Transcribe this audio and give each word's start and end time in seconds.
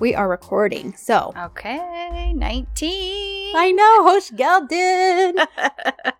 We 0.00 0.14
are 0.14 0.28
recording. 0.28 0.94
So 0.96 1.32
Okay, 1.36 2.32
19. 2.32 3.56
I 3.56 3.72
know, 3.72 4.04
Hosh 4.04 4.30
Geldin. 4.30 5.46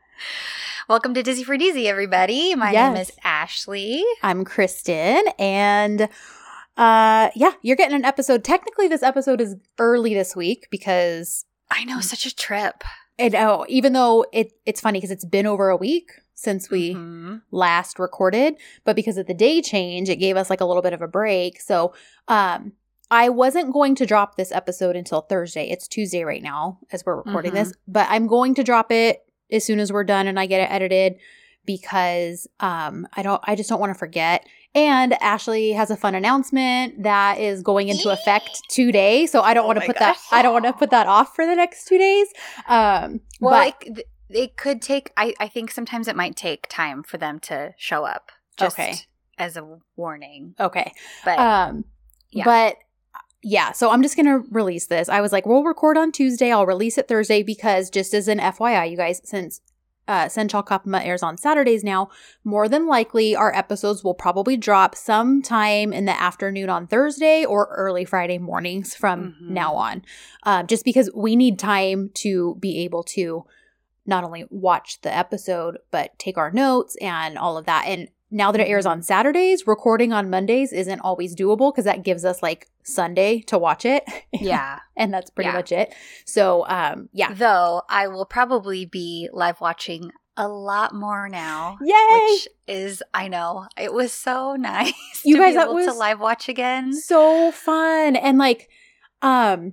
Welcome 0.88 1.14
to 1.14 1.22
Dizzy 1.22 1.44
for 1.44 1.56
Dizzy, 1.56 1.86
everybody. 1.86 2.54
My 2.56 2.72
Yes. 2.72 2.92
name 2.92 3.00
is 3.00 3.12
Ashley. 3.22 4.02
I'm 4.22 4.44
Kristen, 4.44 5.22
and 5.38 6.08
uh, 6.76 7.30
yeah, 7.36 7.52
you're 7.62 7.76
getting 7.76 7.94
an 7.94 8.04
episode. 8.04 8.42
Technically, 8.42 8.88
this 8.88 9.02
episode 9.04 9.40
is 9.40 9.54
early 9.78 10.12
this 10.12 10.34
week 10.34 10.66
because 10.70 11.44
I 11.70 11.84
know, 11.84 12.00
such 12.00 12.26
a 12.26 12.34
trip. 12.34 12.82
it. 13.16 13.34
Oh, 13.36 13.64
even 13.68 13.92
though 13.92 14.26
it 14.32 14.52
it's 14.66 14.80
funny 14.80 14.98
because 14.98 15.12
it's 15.12 15.24
been 15.24 15.46
over 15.46 15.68
a 15.68 15.76
week 15.76 16.10
since 16.34 16.68
we 16.70 16.94
Mhm. 16.94 17.42
last 17.52 17.98
recorded, 18.00 18.54
but 18.84 18.96
because 18.96 19.18
of 19.18 19.26
the 19.26 19.34
day 19.34 19.60
change, 19.62 20.08
it 20.08 20.16
gave 20.16 20.36
us 20.36 20.50
like 20.50 20.60
a 20.60 20.64
little 20.64 20.82
bit 20.82 20.92
of 20.94 21.02
a 21.02 21.08
break. 21.08 21.60
So, 21.60 21.92
um, 22.28 22.72
I 23.10 23.28
wasn't 23.30 23.72
going 23.72 23.94
to 23.96 24.06
drop 24.06 24.36
this 24.36 24.52
episode 24.52 24.96
until 24.96 25.22
Thursday. 25.22 25.70
It's 25.70 25.88
Tuesday 25.88 26.24
right 26.24 26.42
now 26.42 26.78
as 26.92 27.04
we're 27.06 27.16
recording 27.16 27.54
this, 27.54 27.72
but 27.86 28.06
I'm 28.10 28.26
going 28.26 28.54
to 28.56 28.62
drop 28.64 28.92
it 28.92 29.24
as 29.50 29.64
soon 29.64 29.78
as 29.80 29.90
we're 29.92 30.04
done 30.04 30.26
and 30.26 30.38
I 30.38 30.46
get 30.46 30.60
it 30.60 30.70
edited 30.70 31.16
because 31.64 32.46
um 32.60 33.06
I 33.14 33.22
don't 33.22 33.40
I 33.44 33.54
just 33.54 33.68
don't 33.68 33.80
want 33.80 33.92
to 33.92 33.98
forget. 33.98 34.46
And 34.74 35.14
Ashley 35.22 35.72
has 35.72 35.90
a 35.90 35.96
fun 35.96 36.14
announcement 36.14 37.02
that 37.02 37.38
is 37.38 37.62
going 37.62 37.88
into 37.88 38.10
effect 38.10 38.60
today, 38.70 39.26
so 39.26 39.40
I 39.40 39.54
don't 39.54 39.64
Oh 39.64 39.68
want 39.68 39.80
to 39.80 39.86
put 39.86 39.98
that. 39.98 40.18
I 40.30 40.42
don't 40.42 40.52
want 40.52 40.66
to 40.66 40.72
put 40.74 40.90
that 40.90 41.06
off 41.06 41.34
for 41.34 41.46
the 41.46 41.54
next 41.54 41.86
2 41.88 41.98
days. 41.98 42.28
Um 42.68 43.20
Well, 43.40 43.52
but 43.64 43.74
it, 43.86 43.94
th- 43.94 44.06
it 44.30 44.56
could 44.58 44.82
take, 44.82 45.10
I, 45.16 45.32
I 45.40 45.48
think 45.48 45.70
sometimes 45.70 46.06
it 46.08 46.14
might 46.16 46.36
take 46.36 46.68
time 46.68 47.02
for 47.02 47.16
them 47.16 47.38
to 47.40 47.72
show 47.78 48.04
up. 48.04 48.30
Just 48.58 48.78
Okay. 48.78 48.94
as 49.38 49.56
a 49.56 49.78
warning. 49.96 50.54
okay. 50.60 50.92
But 51.24 51.38
Um, 51.38 51.84
yeah. 52.30 52.44
but 52.44 52.76
yeah, 53.42 53.72
so 53.72 53.90
I'm 53.90 54.02
just 54.02 54.16
gonna 54.16 54.40
release 54.50 54.86
this. 54.86 55.08
I 55.08 55.20
was 55.20 55.32
like, 55.32 55.46
we'll 55.46 55.62
record 55.64 55.96
on 55.96 56.12
Tuesday. 56.12 56.50
I'll 56.52 56.66
release 56.66 56.98
it 56.98 57.08
Thursday 57.08 57.42
because 57.42 57.90
just 57.90 58.14
as 58.14 58.28
an 58.28 58.38
FYI, 58.38 58.90
you 58.90 58.96
guys, 58.96 59.20
since 59.24 59.60
uh, 60.08 60.26
Sen 60.28 60.48
Çal 60.48 60.62
Kapımı 60.62 61.04
airs 61.04 61.22
on 61.22 61.36
Saturdays 61.36 61.84
now, 61.84 62.08
more 62.42 62.66
than 62.66 62.86
likely 62.86 63.36
our 63.36 63.54
episodes 63.54 64.02
will 64.02 64.14
probably 64.14 64.56
drop 64.56 64.94
sometime 64.94 65.92
in 65.92 66.06
the 66.06 66.18
afternoon 66.18 66.70
on 66.70 66.86
Thursday 66.86 67.44
or 67.44 67.66
early 67.76 68.06
Friday 68.06 68.38
mornings 68.38 68.94
from 68.94 69.34
Mhm. 69.40 69.50
now 69.50 69.74
on. 69.74 70.02
Uh, 70.44 70.62
just 70.62 70.84
because 70.84 71.10
we 71.14 71.36
need 71.36 71.58
time 71.58 72.10
to 72.14 72.56
be 72.58 72.78
able 72.84 73.02
to 73.02 73.44
not 74.06 74.24
only 74.24 74.46
watch 74.50 74.98
the 75.02 75.14
episode 75.14 75.76
but 75.90 76.18
take 76.18 76.38
our 76.38 76.50
notes 76.50 76.96
and 77.02 77.36
all 77.36 77.58
of 77.58 77.66
that. 77.66 77.84
And 77.86 78.08
now 78.30 78.52
that 78.52 78.60
it 78.60 78.68
airs 78.68 78.84
on 78.86 79.02
Saturdays, 79.02 79.66
recording 79.66 80.12
on 80.12 80.28
Mondays 80.28 80.72
isn't 80.72 81.00
always 81.00 81.34
doable 81.34 81.72
because 81.72 81.84
that 81.86 82.02
gives 82.04 82.24
us 82.24 82.42
like 82.42 82.68
Sunday 82.82 83.40
to 83.42 83.58
watch 83.58 83.84
it. 83.84 84.04
yeah. 84.32 84.80
and 84.96 85.12
that's 85.12 85.30
pretty 85.30 85.48
Yeah. 85.48 85.54
much 85.54 85.72
it. 85.72 85.94
So, 86.26 86.66
um, 86.68 87.08
yeah. 87.12 87.32
Though 87.32 87.82
I 87.88 88.08
will 88.08 88.26
probably 88.26 88.84
be 88.84 89.28
live 89.32 89.60
watching 89.60 90.10
a 90.36 90.46
lot 90.46 90.94
more 90.94 91.28
now. 91.28 91.78
Yay! 91.82 91.94
Which 92.12 92.48
is, 92.68 93.02
I 93.12 93.28
know, 93.28 93.66
it 93.76 93.92
was 93.92 94.12
so 94.12 94.54
nice. 94.58 94.92
You 95.24 95.36
to 95.36 95.42
guys, 95.42 95.52
be 95.54 95.56
that 95.56 95.72
was- 95.72 95.86
to 95.86 95.92
live 95.94 96.20
watch 96.20 96.48
again. 96.48 96.92
so 96.92 97.50
fun. 97.50 98.14
And 98.14 98.38
like, 98.38 98.68
um, 99.22 99.72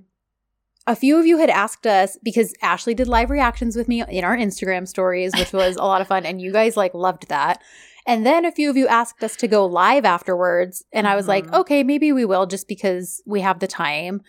a 0.88 0.96
few 0.96 1.18
of 1.18 1.26
you 1.26 1.38
had 1.38 1.50
asked 1.50 1.86
us 1.86 2.16
because 2.22 2.54
Ashley 2.62 2.94
did 2.94 3.08
live 3.08 3.28
reactions 3.28 3.76
with 3.76 3.88
me 3.88 4.02
in 4.08 4.24
our 4.24 4.36
Instagram 4.36 4.86
stories, 4.88 5.32
which 5.36 5.52
was 5.52 5.76
a 5.76 5.82
lot 5.82 6.00
of 6.00 6.06
fun. 6.06 6.24
And 6.24 6.40
you 6.40 6.52
guys 6.52 6.76
like 6.76 6.94
loved 6.94 7.28
that. 7.28 7.60
And 8.06 8.24
then 8.24 8.44
a 8.44 8.52
few 8.52 8.70
of 8.70 8.76
you 8.76 8.86
asked 8.86 9.22
us 9.24 9.34
to 9.36 9.48
go 9.48 9.66
live 9.66 10.04
afterwards. 10.04 10.84
And 10.92 11.06
I 11.08 11.16
was 11.16 11.26
like, 11.26 11.46
Mhm. 11.46 11.54
okay, 11.60 11.82
maybe 11.82 12.12
we 12.12 12.24
will 12.24 12.46
just 12.46 12.68
because 12.68 13.22
we 13.26 13.40
have 13.40 13.58
the 13.58 13.66
time. 13.66 14.22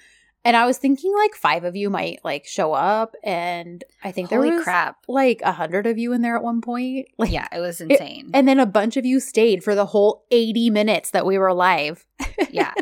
And 0.46 0.56
I 0.56 0.66
was 0.66 0.78
thinking 0.78 1.14
like 1.16 1.36
five 1.36 1.64
of 1.66 1.76
you 1.76 1.90
might 1.90 2.20
like 2.24 2.46
show 2.46 2.72
up. 2.74 3.16
And 3.24 3.84
I 4.04 4.12
think 4.12 4.30
Holy 4.30 4.48
there 4.50 4.56
was 4.58 4.64
crap! 4.64 4.98
like 5.08 5.42
a 5.44 5.52
hundred 5.52 5.86
of 5.88 5.98
you 5.98 6.14
in 6.14 6.22
there 6.22 6.36
at 6.38 6.44
one 6.44 6.62
point. 6.62 7.08
Like, 7.18 7.32
Yeah, 7.32 7.48
it 7.52 7.60
was 7.60 7.82
insane. 7.82 8.32
And 8.34 8.48
then 8.48 8.60
a 8.60 8.66
bunch 8.66 8.96
of 8.98 9.06
you 9.06 9.20
stayed 9.20 9.64
for 9.64 9.76
the 9.76 9.88
whole 9.88 10.26
80 10.32 10.70
minutes 10.70 11.12
that 11.12 11.26
we 11.26 11.38
were 11.38 11.54
live. 11.54 12.06
yeah, 12.50 12.74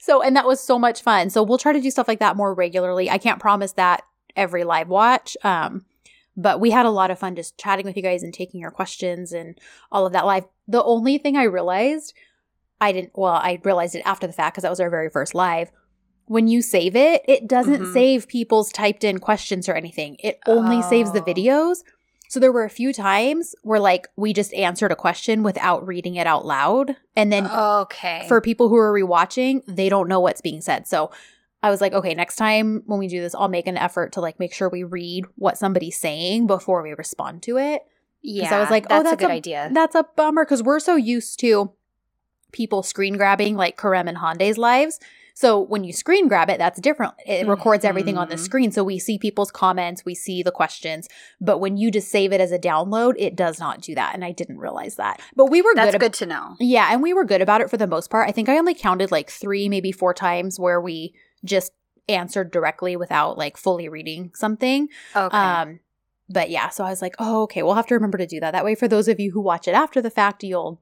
So, 0.00 0.22
and 0.22 0.36
that 0.36 0.46
was 0.46 0.60
so 0.60 0.78
much 0.78 1.02
fun. 1.02 1.30
So, 1.30 1.42
we'll 1.42 1.58
try 1.58 1.72
to 1.72 1.80
do 1.80 1.90
stuff 1.90 2.08
like 2.08 2.18
that 2.20 2.36
more 2.36 2.54
regularly. 2.54 3.08
I 3.10 3.18
can't 3.18 3.38
promise 3.40 3.72
that 3.72 4.02
every 4.36 4.64
live 4.64 4.88
watch. 4.88 5.36
Um, 5.42 5.84
but 6.36 6.60
we 6.60 6.70
had 6.70 6.86
a 6.86 6.90
lot 6.90 7.10
of 7.10 7.18
fun 7.18 7.34
just 7.36 7.58
chatting 7.58 7.84
with 7.86 7.96
you 7.96 8.02
guys 8.02 8.22
and 8.22 8.32
taking 8.32 8.60
your 8.60 8.70
questions 8.70 9.32
and 9.32 9.58
all 9.92 10.06
of 10.06 10.12
that 10.12 10.26
live. 10.26 10.44
The 10.68 10.82
only 10.84 11.18
thing 11.18 11.36
I 11.36 11.44
realized, 11.44 12.14
I 12.80 12.92
didn't, 12.92 13.12
well, 13.14 13.32
I 13.34 13.60
realized 13.64 13.94
it 13.94 14.02
after 14.06 14.26
the 14.26 14.32
fact 14.32 14.54
because 14.54 14.62
that 14.62 14.70
was 14.70 14.80
our 14.80 14.90
very 14.90 15.10
first 15.10 15.34
live. 15.34 15.70
When 16.26 16.46
you 16.46 16.62
save 16.62 16.94
it, 16.94 17.22
it 17.26 17.48
doesn't 17.48 17.82
Mhm. 17.82 17.92
save 17.92 18.28
people's 18.28 18.70
typed 18.70 19.02
in 19.04 19.18
questions 19.18 19.68
or 19.68 19.74
anything. 19.74 20.16
It 20.20 20.38
only 20.46 20.80
saves 20.82 21.10
the 21.12 21.20
Oh. 21.20 21.24
videos. 21.24 21.78
So 22.28 22.38
there 22.38 22.52
were 22.52 22.62
a 22.62 22.70
few 22.70 22.92
times 22.92 23.56
where 23.64 23.80
like 23.80 24.06
we 24.16 24.32
just 24.32 24.54
answered 24.54 24.92
a 24.92 24.96
question 24.96 25.42
without 25.42 25.84
reading 25.84 26.14
it 26.14 26.28
out 26.28 26.46
loud. 26.46 26.94
And 27.16 27.32
then 27.32 27.48
okay. 27.50 28.24
for 28.28 28.40
people 28.40 28.68
who 28.68 28.76
are 28.76 28.92
rewatching, 28.92 29.62
they 29.66 29.88
don't 29.88 30.06
know 30.08 30.20
what's 30.20 30.40
being 30.40 30.60
said. 30.60 30.86
So 30.86 31.10
I 31.62 31.70
was 31.70 31.80
like, 31.80 31.92
okay, 31.92 32.14
next 32.14 32.36
time 32.36 32.82
when 32.86 32.98
we 32.98 33.06
do 33.08 33.20
this, 33.20 33.34
I'll 33.34 33.48
make 33.48 33.66
an 33.66 33.76
effort 33.76 34.12
to 34.14 34.20
like 34.20 34.38
make 34.40 34.54
sure 34.54 34.68
we 34.68 34.82
read 34.84 35.24
what 35.36 35.58
somebody's 35.58 35.98
saying 35.98 36.46
before 36.46 36.82
we 36.82 36.92
respond 36.92 37.42
to 37.44 37.58
it. 37.58 37.82
yeah, 38.22 38.44
Because 38.44 38.52
I 38.52 38.60
was 38.60 38.70
like, 38.70 38.86
oh, 38.86 38.88
that's, 38.88 39.10
that's 39.10 39.22
a 39.22 39.24
good 39.26 39.30
a- 39.30 39.34
idea. 39.34 39.70
That's 39.72 39.94
a 39.94 40.04
bummer 40.16 40.44
because 40.44 40.62
we're 40.62 40.80
so 40.80 40.96
used 40.96 41.38
to 41.40 41.72
people 42.52 42.82
screen 42.82 43.16
grabbing 43.16 43.56
like 43.56 43.76
Kerem 43.76 44.08
and 44.08 44.18
Hande's 44.18 44.58
lives. 44.58 44.98
So 45.34 45.60
when 45.60 45.84
you 45.84 45.92
screen 45.92 46.28
grab 46.28 46.50
it, 46.50 46.58
that's 46.58 46.80
different. 46.80 47.14
It 47.26 47.46
records 47.46 47.84
everything 47.84 48.18
on 48.18 48.28
the 48.28 48.34
Mhm. 48.34 48.40
screen. 48.40 48.72
So 48.72 48.82
we 48.82 48.98
see 48.98 49.16
people's 49.16 49.50
comments, 49.50 50.04
we 50.04 50.14
see 50.14 50.42
the 50.42 50.50
questions. 50.50 51.08
But 51.40 51.58
when 51.58 51.76
you 51.76 51.90
just 51.90 52.10
save 52.10 52.32
it 52.32 52.40
as 52.40 52.52
a 52.52 52.58
download, 52.58 53.14
it 53.16 53.36
does 53.36 53.58
not 53.60 53.80
do 53.80 53.94
that. 53.94 54.14
And 54.14 54.24
I 54.24 54.32
didn't 54.32 54.58
realize 54.58 54.96
that. 54.96 55.20
But 55.36 55.46
we 55.46 55.62
were 55.62 55.72
that's 55.74 55.92
good. 55.92 56.00
good 56.00 56.12
to 56.14 56.26
know. 56.26 56.56
Yeah, 56.58 56.88
and 56.90 57.00
we 57.02 57.12
were 57.14 57.24
good 57.24 57.40
about 57.40 57.60
it 57.60 57.70
for 57.70 57.76
the 57.76 57.86
most 57.86 58.10
part. 58.10 58.28
I 58.28 58.32
think 58.32 58.48
I 58.48 58.58
only 58.58 58.74
counted 58.74 59.10
like 59.12 59.30
three, 59.30 59.68
maybe 59.68 59.92
four 59.92 60.12
times 60.12 60.58
where 60.58 60.80
we 60.80 61.14
just 61.44 61.72
answered 62.08 62.50
directly 62.50 62.96
without 62.96 63.38
like 63.38 63.56
fully 63.56 63.88
reading 63.88 64.32
something. 64.34 64.88
Okay. 65.14 65.36
Um, 65.36 65.80
but 66.28 66.50
yeah, 66.50 66.68
so 66.68 66.84
I 66.84 66.90
was 66.90 67.02
like, 67.02 67.16
oh, 67.18 67.42
okay, 67.42 67.62
we'll 67.62 67.74
have 67.74 67.86
to 67.88 67.94
remember 67.94 68.18
to 68.18 68.26
do 68.26 68.40
that. 68.40 68.52
That 68.52 68.64
way, 68.64 68.74
for 68.74 68.86
those 68.86 69.08
of 69.08 69.18
you 69.18 69.32
who 69.32 69.40
watch 69.40 69.66
it 69.66 69.74
after 69.74 70.00
the 70.00 70.10
fact, 70.10 70.44
you'll 70.44 70.80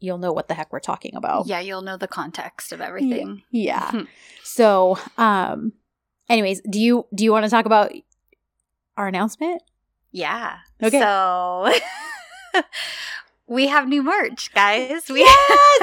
you'll 0.00 0.18
know 0.18 0.32
what 0.32 0.48
the 0.48 0.54
heck 0.54 0.72
we're 0.72 0.80
talking 0.80 1.16
about. 1.16 1.46
yeah, 1.46 1.60
you'll 1.60 1.82
know 1.82 1.96
the 1.96 2.08
context 2.08 2.72
of 2.72 2.80
everything. 2.80 3.42
Yeah. 3.50 4.04
so, 4.42 4.98
um, 5.18 5.72
anyways, 6.28 6.60
do 6.68 6.78
you 6.78 7.06
do 7.14 7.24
you 7.24 7.32
want 7.32 7.44
to 7.44 7.50
talk 7.50 7.66
about 7.66 7.92
our 8.96 9.08
announcement? 9.08 9.62
yeah. 10.12 10.58
Okay. 10.82 11.00
So 11.00 11.72
we 13.46 13.66
have 13.68 13.86
new 13.88 14.02
merch, 14.02 14.52
guys. 14.54 15.08
We 15.08 15.20
Yes! 15.20 15.28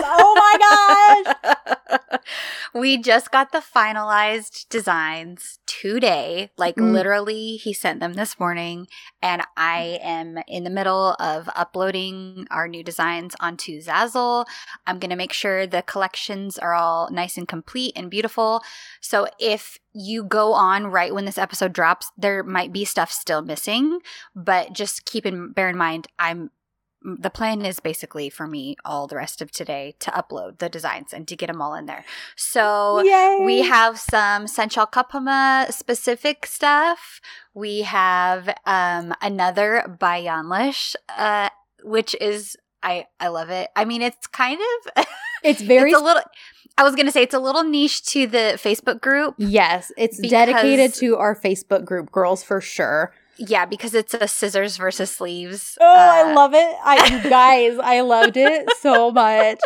Oh 0.03 0.35
my 0.35 1.25
gosh. 1.35 2.19
we 2.73 2.97
just 2.97 3.31
got 3.31 3.51
the 3.51 3.59
finalized 3.59 4.67
designs 4.69 5.59
today. 5.67 6.51
Like 6.57 6.75
Mm. 6.75 6.91
literally 6.91 7.57
he 7.57 7.73
sent 7.73 7.99
them 7.99 8.13
this 8.13 8.39
morning 8.39 8.87
and 9.21 9.43
I 9.57 9.99
am 10.01 10.39
in 10.47 10.63
the 10.63 10.69
middle 10.69 11.15
of 11.19 11.49
uploading 11.55 12.47
our 12.49 12.67
new 12.67 12.83
designs 12.83 13.35
onto 13.39 13.81
Zazzle. 13.81 14.45
I'm 14.87 14.99
going 14.99 15.09
to 15.09 15.15
make 15.15 15.33
sure 15.33 15.67
the 15.67 15.81
collections 15.81 16.57
are 16.57 16.73
all 16.73 17.09
nice 17.11 17.37
and 17.37 17.47
complete 17.47 17.93
and 17.95 18.09
beautiful. 18.09 18.61
So 19.01 19.27
if 19.39 19.77
you 19.93 20.23
go 20.23 20.53
on 20.53 20.87
right 20.87 21.13
when 21.13 21.25
this 21.25 21.37
episode 21.37 21.73
drops, 21.73 22.11
there 22.17 22.43
might 22.43 22.71
be 22.71 22.85
stuff 22.85 23.11
still 23.11 23.41
missing, 23.41 23.99
but 24.35 24.73
just 24.73 25.05
keep 25.05 25.25
in 25.25 25.51
bear 25.51 25.69
in 25.69 25.77
mind 25.77 26.07
I'm 26.17 26.49
the 27.03 27.29
plan 27.29 27.65
is 27.65 27.79
basically 27.79 28.29
for 28.29 28.47
me 28.47 28.75
all 28.85 29.07
the 29.07 29.15
rest 29.15 29.41
of 29.41 29.51
today 29.51 29.95
to 29.99 30.11
upload 30.11 30.59
the 30.59 30.69
designs 30.69 31.13
and 31.13 31.27
to 31.27 31.35
get 31.35 31.47
them 31.47 31.61
all 31.61 31.73
in 31.73 31.85
there. 31.85 32.05
So 32.35 33.01
Yay! 33.03 33.39
we 33.43 33.61
have 33.63 33.99
some 33.99 34.47
Sen 34.47 34.69
Çal 34.69 34.85
Kapımı 34.87 35.71
specific 35.71 36.45
stuff. 36.45 37.19
We 37.53 37.81
have 37.81 38.49
um, 38.65 39.13
another 39.21 39.97
Bayanlish, 39.99 40.95
uh, 41.17 41.49
which 41.83 42.15
is 42.21 42.55
I 42.83 43.07
I 43.19 43.29
love 43.29 43.49
it. 43.49 43.69
I 43.75 43.85
mean, 43.85 44.01
it's 44.01 44.27
kind 44.27 44.59
of 44.59 45.05
it's 45.43 45.61
very 45.61 45.91
it's 45.91 45.99
a 45.99 46.03
little. 46.03 46.23
I 46.77 46.83
was 46.83 46.95
gonna 46.95 47.11
say 47.11 47.23
it's 47.23 47.33
a 47.33 47.39
little 47.39 47.63
niche 47.63 48.03
to 48.13 48.27
the 48.27 48.57
Facebook 48.57 49.01
group. 49.01 49.35
yes, 49.37 49.91
it's 49.97 50.19
dedicated 50.19 50.93
to 50.95 51.17
our 51.17 51.35
Facebook 51.35 51.83
group, 51.85 52.11
girls 52.11 52.43
for 52.43 52.61
sure. 52.61 53.13
Yeah, 53.37 53.65
because 53.65 53.93
it's 53.93 54.13
a 54.13 54.27
scissors 54.27 54.77
versus 54.77 55.11
sleeves. 55.11 55.77
Oh, 55.81 55.85
I 55.85 56.31
uh, 56.31 56.35
love 56.35 56.53
it. 56.53 56.75
I 56.83 57.27
guys, 57.29 57.77
I 57.81 58.01
loved 58.01 58.37
it 58.37 58.69
so 58.79 59.11
much. 59.11 59.59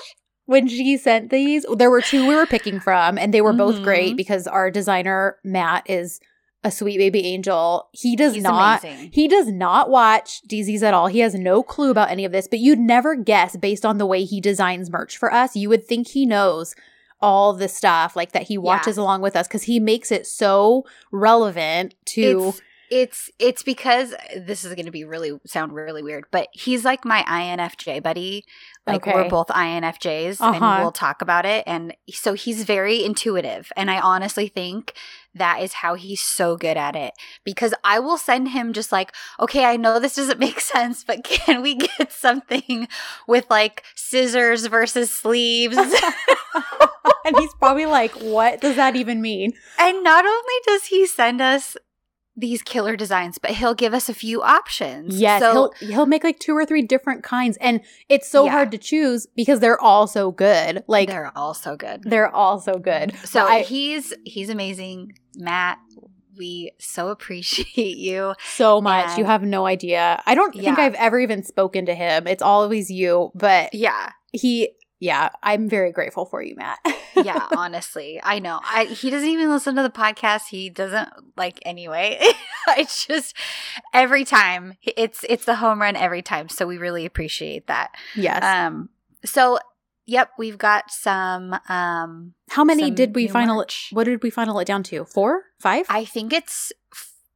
When 0.46 0.68
she 0.68 0.96
sent 0.98 1.32
these, 1.32 1.66
there 1.76 1.90
were 1.90 2.02
two 2.02 2.28
we 2.28 2.36
were 2.36 2.46
picking 2.46 2.80
from, 2.80 3.18
and 3.18 3.34
they 3.34 3.42
were 3.42 3.54
both 3.54 3.76
Mhm. 3.78 3.84
great 3.84 4.16
because 4.18 4.46
our 4.48 4.70
designer 4.70 5.38
Matt 5.44 5.90
is 5.90 6.20
a 6.64 6.70
sweet 6.72 6.98
baby 6.98 7.26
angel. 7.26 7.90
He 7.94 8.16
does 8.16 8.36
He's 8.36 8.44
not 8.44 8.84
amazing. 8.84 9.10
he 9.12 9.28
does 9.28 9.48
not 9.48 9.90
watch 9.90 10.42
DZs 10.48 10.82
at 10.84 10.94
all. 10.94 11.08
He 11.08 11.20
has 11.20 11.34
no 11.36 11.62
clue 11.64 11.90
about 11.92 12.10
any 12.12 12.26
of 12.26 12.32
this, 12.32 12.48
but 12.48 12.60
you'd 12.60 12.80
never 12.80 13.16
guess 13.16 13.58
based 13.58 13.86
on 13.86 13.98
the 13.98 14.06
way 14.06 14.24
he 14.24 14.40
designs 14.42 14.90
merch 14.92 15.18
for 15.18 15.34
us. 15.34 15.56
You 15.56 15.70
would 15.70 15.86
think 15.86 16.08
he 16.10 16.26
knows 16.26 16.76
all 17.22 17.54
the 17.54 17.68
stuff 17.68 18.16
like 18.16 18.32
that 18.34 18.44
he 18.44 18.58
watches 18.58 18.98
along 18.98 19.22
with 19.22 19.36
us 19.36 19.48
because 19.48 19.64
he 19.64 19.80
makes 19.80 20.12
it 20.12 20.28
so 20.28 20.86
relevant 21.12 21.96
to 22.06 22.50
It's 22.50 22.62
it's 22.92 23.30
it's 23.40 23.64
because 23.64 24.14
this 24.38 24.64
is 24.64 24.74
going 24.76 24.86
to 24.86 24.92
be 24.92 25.04
really 25.04 25.40
sound 25.46 25.74
really 25.74 26.04
weird, 26.04 26.26
but 26.32 26.48
he's 26.52 26.86
like 26.86 27.04
my 27.06 27.24
INFJ 27.24 28.02
buddy. 28.04 28.46
Like 28.88 28.98
Okay. 28.98 29.14
we're 29.14 29.30
both 29.30 29.48
INFJs, 29.48 30.40
Uh-huh. 30.42 30.54
and 30.54 30.80
we'll 30.80 30.92
talk 30.92 31.24
about 31.24 31.44
it. 31.46 31.64
And 31.66 31.96
so 32.12 32.34
he's 32.34 32.64
very 32.66 33.04
intuitive, 33.04 33.72
and 33.76 33.90
I 33.90 34.00
honestly 34.00 34.48
think 34.48 34.94
that 35.34 35.62
is 35.62 35.74
how 35.74 35.96
he's 35.96 36.22
so 36.22 36.56
good 36.56 36.78
at 36.78 36.96
it. 36.96 37.14
Because 37.44 37.74
I 37.84 37.98
will 38.00 38.18
send 38.18 38.50
him 38.50 38.74
just 38.74 38.92
like, 38.92 39.12
okay, 39.40 39.66
I 39.66 39.76
know 39.76 40.00
this 40.00 40.16
doesn't 40.16 40.40
make 40.48 40.60
sense, 40.60 41.04
but 41.04 41.24
can 41.24 41.62
we 41.64 41.76
get 41.76 42.12
something 42.12 42.88
with 43.28 43.50
like 43.50 43.84
scissors 43.96 44.68
versus 44.68 45.10
sleeves? 45.10 45.78
and 47.26 47.38
he's 47.38 47.54
probably 47.56 47.86
like, 47.88 48.12
what 48.22 48.62
does 48.62 48.76
that 48.76 48.96
even 48.96 49.22
mean? 49.22 49.54
And 49.80 50.04
not 50.04 50.26
only 50.26 50.54
does 50.68 50.86
he 50.86 51.08
send 51.08 51.42
us 51.42 51.76
these 52.38 52.62
killer 52.62 52.96
designs, 52.96 53.38
but 53.38 53.52
he'll 53.52 53.74
give 53.74 53.94
us 53.94 54.10
a 54.10 54.14
few 54.14 54.42
options. 54.42 55.20
Yes, 55.20 55.42
So 55.42 55.72
he'll 55.80 55.90
he'll 55.90 56.06
make 56.06 56.24
like 56.24 56.40
two 56.40 56.56
or 56.56 56.66
three 56.66 56.82
different 56.82 57.24
kinds, 57.24 57.58
and 57.62 57.82
it's 58.10 58.30
so 58.30 58.46
Yeah. 58.46 58.52
hard 58.52 58.72
to 58.72 58.78
choose 58.78 59.26
because 59.36 59.60
they're 59.62 59.80
all 59.82 60.06
so 60.08 60.32
good. 60.32 60.84
Like 60.88 61.08
they're, 61.10 61.32
all 61.38 61.54
so 61.54 61.76
good. 61.78 62.04
They're 62.04 62.34
all 62.34 62.60
so 62.60 62.74
good. 62.74 63.14
So 63.24 63.46
I 63.46 63.62
he's 63.62 64.14
he's 64.26 64.50
amazing, 64.50 65.14
Matt. 65.38 65.80
We 66.38 66.72
so 66.80 67.08
appreciate 67.16 67.98
you. 67.98 68.36
so 68.44 68.82
much. 68.82 69.18
You 69.18 69.24
have 69.24 69.44
no 69.44 69.66
idea. 69.66 70.22
I 70.26 70.36
don't 70.36 70.54
think 70.54 70.78
I've 70.78 70.96
ever 70.96 71.18
even 71.20 71.44
spoken 71.44 71.86
to 71.86 71.96
him. 71.96 72.28
It's 72.28 72.42
always 72.44 72.92
you, 72.92 73.32
but 73.34 73.74
Yeah, 73.74 74.12
he. 74.34 74.72
Yeah, 75.06 75.30
I'm 75.44 75.70
very 75.70 75.92
grateful 75.92 76.26
for 76.26 76.42
you, 76.42 76.56
Matt. 76.56 76.80
yeah. 77.16 77.48
honestly, 77.56 78.20
I 78.24 78.40
know. 78.40 78.60
I 78.64 78.86
he 78.86 79.12
doesn't 79.12 79.30
even 79.30 79.52
listen 79.52 79.76
to 79.76 79.84
the 79.84 79.92
podcast. 79.92 80.48
He 80.50 80.72
doesn't 80.72 81.10
like 81.38 81.60
anyway. 81.64 82.18
it's 82.70 83.06
just 83.06 83.36
every 83.94 84.26
time 84.26 84.74
it's 84.82 85.24
it's 85.30 85.46
the 85.46 85.58
home 85.58 85.80
run 85.80 85.96
every 85.96 86.24
time. 86.24 86.50
So 86.50 86.66
we 86.66 86.80
really 86.80 87.06
appreciate 87.06 87.68
that. 87.68 87.94
yes. 88.16 88.44
Um. 88.44 88.90
So 89.24 89.60
yep, 90.08 90.32
we've 90.40 90.58
got 90.58 90.90
some. 90.90 91.54
Um. 91.70 92.34
How 92.50 92.64
many 92.64 92.90
did 92.90 93.14
we 93.14 93.28
final? 93.28 93.58
merch. 93.58 93.90
What 93.94 94.06
did 94.06 94.24
we 94.24 94.32
final 94.32 94.58
it 94.58 94.66
down 94.66 94.82
to? 94.86 95.06
Four, 95.06 95.44
five? 95.60 95.86
I 95.88 96.04
think 96.04 96.34
it's. 96.34 96.74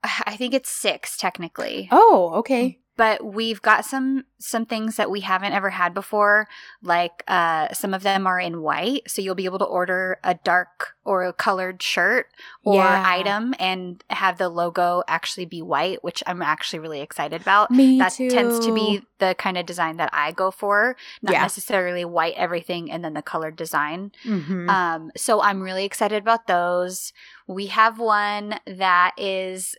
I 0.04 0.38
think 0.38 0.56
it's 0.56 0.72
six 0.72 1.18
technically. 1.18 1.88
oh, 1.92 2.32
okay. 2.38 2.80
But 3.00 3.24
we've 3.24 3.62
got 3.62 3.86
some 3.86 4.26
some 4.40 4.66
things 4.66 4.98
that 4.98 5.10
we 5.10 5.22
haven't 5.22 5.54
ever 5.54 5.70
had 5.70 5.94
before 5.94 6.48
like 6.84 7.24
uh 7.28 7.72
some 7.74 7.94
of 7.94 8.04
them 8.04 8.28
are 8.28 8.40
in 8.40 8.62
white 8.62 9.04
so 9.10 9.22
you'll 9.22 9.36
be 9.44 9.46
able 9.46 9.60
to 9.60 9.66
order 9.80 10.20
a 10.24 10.34
dark 10.52 10.96
or 11.06 11.24
a 11.24 11.32
colored 11.32 11.82
shirt 11.82 12.28
or 12.64 12.76
Yeah. 12.76 13.04
item 13.06 13.54
and 13.60 14.04
have 14.10 14.38
the 14.38 14.50
logo 14.50 15.02
actually 15.08 15.46
be 15.46 15.62
white 15.62 16.04
which 16.04 16.22
i'm 16.28 16.42
actually 16.42 16.80
really 16.80 17.02
excited 17.02 17.42
about 17.42 17.72
Me 17.72 17.98
that 18.00 18.12
too. 18.14 18.30
tends 18.30 18.60
to 18.66 18.72
be 18.74 19.02
the 19.20 19.34
kind 19.38 19.58
of 19.58 19.66
design 19.66 19.96
that 19.98 20.10
i 20.12 20.32
go 20.32 20.52
for 20.52 20.96
not 21.22 21.32
Yeah. 21.34 21.42
necessarily 21.44 22.04
white 22.06 22.36
everything 22.36 22.92
and 22.92 23.04
then 23.04 23.14
the 23.14 23.22
colored 23.22 23.56
design 23.56 24.12
Mhm. 24.26 24.70
um, 24.70 25.12
so 25.16 25.42
I'm 25.42 25.62
really 25.62 25.86
excited 25.86 26.22
about 26.22 26.48
those. 26.48 27.14
We 27.48 27.68
have 27.68 28.00
one 28.00 28.60
that 28.66 29.12
is 29.18 29.76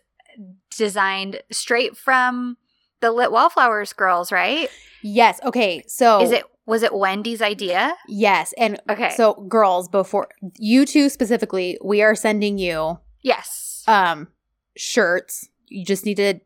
designed 0.75 1.41
straight 1.51 1.97
from 1.97 2.57
the 3.01 3.11
Lit 3.11 3.31
Wallflowers 3.31 3.93
girls, 3.93 4.31
right? 4.31 4.69
yes. 5.01 5.39
Okay. 5.43 5.83
So 5.87 6.21
Is 6.21 6.31
it 6.31 6.43
was 6.65 6.83
it 6.83 6.93
Wendy's 6.93 7.41
idea? 7.41 7.95
Yes, 8.07 8.53
and 8.57 8.79
Okay. 8.89 9.09
so 9.17 9.33
girls, 9.49 9.89
before 9.89 10.29
you 10.57 10.85
two 10.85 11.09
specifically, 11.09 11.77
we 11.83 12.01
are 12.01 12.15
sending 12.15 12.57
you 12.57 12.99
yes. 13.21 13.83
um 13.87 14.27
shirts. 14.77 15.49
You 15.67 15.83
just 15.85 16.05
need 16.05 16.17
to 16.17 16.39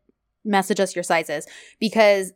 message 0.44 0.80
us 0.80 0.96
your 0.96 1.02
sizes 1.02 1.46
because 1.80 2.32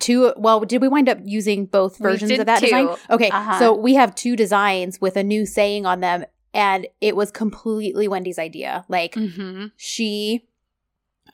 two. 0.00 0.32
Well, 0.36 0.60
did 0.60 0.82
we 0.82 0.88
wind 0.88 1.08
up 1.08 1.18
using 1.24 1.66
both 1.66 1.98
versions 1.98 2.32
of 2.32 2.46
that 2.46 2.60
design? 2.60 2.88
Okay, 3.10 3.30
Uh-huh. 3.30 3.58
so 3.58 3.74
we 3.76 3.94
have 3.94 4.14
two 4.14 4.34
designs 4.34 5.00
with 5.00 5.16
a 5.16 5.22
new 5.22 5.46
saying 5.46 5.86
on 5.86 6.00
them, 6.00 6.24
and 6.52 6.86
it 7.00 7.14
was 7.14 7.30
completely 7.30 8.08
Wendy's 8.08 8.38
idea. 8.40 8.84
Like 8.88 9.14
mm-hmm. 9.14 9.66
she 9.76 10.46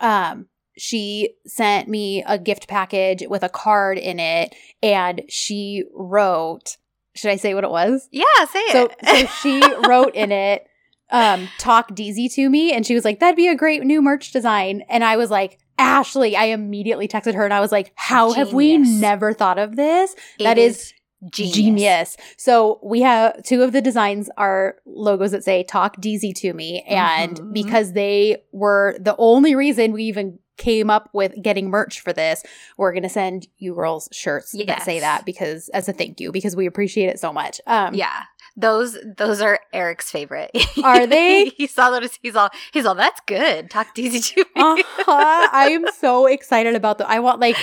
um 0.00 0.46
she 0.79 1.35
sent 1.47 1.89
me 1.89 2.23
a 2.27 2.39
gift 2.39 2.69
package 2.69 3.25
with 3.29 3.43
a 3.43 3.49
card 3.49 3.99
in 3.99 4.19
it 4.21 4.55
and 4.83 5.23
she 5.29 5.85
wrote 5.95 6.77
should 7.15 7.31
i 7.31 7.37
say 7.37 7.53
what 7.55 7.65
it 7.65 7.71
was 7.71 8.09
Yeah, 8.13 8.25
say 8.51 8.63
so 8.71 8.89
it. 9.03 9.07
so 9.09 9.27
she 9.43 9.61
wrote 9.89 10.15
in 10.15 10.31
it 10.33 10.67
um 11.11 11.49
talk 11.59 11.91
deezy 11.91 12.33
to 12.35 12.49
me 12.49 12.73
and 12.73 12.87
she 12.87 12.95
was 12.95 13.05
like 13.05 13.19
that'd 13.21 13.37
be 13.37 13.49
a 13.49 13.57
great 13.57 13.83
new 13.83 14.01
merch 14.03 14.31
design 14.31 14.83
and 14.89 15.03
i 15.03 15.17
was 15.17 15.31
like 15.31 15.59
ashley 15.79 16.37
i 16.37 16.45
immediately 16.47 17.09
texted 17.09 17.35
her 17.35 17.45
and 17.45 17.55
i 17.55 17.61
was 17.61 17.73
like 17.73 17.93
how 17.95 18.33
have 18.33 18.53
we 18.53 18.77
never 18.79 19.33
thought 19.33 19.59
of 19.59 19.77
this 19.77 20.15
It 20.39 20.45
that 20.45 20.59
is 20.59 20.93
genius. 21.33 21.55
Genius. 21.57 22.17
So 22.37 22.79
we 22.81 23.01
have 23.01 23.43
two 23.43 23.63
of 23.63 23.73
the 23.73 23.83
designs 23.83 24.31
are 24.37 24.77
logos 24.87 25.33
that 25.33 25.43
say 25.43 25.65
"Talk 25.65 25.97
DZ 26.01 26.33
to 26.37 26.53
me," 26.53 26.85
and 26.87 27.41
Mhm. 27.41 27.53
because 27.53 27.93
they 27.95 28.37
were 28.53 28.97
the 29.01 29.17
only 29.19 29.57
reason 29.57 29.91
we 29.91 30.05
even 30.05 30.39
came 30.58 30.90
up 30.90 31.08
with 31.12 31.32
getting 31.40 31.70
merch 31.70 32.00
for 32.00 32.12
this, 32.12 32.43
we're 32.76 32.93
gonna 32.93 33.08
send 33.08 33.46
you 33.58 33.75
girls 33.75 34.08
shirts 34.12 34.52
that 34.66 34.82
say 34.82 35.00
that 35.00 35.25
because 35.25 35.69
as 35.70 35.88
a 35.88 35.93
thank 35.93 36.20
you 36.20 36.31
because 36.32 36.55
we 36.55 36.66
appreciate 36.66 37.06
it 37.06 37.19
so 37.19 37.32
much. 37.32 37.60
Um, 37.66 37.94
Yeah. 37.94 38.25
Those 38.56 38.99
those 39.16 39.40
are 39.40 39.60
Eric's 39.72 40.10
favorite. 40.10 40.50
Are 40.82 41.06
they? 41.06 41.44
he 41.56 41.69
saw 41.69 41.90
those. 41.90 42.19
He's 42.20 42.34
all 42.34 42.50
he's 42.72 42.84
all 42.84 42.96
that's 42.96 43.20
good. 43.26 43.70
Talk 43.70 43.96
easy 43.96 44.19
to 44.19 44.40
me. 44.56 44.60
uh-huh. 44.62 45.49
I 45.52 45.69
am 45.70 45.84
so 45.96 46.26
excited 46.26 46.75
about 46.75 46.99
the. 46.99 47.08
I 47.08 47.20
want 47.20 47.38
like 47.40 47.56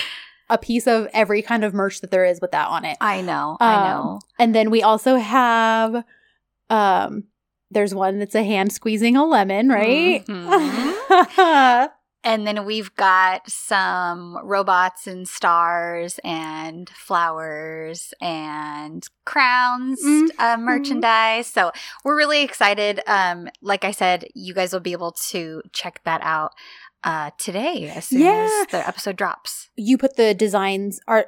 a 0.48 0.56
piece 0.56 0.86
of 0.86 1.06
every 1.12 1.42
kind 1.42 1.64
of 1.64 1.74
merch 1.74 2.00
that 2.00 2.10
there 2.10 2.24
is 2.24 2.40
with 2.40 2.52
that 2.52 2.68
on 2.68 2.86
it. 2.86 2.96
I 3.02 3.20
know. 3.20 3.58
I 3.60 3.74
Um, 3.74 3.82
know. 3.82 4.20
And 4.38 4.54
then 4.54 4.70
we 4.70 4.82
also 4.82 5.16
have 5.16 6.02
um 6.70 7.24
there's 7.70 7.94
one 7.94 8.18
that's 8.18 8.34
a 8.34 8.44
hand 8.44 8.72
squeezing 8.72 9.16
a 9.16 9.24
lemon, 9.26 9.68
right? 9.68 10.24
Mhm. 10.24 11.88
And 12.26 12.44
then 12.46 12.64
we've 12.66 12.92
got 12.96 13.48
some 13.48 14.36
robots 14.44 15.06
and 15.06 15.28
stars 15.28 16.18
and 16.24 16.90
flowers 16.90 18.12
and 18.20 19.06
crowns 19.24 20.02
Mhm. 20.04 20.28
uh, 20.38 20.56
merchandise. 20.56 21.46
So 21.46 21.70
we're 22.04 22.16
really 22.16 22.42
excited. 22.42 23.00
Um, 23.06 23.48
like 23.62 23.84
I 23.84 23.92
said, 23.92 24.26
you 24.34 24.52
guys 24.54 24.72
will 24.72 24.80
be 24.80 24.92
able 24.92 25.12
to 25.30 25.62
check 25.72 26.00
that 26.04 26.20
out 26.22 26.52
uh, 27.04 27.30
today 27.38 27.92
as 27.94 28.06
soon 28.06 28.20
Yeah. 28.22 28.48
as 28.62 28.66
the 28.72 28.88
episode 28.88 29.14
drops. 29.16 29.68
you 29.76 29.96
put 29.96 30.16
the 30.16 30.34
designs 30.34 30.98
are 31.06 31.26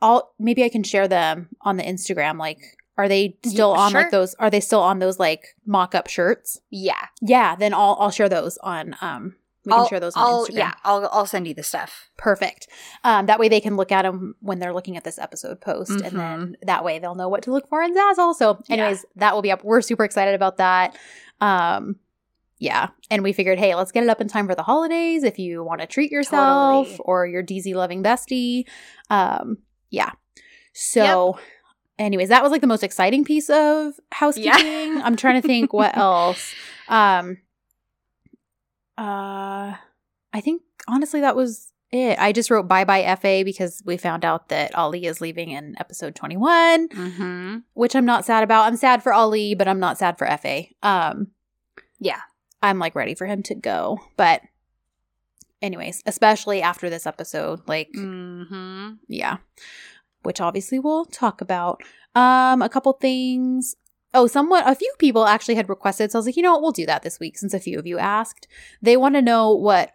all 0.00 0.34
maybe 0.38 0.62
I 0.62 0.68
can 0.68 0.84
share 0.84 1.08
them 1.08 1.48
on 1.62 1.76
the 1.78 1.82
Instagram. 1.82 2.38
Like 2.38 2.60
are 2.96 3.08
they 3.08 3.36
still 3.44 3.72
Yeah, 3.74 3.80
on 3.82 3.90
sure. 3.90 4.02
like 4.02 4.10
those 4.12 4.34
are 4.34 4.50
they 4.50 4.60
still 4.60 4.82
on 4.82 5.00
those 5.00 5.18
like 5.18 5.56
mock 5.66 5.94
up 5.96 6.06
shirts? 6.08 6.60
Yeah, 6.70 7.06
Yeah, 7.20 7.56
then 7.56 7.74
I'll 7.74 7.96
I'll 7.98 8.10
share 8.12 8.28
those 8.28 8.56
on 8.58 8.94
um 9.00 9.34
we 9.66 9.72
can 9.72 9.80
I'll, 9.80 9.88
share 9.88 10.00
those 10.00 10.14
on 10.16 10.22
I'll- 10.22 10.46
Instagram. 10.46 10.54
Yeah, 10.56 10.72
I'll 10.84 11.08
I'll 11.12 11.26
send 11.26 11.46
you 11.46 11.52
the 11.54 11.62
stuff. 11.62 12.08
Perfect. 12.16 12.68
Um, 13.04 13.26
that 13.26 13.38
way 13.38 13.48
they 13.50 13.60
can 13.60 13.76
look 13.76 13.92
at 13.92 14.02
them 14.02 14.34
when 14.40 14.58
they're 14.60 14.72
looking 14.72 14.96
at 14.96 15.04
this 15.04 15.18
episode 15.18 15.60
post, 15.60 15.90
and 15.90 16.02
Mm-hmm. 16.02 16.16
then 16.16 16.56
that 16.62 16.84
way 16.84 16.98
they'll 16.98 17.14
know 17.16 17.28
what 17.28 17.42
to 17.42 17.50
look 17.52 17.68
for 17.68 17.82
in 17.82 17.94
Zazzle. 17.94 18.34
So, 18.34 18.62
Yeah. 18.68 18.74
anyways, 18.76 19.04
that 19.16 19.34
will 19.34 19.42
be 19.42 19.50
up. 19.50 19.62
We're 19.64 19.82
super 19.82 20.04
excited 20.04 20.34
about 20.34 20.56
that. 20.56 20.96
Um, 21.40 21.96
yeah, 22.58 22.88
and 23.10 23.22
we 23.22 23.34
figured, 23.34 23.58
hey, 23.58 23.74
let's 23.74 23.92
get 23.92 24.02
it 24.02 24.08
up 24.08 24.20
in 24.22 24.28
time 24.28 24.46
for 24.46 24.54
the 24.54 24.62
holidays. 24.62 25.24
If 25.24 25.38
you 25.38 25.62
want 25.62 25.82
to 25.82 25.86
treat 25.86 26.10
yourself 26.10 26.86
Totally. 26.86 27.04
or 27.04 27.26
your 27.26 27.42
DZ 27.42 27.74
loving 27.74 28.02
bestie, 28.02 28.64
um, 29.10 29.58
yeah. 29.90 30.12
So, 30.72 31.38
anyways, 31.98 32.28
that 32.30 32.42
was 32.42 32.52
like 32.52 32.60
the 32.60 32.66
most 32.66 32.82
exciting 32.82 33.24
piece 33.24 33.50
of 33.50 33.94
housekeeping. 34.12 35.02
I'm 35.02 35.16
trying 35.16 35.40
to 35.40 35.46
think 35.46 35.72
what 35.72 35.96
else. 35.98 36.54
Um, 36.88 37.38
uh, 38.98 39.74
I 40.32 40.40
think 40.40 40.62
honestly 40.88 41.20
that 41.20 41.36
was 41.36 41.72
it. 41.92 42.18
I 42.18 42.32
just 42.32 42.50
wrote 42.50 42.66
bye 42.68 42.84
bye 42.84 43.14
FA 43.20 43.42
because 43.44 43.82
we 43.86 43.96
found 43.96 44.24
out 44.24 44.48
that 44.48 44.74
Ali 44.74 45.06
is 45.06 45.20
leaving 45.20 45.50
in 45.50 45.76
episode 45.78 46.14
21, 46.14 46.88
Mm-hmm. 46.88 47.56
which 47.74 47.94
I'm 47.94 48.04
not 48.06 48.24
sad 48.24 48.42
about. 48.42 48.64
I'm 48.66 48.76
sad 48.76 49.02
for 49.02 49.12
Ali, 49.12 49.54
but 49.54 49.68
I'm 49.68 49.80
not 49.80 49.98
sad 49.98 50.18
for 50.18 50.26
FA. 50.38 50.64
Um, 50.82 51.28
Yeah. 51.98 52.20
I'm 52.62 52.78
like 52.78 52.94
ready 52.94 53.14
for 53.14 53.26
him 53.26 53.42
to 53.44 53.54
go. 53.54 54.00
But, 54.16 54.40
anyways, 55.62 56.02
especially 56.06 56.62
after 56.62 56.88
this 56.90 57.06
episode, 57.06 57.60
like, 57.68 57.90
Mm-hmm. 57.94 58.94
yeah, 59.08 59.36
which 60.22 60.40
obviously 60.40 60.78
we'll 60.78 61.04
talk 61.04 61.40
about. 61.40 61.82
Um, 62.14 62.62
a 62.62 62.68
couple 62.68 62.94
things. 62.94 63.76
Oh, 64.16 64.26
somewhat. 64.26 64.64
A 64.66 64.74
few 64.74 64.92
people 64.98 65.26
actually 65.26 65.56
had 65.56 65.68
requested, 65.68 66.10
so 66.10 66.18
I 66.18 66.20
was 66.20 66.26
like, 66.26 66.36
you 66.36 66.42
know 66.42 66.52
what, 66.52 66.62
we'll 66.62 66.72
do 66.72 66.86
that 66.86 67.02
this 67.02 67.20
week 67.20 67.36
since 67.36 67.52
a 67.52 67.60
few 67.60 67.78
of 67.78 67.86
you 67.86 67.98
asked. 67.98 68.48
They 68.80 68.96
want 68.96 69.14
to 69.14 69.20
know 69.22 69.52
what 69.54 69.94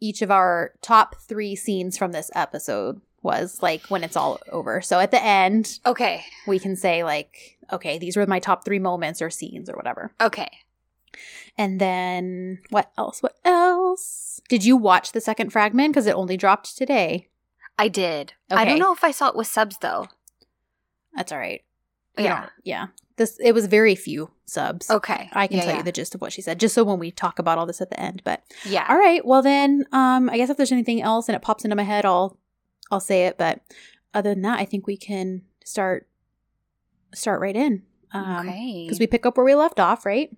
each 0.00 0.20
of 0.20 0.32
our 0.32 0.72
top 0.82 1.14
three 1.20 1.54
scenes 1.54 1.96
from 1.96 2.10
this 2.10 2.28
episode 2.34 3.00
was 3.22 3.62
like 3.62 3.86
when 3.86 4.02
it's 4.02 4.16
all 4.16 4.40
over. 4.50 4.80
So 4.80 4.98
at 4.98 5.12
the 5.12 5.22
end, 5.24 5.78
Okay. 5.86 6.24
we 6.46 6.58
can 6.58 6.74
say 6.74 7.04
like, 7.04 7.56
okay, 7.72 7.98
these 7.98 8.16
were 8.16 8.26
my 8.26 8.40
top 8.40 8.64
three 8.64 8.80
moments 8.80 9.22
or 9.22 9.30
scenes 9.30 9.70
or 9.70 9.76
whatever. 9.76 10.12
Okay. 10.20 10.50
And 11.56 11.80
then 11.80 12.58
what 12.70 12.90
else? 12.98 13.22
What 13.22 13.36
else? 13.44 14.40
Did 14.48 14.64
you 14.64 14.76
watch 14.76 15.12
the 15.12 15.20
second 15.20 15.50
fragment? 15.50 15.92
Because 15.92 16.08
it 16.08 16.16
only 16.16 16.36
dropped 16.36 16.76
today. 16.76 17.28
I 17.78 17.86
did. 17.86 18.32
Okay. 18.50 18.60
I 18.60 18.64
don't 18.64 18.80
know 18.80 18.92
if 18.92 19.04
I 19.04 19.12
saw 19.12 19.28
it 19.28 19.36
with 19.36 19.46
subs 19.46 19.76
though. 19.80 20.08
That's 21.14 21.30
all 21.30 21.38
right. 21.38 21.62
You 22.18 22.24
Yeah. 22.24 22.48
yeah. 22.64 22.86
This 23.16 23.38
it 23.40 23.52
was 23.52 23.66
very 23.66 23.94
few 23.94 24.30
subs. 24.46 24.90
Okay. 24.90 25.28
I 25.32 25.46
can 25.46 25.56
Yeah, 25.58 25.62
tell 25.64 25.72
yeah. 25.72 25.78
you 25.78 25.82
the 25.84 25.92
gist 25.92 26.14
of 26.14 26.20
what 26.20 26.32
she 26.32 26.40
said, 26.42 26.58
just 26.60 26.74
so 26.74 26.84
when 26.84 26.98
we 26.98 27.10
talk 27.10 27.38
about 27.38 27.58
all 27.58 27.66
this 27.66 27.80
at 27.80 27.90
the 27.90 28.00
end. 28.00 28.22
But 28.24 28.42
Yeah. 28.64 28.86
all 28.88 28.96
right, 28.98 29.24
well 29.24 29.42
then, 29.42 29.84
um, 29.92 30.28
I 30.30 30.36
guess 30.36 30.50
if 30.50 30.56
there's 30.56 30.72
anything 30.72 31.02
else 31.02 31.28
and 31.28 31.36
it 31.36 31.42
pops 31.42 31.64
into 31.64 31.76
my 31.76 31.82
head, 31.82 32.04
I'll 32.04 32.38
I'll 32.90 33.00
say 33.00 33.26
it. 33.26 33.38
But 33.38 33.60
other 34.14 34.30
than 34.34 34.42
that, 34.42 34.58
I 34.58 34.64
think 34.64 34.86
we 34.86 34.96
can 34.96 35.42
start 35.64 36.06
start 37.14 37.40
right 37.40 37.56
in. 37.56 37.82
Um, 38.14 38.48
okay. 38.48 38.84
because 38.86 39.00
we 39.00 39.06
pick 39.06 39.24
up 39.24 39.36
where 39.36 39.44
we 39.46 39.54
left 39.54 39.80
off, 39.80 40.04
right? 40.04 40.30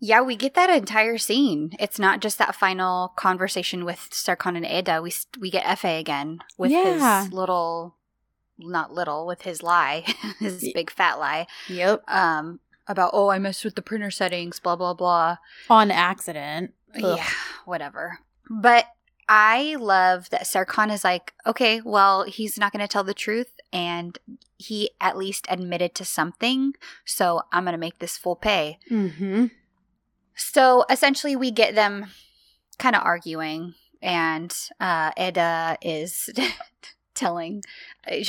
Yeah, 0.00 0.20
we 0.20 0.34
get 0.34 0.54
that 0.54 0.68
entire 0.68 1.16
scene. 1.16 1.76
It's 1.78 1.98
not 2.00 2.20
just 2.20 2.36
that 2.38 2.56
final 2.56 3.12
conversation 3.16 3.84
with 3.84 4.08
Serkan 4.10 4.56
and 4.56 4.66
Eda. 4.66 5.00
We 5.00 5.12
we 5.40 5.48
get 5.50 5.78
Fa 5.78 5.88
again 5.90 6.40
with 6.58 6.72
Yeah. 6.72 7.22
his 7.24 7.32
little, 7.32 7.94
not 8.66 8.92
little, 8.92 9.26
with 9.26 9.42
his 9.42 9.62
lie, 9.62 10.04
his 10.38 10.70
big 10.74 10.90
fat 10.90 11.18
lie. 11.18 11.46
Yep. 11.68 12.02
Um, 12.08 12.60
about 12.86 13.10
oh, 13.12 13.30
I 13.30 13.38
messed 13.38 13.64
with 13.64 13.74
the 13.74 13.82
printer 13.82 14.10
settings, 14.10 14.60
blah 14.60 14.76
blah 14.76 14.94
blah. 14.94 15.36
On 15.70 15.90
accident. 15.90 16.74
Ugh. 16.96 17.16
Yeah, 17.16 17.28
whatever. 17.64 18.18
But 18.50 18.86
I 19.28 19.76
love 19.76 20.30
that 20.30 20.44
Serkan 20.44 20.92
is 20.92 21.04
like, 21.04 21.32
okay, 21.46 21.80
well, 21.80 22.24
he's 22.24 22.58
not 22.58 22.72
going 22.72 22.80
to 22.80 22.88
tell 22.88 23.04
the 23.04 23.14
truth, 23.14 23.54
and 23.72 24.18
he 24.58 24.90
at 25.00 25.16
least 25.16 25.46
admitted 25.48 25.94
to 25.96 26.04
something, 26.04 26.74
so 27.04 27.42
I'm 27.52 27.64
going 27.64 27.72
to 27.72 27.78
make 27.78 27.98
this 27.98 28.18
full 28.18 28.36
pay. 28.36 28.78
Mm-hmm. 28.90 29.46
So 30.34 30.84
essentially, 30.90 31.36
we 31.36 31.50
get 31.50 31.74
them 31.74 32.06
kind 32.78 32.96
of 32.96 33.02
arguing, 33.04 33.74
and 34.00 34.54
uh, 34.80 35.12
Eda 35.16 35.78
is 35.80 36.28
telling. 37.14 37.62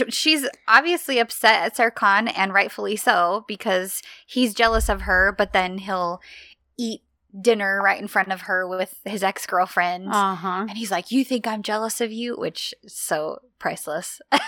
She's 0.10 0.48
obviously 0.68 1.20
upset 1.20 1.64
at 1.64 1.76
Serkan, 1.76 2.32
and 2.36 2.54
rightfully 2.54 2.96
so, 2.96 3.46
because 3.48 4.02
he's 4.26 4.54
jealous 4.54 4.90
of 4.90 5.02
her, 5.02 5.34
but 5.38 5.54
then 5.54 5.80
he'll 5.80 6.22
eat 6.78 7.02
dinner 7.40 7.82
right 7.84 8.00
in 8.00 8.08
front 8.08 8.32
of 8.32 8.42
her 8.42 8.68
with 8.68 9.00
his 9.06 9.24
ex 9.24 9.46
girlfriend. 9.48 10.10
Uh 10.10 10.36
huh. 10.36 10.66
and 10.70 10.78
he's 10.78 10.92
like, 10.92 11.12
You 11.12 11.26
think 11.26 11.48
I'm 11.48 11.64
jealous 11.64 12.00
of 12.02 12.12
you? 12.12 12.36
Which 12.38 12.74
is 12.84 12.94
so 12.94 13.40
priceless. 13.60 14.22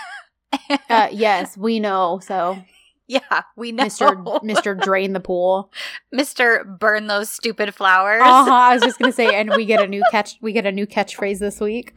Uh, 0.88 1.08
yes, 1.12 1.56
we 1.56 1.78
know. 1.80 2.20
So, 2.24 2.56
yeah, 3.06 3.42
we 3.56 3.72
know. 3.72 3.84
Mister 3.84 4.16
Mister 4.42 4.74
Drain 4.74 5.12
the 5.12 5.20
pool. 5.20 5.70
Mr. 6.14 6.78
Burn 6.78 7.08
those 7.08 7.28
stupid 7.30 7.74
flowers. 7.74 8.22
Uh 8.22 8.44
huh. 8.44 8.50
I 8.52 8.74
was 8.74 8.82
just 8.82 8.98
gonna 8.98 9.12
say, 9.12 9.34
and 9.38 9.50
we 9.54 9.64
get 9.64 9.82
a 9.82 9.86
new 9.86 10.02
catch. 10.10 10.38
We 10.40 10.52
get 10.52 10.64
a 10.66 10.72
new 10.72 10.86
catchphrase 10.86 11.40
this 11.40 11.60
week. 11.60 11.92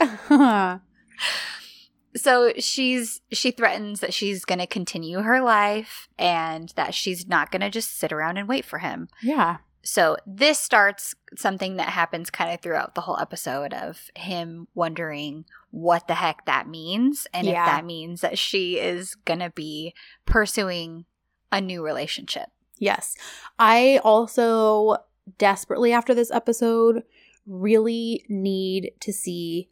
So 2.15 2.53
she's 2.57 3.21
she 3.31 3.51
threatens 3.51 3.99
that 3.99 4.13
she's 4.13 4.45
going 4.45 4.59
to 4.59 4.67
continue 4.67 5.19
her 5.19 5.41
life 5.41 6.07
and 6.17 6.69
that 6.75 6.93
she's 6.93 7.27
not 7.27 7.51
going 7.51 7.61
to 7.61 7.69
just 7.69 7.97
sit 7.97 8.11
around 8.11 8.37
and 8.37 8.47
wait 8.47 8.65
for 8.65 8.79
him. 8.79 9.07
yeah. 9.21 9.57
So 9.81 10.17
this 10.27 10.59
starts 10.59 11.15
something 11.37 11.77
that 11.77 11.87
happens 11.87 12.29
kind 12.29 12.53
of 12.53 12.59
throughout 12.59 12.95
the 12.95 13.01
whole 13.01 13.17
episode 13.17 13.73
of 13.73 14.09
him 14.13 14.67
wondering 14.75 15.45
what 15.71 16.07
the 16.09 16.15
heck 16.15 16.45
that 16.45 16.67
means 16.67 17.27
and 17.33 17.47
Yeah. 17.47 17.61
if 17.61 17.65
that 17.65 17.85
means 17.85 18.19
that 18.19 18.37
she 18.37 18.77
is 18.77 19.15
going 19.15 19.39
to 19.39 19.51
be 19.51 19.93
pursuing 20.25 21.05
a 21.49 21.61
new 21.61 21.81
relationship. 21.83 22.49
Yes. 22.77 23.15
I 23.57 24.01
also 24.03 24.97
desperately 25.37 25.93
after 25.93 26.13
this 26.13 26.29
episode 26.29 27.03
really 27.47 28.25
need 28.27 28.91
to 28.99 29.13
see 29.13 29.69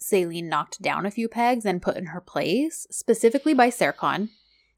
Selin 0.00 0.44
knocked 0.48 0.80
down 0.82 1.06
a 1.06 1.10
few 1.10 1.28
pegs 1.28 1.64
and 1.64 1.82
put 1.82 1.96
in 1.96 2.06
her 2.06 2.20
place, 2.20 2.86
specifically 2.90 3.54
by 3.54 3.68
Serkan, 3.68 4.30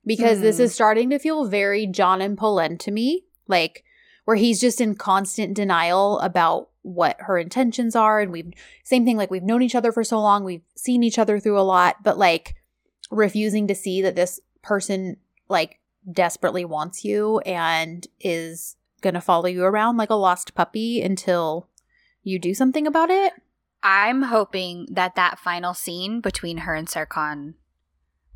because 0.04 0.40
this 0.40 0.56
Mhm. 0.56 0.60
is 0.60 0.74
starting 0.74 1.10
to 1.10 1.18
feel 1.18 1.44
very 1.44 1.86
John 1.86 2.20
and 2.20 2.36
Polen 2.36 2.76
to 2.78 2.90
me, 2.90 3.24
like 3.46 3.84
where 4.24 4.36
he's 4.36 4.60
just 4.60 4.80
in 4.80 4.94
constant 4.94 5.54
denial 5.54 6.18
about 6.20 6.70
what 6.82 7.16
her 7.20 7.38
intentions 7.38 7.94
are 7.94 8.20
and 8.20 8.32
we've 8.32 8.52
same 8.82 9.04
thing 9.04 9.16
like 9.16 9.30
we've 9.30 9.42
known 9.44 9.62
each 9.62 9.74
other 9.74 9.92
for 9.92 10.02
so 10.02 10.20
long, 10.20 10.42
we've 10.44 10.64
seen 10.74 11.02
each 11.04 11.18
other 11.18 11.38
through 11.38 11.58
a 11.58 11.62
lot, 11.62 12.02
but 12.02 12.18
like 12.18 12.56
refusing 13.10 13.66
to 13.68 13.74
see 13.74 14.02
that 14.02 14.16
this 14.16 14.40
person 14.62 15.16
like 15.48 15.78
desperately 16.10 16.64
wants 16.64 17.04
you 17.04 17.38
and 17.40 18.08
is 18.20 18.76
going 19.00 19.14
to 19.14 19.20
follow 19.20 19.46
you 19.46 19.62
around 19.62 19.96
like 19.96 20.10
a 20.10 20.14
lost 20.14 20.54
puppy 20.54 21.00
until 21.02 21.68
you 22.24 22.38
do 22.38 22.54
something 22.54 22.86
about 22.86 23.10
it. 23.10 23.34
I'm 23.82 24.22
hoping 24.22 24.86
that 24.90 25.14
that 25.16 25.38
final 25.38 25.74
scene 25.74 26.20
between 26.20 26.58
her 26.58 26.74
and 26.74 26.86
Serkan 26.88 27.54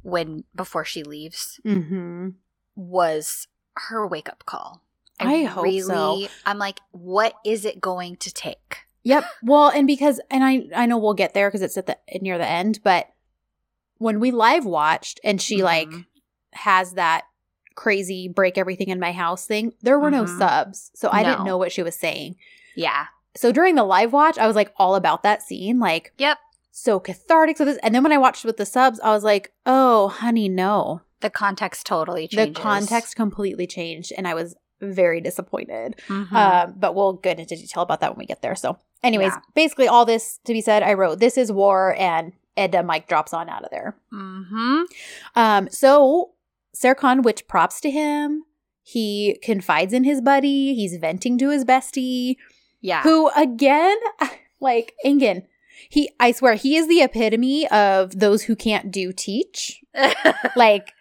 when 0.02 0.44
before 0.54 0.84
she 0.84 1.02
leaves 1.02 1.60
Mhm. 1.64 2.34
was 2.74 3.46
her 3.76 4.06
wake 4.06 4.28
up 4.28 4.44
call. 4.46 4.82
I 5.18 5.44
hope 5.44 5.72
so. 5.82 6.28
I'm 6.44 6.58
like, 6.58 6.80
what 6.90 7.34
is 7.44 7.64
it 7.64 7.80
going 7.80 8.16
to 8.16 8.32
take? 8.32 8.80
Yep. 9.04 9.24
Well, 9.42 9.68
and 9.70 9.86
because 9.86 10.20
and 10.30 10.44
I 10.44 10.68
I 10.74 10.86
know 10.86 10.98
we'll 10.98 11.14
get 11.14 11.32
there 11.32 11.50
cuz 11.50 11.62
it's 11.62 11.76
at 11.78 11.86
the 11.86 11.96
near 12.20 12.38
the 12.38 12.46
end, 12.46 12.80
but 12.82 13.08
when 13.98 14.20
we 14.20 14.30
live 14.30 14.66
watched 14.66 15.20
and 15.24 15.40
she 15.40 15.62
like 15.62 15.88
Mhm. 15.88 16.06
has 16.52 16.92
that 16.94 17.24
crazy 17.76 18.28
break 18.28 18.58
everything 18.58 18.88
in 18.88 18.98
my 19.00 19.12
house 19.12 19.46
thing, 19.46 19.72
there 19.80 19.98
were 19.98 20.10
no 20.10 20.24
Mhm. 20.24 20.38
subs. 20.38 20.90
So 20.94 21.08
I 21.10 21.22
didn't 21.22 21.44
know 21.44 21.56
what 21.56 21.72
she 21.72 21.82
was 21.82 21.94
saying. 21.94 22.36
Yeah. 22.74 23.06
So 23.36 23.52
during 23.52 23.74
the 23.74 23.84
live 23.84 24.12
watch, 24.12 24.38
I 24.38 24.46
was 24.46 24.56
like 24.56 24.72
all 24.76 24.94
about 24.94 25.22
that 25.22 25.42
scene, 25.42 25.78
like 25.78 26.12
Yep. 26.18 26.38
so 26.72 26.98
cathartic. 27.00 27.56
So 27.58 27.64
this, 27.64 27.78
and 27.82 27.94
then 27.94 28.02
when 28.02 28.12
I 28.12 28.18
watched 28.18 28.44
with 28.44 28.56
the 28.56 28.66
subs, 28.66 28.98
I 29.00 29.10
was 29.10 29.24
like, 29.24 29.52
oh, 29.66 30.08
honey, 30.08 30.48
no. 30.48 31.02
The 31.20 31.30
context 31.30 31.86
totally 31.86 32.28
changes. 32.28 32.54
The 32.54 32.60
context 32.60 33.16
completely 33.16 33.66
changed, 33.66 34.12
and 34.16 34.28
I 34.28 34.34
was 34.34 34.54
very 34.82 35.20
disappointed. 35.22 35.96
Mhm. 36.08 36.32
Um, 36.32 36.74
but 36.76 36.94
we'll 36.94 37.14
get 37.14 37.38
into 37.40 37.56
detail 37.56 37.82
about 37.82 38.00
that 38.00 38.10
when 38.12 38.18
we 38.18 38.26
get 38.26 38.42
there. 38.42 38.54
So, 38.54 38.76
anyways, 39.02 39.32
Yeah. 39.32 39.38
basically, 39.54 39.88
all 39.88 40.04
this 40.04 40.38
to 40.44 40.52
be 40.52 40.60
said, 40.60 40.82
I 40.82 40.92
wrote, 40.92 41.18
"This 41.18 41.38
is 41.38 41.50
war," 41.50 41.94
and 41.98 42.32
Eda 42.58 42.82
Mike 42.82 43.08
drops 43.08 43.32
on 43.32 43.48
out 43.48 43.64
of 43.64 43.70
there. 43.70 43.96
Mhm. 44.12 44.84
Um, 45.34 45.68
so 45.70 46.32
Serkan, 46.76 47.22
which 47.22 47.48
props 47.48 47.80
to 47.80 47.90
him. 47.90 48.44
He 48.82 49.38
confides 49.42 49.92
in 49.94 50.04
his 50.04 50.20
buddy. 50.20 50.74
He's 50.74 50.96
venting 50.98 51.38
to 51.38 51.48
his 51.50 51.64
bestie. 51.64 52.36
Yeah. 52.86 53.02
who 53.02 53.28
again 53.36 53.96
like 54.60 54.94
Engin 55.04 55.42
he 55.90 56.10
I 56.20 56.32
swear 56.32 56.54
he 56.54 56.76
is 56.76 56.88
the 56.88 57.02
epitome 57.02 57.66
of 57.68 58.18
those 58.18 58.44
who 58.44 58.56
can't 58.56 58.90
do 58.90 59.12
teach 59.12 59.82
like 60.56 60.92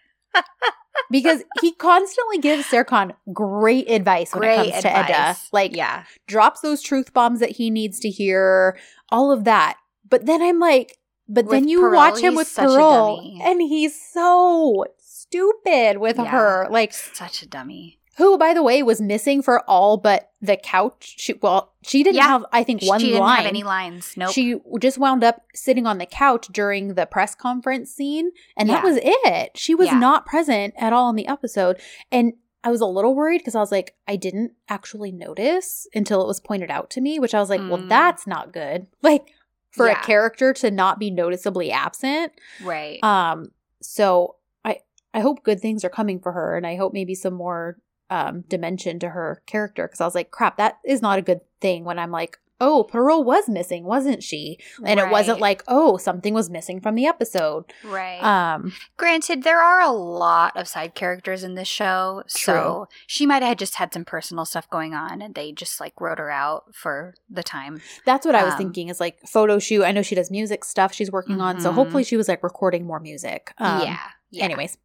because 1.11 1.43
he 1.61 1.73
constantly 1.73 2.39
gives 2.39 2.65
Serkan 2.65 3.11
great 3.33 3.89
advice 3.89 4.33
when 4.33 4.41
Great 4.41 4.67
it 4.67 4.71
comes 4.71 4.83
to 4.83 4.89
Eda 4.89 4.99
advice. 4.99 5.49
like 5.53 5.75
yeah. 5.75 6.03
drops 6.27 6.61
those 6.61 6.81
truth 6.81 7.13
bombs 7.13 7.39
that 7.39 7.51
he 7.51 7.69
needs 7.69 7.99
to 8.01 8.09
hear 8.09 8.77
all 9.09 9.31
of 9.31 9.43
that 9.43 9.77
but 10.09 10.25
then 10.25 10.41
I'm 10.41 10.59
like 10.59 10.97
but 11.27 11.49
then 11.49 11.67
you 11.67 11.79
Pearl, 11.81 11.95
watch 11.95 12.19
him 12.19 12.35
with 12.35 12.53
Pearl 12.55 13.19
and 13.43 13.61
he's 13.61 13.99
so 13.99 14.85
stupid 14.99 15.97
with 15.97 16.17
Yeah. 16.17 16.25
her 16.25 16.67
like 16.69 16.93
Such 16.93 17.41
a 17.41 17.47
dummy. 17.47 17.99
Who 18.17 18.37
by 18.37 18.53
the 18.53 18.63
way 18.63 18.81
was 18.83 19.01
missing 19.01 19.41
for 19.41 19.61
all 19.69 19.97
but 19.97 20.31
the 20.41 20.55
couch 20.57 21.15
she 21.17 21.33
well 21.41 21.73
she 21.83 22.03
didn't 22.03 22.15
Yeah. 22.17 22.27
have 22.27 22.45
i 22.53 22.63
think 22.63 22.81
one 22.81 22.89
line. 22.91 22.99
she 22.99 23.07
didn't 23.07 23.21
line 23.21 23.37
have 23.37 23.45
any 23.45 23.63
lines. 23.63 24.13
Nope. 24.17 24.31
she 24.31 24.55
just 24.79 24.97
wound 24.97 25.23
up 25.23 25.43
sitting 25.53 25.85
on 25.87 25.97
the 25.97 26.05
couch 26.05 26.47
during 26.51 26.93
the 26.95 27.05
press 27.05 27.35
conference 27.35 27.91
scene 27.91 28.31
and 28.57 28.69
that 28.69 28.83
was 28.83 28.97
it 29.01 29.57
she 29.57 29.73
was 29.75 29.87
Yeah. 29.87 29.99
not 29.99 30.25
present 30.25 30.73
at 30.77 30.93
all 30.93 31.09
in 31.09 31.15
the 31.15 31.27
episode 31.27 31.79
and 32.11 32.33
i 32.63 32.69
was 32.71 32.81
a 32.81 32.85
little 32.85 33.15
worried 33.15 33.39
because 33.39 33.55
i 33.55 33.59
was 33.59 33.71
like 33.71 33.95
i 34.07 34.15
didn't 34.15 34.51
actually 34.69 35.11
notice 35.11 35.87
until 35.93 36.21
it 36.21 36.27
was 36.27 36.39
pointed 36.39 36.69
out 36.71 36.89
to 36.91 37.01
me 37.01 37.19
which 37.19 37.33
i 37.35 37.39
was 37.39 37.49
like 37.49 37.61
well 37.61 37.77
Mm. 37.79 37.89
that's 37.89 38.25
not 38.27 38.53
good 38.53 38.87
like 39.01 39.27
for 39.71 39.87
Yeah. 39.87 39.99
a 40.01 40.03
character 40.05 40.53
to 40.53 40.71
not 40.71 40.99
be 40.99 41.11
noticeably 41.11 41.69
absent 41.71 42.31
right. 42.63 43.03
um, 43.03 43.51
so 43.81 44.35
I 44.63 44.79
I 45.13 45.19
hope 45.19 45.43
good 45.43 45.59
things 45.59 45.83
are 45.83 45.89
coming 45.89 46.19
for 46.19 46.31
her, 46.31 46.55
and 46.57 46.65
I 46.65 46.75
hope 46.77 46.91
maybe 46.93 47.13
some 47.13 47.33
more 47.33 47.77
um 48.09 48.41
dimension 48.47 48.99
to 48.99 49.09
her 49.09 49.41
character 49.45 49.87
because 49.87 50.01
I 50.01 50.05
was 50.05 50.15
like, 50.15 50.31
crap, 50.31 50.57
that 50.57 50.77
is 50.85 51.01
not 51.01 51.19
a 51.19 51.23
good 51.23 51.41
thing 51.61 51.83
when 51.85 51.99
I'm 51.99 52.11
like 52.11 52.37
oh, 52.61 52.85
Pearl 52.85 53.21
was 53.21 53.49
missing, 53.49 53.83
wasn't 53.83 54.23
she? 54.23 54.57
And 54.81 54.97
it 54.97 55.09
wasn't 55.09 55.41
like, 55.41 55.61
oh, 55.67 55.97
something 55.97 56.33
was 56.33 56.49
missing 56.49 56.79
from 56.79 56.95
the 56.95 57.05
episode. 57.05 57.65
right. 57.83 58.23
Um, 58.23 58.71
Granted, 58.95 59.43
there 59.43 59.61
are 59.61 59.81
a 59.81 59.91
lot 59.91 60.55
of 60.55 60.65
side 60.65 60.95
characters 60.95 61.43
in 61.43 61.55
this 61.55 61.67
show, 61.67 62.23
so 62.27 62.87
she 63.07 63.25
might 63.25 63.43
have 63.43 63.57
just 63.57 63.75
had 63.75 63.93
some 63.93 64.05
personal 64.05 64.45
stuff 64.45 64.69
going 64.69 64.93
on, 64.93 65.21
and 65.21 65.35
they 65.35 65.51
just 65.51 65.81
like 65.81 65.99
wrote 65.99 66.17
her 66.17 66.31
out 66.31 66.73
for 66.73 67.13
the 67.29 67.43
time. 67.43 67.81
that's 68.05 68.25
what 68.25 68.35
I 68.35 68.45
was 68.45 68.53
Um, 68.53 68.59
thinking 68.59 68.87
is 68.87 69.01
like 69.01 69.19
photo 69.27 69.59
shoot. 69.59 69.83
I 69.83 69.91
know 69.91 70.01
she 70.01 70.15
does 70.15 70.31
music 70.31 70.63
stuff 70.63 70.93
she's 70.93 71.11
working 71.11 71.41
on. 71.41 71.59
So 71.59 71.71
Mhm. 71.71 71.75
hopefully 71.75 72.03
she 72.05 72.15
was 72.15 72.29
like 72.29 72.41
recording 72.41 72.87
more 72.87 73.01
music. 73.01 73.53
Um, 73.57 73.81
yeah. 73.81 73.99
yeah. 74.31 74.45
Anyways. 74.45 74.77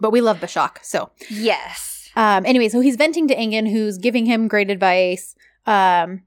But 0.00 0.10
we 0.10 0.20
love 0.20 0.40
Bashak. 0.40 0.78
So 0.82 1.10
Yes. 1.30 1.93
Um 2.16 2.44
anyway, 2.46 2.68
so 2.68 2.80
he's 2.80 2.96
venting 2.96 3.28
to 3.28 3.36
Engin, 3.36 3.70
who's 3.70 3.98
giving 3.98 4.26
him 4.26 4.48
great 4.48 4.70
advice. 4.70 5.34
Um 5.66 6.22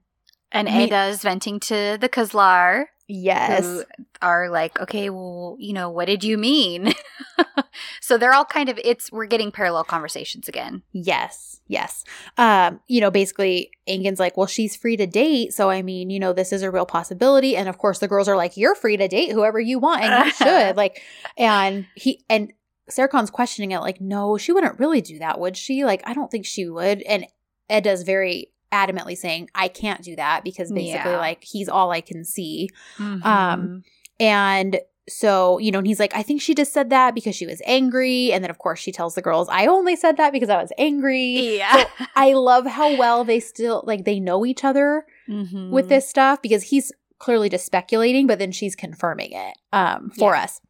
And 0.52 0.66
Me- 0.68 0.84
Eda's 0.84 1.22
venting 1.22 1.60
to 1.60 1.98
the 2.00 2.08
Kızlar, 2.08 2.86
yes. 3.06 3.64
who 3.64 3.84
are 4.22 4.48
like, 4.50 4.80
okay, 4.80 5.10
well, 5.10 5.56
you 5.58 5.72
know, 5.72 5.90
what 5.90 6.06
did 6.06 6.24
you 6.24 6.36
mean? 6.38 6.92
so 8.00 8.18
they're 8.18 8.32
all 8.34 8.44
kind 8.44 8.68
of 8.68 8.78
it's 8.84 9.10
we're 9.12 9.26
getting 9.26 9.50
parallel 9.50 9.84
conversations 9.84 10.48
again. 10.48 10.82
Yes, 10.92 11.60
yes. 11.68 12.04
Um, 12.36 12.80
you 12.88 13.00
know, 13.00 13.10
basically, 13.10 13.70
Engin's 13.88 14.18
like, 14.18 14.36
well, 14.36 14.46
she's 14.46 14.74
free 14.76 14.96
to 14.96 15.06
date. 15.06 15.52
So, 15.52 15.70
I 15.70 15.82
mean, 15.82 16.10
you 16.10 16.18
know, 16.18 16.32
this 16.32 16.52
is 16.52 16.62
a 16.62 16.70
real 16.70 16.86
possibility. 16.86 17.56
And 17.56 17.68
of 17.68 17.78
course, 17.78 17.98
the 18.00 18.08
girls 18.08 18.28
are 18.28 18.36
like, 18.36 18.56
you're 18.56 18.74
free 18.74 18.96
to 18.96 19.08
date 19.08 19.30
whoever 19.32 19.60
you 19.60 19.78
want 19.78 20.02
and 20.02 20.26
you 20.26 20.30
should. 20.44 20.76
Like, 20.76 21.02
and 21.36 21.86
he, 21.94 22.24
and 22.28 22.52
Serkan's 22.90 23.30
questioning 23.30 23.72
it, 23.72 23.80
like, 23.80 24.00
no, 24.00 24.36
she 24.38 24.52
wouldn't 24.52 24.78
really 24.78 25.00
do 25.00 25.18
that, 25.18 25.38
would 25.40 25.56
she? 25.56 25.84
Like, 25.84 26.02
I 26.06 26.14
don't 26.14 26.30
think 26.30 26.46
she 26.46 26.68
would. 26.68 27.02
And 27.02 27.26
Ed 27.68 27.84
does 27.84 28.02
very 28.02 28.52
adamantly 28.72 29.16
saying, 29.16 29.48
I 29.54 29.68
can't 29.68 30.02
do 30.02 30.16
that 30.16 30.44
because 30.44 30.70
basically, 30.72 31.10
Yeah. 31.12 31.18
like, 31.18 31.42
he's 31.44 31.68
all 31.68 31.90
I 31.90 32.00
can 32.00 32.24
see. 32.24 32.68
Mm-hmm. 32.98 33.26
Um, 33.26 33.82
And 34.20 34.80
so, 35.08 35.58
you 35.58 35.70
know, 35.70 35.78
and 35.78 35.86
he's 35.86 36.00
like, 36.00 36.14
I 36.14 36.22
think 36.22 36.42
she 36.42 36.54
just 36.54 36.72
said 36.72 36.90
that 36.90 37.14
because 37.14 37.34
she 37.34 37.46
was 37.46 37.62
angry. 37.64 38.30
And 38.32 38.42
then, 38.44 38.50
of 38.50 38.58
course, 38.58 38.78
she 38.78 38.92
tells 38.92 39.14
the 39.14 39.22
girls, 39.22 39.48
I 39.48 39.64
only 39.66 39.96
said 39.96 40.16
that 40.18 40.32
because 40.32 40.50
I 40.50 40.60
was 40.60 40.70
angry. 40.76 41.56
yeah. 41.58 41.84
I 42.16 42.34
love 42.34 42.66
how 42.66 42.94
well 42.96 43.24
they 43.24 43.40
still, 43.40 43.82
like, 43.86 44.04
they 44.04 44.20
know 44.20 44.44
each 44.44 44.64
other 44.64 45.06
Mhm. 45.28 45.70
with 45.70 45.88
this 45.88 46.06
stuff 46.08 46.42
because 46.42 46.64
he's 46.64 46.92
clearly 47.18 47.48
just 47.48 47.64
speculating, 47.64 48.26
but 48.26 48.38
then 48.38 48.52
she's 48.52 48.76
confirming 48.76 49.32
it 49.32 49.56
um, 49.72 50.10
for 50.10 50.34
Yeah. 50.34 50.42
us. 50.42 50.60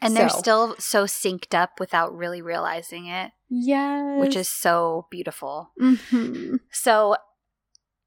And 0.00 0.16
they're 0.16 0.28
still 0.28 0.76
so 0.78 1.04
synced 1.04 1.54
up 1.54 1.80
without 1.80 2.14
really 2.16 2.42
realizing 2.42 3.06
it, 3.06 3.32
Yes. 3.48 4.20
which 4.20 4.36
is 4.36 4.48
so 4.48 5.06
beautiful. 5.10 5.70
Mhm. 5.80 6.60
So, 6.70 7.16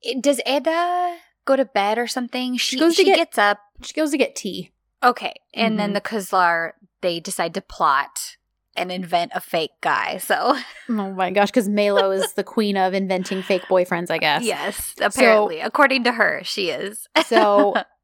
it, 0.01 0.21
does 0.21 0.39
Eda 0.45 1.17
go 1.45 1.55
to 1.55 1.65
bed 1.65 1.97
or 1.97 2.07
something? 2.07 2.57
She 2.57 2.77
goes 2.79 2.95
to 2.95 3.01
she 3.01 3.05
get- 3.05 3.15
gets 3.17 3.37
up. 3.37 3.59
She 3.81 3.93
goes 3.93 4.11
to 4.11 4.17
get 4.17 4.35
tea. 4.35 4.71
Okay, 5.03 5.33
and 5.53 5.79
then 5.79 5.91
Mhm. 5.91 5.93
the 5.95 6.01
Kızlar 6.01 6.73
they 7.01 7.19
decide 7.21 7.53
to 7.53 7.61
plot 7.61 8.35
and 8.75 8.91
invent 8.91 9.31
a 9.33 9.39
fake 9.41 9.71
guy. 9.81 10.17
So 10.17 10.55
Oh 10.89 11.11
my 11.13 11.31
gosh, 11.31 11.47
because 11.49 11.67
Melo 11.69 12.11
is 12.11 12.33
the 12.33 12.43
queen 12.43 12.77
of 12.77 12.93
inventing 12.93 13.41
fake 13.41 13.63
boyfriends, 13.63 14.11
I 14.11 14.17
guess. 14.27 14.43
yes, 14.43 14.93
apparently, 15.01 15.59
according 15.61 16.03
to 16.05 16.11
her, 16.13 16.41
she 16.43 16.69
is. 16.69 17.07
So 17.25 17.73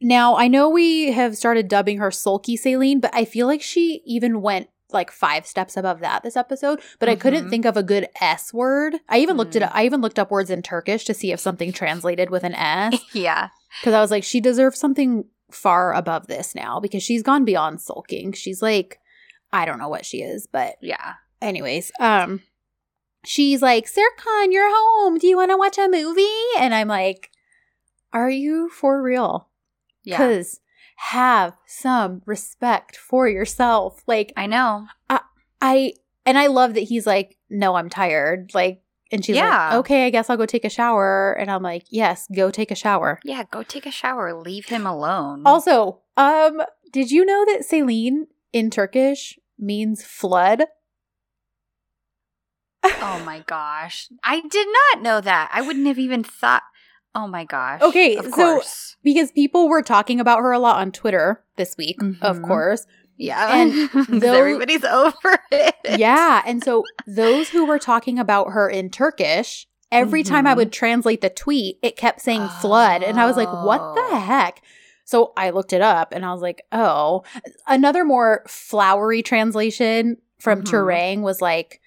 now 0.00 0.36
I 0.36 0.48
know 0.48 0.68
we 0.68 1.12
have 1.12 1.36
started 1.36 1.68
dubbing 1.68 1.98
her 1.98 2.10
sulky 2.10 2.56
Selin, 2.56 3.00
but 3.00 3.14
I 3.14 3.24
feel 3.24 3.46
like 3.46 3.62
she 3.62 4.02
even 4.06 4.40
went 4.40 4.68
like 4.92 5.12
five 5.12 5.46
steps 5.46 5.76
above 5.76 6.00
that 6.00 6.22
this 6.24 6.36
episode. 6.36 6.80
But 6.98 7.08
I 7.08 7.14
couldn't 7.14 7.46
Mhm. 7.46 7.50
think 7.50 7.64
of 7.64 7.76
a 7.76 7.82
good 7.82 8.08
S 8.20 8.52
word. 8.52 8.96
I 9.08 9.18
even 9.18 9.36
looked 9.36 9.54
it 9.54 9.62
Mm. 9.62 9.66
up. 9.66 9.72
I 9.74 9.84
even 9.84 10.00
looked 10.00 10.18
up 10.18 10.30
words 10.32 10.50
in 10.50 10.62
Turkish 10.62 11.04
to 11.04 11.14
see 11.14 11.30
if 11.30 11.38
something 11.38 11.72
translated 11.72 12.28
with 12.30 12.42
an 12.42 12.54
S. 12.56 12.98
yeah, 13.14 13.50
Because 13.80 13.94
I 13.94 14.00
was 14.00 14.10
like, 14.10 14.24
she 14.24 14.40
deserves 14.40 14.78
something 14.80 15.26
far 15.52 15.92
above 15.94 16.26
this 16.26 16.54
now 16.56 16.80
because 16.80 17.02
she's 17.04 17.22
gone 17.22 17.44
beyond 17.44 17.80
sulking. 17.80 18.32
She's 18.32 18.62
like, 18.62 18.98
I 19.52 19.64
don't 19.64 19.78
know 19.78 19.88
what 19.88 20.04
she 20.04 20.22
is, 20.22 20.48
but 20.50 20.74
yeah. 20.80 21.14
anyways, 21.40 21.92
um, 22.00 22.42
she's 23.24 23.62
like, 23.62 23.86
Serkan, 23.86 24.46
you're 24.52 24.70
home. 24.72 25.18
Do 25.18 25.26
you 25.28 25.36
want 25.36 25.50
to 25.52 25.56
watch 25.56 25.78
a 25.78 25.88
movie? 25.88 26.26
And 26.58 26.74
I'm 26.74 26.88
like, 26.88 27.30
Are 28.12 28.30
you 28.30 28.68
for 28.70 29.00
real? 29.00 29.49
Yeah, 30.04 30.16
Because 30.16 30.60
have 30.96 31.54
some 31.66 32.22
respect 32.26 32.96
for 32.96 33.28
yourself. 33.28 34.02
Like 34.06 34.32
I 34.36 34.46
know. 34.46 34.86
I 35.62 35.92
and 36.26 36.38
I 36.38 36.46
love 36.48 36.74
that 36.74 36.80
he's 36.84 37.06
like, 37.06 37.36
No, 37.48 37.74
I'm 37.74 37.88
tired. 37.90 38.52
Like 38.54 38.82
and 39.12 39.24
she's 39.24 39.36
Yeah. 39.36 39.70
like, 39.70 39.78
Okay, 39.80 40.06
I 40.06 40.10
guess 40.10 40.30
I'll 40.30 40.36
go 40.36 40.46
take 40.46 40.64
a 40.64 40.70
shower. 40.70 41.32
And 41.32 41.50
I'm 41.50 41.62
like, 41.62 41.84
Yes, 41.90 42.26
go 42.34 42.50
take 42.50 42.70
a 42.70 42.74
shower. 42.74 43.20
Yeah, 43.24 43.44
go 43.50 43.62
take 43.62 43.86
a 43.86 43.90
shower. 43.90 44.34
Leave 44.34 44.66
him 44.66 44.86
alone. 44.86 45.42
Also, 45.46 46.00
um, 46.16 46.62
did 46.92 47.10
you 47.10 47.24
know 47.24 47.44
that 47.46 47.62
Selin 47.68 48.26
in 48.52 48.70
Turkish 48.70 49.38
means 49.58 50.02
flood? 50.04 50.64
oh 52.84 53.22
my 53.24 53.42
gosh, 53.46 54.08
I 54.24 54.40
did 54.40 54.66
not 54.94 55.02
know 55.02 55.20
that. 55.20 55.50
I 55.52 55.60
wouldn't 55.60 55.86
have 55.86 55.98
even 55.98 56.24
thought. 56.24 56.62
Oh 57.14 57.26
my 57.26 57.44
gosh. 57.44 57.80
Okay, 57.82 58.16
of 58.16 58.26
so- 58.26 58.30
course. 58.30 58.96
because 59.02 59.32
people 59.32 59.68
were 59.68 59.82
talking 59.82 60.20
about 60.20 60.40
her 60.40 60.52
a 60.52 60.58
lot 60.58 60.76
on 60.76 60.92
Twitter 60.92 61.42
this 61.56 61.76
week, 61.76 61.96
of 62.22 62.38
Mhm. 62.38 62.46
course. 62.46 62.86
Yeah, 63.16 63.54
and 63.56 63.72
though- 64.22 64.32
everybody's 64.34 64.84
over 64.84 65.38
it. 65.50 65.74
Yeah. 65.98 66.42
And 66.46 66.62
so 66.64 66.84
those 67.06 67.48
who 67.50 67.66
were 67.66 67.78
talking 67.78 68.18
about 68.18 68.50
her 68.52 68.68
in 68.68 68.90
Turkish, 68.90 69.66
every 69.92 70.22
time 70.22 70.46
I 70.46 70.52
Mhm. 70.54 70.56
would 70.56 70.72
translate 70.72 71.20
the 71.20 71.28
tweet, 71.30 71.78
it 71.82 71.96
kept 71.96 72.20
saying 72.22 72.48
flood. 72.60 73.02
And 73.02 73.20
I 73.20 73.26
was 73.26 73.36
like, 73.36 73.52
what 73.52 73.80
Oh. 73.82 73.94
the 74.10 74.18
heck? 74.20 74.62
So 75.04 75.32
I 75.36 75.50
looked 75.50 75.72
it 75.72 75.82
up 75.82 76.12
and 76.12 76.24
I 76.24 76.32
was 76.32 76.40
like, 76.40 76.62
oh. 76.72 77.24
Another 77.66 78.04
more 78.04 78.44
flowery 78.46 79.22
translation 79.22 80.16
from 80.38 80.62
Mhm. 80.62 80.66
Turang 80.70 81.20
was 81.22 81.40
like, 81.42 81.80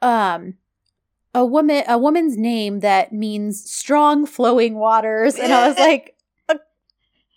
um, 0.00 0.54
a 1.34 1.44
woman 1.44 1.84
a 1.88 1.96
woman's 1.98 2.36
name 2.36 2.80
that 2.80 3.12
means 3.12 3.62
strong 3.70 4.26
flowing 4.26 4.74
waters. 4.74 5.36
And 5.36 5.52
I 5.52 5.68
was 5.68 5.78
like, 5.88 6.16
a, 6.48 6.56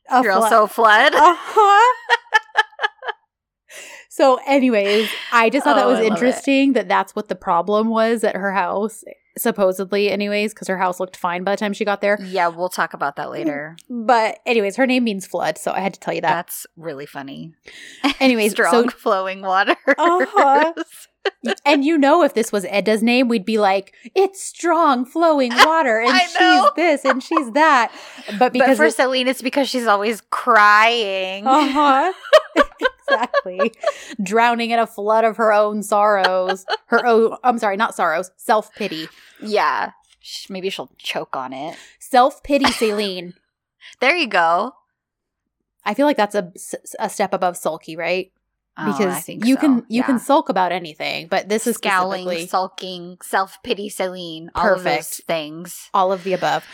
a 0.10 0.24
You're 0.24 0.32
also 0.32 0.68
flood. 0.68 1.14
uh-huh. 1.14 1.96
so, 4.10 4.40
anyways, 4.46 5.10
I 5.32 5.50
just 5.50 5.64
thought 5.64 5.76
that 5.76 5.86
Oh, 5.86 5.90
was 5.92 6.00
I 6.00 6.04
it. 6.04 6.08
interesting 6.08 6.74
that 6.74 6.88
that's 6.88 7.16
what 7.16 7.28
the 7.30 7.36
problem 7.36 7.90
was 7.90 8.24
at 8.24 8.36
her 8.36 8.52
house, 8.54 9.04
supposedly, 9.38 10.10
anyways, 10.10 10.54
because 10.54 10.68
her 10.68 10.78
house 10.78 11.00
looked 11.00 11.18
fine 11.18 11.44
by 11.44 11.52
the 11.52 11.58
time 11.58 11.74
she 11.74 11.86
got 11.86 12.02
there. 12.02 12.18
Yeah, 12.22 12.48
we'll 12.48 12.70
talk 12.70 12.94
about 12.94 13.16
that 13.18 13.32
later. 13.32 13.76
But, 13.90 14.40
anyways, 14.46 14.76
her 14.76 14.86
name 14.88 15.04
means 15.04 15.26
flood, 15.26 15.58
so 15.58 15.72
I 15.72 15.80
had 15.80 15.94
to 15.94 16.00
tell 16.00 16.14
you 16.14 16.22
that. 16.22 16.30
That's 16.30 16.66
really 16.78 17.06
funny. 17.06 17.54
Anyways, 18.20 18.52
strong 18.52 18.90
so 18.90 18.96
flowing 18.96 19.42
water. 19.42 19.76
Uh-huh. 19.88 20.74
and 21.66 21.86
you 21.86 21.98
know, 21.98 22.24
if 22.24 22.34
this 22.34 22.52
was 22.52 22.66
Eda's 22.66 23.02
name, 23.02 23.28
we'd 23.28 23.46
be 23.46 23.58
like, 23.58 23.94
"It's 24.16 24.42
strong 24.44 25.06
flowing 25.06 25.52
water, 25.56 26.02
and 26.08 26.20
she's 26.30 26.64
this 26.76 27.06
and 27.06 27.24
she's 27.24 27.52
that." 27.52 27.92
But 28.28 28.40
but 28.40 28.54
because 28.54 28.78
for 28.78 28.86
it- 28.86 28.96
Selin, 28.96 29.28
it's 29.28 29.42
because 29.42 29.70
she's 29.70 29.88
always 29.88 30.22
crying. 30.32 31.48
Uh-huh. 31.48 32.12
Exactly. 33.10 33.74
Drowning 34.22 34.72
in 34.72 34.80
a 34.80 34.88
flood 34.88 35.24
of 35.26 35.38
her 35.38 35.52
own 35.54 35.84
sorrows. 35.84 36.66
Her 36.88 37.06
own 37.06 37.36
I'm 37.44 37.58
sorry, 37.60 37.78
not 37.78 37.96
sorrows, 37.96 38.32
self-pity. 38.38 39.08
Yeah. 39.42 39.92
Maybe 40.50 40.70
she'll 40.70 40.92
choke 40.98 41.36
on 41.36 41.54
it. 41.54 41.78
Self-pity 42.00 42.66
Selin. 42.66 43.34
There 44.00 44.16
you 44.16 44.28
go. 44.28 44.74
I 45.86 45.94
feel 45.94 46.06
like 46.06 46.16
that's 46.16 46.36
a, 46.36 46.52
a 47.00 47.10
step 47.10 47.34
above 47.34 47.58
sulky, 47.58 47.98
right? 47.98 48.32
Oh, 48.78 48.86
Because 48.92 49.24
think 49.24 49.46
you 49.46 49.56
so. 49.56 49.60
can 49.60 49.86
you 49.90 50.04
can 50.04 50.18
sulk 50.20 50.50
about 50.50 50.72
anything, 50.72 51.28
but 51.28 51.48
this 51.50 51.68
is 51.68 51.76
scowling, 51.76 52.48
sulking, 52.48 53.18
self 53.22 53.62
pity, 53.62 53.90
Selin. 53.90 54.48
All 54.56 54.64
Perfect. 54.64 55.22
things. 55.28 55.90
all 55.94 56.12
of 56.12 56.24
the 56.24 56.34
above. 56.34 56.66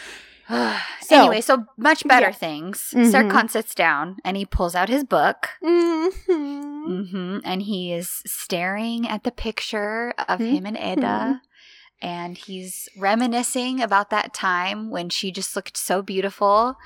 so, 1.02 1.16
anyway, 1.16 1.42
so 1.42 1.66
much 1.78 2.08
better 2.08 2.28
Yeah. 2.28 2.32
things. 2.34 2.94
Mhm. 2.96 3.12
Serkan 3.12 3.50
sits 3.50 3.76
down 3.76 4.18
and 4.26 4.36
he 4.36 4.46
pulls 4.46 4.76
out 4.76 4.90
his 4.90 5.04
book. 5.04 5.50
Mm-hmm. 5.64 7.04
hmm 7.06 7.38
And 7.44 7.62
he 7.62 7.94
is 7.94 8.22
staring 8.26 9.08
at 9.08 9.24
the 9.24 9.32
picture 9.32 10.14
of 10.28 10.40
him 10.40 10.66
and 10.66 10.76
Mm-hmm. 10.78 11.00
Eda. 11.00 11.42
And 12.02 12.38
he's 12.38 12.88
reminiscing 12.98 13.82
about 13.82 14.10
that 14.10 14.34
time 14.34 14.90
when 14.90 15.10
she 15.10 15.32
just 15.32 15.56
looked 15.56 15.76
so 15.78 16.02
beautiful. 16.02 16.78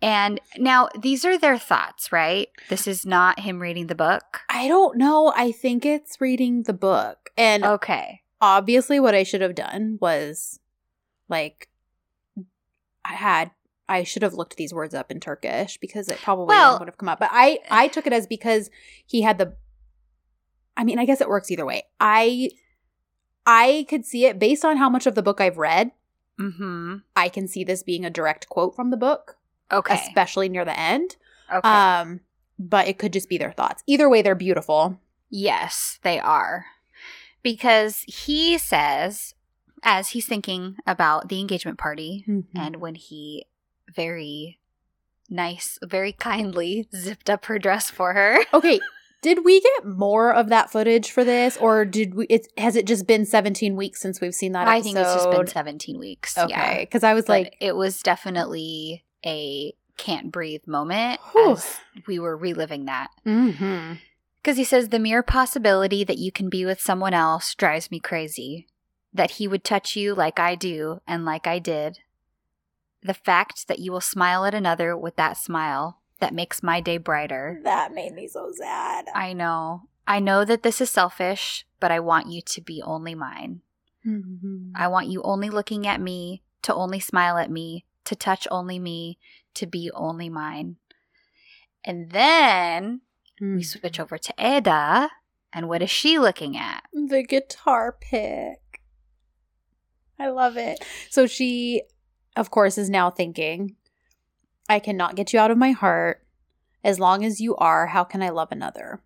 And 0.00 0.40
now 0.56 0.88
these 0.98 1.24
are 1.24 1.36
their 1.36 1.58
thoughts, 1.58 2.12
right? 2.12 2.48
This 2.68 2.86
is 2.86 3.04
not 3.04 3.40
him 3.40 3.60
reading 3.60 3.88
the 3.88 3.94
book. 3.94 4.40
I 4.48 4.68
don't 4.68 4.96
know. 4.96 5.32
I 5.36 5.52
think 5.52 5.84
it's 5.84 6.20
reading 6.20 6.62
the 6.62 6.72
book. 6.72 7.30
And 7.36 7.64
Okay. 7.64 8.22
obviously 8.40 8.98
what 9.00 9.14
I 9.14 9.22
should 9.24 9.40
have 9.42 9.54
done 9.54 9.98
was 10.00 10.60
like 11.28 11.68
I 13.04 13.14
had 13.14 13.50
I 13.88 14.04
should 14.04 14.22
have 14.22 14.34
looked 14.34 14.56
these 14.56 14.72
words 14.72 14.94
up 14.94 15.10
in 15.10 15.20
Turkish 15.20 15.76
because 15.78 16.08
it 16.08 16.18
probably 16.22 16.54
Well- 16.54 16.78
would 16.78 16.88
have 16.88 16.98
come 16.98 17.08
up. 17.08 17.18
But 17.18 17.30
I 17.32 17.58
I 17.70 17.88
took 17.88 18.06
it 18.06 18.12
as 18.12 18.26
because 18.26 18.70
he 19.06 19.22
had 19.22 19.38
the 19.38 19.56
I 20.76 20.84
mean, 20.84 20.98
I 20.98 21.04
guess 21.04 21.20
it 21.20 21.28
works 21.28 21.50
either 21.50 21.66
way. 21.66 21.82
I 22.00 22.50
I 23.46 23.86
could 23.88 24.06
see 24.06 24.24
it 24.26 24.38
based 24.38 24.64
on 24.64 24.76
how 24.76 24.88
much 24.88 25.06
of 25.06 25.14
the 25.14 25.22
book 25.22 25.40
I've 25.40 25.58
read. 25.58 25.90
Mm-hmm. 26.40 26.96
I 27.16 27.28
can 27.28 27.46
see 27.48 27.64
this 27.64 27.82
being 27.82 28.04
a 28.04 28.10
direct 28.10 28.48
quote 28.48 28.74
from 28.74 28.90
the 28.90 28.96
book, 28.96 29.36
Okay. 29.70 29.94
especially 29.94 30.48
near 30.48 30.64
the 30.64 30.78
end. 30.78 31.16
okay. 31.52 31.68
Um, 31.68 32.20
but 32.58 32.86
it 32.88 32.98
could 32.98 33.12
just 33.12 33.28
be 33.28 33.36
their 33.38 33.52
thoughts. 33.52 33.82
Either 33.86 34.08
way, 34.08 34.22
they're 34.22 34.34
beautiful. 34.34 34.98
Yes, 35.28 35.98
they 36.02 36.18
are. 36.20 36.66
Because 37.42 38.02
he 38.06 38.56
says, 38.58 39.34
as 39.82 40.08
he's 40.10 40.26
thinking 40.26 40.76
about 40.86 41.28
the 41.28 41.40
engagement 41.40 41.78
party, 41.78 42.24
Mm-hmm. 42.28 42.58
and 42.58 42.76
when 42.76 42.94
he 42.94 43.46
very 43.94 44.58
nice, 45.28 45.78
very 45.82 46.12
kindly 46.12 46.88
zipped 46.94 47.28
up 47.30 47.46
her 47.46 47.58
dress 47.58 47.90
for 47.90 48.12
her. 48.14 48.38
Okay, 48.54 48.80
did 49.22 49.44
we 49.44 49.60
get 49.60 49.86
more 49.86 50.32
of 50.34 50.48
that 50.48 50.70
footage 50.70 51.10
for 51.10 51.24
this, 51.24 51.56
or 51.56 51.84
did 51.84 52.14
we? 52.14 52.26
It 52.26 52.48
has 52.58 52.74
it 52.76 52.86
just 52.86 53.06
been 53.06 53.24
seventeen 53.24 53.76
weeks 53.76 54.00
since 54.00 54.20
we've 54.20 54.34
seen 54.34 54.52
that? 54.52 54.66
Episode? 54.68 54.76
I 54.78 54.82
think 54.82 54.98
it's 54.98 55.14
just 55.14 55.30
been 55.30 55.46
17 55.46 55.98
weeks. 55.98 56.36
okay. 56.36 56.48
Yeah. 56.50 56.78
Because 56.80 57.04
I 57.04 57.14
was 57.14 57.26
But 57.26 57.32
like, 57.32 57.56
it 57.60 57.76
was 57.76 58.02
definitely 58.02 59.04
a 59.24 59.74
can't 59.96 60.32
breathe 60.32 60.66
moment 60.66 61.20
Whew. 61.32 61.52
as 61.52 61.76
we 62.06 62.18
were 62.18 62.36
reliving 62.36 62.86
that. 62.86 63.08
mm-hmm. 63.26 63.94
Because 64.42 64.56
he 64.56 64.64
says 64.64 64.88
the 64.88 64.98
mere 64.98 65.22
possibility 65.22 66.02
that 66.02 66.18
you 66.18 66.32
can 66.32 66.48
be 66.48 66.64
with 66.64 66.80
someone 66.80 67.14
else 67.14 67.54
drives 67.54 67.92
me 67.92 68.00
crazy. 68.00 68.66
That 69.12 69.32
he 69.32 69.46
would 69.48 69.64
touch 69.64 69.94
you 69.96 70.14
like 70.14 70.38
I 70.38 70.54
do 70.54 71.00
and 71.06 71.24
like 71.24 71.46
I 71.46 71.58
did. 71.58 71.98
The 73.02 73.14
fact 73.14 73.68
that 73.68 73.78
you 73.78 73.92
will 73.92 74.00
smile 74.00 74.44
at 74.44 74.54
another 74.54 74.96
with 74.96 75.16
that 75.16 75.36
smile 75.36 75.98
that 76.20 76.32
makes 76.34 76.62
my 76.62 76.80
day 76.80 76.98
brighter. 76.98 77.60
that 77.64 77.92
made 77.92 78.12
me 78.14 78.28
so 78.28 78.50
sad. 78.56 79.06
I 79.14 79.32
know. 79.32 79.82
I 80.06 80.18
know 80.20 80.44
that 80.44 80.62
this 80.62 80.80
is 80.80 80.88
selfish, 80.90 81.66
but 81.80 81.90
I 81.90 81.98
want 82.00 82.28
you 82.30 82.40
to 82.42 82.60
be 82.60 82.80
only 82.82 83.14
mine. 83.14 83.60
Mhm. 84.06 84.70
I 84.74 84.88
want 84.88 85.08
you 85.08 85.20
only 85.22 85.50
looking 85.50 85.86
at 85.86 86.00
me, 86.00 86.42
to 86.62 86.74
only 86.74 87.00
smile 87.00 87.38
at 87.38 87.50
me, 87.50 87.84
to 88.04 88.14
touch 88.16 88.46
only 88.50 88.78
me, 88.78 89.18
to 89.54 89.66
be 89.66 89.90
only 89.94 90.28
mine. 90.28 90.76
And 91.84 92.10
then 92.12 93.00
we 93.40 93.62
switch 93.64 93.98
over 93.98 94.16
to 94.18 94.34
Eda, 94.38 95.10
and 95.52 95.68
what 95.68 95.82
is 95.82 95.90
she 95.90 96.18
looking 96.18 96.56
at? 96.56 96.84
The 96.92 97.24
guitar 97.24 97.96
pick. 98.00 98.61
I 100.18 100.28
love 100.28 100.56
it. 100.56 100.84
So 101.10 101.26
she, 101.26 101.82
of 102.36 102.50
course, 102.50 102.78
is 102.78 102.90
now 102.90 103.10
thinking, 103.10 103.76
I 104.68 104.78
cannot 104.78 105.16
get 105.16 105.32
you 105.32 105.38
out 105.38 105.50
of 105.50 105.58
my 105.58 105.72
heart. 105.72 106.24
As 106.84 106.98
long 106.98 107.24
as 107.24 107.40
you 107.40 107.54
are, 107.56 107.88
how 107.88 108.04
can 108.04 108.22
I 108.22 108.30
love 108.30 108.48
another? 108.50 109.02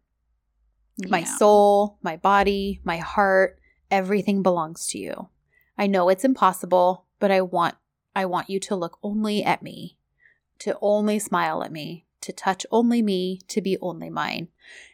My 1.09 1.25
soul, 1.25 1.99
my 2.03 2.17
body, 2.17 2.81
my 2.85 2.97
heart, 2.97 3.59
everything 3.91 4.43
belongs 4.43 4.87
to 4.89 4.99
you. 4.99 5.29
I 5.77 5.87
know 5.87 6.09
it's 6.09 6.25
impossible, 6.25 7.05
but 7.19 7.31
I 7.31 7.43
want 7.43 7.75
I 8.15 8.25
want 8.25 8.49
you 8.49 8.59
to 8.61 8.75
look 8.75 8.99
only 9.03 9.45
at 9.45 9.63
me, 9.63 9.99
to 10.61 10.79
only 10.81 11.19
smile 11.19 11.63
at 11.63 11.71
me, 11.71 12.06
to 12.27 12.33
touch 12.33 12.67
only 12.71 13.03
me, 13.03 13.41
to 13.49 13.61
be 13.61 13.79
only 13.81 14.11
mine. 14.11 14.49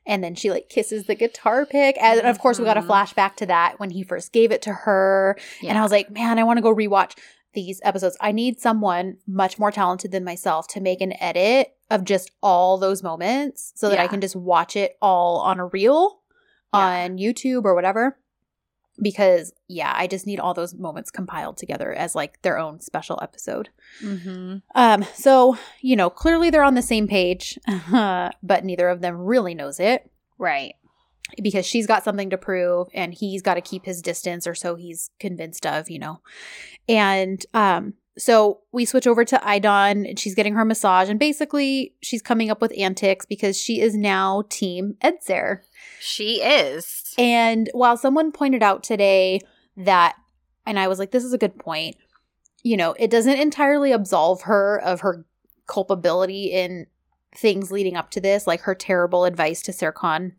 And 0.07 0.23
then 0.23 0.35
she 0.35 0.51
like 0.51 0.68
kisses 0.68 1.05
the 1.05 1.14
guitar 1.14 1.66
pick. 1.66 1.97
And 2.01 2.21
of 2.21 2.38
course, 2.38 2.59
we 2.59 2.64
got 2.64 2.77
a 2.77 2.83
Mhm. 2.83 2.87
flashback 2.88 3.37
to 3.37 3.47
that 3.47 3.79
when 3.81 3.90
he 3.90 4.03
first 4.03 4.33
gave 4.33 4.53
it 4.53 4.62
to 4.62 4.73
her. 4.73 5.37
And 5.66 5.77
I 5.77 5.83
was 5.83 5.92
like, 5.92 6.11
man, 6.11 6.38
I 6.38 6.45
want 6.45 6.59
to 6.59 6.62
go 6.62 6.75
rewatch 6.75 7.16
these 7.55 7.81
episodes. 7.85 8.16
I 8.21 8.33
need 8.33 8.61
someone 8.61 9.18
much 9.27 9.59
more 9.59 9.71
talented 9.71 10.11
than 10.11 10.25
myself 10.25 10.66
to 10.68 10.81
make 10.81 11.01
an 11.01 11.12
edit 11.21 11.75
of 11.90 12.05
just 12.05 12.31
all 12.42 12.79
those 12.79 13.03
moments 13.03 13.73
so 13.77 13.88
that 13.90 13.99
I 13.99 14.07
can 14.09 14.21
just 14.23 14.35
watch 14.37 14.77
it 14.77 14.97
all 15.03 15.38
on 15.40 15.59
a 15.61 15.66
reel 15.66 16.21
Yeah. 16.73 16.81
on 16.81 17.18
YouTube 17.18 17.64
or 17.64 17.75
whatever. 17.75 18.18
Because, 19.00 19.52
yeah, 19.68 19.92
I 19.96 20.07
just 20.07 20.26
need 20.26 20.38
all 20.38 20.52
those 20.55 20.74
moments 20.74 21.11
compiled 21.11 21.57
together 21.57 21.92
as 21.92 22.14
like 22.14 22.42
their 22.42 22.59
own 22.59 22.81
special 22.81 23.18
episode. 23.22 23.70
Mm-hmm. 24.05 24.57
Um, 24.74 25.05
so, 25.14 25.57
you 25.81 25.96
know, 25.96 26.11
clearly 26.11 26.50
they're 26.50 26.62
on 26.62 26.74
the 26.74 26.83
same 26.83 27.09
page, 27.09 27.59
but 27.90 28.64
neither 28.64 28.88
of 28.88 29.00
them 29.00 29.16
really 29.16 29.55
knows 29.55 29.81
it 29.81 30.11
Right. 30.38 30.74
because 31.42 31.64
she's 31.64 31.87
got 31.87 32.05
something 32.05 32.31
to 32.31 32.37
prove 32.38 32.88
and 32.92 33.14
he's 33.14 33.40
got 33.42 33.55
to 33.55 33.61
keep 33.62 33.85
his 33.87 34.02
distance 34.02 34.46
or 34.46 34.55
so 34.55 34.74
he's 34.74 35.11
convinced 35.18 35.64
of, 35.66 35.88
you 35.88 35.98
know. 35.98 36.20
And 36.88 37.44
um 37.55 37.94
so 38.18 38.61
we 38.72 38.85
switch 38.85 39.07
over 39.07 39.24
to 39.24 39.38
Aydan 39.38 40.07
and 40.07 40.18
she's 40.18 40.35
getting 40.35 40.52
her 40.55 40.66
massage 40.66 41.09
and 41.09 41.18
basically 41.18 41.94
she's 42.02 42.20
coming 42.20 42.50
up 42.50 42.61
with 42.61 42.76
antics 42.78 43.24
because 43.24 43.59
she 43.59 43.81
is 43.81 43.96
now 43.96 44.42
team 44.50 44.96
Edzer. 45.02 45.61
She 45.98 46.42
is. 46.42 47.01
And 47.18 47.68
while 47.72 47.96
someone 47.96 48.33
pointed 48.33 48.62
out 48.62 48.83
today 48.83 49.40
that 49.77 50.16
and 50.66 50.79
I 50.79 50.88
was 50.88 50.98
like 50.98 51.11
this 51.11 51.25
is 51.25 51.33
a 51.33 51.38
good 51.38 51.59
point, 51.59 51.96
you 52.62 52.77
know, 52.77 52.94
it 52.98 53.11
doesn't 53.11 53.38
entirely 53.40 53.92
absolve 53.92 54.42
her 54.42 54.81
of 54.81 55.01
her 55.01 55.25
culpability 55.66 56.46
in 56.46 56.87
things 57.37 57.70
leading 57.72 57.96
up 57.96 58.11
to 58.11 58.20
this, 58.20 58.46
like 58.46 58.61
her 58.62 58.75
terrible 58.75 59.25
advice 59.25 59.62
to 59.62 59.72
Serkan 59.72 60.33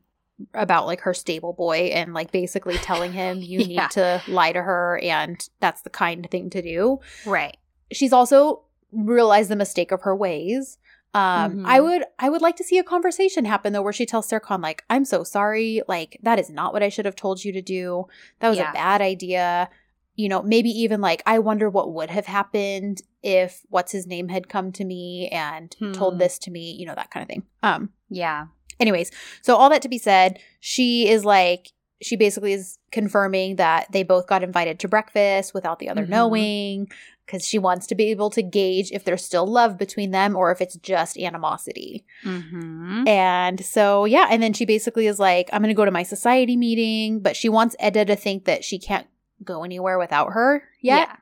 about 0.53 0.85
like 0.87 1.01
her 1.01 1.13
stable 1.13 1.53
boy 1.53 1.91
and 1.93 2.13
like 2.13 2.31
basically 2.31 2.75
telling 2.77 3.13
him 3.13 3.37
you 3.41 3.59
Yeah. 3.59 3.83
need 3.83 3.91
to 3.91 4.21
lie 4.27 4.51
to 4.51 4.61
her 4.61 4.99
and 5.03 5.47
that's 5.59 5.81
the 5.81 5.89
kind 5.89 6.27
thing 6.29 6.49
to 6.51 6.61
do. 6.61 6.99
Right. 7.25 7.57
She's 7.91 8.13
also 8.13 8.63
realized 8.91 9.49
the 9.49 9.55
mistake 9.55 9.91
of 9.91 10.01
her 10.03 10.15
ways. 10.15 10.77
Um, 11.15 11.57
Mhm. 11.57 11.63
I 11.67 11.79
would 11.79 12.03
I 12.17 12.29
would 12.29 12.41
like 12.41 12.55
to 12.55 12.63
see 12.63 12.77
a 12.79 12.83
conversation 12.83 13.45
happen 13.45 13.71
though 13.73 13.81
where 13.83 13.93
she 13.93 14.05
tells 14.05 14.27
Serkan 14.29 14.61
like 14.63 14.83
I'm 14.89 15.05
so 15.05 15.23
sorry 15.23 15.81
like 15.87 16.17
that 16.23 16.39
is 16.39 16.49
not 16.49 16.73
what 16.73 16.81
I 16.81 16.89
should 16.89 17.05
have 17.05 17.15
told 17.15 17.43
you 17.45 17.51
to 17.53 17.61
do. 17.61 18.05
That 18.39 18.49
was 18.49 18.57
Yeah. 18.57 18.71
a 18.71 18.73
bad 18.73 19.01
idea. 19.01 19.69
You 20.15 20.29
know, 20.29 20.41
maybe 20.41 20.69
even 20.69 21.01
like 21.01 21.21
I 21.25 21.37
wonder 21.39 21.69
what 21.69 21.93
would 21.93 22.09
have 22.09 22.25
happened 22.25 23.01
if 23.21 23.61
what's 23.69 23.91
his 23.91 24.07
name 24.07 24.29
had 24.29 24.49
come 24.49 24.71
to 24.73 24.83
me 24.85 25.27
and 25.29 25.75
told 25.93 26.13
Hmm. 26.15 26.19
this 26.19 26.39
to 26.39 26.51
me, 26.51 26.71
you 26.71 26.85
know, 26.87 26.95
that 26.95 27.11
kind 27.11 27.21
of 27.23 27.27
thing. 27.27 27.43
Um 27.61 27.89
Yeah. 28.09 28.47
anyways, 28.79 29.11
so 29.43 29.55
all 29.55 29.69
that 29.69 29.83
to 29.83 29.89
be 29.89 29.99
said, 29.99 30.39
she 30.59 31.07
is 31.07 31.23
like 31.25 31.72
she 32.03 32.15
basically 32.15 32.53
is 32.53 32.77
confirming 32.91 33.55
that 33.57 33.91
they 33.91 34.03
both 34.03 34.27
got 34.27 34.43
invited 34.43 34.79
to 34.79 34.87
breakfast 34.87 35.53
without 35.53 35.79
the 35.79 35.89
other 35.89 36.05
Mhm. 36.05 36.09
knowing 36.09 36.91
because 37.25 37.47
she 37.47 37.57
wants 37.57 37.87
to 37.87 37.95
be 37.95 38.11
able 38.11 38.29
to 38.29 38.41
gauge 38.43 38.91
if 38.91 39.03
there's 39.05 39.23
still 39.23 39.47
love 39.47 39.77
between 39.77 40.11
them 40.11 40.35
or 40.35 40.51
if 40.51 40.59
it's 40.59 40.75
just 40.75 41.17
animosity. 41.17 42.03
Mm-hmm. 42.25 43.07
And 43.07 43.63
so, 43.65 44.03
yeah, 44.05 44.27
and 44.29 44.43
then 44.43 44.51
she 44.53 44.65
basically 44.65 45.07
is 45.07 45.19
like, 45.19 45.49
I'm 45.53 45.61
going 45.61 45.69
to 45.69 45.73
go 45.73 45.85
to 45.85 45.91
my 45.91 46.03
society 46.03 46.57
meeting, 46.57 47.21
but 47.21 47.35
she 47.37 47.47
wants 47.47 47.75
Eda 47.81 48.03
to 48.05 48.15
think 48.17 48.43
that 48.45 48.63
she 48.65 48.77
can't 48.77 49.07
go 49.43 49.63
anywhere 49.63 49.97
without 49.97 50.33
her 50.33 50.63
yet. 50.81 51.07
Yeah. 51.09 51.15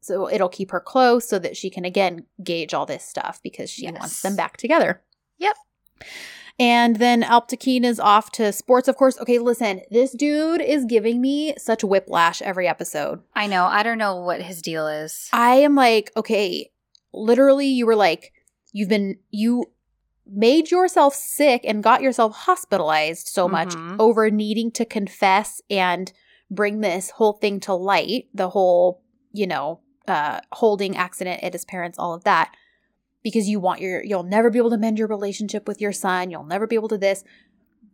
So 0.00 0.30
it'll 0.30 0.48
keep 0.48 0.70
her 0.70 0.80
close 0.80 1.28
so 1.28 1.38
that 1.38 1.56
she 1.56 1.68
can 1.70 1.84
again 1.84 2.24
gauge 2.42 2.72
all 2.74 2.86
this 2.86 3.04
stuff 3.04 3.40
because 3.42 3.68
she 3.70 3.82
Yes. 3.84 3.98
wants 3.98 4.22
them 4.22 4.36
back 4.36 4.56
together. 4.56 5.02
Yep. 5.38 5.56
And 6.58 6.96
then 6.96 7.22
Alptekin 7.22 7.84
is 7.84 7.98
off 7.98 8.30
to 8.32 8.52
sports, 8.52 8.86
of 8.86 8.96
course. 8.96 9.18
Okay, 9.20 9.38
listen, 9.38 9.80
this 9.90 10.12
dude 10.12 10.60
is 10.60 10.84
giving 10.84 11.20
me 11.20 11.54
such 11.58 11.82
whiplash 11.82 12.40
every 12.42 12.68
episode. 12.68 13.20
I 13.34 13.46
know. 13.48 13.64
I 13.64 13.82
don't 13.82 13.98
know 13.98 14.20
what 14.20 14.40
his 14.42 14.62
deal 14.62 14.86
is. 14.86 15.28
I 15.32 15.56
am 15.56 15.74
like, 15.74 16.12
okay, 16.16 16.70
literally, 17.12 17.66
you 17.66 17.86
were 17.86 17.96
like, 17.96 18.32
you've 18.72 18.88
been, 18.88 19.16
you 19.30 19.64
made 20.26 20.70
yourself 20.70 21.14
sick 21.14 21.62
and 21.64 21.82
got 21.82 22.02
yourself 22.02 22.34
hospitalized 22.34 23.26
so 23.28 23.48
much 23.48 23.74
Mhm. 23.74 23.96
over 23.98 24.30
needing 24.30 24.70
to 24.72 24.84
confess 24.84 25.60
and 25.68 26.12
bring 26.50 26.80
this 26.80 27.10
whole 27.10 27.32
thing 27.34 27.58
to 27.60 27.74
light, 27.74 28.28
the 28.32 28.50
whole, 28.50 29.02
you 29.32 29.46
know, 29.46 29.80
uh, 30.06 30.40
holding 30.52 30.96
accident 30.96 31.42
at 31.42 31.52
his 31.52 31.64
parents, 31.64 31.98
all 31.98 32.14
of 32.14 32.24
that, 32.24 32.54
because 33.24 33.48
you 33.48 33.58
want 33.58 33.80
your, 33.80 34.04
you'll 34.04 34.22
never 34.22 34.50
be 34.50 34.58
able 34.58 34.70
to 34.70 34.78
mend 34.78 34.98
your 34.98 35.08
relationship 35.08 35.66
with 35.66 35.80
your 35.80 35.92
son. 35.92 36.30
You'll 36.30 36.44
never 36.44 36.66
be 36.68 36.76
able 36.76 36.88
to 36.88 36.98
this. 36.98 37.24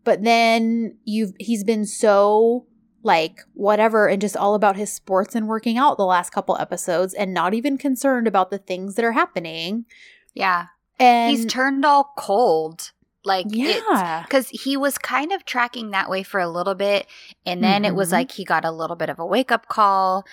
But 0.04 0.22
then 0.24 0.98
you've, 1.04 1.32
he's 1.38 1.64
been 1.64 1.86
so 1.86 2.66
like 3.02 3.40
whatever 3.54 4.08
and 4.08 4.20
just 4.20 4.36
all 4.36 4.54
about 4.54 4.76
his 4.76 4.92
sports 4.92 5.34
and 5.34 5.48
working 5.48 5.78
out 5.78 5.96
the 5.96 6.04
last 6.04 6.30
couple 6.30 6.56
episodes 6.58 7.14
and 7.14 7.32
not 7.32 7.54
even 7.54 7.78
concerned 7.78 8.26
about 8.26 8.50
the 8.50 8.58
things 8.58 8.96
that 8.96 9.04
are 9.06 9.12
happening. 9.12 9.86
Yeah. 10.34 10.66
And 10.98 11.30
He's 11.34 11.46
turned 11.46 11.84
all 11.86 12.12
cold. 12.18 12.90
Like, 13.24 13.46
yeah. 13.50 14.22
because 14.26 14.48
he 14.48 14.76
was 14.78 14.96
kind 14.98 15.30
of 15.32 15.44
tracking 15.44 15.90
that 15.90 16.08
way 16.10 16.22
for 16.22 16.40
a 16.40 16.48
little 16.48 16.74
bit 16.74 17.06
and 17.44 17.62
then 17.62 17.84
it 17.84 17.94
was 17.94 18.08
Mhm. 18.08 18.12
like 18.12 18.32
he 18.32 18.44
got 18.44 18.64
a 18.64 18.70
little 18.70 18.96
bit 18.96 19.10
of 19.10 19.18
a 19.18 19.26
wake-up 19.26 19.66
call 19.68 20.24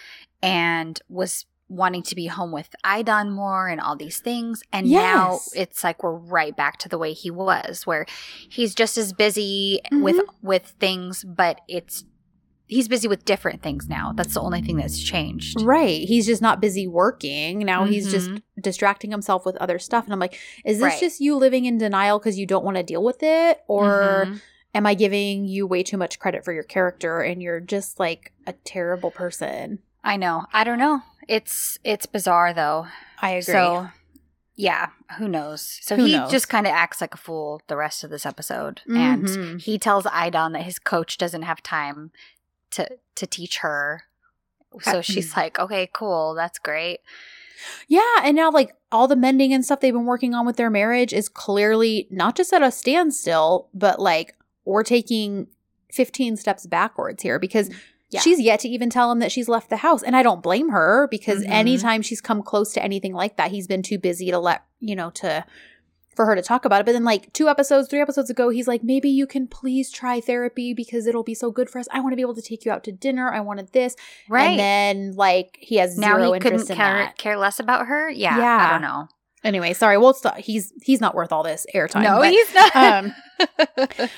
and 0.41 0.99
was 1.09 1.45
wanting 1.69 2.01
to 2.03 2.15
be 2.15 2.27
home 2.27 2.51
with 2.51 2.69
Aydan 2.85 3.31
more 3.31 3.67
and 3.67 3.81
all 3.81 3.95
these 3.95 4.19
things 4.19 4.63
and 4.71 4.87
now 4.89 5.39
it's 5.53 5.83
like 5.83 6.01
we're 6.01 6.13
right 6.13 6.55
back 6.55 6.77
to 6.77 6.87
the 6.89 6.97
way 6.97 7.11
he 7.13 7.29
was 7.29 7.85
where 7.85 8.05
he's 8.49 8.73
just 8.73 8.97
as 8.97 9.11
busy 9.13 9.79
with 9.91 10.15
Mm-hmm. 10.17 10.47
with 10.47 10.73
things 10.79 11.23
but 11.25 11.59
it's 11.67 12.05
he's 12.67 12.87
busy 12.87 13.07
with 13.07 13.25
different 13.25 13.61
things 13.61 13.87
now 13.89 14.13
that's 14.15 14.33
the 14.33 14.41
only 14.41 14.61
thing 14.61 14.77
that's 14.77 14.99
changed 14.99 15.61
Right. 15.61 16.07
He's 16.07 16.25
just 16.25 16.41
not 16.41 16.61
busy 16.61 16.87
working. 16.87 17.59
Now 17.59 17.85
he's 17.85 18.11
just 18.11 18.29
Mhm. 18.29 18.41
distracting 18.61 19.11
himself 19.11 19.45
with 19.45 19.55
other 19.57 19.79
stuff. 19.79 20.03
And 20.05 20.13
I'm 20.13 20.19
like, 20.19 20.37
is 20.65 20.77
this 20.79 20.83
Right. 20.93 20.99
just 20.99 21.19
you 21.21 21.35
living 21.35 21.65
in 21.65 21.77
denial 21.77 22.19
because 22.19 22.37
you 22.37 22.45
don't 22.45 22.65
want 22.65 22.75
to 22.77 22.83
deal 22.83 23.03
with 23.03 23.23
it? 23.23 23.59
Or 23.67 24.27
Mhm. 24.29 24.41
am 24.75 24.85
I 24.85 24.93
giving 24.93 25.45
you 25.45 25.65
way 25.65 25.81
too 25.83 25.97
much 25.97 26.19
credit 26.19 26.43
for 26.43 26.51
your 26.53 26.63
character 26.63 27.21
and 27.21 27.41
you're 27.41 27.59
just 27.61 27.99
like 27.99 28.33
a 28.45 28.53
terrible 28.53 29.11
person? 29.11 29.79
I 30.03 30.17
know. 30.17 30.45
I 30.53 30.63
don't 30.63 30.79
know. 30.79 31.01
It's 31.27 31.77
it's 31.83 32.05
bizarre 32.05 32.53
though. 32.53 32.87
I 33.21 33.31
agree. 33.31 33.41
So 33.41 33.89
yeah, 34.55 34.87
who 35.17 35.27
knows? 35.27 35.79
So 35.83 35.95
Who 35.95 36.05
he 36.05 36.13
knows? 36.13 36.31
just 36.31 36.49
kind 36.49 36.65
of 36.65 36.73
acts 36.73 36.99
like 37.01 37.13
a 37.13 37.17
fool 37.17 37.61
the 37.67 37.77
rest 37.77 38.03
of 38.03 38.09
this 38.09 38.25
episode, 38.25 38.81
and 38.87 39.25
Mhm. 39.25 39.61
he 39.61 39.77
tells 39.77 40.05
Aydan 40.05 40.53
that 40.53 40.63
his 40.63 40.79
coach 40.79 41.17
doesn't 41.17 41.43
have 41.43 41.61
time 41.61 42.11
to 42.71 42.87
to 43.15 43.27
teach 43.27 43.59
her. 43.59 44.03
So 44.81 45.01
she's 45.01 45.35
like, 45.35 45.59
"Okay, 45.59 45.89
cool, 45.93 46.33
that's 46.33 46.59
great." 46.59 46.99
Yeah, 47.87 48.01
and 48.23 48.35
now 48.35 48.51
like 48.51 48.75
all 48.91 49.07
the 49.07 49.15
mending 49.15 49.53
and 49.53 49.63
stuff 49.65 49.79
they've 49.79 49.93
been 49.93 50.05
working 50.05 50.33
on 50.35 50.45
with 50.45 50.57
their 50.57 50.69
marriage 50.69 51.13
is 51.13 51.29
clearly 51.29 52.07
not 52.11 52.35
just 52.35 52.53
at 52.53 52.61
a 52.61 52.71
standstill, 52.71 53.69
but 53.73 53.99
like 53.99 54.35
we're 54.65 54.83
taking 54.83 55.47
15 55.91 56.35
steps 56.37 56.65
backwards 56.67 57.23
here 57.23 57.39
because 57.39 57.69
Yeah. 58.09 58.21
she's 58.21 58.39
yet 58.39 58.61
to 58.61 58.69
even 58.69 58.89
tell 58.89 59.11
him 59.11 59.19
that 59.19 59.31
she's 59.31 59.49
left 59.49 59.69
the 59.69 59.77
house. 59.77 60.01
And 60.01 60.15
I 60.15 60.23
don't 60.23 60.41
blame 60.41 60.69
her 60.69 61.07
because 61.11 61.43
Mhm. 61.43 61.49
anytime 61.49 62.01
she's 62.01 62.21
come 62.21 62.41
close 62.41 62.71
to 62.73 62.83
anything 62.83 63.13
like 63.13 63.35
that, 63.37 63.51
he's 63.51 63.67
been 63.67 63.81
too 63.83 63.97
busy 63.99 64.31
to 64.31 64.39
let, 64.39 64.63
you 64.79 64.95
know, 64.95 65.09
to 65.11 65.45
for 66.15 66.25
her 66.25 66.33
to 66.35 66.41
talk 66.41 66.65
about 66.65 66.79
it. 66.81 66.85
But 66.87 66.93
then 66.93 67.03
like 67.03 67.31
two 67.33 67.47
episodes, 67.47 67.87
three 67.89 68.01
episodes 68.01 68.31
ago, 68.31 68.49
he's 68.49 68.67
like, 68.67 68.81
maybe 68.83 69.07
you 69.07 69.27
can 69.27 69.45
please 69.47 69.91
try 69.91 70.19
therapy 70.19 70.73
because 70.73 71.05
it'll 71.05 71.21
be 71.21 71.35
so 71.35 71.51
good 71.51 71.69
for 71.69 71.77
us. 71.77 71.87
I 71.91 71.99
want 71.99 72.11
to 72.13 72.15
be 72.15 72.23
able 72.23 72.33
to 72.33 72.41
take 72.41 72.65
you 72.65 72.71
out 72.71 72.83
to 72.85 72.91
dinner. 72.91 73.31
I 73.31 73.41
wanted 73.41 73.71
this. 73.71 73.95
Right 74.27 74.49
And 74.51 74.59
then 74.59 75.15
like 75.15 75.57
he 75.61 75.75
has 75.75 75.95
now, 75.95 76.15
zero 76.15 76.31
he 76.33 76.39
couldn't 76.39 76.53
interest 76.53 76.71
in 76.71 76.77
care, 76.77 76.95
that. 76.97 77.17
care 77.19 77.37
less 77.37 77.59
about 77.59 77.85
her. 77.85 78.09
Yeah, 78.09 78.35
Yeah. 78.39 78.67
I 78.67 78.71
don't 78.71 78.81
know. 78.81 79.07
Anyway, 79.43 79.73
sorry. 79.73 79.99
We'll 79.99 80.15
stop. 80.15 80.37
He's 80.37 80.73
he's 80.81 80.99
not 80.99 81.13
worth 81.13 81.31
all 81.31 81.43
this 81.43 81.67
airtime. 81.75 82.01
no, 82.03 82.17
but, 82.19 82.31
he's 82.31 82.53
not. 82.55 82.75
um, 82.75 83.13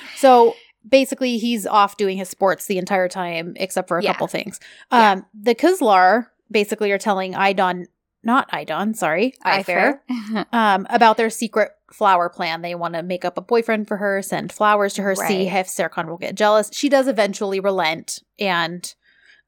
so 0.16 0.54
basically, 0.88 1.38
he's 1.38 1.66
off 1.66 1.96
doing 1.96 2.16
his 2.18 2.28
sports 2.28 2.66
the 2.66 2.78
entire 2.78 3.08
time, 3.08 3.54
except 3.56 3.88
for 3.88 3.98
a 3.98 4.02
Yeah. 4.02 4.12
couple 4.12 4.26
things. 4.26 4.58
Yeah. 4.92 5.12
Um, 5.12 5.26
the 5.34 5.54
Kızlar 5.54 6.26
basically 6.50 6.90
are 6.92 6.98
telling 6.98 7.34
Aydan, 7.34 7.86
not 8.22 8.50
Aydan, 8.50 8.94
sorry, 8.96 9.34
Ayfer, 9.44 10.00
um, 10.52 10.86
about 10.90 11.16
their 11.16 11.30
secret 11.30 11.70
flower 11.92 12.28
plan. 12.28 12.62
They 12.62 12.74
want 12.74 12.94
to 12.94 13.02
make 13.02 13.24
up 13.24 13.36
a 13.38 13.40
boyfriend 13.40 13.88
for 13.88 13.96
her, 13.96 14.22
send 14.22 14.52
flowers 14.52 14.94
to 14.94 15.02
her, 15.02 15.14
see 15.14 15.48
if 15.48 15.66
Serkan 15.66 16.06
will 16.08 16.18
get 16.18 16.34
jealous. 16.34 16.70
She 16.72 16.88
does 16.88 17.08
eventually 17.08 17.60
relent 17.60 18.20
and 18.38 18.94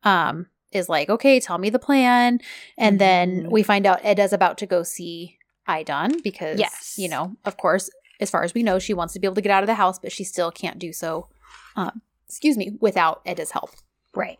um, 0.04 0.46
is 0.72 0.88
like, 0.88 1.08
okay, 1.10 1.38
tell 1.38 1.58
me 1.58 1.70
the 1.70 1.78
plan. 1.78 2.40
And 2.78 2.98
then 2.98 3.44
Mhm. 3.44 3.50
we 3.50 3.62
find 3.62 3.86
out 3.86 4.00
Eda's 4.04 4.32
about 4.32 4.58
to 4.58 4.66
go 4.66 4.82
see 4.82 5.38
Aydan 5.68 6.22
because, 6.24 6.58
Yes. 6.58 6.94
you 6.96 7.08
know, 7.08 7.36
of 7.44 7.56
course, 7.56 7.88
as 8.22 8.30
far 8.30 8.42
as 8.44 8.54
we 8.54 8.62
know, 8.62 8.78
she 8.78 8.94
wants 8.94 9.12
to 9.14 9.20
be 9.20 9.26
able 9.26 9.34
to 9.34 9.40
get 9.42 9.50
out 9.52 9.62
of 9.62 9.66
the 9.66 9.74
house, 9.74 9.98
but 9.98 10.12
she 10.12 10.24
still 10.24 10.50
can't 10.50 10.78
do 10.78 10.92
so, 10.92 11.28
um, 11.76 12.00
excuse 12.26 12.56
me, 12.56 12.76
without 12.80 13.20
Eda's 13.26 13.50
help. 13.50 13.70
Right. 14.14 14.38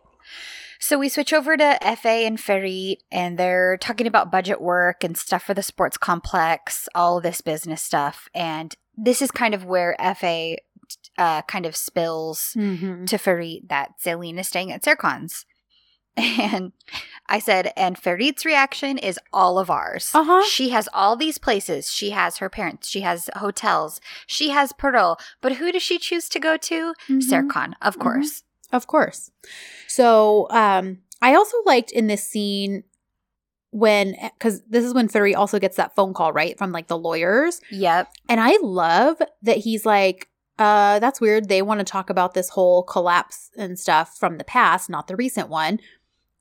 So 0.79 0.97
we 0.97 1.07
switch 1.09 1.31
over 1.31 1.55
to 1.55 1.77
FA 2.01 2.09
and 2.09 2.37
Ferit, 2.37 2.97
and 3.11 3.37
they're 3.37 3.77
talking 3.77 4.07
about 4.07 4.31
budget 4.31 4.59
work 4.59 5.03
and 5.03 5.15
stuff 5.17 5.43
for 5.43 5.53
the 5.53 5.63
sports 5.63 5.97
complex, 5.97 6.89
all 6.93 7.21
this 7.21 7.39
business 7.41 7.81
stuff. 7.81 8.27
And 8.33 8.75
this 8.97 9.21
is 9.21 9.31
kind 9.31 9.53
of 9.53 9.63
where 9.63 9.95
FA 10.17 10.57
uh, 11.17 11.41
kind 11.43 11.65
of 11.65 11.75
spills 11.75 12.53
Mm-hmm. 12.57 13.05
to 13.05 13.17
Ferit 13.17 13.69
that 13.69 13.91
Selin 14.03 14.37
is 14.39 14.47
staying 14.47 14.71
at 14.71 14.83
Serkan's. 14.83 15.45
And 16.39 16.71
I 17.27 17.39
said, 17.39 17.71
and 17.77 17.95
Ferit's 17.97 18.45
reaction 18.45 18.97
is 18.97 19.17
all 19.31 19.57
of 19.57 19.69
ours. 19.69 20.11
Uh-huh. 20.13 20.43
She 20.45 20.69
has 20.69 20.87
all 20.93 21.15
these 21.15 21.37
places. 21.37 21.89
She 21.91 22.11
has 22.11 22.37
her 22.37 22.49
parents. 22.49 22.87
She 22.87 23.01
has 23.01 23.29
hotels. 23.37 23.99
She 24.27 24.49
has 24.49 24.73
Pearl. 24.73 25.17
But 25.41 25.53
who 25.53 25.71
does 25.71 25.81
she 25.83 25.97
choose 25.97 26.27
to 26.29 26.39
go 26.39 26.57
to? 26.57 26.93
Mhm. 27.07 27.21
Serkan, 27.21 27.73
of 27.81 27.95
Mhm. 27.97 28.01
course. 28.01 28.43
Of 28.71 28.87
course. 28.87 29.31
So 29.87 30.47
um 30.51 30.99
I 31.21 31.33
also 31.35 31.57
liked 31.65 31.91
in 31.91 32.07
this 32.07 32.27
scene 32.27 32.83
when 33.71 34.15
because 34.37 34.61
this 34.69 34.83
is 34.85 34.93
when 34.93 35.07
Fury 35.07 35.33
also 35.33 35.57
gets 35.59 35.77
that 35.77 35.95
phone 35.95 36.13
call, 36.13 36.31
right? 36.33 36.57
From 36.57 36.71
like 36.71 36.87
the 36.87 36.97
lawyers. 36.97 37.59
Yep. 37.71 38.11
And 38.29 38.39
I 38.39 38.57
love 38.61 39.17
that 39.41 39.57
he's 39.57 39.85
like, 39.85 40.29
uh, 40.59 40.99
that's 40.99 41.19
weird. 41.21 41.49
They 41.49 41.61
want 41.63 41.79
to 41.79 41.83
talk 41.83 42.09
about 42.11 42.33
this 42.35 42.49
whole 42.49 42.83
collapse 42.83 43.49
and 43.57 43.79
stuff 43.79 44.15
from 44.19 44.37
the 44.37 44.43
past, 44.43 44.89
not 44.89 45.07
the 45.07 45.15
recent 45.15 45.49
one. 45.49 45.79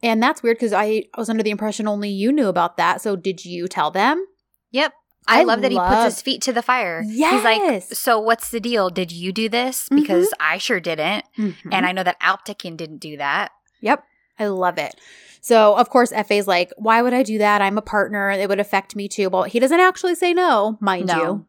And 0.02 0.22
that's 0.22 0.42
weird 0.42 0.56
because 0.56 0.72
I 0.72 1.04
was 1.16 1.28
under 1.30 1.42
the 1.42 1.50
impression 1.50 1.86
only 1.86 2.08
you 2.10 2.32
knew 2.32 2.48
about 2.48 2.76
that. 2.76 3.00
So 3.00 3.14
did 3.16 3.44
you 3.44 3.68
tell 3.68 3.90
them? 3.90 4.24
Yep. 4.72 4.92
I, 5.28 5.40
I 5.40 5.44
love 5.44 5.62
that 5.62 5.70
he 5.70 5.78
puts 5.78 6.04
his 6.04 6.22
feet 6.22 6.42
to 6.42 6.52
the 6.52 6.62
fire. 6.62 7.02
He's 7.02 7.14
Yes. 7.16 7.44
like, 7.44 7.82
so 7.96 8.18
what's 8.18 8.50
the 8.50 8.58
deal? 8.58 8.90
Did 8.90 9.12
you 9.12 9.32
do 9.32 9.48
this? 9.48 9.88
Mhm. 9.88 9.96
Because 10.00 10.34
I 10.40 10.58
sure 10.58 10.80
didn't. 10.80 11.24
Mhm. 11.38 11.54
And 11.70 11.86
I 11.86 11.92
know 11.92 12.02
that 12.02 12.20
Alptekin 12.20 12.76
didn't 12.76 12.98
do 12.98 13.16
that. 13.18 13.52
Yep. 13.80 14.02
I 14.40 14.46
love 14.46 14.78
it. 14.78 14.96
So, 15.40 15.76
of 15.76 15.90
course, 15.90 16.10
FA's 16.12 16.48
like, 16.48 16.72
why 16.76 17.02
would 17.02 17.12
I 17.14 17.22
do 17.22 17.38
that? 17.38 17.62
I'm 17.62 17.78
a 17.78 17.82
partner. 17.82 18.30
It 18.30 18.48
would 18.48 18.58
affect 18.60 18.96
me 18.96 19.06
too. 19.08 19.28
Well, 19.28 19.44
he 19.44 19.60
doesn't 19.60 19.78
actually 19.80 20.16
say 20.16 20.34
no, 20.34 20.78
mind 20.80 21.06
No. 21.06 21.16
you. 21.22 21.46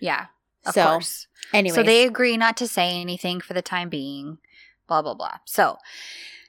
Yeah. 0.00 0.26
Of 0.66 0.74
So, 0.74 0.84
course. 0.84 1.26
Anyway. 1.54 1.74
So 1.74 1.82
they 1.82 2.04
agree 2.06 2.36
not 2.36 2.56
to 2.58 2.68
say 2.68 3.00
anything 3.00 3.40
for 3.40 3.54
the 3.54 3.62
time 3.62 3.88
being. 3.88 4.38
Blah, 4.86 5.00
blah, 5.02 5.14
blah. 5.14 5.38
So 5.46 5.78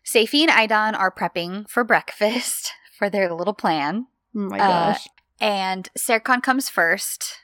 Safi 0.06 0.48
and 0.48 0.52
Aydan 0.52 0.98
are 0.98 1.12
prepping 1.12 1.68
for 1.70 1.84
breakfast 1.84 2.74
for 2.98 3.10
their 3.10 3.34
little 3.34 3.54
plan. 3.54 4.08
oh 4.36 4.40
my 4.40 4.60
uh, 4.60 4.94
gosh. 4.94 5.08
And 5.42 5.90
Serkan 5.98 6.42
comes 6.42 6.70
first. 6.70 7.40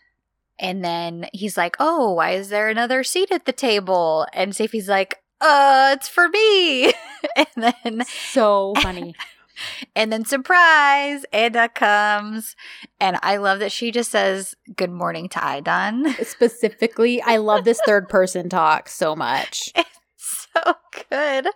And 0.60 0.86
then 0.86 1.28
he's 1.34 1.58
like, 1.58 1.76
Oh, 1.80 2.14
why 2.14 2.32
is 2.32 2.50
there 2.50 2.70
another 2.70 3.04
seat 3.04 3.32
at 3.32 3.46
the 3.46 3.52
table? 3.52 4.28
And 4.32 4.54
Safi's 4.54 4.88
like, 4.88 5.22
Uh, 5.42 5.96
it's 5.98 6.08
for 6.08 6.30
me. 6.30 6.86
and 7.36 7.48
then 7.56 8.06
so 8.06 8.74
funny. 8.82 9.16
and 9.96 10.14
then 10.14 10.24
surprise, 10.24 11.26
Eda 11.34 11.70
comes. 11.70 12.56
And 13.00 13.18
I 13.24 13.38
love 13.38 13.60
that 13.60 13.72
she 13.72 13.92
just 13.92 14.12
says 14.12 14.56
good 14.76 14.92
morning 14.92 15.30
to 15.30 15.40
Aydan. 15.40 16.24
Specifically, 16.24 17.22
I 17.24 17.38
love 17.38 17.66
this 17.66 17.82
third 17.86 18.08
person 18.08 18.50
talk 18.50 18.88
so 18.88 19.16
much. 19.16 19.72
It's 19.76 20.48
so 20.54 20.74
good. 21.10 21.48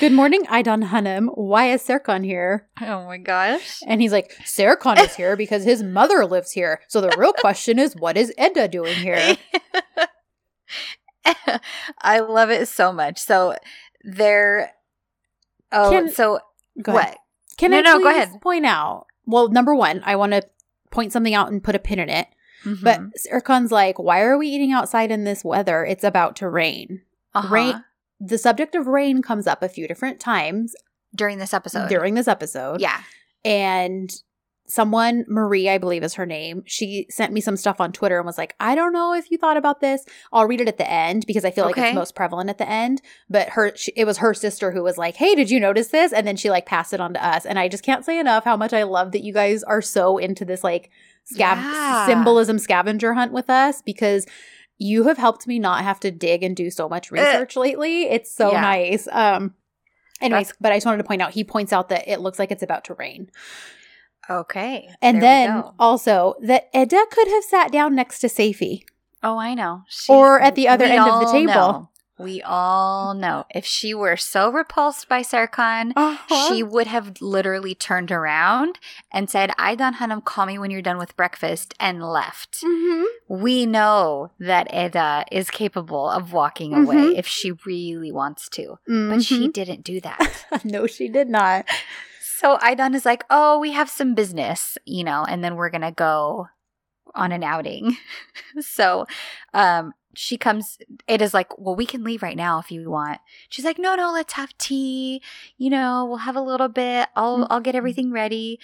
Good 0.00 0.12
morning, 0.12 0.44
Aydan 0.46 0.84
Hanım. 0.84 1.28
Why 1.34 1.70
is 1.72 1.82
Serkan 1.82 2.24
here? 2.24 2.66
Oh 2.80 3.04
my 3.04 3.18
gosh. 3.18 3.80
And 3.86 4.00
he's 4.00 4.12
like, 4.12 4.32
Serkan 4.44 4.98
is 5.04 5.14
here 5.14 5.36
because 5.36 5.64
his 5.64 5.82
mother 5.82 6.24
lives 6.24 6.50
here. 6.52 6.80
So 6.88 7.00
the 7.00 7.14
real 7.18 7.32
question 7.34 7.78
is, 7.78 7.94
what 7.94 8.16
is 8.16 8.32
Eda 8.38 8.68
doing 8.68 8.94
here? 8.96 9.36
I 12.02 12.20
love 12.20 12.50
it 12.50 12.68
so 12.68 12.92
much. 12.92 13.18
So 13.18 13.54
they're 14.02 14.70
oh 15.72 15.90
Can- 15.90 16.10
so 16.10 16.40
what? 16.84 17.18
Can 17.58 17.70
No, 17.72 17.78
I 17.78 17.82
no, 17.82 17.98
go 17.98 18.08
ahead. 18.08 18.40
point 18.40 18.64
out? 18.66 19.06
Well, 19.26 19.48
number 19.48 19.74
one, 19.74 20.02
I 20.04 20.16
want 20.16 20.32
to 20.32 20.42
point 20.90 21.12
something 21.12 21.34
out 21.34 21.50
and 21.50 21.62
put 21.62 21.74
a 21.74 21.78
pin 21.78 21.98
in 21.98 22.08
it. 22.08 22.28
But 22.82 23.00
Mhm. 23.00 23.10
Serkan's 23.30 23.70
like, 23.70 23.98
why 23.98 24.20
are 24.22 24.36
we 24.38 24.48
eating 24.48 24.72
outside 24.72 25.10
in 25.12 25.24
this 25.24 25.44
weather? 25.44 25.84
It's 25.84 26.02
about 26.04 26.34
to 26.36 26.48
rain. 26.48 27.02
Uh-huh. 27.34 27.48
rain- 27.54 27.84
The 28.20 28.38
subject 28.38 28.74
of 28.74 28.86
rain 28.86 29.22
comes 29.22 29.46
up 29.46 29.62
a 29.62 29.68
few 29.68 29.86
different 29.86 30.20
times 30.20 30.74
during 31.14 31.38
this 31.38 31.52
episode. 31.54 31.88
during 31.88 32.14
this 32.14 32.28
episode. 32.28 32.80
yeah. 32.80 33.00
And 33.44 34.10
someone, 34.68 35.24
Marie, 35.28 35.68
I 35.68 35.78
believe 35.78 36.02
is 36.02 36.14
her 36.14 36.26
name, 36.26 36.62
she 36.66 37.06
sent 37.08 37.32
me 37.32 37.40
some 37.40 37.56
stuff 37.56 37.80
on 37.80 37.92
Twitter 37.92 38.18
and 38.18 38.26
was 38.26 38.36
like, 38.36 38.56
I 38.58 38.74
don't 38.74 38.92
know 38.92 39.14
if 39.14 39.30
you 39.30 39.38
thought 39.38 39.56
about 39.56 39.80
this. 39.80 40.04
I'll 40.32 40.46
read 40.48 40.60
it 40.60 40.66
at 40.66 40.76
the 40.76 40.90
end 40.90 41.24
because 41.26 41.44
I 41.44 41.52
feel 41.52 41.64
like 41.64 41.78
Okay. 41.78 41.88
it's 41.90 41.94
most 41.94 42.16
prevalent 42.16 42.50
at 42.50 42.58
the 42.58 42.68
end. 42.68 43.00
But 43.30 43.50
her, 43.50 43.76
she, 43.76 43.92
it 43.94 44.04
was 44.06 44.18
her 44.18 44.34
sister 44.34 44.72
who 44.72 44.82
was 44.82 44.98
like, 44.98 45.14
Hey, 45.14 45.36
did 45.36 45.50
you 45.50 45.60
notice 45.60 45.88
this? 45.88 46.12
And 46.12 46.26
then 46.26 46.36
she 46.36 46.50
like 46.50 46.66
passed 46.66 46.92
it 46.92 47.00
on 47.00 47.14
to 47.14 47.24
us. 47.24 47.46
And 47.46 47.58
I 47.60 47.68
just 47.68 47.84
can't 47.84 48.04
say 48.04 48.18
enough 48.18 48.42
how 48.44 48.56
much 48.56 48.72
I 48.72 48.82
love 48.82 49.12
that 49.12 49.22
you 49.22 49.32
guys 49.32 49.62
are 49.62 49.80
so 49.82 50.18
into 50.18 50.44
this 50.44 50.64
like 50.64 50.90
scav- 51.32 51.62
Yeah. 51.62 52.06
symbolism 52.06 52.58
scavenger 52.58 53.14
hunt 53.14 53.32
with 53.32 53.48
us 53.48 53.82
because 53.82 54.26
you 54.78 55.04
have 55.04 55.18
helped 55.18 55.46
me 55.46 55.58
not 55.58 55.82
have 55.84 55.98
to 56.00 56.10
dig 56.10 56.42
and 56.42 56.54
do 56.56 56.70
so 56.70 56.88
much 56.88 57.10
research 57.10 57.56
lately. 57.56 58.04
It's 58.04 58.30
so 58.32 58.52
Yeah. 58.52 58.60
nice. 58.60 59.08
Um, 59.10 59.54
anyways, 60.20 60.48
That's- 60.48 60.58
but 60.60 60.72
I 60.72 60.76
just 60.76 60.86
wanted 60.86 60.98
to 60.98 61.04
point 61.04 61.22
out 61.22 61.32
he 61.32 61.44
points 61.44 61.72
out 61.72 61.88
that 61.88 62.06
it 62.08 62.20
looks 62.20 62.38
like 62.38 62.50
it's 62.50 62.62
about 62.62 62.84
to 62.84 62.94
rain. 62.94 63.30
Okay. 64.28 64.88
And 65.00 65.22
then 65.22 65.62
also 65.78 66.34
that 66.42 66.68
Eda 66.74 67.04
could 67.10 67.28
have 67.28 67.44
sat 67.44 67.70
down 67.72 67.94
next 67.94 68.18
to 68.20 68.26
Safi. 68.26 68.82
Oh, 69.22 69.38
I 69.38 69.54
know. 69.54 69.82
She- 69.88 70.12
Or 70.12 70.40
at 70.40 70.54
the 70.56 70.68
other 70.68 70.84
end 70.84 71.00
of 71.00 71.20
the 71.20 71.32
table. 71.32 71.46
know. 71.46 71.88
We 72.18 72.40
all 72.42 73.12
know. 73.14 73.44
If 73.54 73.66
she 73.66 73.92
were 73.92 74.16
so 74.16 74.50
repulsed 74.50 75.06
by 75.08 75.20
Serkan, 75.22 75.92
Uh-huh. 75.94 76.48
she 76.48 76.62
would 76.62 76.86
have 76.86 77.20
literally 77.20 77.74
turned 77.74 78.10
around 78.10 78.78
and 79.12 79.28
said, 79.28 79.50
Aydan 79.58 79.94
Hanım, 79.94 80.22
call 80.22 80.46
me 80.46 80.58
when 80.58 80.70
you're 80.70 80.80
done 80.80 80.96
with 80.98 81.16
breakfast, 81.16 81.74
and 81.78 82.02
left. 82.02 82.62
Mhm. 82.62 83.04
We 83.28 83.66
know 83.66 84.30
that 84.40 84.72
Eda 84.72 85.26
is 85.30 85.50
capable 85.50 86.08
of 86.08 86.32
walking 86.32 86.72
away 86.74 86.96
Mhm. 87.12 87.18
if 87.18 87.26
she 87.26 87.52
really 87.66 88.10
wants 88.12 88.48
to, 88.50 88.78
but 88.86 89.22
she 89.22 89.48
Mhm. 89.48 89.52
didn't 89.52 89.84
do 89.84 90.00
that. 90.00 90.18
no, 90.64 90.86
she 90.86 91.08
did 91.08 91.28
not. 91.28 91.66
so 92.38 92.56
Aydan 92.58 92.94
is 92.94 93.04
like, 93.04 93.24
oh, 93.30 93.58
we 93.58 93.72
have 93.72 93.88
some 93.90 94.14
business, 94.14 94.78
you 94.86 95.02
know, 95.04 95.24
and 95.28 95.42
then 95.44 95.56
we're 95.56 95.70
going 95.70 95.80
to 95.82 95.90
go 95.90 96.48
on 97.14 97.32
an 97.32 97.42
outing. 97.42 97.96
so 98.60 99.06
um, 99.54 99.94
she 100.16 100.36
comes 100.38 100.78
it 101.06 101.20
is 101.20 101.34
like 101.34 101.56
well 101.58 101.76
we 101.76 101.84
can 101.86 102.02
leave 102.02 102.22
right 102.22 102.36
now 102.36 102.58
if 102.58 102.70
you 102.72 102.90
want. 102.90 103.20
She's 103.48 103.64
like 103.64 103.78
no 103.78 103.94
no 103.94 104.10
let's 104.12 104.32
have 104.32 104.56
tea 104.58 105.22
you 105.58 105.70
know 105.70 106.06
we'll 106.08 106.18
have 106.18 106.36
a 106.36 106.40
little 106.40 106.68
bit 106.68 107.08
i'll 107.14 107.46
i'll 107.50 107.60
get 107.60 107.74
everything 107.74 108.10
ready. 108.12 108.58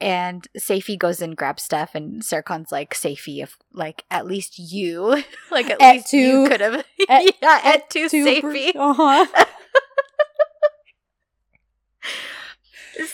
And 0.00 0.46
Safi 0.58 0.98
goes 0.98 1.22
and 1.22 1.36
grabs 1.36 1.62
stuff, 1.62 1.94
and 1.94 2.20
Serkan's 2.20 2.72
like, 2.72 2.94
Safi, 2.94 3.42
if 3.42 3.56
like 3.72 4.04
at 4.10 4.26
least 4.26 4.58
you, 4.58 5.22
like 5.52 5.70
at, 5.70 5.80
At 5.80 5.92
least 5.94 6.12
you 6.12 6.44
two- 6.44 6.48
could 6.50 6.60
have, 6.60 6.74
at- 7.08 7.32
yeah, 7.40 7.60
at, 7.64 7.88
two, 7.90 8.08
Safi. 8.08 8.72
Uh-huh. 8.76 9.26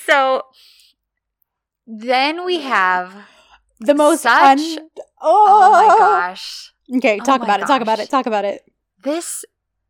So 0.06 0.42
then 1.86 2.44
we 2.44 2.60
have, 2.60 3.14
The 3.78 3.94
most 3.94 4.22
Such- 4.22 4.58
un- 4.58 4.88
oh 5.20 5.70
my 5.70 5.94
gosh, 5.98 6.72
Okay, 6.96 7.18
Oh 7.20 7.24
talk 7.24 7.40
my 7.40 7.46
about 7.46 7.60
it. 7.60 7.66
Talk 7.66 7.82
about 7.82 7.98
it. 8.00 8.10
Talk 8.10 8.26
about 8.26 8.44
it. 8.44 8.62
this 9.02 9.44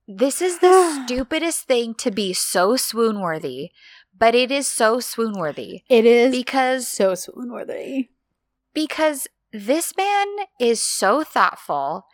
this 0.07 0.43
is 0.43 0.59
the 0.59 1.01
stupidest 1.05 1.67
thing 1.67 1.95
to 1.95 2.11
be 2.11 2.33
so 2.33 2.77
swoon 2.77 3.21
worthy, 3.21 3.71
but 4.17 4.35
it 4.35 4.51
is 4.51 4.67
so 4.67 5.01
swoon 5.01 5.39
worthy 5.39 5.83
It 5.89 6.05
is 6.05 6.31
because 6.37 6.89
so 6.89 7.15
swoon 7.15 7.53
worthy. 7.53 8.09
because 8.75 9.27
this 9.53 9.95
man 9.97 10.27
is 10.61 10.83
so 10.83 11.23
thoughtful. 11.25 12.07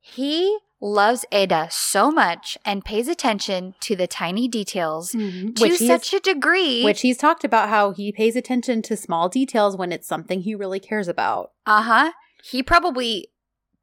He 0.00 0.58
loves 0.80 1.26
Eda 1.30 1.68
so 1.70 2.10
much 2.10 2.56
and 2.64 2.82
pays 2.84 3.06
attention 3.06 3.74
to 3.80 3.94
the 3.94 4.06
tiny 4.06 4.48
details 4.48 5.10
to 5.10 5.18
Mm-hmm. 5.18 5.62
Which 5.62 5.78
such 5.78 6.14
a 6.14 6.20
degree. 6.20 6.82
which 6.84 7.02
he's 7.02 7.18
talked 7.18 7.44
about 7.44 7.68
how 7.68 7.90
he 7.92 8.12
pays 8.12 8.34
attention 8.34 8.80
to 8.82 8.96
small 8.96 9.28
details 9.28 9.76
when 9.76 9.92
it's 9.92 10.08
something 10.08 10.40
he 10.40 10.54
really 10.54 10.80
cares 10.80 11.08
about. 11.08 11.52
uh 11.66 11.82
huh. 11.82 12.12
He 12.42 12.62
probably 12.62 13.28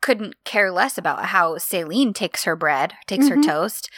couldn't 0.07 0.41
care 0.45 0.71
less 0.71 0.97
about 0.97 1.25
how 1.25 1.55
Selin 1.57 2.15
takes 2.15 2.45
her 2.45 2.55
bread, 2.55 2.93
takes 3.07 3.25
Mhm. 3.25 3.29
her 3.35 3.41
toast, 3.41 3.89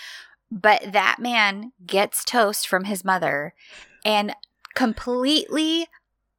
but 0.51 0.81
that 0.91 1.17
man 1.19 1.71
gets 1.85 2.23
toast 2.23 2.67
from 2.67 2.85
his 2.85 3.05
mother 3.05 3.53
and 4.03 4.35
completely 4.73 5.87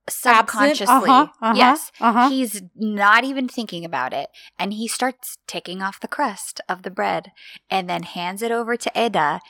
subconsciously, 0.08 1.08
Uh-huh, 1.08 1.28
uh-huh, 1.40 1.54
yes, 1.56 1.92
Uh-huh. 2.00 2.28
He's 2.28 2.62
not 2.74 3.22
even 3.22 3.46
thinking 3.48 3.84
about 3.84 4.12
it. 4.12 4.28
And 4.58 4.72
he 4.72 4.88
starts 4.88 5.36
taking 5.46 5.82
off 5.82 6.00
the 6.00 6.08
crust 6.08 6.60
of 6.68 6.82
the 6.82 6.90
bread 6.90 7.30
and 7.70 7.88
then 7.88 8.02
hands 8.02 8.42
it 8.42 8.50
over 8.50 8.76
to 8.76 8.90
Eda, 9.00 9.40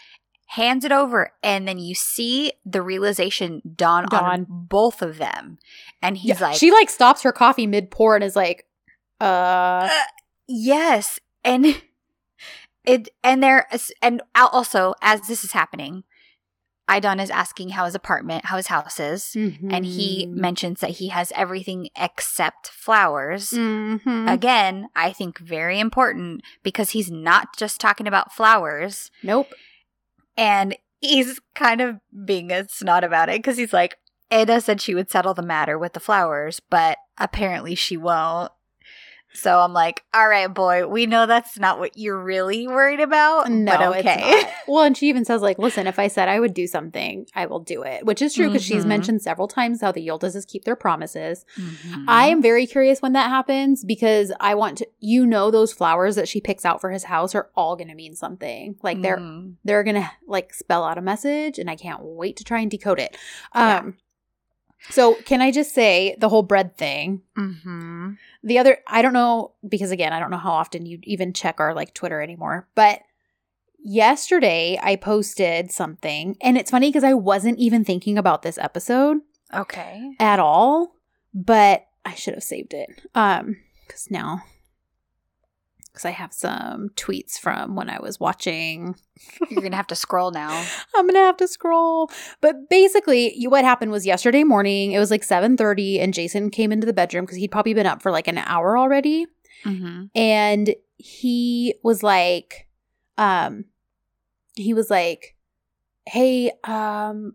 hands 0.49 0.85
it 0.85 0.93
over, 0.93 1.33
and 1.43 1.67
then 1.67 1.79
you 1.79 1.95
see 1.95 2.53
the 2.67 2.83
realization 2.83 3.63
dawn, 3.75 4.05
Dawn. 4.11 4.25
on 4.25 4.47
both 4.51 5.01
of 5.01 5.17
them. 5.17 5.57
And 6.03 6.19
he's 6.19 6.41
Yeah, 6.41 6.49
like, 6.49 6.57
she 6.59 6.71
like 6.71 6.91
stops 6.91 7.23
her 7.23 7.33
coffee 7.33 7.67
mid 7.67 7.91
pour 7.91 8.15
and 8.17 8.23
is 8.25 8.37
like, 8.37 8.67
uh, 9.21 9.89
Yes. 10.49 11.21
And 11.45 11.67
it 12.85 13.09
and 13.23 13.43
there 13.43 13.67
and 14.03 14.23
also 14.35 14.95
as 15.03 15.23
this 15.29 15.45
is 15.45 15.53
happening, 15.53 16.05
Aydan 16.89 17.23
is 17.23 17.31
asking 17.31 17.71
how 17.71 17.85
his 17.85 17.95
apartment, 17.95 18.47
how 18.47 18.57
his 18.57 18.67
house 18.67 18.99
is. 18.99 19.37
And 19.37 19.85
he 19.87 20.27
Mhm. 20.27 20.35
mentions 20.35 20.81
that 20.81 20.91
he 20.99 21.09
has 21.09 21.33
everything 21.37 21.89
except 21.97 22.69
flowers. 22.69 23.51
Mhm. 23.51 24.29
Again, 24.33 24.89
I 24.97 25.13
think 25.13 25.39
very 25.39 25.79
important 25.79 26.43
because 26.63 26.91
he's 26.91 27.11
not 27.11 27.57
just 27.57 27.81
talking 27.81 28.09
about 28.09 28.33
flowers 28.33 29.11
nope. 29.23 29.53
and 30.37 30.77
he's 31.01 31.41
kind 31.55 31.81
of 31.81 32.01
being 32.25 32.51
a 32.51 32.69
snot 32.69 33.05
about 33.05 33.29
it 33.29 33.39
because 33.39 33.57
he's 33.57 33.73
like, 33.73 33.97
Eda 34.33 34.61
said 34.61 34.81
she 34.81 34.95
would 34.95 35.11
settle 35.11 35.35
the 35.35 35.43
matter 35.43 35.79
with 35.79 35.93
the 35.93 36.01
flowers, 36.01 36.61
but 36.61 36.99
apparently 37.19 37.75
she 37.75 37.97
won't. 37.97 38.51
So 39.33 39.61
I'm 39.61 39.73
like, 39.73 40.03
all 40.13 40.29
right, 40.29 40.53
boy, 40.53 40.87
we 40.89 41.07
know 41.07 41.25
that's 41.27 41.57
not 41.59 41.79
what 41.79 41.97
you're 41.97 42.21
really 42.21 42.67
worried 42.67 42.99
about. 42.99 43.49
No, 43.51 43.77
but 43.79 43.99
okay. 44.01 44.43
Well, 44.67 44.85
and 44.85 44.97
she 44.97 45.09
even 45.09 45.25
says 45.25 45.41
like, 45.43 45.59
"Listen, 45.59 45.87
if 45.89 45.99
I 45.99 46.07
said 46.09 46.29
I 46.29 46.39
would 46.39 46.55
do 46.55 46.67
something, 46.69 47.27
I 47.35 47.47
will 47.47 47.59
do 47.61 47.83
it," 47.83 48.05
which 48.07 48.23
is 48.23 48.35
true 48.35 48.47
because 48.49 48.63
she's 48.65 48.85
Mhm. 48.85 48.89
mentioned 48.89 49.23
several 49.23 49.49
times 49.49 49.81
how 49.81 49.91
the 49.91 50.07
Yildises 50.07 50.47
keep 50.47 50.65
their 50.65 50.77
promises. 50.77 51.45
Mhm. 51.59 52.05
I 52.07 52.27
am 52.29 52.41
very 52.41 52.67
curious 52.67 53.03
when 53.03 53.13
that 53.15 53.31
happens 53.31 53.85
because 53.85 54.33
I 54.39 54.55
want 54.55 54.79
to. 54.79 54.87
You 55.01 55.27
know, 55.27 55.51
those 55.51 55.73
flowers 55.73 56.15
that 56.17 56.29
she 56.29 56.41
picks 56.41 56.65
out 56.65 56.81
for 56.81 56.91
his 56.91 57.05
house 57.05 57.35
are 57.35 57.51
all 57.57 57.75
going 57.75 57.89
to 57.89 57.95
mean 57.95 58.15
something. 58.15 58.77
Like 58.83 59.01
they're 59.03 59.17
Mhm. 59.19 59.55
they're 59.65 59.83
gonna 59.83 60.11
like 60.27 60.55
spell 60.55 60.85
out 60.85 60.99
a 60.99 61.03
message, 61.03 61.59
and 61.59 61.69
I 61.71 61.75
can't 61.77 62.01
wait 62.03 62.37
to 62.37 62.45
try 62.45 62.61
and 62.61 62.71
decode 62.71 63.01
it. 63.01 63.17
Yeah. 63.55 63.79
Um, 63.79 63.97
so 64.89 65.15
can 65.15 65.41
I 65.41 65.51
just 65.51 65.75
say 65.75 66.15
the 66.19 66.29
whole 66.29 66.43
bread 66.43 66.77
thing? 66.77 67.23
Mhm. 67.37 68.17
The 68.43 68.59
other, 68.59 68.79
I 68.87 69.03
don't 69.03 69.13
know 69.13 69.53
because 69.69 69.91
again, 69.91 70.13
I 70.13 70.19
don't 70.21 70.31
know 70.31 70.39
how 70.39 70.53
often 70.53 70.87
you 70.87 70.99
even 71.03 71.33
check 71.33 71.61
our 71.61 71.75
like 71.75 71.93
Twitter 71.95 72.21
anymore, 72.23 72.69
but 72.75 73.01
yesterday 73.83 74.79
I 74.83 74.97
posted 74.97 75.71
something 75.71 76.37
and 76.41 76.57
it's 76.59 76.71
funny 76.71 76.89
because 76.89 77.05
I 77.05 77.15
wasn't 77.15 77.59
even 77.59 77.85
thinking 77.85 78.19
about 78.19 78.43
this 78.43 78.59
episode 78.59 79.19
Okay. 79.53 80.13
at 80.19 80.39
all, 80.39 80.95
but 81.35 81.87
I 82.05 82.15
should 82.15 82.35
have 82.35 82.43
saved 82.43 82.73
it. 82.75 82.89
Um, 83.15 83.57
because 83.87 84.11
now, 84.11 84.43
because 85.93 86.05
I 86.05 86.11
have 86.11 86.33
some 86.33 86.91
tweets 86.97 87.39
from 87.39 87.75
when 87.77 87.91
I 87.91 88.01
was 88.01 88.19
watching 88.21 88.95
You're 89.51 89.61
going 89.61 89.73
to 89.73 89.77
have 89.77 89.87
to 89.89 89.95
scroll 89.97 90.31
now. 90.31 90.65
I'm 90.97 91.07
gonna 91.07 91.19
have 91.19 91.37
to 91.39 91.49
scroll. 91.49 92.11
But 92.41 92.71
basically, 92.71 93.35
you, 93.37 93.51
what 93.51 93.65
happened 93.65 93.91
was 93.91 94.07
yesterday 94.07 94.45
morning. 94.45 94.93
It 94.93 94.99
was 94.99 95.11
like 95.11 95.23
7:30, 95.23 96.01
and 96.01 96.15
Jason 96.15 96.51
came 96.51 96.73
into 96.73 96.87
the 96.87 96.93
bedroom 96.93 97.25
because 97.25 97.37
he'd 97.39 97.51
probably 97.51 97.75
been 97.75 97.87
up 97.87 98.01
for 98.03 98.11
like 98.11 98.29
an 98.29 98.39
hour 98.39 98.79
already, 98.79 99.27
Mm-hmm. 99.65 100.05
and 100.15 100.75
he 100.97 101.75
was 101.83 102.03
like, 102.03 102.67
um, 103.19 103.65
he 104.55 104.73
was 104.75 104.89
like, 104.91 105.37
"Hey, 106.07 106.53
um." 106.65 107.35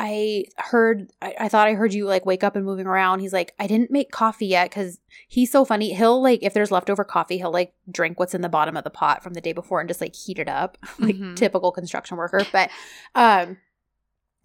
I 0.00 0.44
heard, 0.56 1.10
I, 1.20 1.34
I 1.40 1.48
thought 1.48 1.66
I 1.66 1.74
heard 1.74 1.92
you 1.92 2.04
like 2.06 2.24
wake 2.24 2.44
up 2.44 2.54
and 2.54 2.64
moving 2.64 2.86
around. 2.86 3.18
He's 3.20 3.32
like, 3.32 3.52
I 3.58 3.66
didn't 3.66 3.90
make 3.90 4.10
coffee 4.12 4.46
yet 4.46 4.70
because 4.70 4.98
he's 5.28 5.50
so 5.50 5.64
funny. 5.64 5.92
He'll 5.94 6.22
like, 6.22 6.40
if 6.42 6.54
there's 6.54 6.70
leftover 6.70 7.02
coffee, 7.02 7.38
he'll 7.38 7.50
like 7.52 7.72
drink 7.90 8.20
what's 8.20 8.34
in 8.34 8.40
the 8.42 8.48
bottom 8.48 8.76
of 8.76 8.84
the 8.84 8.90
pot 8.90 9.22
from 9.24 9.34
the 9.34 9.40
day 9.40 9.52
before 9.52 9.80
and 9.80 9.88
just 9.88 10.00
like 10.00 10.14
heat 10.14 10.38
it 10.38 10.48
up, 10.48 10.78
like 11.00 11.16
Mhm. 11.16 11.34
typical 11.34 11.72
construction 11.72 12.16
worker. 12.16 12.46
But, 12.52 12.70
um, 13.16 13.56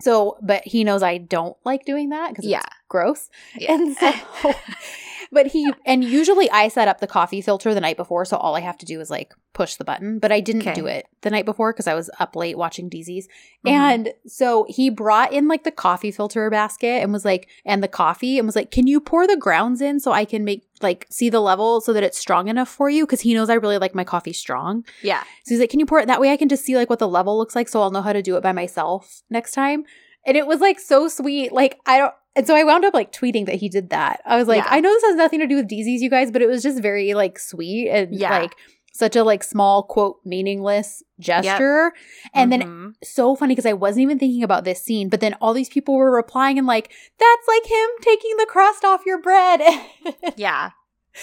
so, 0.02 0.38
but 0.42 0.64
he 0.66 0.84
knows 0.84 1.04
I 1.04 1.18
don't 1.20 1.56
like 1.64 1.86
doing 1.86 2.10
that 2.10 2.30
because 2.30 2.46
Yeah. 2.46 2.58
it's 2.60 2.68
gross. 2.90 3.30
Yeah. 3.56 3.74
And 3.74 3.96
so, 3.96 4.12
but 5.34 5.48
he, 5.48 5.72
and 5.86 6.04
usually 6.04 6.50
I 6.52 6.68
set 6.68 6.88
up 6.88 7.00
the 7.00 7.08
coffee 7.08 7.42
filter 7.42 7.74
the 7.74 7.82
night 7.82 7.98
before. 7.98 8.26
So 8.26 8.38
all 8.38 8.56
I 8.56 8.60
have 8.62 8.78
to 8.80 8.86
do 8.86 9.00
is 9.02 9.10
like 9.10 9.34
push 9.54 9.76
the 9.76 9.84
button, 9.84 10.18
but 10.20 10.32
I 10.32 10.40
didn't 10.40 10.62
Okay. 10.64 10.74
do 10.74 10.86
it 10.88 11.06
the 11.22 11.30
night 11.30 11.46
before 11.46 11.74
because 11.74 11.88
I 11.88 11.94
was 11.94 12.10
up 12.20 12.36
late 12.36 12.58
watching 12.58 12.90
dizis. 12.90 13.26
Mhm. 13.66 13.72
And 13.72 14.14
so 14.26 14.66
he 14.70 14.90
brought 14.90 15.32
in 15.34 15.48
like 15.48 15.64
the 15.64 15.72
coffee 15.72 16.12
filter 16.12 16.50
basket 16.50 17.02
and 17.04 17.12
was 17.14 17.24
like, 17.26 17.48
and 17.66 17.84
the 17.84 17.88
coffee 17.88 18.38
and 18.40 18.48
was 18.48 18.56
like, 18.56 18.72
can 18.72 18.88
you 18.88 19.00
pour 19.00 19.28
the 19.28 19.38
grounds 19.38 19.82
in 19.82 20.00
so 20.00 20.12
I 20.12 20.26
can 20.26 20.44
make 20.44 20.64
like 20.82 21.06
see 21.10 21.30
the 21.30 21.40
level 21.40 21.82
so 21.82 21.94
that 21.94 22.04
it's 22.04 22.18
strong 22.18 22.48
enough 22.48 22.70
for 22.70 22.90
you? 22.90 23.06
Because 23.06 23.22
he 23.22 23.34
knows 23.34 23.50
I 23.50 23.56
really 23.56 23.78
like 23.78 23.94
my 23.94 24.04
coffee 24.04 24.34
strong. 24.34 24.84
yeah. 25.02 25.22
So 25.44 25.54
he's 25.54 25.60
like, 25.60 25.70
can 25.70 25.80
you 25.80 25.86
pour 25.86 26.00
it 26.00 26.08
that 26.08 26.20
way? 26.22 26.32
I 26.32 26.38
can 26.38 26.50
just 26.50 26.66
see 26.66 26.76
like 26.76 26.90
what 26.90 27.00
the 27.00 27.08
level 27.08 27.38
looks 27.38 27.56
like 27.56 27.70
so 27.70 27.82
I'll 27.82 27.92
know 27.92 28.02
how 28.02 28.14
to 28.14 28.22
do 28.24 28.36
it 28.38 28.44
by 28.44 28.54
myself 28.54 29.22
next 29.30 29.52
time. 29.52 29.86
And 30.26 30.38
it 30.38 30.48
was 30.48 30.62
like 30.62 30.80
so 30.80 31.10
sweet. 31.10 31.52
Like, 31.52 31.80
I 31.86 31.98
don't, 31.98 32.14
and 32.36 32.46
so 32.48 32.56
I 32.56 32.64
wound 32.64 32.86
up 32.86 32.94
like 32.94 33.12
tweeting 33.12 33.46
that 33.46 33.56
he 33.56 33.70
did 33.70 33.90
that. 33.92 34.22
I 34.26 34.38
was 34.38 34.48
like, 34.48 34.64
Yeah. 34.64 34.68
I 34.70 34.80
know 34.80 34.90
this 34.94 35.04
has 35.04 35.16
nothing 35.16 35.40
to 35.40 35.48
do 35.48 35.56
with 35.58 35.68
dizis, 35.70 36.00
you 36.00 36.10
guys, 36.10 36.32
but 36.32 36.42
it 36.42 36.48
was 36.48 36.64
just 36.64 36.82
very 36.82 37.14
like 37.14 37.38
sweet 37.40 37.90
and 37.90 38.14
Yeah. 38.16 38.30
like 38.40 38.56
such 38.96 39.16
a 39.16 39.24
like 39.24 39.44
small 39.44 39.84
quote 39.84 40.18
meaningless 40.24 41.02
gesture. 41.20 41.94
And 42.34 42.52
then 42.52 42.62
Mhm. 42.62 42.94
so 43.04 43.36
funny 43.36 43.54
because 43.56 43.66
I 43.66 43.74
wasn't 43.74 44.04
even 44.04 44.20
thinking 44.20 44.44
about 44.44 44.66
this 44.66 44.84
scene, 44.84 45.10
but 45.10 45.20
then 45.20 45.34
all 45.42 45.54
these 45.54 45.70
people 45.70 45.96
were 45.96 46.12
replying 46.12 46.58
and 46.60 46.68
like, 46.68 46.92
that's 47.20 47.48
like 47.48 47.66
him 47.66 47.90
taking 48.02 48.38
the 48.38 48.46
crust 48.48 48.86
off 48.86 49.02
your 49.06 49.20
bread. 49.20 49.62
yeah. 50.36 50.72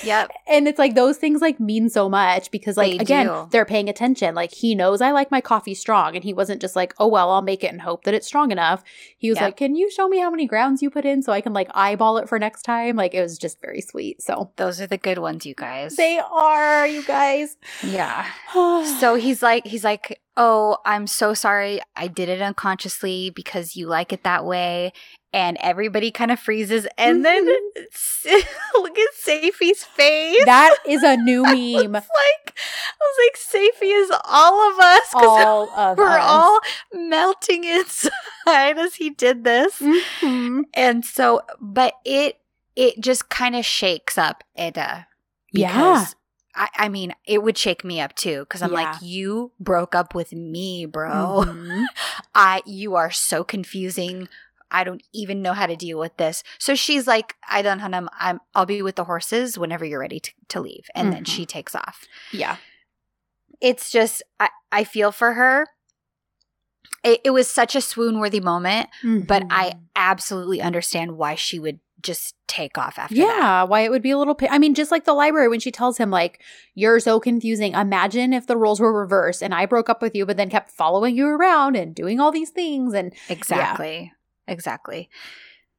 Yep. 0.04 0.30
and 0.46 0.68
it's 0.68 0.78
like 0.78 0.94
those 0.94 1.16
things 1.16 1.40
like 1.40 1.58
mean 1.58 1.88
so 1.88 2.08
much 2.08 2.50
because 2.50 2.76
like 2.76 2.92
They 2.92 2.98
again, 2.98 3.26
do. 3.26 3.48
they're 3.50 3.64
paying 3.64 3.88
attention. 3.88 4.34
Like 4.34 4.52
he 4.52 4.74
knows 4.74 5.00
I 5.00 5.10
like 5.10 5.30
my 5.30 5.40
coffee 5.40 5.74
strong 5.74 6.14
and 6.14 6.22
he 6.24 6.32
wasn't 6.32 6.60
just 6.60 6.76
like, 6.76 6.94
oh 6.98 7.08
well, 7.08 7.30
I'll 7.30 7.42
make 7.42 7.64
it 7.64 7.72
and 7.72 7.80
hope 7.80 8.04
that 8.04 8.14
it's 8.14 8.26
strong 8.26 8.50
enough. 8.52 8.82
He 9.18 9.28
was 9.30 9.36
Yep. 9.36 9.42
like, 9.44 9.56
Can 9.56 9.74
you 9.74 9.90
show 9.90 10.08
me 10.08 10.18
how 10.18 10.30
many 10.30 10.46
grounds 10.46 10.80
you 10.82 10.90
put 10.90 11.04
in 11.04 11.22
so 11.22 11.32
I 11.32 11.40
can 11.40 11.52
like 11.52 11.68
eyeball 11.74 12.18
it 12.18 12.28
for 12.28 12.38
next 12.38 12.62
time? 12.62 12.96
Like 12.96 13.14
it 13.14 13.20
was 13.22 13.36
just 13.38 13.60
very 13.60 13.80
sweet. 13.80 14.22
So 14.22 14.52
Those 14.56 14.80
are 14.80 14.86
the 14.86 14.98
good 14.98 15.18
ones, 15.18 15.44
you 15.44 15.54
guys. 15.54 15.96
they 15.96 16.18
are, 16.20 16.86
you 16.86 17.02
guys. 17.04 17.56
yeah. 17.82 18.26
so 18.52 18.84
So 19.00 19.14
he's 19.16 19.42
like, 19.42 19.66
he's 19.66 19.82
like, 19.84 20.20
oh, 20.36 20.78
I'm 20.84 21.06
so 21.06 21.34
sorry. 21.34 21.80
I 21.96 22.06
did 22.06 22.28
it 22.28 22.40
unconsciously 22.40 23.30
because 23.30 23.76
you 23.76 23.86
like 23.88 24.12
it 24.12 24.22
that 24.22 24.44
way. 24.44 24.92
And 25.32 25.56
everybody 25.60 26.10
kind 26.10 26.32
of 26.32 26.40
freezes. 26.40 26.88
And 26.98 27.24
then 27.24 27.44
look 28.74 28.98
at 28.98 29.08
Seyfi's 29.24 29.84
face. 29.84 30.44
that 30.44 30.76
is 30.86 31.02
a 31.04 31.16
new 31.22 31.44
I 31.44 31.54
meme. 31.54 31.92
was 31.92 32.02
like, 32.02 32.54
I 32.56 33.00
was 33.00 33.16
like, 33.26 33.38
Seyfi 33.80 34.02
is 34.02 34.10
all 34.24 34.72
of 34.72 34.78
us 34.80 35.10
All 35.14 35.70
of 35.70 35.98
we're 35.98 36.08
us. 36.08 36.24
all 36.26 36.58
melting 36.92 37.62
inside 37.64 38.78
as 38.78 38.96
he 38.96 39.10
did 39.10 39.44
this. 39.44 39.78
Mhm. 39.80 40.62
And 40.74 41.04
so, 41.04 41.42
but 41.60 41.94
it 42.04 42.38
it 42.76 43.00
just 43.00 43.28
kind 43.28 43.54
of 43.54 43.64
shakes 43.64 44.18
up 44.18 44.42
Eda. 44.58 45.06
Yeah. 45.52 45.68
Because 45.72 46.16
I, 46.56 46.68
I 46.76 46.88
mean, 46.88 47.14
it 47.26 47.42
would 47.44 47.56
shake 47.56 47.84
me 47.84 48.00
up 48.00 48.14
too 48.16 48.40
because 48.40 48.62
I'm 48.62 48.72
Yeah. 48.72 48.90
like, 48.92 49.02
you 49.02 49.52
broke 49.60 49.94
up 49.94 50.14
with 50.14 50.32
me, 50.32 50.86
bro. 50.86 51.44
Mhm. 51.46 51.84
I 52.34 52.62
you 52.66 52.96
are 52.96 53.10
so 53.12 53.44
confusing. 53.44 54.28
I 54.70 54.84
don't 54.84 55.02
even 55.12 55.42
know 55.42 55.52
how 55.52 55.66
to 55.66 55.76
deal 55.76 55.98
with 55.98 56.16
this. 56.16 56.42
So 56.58 56.74
she's 56.74 57.06
like, 57.06 57.34
I 57.48 57.62
don't 57.62 57.78
know. 57.78 58.08
I'm 58.18 58.40
I'll 58.54 58.66
be 58.66 58.82
with 58.82 58.96
the 58.96 59.04
horses 59.04 59.58
whenever 59.58 59.84
you're 59.84 60.00
ready 60.00 60.20
to, 60.20 60.32
to 60.48 60.60
leave. 60.60 60.86
And 60.94 61.12
then 61.12 61.24
Mhm. 61.24 61.28
she 61.28 61.46
takes 61.46 61.74
off. 61.74 62.06
Yeah. 62.32 62.56
It's 63.60 63.90
just 63.90 64.22
I, 64.38 64.48
I 64.72 64.84
feel 64.84 65.12
for 65.12 65.34
her. 65.34 65.66
It, 67.02 67.20
it 67.24 67.30
was 67.30 67.48
such 67.48 67.74
a 67.74 67.80
swoon 67.80 68.18
worthy 68.18 68.40
moment, 68.40 68.88
but 69.26 69.44
I 69.50 69.70
Mhm. 69.70 69.80
absolutely 69.96 70.60
understand 70.60 71.16
why 71.16 71.34
she 71.34 71.58
would 71.58 71.80
just 72.02 72.34
take 72.46 72.78
off 72.78 72.98
after 72.98 73.14
that. 73.14 73.20
Yeah, 73.20 73.62
why 73.64 73.80
it 73.80 73.90
would 73.90 74.00
be 74.02 74.10
a 74.10 74.18
little. 74.18 74.36
I 74.48 74.58
mean, 74.58 74.74
just 74.74 74.90
like 74.90 75.04
the 75.04 75.12
library 75.12 75.48
when 75.48 75.60
she 75.60 75.70
tells 75.70 75.98
him, 75.98 76.10
like, 76.10 76.42
"You're 76.74 77.00
so 77.00 77.20
confusing." 77.20 77.74
Imagine 77.74 78.32
if 78.32 78.46
the 78.46 78.56
roles 78.56 78.80
were 78.80 78.92
reversed 78.92 79.42
and 79.42 79.54
I 79.54 79.66
broke 79.66 79.88
up 79.90 80.00
with 80.00 80.14
you, 80.14 80.24
but 80.26 80.36
then 80.38 80.48
kept 80.50 80.70
following 80.70 81.14
you 81.16 81.26
around 81.28 81.76
and 81.76 81.94
doing 81.94 82.18
all 82.20 82.32
these 82.32 82.50
things. 82.50 82.94
And 82.94 83.14
Exactly. 83.28 84.12
Exactly. 84.50 85.08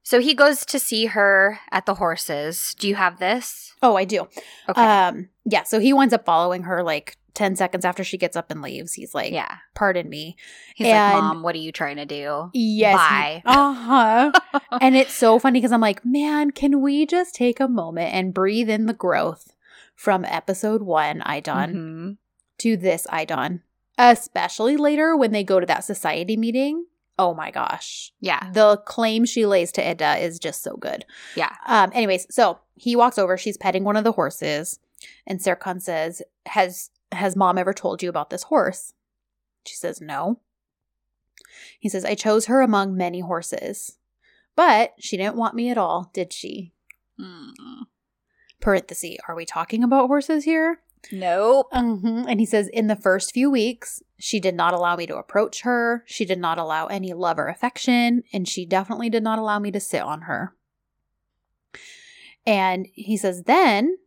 So 0.03 0.19
he 0.19 0.33
goes 0.33 0.65
to 0.65 0.79
see 0.79 1.05
her 1.07 1.59
at 1.71 1.85
the 1.85 1.93
horses. 1.95 2.75
Do 2.79 2.87
you 2.87 2.95
have 2.95 3.19
this? 3.19 3.73
oh, 3.83 3.95
I 3.95 4.05
do. 4.05 4.27
Okay. 4.69 4.81
Um, 4.81 5.29
yeah. 5.45 5.63
So 5.63 5.79
he 5.79 5.93
winds 5.93 6.13
up 6.13 6.25
following 6.25 6.63
her 6.63 6.81
like 6.83 7.17
ten 7.33 7.55
seconds 7.55 7.85
after 7.85 8.03
she 8.03 8.17
gets 8.17 8.35
up 8.35 8.49
and 8.51 8.61
leaves. 8.61 8.93
He's 8.93 9.13
like, 9.15 9.31
yeah. 9.31 9.57
"Pardon 9.75 10.09
me." 10.09 10.35
He's 10.75 10.87
and- 10.87 11.13
like, 11.13 11.23
Mom, 11.23 11.43
what 11.43 11.53
are 11.55 11.59
you 11.59 11.71
trying 11.71 11.97
to 11.97 12.05
do? 12.05 12.49
Yes. 12.53 12.95
Bye. 12.97 13.41
Uh 13.45 13.73
huh. 13.73 14.31
and 14.81 14.95
it's 14.95 15.13
so 15.13 15.37
funny 15.39 15.59
because 15.59 15.71
I'm 15.71 15.81
like, 15.81 16.03
man, 16.05 16.51
can 16.51 16.81
we 16.81 17.05
just 17.05 17.35
take 17.35 17.59
a 17.59 17.67
moment 17.67 18.13
and 18.13 18.33
breathe 18.33 18.69
in 18.69 18.85
the 18.87 18.93
growth 18.93 19.53
from 19.95 20.25
episode 20.25 20.81
one, 20.81 21.19
Aydan, 21.21 21.73
Mhm. 21.75 22.17
to 22.59 22.75
this, 22.77 23.05
Aydan, 23.11 23.61
especially 23.99 24.77
later 24.77 25.15
when 25.15 25.31
they 25.31 25.43
go 25.43 25.59
to 25.59 25.65
that 25.67 25.83
society 25.83 26.35
meeting. 26.35 26.85
Oh 27.21 27.35
my 27.35 27.51
gosh. 27.51 28.11
Yeah. 28.19 28.49
The 28.51 28.77
claim 28.77 29.25
she 29.25 29.45
lays 29.45 29.71
to 29.73 29.91
Eda 29.91 30.17
is 30.17 30.39
just 30.39 30.63
so 30.63 30.75
good. 30.75 31.05
Yeah. 31.35 31.55
Um, 31.67 31.91
anyways, 31.93 32.25
so 32.33 32.57
he 32.73 32.95
walks 32.95 33.19
over, 33.19 33.37
she's 33.37 33.57
petting 33.57 33.83
one 33.83 33.95
of 33.95 34.03
the 34.03 34.13
horses, 34.13 34.79
and 35.27 35.39
Serkan 35.39 35.79
says, 35.79 36.23
Has 36.47 36.89
has 37.11 37.35
mom 37.35 37.59
ever 37.59 37.75
told 37.75 38.01
you 38.01 38.09
about 38.09 38.31
this 38.31 38.41
horse? 38.41 38.95
She 39.67 39.75
says, 39.75 40.01
No. 40.01 40.39
He 41.79 41.89
says, 41.89 42.03
I 42.05 42.15
chose 42.15 42.47
her 42.47 42.61
among 42.61 42.97
many 42.97 43.19
horses. 43.19 43.99
But 44.55 44.93
she 44.97 45.15
didn't 45.15 45.35
want 45.35 45.53
me 45.53 45.69
at 45.69 45.77
all, 45.77 46.09
did 46.15 46.33
she? 46.33 46.73
Mm. 47.19 47.51
Parenthesis, 48.59 49.17
are 49.27 49.35
we 49.35 49.45
talking 49.45 49.83
about 49.83 50.07
horses 50.07 50.43
here? 50.43 50.79
Nope. 51.11 51.67
hmm 51.71 52.23
And 52.27 52.39
he 52.39 52.45
says, 52.45 52.67
in 52.67 52.87
the 52.87 52.95
first 52.95 53.33
few 53.33 53.49
weeks, 53.49 54.01
she 54.19 54.39
did 54.39 54.55
not 54.55 54.73
allow 54.73 54.95
me 54.95 55.07
to 55.07 55.17
approach 55.17 55.61
her. 55.61 56.03
She 56.05 56.25
did 56.25 56.39
not 56.39 56.57
allow 56.57 56.87
any 56.87 57.13
love 57.13 57.39
or 57.39 57.47
affection. 57.47 58.23
And 58.31 58.47
she 58.47 58.65
definitely 58.65 59.09
did 59.09 59.23
not 59.23 59.39
allow 59.39 59.59
me 59.59 59.71
to 59.71 59.79
sit 59.79 60.01
on 60.01 60.21
her. 60.21 60.53
And 62.45 62.87
he 62.93 63.17
says, 63.17 63.43
then, 63.43 63.97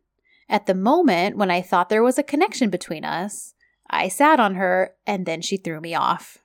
at 0.49 0.65
the 0.65 0.75
moment 0.75 1.37
when 1.37 1.51
I 1.51 1.61
thought 1.61 1.89
there 1.89 2.03
was 2.03 2.17
a 2.17 2.23
connection 2.23 2.69
between 2.69 3.03
us, 3.03 3.53
I 3.89 4.07
sat 4.07 4.39
on 4.39 4.55
her 4.55 4.95
and 5.05 5.25
then 5.25 5.41
she 5.41 5.57
threw 5.57 5.79
me 5.79 5.95
off. 5.95 6.39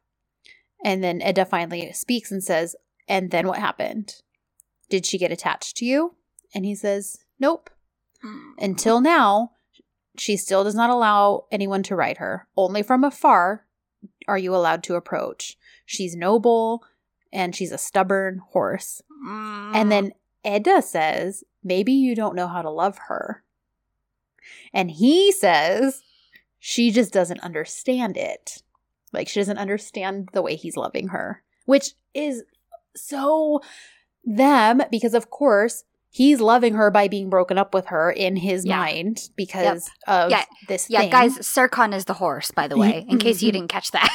And 0.84 1.04
then 1.04 1.22
Eda 1.22 1.44
finally 1.44 1.92
speaks 1.92 2.30
and 2.30 2.42
says, 2.42 2.76
and 3.08 3.30
then 3.30 3.46
what 3.46 3.58
happened? 3.58 4.22
Did 4.88 5.04
she 5.04 5.18
get 5.18 5.32
attached 5.32 5.76
to 5.78 5.84
you? 5.84 6.16
And 6.54 6.64
he 6.64 6.74
says, 6.74 7.18
nope. 7.38 7.70
Until 8.58 9.00
now, 9.00 9.52
she 10.20 10.36
still 10.36 10.64
does 10.64 10.74
not 10.74 10.90
allow 10.90 11.46
anyone 11.50 11.82
to 11.84 11.96
ride 11.96 12.18
her. 12.18 12.46
Only 12.54 12.82
from 12.82 13.04
afar 13.04 13.64
are 14.28 14.36
you 14.36 14.54
allowed 14.54 14.82
to 14.84 14.94
approach. 14.94 15.56
She's 15.86 16.14
noble 16.14 16.84
and 17.32 17.56
she's 17.56 17.72
a 17.72 17.78
stubborn 17.78 18.42
horse. 18.50 19.00
Mm. 19.26 19.74
And 19.74 19.90
then 19.90 20.12
Eda 20.44 20.82
says, 20.82 21.42
maybe 21.64 21.92
you 21.92 22.14
don't 22.14 22.36
know 22.36 22.48
how 22.48 22.60
to 22.60 22.70
love 22.70 22.98
her. 23.08 23.42
And 24.74 24.90
he 24.90 25.32
says, 25.32 26.02
she 26.58 26.90
just 26.90 27.14
doesn't 27.14 27.40
understand 27.40 28.18
it. 28.18 28.62
Like 29.14 29.26
she 29.26 29.40
doesn't 29.40 29.56
understand 29.56 30.28
the 30.34 30.42
way 30.42 30.54
he's 30.54 30.76
loving 30.76 31.08
her, 31.08 31.42
which 31.64 31.94
is 32.12 32.42
so 32.94 33.62
them 34.22 34.82
because, 34.90 35.14
of 35.14 35.30
course, 35.30 35.84
he's 36.10 36.40
loving 36.40 36.74
her 36.74 36.90
by 36.90 37.06
being 37.08 37.30
broken 37.30 37.56
up 37.56 37.72
with 37.72 37.86
her 37.86 38.10
in 38.10 38.36
his 38.36 38.64
Yeah. 38.66 38.76
mind 38.76 39.30
because 39.36 39.88
of 40.06 40.30
Yeah. 40.30 40.44
this 40.68 40.90
yeah, 40.90 41.00
thing. 41.02 41.10
guys, 41.10 41.38
Serkan 41.38 41.94
is 41.94 42.04
the 42.06 42.14
horse, 42.14 42.50
by 42.50 42.66
the 42.68 42.76
way, 42.76 43.06
in 43.08 43.18
case 43.18 43.42
you 43.42 43.52
didn't 43.52 43.68
catch 43.68 43.90
that. 43.92 44.10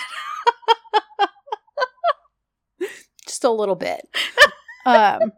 just 3.28 3.43
a 3.43 3.50
little 3.50 3.76
bit. 3.76 4.08
um, 4.86 5.32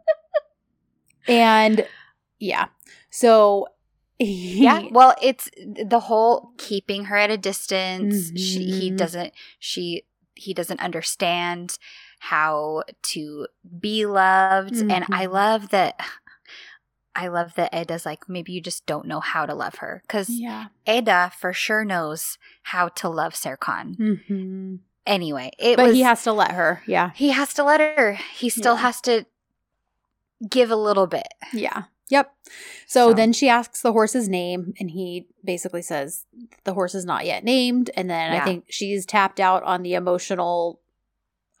and 1.26 1.86
yeah, 2.38 2.66
so 3.10 3.68
yeah. 4.18 4.82
Well, 4.90 5.14
it's 5.22 5.48
the 5.64 6.00
whole 6.00 6.50
keeping 6.58 7.04
her 7.04 7.16
at 7.16 7.30
a 7.30 7.36
distance. 7.38 8.32
She, 8.38 8.64
he 8.70 8.90
Mhm. 8.90 8.96
doesn't. 8.96 9.32
She. 9.58 10.04
He 10.34 10.54
doesn't 10.54 10.78
understand 10.80 11.78
how 12.20 12.84
to 13.02 13.48
be 13.80 14.06
loved, 14.06 14.76
and 14.76 15.04
I 15.10 15.26
Mhm. 15.26 15.32
love 15.32 15.68
that. 15.70 16.00
I 17.20 17.26
love 17.28 17.54
that 17.56 17.74
Eda's 17.74 18.06
like 18.06 18.28
maybe 18.28 18.52
you 18.52 18.60
just 18.60 18.86
don't 18.86 19.06
know 19.06 19.18
how 19.20 19.44
to 19.44 19.54
love 19.54 19.76
her 19.76 20.02
because 20.06 20.30
yeah. 20.30 20.66
Eda 20.86 21.32
for 21.36 21.52
sure 21.52 21.84
knows 21.84 22.38
how 22.62 22.88
to 22.88 23.08
love 23.08 23.34
Serkan. 23.34 23.96
hmm 24.28 24.76
Anyway, 25.04 25.50
it 25.58 25.76
But 25.76 25.86
was 25.86 25.94
he 25.96 26.02
has 26.02 26.22
to 26.24 26.32
let 26.32 26.52
her. 26.52 26.82
Yeah. 26.86 27.10
he 27.14 27.30
has 27.30 27.52
to 27.54 27.64
let 27.64 27.80
her. 27.80 28.12
He 28.34 28.48
still 28.50 28.74
Yeah. 28.74 28.80
has 28.82 29.00
to 29.02 29.24
give 30.48 30.70
a 30.70 30.76
little 30.76 31.06
bit. 31.06 31.28
Yeah. 31.52 31.84
Yep. 32.10 32.32
So, 32.86 33.10
So- 33.10 33.14
then 33.14 33.32
she 33.32 33.48
asks 33.48 33.82
the 33.82 33.92
horse's 33.92 34.28
name, 34.28 34.74
and 34.78 34.90
he 34.90 35.26
basically 35.44 35.82
says 35.82 36.24
the 36.64 36.74
horse 36.74 36.94
is 36.94 37.04
not 37.04 37.26
yet 37.26 37.42
named. 37.42 37.90
And 37.96 38.08
then 38.08 38.32
I 38.32 38.44
think 38.44 38.66
she's 38.68 39.04
tapped 39.06 39.40
out 39.40 39.62
on 39.64 39.82
the 39.82 39.94
emotional 39.94 40.80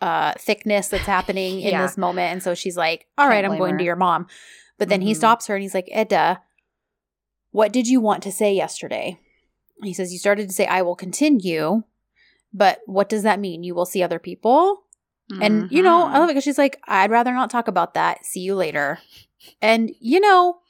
uh 0.00 0.32
thickness 0.38 0.88
that's 0.88 1.06
happening 1.06 1.60
in 1.60 1.70
Yeah. 1.72 1.82
this 1.82 1.96
moment. 1.98 2.32
And 2.32 2.42
so 2.42 2.54
she's 2.54 2.76
like, 2.76 3.06
All 3.18 3.28
right, 3.28 3.44
I'm 3.44 3.58
going 3.58 3.72
her. 3.72 3.78
to 3.78 3.84
your 3.84 3.96
mom. 3.96 4.26
But 4.78 4.88
then 4.88 5.00
he 5.00 5.12
Mhm. 5.12 5.16
stops 5.16 5.46
her 5.46 5.54
and 5.56 5.62
he's 5.62 5.74
like, 5.74 5.88
Eda, 5.94 6.42
what 7.50 7.72
did 7.72 7.88
you 7.88 8.00
want 8.00 8.22
to 8.22 8.32
say 8.32 8.54
yesterday? 8.54 9.18
He 9.82 9.92
says, 9.92 10.12
You 10.12 10.18
started 10.18 10.48
to 10.48 10.54
say, 10.54 10.66
I 10.66 10.82
will 10.82 10.96
continue. 10.96 11.82
But 12.52 12.80
what 12.86 13.08
does 13.08 13.22
that 13.24 13.40
mean? 13.40 13.62
You 13.62 13.74
will 13.74 13.86
see 13.86 14.02
other 14.02 14.18
people? 14.18 14.84
And, 15.40 15.70
you 15.70 15.82
know, 15.82 16.06
I 16.06 16.12
Mhm. 16.12 16.20
love 16.20 16.24
it 16.24 16.32
because 16.32 16.44
she's 16.44 16.56
like, 16.56 16.80
I'd 16.88 17.10
rather 17.10 17.32
not 17.34 17.50
talk 17.50 17.68
about 17.68 17.92
that. 17.94 18.24
See 18.24 18.40
you 18.40 18.54
later. 18.54 18.98
And, 19.60 19.90
you 20.00 20.20
know, 20.20 20.60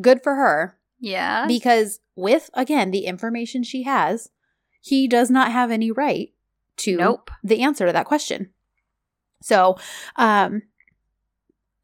good 0.00 0.22
for 0.22 0.36
her 0.36 0.78
yeah, 1.00 1.46
because 1.48 1.98
with, 2.14 2.48
again, 2.54 2.92
the 2.92 3.06
information 3.06 3.62
she 3.64 3.82
has, 3.82 4.30
he 4.80 5.08
does 5.08 5.28
not 5.30 5.50
have 5.50 5.72
any 5.72 5.90
right 5.90 6.32
to 6.78 6.96
nope. 6.98 7.30
the 7.42 7.62
answer 7.62 7.84
to 7.86 7.92
that 7.92 8.06
question. 8.06 8.50
So, 9.42 9.76
um, 10.14 10.62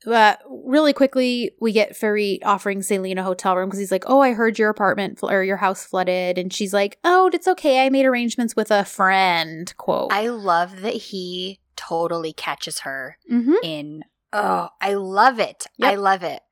uh, 0.07 0.37
really 0.49 0.93
quickly, 0.93 1.53
we 1.61 1.73
get 1.73 1.93
Ferit 1.93 2.41
offering 2.45 2.81
Selin 2.81 3.19
a 3.19 3.23
hotel 3.23 3.57
room 3.57 3.69
because 3.69 3.79
he's 3.79 3.93
like, 3.93 4.05
"Oh, 4.07 4.21
I 4.21 4.33
heard 4.33 4.59
your 4.59 4.71
apartment 4.71 5.19
fl- 5.19 5.31
or 5.31 5.43
your 5.43 5.59
house 5.59 5.85
flooded," 5.85 6.39
and 6.39 6.53
she's 6.53 6.73
like, 6.73 6.99
"Oh, 7.05 7.31
it's 7.33 7.49
okay. 7.49 7.85
I 7.85 7.91
made 7.91 8.07
arrangements 8.07 8.57
with 8.57 8.71
a 8.71 8.85
friend." 8.85 9.73
Quote. 9.77 10.13
I 10.13 10.29
love 10.29 10.81
that 10.81 10.95
he 10.95 11.61
totally 11.77 12.33
catches 12.33 12.81
her 12.81 13.19
mm-hmm. 13.31 13.55
in. 13.63 14.05
Oh, 14.33 14.69
I 14.81 14.95
love 14.95 15.39
it. 15.39 15.67
Yep. 15.79 15.93
I 15.93 15.95
love 15.97 16.23
it. 16.23 16.43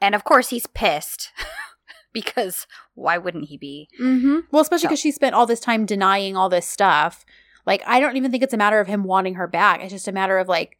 And 0.00 0.14
of 0.14 0.24
course, 0.24 0.50
he's 0.50 0.66
pissed 0.66 1.32
because 2.12 2.66
why 2.94 3.18
wouldn't 3.18 3.48
he 3.48 3.56
be? 3.56 3.88
Mm-hmm. 4.00 4.40
Well, 4.50 4.62
especially 4.62 4.82
So- 4.82 4.88
because 4.88 5.00
she 5.00 5.12
spent 5.12 5.34
all 5.34 5.46
this 5.46 5.60
time 5.60 5.86
denying 5.86 6.36
all 6.36 6.48
this 6.48 6.66
stuff. 6.66 7.24
Like, 7.64 7.82
I 7.84 7.98
don't 7.98 8.16
even 8.16 8.30
think 8.30 8.44
it's 8.44 8.54
a 8.54 8.58
matter 8.58 8.78
of 8.78 8.86
him 8.86 9.02
wanting 9.02 9.34
her 9.34 9.48
back. 9.48 9.82
It's 9.82 9.92
just 9.92 10.06
a 10.06 10.12
matter 10.12 10.38
of 10.38 10.46
like, 10.46 10.78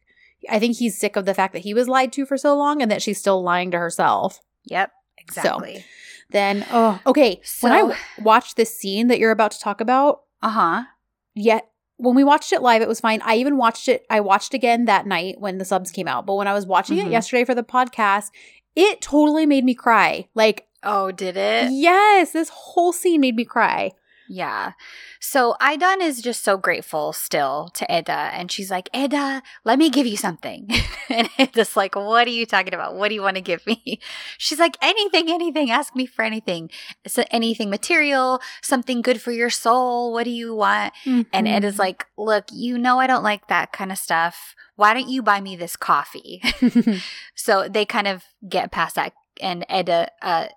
I 0.49 0.59
think 0.59 0.77
he's 0.77 0.97
sick 0.99 1.15
of 1.15 1.25
the 1.25 1.33
fact 1.33 1.53
that 1.53 1.63
he 1.63 1.73
was 1.73 1.87
lied 1.87 2.11
to 2.13 2.25
for 2.25 2.37
so 2.37 2.55
long 2.57 2.81
and 2.81 2.89
that 2.91 3.01
she's 3.01 3.19
still 3.19 3.41
lying 3.43 3.71
to 3.71 3.79
herself. 3.79 4.39
Yep, 4.65 4.91
exactly. 5.17 5.85
Then, 6.29 6.65
oh, 6.71 6.99
okay. 7.05 7.41
when 7.61 7.71
I 7.71 7.95
watched 8.21 8.57
this 8.57 8.77
scene 8.77 9.07
that 9.07 9.17
you're 9.19 9.31
about 9.31 9.51
to 9.51 9.59
talk 9.59 9.79
about, 9.81 10.21
uh 10.41 10.49
huh. 10.49 10.83
yet 11.35 11.69
when 11.99 12.15
we 12.15 12.23
watched 12.23 12.53
it 12.53 12.61
live, 12.61 12.81
it 12.81 12.87
was 12.87 12.99
fine. 12.99 13.21
I 13.23 13.37
even 13.37 13.57
watched 13.57 13.87
it. 13.87 14.05
I 14.09 14.19
watched 14.19 14.53
again 14.53 14.85
that 14.85 15.07
night 15.07 15.39
when 15.39 15.57
the 15.57 15.65
subs 15.65 15.89
came 15.89 16.07
out. 16.07 16.25
But 16.27 16.35
when 16.35 16.47
I 16.47 16.53
was 16.53 16.67
watching 16.67 16.97
Mhm. 16.97 17.07
it 17.07 17.11
yesterday 17.11 17.43
for 17.43 17.55
the 17.55 17.63
podcast, 17.63 18.25
it 18.75 19.01
totally 19.01 19.45
made 19.47 19.63
me 19.65 19.73
cry. 19.73 20.27
Like, 20.35 20.67
Oh, 20.83 21.11
did 21.11 21.35
it? 21.37 21.71
yes, 21.71 22.33
this 22.33 22.49
whole 22.49 22.93
scene 22.93 23.21
made 23.21 23.35
me 23.35 23.45
cry. 23.45 23.93
Yeah. 24.29 24.73
So 25.19 25.55
Aydan 25.61 26.01
is 26.01 26.21
just 26.21 26.43
so 26.43 26.57
grateful 26.57 27.13
still 27.13 27.69
to 27.75 27.85
Eda. 27.89 28.11
And 28.33 28.51
she's 28.51 28.69
like, 28.69 28.89
Eda, 28.93 29.41
let 29.63 29.79
me 29.79 29.89
give 29.89 30.05
you 30.05 30.17
something. 30.17 30.69
and 31.09 31.29
Eda's 31.37 31.75
like, 31.77 31.95
What 31.95 32.27
are 32.27 32.31
you 32.31 32.45
talking 32.45 32.73
about? 32.73 32.95
What 32.95 33.09
do 33.09 33.15
you 33.15 33.21
want 33.21 33.35
to 33.35 33.41
give 33.41 33.65
me? 33.65 33.99
She's 34.37 34.59
like, 34.59 34.77
Anything, 34.81 35.29
anything. 35.29 35.71
Ask 35.71 35.95
me 35.95 36.05
for 36.05 36.23
anything. 36.23 36.69
So 37.07 37.23
anything 37.31 37.69
material, 37.69 38.41
something 38.61 39.01
good 39.01 39.21
for 39.21 39.31
your 39.31 39.49
soul. 39.49 40.11
What 40.11 40.23
do 40.25 40.29
you 40.31 40.53
want? 40.55 40.93
And 41.05 41.25
Mm-hmm. 41.25 41.47
Eda's 41.47 41.79
like, 41.79 42.05
Look, 42.17 42.45
you 42.51 42.77
know, 42.77 42.99
I 42.99 43.07
don't 43.07 43.23
like 43.23 43.47
that 43.47 43.71
kind 43.71 43.91
of 43.91 43.97
stuff. 43.97 44.55
Why 44.75 44.93
don't 44.93 45.09
you 45.09 45.23
buy 45.23 45.41
me 45.41 45.55
this 45.55 45.75
coffee? 45.75 46.41
so 47.35 47.67
they 47.67 47.85
kind 47.85 48.07
of 48.07 48.23
get 48.47 48.71
past 48.71 48.95
that. 48.95 49.13
And 49.41 49.65
Eda, 49.73 50.09
uh, 50.21 50.47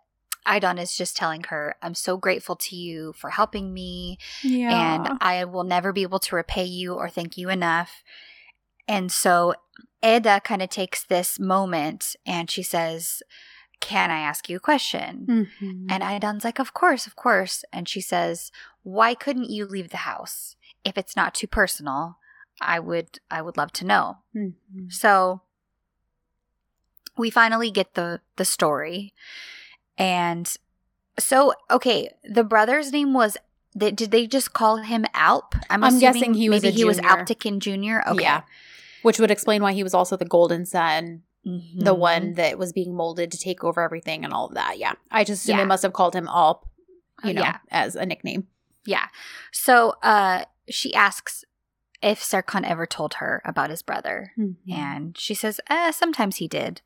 Aydan 0.47 0.80
is 0.80 0.97
just 0.97 1.16
telling 1.16 1.45
her, 1.45 1.76
I'm 1.82 1.95
so 1.95 2.16
grateful 2.16 2.57
to 2.57 2.76
you 2.76 3.12
for 3.14 3.30
helping 3.30 3.72
me, 3.72 4.18
yeah. 4.43 4.95
and 4.95 5.18
I 5.20 5.45
will 5.45 5.64
never 5.64 5.93
be 5.93 6.03
able 6.03 6.18
to 6.20 6.36
repay 6.36 6.64
you 6.64 6.95
or 6.95 7.09
thank 7.09 7.36
you 7.36 7.49
enough. 7.51 8.03
And 8.88 9.12
so 9.12 9.55
Eda 10.03 10.41
kind 10.43 10.62
of 10.62 10.70
takes 10.70 11.05
this 11.05 11.38
moment 11.38 12.16
and 12.26 12.51
she 12.51 12.62
says, 12.62 13.22
Can 13.80 14.11
I 14.11 14.20
ask 14.20 14.49
you 14.49 14.57
a 14.57 14.61
question? 14.61 15.26
Mhm. 15.61 15.86
And 15.88 16.03
Aydan's 16.03 16.45
like, 16.45 16.59
Of 16.59 16.74
course, 16.74 17.07
of 17.07 17.16
course. 17.16 17.64
And 17.72 17.88
she 17.88 18.01
says, 18.01 18.51
Why 18.82 19.14
couldn't 19.14 19.51
you 19.51 19.66
leave 19.66 19.91
the 19.91 19.99
house? 19.99 20.57
If 20.84 20.99
it's 20.99 21.16
not 21.16 21.34
too 21.34 21.47
personal, 21.47 22.16
I 22.61 22.80
would 22.80 23.20
I 23.30 23.43
would 23.43 23.57
love 23.57 23.72
to 23.74 23.86
know. 23.86 24.18
Mhm. 24.34 24.93
So 24.93 25.43
we 27.16 27.30
finally 27.30 27.70
get 27.70 27.95
the 27.95 28.20
the 28.36 28.45
story. 28.45 29.14
And 30.01 30.53
so 31.18 31.53
okay, 31.70 32.11
the 32.24 32.42
brother's 32.44 32.90
name 32.92 33.12
was 33.12 33.36
did 33.76 33.96
they 33.98 34.26
just 34.26 34.53
call 34.53 34.78
him 34.78 35.05
Alp? 35.14 35.55
I'm 35.68 35.84
assuming 35.84 36.01
guessing 36.01 36.34
he 36.34 36.48
was 36.48 36.62
maybe 36.62 36.74
he 36.76 36.84
was 36.84 36.96
junior. 36.96 37.11
Alptekin 37.11 37.59
Jr. 37.61 38.09
Okay. 38.11 38.22
Yeah. 38.22 38.42
Which 39.03 39.18
would 39.20 39.30
explain 39.30 39.62
why 39.62 39.72
he 39.72 39.82
was 39.84 39.94
also 39.94 40.16
the 40.16 40.24
golden 40.24 40.66
son, 40.66 41.22
the 41.44 41.94
Mhm. 41.94 41.98
one 41.98 42.32
that 42.34 42.59
was 42.59 42.72
being 42.72 42.94
molded 42.94 43.30
to 43.32 43.38
take 43.38 43.62
over 43.62 43.80
everything 43.80 44.24
and 44.24 44.32
all 44.34 44.46
of 44.48 44.55
that. 44.55 44.78
Yeah. 44.78 44.94
I 45.11 45.22
just 45.24 45.42
assume 45.44 45.57
Yeah. 45.59 45.62
they 45.62 45.68
must 45.68 45.82
have 45.84 45.92
called 45.92 46.14
him 46.16 46.26
Alp, 46.28 46.66
you 47.22 47.32
know, 47.32 47.42
Yeah. 47.42 47.59
as 47.70 47.94
a 47.94 48.05
nickname. 48.05 48.48
Yeah. 48.84 49.07
So 49.53 49.94
uh 50.03 50.44
she 50.68 50.92
asks 50.94 51.44
if 52.03 52.20
Serkan 52.22 52.64
ever 52.64 52.86
told 52.86 53.14
her 53.14 53.40
about 53.44 53.70
his 53.70 53.82
brother. 53.82 54.32
And 54.72 55.16
she 55.18 55.34
says, 55.34 55.61
eh, 55.68 55.90
sometimes 55.92 56.36
he 56.36 56.48
did. 56.48 56.80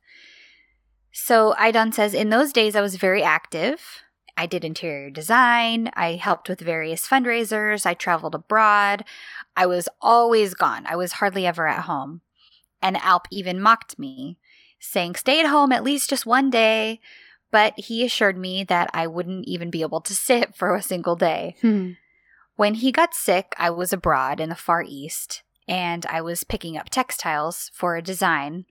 So 1.17 1.55
Aydan 1.57 1.93
says, 1.93 2.13
in 2.13 2.29
those 2.29 2.51
days, 2.51 2.75
I 2.75 2.81
was 2.81 2.97
very 2.97 3.23
active. 3.23 4.03
I 4.35 4.47
did 4.47 4.65
interior 4.65 5.09
design. 5.09 5.89
I 5.93 6.15
helped 6.15 6.49
with 6.49 6.59
various 6.59 7.07
fundraisers. 7.07 7.85
I 7.85 7.93
traveled 7.93 8.35
abroad. 8.35 9.05
I 9.55 9.65
was 9.65 9.87
always 10.01 10.53
gone. 10.53 10.85
I 10.85 10.97
was 10.97 11.13
hardly 11.13 11.45
ever 11.45 11.69
at 11.69 11.85
home. 11.85 12.19
And 12.81 12.97
Alp 12.97 13.29
even 13.31 13.61
mocked 13.61 13.97
me, 13.97 14.37
saying, 14.77 15.15
stay 15.15 15.39
at 15.39 15.45
home 15.45 15.71
at 15.71 15.85
least 15.85 16.09
just 16.09 16.25
one 16.25 16.49
day. 16.49 16.99
But 17.49 17.79
he 17.79 18.03
assured 18.03 18.37
me 18.37 18.65
that 18.65 18.89
I 18.93 19.07
wouldn't 19.07 19.45
even 19.47 19.69
be 19.69 19.83
able 19.83 20.01
to 20.01 20.13
sit 20.27 20.53
for 20.53 20.75
a 20.75 20.81
single 20.81 21.15
day. 21.15 21.55
Hmm. 21.61 21.91
When 22.57 22.73
he 22.73 22.91
got 22.91 23.15
sick, 23.15 23.55
I 23.57 23.69
was 23.69 23.93
abroad 23.93 24.41
in 24.41 24.49
the 24.49 24.55
Far 24.55 24.83
East 24.85 25.43
and 25.65 26.05
I 26.07 26.19
was 26.19 26.43
picking 26.43 26.75
up 26.75 26.89
textiles 26.89 27.71
for 27.73 27.95
a 27.95 28.01
design. 28.01 28.65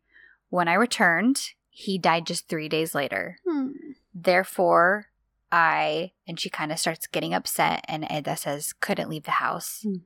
When 0.51 0.69
I 0.69 0.75
returned, 0.75 1.55
he 1.77 1.99
died 1.99 2.25
just 2.25 2.49
three 2.49 2.69
days 2.69 2.95
later. 2.95 3.37
Hmm. 3.45 3.71
Therefore, 4.15 5.07
I, 5.51 6.13
and 6.27 6.39
she 6.39 6.49
kind 6.49 6.71
of 6.71 6.79
starts 6.79 7.09
getting 7.09 7.35
upset, 7.35 7.85
and 7.89 8.07
Eda 8.11 8.37
says, 8.37 8.73
couldn't 8.73 9.09
leave 9.09 9.25
the 9.25 9.33
house. 9.33 9.81
Hmm. 9.83 9.97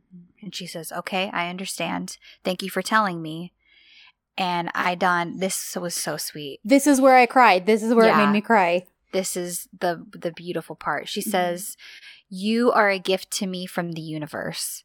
And 0.40 0.54
she 0.54 0.66
says, 0.66 0.90
okay, 0.90 1.30
I 1.30 1.50
understand. 1.50 2.16
Thank 2.42 2.62
you 2.62 2.70
for 2.70 2.80
telling 2.80 3.20
me. 3.20 3.52
And 4.38 4.72
Aydan, 4.72 5.40
this 5.40 5.76
was 5.76 5.94
so 5.94 6.16
sweet. 6.16 6.60
This 6.64 6.86
is 6.86 7.02
where 7.02 7.16
I 7.16 7.26
cried. 7.26 7.66
This 7.66 7.82
is 7.82 7.92
where 7.92 8.10
it 8.10 8.16
made 8.16 8.32
me 8.32 8.40
cry. 8.40 8.86
This 9.12 9.36
is 9.36 9.68
the 9.78 10.06
the 10.12 10.30
beautiful 10.32 10.76
part. 10.76 11.08
She 11.08 11.20
Mhm. 11.22 11.30
says, 11.30 11.76
"You 12.28 12.70
are 12.72 12.88
a 12.88 12.98
gift 13.00 13.30
to 13.32 13.46
me 13.46 13.66
from 13.66 13.92
the 13.92 14.00
universe, 14.02 14.84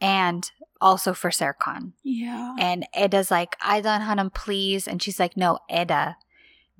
and 0.00 0.50
also 0.80 1.14
for 1.14 1.30
Serkan." 1.30 1.92
Yeah. 2.02 2.54
And 2.58 2.86
Eda's 2.94 3.30
like, 3.30 3.58
Aydan 3.60 4.02
Hanım, 4.02 4.30
please," 4.30 4.88
and 4.88 5.02
she's 5.02 5.18
like, 5.20 5.36
"No, 5.36 5.58
Eda, 5.70 6.16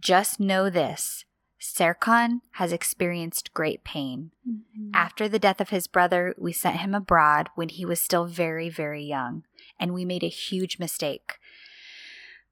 just 0.00 0.38
know 0.40 0.70
this: 0.70 1.24
Serkan 1.60 2.40
has 2.52 2.72
experienced 2.72 3.52
great 3.54 3.84
pain. 3.84 4.30
Mm-hmm. 4.48 4.90
After 4.94 5.28
the 5.28 5.38
death 5.38 5.60
of 5.60 5.70
his 5.70 5.86
brother, 5.86 6.34
we 6.38 6.52
sent 6.52 6.76
him 6.78 6.94
abroad 6.94 7.48
when 7.54 7.68
he 7.68 7.84
was 7.84 8.00
still 8.00 8.26
very, 8.26 8.68
very 8.68 9.04
young, 9.04 9.44
and 9.78 9.92
we 9.92 10.04
made 10.04 10.22
a 10.24 10.28
huge 10.28 10.78
mistake." 10.78 11.38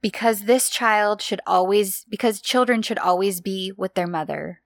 Because 0.02 0.42
this 0.42 0.68
child 0.70 1.22
should 1.22 1.40
always, 1.46 2.04
because 2.08 2.40
children 2.40 2.82
should 2.82 2.98
always 2.98 3.40
be 3.40 3.72
with 3.76 3.94
their 3.94 4.06
mother. 4.06 4.60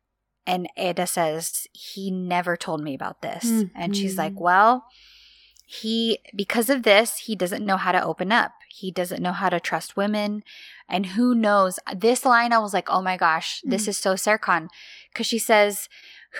And 0.47 0.68
Eda 0.76 1.07
says, 1.07 1.66
he 1.72 2.11
never 2.11 2.57
told 2.57 2.83
me 2.83 2.95
about 2.95 3.22
this. 3.22 3.45
And 3.74 3.97
she's 3.97 4.18
like, 4.18 4.33
Mhm. 4.33 4.41
well, 4.41 4.85
he, 5.73 6.18
because 6.35 6.68
of 6.68 6.83
this, 6.83 7.16
he 7.18 7.37
doesn't 7.37 7.64
know 7.64 7.77
how 7.77 7.93
to 7.93 8.03
open 8.03 8.33
up. 8.33 8.51
He 8.68 8.91
doesn't 8.91 9.23
know 9.23 9.31
how 9.31 9.49
to 9.49 9.61
trust 9.61 9.97
women. 9.97 10.43
And 10.89 11.07
who 11.07 11.33
knows? 11.33 11.79
This 11.97 12.25
line, 12.25 12.53
I 12.53 12.59
was 12.59 12.75
like, 12.75 12.91
oh 12.91 13.01
my 13.01 13.16
gosh, 13.16 13.61
this 13.64 13.85
Mm. 13.85 13.89
is 13.91 13.97
so 13.97 14.14
Serkan. 14.14 14.66
Because 15.12 15.29
she 15.29 15.39
says, 15.39 15.89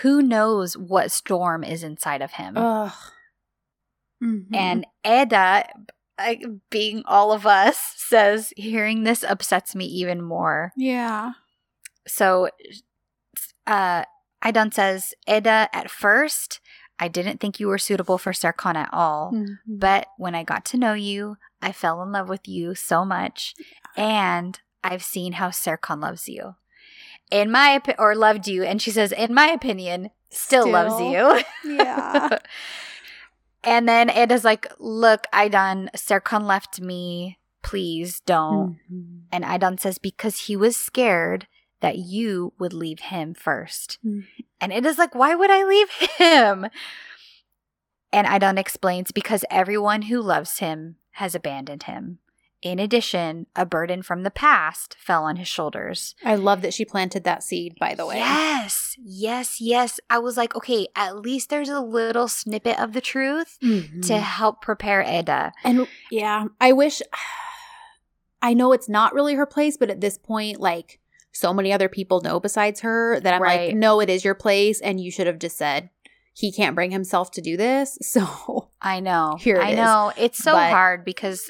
who 0.01 0.21
knows 0.21 0.75
what 0.75 1.11
storm 1.13 1.63
is 1.63 1.81
inside 1.81 2.21
of 2.21 2.31
him? 2.33 2.57
Ugh. 2.57 2.91
Mhm. 4.21 4.53
And 4.53 4.85
Eda, 5.05 5.63
I- 6.19 6.43
being 6.69 7.03
all 7.05 7.31
of 7.31 7.47
us, 7.47 7.77
says, 7.95 8.51
hearing 8.57 9.03
this 9.05 9.23
upsets 9.23 9.75
me 9.75 9.85
even 9.85 10.21
more. 10.21 10.73
yeah. 10.75 11.31
So, 12.05 12.49
uh, 13.67 14.03
Aydan 14.43 14.73
says, 14.73 15.13
Eda, 15.27 15.69
at 15.71 15.89
first, 15.91 16.59
I 17.01 17.07
didn't 17.07 17.39
think 17.39 17.59
you 17.59 17.67
were 17.67 17.79
suitable 17.79 18.17
for 18.19 18.31
Serkan 18.31 18.75
at 18.75 18.89
all. 18.93 19.31
Mhm. 19.33 19.57
But 19.67 20.07
when 20.17 20.35
I 20.35 20.43
got 20.43 20.63
to 20.65 20.77
know 20.77 20.93
you, 20.93 21.37
I 21.61 21.71
fell 21.71 22.01
in 22.03 22.11
love 22.11 22.29
with 22.29 22.47
you 22.47 22.75
so 22.75 23.03
much. 23.03 23.55
And 23.97 24.59
I've 24.83 25.03
seen 25.03 25.33
how 25.33 25.49
Serkan 25.49 25.99
loves 26.01 26.29
you. 26.29 26.55
In 27.31 27.49
my 27.51 27.79
opi- 27.79 27.95
or 27.99 28.15
loved 28.15 28.47
you. 28.47 28.63
And 28.63 28.81
she 28.81 28.91
says, 28.91 29.11
in 29.11 29.33
my 29.33 29.47
opinion, 29.47 30.11
still, 30.29 30.69
loves 30.69 31.01
you. 31.01 31.43
Yeah. 31.75 32.37
and 33.63 33.87
then 33.89 34.09
Eda's 34.09 34.43
like, 34.43 34.67
look, 34.79 35.25
Aydan, 35.33 35.89
Serkan 35.95 36.43
left 36.45 36.81
me. 36.81 37.39
Please 37.63 38.21
don't. 38.25 38.77
Mhm. 38.91 39.21
And 39.31 39.43
Aydan 39.43 39.79
says, 39.79 39.97
because 39.97 40.45
he 40.47 40.55
was 40.55 40.75
scared 40.77 41.47
that 41.81 41.97
you 41.97 42.53
would 42.59 42.73
leave 42.73 42.99
him 42.99 43.33
first. 43.33 43.97
Mhm. 44.05 44.25
And 44.59 44.71
it 44.71 44.85
is 44.85 44.97
like, 44.97 45.13
why 45.15 45.35
would 45.35 45.49
I 45.51 45.63
leave 45.63 45.89
him? 46.17 46.67
And 48.13 48.27
Aydan 48.27 48.57
explains, 48.57 49.11
because 49.11 49.45
everyone 49.49 50.03
who 50.03 50.21
loves 50.21 50.59
him 50.59 50.97
has 51.11 51.33
abandoned 51.35 51.83
him. 51.83 52.19
In 52.61 52.77
addition, 52.77 53.47
a 53.55 53.65
burden 53.65 54.03
from 54.03 54.21
the 54.21 54.29
past 54.29 54.95
fell 54.99 55.23
on 55.23 55.37
his 55.37 55.47
shoulders. 55.47 56.13
I 56.23 56.35
love 56.35 56.61
that 56.61 56.75
she 56.75 56.85
planted 56.85 57.23
that 57.23 57.41
seed, 57.41 57.73
by 57.79 57.95
the 57.95 58.05
way. 58.05 58.17
Yes, 58.17 58.95
yes, 59.03 59.59
yes. 59.59 59.99
I 60.11 60.19
was 60.19 60.37
like, 60.37 60.55
okay, 60.55 60.87
at 60.95 61.17
least 61.17 61.49
there's 61.49 61.69
a 61.69 61.79
little 61.79 62.27
snippet 62.27 62.77
of 62.79 62.93
the 62.93 63.01
truth 63.01 63.57
Mhm. 63.63 64.05
to 64.07 64.19
help 64.19 64.61
prepare 64.61 65.01
Eda. 65.01 65.53
And 65.63 65.87
yeah, 66.11 66.45
I 66.59 66.71
wish 66.73 67.01
I 68.43 68.53
know 68.53 68.73
it's 68.73 68.89
not 68.89 69.13
really 69.13 69.35
her 69.35 69.45
place, 69.47 69.77
but 69.77 69.89
at 69.89 70.01
this 70.01 70.17
point, 70.19 70.59
like 70.59 70.99
so 71.31 71.53
many 71.53 71.71
other 71.73 71.87
people 71.89 72.21
know 72.21 72.39
besides 72.39 72.81
her 72.81 73.19
that 73.19 73.33
I'm 73.33 73.41
Right. 73.41 73.67
like, 73.69 73.75
no, 73.75 73.99
it 74.01 74.09
is 74.09 74.23
your 74.25 74.35
place, 74.35 74.79
and 74.81 74.99
you 74.99 75.11
should 75.11 75.27
have 75.27 75.39
just 75.39 75.57
said 75.57 75.89
he 76.33 76.51
can't 76.51 76.75
bring 76.75 76.91
himself 76.91 77.31
to 77.31 77.41
do 77.41 77.57
this. 77.57 77.97
So 78.01 78.69
I 78.81 78.99
know. 78.99 79.37
Here 79.39 79.61
I 79.61 79.71
is. 79.71 79.75
know. 79.77 80.11
It's 80.17 80.37
so 80.37 80.53
But- 80.53 80.69
hard 80.71 81.05
because 81.05 81.49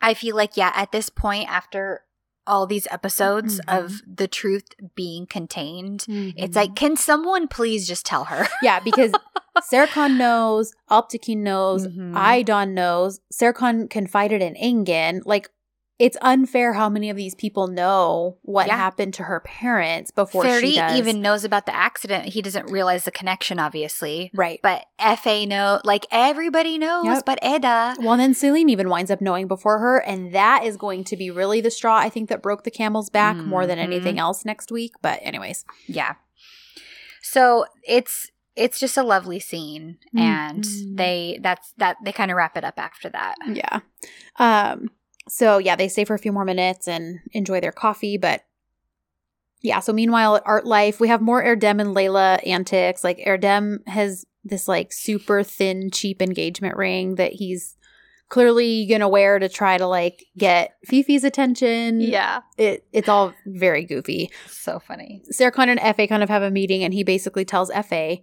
I 0.00 0.14
feel 0.14 0.36
like, 0.36 0.56
yeah, 0.56 0.72
at 0.74 0.92
this 0.92 1.08
point, 1.08 1.48
after 1.50 2.02
all 2.46 2.66
these 2.66 2.86
episodes 2.90 3.60
Mhm. 3.60 3.78
of 3.84 3.92
the 4.06 4.28
truth 4.28 4.68
being 4.94 5.26
contained, 5.26 6.00
Mm-hmm. 6.08 6.38
it's 6.38 6.56
like, 6.56 6.74
can 6.74 6.96
someone 6.96 7.48
please 7.48 7.86
just 7.86 8.06
tell 8.06 8.24
her? 8.24 8.46
yeah, 8.62 8.80
because 8.80 9.12
Serkan 9.72 10.16
knows, 10.16 10.72
Alptekin 10.90 11.38
knows, 11.38 11.86
Mhm. 11.88 12.12
Aydan 12.14 12.72
knows, 12.72 13.20
Serkan 13.32 13.90
confided 13.90 14.40
in 14.40 14.54
Engin. 14.54 15.20
Like, 15.26 15.50
it's 15.98 16.16
unfair 16.22 16.74
how 16.74 16.88
many 16.88 17.10
of 17.10 17.16
these 17.16 17.34
people 17.34 17.66
know 17.66 18.36
what 18.42 18.68
Yeah. 18.68 18.76
happened 18.76 19.14
to 19.14 19.24
her 19.24 19.40
parents 19.40 20.10
before 20.12 20.44
Ferit 20.44 20.60
she 20.60 20.76
does. 20.76 20.96
even 20.96 21.20
knows 21.20 21.42
about 21.44 21.66
the 21.66 21.74
accident. 21.74 22.26
He 22.26 22.40
doesn't 22.40 22.70
realize 22.70 23.04
the 23.04 23.10
connection, 23.10 23.58
obviously. 23.58 24.30
right. 24.34 24.60
But 24.62 24.86
Efe 25.00 25.48
know, 25.48 25.80
like 25.84 26.06
everybody 26.12 26.78
knows, 26.78 27.04
Yep. 27.06 27.24
but 27.26 27.38
Eda. 27.44 27.96
Well, 28.00 28.16
then 28.16 28.32
Celine 28.34 28.68
even 28.70 28.88
winds 28.88 29.10
up 29.10 29.20
knowing 29.20 29.48
before 29.48 29.78
her, 29.80 29.98
and 29.98 30.32
that 30.34 30.62
is 30.64 30.76
going 30.76 31.02
to 31.04 31.16
be 31.16 31.30
really 31.30 31.60
the 31.60 31.70
straw 31.70 31.96
I 31.98 32.08
think 32.10 32.28
that 32.28 32.42
broke 32.42 32.62
the 32.64 32.70
camel's 32.70 33.10
back 33.10 33.36
more 33.36 33.66
than 33.66 33.78
Mhm. 33.78 33.82
anything 33.82 34.18
else 34.20 34.44
next 34.44 34.70
week. 34.70 34.92
But 35.02 35.18
anyways, 35.22 35.64
Yeah. 35.88 36.14
So 37.22 37.66
it's 37.86 38.30
it's 38.56 38.80
just 38.80 38.96
a 38.96 39.04
lovely 39.04 39.38
scene 39.38 39.98
and 40.16 40.64
Mhm. 40.64 40.96
they 40.96 41.38
that's 41.42 41.72
that 41.76 41.96
they 42.04 42.10
kind 42.10 42.30
of 42.32 42.36
wrap 42.36 42.56
it 42.56 42.64
up 42.64 42.74
after 42.76 43.08
that 43.08 43.36
Yeah. 43.52 43.80
Um 44.36 44.90
so 45.28 45.58
yeah, 45.58 45.76
they 45.76 45.88
stay 45.88 46.04
for 46.04 46.14
a 46.14 46.18
few 46.18 46.32
more 46.32 46.44
minutes 46.44 46.88
and 46.88 47.20
enjoy 47.32 47.60
their 47.60 47.72
coffee, 47.72 48.16
but 48.16 48.42
yeah, 49.60 49.80
so 49.80 49.92
meanwhile 49.92 50.36
at 50.36 50.42
Art 50.46 50.66
Life, 50.66 51.00
we 51.00 51.08
have 51.08 51.20
more 51.20 51.42
Erdem 51.42 51.80
and 51.80 51.94
Leyla 51.94 52.46
antics. 52.46 53.02
Like 53.02 53.18
Erdem 53.26 53.86
has 53.88 54.24
this 54.44 54.68
like 54.68 54.92
super 54.92 55.42
thin, 55.42 55.90
cheap 55.90 56.22
engagement 56.22 56.76
ring 56.76 57.16
that 57.16 57.32
he's 57.32 57.76
clearly 58.28 58.86
gonna 58.86 59.08
wear 59.08 59.38
to 59.38 59.48
try 59.48 59.76
to 59.78 59.86
like 59.86 60.24
get 60.36 60.74
Fifi's 60.86 61.24
attention. 61.24 62.00
yeah 62.00 62.40
It 62.58 62.86
it's 62.92 63.08
all 63.08 63.32
very 63.46 63.84
goofy. 63.84 64.30
so 64.46 64.78
funny 64.78 65.22
Serkan 65.32 65.68
and 65.68 65.80
Efe 65.80 66.08
kind 66.08 66.22
of 66.22 66.28
have 66.28 66.42
a 66.42 66.50
meeting 66.50 66.84
and 66.84 66.92
he 66.92 67.02
basically 67.04 67.44
tells 67.46 67.70
Efe 67.70 68.22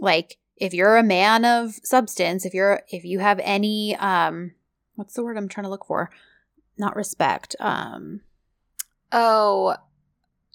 like 0.00 0.38
if 0.56 0.72
you're 0.74 0.96
a 0.96 1.02
man 1.04 1.44
of 1.44 1.74
substance, 1.84 2.44
if 2.46 2.52
you're 2.54 2.82
if 2.88 3.04
you 3.04 3.18
have 3.20 3.38
any 3.44 3.94
um 3.96 4.52
what's 4.98 5.14
the 5.14 5.22
word 5.22 5.36
I'm 5.36 5.48
trying 5.48 5.64
to 5.64 5.70
look 5.70 5.86
for? 5.86 6.10
Not 6.76 6.96
respect. 6.96 7.54
Um 7.60 8.20
oh 9.12 9.76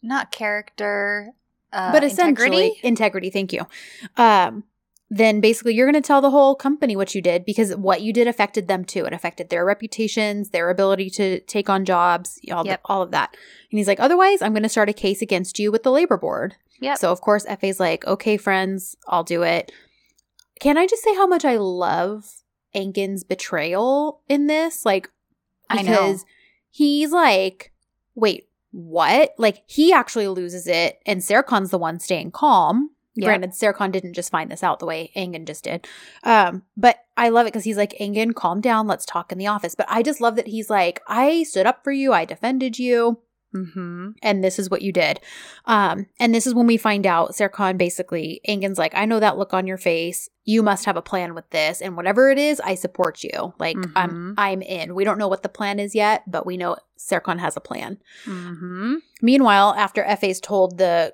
not 0.04 0.32
character 0.32 1.32
uh, 1.72 1.91
but 1.91 2.04
essentially 2.04 2.68
integrity 2.84 2.88
integrity, 2.88 3.30
thank 3.30 3.54
you. 3.54 3.62
Um 4.18 4.66
then 5.10 5.41
basically 5.41 5.76
you're 5.76 5.86
going 5.86 6.02
to 6.02 6.06
tell 6.08 6.22
the 6.22 6.32
whole 6.32 6.56
company 6.56 6.96
what 6.96 7.14
you 7.14 7.22
did 7.22 7.46
because 7.46 7.76
what 7.76 8.02
you 8.02 8.12
did 8.12 8.28
affected 8.28 8.68
them 8.68 8.84
too. 8.84 9.06
It 9.06 9.14
affected 9.14 9.50
their 9.50 9.64
reputations, 9.64 10.50
their 10.50 10.72
ability 10.72 11.12
to 11.12 11.39
take 11.41 11.70
on 11.70 11.86
jobs, 11.86 12.39
all, 12.52 12.66
Yep. 12.66 12.82
the, 12.82 12.89
all 12.89 13.04
of 13.04 13.12
that. 13.12 13.30
And 13.70 13.78
he's 13.78 13.88
like, 13.88 14.00
otherwise, 14.00 14.41
I'm 14.41 14.54
going 14.54 14.64
to 14.64 14.70
start 14.70 14.89
a 14.89 14.94
case 14.94 15.22
against 15.22 15.60
you 15.60 15.72
with 15.72 15.84
the 15.84 15.91
labor 15.91 16.18
board. 16.18 16.56
Yep. 16.80 16.98
So 16.98 17.12
of 17.12 17.22
course 17.22 17.46
Efe's 17.46 17.80
like, 17.80 18.06
okay, 18.08 18.38
friends, 18.38 18.96
I'll 19.08 19.24
do 19.24 19.44
it. 19.44 19.72
Can 20.60 20.80
I 20.80 20.88
just 20.88 21.04
say 21.04 21.14
how 21.14 21.28
much 21.28 21.46
I 21.46 21.58
love 21.58 22.43
Engin's 22.76 23.24
betrayal 23.24 24.21
in 24.28 24.47
this? 24.47 24.86
Like, 24.86 25.09
I 25.69 25.82
know. 25.82 25.91
because 25.91 26.26
he's 26.69 27.11
like, 27.11 27.71
wait, 28.15 28.47
what? 28.71 29.34
Like 29.38 29.63
he 29.67 29.93
actually 29.93 30.28
loses 30.28 30.67
it, 30.67 30.99
and 31.05 31.21
Serkan's 31.21 31.69
the 31.69 31.78
one 31.78 31.99
staying 31.99 32.32
calm. 32.32 32.89
Yep. 33.15 33.26
Granted, 33.28 33.51
Serkan 33.51 33.91
didn't 33.91 34.13
just 34.13 34.32
find 34.32 34.51
this 34.51 34.63
out 34.63 34.80
the 34.80 34.88
way 34.88 35.11
Engin 35.15 35.45
just 35.45 35.65
did. 35.65 35.88
Um, 36.24 36.63
but 36.76 36.97
I 37.15 37.30
love 37.30 37.45
it 37.45 37.53
because 37.53 37.63
he's 37.63 37.78
like, 37.78 37.95
Engin, 37.99 38.34
calm 38.34 38.59
down, 38.59 38.88
let's 38.88 39.05
talk 39.05 39.32
in 39.32 39.38
the 39.38 39.45
office. 39.45 39.76
But 39.76 39.86
I 39.88 40.01
just 40.01 40.19
love 40.19 40.36
that 40.38 40.47
he's 40.47 40.67
like, 40.67 40.99
I 41.07 41.43
stood 41.43 41.67
up 41.67 41.84
for 41.84 41.91
you, 41.91 42.11
I 42.11 42.26
defended 42.26 42.80
you 42.80 43.19
mm-hmm. 43.54 44.10
and 44.22 44.43
this 44.43 44.60
is 44.60 44.70
what 44.70 44.82
you 44.82 44.91
did. 44.91 45.20
Um, 45.66 46.08
and 46.20 46.34
this 46.34 46.47
is 46.47 46.54
when 46.54 46.68
we 46.68 46.78
find 46.78 47.06
out 47.06 47.32
Serkan 47.32 47.78
basically, 47.78 48.41
Engin's 48.47 48.78
like, 48.78 48.93
I 48.95 49.06
know 49.06 49.20
that 49.20 49.38
look 49.38 49.54
on 49.54 49.68
your 49.68 49.78
face. 49.78 50.30
You 50.45 50.62
must 50.64 50.86
have 50.86 50.97
a 50.97 51.01
plan 51.01 51.36
with 51.36 51.49
this, 51.51 51.82
and 51.82 51.95
whatever 51.95 52.30
it 52.30 52.38
is, 52.38 52.60
I 52.60 52.76
support 52.76 53.24
you. 53.24 53.54
Like 53.60 53.78
I'm, 53.95 54.12
Mhm. 54.12 54.34
I'm 54.38 54.62
in. 54.62 54.95
We 54.95 55.04
don't 55.04 55.18
know 55.18 55.28
what 55.30 55.43
the 55.43 55.49
plan 55.49 55.80
is 55.80 55.95
yet, 55.95 56.24
but 56.28 56.45
we 56.45 56.58
know 56.58 56.76
Serkan 56.97 57.39
has 57.39 57.56
a 57.56 57.62
plan. 57.62 57.99
Mm-hmm. 58.26 58.95
Meanwhile, 59.22 59.76
after 59.78 60.04
Efe's 60.04 60.39
told 60.39 60.78
the 60.78 61.14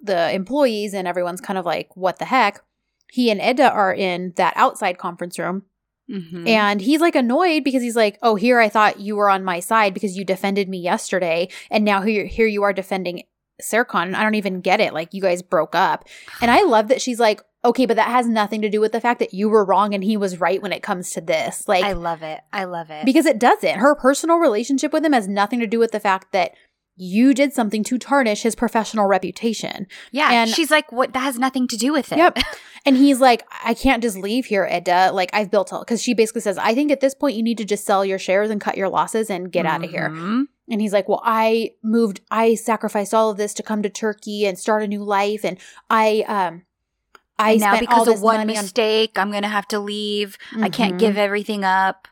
the 0.00 0.32
employees 0.32 0.94
and 0.94 1.08
everyone's 1.08 1.40
kind 1.40 1.58
of 1.58 1.66
like, 1.66 1.96
what 1.96 2.18
the 2.18 2.24
heck? 2.24 2.62
He 3.10 3.30
and 3.30 3.40
Eda 3.40 3.70
are 3.72 3.92
in 3.92 4.32
that 4.36 4.52
outside 4.54 4.96
conference 4.98 5.38
room 5.38 5.64
Mm-hmm. 6.10 6.46
and 6.48 6.80
he's 6.80 7.00
like 7.00 7.14
annoyed 7.14 7.64
because 7.64 7.82
he's 7.82 7.96
like, 7.96 8.18
"Oh, 8.22 8.34
here 8.34 8.58
I 8.60 8.68
thought 8.68 9.00
you 9.00 9.14
were 9.16 9.28
on 9.28 9.44
my 9.44 9.60
side 9.60 9.92
because 9.92 10.16
you 10.16 10.24
defended 10.24 10.68
me 10.68 10.78
yesterday, 10.78 11.48
and 11.70 11.84
now 11.84 12.00
here 12.02 12.24
here 12.24 12.46
you 12.46 12.62
are 12.62 12.72
defending 12.72 13.24
Serkan. 13.62 14.14
I 14.14 14.22
don't 14.22 14.34
even 14.36 14.60
get 14.60 14.80
it. 14.80 14.94
Like 14.94 15.12
you 15.12 15.20
guys 15.20 15.42
broke 15.42 15.74
up." 15.74 16.06
And 16.40 16.50
I 16.50 16.62
love 16.62 16.88
that 16.88 17.02
she's 17.02 17.20
like, 17.20 17.42
"Okay, 17.64 17.86
but 17.86 17.96
that 17.96 18.08
has 18.08 18.26
nothing 18.26 18.62
to 18.62 18.70
do 18.70 18.80
with 18.80 18.92
the 18.92 19.00
fact 19.00 19.18
that 19.18 19.34
you 19.34 19.48
were 19.48 19.64
wrong 19.64 19.94
and 19.94 20.02
he 20.04 20.16
was 20.16 20.40
right 20.40 20.62
when 20.62 20.72
it 20.72 20.82
comes 20.82 21.10
to 21.10 21.20
this." 21.20 21.66
Like 21.68 21.84
I 21.84 21.92
love 21.92 22.22
it. 22.22 22.40
I 22.52 22.64
love 22.64 22.90
it. 22.90 23.04
because 23.04 23.26
it 23.26 23.38
doesn't. 23.38 23.78
Her 23.78 23.94
personal 23.94 24.36
relationship 24.38 24.92
with 24.92 25.04
him 25.04 25.12
has 25.12 25.28
nothing 25.28 25.60
to 25.60 25.66
do 25.66 25.78
with 25.78 25.90
the 25.92 26.00
fact 26.00 26.32
that 26.32 26.52
you 26.98 27.32
did 27.32 27.52
something 27.52 27.82
to 27.84 27.96
tarnish 27.98 28.42
his 28.42 28.54
professional 28.54 29.06
reputation. 29.06 29.86
yeah, 30.10 30.30
and- 30.32 30.50
she's 30.50 30.70
like, 30.70 30.90
what? 30.92 31.12
That 31.14 31.20
has 31.20 31.38
nothing 31.38 31.66
to 31.68 31.76
do 31.76 31.92
with 31.92 32.12
it. 32.12 32.18
Yep. 32.18 32.38
And 32.86 32.96
he's 32.96 33.20
like, 33.20 33.42
I 33.64 33.74
can't 33.74 34.02
just 34.02 34.16
leave 34.16 34.46
here, 34.46 34.64
Eda. 34.64 35.10
Like, 35.12 35.28
I've 35.34 35.50
built 35.50 35.72
all, 35.72 35.80
because 35.80 36.00
she 36.00 36.14
basically 36.14 36.40
says, 36.40 36.56
I 36.56 36.74
think 36.74 36.90
at 36.92 37.00
this 37.00 37.12
point 37.12 37.36
you 37.36 37.42
need 37.42 37.58
to 37.58 37.64
just 37.64 37.84
sell 37.84 38.02
your 38.04 38.18
shares 38.20 38.50
and 38.50 38.60
cut 38.60 38.78
your 38.78 38.88
losses 38.88 39.28
and 39.30 39.50
get 39.52 39.66
out 39.66 39.84
of 39.84 39.90
here. 39.90 40.06
And 40.06 40.80
he's 40.80 40.92
like, 40.92 41.06
Well, 41.08 41.20
I 41.24 41.72
moved, 41.82 42.20
I 42.30 42.54
sacrificed 42.54 43.12
all 43.12 43.30
of 43.30 43.36
this 43.36 43.52
to 43.54 43.62
come 43.62 43.82
to 43.82 43.90
Turkey 43.90 44.46
and 44.46 44.58
start 44.58 44.84
a 44.84 44.86
new 44.86 45.02
life. 45.02 45.44
And 45.44 45.58
I, 45.90 46.24
um, 46.28 46.62
I 47.38 47.52
And 47.52 47.60
now 47.60 47.74
spent 47.74 47.90
all 47.92 48.04
because 48.04 48.18
of 48.18 48.22
one 48.22 48.36
money 48.38 48.56
on- 48.56 48.64
mistake, 48.64 49.18
I'm 49.18 49.32
gonna 49.32 49.48
have 49.48 49.68
to 49.68 49.80
leave. 49.80 50.38
I 50.60 50.68
can't 50.70 50.94
Mhm. 50.94 50.98
give 51.00 51.18
everything 51.18 51.64
up. 51.64 52.08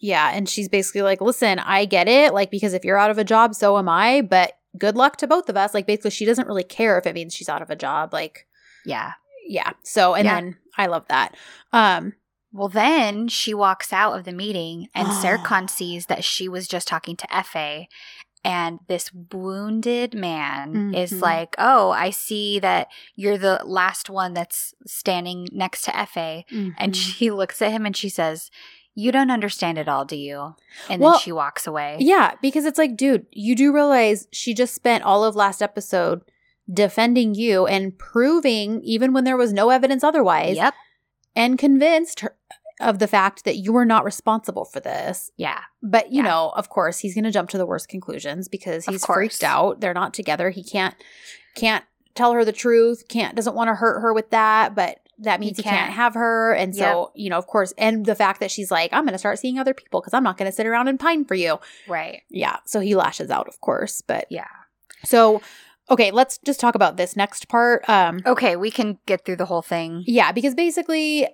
Yeah. 0.00 0.30
And 0.32 0.48
she's 0.48 0.68
basically 0.68 1.02
like, 1.02 1.20
Listen, 1.20 1.58
I 1.58 1.84
get 1.84 2.08
it. 2.08 2.32
Like, 2.34 2.50
because 2.50 2.74
if 2.74 2.84
you're 2.84 2.98
out 2.98 3.10
of 3.10 3.18
a 3.18 3.24
job, 3.24 3.54
so 3.54 3.78
am 3.78 3.88
I. 3.88 4.20
But 4.22 4.52
good 4.76 4.96
luck 4.96 5.16
to 5.18 5.26
both 5.26 5.48
of 5.48 5.56
us. 5.56 5.74
Like, 5.74 5.86
basically, 5.86 6.10
she 6.10 6.24
doesn't 6.24 6.46
really 6.46 6.64
care 6.64 6.98
if 6.98 7.06
it 7.06 7.14
means 7.14 7.34
she's 7.34 7.48
out 7.48 7.62
of 7.62 7.70
a 7.70 7.76
job. 7.76 8.12
Like, 8.12 8.46
Yeah. 8.84 9.12
yeah. 9.46 9.72
So, 9.82 10.14
and 10.14 10.24
Yeah. 10.24 10.34
then 10.40 10.56
I 10.76 10.86
love 10.86 11.06
that. 11.08 11.34
Um, 11.72 12.14
Well, 12.52 12.68
then 12.68 13.28
she 13.28 13.52
walks 13.52 13.92
out 13.92 14.16
of 14.18 14.24
the 14.24 14.32
meeting, 14.32 14.88
and. 14.94 15.08
Serkan 15.22 15.68
sees 15.68 16.06
that 16.06 16.24
she 16.24 16.48
was 16.48 16.66
just 16.66 16.88
talking 16.88 17.14
to 17.16 17.26
Efe, 17.26 17.86
and 18.44 18.78
this 18.88 19.10
wounded 19.12 20.14
man 20.14 20.94
is 20.94 21.12
Mhm. 21.12 21.20
like, 21.20 21.54
"Oh, 21.58 21.90
I 21.90 22.08
see 22.10 22.58
that 22.60 22.88
you're 23.16 23.36
the 23.36 23.60
last 23.64 24.08
one 24.08 24.32
that's 24.32 24.74
standing 24.86 25.48
next 25.52 25.82
to 25.82 25.90
Efe." 25.90 26.44
And 26.78 26.94
mhm. 26.94 26.96
she 26.96 27.30
looks 27.30 27.60
at 27.60 27.72
him 27.72 27.84
and 27.84 27.96
she 27.96 28.08
says, 28.08 28.50
"You 28.98 29.12
don't 29.12 29.30
understand 29.30 29.78
it 29.78 29.88
all, 29.88 30.04
do 30.04 30.16
you?" 30.16 30.54
And 30.90 31.00
Well, 31.00 31.12
then 31.12 31.20
she 31.20 31.32
walks 31.32 31.66
away. 31.66 31.96
Yeah, 32.00 32.34
because 32.42 32.64
it's 32.64 32.78
like, 32.78 32.96
dude, 32.96 33.26
you 33.30 33.54
do 33.54 33.72
realize 33.72 34.26
she 34.32 34.54
just 34.54 34.74
spent 34.74 35.04
all 35.04 35.24
of 35.24 35.36
last 35.36 35.62
episode 35.62 36.22
defending 36.72 37.34
you 37.34 37.66
and 37.66 37.96
proving, 37.98 38.80
even 38.82 39.12
when 39.12 39.24
there 39.24 39.36
was 39.36 39.52
no 39.52 39.70
evidence 39.70 40.04
otherwise, 40.04 40.56
Yep. 40.56 40.74
and 41.34 41.58
convinced 41.58 42.20
her 42.20 42.36
of 42.80 43.00
the 43.00 43.08
fact 43.08 43.44
that 43.44 43.56
you 43.56 43.72
were 43.72 43.84
not 43.84 44.04
responsible 44.04 44.64
for 44.64 44.78
this. 44.78 45.32
Yeah. 45.36 45.60
But, 45.82 46.12
you 46.12 46.18
Yeah. 46.22 46.28
know, 46.28 46.52
of 46.54 46.68
course, 46.68 47.00
he's 47.00 47.12
going 47.12 47.24
to 47.24 47.30
jump 47.32 47.50
to 47.50 47.58
the 47.58 47.66
worst 47.66 47.88
conclusions 47.88 48.46
because 48.46 48.84
he's 48.86 49.04
freaked 49.04 49.42
out. 49.42 49.80
They're 49.80 49.94
not 49.94 50.14
together. 50.14 50.50
He 50.50 50.62
can't 50.62 50.94
can't 51.56 51.84
tell 52.14 52.32
her 52.34 52.44
the 52.44 52.52
truth, 52.52 53.08
can't 53.08 53.34
doesn't 53.34 53.56
want 53.56 53.66
to 53.68 53.74
hurt 53.74 54.00
her 54.00 54.12
with 54.14 54.30
that, 54.30 54.76
but 54.76 55.00
that 55.18 55.40
means 55.40 55.56
he, 55.56 55.62
can't. 55.62 55.76
can't. 55.76 55.92
have 55.92 56.14
her. 56.14 56.52
And 56.54 56.74
so, 56.74 57.10
you 57.14 57.28
know, 57.30 57.38
of 57.38 57.46
course, 57.46 57.72
and 57.76 58.06
the 58.06 58.14
fact 58.14 58.40
that 58.40 58.50
she's 58.50 58.70
like, 58.70 58.92
I'm 58.92 59.04
going 59.04 59.12
to 59.12 59.18
start 59.18 59.38
seeing 59.38 59.58
other 59.58 59.74
people 59.74 60.00
because 60.00 60.14
I'm 60.14 60.22
not 60.22 60.36
going 60.38 60.50
to 60.50 60.54
sit 60.54 60.66
around 60.66 60.88
and 60.88 60.98
pine 60.98 61.24
for 61.24 61.34
you. 61.34 61.58
Right. 61.88 62.22
Yeah. 62.30 62.58
So 62.66 62.80
he 62.80 62.94
lashes 62.94 63.30
out, 63.30 63.48
of 63.48 63.60
course. 63.60 64.00
But 64.00 64.26
Yeah. 64.30 64.46
so, 65.04 65.42
okay, 65.90 66.10
let's 66.10 66.38
just 66.38 66.60
talk 66.60 66.74
about 66.74 66.96
this 66.96 67.16
next 67.16 67.48
part. 67.48 67.88
Um, 67.88 68.20
Okay, 68.26 68.56
we 68.56 68.70
can 68.70 68.98
get 69.06 69.24
through 69.24 69.36
the 69.36 69.46
whole 69.46 69.62
thing. 69.62 70.04
yeah, 70.06 70.32
because 70.32 70.54
basically, 70.54 71.26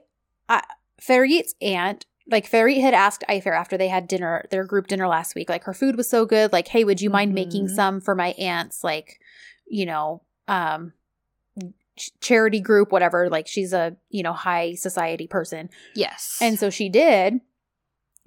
uh, 0.49 0.61
Ferit's 1.01 1.55
aunt, 1.61 2.07
like 2.30 2.51
Ferit 2.51 2.80
had 2.80 2.95
asked 2.95 3.24
Ayfer 3.28 3.55
after 3.55 3.76
they 3.76 3.89
had 3.89 4.09
dinner, 4.09 4.47
their 4.51 4.64
group 4.64 4.87
dinner 4.87 5.07
last 5.09 5.35
week, 5.35 5.51
like 5.51 5.64
her 5.64 5.74
food 5.74 5.97
was 5.97 6.09
so 6.09 6.24
good, 6.24 6.53
like, 6.53 6.68
hey, 6.68 6.85
would 6.85 7.01
you 7.03 7.11
mind 7.11 7.35
making 7.35 7.66
Mhm. 7.66 7.70
some 7.70 8.01
for 8.01 8.14
my 8.14 8.28
aunts, 8.39 8.82
like, 8.82 9.18
you 9.66 9.85
know, 9.85 10.22
um, 10.49 10.93
ch- 11.97 12.11
charity 12.20 12.61
group, 12.61 12.92
whatever. 12.92 13.28
Like 13.28 13.47
she's 13.47 13.72
a 13.72 13.97
you 14.11 14.22
know 14.22 14.32
high 14.32 14.74
society 14.74 15.26
person, 15.26 15.70
Yes. 15.95 16.38
and 16.40 16.59
so 16.59 16.70
she 16.70 16.88
did, 16.88 17.40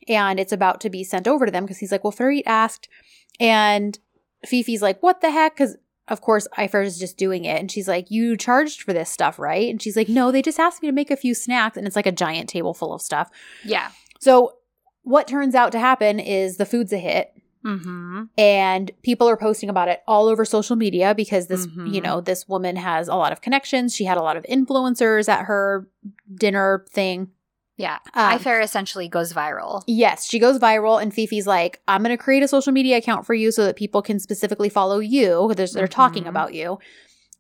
and 0.08 0.40
it's 0.40 0.54
about 0.54 0.82
to 0.82 0.90
be 0.90 1.04
sent 1.04 1.28
over 1.28 1.46
to 1.46 1.52
them 1.52 1.64
because 1.66 1.78
he's 1.80 1.92
like, 1.92 2.04
well, 2.04 2.14
Ferit 2.14 2.44
asked, 2.46 2.88
and 3.40 3.98
Fifi's 4.46 4.82
like, 4.82 5.02
what 5.02 5.22
the 5.22 5.32
heck? 5.32 5.56
Because 5.56 5.78
of 6.08 6.22
course 6.22 6.48
Ayfer 6.58 6.86
is 6.86 6.98
just 7.00 7.18
doing 7.18 7.46
it, 7.46 7.60
and 7.60 7.70
she's 7.72 7.88
like, 7.88 8.10
you 8.10 8.38
charged 8.38 8.82
for 8.84 8.94
this 8.94 9.10
stuff, 9.10 9.38
right? 9.40 9.70
And 9.70 9.82
she's 9.82 9.98
like, 9.98 10.08
no, 10.10 10.32
they 10.32 10.42
just 10.42 10.60
asked 10.60 10.82
me 10.82 10.88
to 10.88 10.94
make 10.94 11.12
a 11.12 11.18
few 11.18 11.34
snacks, 11.34 11.76
and 11.78 11.86
it's 11.86 11.96
like 11.96 12.06
a 12.06 12.12
giant 12.12 12.50
table 12.50 12.74
full 12.74 12.94
of 12.94 13.02
stuff. 13.02 13.30
yeah. 13.66 13.92
So 14.20 14.54
what 15.04 15.28
turns 15.28 15.54
out 15.56 15.72
to 15.74 15.80
happen 15.80 16.20
is 16.20 16.58
the 16.58 16.66
food's 16.66 16.92
a 16.92 16.98
hit 16.98 17.32
Mm-hmm. 17.68 18.24
and 18.38 18.92
people 19.04 19.28
are 19.30 19.36
posting 19.38 19.70
about 19.70 19.88
it 19.90 20.02
all 20.08 20.28
over 20.28 20.46
social 20.46 20.76
media 20.76 21.14
because 21.14 21.48
this 21.48 21.68
Mhm. 21.68 21.94
you 21.94 22.02
know 22.02 22.22
this 22.22 22.48
woman 22.48 22.76
has 22.78 23.08
a 23.08 23.16
lot 23.16 23.32
of 23.34 23.42
connections 23.42 23.94
she 23.96 24.06
had 24.06 24.18
a 24.18 24.22
lot 24.22 24.38
of 24.38 24.44
influencers 24.44 25.28
at 25.28 25.46
her 25.46 25.88
dinner 26.34 26.86
thing 26.90 27.30
Yeah. 27.78 28.00
Um, 28.16 28.40
Ayfer 28.40 28.64
essentially 28.64 29.08
goes 29.08 29.34
viral. 29.34 29.84
yes 29.88 30.26
she 30.28 30.40
goes 30.40 30.58
viral 30.60 31.02
and 31.02 31.12
fifi's 31.14 31.46
like 31.48 31.82
i'm 31.88 32.02
going 32.04 32.16
to 32.18 32.24
create 32.24 32.42
a 32.44 32.48
social 32.48 32.72
media 32.74 32.98
account 32.98 33.26
for 33.26 33.34
you 33.36 33.52
so 33.52 33.66
that 33.66 33.76
people 33.76 34.02
can 34.02 34.20
specifically 34.20 34.70
follow 34.70 35.00
you 35.00 35.46
because 35.50 35.74
they're 35.74 35.88
talking 35.88 36.24
Mhm. 36.24 36.30
about 36.30 36.54
you 36.54 36.80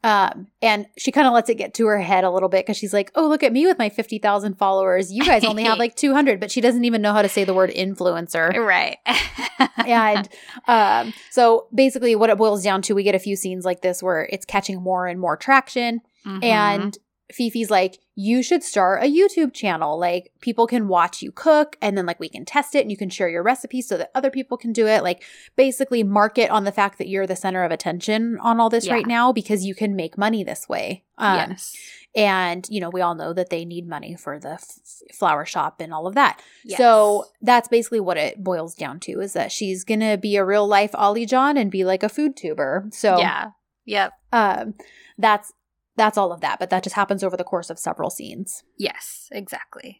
um 0.03 0.47
and 0.61 0.85
she 0.97 1.11
kind 1.11 1.27
of 1.27 1.33
lets 1.33 1.49
it 1.49 1.55
get 1.55 1.73
to 1.73 1.85
her 1.87 1.99
head 1.99 2.23
a 2.23 2.29
little 2.29 2.49
bit 2.49 2.65
because 2.65 2.77
she's 2.77 2.93
like 2.93 3.11
oh 3.15 3.27
look 3.27 3.41
at 3.43 3.51
me 3.51 3.65
with 3.65 3.77
my 3.79 3.89
50000 3.89 4.55
followers 4.57 5.11
you 5.11 5.23
guys 5.25 5.43
only 5.43 5.63
have 5.63 5.77
like 5.85 5.95
200 5.95 6.39
but 6.39 6.51
she 6.51 6.61
doesn't 6.61 6.85
even 6.85 7.01
know 7.01 7.13
how 7.13 7.21
to 7.21 7.29
say 7.29 7.43
the 7.43 7.53
word 7.53 7.71
influencer 7.71 8.53
Right. 8.55 8.97
and 9.85 10.29
um, 10.67 11.13
so 11.31 11.67
basically 11.73 12.15
what 12.15 12.29
it 12.29 12.37
boils 12.37 12.63
down 12.63 12.81
to 12.83 12.93
we 12.93 13.03
get 13.03 13.15
a 13.15 13.19
few 13.19 13.35
scenes 13.35 13.65
like 13.65 13.81
this 13.81 14.03
where 14.03 14.27
it's 14.31 14.45
catching 14.45 14.81
more 14.81 15.07
and 15.07 15.19
more 15.19 15.35
traction 15.37 16.01
Mhm. 16.25 16.43
and 16.43 16.97
Fifi's 17.33 17.69
like, 17.69 17.99
you 18.15 18.41
should 18.41 18.63
start 18.63 19.03
a 19.03 19.05
YouTube 19.05 19.53
channel. 19.53 19.99
Like, 19.99 20.31
people 20.41 20.65
can 20.65 20.87
watch 20.87 21.21
you 21.21 21.31
cook 21.31 21.75
and 21.81 21.97
then, 21.97 22.05
like, 22.05 22.19
we 22.19 22.29
can 22.29 22.45
test 22.45 22.73
it 22.73 22.81
and 22.81 22.89
you 22.89 22.97
can 22.97 23.09
share 23.09 23.29
your 23.29 23.43
recipes 23.43 23.87
so 23.87 23.97
that 23.97 24.11
other 24.15 24.31
people 24.31 24.57
can 24.57 24.71
do 24.71 24.87
it. 24.87 25.03
Like, 25.03 25.23
basically, 25.55 26.03
market 26.03 26.49
on 26.49 26.63
the 26.63 26.71
fact 26.71 26.97
that 26.97 27.07
you're 27.09 27.27
the 27.27 27.35
center 27.35 27.63
of 27.63 27.71
attention 27.71 28.37
on 28.41 28.59
all 28.59 28.69
this 28.69 28.87
Yeah. 28.87 28.93
right 28.93 29.05
now 29.05 29.33
because 29.33 29.65
you 29.65 29.75
can 29.75 29.95
make 29.95 30.17
money 30.17 30.43
this 30.43 30.69
way. 30.69 31.03
Um, 31.17 31.49
yes. 31.51 31.75
And, 32.15 32.65
you 32.69 32.79
know, 32.79 32.89
we 32.89 33.01
all 33.01 33.13
know 33.13 33.33
that 33.33 33.49
they 33.49 33.65
need 33.65 33.87
money 33.87 34.15
for 34.15 34.39
the 34.39 34.53
f- 34.53 34.79
flower 35.13 35.45
shop 35.45 35.81
and 35.81 35.93
all 35.93 36.07
of 36.07 36.15
that. 36.15 36.41
Yes. 36.63 36.77
So 36.77 37.25
that's 37.41 37.67
basically 37.67 37.99
what 37.99 38.17
it 38.17 38.43
boils 38.43 38.73
down 38.73 38.99
to 39.01 39.19
is 39.19 39.33
that 39.33 39.51
she's 39.51 39.83
going 39.83 39.99
to 39.99 40.17
be 40.17 40.35
a 40.37 40.45
real 40.45 40.67
life 40.67 40.91
Ollie 40.95 41.27
John 41.27 41.57
and 41.57 41.69
be 41.69 41.83
like 41.83 42.01
a 42.03 42.09
food 42.09 42.35
tuber. 42.35 42.87
So, 42.91 43.19
yeah. 43.19 43.49
Yep. 43.85 44.13
um, 44.33 44.73
that's 45.17 45.53
that's 45.97 46.17
all 46.17 46.31
of 46.31 46.41
that, 46.41 46.59
but 46.59 46.69
that 46.69 46.83
just 46.83 46.95
happens 46.95 47.23
over 47.23 47.35
the 47.35 47.43
course 47.43 47.69
of 47.69 47.77
several 47.79 48.09
scenes. 48.09 48.63
Yes, 48.77 49.27
exactly. 49.31 49.99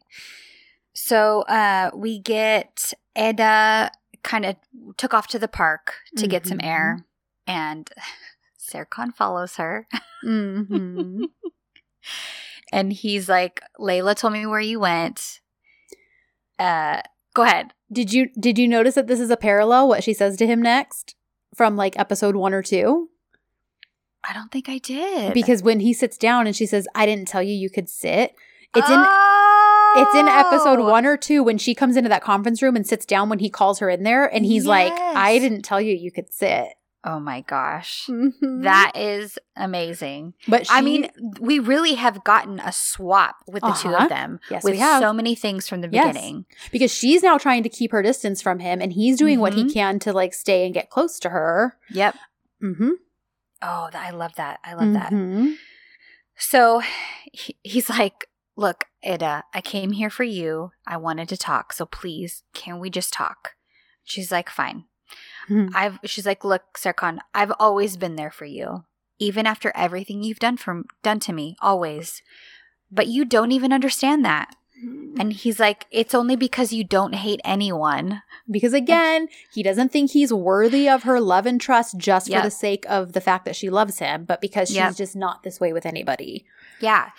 So 0.94 1.42
uh 1.42 1.92
we 1.94 2.20
get 2.20 2.94
Eda 3.18 3.92
kind 4.24 4.46
of 4.46 4.56
took 4.98 5.14
off 5.14 5.28
to 5.28 5.40
the 5.40 5.48
park 5.48 5.96
to 6.18 6.28
get 6.28 6.46
some 6.48 6.60
Mhm. 6.60 6.66
air 6.66 7.06
and 7.46 7.90
Serkan 8.60 9.14
follows 9.16 9.56
her 9.58 9.88
Mm-hmm. 10.26 11.24
and 12.72 12.92
he's 12.94 13.30
like, 13.30 13.62
Leyla 13.80 14.16
told 14.16 14.34
me 14.34 14.46
where 14.46 14.60
you 14.60 14.80
went. 14.80 15.40
Uh 16.60 17.02
go 17.34 17.44
ahead. 17.44 17.74
did 17.92 18.12
you 18.12 18.30
did 18.40 18.58
you 18.58 18.68
notice 18.68 18.96
that 18.96 19.08
this 19.08 19.20
is 19.20 19.30
a 19.30 19.38
parallel? 19.38 19.88
What 19.88 20.04
she 20.04 20.14
says 20.14 20.38
to 20.38 20.48
him 20.48 20.62
next 20.62 21.16
from 21.56 21.76
like 21.76 21.98
episode 22.00 22.36
one 22.36 22.54
or 22.54 22.64
two? 22.64 23.10
I 24.24 24.34
don't 24.34 24.52
think 24.52 24.68
I 24.70 24.78
did. 24.80 25.34
Because 25.34 25.64
when 25.64 25.80
he 25.80 25.94
sits 25.94 26.18
down 26.18 26.48
and 26.48 26.56
she 26.56 26.66
says, 26.66 26.88
"I 26.96 27.06
didn't 27.06 27.28
tell 27.28 27.42
you 27.44 27.54
you 27.54 27.70
could 27.70 27.90
sit," 27.90 28.36
it's 28.76 28.90
in 28.90 29.00
Oh! 29.00 29.94
it's 29.98 30.16
in 30.16 30.28
episode 30.28 30.80
one 30.84 31.06
or 31.06 31.18
two 31.18 31.42
when 31.44 31.58
she 31.58 31.74
comes 31.74 31.96
into 31.98 32.10
that 32.10 32.24
conference 32.24 32.62
room 32.62 32.76
and 32.76 32.86
sits 32.86 33.06
down 33.06 33.30
when 33.30 33.40
he 33.40 33.50
calls 33.50 33.80
her 33.80 33.90
in 33.90 34.04
there, 34.04 34.26
and 34.26 34.46
he's 34.46 34.66
like, 34.66 34.94
"I 34.94 35.40
didn't 35.40 35.64
tell 35.64 35.80
you 35.82 35.94
you 35.96 36.12
could 36.12 36.32
sit." 36.34 36.68
Oh 37.04 37.20
my 37.22 37.40
gosh. 37.42 38.06
Mhm. 38.10 38.64
That 38.64 38.92
is 38.96 39.40
amazing. 39.56 40.34
but 40.48 40.68
I 40.70 40.82
mean, 40.82 41.10
we 41.40 41.60
really 41.60 41.94
have 41.94 42.22
gotten 42.26 42.60
a 42.60 42.72
swap 42.74 43.38
with 43.48 43.62
the 43.64 43.72
two 43.72 43.90
Uh-huh. 43.90 44.04
of 44.06 44.10
them. 44.10 44.40
Yes, 44.52 44.64
with 44.64 44.74
we 44.74 44.80
have. 44.80 45.02
so 45.02 45.14
many 45.14 45.34
things 45.34 45.70
from 45.70 45.80
the 45.82 45.90
Yes. 45.90 46.08
beginning. 46.08 46.46
because 46.72 46.92
she's 46.94 47.24
now 47.24 47.38
trying 47.38 47.64
to 47.64 47.70
keep 47.70 47.94
her 47.94 48.02
distance 48.02 48.42
from 48.42 48.60
him, 48.60 48.82
and 48.82 48.92
he's 48.92 49.18
doing 49.18 49.40
what 49.40 49.54
he 49.54 49.64
Mhm. 49.64 49.74
can 49.74 50.00
to 50.00 50.12
like 50.12 50.34
stay 50.34 50.66
and 50.66 50.74
get 50.74 50.90
close 50.90 51.18
to 51.20 51.30
her. 51.30 51.78
Yep. 51.92 52.16
Mm-hmm. 52.62 52.90
Oh, 53.62 53.90
I 53.94 54.12
love 54.12 54.36
that. 54.36 54.60
I 54.64 54.74
love 54.74 54.94
that. 54.94 55.12
Mhm. 55.12 55.56
So 56.38 56.82
he, 57.34 57.58
he's 57.64 57.90
like, 57.90 58.28
"Look, 58.56 58.86
Ida, 59.04 59.44
I 59.54 59.62
came 59.62 59.92
here 59.92 60.10
for 60.10 60.24
you. 60.24 60.72
I 60.86 60.98
wanted 60.98 61.30
to 61.30 61.38
talk. 61.38 61.74
So 61.74 61.86
please, 61.86 62.44
can 62.54 62.80
we 62.80 62.90
just 62.90 63.12
talk?" 63.14 63.56
She's 64.04 64.32
like, 64.32 64.50
"Fine." 64.50 64.86
Mhm. 65.50 65.72
I've 65.74 66.00
she's 66.06 66.26
like, 66.26 66.44
"Look, 66.44 66.78
Serkan, 66.78 67.20
I've 67.34 67.54
always 67.60 67.98
been 67.98 68.16
there 68.16 68.32
for 68.32 68.46
you. 68.46 68.86
Even 69.20 69.48
after 69.48 69.72
everything 69.76 70.22
you've 70.24 70.40
done 70.40 70.58
from 70.58 70.86
done 71.02 71.20
to 71.22 71.34
me, 71.34 71.56
always. 71.62 72.22
But 72.92 73.08
you 73.08 73.26
don't 73.26 73.52
even 73.52 73.74
understand 73.74 74.24
that." 74.26 74.56
Mm-hmm. 74.84 75.20
And 75.20 75.34
he's 75.34 75.60
like, 75.60 75.86
"It's 75.92 76.14
only 76.14 76.36
because 76.36 76.72
you 76.72 76.84
don't 76.84 77.14
hate 77.16 77.42
anyone." 77.44 78.22
Because 78.50 78.74
again, 78.74 79.28
he 79.54 79.64
doesn't 79.64 79.92
think 79.92 80.12
he's 80.12 80.32
worthy 80.32 80.88
of 80.88 81.04
her 81.04 81.20
love 81.20 81.46
and 81.46 81.60
trust 81.60 81.98
just 81.98 82.30
Yep. 82.30 82.40
for 82.42 82.48
the 82.48 82.52
sake 82.52 82.86
of 82.88 83.14
the 83.14 83.22
fact 83.22 83.44
that 83.46 83.56
she 83.56 83.70
loves 83.70 84.00
him, 84.00 84.24
but 84.26 84.40
because 84.40 84.70
she's 84.70 84.78
Yep. 84.78 84.96
just 84.96 85.16
not 85.16 85.44
this 85.44 85.60
way 85.60 85.74
with 85.74 85.86
anybody. 85.86 86.46
Yeah. 86.80 87.10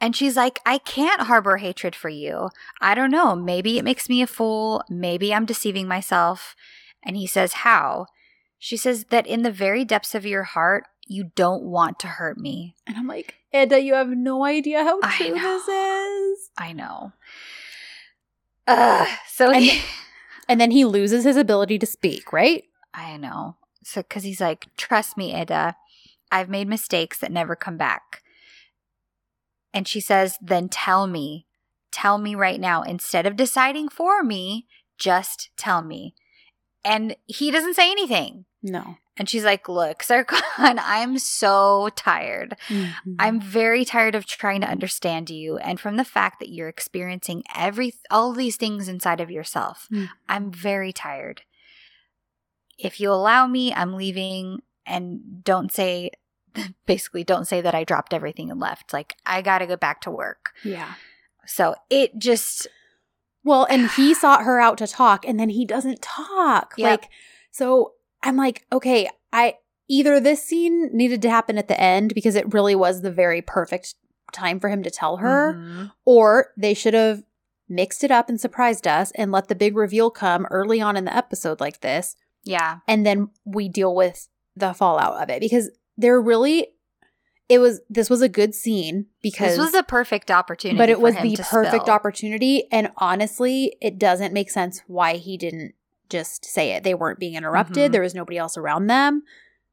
And 0.00 0.14
she's 0.16 0.36
like, 0.36 0.60
I 0.66 0.78
can't 0.78 1.22
harbor 1.22 1.56
hatred 1.58 1.94
for 1.94 2.08
you. 2.08 2.50
I 2.80 2.94
don't 2.94 3.10
know. 3.12 3.34
Maybe 3.36 3.78
it 3.78 3.84
makes 3.84 4.08
me 4.08 4.20
a 4.20 4.26
fool. 4.26 4.82
Maybe 4.90 5.32
I'm 5.32 5.46
deceiving 5.46 5.86
myself. 5.88 6.54
And 7.02 7.16
he 7.16 7.26
says, 7.26 7.52
How? 7.52 8.06
She 8.58 8.76
says 8.76 9.04
that 9.10 9.26
in 9.26 9.42
the 9.42 9.50
very 9.52 9.84
depths 9.84 10.14
of 10.14 10.26
your 10.26 10.42
heart, 10.42 10.84
you 11.06 11.30
don't 11.36 11.62
want 11.62 11.98
to 12.00 12.06
hurt 12.08 12.38
me. 12.38 12.74
And 12.86 12.96
I'm 12.96 13.06
like, 13.06 13.36
Eda, 13.54 13.80
you 13.80 13.94
have 13.94 14.08
no 14.08 14.44
idea 14.44 14.82
how 14.82 15.00
true 15.00 15.30
this 15.32 15.68
is. 15.68 16.50
I 16.58 16.72
know. 16.72 17.12
Ugh. 18.66 19.08
So 19.28 19.50
And- 19.50 19.64
he, 19.64 19.82
And 20.48 20.60
then 20.60 20.70
he 20.72 20.84
loses 20.84 21.24
his 21.24 21.36
ability 21.36 21.78
to 21.78 21.86
speak, 21.86 22.32
right? 22.32 22.64
I 22.92 23.16
know. 23.16 23.56
So, 23.82 24.02
because 24.02 24.22
he's 24.24 24.40
like, 24.40 24.66
Trust 24.76 25.16
me, 25.16 25.34
Ida. 25.34 25.76
I've 26.32 26.48
made 26.48 26.68
mistakes 26.68 27.18
that 27.20 27.30
never 27.32 27.54
come 27.54 27.76
back. 27.76 28.22
And 29.72 29.86
she 29.86 30.00
says, 30.00 30.36
Then 30.40 30.68
tell 30.68 31.06
me. 31.06 31.46
Tell 31.92 32.18
me 32.18 32.34
right 32.34 32.60
now. 32.60 32.82
Instead 32.82 33.26
of 33.26 33.36
deciding 33.36 33.88
for 33.88 34.22
me, 34.22 34.66
just 34.98 35.50
tell 35.56 35.80
me. 35.82 36.14
And 36.84 37.16
he 37.24 37.50
doesn't 37.50 37.74
say 37.74 37.90
anything. 37.90 38.44
No. 38.64 38.96
And 39.16 39.28
she's 39.28 39.44
like, 39.44 39.68
Look, 39.68 40.02
Serkan, 40.02 40.40
I'm 40.58 41.18
so 41.18 41.90
tired. 41.94 42.56
Mm-hmm. 42.68 43.14
I'm 43.18 43.40
very 43.40 43.84
tired 43.84 44.14
of 44.14 44.26
trying 44.26 44.62
to 44.62 44.68
understand 44.68 45.30
you 45.30 45.58
and 45.58 45.78
from 45.78 45.96
the 45.96 46.04
fact 46.04 46.40
that 46.40 46.48
you're 46.48 46.68
experiencing 46.68 47.44
every 47.54 47.94
all 48.10 48.32
these 48.32 48.56
things 48.56 48.88
inside 48.88 49.20
of 49.20 49.30
yourself. 49.30 49.86
Mm. 49.92 50.08
I'm 50.28 50.50
very 50.50 50.92
tired. 50.92 51.42
If 52.78 52.98
you 52.98 53.12
allow 53.12 53.46
me, 53.46 53.72
I'm 53.72 53.94
leaving 53.94 54.62
and 54.86 55.44
don't 55.44 55.70
say 55.70 56.10
basically 56.86 57.22
don't 57.22 57.46
say 57.46 57.60
that 57.60 57.74
I 57.74 57.84
dropped 57.84 58.14
everything 58.14 58.50
and 58.50 58.58
left. 58.58 58.94
Like 58.94 59.14
I 59.26 59.42
got 59.42 59.58
to 59.58 59.66
go 59.66 59.76
back 59.76 60.00
to 60.02 60.10
work. 60.10 60.52
Yeah. 60.64 60.94
So 61.46 61.74
it 61.90 62.18
just 62.18 62.66
Well, 63.44 63.66
and 63.68 63.90
he 63.90 64.14
sought 64.14 64.44
her 64.44 64.58
out 64.58 64.78
to 64.78 64.86
talk, 64.86 65.28
and 65.28 65.38
then 65.38 65.50
he 65.50 65.66
doesn't 65.66 66.00
talk. 66.00 66.74
Yep. 66.78 66.90
Like, 66.90 67.10
so 67.50 67.92
I'm 68.24 68.36
like, 68.36 68.64
okay, 68.72 69.08
I 69.32 69.56
either 69.88 70.18
this 70.18 70.42
scene 70.42 70.90
needed 70.92 71.22
to 71.22 71.30
happen 71.30 71.58
at 71.58 71.68
the 71.68 71.78
end 71.80 72.14
because 72.14 72.34
it 72.34 72.52
really 72.52 72.74
was 72.74 73.02
the 73.02 73.12
very 73.12 73.42
perfect 73.42 73.94
time 74.32 74.58
for 74.58 74.68
him 74.70 74.82
to 74.82 74.90
tell 74.90 75.18
her, 75.18 75.54
Mhm. 75.54 75.92
or 76.04 76.48
they 76.56 76.74
should 76.74 76.94
have 76.94 77.22
mixed 77.68 78.02
it 78.02 78.10
up 78.10 78.28
and 78.28 78.40
surprised 78.40 78.86
us 78.88 79.12
and 79.14 79.30
let 79.30 79.48
the 79.48 79.54
big 79.54 79.76
reveal 79.76 80.10
come 80.10 80.46
early 80.50 80.80
on 80.80 80.96
in 80.96 81.04
the 81.04 81.16
episode 81.16 81.60
like 81.60 81.80
this, 81.80 82.16
Yeah. 82.42 82.78
and 82.88 83.04
then 83.06 83.28
we 83.44 83.68
deal 83.68 83.94
with 83.94 84.28
the 84.56 84.72
fallout 84.72 85.22
of 85.22 85.28
it 85.30 85.40
because 85.40 85.70
they're 85.96 86.20
really. 86.20 86.68
It 87.46 87.58
was 87.58 87.82
this 87.90 88.08
was 88.08 88.22
a 88.22 88.28
good 88.28 88.54
scene 88.54 89.06
because 89.22 89.50
This 89.56 89.66
was 89.66 89.74
a 89.74 89.82
perfect 89.82 90.30
opportunity. 90.30 90.78
but 90.78 90.88
it 90.88 90.98
was 90.98 91.14
the 91.16 91.36
perfect 91.36 91.82
spill. 91.84 91.94
opportunity 91.94 92.64
and 92.72 92.90
honestly 92.96 93.76
it 93.82 93.98
doesn't 93.98 94.32
make 94.32 94.50
sense 94.50 94.80
why 94.86 95.16
he 95.18 95.36
didn't 95.36 95.74
just 96.08 96.44
say 96.44 96.72
it 96.72 96.82
they 96.84 96.94
weren't 96.94 97.18
being 97.18 97.34
interrupted 97.34 97.90
Mhm. 97.90 97.92
there 97.92 98.02
was 98.02 98.14
nobody 98.14 98.36
else 98.38 98.56
around 98.56 98.86
them 98.88 99.22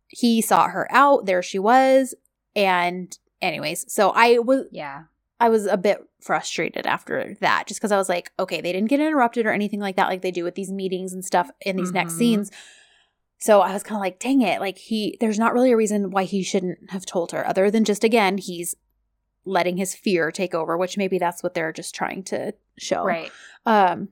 he 0.08 0.42
sought 0.42 0.72
her 0.72 0.88
out 0.92 1.26
there 1.26 1.42
she 1.44 1.60
was 1.60 2.14
and 2.56 3.18
anyways 3.42 3.92
so 3.92 4.12
i 4.16 4.38
was 4.40 4.66
Yeah. 4.72 5.04
i 5.40 5.50
was 5.50 5.66
a 5.66 5.78
bit 5.78 6.00
frustrated 6.22 6.86
after 6.86 7.36
that 7.42 7.68
just 7.68 7.80
because 7.80 7.92
i 7.92 7.98
was 7.98 8.10
like 8.10 8.32
okay 8.40 8.62
they 8.62 8.72
didn't 8.72 8.90
get 8.90 9.00
interrupted 9.00 9.46
or 9.46 9.52
anything 9.52 9.80
like 9.80 9.96
that 9.96 10.08
like 10.08 10.22
they 10.22 10.32
do 10.32 10.44
with 10.44 10.56
these 10.56 10.72
meetings 10.72 11.14
and 11.14 11.24
stuff 11.26 11.50
in 11.62 11.76
these 11.76 11.92
next 11.92 12.14
Mhm. 12.14 12.18
scenes 12.18 12.52
so 13.40 13.62
i 13.62 13.74
was 13.74 13.84
kind 13.84 13.98
of 13.98 14.02
like 14.02 14.20
dang 14.20 14.42
it 14.42 14.60
like 14.62 14.78
he 14.78 15.18
there's 15.20 15.40
not 15.40 15.54
really 15.54 15.72
a 15.72 15.78
reason 15.78 16.12
why 16.12 16.24
he 16.24 16.44
shouldn't 16.44 16.92
have 16.92 17.06
told 17.06 17.32
her 17.32 17.46
other 17.48 17.72
than 17.72 17.84
just 17.84 18.04
again 18.04 18.38
he's 18.38 18.76
letting 19.44 19.78
his 19.78 19.96
fear 19.96 20.30
take 20.32 20.54
over 20.54 20.78
which 20.78 20.98
maybe 20.98 21.18
that's 21.18 21.42
what 21.42 21.54
they're 21.56 21.74
just 21.74 21.96
trying 21.96 22.22
to 22.24 22.54
show 22.78 23.04
Right. 23.04 23.32
um 23.66 24.10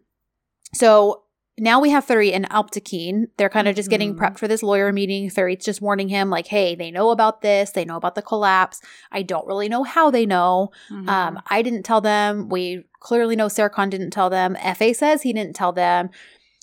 so 0.73 1.23
now 1.59 1.79
we 1.79 1.89
have 1.91 2.05
Thury 2.05 2.33
and 2.33 2.49
Alptekin. 2.49 3.27
They're 3.37 3.49
kind 3.49 3.67
of 3.67 3.75
just 3.75 3.89
getting 3.89 4.15
Mhm. 4.15 4.19
prepped 4.19 4.37
for 4.39 4.47
this 4.47 4.63
lawyer 4.63 4.91
meeting. 4.91 5.29
Thury's 5.29 5.63
just 5.63 5.81
warning 5.81 6.09
him, 6.09 6.29
like, 6.29 6.47
hey, 6.47 6.75
they 6.75 6.91
know 6.91 7.09
about 7.11 7.41
this. 7.41 7.71
They 7.71 7.85
know 7.85 7.95
about 7.97 8.15
the 8.15 8.21
collapse. 8.21 8.81
I 9.11 9.21
don't 9.21 9.45
really 9.47 9.69
know 9.69 9.83
how 9.83 10.09
they 10.11 10.25
know. 10.25 10.71
Mhm. 10.91 11.07
Um, 11.09 11.41
I 11.47 11.61
didn't 11.61 11.83
tell 11.83 12.01
them. 12.01 12.49
We 12.49 12.85
clearly 12.99 13.35
know 13.35 13.47
Serkan 13.47 13.89
didn't 13.89 14.11
tell 14.11 14.29
them. 14.29 14.55
Efe 14.55 14.95
says 14.95 15.21
he 15.21 15.33
didn't 15.33 15.55
tell 15.55 15.71
them. 15.71 16.09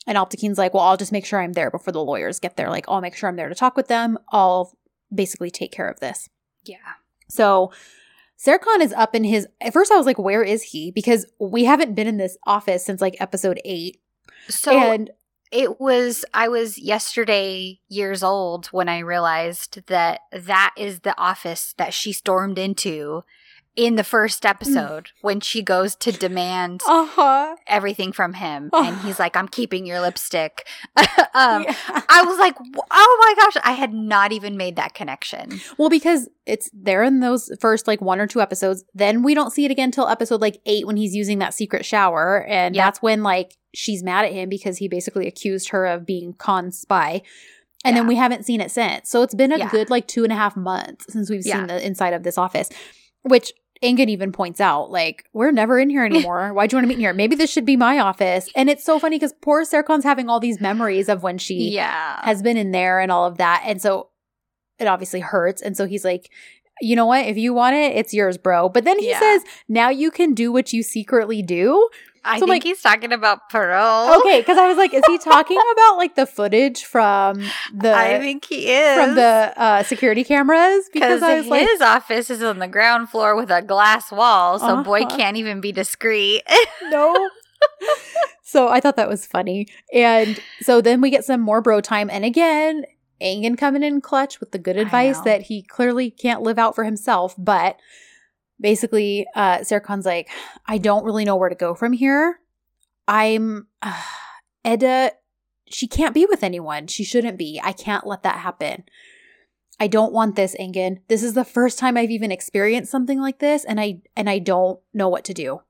And 0.06 0.16
Alptekin's 0.16 0.58
like, 0.58 0.72
well, 0.74 0.84
I'll 0.84 0.96
just 0.96 1.10
make 1.12 1.26
sure 1.26 1.40
I'm 1.40 1.54
there 1.54 1.70
before 1.70 1.92
the 1.92 2.04
lawyers 2.04 2.38
get 2.38 2.56
there. 2.56 2.70
Like, 2.70 2.84
I'll 2.88 3.00
make 3.00 3.16
sure 3.16 3.28
I'm 3.28 3.36
there 3.36 3.48
to 3.48 3.54
talk 3.54 3.76
with 3.76 3.88
them. 3.88 4.18
I'll 4.30 4.76
basically 5.12 5.50
take 5.50 5.72
care 5.72 5.88
of 5.88 6.00
this. 6.00 6.28
yeah. 6.64 6.76
So 7.28 7.72
Serkan 8.38 8.80
is 8.80 8.92
up 8.92 9.14
in 9.14 9.24
his. 9.24 9.48
At 9.60 9.72
first, 9.72 9.90
I 9.90 9.96
was 9.96 10.06
like, 10.06 10.18
where 10.18 10.42
is 10.42 10.62
he? 10.62 10.90
Because 10.90 11.26
we 11.40 11.64
haven't 11.64 11.94
been 11.94 12.06
in 12.06 12.18
this 12.18 12.36
office 12.46 12.84
since 12.84 13.00
like 13.00 13.16
episode 13.18 13.60
eight. 13.64 13.98
So 14.48 14.72
and 14.72 15.10
it 15.52 15.80
was 15.80 16.24
i 16.34 16.48
was 16.48 16.78
yesterday 16.78 17.78
years 17.88 18.22
old 18.22 18.66
when 18.66 18.88
i 18.88 18.98
realized 18.98 19.86
that 19.86 20.20
that 20.32 20.74
is 20.76 21.00
the 21.00 21.18
office 21.18 21.74
that 21.78 21.94
she 21.94 22.12
stormed 22.12 22.58
into 22.58 23.22
in 23.76 23.96
the 23.96 24.04
first 24.04 24.46
episode 24.46 25.10
when 25.20 25.38
she 25.40 25.62
goes 25.62 25.94
to 25.94 26.10
demand 26.10 26.80
Uh-huh. 26.86 27.54
everything 27.66 28.10
from 28.10 28.32
him 28.32 28.70
Oh. 28.72 28.82
and 28.84 28.96
he's 29.00 29.18
like 29.18 29.36
i'm 29.36 29.48
keeping 29.48 29.84
your 29.86 30.00
lipstick 30.00 30.66
um, 31.34 31.62
Yeah. 31.64 31.74
i 32.08 32.22
was 32.26 32.38
like 32.38 32.56
oh 32.90 33.16
my 33.20 33.34
gosh 33.44 33.62
i 33.64 33.72
had 33.72 33.92
not 33.92 34.32
even 34.32 34.56
made 34.56 34.76
that 34.76 34.94
connection 34.94 35.60
Well, 35.76 35.90
because 35.90 36.28
it's 36.46 36.70
there 36.72 37.02
in 37.02 37.20
those 37.20 37.50
first 37.60 37.86
like 37.86 38.00
one 38.00 38.20
or 38.20 38.26
two 38.28 38.40
episodes. 38.40 38.84
Then 38.94 39.24
we 39.24 39.34
don't 39.34 39.52
see 39.52 39.64
it 39.64 39.72
again 39.72 39.90
till 39.90 40.06
episode 40.08 40.40
like 40.40 40.60
eight 40.64 40.86
when 40.86 40.96
he's 40.96 41.12
using 41.12 41.40
that 41.40 41.54
secret 41.54 41.84
shower. 41.84 42.44
And 42.46 42.76
Yep. 42.76 42.84
that's 42.84 43.02
when 43.02 43.24
like 43.24 43.56
she's 43.74 44.04
mad 44.04 44.24
at 44.24 44.32
him 44.32 44.48
because 44.48 44.78
he 44.78 44.86
basically 44.86 45.26
accused 45.26 45.70
her 45.70 45.86
of 45.86 46.06
being 46.06 46.34
con 46.34 46.70
spy. 46.70 47.22
And 47.84 47.96
then 47.96 48.06
we 48.06 48.14
haven't 48.14 48.44
seen 48.46 48.60
it 48.60 48.70
since. 48.70 49.10
So 49.10 49.22
it's 49.22 49.34
been 49.34 49.50
a 49.50 49.58
Yeah. 49.58 49.68
good 49.70 49.90
like 49.90 50.06
two 50.06 50.22
and 50.22 50.32
a 50.32 50.36
half 50.36 50.56
months 50.56 51.06
since 51.12 51.28
we've 51.28 51.44
Yeah. 51.44 51.56
seen 51.58 51.66
the 51.66 51.84
inside 51.84 52.12
of 52.14 52.22
this 52.22 52.38
office, 52.38 52.68
which 53.22 53.52
Engin 53.82 54.08
even 54.08 54.32
points 54.32 54.60
out, 54.60 54.90
like, 54.90 55.24
we're 55.32 55.52
never 55.52 55.78
in 55.78 55.90
here 55.90 56.04
anymore. 56.10 56.52
Why'd 56.52 56.72
you 56.72 56.76
want 56.76 56.84
to 56.84 56.88
meet 56.88 56.94
in 56.94 57.00
here? 57.00 57.12
Maybe 57.12 57.36
this 57.36 57.50
should 57.50 57.66
be 57.66 57.76
my 57.76 57.98
office. 57.98 58.48
And 58.56 58.68
it's 58.70 58.84
so 58.84 58.98
funny 58.98 59.16
because 59.16 59.34
poor 59.40 59.64
Serkan's 59.64 60.04
having 60.04 60.28
all 60.28 60.40
these 60.40 60.60
memories 60.60 61.08
of 61.08 61.22
when 61.22 61.38
she 61.38 61.70
yeah 61.70 62.20
has 62.24 62.42
been 62.42 62.56
in 62.56 62.70
there 62.70 63.00
and 63.00 63.12
all 63.12 63.26
of 63.26 63.38
that. 63.38 63.62
And 63.66 63.80
so 63.80 64.08
it 64.78 64.86
obviously 64.86 65.20
hurts. 65.20 65.62
And 65.62 65.76
so 65.76 65.86
he's 65.86 66.04
like, 66.04 66.30
you 66.80 66.94
know 66.96 67.06
what? 67.06 67.24
If 67.26 67.38
you 67.38 67.54
want 67.54 67.76
it, 67.76 67.96
it's 67.96 68.12
yours, 68.12 68.36
bro. 68.36 68.68
But 68.68 68.84
then 68.84 68.98
he 68.98 69.08
Yeah. 69.08 69.20
says, 69.20 69.42
now 69.68 69.88
you 69.88 70.10
can 70.10 70.34
do 70.34 70.52
what 70.52 70.72
you 70.74 70.82
secretly 70.82 71.40
do. 71.42 71.88
I 72.26 72.38
so, 72.38 72.40
think 72.46 72.48
like- 72.50 72.62
he's 72.64 72.80
talking 72.82 73.12
about 73.12 73.48
parole 73.50 74.18
Okay. 74.20 74.42
Cause 74.42 74.58
I 74.58 74.66
was 74.68 74.76
like, 74.76 74.92
is 74.92 75.02
he 75.06 75.18
talking 75.18 75.58
about 75.72 75.96
like 75.96 76.14
the 76.14 76.26
footage 76.26 76.84
from 76.84 77.40
the. 77.74 77.94
i 77.94 78.18
think 78.18 78.44
he 78.44 78.68
is 78.72 78.96
from 78.98 79.14
the 79.14 79.52
uh, 79.56 79.82
security 79.84 80.24
cameras 80.24 80.88
because 80.92 81.20
because 81.20 81.22
I 81.22 81.36
was 81.36 81.44
his 81.70 81.80
like, 81.80 81.88
office 81.96 82.30
is 82.30 82.42
on 82.42 82.58
the 82.58 82.68
ground 82.68 83.08
floor 83.10 83.36
with 83.36 83.50
a 83.50 83.62
glass 83.62 84.10
wall, 84.10 84.58
so 84.58 84.82
boy 84.82 85.02
Uh-huh. 85.02 85.16
can't 85.16 85.36
even 85.36 85.60
be 85.60 85.72
discreet. 85.72 86.42
no. 86.90 87.30
so 88.42 88.68
I 88.68 88.80
thought 88.80 88.96
that 88.96 89.08
was 89.08 89.26
funny. 89.26 89.66
And 89.92 90.38
so 90.60 90.80
then 90.80 91.00
we 91.00 91.10
get 91.10 91.24
some 91.24 91.40
more 91.40 91.60
bro 91.60 91.80
time. 91.80 92.08
And 92.10 92.24
again, 92.24 92.84
Engin 93.20 93.56
coming 93.56 93.82
in 93.82 94.00
clutch 94.00 94.40
with 94.40 94.52
the 94.52 94.58
good 94.58 94.76
advice 94.76 95.18
that 95.20 95.42
he 95.42 95.62
clearly 95.62 96.10
can't 96.10 96.42
live 96.42 96.58
out 96.58 96.74
for 96.74 96.84
himself. 96.84 97.34
But 97.38 97.78
basically, 98.60 99.26
uh, 99.34 99.58
Serkan's 99.58 100.06
like, 100.06 100.28
I 100.66 100.78
don't 100.78 101.04
really 101.04 101.24
know 101.24 101.36
where 101.36 101.48
to 101.48 101.54
go 101.54 101.74
from 101.74 101.92
here. 101.92 102.40
I'm, 103.08 103.66
uh, 103.82 104.02
Eda, 104.66 105.12
she 105.68 105.86
can't 105.86 106.14
be 106.14 106.26
with 106.26 106.42
anyone. 106.42 106.86
She 106.86 107.04
shouldn't 107.04 107.38
be. 107.38 107.60
I 107.62 107.72
can't 107.72 108.06
let 108.06 108.22
that 108.22 108.38
happen. 108.38 108.84
I 109.78 109.86
don't 109.88 110.12
want 110.12 110.36
this, 110.36 110.56
Engin. 110.58 111.00
This 111.08 111.22
is 111.22 111.34
the 111.34 111.44
first 111.44 111.78
time 111.78 111.96
I've 111.96 112.10
even 112.10 112.32
experienced 112.32 112.90
something 112.90 113.20
like 113.20 113.40
this, 113.40 113.64
and 113.64 113.78
I 113.78 114.00
and 114.16 114.30
I 114.30 114.38
don't 114.38 114.80
know 114.94 115.08
what 115.08 115.24
to 115.24 115.34
do. 115.34 115.60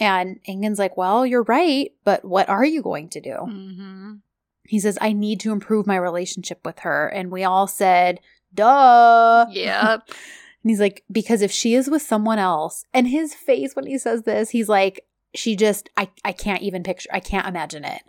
And 0.00 0.40
Engin's 0.48 0.78
like, 0.78 0.96
Well, 0.96 1.26
you're 1.26 1.42
right, 1.42 1.92
but 2.04 2.24
what 2.24 2.48
are 2.48 2.64
you 2.64 2.82
going 2.82 3.10
to 3.10 3.20
do? 3.20 3.30
mm-hmm. 3.30 4.12
He 4.66 4.80
says, 4.80 4.96
I 5.00 5.12
need 5.12 5.40
to 5.40 5.52
improve 5.52 5.86
my 5.86 5.96
relationship 5.96 6.60
with 6.64 6.78
her. 6.80 7.06
And 7.08 7.30
we 7.30 7.44
all 7.44 7.66
said, 7.66 8.20
Duh. 8.54 9.46
Yep. 9.50 10.08
And 10.64 10.70
he's 10.70 10.80
like, 10.80 11.04
Because 11.12 11.42
if 11.42 11.52
she 11.52 11.74
is 11.74 11.88
with 11.88 12.02
someone 12.02 12.38
else, 12.38 12.84
and 12.92 13.06
his 13.06 13.34
face 13.34 13.76
when 13.76 13.86
he 13.86 13.98
says 13.98 14.22
this, 14.22 14.50
he's 14.50 14.68
like, 14.68 15.06
She 15.34 15.54
just, 15.54 15.90
I, 15.96 16.08
I 16.24 16.32
can't 16.32 16.62
even 16.62 16.82
picture, 16.82 17.10
I 17.12 17.20
can't 17.20 17.46
imagine 17.46 17.84
it. 17.84 18.02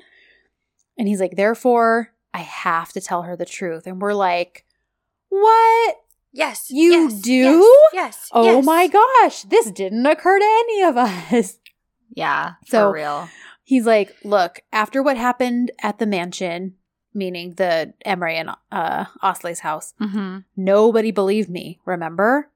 And 0.97 1.07
he's 1.07 1.19
like, 1.19 1.35
Therefore, 1.35 2.13
I 2.33 2.39
have 2.39 2.93
to 2.93 3.01
tell 3.01 3.23
her 3.23 3.35
the 3.35 3.45
truth. 3.45 3.85
And 3.85 4.01
we're 4.01 4.13
like, 4.13 4.65
What? 5.29 5.97
Yes. 6.31 6.67
You 6.69 6.91
yes, 6.91 7.21
do? 7.21 7.33
Yes. 7.33 7.93
yes 7.93 8.29
Oh 8.31 8.45
yes. 8.45 8.65
my 8.65 8.87
gosh, 8.87 9.43
this 9.43 9.69
didn't 9.71 10.05
occur 10.05 10.39
to 10.39 10.45
any 10.45 10.81
of 10.83 10.97
us. 10.97 11.59
Yeah. 12.15 12.53
So- 12.65 12.91
real. 12.91 13.27
He's 13.65 13.85
like, 13.87 14.15
look, 14.23 14.61
after 14.71 15.01
what 15.01 15.17
happened 15.17 15.71
at 15.81 15.97
the 15.97 16.05
mansion, 16.05 16.75
meaning 17.15 17.53
the 17.55 17.93
Emery 18.03 18.37
and 18.37 18.51
uh, 18.71 19.05
Osley's 19.23 19.59
house, 19.61 19.93
Mm-hmm. 20.01 20.39
nobody 20.55 21.11
believed 21.11 21.49
me. 21.49 21.79
Remember? 21.85 22.49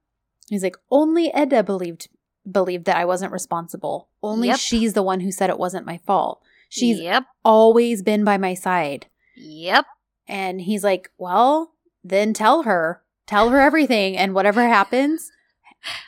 He's 0.50 0.64
like, 0.64 0.78
only 0.92 1.32
Eda 1.36 1.64
believed 1.64 2.10
believed 2.50 2.86
that 2.86 2.98
I 2.98 3.06
wasn't 3.06 3.32
responsible. 3.32 4.08
Only 4.24 4.48
Yep. 4.50 4.58
she's 4.60 4.94
the 4.94 5.04
one 5.04 5.20
who 5.20 5.32
said 5.32 5.50
it 5.50 5.60
wasn't 5.60 5.86
my 5.86 5.98
fault. 6.06 6.42
She's 6.70 7.00
Yep. 7.00 7.26
always 7.46 8.02
been 8.02 8.24
by 8.24 8.38
my 8.38 8.54
side. 8.56 9.06
Yep. 9.36 9.86
And 10.28 10.62
he's 10.62 10.84
like, 10.84 11.12
well, 11.18 11.74
then 12.04 12.34
tell 12.34 12.64
her, 12.64 13.02
tell 13.28 13.50
her 13.50 13.60
everything, 13.60 14.18
and 14.18 14.34
whatever 14.34 14.68
happens, 14.68 15.32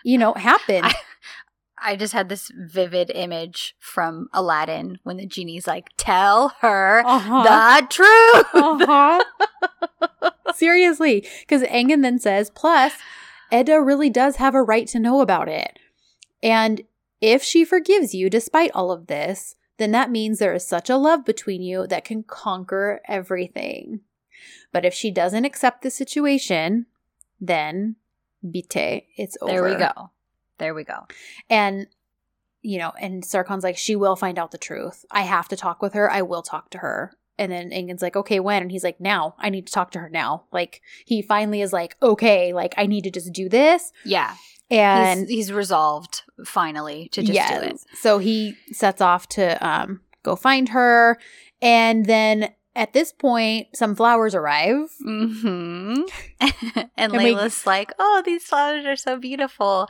you 0.03 0.17
know, 0.17 0.33
happen. 0.33 0.83
I- 0.85 0.93
I 1.83 1.95
just 1.95 2.13
had 2.13 2.29
this 2.29 2.51
vivid 2.55 3.11
image 3.15 3.75
from 3.79 4.27
Aladdin 4.33 4.99
when 5.03 5.17
the 5.17 5.25
genie's 5.25 5.67
like, 5.67 5.87
"Tell 5.97 6.49
her 6.61 7.03
Uh-huh. 7.05 7.43
the 7.43 7.87
truth." 7.87 8.45
Uh-huh. 8.53 9.23
Seriously. 10.53 11.27
Because 11.41 11.63
Engin 11.63 12.01
then 12.01 12.19
says, 12.19 12.49
plus, 12.49 12.93
Eda 13.51 13.81
really 13.81 14.09
does 14.09 14.35
have 14.37 14.53
a 14.55 14.61
right 14.63 14.87
to 14.87 14.99
know 14.99 15.21
about 15.21 15.49
it. 15.49 15.79
And 16.43 16.81
if 17.19 17.43
she 17.43 17.65
forgives 17.65 18.13
you 18.13 18.29
despite 18.29 18.71
all 18.73 18.91
of 18.91 19.07
this, 19.07 19.55
then 19.77 19.91
that 19.91 20.11
means 20.11 20.39
there 20.39 20.53
is 20.53 20.65
such 20.67 20.89
a 20.89 20.97
love 20.97 21.25
between 21.25 21.61
you 21.61 21.87
that 21.87 22.05
can 22.05 22.23
conquer 22.23 23.01
everything. 23.07 24.01
But 24.71 24.85
if 24.85 24.93
she 24.93 25.11
doesn't 25.11 25.45
accept 25.45 25.81
the 25.81 25.91
situation, 25.91 26.85
then 27.39 27.95
bite, 28.43 29.05
it's 29.17 29.37
over. 29.41 29.51
There 29.51 29.63
we 29.63 29.75
go. 29.75 30.11
There 30.61 30.75
we 30.75 30.83
go. 30.83 31.07
And 31.49 31.87
you 32.61 32.77
know, 32.77 32.91
and 33.01 33.23
Serkan's 33.23 33.63
like, 33.63 33.75
she 33.77 33.95
will 33.95 34.15
find 34.15 34.37
out 34.37 34.51
the 34.51 34.57
truth. 34.59 35.03
I 35.09 35.23
have 35.23 35.47
to 35.47 35.55
talk 35.55 35.81
with 35.81 35.93
her. 35.93 36.11
I 36.11 36.21
will 36.21 36.43
talk 36.43 36.69
to 36.69 36.77
her. 36.77 37.11
And 37.39 37.51
then 37.51 37.71
Engin's 37.71 38.03
like, 38.03 38.15
okay, 38.15 38.39
when? 38.39 38.61
And 38.61 38.71
he's 38.71 38.83
like, 38.83 39.01
now. 39.01 39.33
I 39.39 39.49
need 39.49 39.65
to 39.65 39.73
talk 39.73 39.89
to 39.91 39.99
her 39.99 40.09
now. 40.09 40.43
Like, 40.51 40.83
he 41.03 41.23
finally 41.23 41.61
is 41.61 41.73
like, 41.73 41.95
okay, 42.03 42.53
like, 42.53 42.75
I 42.77 42.85
need 42.85 43.03
to 43.05 43.09
just 43.09 43.33
do 43.33 43.49
this. 43.49 43.91
Yeah. 44.05 44.35
And 44.69 45.21
he's, 45.21 45.29
he's 45.29 45.51
resolved 45.51 46.21
finally 46.45 47.09
to 47.13 47.23
just 47.23 47.49
do 47.49 47.55
it. 47.61 47.79
So 47.99 48.19
he 48.19 48.55
sets 48.71 49.01
off 49.01 49.27
to 49.29 49.67
um 49.67 50.01
go 50.21 50.35
find 50.35 50.69
her. 50.69 51.17
And 51.63 52.05
then 52.05 52.53
at 52.75 52.93
this 52.93 53.11
point, 53.11 53.69
some 53.75 53.95
flowers 53.95 54.35
arrive. 54.35 54.87
Mm-hmm. 55.03 56.01
and 56.39 56.89
And 56.95 57.11
we- 57.11 57.17
Leyla's 57.33 57.65
like, 57.65 57.91
"Oh, 57.97 58.21
these 58.23 58.43
flowers 58.43 58.85
are 58.85 58.95
so 58.95 59.17
beautiful." 59.17 59.89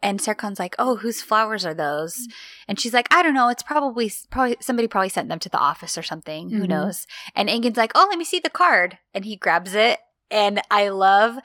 And 0.00 0.20
Serkan's 0.20 0.58
like, 0.60 0.76
"Oh, 0.78 0.96
whose 0.96 1.20
flowers 1.22 1.66
are 1.66 1.74
those?" 1.74 2.28
And 2.68 2.78
she's 2.78 2.94
like, 2.94 3.12
"I 3.12 3.22
don't 3.22 3.34
know. 3.34 3.48
It's 3.48 3.62
probably 3.64 4.12
probably 4.30 4.56
somebody 4.60 4.86
probably 4.88 5.08
sent 5.08 5.28
them 5.28 5.40
to 5.40 5.48
the 5.48 5.58
office 5.58 5.98
or 5.98 6.02
something. 6.04 6.50
Who 6.50 6.64
Mhm. 6.64 6.68
knows?" 6.68 7.06
And 7.34 7.48
Engin's 7.48 7.76
like, 7.76 7.92
"Oh, 7.94 8.06
let 8.08 8.18
me 8.18 8.24
see 8.24 8.38
the 8.38 8.50
card." 8.50 8.98
And 9.12 9.24
he 9.24 9.34
grabs 9.36 9.74
it, 9.74 9.98
and 10.30 10.60
I 10.70 10.88
love. 10.90 11.38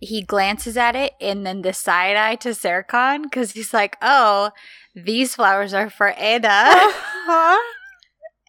He 0.00 0.22
glances 0.22 0.76
at 0.76 0.94
it, 0.94 1.14
and 1.20 1.44
then 1.44 1.62
the 1.62 1.72
side 1.72 2.16
eye 2.16 2.36
to 2.36 2.50
Serkan 2.50 3.22
because 3.24 3.52
he's 3.52 3.72
like, 3.74 3.96
"Oh, 4.00 4.50
these 4.94 5.34
flowers 5.34 5.74
are 5.74 5.90
for 5.90 6.10
Eda." 6.10 6.48
Uh-huh. 6.48 7.58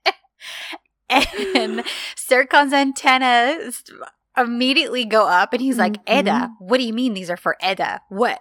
and 1.10 1.84
Serkan's 2.16 2.74
antennas 2.74 3.84
immediately 4.38 5.06
go 5.06 5.28
up, 5.28 5.54
and 5.54 5.62
he's 5.62 5.78
like, 5.78 6.04
Mhm. 6.06 6.20
"Eda, 6.20 6.52
what 6.60 6.78
do 6.78 6.84
you 6.84 6.94
mean 6.94 7.14
these 7.14 7.30
are 7.32 7.38
for 7.38 7.58
Eda? 7.68 8.02
What? 8.10 8.40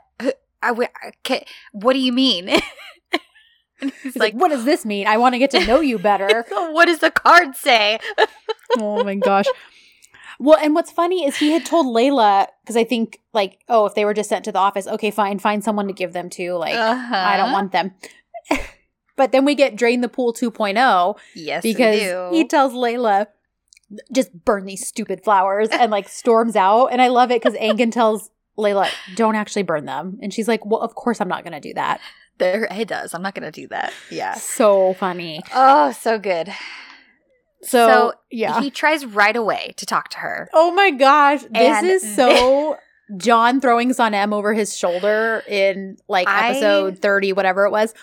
I, 0.63 0.69
w- 0.69 0.89
okay, 1.25 1.47
what 1.73 1.93
do 1.95 1.99
you 2.01 2.13
mean?" 2.13 2.49
he's 3.81 3.91
He's 4.03 4.17
like, 4.17 4.35
like, 4.35 4.41
what 4.43 4.49
does 4.49 4.65
this 4.65 4.85
mean? 4.85 5.07
I 5.07 5.17
want 5.19 5.35
to 5.35 5.39
get 5.39 5.51
to 5.53 5.65
know 5.67 5.81
you 5.81 5.99
better. 5.99 6.45
"What 6.51 6.87
does 6.87 6.99
the 6.99 7.11
card 7.11 7.57
say?" 7.57 7.99
oh 8.79 9.05
my 9.05 9.15
gosh. 9.15 9.47
Well, 10.41 10.59
and 10.63 10.73
what's 10.75 10.93
funny 10.93 11.25
is 11.27 11.37
he 11.37 11.51
had 11.53 11.67
told 11.67 11.87
Leyla 11.87 12.47
because 12.63 12.77
I 12.77 12.85
think 12.85 13.19
like, 13.33 13.59
oh, 13.69 13.87
if 13.87 13.95
they 13.95 14.05
were 14.05 14.15
just 14.15 14.29
sent 14.29 14.45
to 14.45 14.53
the 14.53 14.59
office, 14.59 14.87
okay, 14.87 15.11
fine, 15.11 15.39
find 15.41 15.65
someone 15.65 15.89
to 15.89 15.93
give 15.93 16.13
them 16.13 16.31
to. 16.31 16.55
Like, 16.55 16.75
Uh-huh. 16.77 17.15
I 17.17 17.37
don't 17.37 17.51
want 17.53 17.73
them. 17.73 17.95
but 19.17 19.33
then 19.33 19.45
we 19.45 19.57
get 19.57 19.75
drain 19.75 20.01
the 20.01 20.09
pool 20.09 20.33
2.0 20.33 21.19
Yes, 21.35 21.63
because 21.65 22.33
he 22.33 22.45
tells 22.47 22.73
Leyla 22.73 23.27
just 24.13 24.33
burn 24.45 24.65
these 24.65 24.87
stupid 24.87 25.25
flowers 25.25 25.69
and 25.73 25.91
like 25.91 26.09
storms 26.09 26.55
out. 26.55 26.87
And 26.93 27.03
I 27.03 27.09
love 27.09 27.33
it 27.33 27.43
because 27.43 27.59
Engin 27.59 27.91
tells 27.91 28.31
Leyla, 28.59 28.91
don't 29.15 29.37
actually 29.37 29.63
burn 29.63 29.85
them. 29.87 30.19
And 30.21 30.35
she's 30.35 30.49
like, 30.49 30.67
well, 30.67 30.81
of 30.81 30.95
course 30.95 31.21
I'm 31.21 31.29
not 31.29 31.45
going 31.45 31.53
to 31.53 31.61
do 31.61 31.73
that. 31.75 32.01
there 32.39 32.67
it 32.71 32.89
does. 32.89 33.15
I'm 33.15 33.23
not 33.23 33.35
gonna 33.35 33.51
do 33.53 33.67
that. 33.69 33.93
Yeah. 34.11 34.35
So 34.35 34.95
funny. 34.95 35.41
Oh, 35.55 35.93
so 35.93 36.19
good. 36.19 36.49
So, 37.63 37.89
So, 37.89 38.13
yeah. 38.31 38.61
He 38.61 38.71
tries 38.71 39.05
right 39.05 39.35
away 39.35 39.75
to 39.77 39.85
talk 39.87 40.09
to 40.11 40.19
her. 40.19 40.49
Oh 40.53 40.73
my 40.73 40.91
gosh. 40.93 41.43
This 41.51 42.03
is 42.05 42.17
so 42.17 42.77
Can 43.21 43.61
throwing 43.61 43.91
Sanem 43.91 44.33
over 44.35 44.53
his 44.55 44.77
shoulder 44.77 45.43
in 45.49 45.97
like 46.09 46.29
I- 46.29 46.51
episode 46.51 46.99
30, 46.99 47.33
whatever 47.33 47.65
it 47.65 47.71
was. 47.71 47.95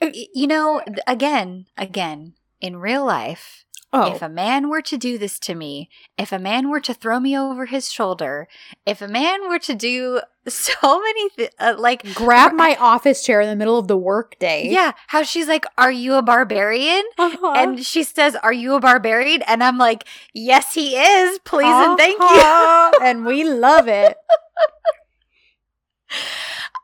You 0.00 0.46
know, 0.48 0.82
again, 1.06 1.66
again, 1.76 2.34
in 2.60 2.76
real 2.76 3.04
life, 3.04 3.61
Oh, 3.94 4.14
If 4.14 4.22
a 4.22 4.28
man 4.28 4.70
were 4.70 4.80
to 4.82 4.96
do 4.96 5.18
this 5.18 5.38
to 5.40 5.54
me, 5.54 5.90
if 6.16 6.32
a 6.32 6.38
man 6.38 6.70
were 6.70 6.80
to 6.80 6.94
throw 6.94 7.20
me 7.20 7.36
over 7.36 7.66
his 7.66 7.92
shoulder, 7.92 8.48
if 8.86 9.02
a 9.02 9.06
man 9.08 9.48
were 9.50 9.58
to 9.58 9.74
do 9.74 10.20
so 10.48 10.98
many 11.00 11.28
th- 11.30 11.52
uh, 11.58 11.74
like 11.78 12.14
grab 12.14 12.54
my 12.54 12.74
office 12.80 13.22
chair 13.22 13.40
in 13.42 13.48
the 13.50 13.54
middle 13.56 13.78
of 13.78 13.88
the 13.88 13.96
workday. 13.98 14.66
yeah, 14.68 14.92
how 15.08 15.22
she's 15.22 15.46
like, 15.46 15.66
"Are 15.76 15.92
you 15.92 16.14
a 16.14 16.22
barbarian?" 16.22 17.02
Uh-huh. 17.18 17.52
And 17.54 17.84
she 17.84 18.02
says, 18.02 18.34
"Are 18.36 18.52
you 18.52 18.74
a 18.74 18.80
barbarian?" 18.80 19.42
And 19.42 19.62
I'm 19.62 19.76
like, 19.78 20.04
"Yes, 20.32 20.72
he 20.74 20.96
is. 20.96 21.38
Please 21.44 21.66
and 21.66 21.98
thank 21.98 22.18
you." 22.18 22.26
Uh-huh. 22.26 22.92
and 23.02 23.26
we 23.26 23.44
love 23.44 23.88
it. 23.88 24.16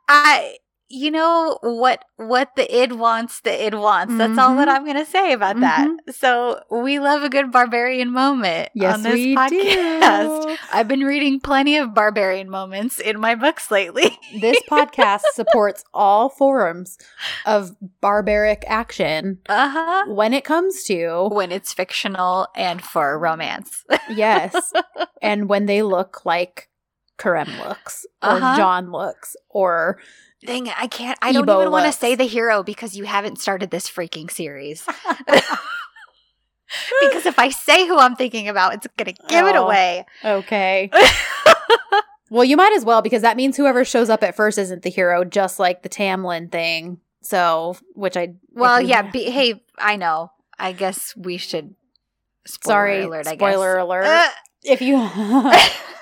I 0.09 0.57
you 0.91 1.11
know 1.11 1.59
what 1.63 2.05
what 2.17 2.57
the 2.57 2.65
id 2.83 2.93
wants 2.93 3.41
the 3.43 3.67
id 3.67 3.75
wants. 3.75 4.17
That's 4.17 4.39
all 4.39 4.57
that 4.57 4.69
Mhm. 4.69 4.73
i'm 4.75 4.87
gonna 4.87 5.05
say 5.05 5.33
about 5.33 5.61
that. 5.61 5.87
So 6.13 6.61
we 6.71 6.99
love 6.99 7.23
a 7.23 7.29
good 7.29 7.53
barbarian 7.53 8.11
moment 8.11 8.71
Yes, 8.75 8.95
on 8.95 9.03
this 9.03 9.13
we 9.15 9.37
podcast. 9.37 10.47
do. 10.47 10.57
i've 10.73 10.89
been 10.89 11.05
reading 11.05 11.41
plenty 11.41 11.77
of 11.77 11.93
barbarian 11.95 12.49
moments 12.49 12.99
in 12.99 13.21
my 13.21 13.35
books 13.35 13.71
lately. 13.71 14.19
This 14.41 14.59
podcast 14.71 15.23
supports 15.35 15.85
all 15.93 16.31
forms 16.31 16.97
of 17.45 17.77
barbaric 18.01 18.65
action 18.67 19.39
uh-huh. 19.49 20.05
when 20.13 20.33
it 20.33 20.45
comes 20.45 20.83
to 20.85 21.29
when 21.31 21.53
it's 21.53 21.73
fictional 21.73 22.49
and 22.57 22.83
for 22.83 23.19
romance. 23.19 23.85
Yes, 24.09 24.73
and 25.23 25.49
when 25.51 25.67
they 25.67 25.83
look 25.83 26.25
like 26.25 26.69
Kerem 27.19 27.59
looks 27.67 28.07
or 28.23 28.31
Uh-huh. 28.31 28.57
Can 28.57 28.91
looks 28.91 29.37
or 29.51 29.99
dang 30.47 30.67
it 30.67 30.75
i 30.81 30.87
can't 30.87 31.19
i 31.23 31.33
don't 31.33 31.49
Ebo 31.49 31.61
even 31.61 31.73
want 31.73 31.87
to 31.87 31.93
say 31.99 32.15
the 32.15 32.25
hero 32.25 32.63
because 32.63 32.97
you 32.97 33.05
haven't 33.05 33.39
started 33.41 33.71
this 33.71 33.89
freaking 33.89 34.31
series 34.31 34.85
because 37.01 37.27
if 37.27 37.39
i 37.39 37.49
say 37.49 37.87
who 37.87 37.99
i'm 37.99 38.15
thinking 38.17 38.49
about 38.49 38.75
it's 38.75 38.87
gonna 38.97 39.13
give 39.29 39.47
it 39.47 39.57
Oh. 39.57 39.65
away 39.67 40.05
okay. 40.25 40.91
Well, 42.31 42.45
you 42.45 42.59
might 42.59 42.75
as 42.77 42.85
well 42.85 43.01
because 43.01 43.23
that 43.23 43.39
means 43.39 43.57
whoever 43.57 43.87
shows 43.87 44.11
up 44.11 44.23
at 44.23 44.37
first 44.37 44.59
isn't 44.59 44.83
the 44.83 44.91
hero, 44.91 45.25
just 45.25 45.59
like 45.59 45.81
the 45.83 45.89
Tamlin 45.89 46.53
thing. 46.53 47.01
So, 47.23 47.75
which 47.95 48.19
I 48.19 48.35
Well, 48.53 48.83
yeah. 48.83 49.01
Be, 49.11 49.31
hey, 49.31 49.65
I 49.79 49.97
know. 49.97 50.31
I 50.59 50.73
guess 50.73 51.17
we 51.17 51.39
should. 51.39 51.75
Spoiler 52.47 52.75
Sorry, 52.75 53.03
alert. 53.05 53.27
I 53.29 53.35
spoiler 53.35 53.79
alert. 53.79 54.05
Uh, 54.05 54.29
if 54.63 54.83
you 54.83 54.97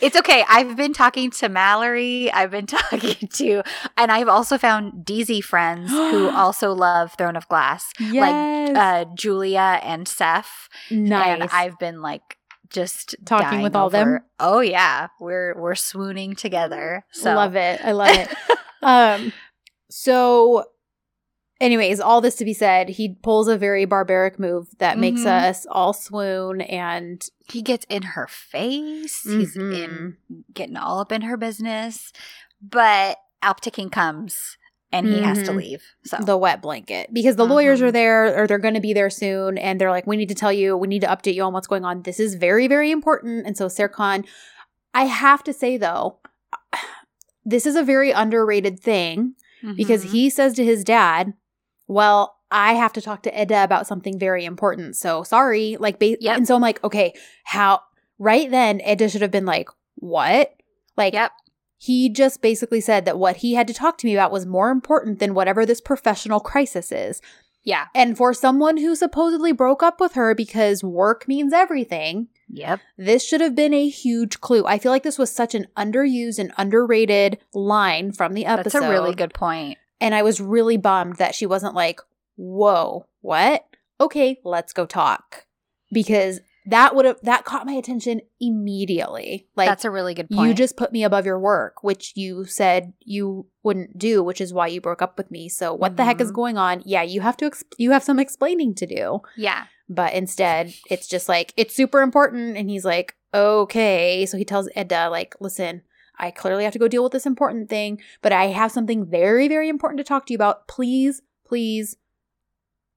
it's 0.00 0.16
okay. 0.16 0.44
I've 0.48 0.76
been 0.76 0.92
talking 0.92 1.30
to 1.32 1.48
Mallory. 1.48 2.32
I've 2.32 2.50
been 2.50 2.66
talking 2.66 3.28
to, 3.28 3.62
and 3.96 4.12
I've 4.12 4.28
also 4.28 4.58
found 4.58 5.04
DZ 5.04 5.44
friends 5.44 5.90
who 5.90 6.28
also 6.34 6.72
love 6.72 7.14
Throne 7.16 7.36
of 7.36 7.48
Glass, 7.48 7.92
yes, 7.98 8.76
uh, 8.76 9.04
Julia 9.14 9.80
and 9.82 10.06
Seth. 10.06 10.68
nice. 10.90 11.40
And 11.40 11.50
I've 11.50 11.78
been 11.78 12.02
like 12.02 12.36
just 12.70 13.14
Talking 13.24 13.62
with 13.62 13.74
all 13.74 13.90
them? 13.90 14.20
Oh 14.38 14.60
yeah, 14.60 15.08
we're 15.20 15.54
we're 15.58 15.74
swooning 15.74 16.34
together. 16.34 17.04
So 17.12 17.34
love 17.34 17.56
it. 17.56 17.80
I 17.82 17.92
love 17.92 18.16
it. 18.16 18.28
um, 18.82 19.32
so, 19.90 20.64
anyways, 21.60 22.00
all 22.00 22.20
this 22.20 22.36
to 22.36 22.44
be 22.44 22.54
said, 22.54 22.88
he 22.88 23.16
pulls 23.22 23.48
a 23.48 23.58
very 23.58 23.84
barbaric 23.84 24.38
move 24.38 24.68
that 24.78 24.98
makes 24.98 25.22
Mhm. 25.22 25.48
us 25.48 25.66
all 25.70 25.92
swoon 25.92 26.60
and 26.60 27.22
he 27.50 27.62
gets 27.62 27.84
in 27.88 28.02
her 28.02 28.26
face. 28.26 29.22
He's 29.24 29.56
in 29.56 30.16
Mhm. 30.30 30.44
getting 30.52 30.76
all 30.76 31.00
up 31.00 31.12
in 31.12 31.22
her 31.22 31.36
business. 31.36 32.12
But 32.62 33.18
Alptekin 33.42 33.90
comes 33.92 34.56
and 34.90 35.06
he 35.06 35.20
has 35.20 35.42
to 35.44 35.52
Mhm. 35.52 35.56
leave. 35.56 35.82
So 36.04 36.16
the 36.18 36.36
wet 36.36 36.60
blanket 36.62 37.12
because 37.12 37.36
the 37.36 37.44
lawyers 37.46 37.80
are 37.82 37.92
there 37.92 38.36
or 38.36 38.46
they're 38.46 38.58
going 38.58 38.74
to 38.74 38.80
be 38.80 38.92
there 38.92 39.10
soon 39.10 39.58
and 39.58 39.80
they're 39.80 39.90
like 39.90 40.06
we 40.06 40.16
need 40.16 40.28
to 40.30 40.34
tell 40.34 40.52
you 40.52 40.76
we 40.76 40.88
need 40.88 41.02
to 41.02 41.06
update 41.08 41.34
you 41.34 41.42
on 41.42 41.52
what's 41.52 41.66
going 41.66 41.84
on 41.84 42.02
this 42.02 42.18
is 42.18 42.34
very 42.34 42.66
very 42.66 42.90
important 42.90 43.46
and 43.46 43.56
so 43.56 43.66
Serkan 43.66 44.24
I 44.94 45.04
have 45.04 45.44
to 45.44 45.52
say 45.52 45.76
though 45.76 46.18
this 47.44 47.66
is 47.66 47.76
a 47.76 47.82
very 47.82 48.10
underrated 48.10 48.80
thing 48.80 49.34
because 49.76 50.04
he 50.04 50.30
says 50.30 50.54
to 50.54 50.64
his 50.64 50.82
dad 50.84 51.34
well 51.88 52.36
I 52.50 52.74
have 52.74 52.92
to 52.94 53.02
talk 53.02 53.22
to 53.24 53.42
Eda 53.42 53.64
about 53.64 53.86
something 53.86 54.18
very 54.18 54.44
important 54.44 54.96
so 54.96 55.22
sorry 55.24 55.76
like 55.78 55.98
ba- 55.98 56.16
Yep. 56.20 56.36
and 56.36 56.46
so 56.46 56.54
I'm 56.54 56.62
like 56.62 56.82
okay 56.84 57.12
how 57.44 57.80
right 58.18 58.50
then 58.50 58.80
Eda 58.80 59.08
should 59.08 59.22
have 59.22 59.30
been 59.32 59.46
like 59.46 59.68
what 59.96 60.54
like 60.96 61.12
Yep. 61.14 61.32
he 61.78 62.08
just 62.08 62.40
basically 62.42 62.80
said 62.80 63.04
that 63.04 63.18
what 63.18 63.36
he 63.38 63.54
had 63.54 63.66
to 63.68 63.74
talk 63.74 63.98
to 63.98 64.06
me 64.06 64.14
about 64.14 64.32
was 64.32 64.46
more 64.46 64.70
important 64.70 65.18
than 65.18 65.34
whatever 65.34 65.64
this 65.66 65.80
professional 65.80 66.40
crisis 66.40 66.90
is. 66.90 67.20
Yeah. 67.64 67.86
And 67.94 68.16
for 68.16 68.32
someone 68.32 68.78
who 68.78 68.96
supposedly 68.96 69.52
broke 69.52 69.82
up 69.82 70.00
with 70.00 70.14
her 70.14 70.34
because 70.34 70.82
work 70.82 71.28
means 71.28 71.52
everything, 71.52 72.28
Yep. 72.48 72.80
this 72.96 73.22
should 73.24 73.40
have 73.42 73.54
been 73.54 73.74
a 73.74 73.88
huge 73.88 74.40
clue. 74.40 74.64
I 74.66 74.78
feel 74.78 74.90
like 74.90 75.02
this 75.02 75.18
was 75.18 75.30
such 75.30 75.54
an 75.54 75.66
underused 75.76 76.38
and 76.38 76.52
underrated 76.56 77.38
line 77.52 78.10
from 78.12 78.32
the 78.32 78.46
episode. 78.46 78.80
That's 78.80 78.86
a 78.86 78.90
really 78.90 79.14
good 79.14 79.34
point. 79.34 79.76
And 80.00 80.14
I 80.14 80.22
was 80.22 80.40
really 80.40 80.76
bummed 80.76 81.16
that 81.16 81.34
she 81.34 81.46
wasn't 81.46 81.74
like, 81.74 82.00
whoa, 82.36 83.06
what? 83.20 83.64
Okay, 84.00 84.38
let's 84.44 84.72
go 84.72 84.86
talk. 84.86 85.46
Because 85.92 86.40
that 86.66 86.94
would 86.94 87.04
have 87.06 87.18
that 87.22 87.44
caught 87.46 87.64
my 87.66 87.72
attention 87.72 88.20
immediately. 88.40 89.48
Like 89.56 89.68
That's 89.68 89.84
a 89.86 89.90
really 89.90 90.14
good 90.14 90.28
point. 90.30 90.48
you 90.48 90.54
just 90.54 90.76
put 90.76 90.92
me 90.92 91.02
above 91.02 91.24
your 91.26 91.38
work, 91.38 91.82
which 91.82 92.12
you 92.14 92.44
said 92.44 92.92
you 93.00 93.46
wouldn't 93.62 93.98
do, 93.98 94.22
which 94.22 94.40
is 94.40 94.52
why 94.52 94.66
you 94.66 94.80
broke 94.80 95.00
up 95.02 95.16
with 95.16 95.30
me. 95.30 95.48
So 95.48 95.72
what 95.74 95.96
the 95.96 96.04
heck 96.04 96.20
is 96.20 96.30
Mhm. 96.30 96.34
going 96.34 96.58
on? 96.58 96.82
Yeah, 96.84 97.02
you 97.02 97.22
have 97.22 97.36
to 97.38 97.46
ex- 97.46 97.64
you 97.78 97.90
have 97.92 98.04
some 98.04 98.18
explaining 98.18 98.74
to 98.76 98.86
do. 98.86 99.20
yeah. 99.36 99.64
But 99.90 100.12
instead, 100.12 100.74
it's 100.90 101.08
just 101.08 101.30
like 101.30 101.54
it's 101.56 101.74
super 101.74 102.02
important 102.02 102.58
and 102.58 102.68
he's 102.68 102.84
like, 102.84 103.16
"Okay." 103.32 104.26
So 104.26 104.36
he 104.36 104.44
tells 104.44 104.68
Eda 104.76 105.08
like, 105.08 105.34
"Listen, 105.40 105.80
I 106.18 106.30
clearly 106.30 106.64
have 106.64 106.72
to 106.74 106.78
go 106.78 106.88
deal 106.88 107.02
with 107.02 107.12
this 107.12 107.26
important 107.26 107.68
thing, 107.68 108.00
but 108.22 108.32
I 108.32 108.46
have 108.48 108.72
something 108.72 109.04
very 109.06 109.48
very 109.48 109.68
important 109.68 109.98
to 109.98 110.04
talk 110.04 110.26
to 110.26 110.32
you 110.32 110.36
about. 110.36 110.68
Please, 110.68 111.22
please 111.46 111.96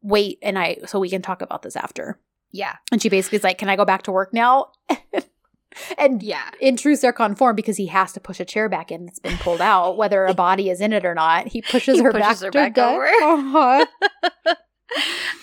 wait 0.01 0.39
and 0.41 0.57
I 0.57 0.77
so 0.85 0.99
we 0.99 1.09
can 1.09 1.21
talk 1.21 1.41
about 1.41 1.61
this 1.61 1.75
after." 1.75 2.19
Yeah. 2.51 2.75
And 2.91 3.01
she 3.01 3.09
basically 3.09 3.37
is 3.37 3.43
like, 3.43 3.57
"Can 3.57 3.69
I 3.69 3.75
go 3.75 3.85
back 3.85 4.03
to 4.03 4.11
work 4.11 4.33
now?" 4.33 4.71
and 5.97 6.21
Yeah. 6.21 6.49
in 6.59 6.75
true 6.75 6.95
Serkan 6.95 7.37
form, 7.37 7.55
because 7.55 7.77
he 7.77 7.87
has 7.87 8.11
to 8.13 8.19
push 8.19 8.39
a 8.41 8.45
chair 8.45 8.67
back 8.67 8.91
in 8.91 9.05
that's 9.05 9.19
been 9.19 9.37
pulled 9.37 9.61
out, 9.61 9.95
whether 9.97 10.25
a 10.25 10.33
body 10.33 10.69
is 10.69 10.81
in 10.81 10.91
it 10.91 11.05
or 11.05 11.15
not, 11.15 11.47
he 11.47 11.61
pushes 11.61 11.97
He 11.97 12.03
her 12.03 12.11
pushes 12.11 12.27
back, 12.27 12.39
her 12.41 12.51
to 12.51 12.51
back 12.51 12.77
over. 12.77 13.05
Uh-huh. 13.23 13.85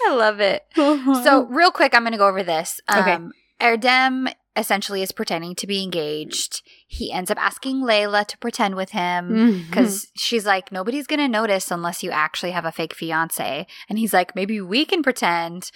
I 0.04 0.14
love 0.14 0.40
it. 0.40 0.66
Uh-huh. 0.76 1.24
So, 1.24 1.44
real 1.46 1.70
quick, 1.70 1.94
I'm 1.94 2.02
going 2.02 2.12
to 2.12 2.18
go 2.18 2.28
over 2.28 2.42
this. 2.42 2.80
Okay. 2.94 3.12
Um, 3.12 3.32
Erdem 3.60 4.30
essentially 4.59 5.02
is 5.02 5.12
pretending 5.12 5.54
to 5.56 5.66
be 5.66 5.82
engaged. 5.82 6.62
He 6.86 7.12
ends 7.12 7.30
up 7.30 7.38
asking 7.38 7.82
Leyla 7.82 8.26
to 8.26 8.38
pretend 8.38 8.74
with 8.74 8.90
him 8.90 9.64
because 9.68 10.06
she's 10.16 10.46
like, 10.46 10.72
nobody's 10.72 11.06
going 11.06 11.20
to 11.20 11.28
notice 11.28 11.70
unless 11.70 12.02
you 12.02 12.11
actually 12.11 12.50
have 12.52 12.64
a 12.64 12.72
fake 12.72 12.94
fiance. 12.94 13.66
And 13.88 13.98
he's 13.98 14.12
like, 14.12 14.34
maybe 14.34 14.61
we 14.61 14.84
can 14.84 15.02
pretend. 15.02 15.70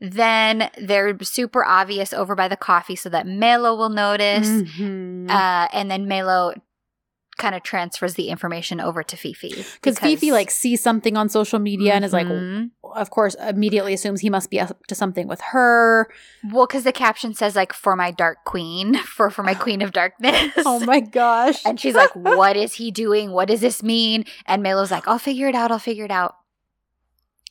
Then 0.00 0.70
they're 0.78 1.16
super 1.22 1.64
obvious 1.64 2.12
over 2.12 2.34
by 2.34 2.48
the 2.48 2.56
coffee 2.56 2.96
so 2.96 3.08
that 3.08 3.26
Melo 3.26 3.74
will 3.74 3.88
notice. 3.88 4.48
Mhm. 4.48 5.30
Uh, 5.30 5.68
and 5.72 5.90
then 5.90 6.06
Melo 6.06 6.52
kind 7.38 7.54
of 7.54 7.62
transfers 7.62 8.14
the 8.14 8.28
information 8.28 8.80
over 8.80 9.02
to 9.02 9.16
Fifi. 9.16 9.64
because 9.74 9.98
Fifi 9.98 10.32
like 10.32 10.50
sees 10.50 10.82
something 10.82 11.16
on 11.16 11.28
social 11.28 11.58
media 11.58 11.94
and 11.94 12.04
is 12.04 12.12
like, 12.12 12.26
Mhm. 12.26 12.70
of 12.82 13.10
course, 13.10 13.34
immediately 13.36 13.94
assumes 13.94 14.20
he 14.20 14.28
must 14.30 14.50
be 14.50 14.60
up 14.60 14.84
to 14.88 14.94
something 14.94 15.26
with 15.28 15.40
her. 15.52 16.08
Well, 16.52 16.66
because 16.66 16.84
the 16.84 16.92
caption 16.92 17.32
says 17.34 17.56
like 17.56 17.72
for 17.72 17.96
my 17.96 18.10
dark 18.10 18.38
queen, 18.44 18.94
for 19.16 19.30
for 19.30 19.42
my 19.42 19.54
queen 19.54 19.80
of 19.82 19.92
darkness. 19.92 20.52
Oh 20.66 20.80
my 20.80 21.00
gosh! 21.00 21.64
And 21.64 21.78
she's 21.80 21.94
like, 21.94 22.14
"What 22.14 22.56
is 22.56 22.74
he 22.74 22.90
doing? 22.90 23.30
What 23.32 23.48
does 23.48 23.60
this 23.60 23.82
mean?" 23.82 24.24
And 24.46 24.62
Melo's 24.62 24.90
like, 24.90 25.06
"I'll 25.08 25.18
figure 25.18 25.48
it 25.48 25.54
out. 25.54 25.70
I'll 25.70 25.78
figure 25.78 26.04
it 26.04 26.10
out." 26.10 26.34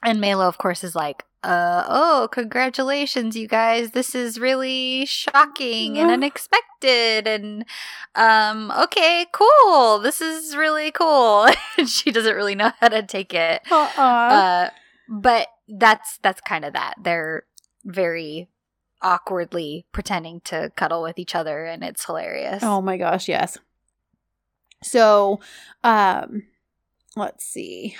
And 0.03 0.21
Melo, 0.21 0.47
of 0.47 0.57
course, 0.57 0.83
is 0.83 0.95
like, 0.95 1.23
"Uh 1.43 1.83
oh, 1.87 2.27
congratulations, 2.31 3.35
you 3.35 3.47
guys! 3.47 3.91
This 3.91 4.15
is 4.15 4.39
really 4.39 5.05
shocking 5.05 5.97
and 5.97 6.09
unexpected." 6.11 7.27
And 7.27 7.65
um, 8.15 8.71
okay, 8.71 9.25
cool. 9.31 9.99
This 9.99 10.21
is 10.21 10.55
really 10.55 10.91
cool. 10.91 11.47
she 11.85 12.11
doesn't 12.11 12.35
really 12.35 12.55
know 12.55 12.71
how 12.79 12.87
to 12.89 13.03
take 13.03 13.33
it. 13.33 13.61
uh-uh. 13.71 14.01
Uh, 14.01 14.69
but 15.09 15.47
that's 15.67 16.17
that's 16.21 16.41
kind 16.41 16.65
of 16.65 16.73
that. 16.73 16.95
They're 17.01 17.43
very 17.85 18.49
awkwardly 19.01 19.85
pretending 19.91 20.41
to 20.41 20.71
cuddle 20.75 21.03
with 21.03 21.19
each 21.19 21.35
other, 21.35 21.65
and 21.65 21.83
it's 21.83 22.05
hilarious. 22.05 22.63
Oh 22.63 22.81
my 22.81 22.97
gosh, 22.97 23.27
yes. 23.29 23.57
So, 24.83 25.39
um, 25.83 26.43
let's 27.15 27.45
see. 27.45 27.95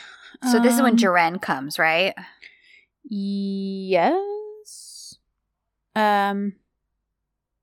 So 0.52 0.60
this 0.60 0.76
is 0.76 0.82
when 0.82 0.92
Um, 0.94 0.98
Jaren 0.98 1.42
comes, 1.42 1.80
right? 1.80 2.14
Yes. 3.10 5.16
Um, 5.96 6.54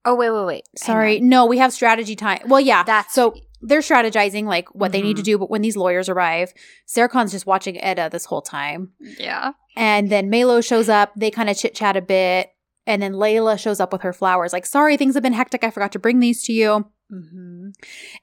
Oh 0.06 0.14
wait, 0.14 0.30
wait, 0.30 0.44
wait. 0.44 0.64
Sorry. 0.76 1.18
No, 1.20 1.46
we 1.46 1.56
have 1.58 1.72
strategy 1.72 2.14
time. 2.14 2.40
Well, 2.46 2.60
yeah. 2.60 2.82
That's 2.82 3.14
so 3.14 3.34
they're 3.62 3.80
strategizing 3.80 4.44
like 4.44 4.68
what 4.74 4.92
they 4.92 5.00
need 5.00 5.16
to 5.16 5.22
Mhm. 5.22 5.26
do. 5.26 5.38
But 5.38 5.48
when 5.48 5.62
these 5.62 5.78
lawyers 5.78 6.10
arrive, 6.10 6.52
Serkan's 6.86 7.32
just 7.32 7.46
watching 7.46 7.76
Eda 7.76 8.10
this 8.12 8.26
whole 8.26 8.42
time. 8.42 8.92
Yeah. 9.18 9.52
And 9.76 10.10
then 10.10 10.28
Melo 10.28 10.60
shows 10.60 10.90
up. 10.90 11.12
They 11.16 11.30
kind 11.30 11.48
of 11.48 11.56
chit 11.56 11.74
chat 11.74 11.96
a 11.96 12.02
bit. 12.02 12.50
And 12.86 13.00
then 13.00 13.14
Leyla 13.14 13.58
shows 13.58 13.80
up 13.80 13.94
with 13.94 14.02
her 14.02 14.12
flowers, 14.12 14.52
like, 14.52 14.66
sorry, 14.66 14.98
things 14.98 15.14
have 15.14 15.22
been 15.22 15.32
hectic. 15.32 15.64
I 15.64 15.70
forgot 15.70 15.90
to 15.92 15.98
bring 15.98 16.20
these 16.20 16.42
to 16.42 16.52
you. 16.52 16.84
Mm-hmm. 17.12 17.68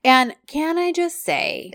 And 0.04 0.36
can 0.48 0.78
I 0.78 0.92
just 0.92 1.24
say, 1.24 1.72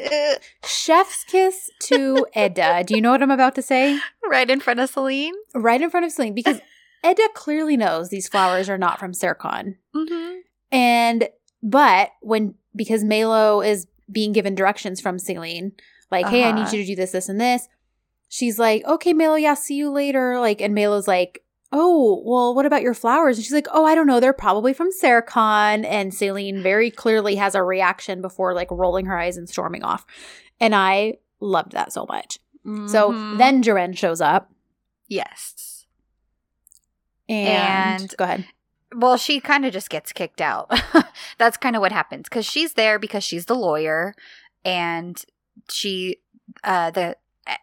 chef's 0.65 1.25
kiss 1.25 1.71
to 1.85 2.27
Eda. 2.37 2.85
Do 2.87 2.95
you 2.95 3.01
know 3.01 3.11
what 3.13 3.23
I'm 3.23 3.31
about 3.31 3.55
to 3.57 3.63
say? 3.63 3.99
right 4.29 4.51
in 4.51 4.61
front 4.61 4.81
of 4.81 4.91
Selin. 4.93 5.31
Right 5.55 5.81
in 5.81 5.89
front 5.91 6.05
of 6.07 6.13
Selin, 6.13 6.35
because 6.35 6.61
Eda 7.05 7.29
clearly 7.35 7.77
knows 7.77 8.09
these 8.09 8.29
flowers 8.29 8.69
are 8.69 8.79
not 8.79 8.99
from 8.99 9.13
Serkan. 9.13 9.77
Mm-hmm. 9.95 10.39
And, 10.73 11.29
but 11.63 12.11
when, 12.21 12.55
because 12.75 13.05
Melo 13.05 13.61
is 13.63 13.87
being 14.11 14.33
given 14.33 14.55
directions 14.55 15.01
from 15.01 15.19
Selin, 15.19 15.73
like, 16.11 16.27
hey, 16.27 16.45
I 16.45 16.53
need 16.53 16.63
Uh-huh. 16.63 16.77
you 16.77 16.83
to 16.83 16.87
do 16.89 16.97
this, 16.97 17.13
this, 17.13 17.29
and 17.29 17.41
this. 17.41 17.69
She's 18.29 18.59
like, 18.59 18.85
okay, 18.85 19.13
Melo, 19.13 19.37
yeah, 19.37 19.55
see 19.55 19.75
you 19.77 19.91
later. 19.91 20.39
Like, 20.41 20.61
and 20.61 20.75
Melo's 20.75 21.07
like, 21.09 21.43
oh, 21.73 22.23
well, 22.25 22.55
what 22.55 22.64
about 22.67 22.83
your 22.83 22.95
flowers? 22.95 23.37
And 23.37 23.45
she's 23.45 23.53
like, 23.53 23.67
oh, 23.73 23.85
I 23.85 23.95
don't 23.95 24.07
know. 24.07 24.21
They're 24.21 24.33
probably 24.33 24.73
from 24.73 24.89
Serkan. 25.03 25.85
And 25.85 26.12
Selin 26.12 26.62
very 26.62 26.91
clearly 26.91 27.35
has 27.37 27.55
a 27.55 27.62
reaction 27.62 28.23
before 28.23 28.55
like 28.55 28.71
rolling 28.71 29.07
her 29.07 29.19
eyes 29.19 29.37
and 29.37 29.49
storming 29.49 29.83
off. 29.83 30.07
And 30.61 30.75
I 30.75 31.14
loved 31.41 31.73
that 31.73 31.93
so 31.93 32.07
much. 32.09 32.39
So 32.64 33.12
Mhm. 33.12 33.39
then 33.39 33.62
Jaren 33.62 33.97
shows 33.97 34.21
up 34.21 34.51
yes. 35.09 35.87
and, 37.29 38.01
And- 38.03 38.14
go 38.17 38.25
ahead. 38.25 38.47
Well, 38.95 39.17
she 39.17 39.41
kind 39.41 39.67
of 39.67 39.73
just 39.73 39.91
gets 39.91 40.12
kicked 40.12 40.41
out. 40.41 40.71
That's 41.39 41.57
kind 41.57 41.75
of 41.77 41.81
what 41.83 41.93
happens 41.93 42.29
because 42.29 42.47
she's 42.47 42.75
there 42.75 42.99
because 42.99 43.25
she's 43.25 43.47
the 43.47 43.55
lawyer, 43.57 44.14
and 44.64 45.21
she, 45.69 46.19
uh, 46.64 46.93
the 46.93 47.17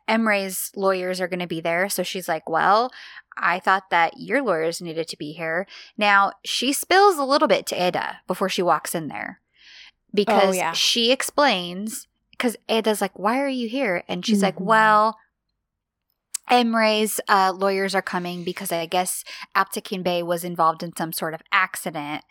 Emre's 0.07 0.71
lawyers 0.75 1.19
are 1.19 1.27
going 1.27 1.39
to 1.39 1.47
be 1.47 1.61
there. 1.61 1.89
So 1.89 2.03
she's 2.03 2.27
like, 2.27 2.49
"Well, 2.49 2.91
I 3.37 3.59
thought 3.59 3.89
that 3.89 4.19
your 4.19 4.41
lawyers 4.41 4.81
needed 4.81 5.07
to 5.09 5.17
be 5.17 5.33
here." 5.33 5.67
Now 5.97 6.33
she 6.43 6.73
spills 6.73 7.17
a 7.17 7.25
little 7.25 7.47
bit 7.47 7.65
to 7.67 7.87
Eda 7.87 8.21
before 8.27 8.49
she 8.49 8.61
walks 8.61 8.95
in 8.95 9.07
there 9.07 9.39
because 10.13 10.55
yeah. 10.55 10.73
she 10.73 11.11
explains 11.11 12.07
because 12.31 12.55
Eda's 12.69 13.01
like, 13.01 13.17
"Why 13.17 13.39
are 13.39 13.49
you 13.49 13.67
here?" 13.67 14.03
And 14.07 14.25
she's 14.25 14.41
like, 14.41 14.55
Mhm. 14.57 14.65
"Well." 14.65 15.17
Emre's 16.49 17.21
uh, 17.29 17.53
lawyers 17.55 17.95
are 17.95 18.01
coming 18.01 18.43
because 18.43 18.69
I 18.69 18.85
guess 18.85 19.23
Alptekin 19.55 20.03
Bey 20.03 20.21
was 20.21 20.43
involved 20.43 20.83
in 20.83 20.93
some 20.93 21.13
sort 21.13 21.33
of 21.33 21.41
accident 21.53 22.25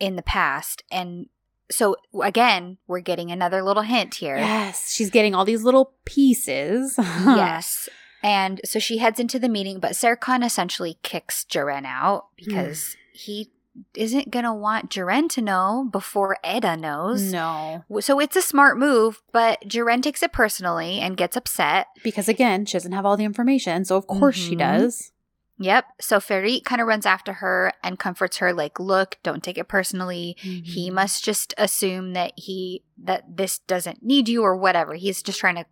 in 0.00 0.16
the 0.16 0.22
past. 0.22 0.82
And 0.90 1.28
so, 1.70 1.96
again, 2.22 2.78
we're 2.86 3.00
getting 3.00 3.30
another 3.30 3.62
little 3.62 3.82
hint 3.82 4.14
here. 4.16 4.36
Yes, 4.36 4.92
she's 4.92 5.10
getting 5.10 5.34
all 5.34 5.44
these 5.44 5.62
little 5.62 5.92
pieces. 6.04 6.94
yes. 6.98 7.88
And 8.22 8.60
so 8.64 8.78
she 8.78 8.98
heads 8.98 9.20
into 9.20 9.38
the 9.38 9.48
meeting, 9.48 9.78
but 9.78 9.92
Serkan 9.92 10.44
essentially 10.44 10.98
kicks 11.02 11.44
Jaren 11.48 11.84
out 11.86 12.26
because 12.36 12.96
he 13.12 13.50
isn't 13.94 14.30
going 14.32 14.44
to 14.44 14.52
want 14.52 14.90
Jaren 14.90 15.28
to 15.28 15.40
know 15.40 15.88
before 15.92 16.36
Eda 16.44 16.76
knows. 16.76 17.32
no, 17.32 17.84
So 18.00 18.18
it's 18.18 18.34
a 18.34 18.42
smart 18.42 18.76
move, 18.76 19.22
but 19.30 19.60
Jaren 19.68 20.02
takes 20.02 20.20
it 20.24 20.32
personally 20.32 20.98
and 20.98 21.16
gets 21.16 21.36
upset. 21.36 21.86
because 22.02 22.28
again, 22.28 22.64
she 22.66 22.72
doesn't 22.72 22.90
have 22.90 23.06
all 23.06 23.16
the 23.16 23.24
information. 23.24 23.84
So 23.84 23.96
of 23.96 24.08
course 24.08 24.34
she 24.36 24.56
Mhm. 24.56 24.58
does. 24.58 25.12
Yep. 25.58 25.84
So 26.00 26.18
Ferit 26.18 26.64
kind 26.64 26.80
of 26.80 26.86
runs 26.86 27.04
after 27.06 27.34
her 27.34 27.72
and 27.82 27.98
comforts 27.98 28.38
her, 28.38 28.52
like, 28.52 28.78
look, 28.78 29.16
don't 29.22 29.42
take 29.42 29.58
it 29.58 29.68
personally. 29.68 30.36
Mm-hmm. 30.42 30.64
He 30.64 30.90
must 30.90 31.24
just 31.24 31.52
assume 31.58 32.12
that 32.12 32.32
he 32.36 32.84
that 33.02 33.36
this 33.36 33.58
doesn't 33.60 34.02
need 34.02 34.28
you 34.28 34.42
or 34.42 34.56
whatever. 34.56 34.94
He's 34.94 35.22
just 35.22 35.40
trying 35.40 35.56
to 35.56 35.66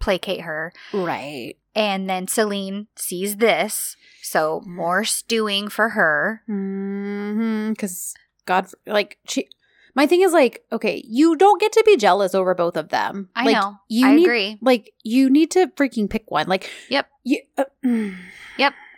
placate 0.00 0.40
her. 0.42 0.72
Right. 0.92 1.54
And 1.74 2.10
then 2.10 2.26
Selin 2.26 2.86
sees 2.96 3.36
this. 3.36 3.96
So 4.22 4.62
more 4.66 5.04
stewing 5.04 5.68
for 5.68 5.90
her. 5.90 6.42
Because 6.46 8.14
God, 8.46 8.66
like 8.86 9.18
she. 9.26 9.48
My 9.92 10.06
thing 10.06 10.22
is 10.22 10.32
like, 10.32 10.62
okay, 10.70 11.02
you 11.04 11.34
don't 11.34 11.60
get 11.60 11.72
to 11.72 11.82
be 11.84 11.96
jealous 11.96 12.32
over 12.32 12.54
both 12.54 12.76
of 12.76 12.90
them. 12.90 13.28
I 13.34 13.46
Like, 13.46 13.56
know. 13.56 13.74
You 13.88 14.06
I 14.06 14.14
need, 14.14 14.24
agree. 14.24 14.58
Like 14.62 14.92
you 15.02 15.28
need 15.28 15.50
to 15.52 15.66
freaking 15.76 16.08
pick 16.08 16.30
one. 16.30 16.46
Like, 16.46 16.70
Yep. 16.90 17.08
You, 17.24 17.40
uh, 17.58 17.64
mm. 17.84 18.16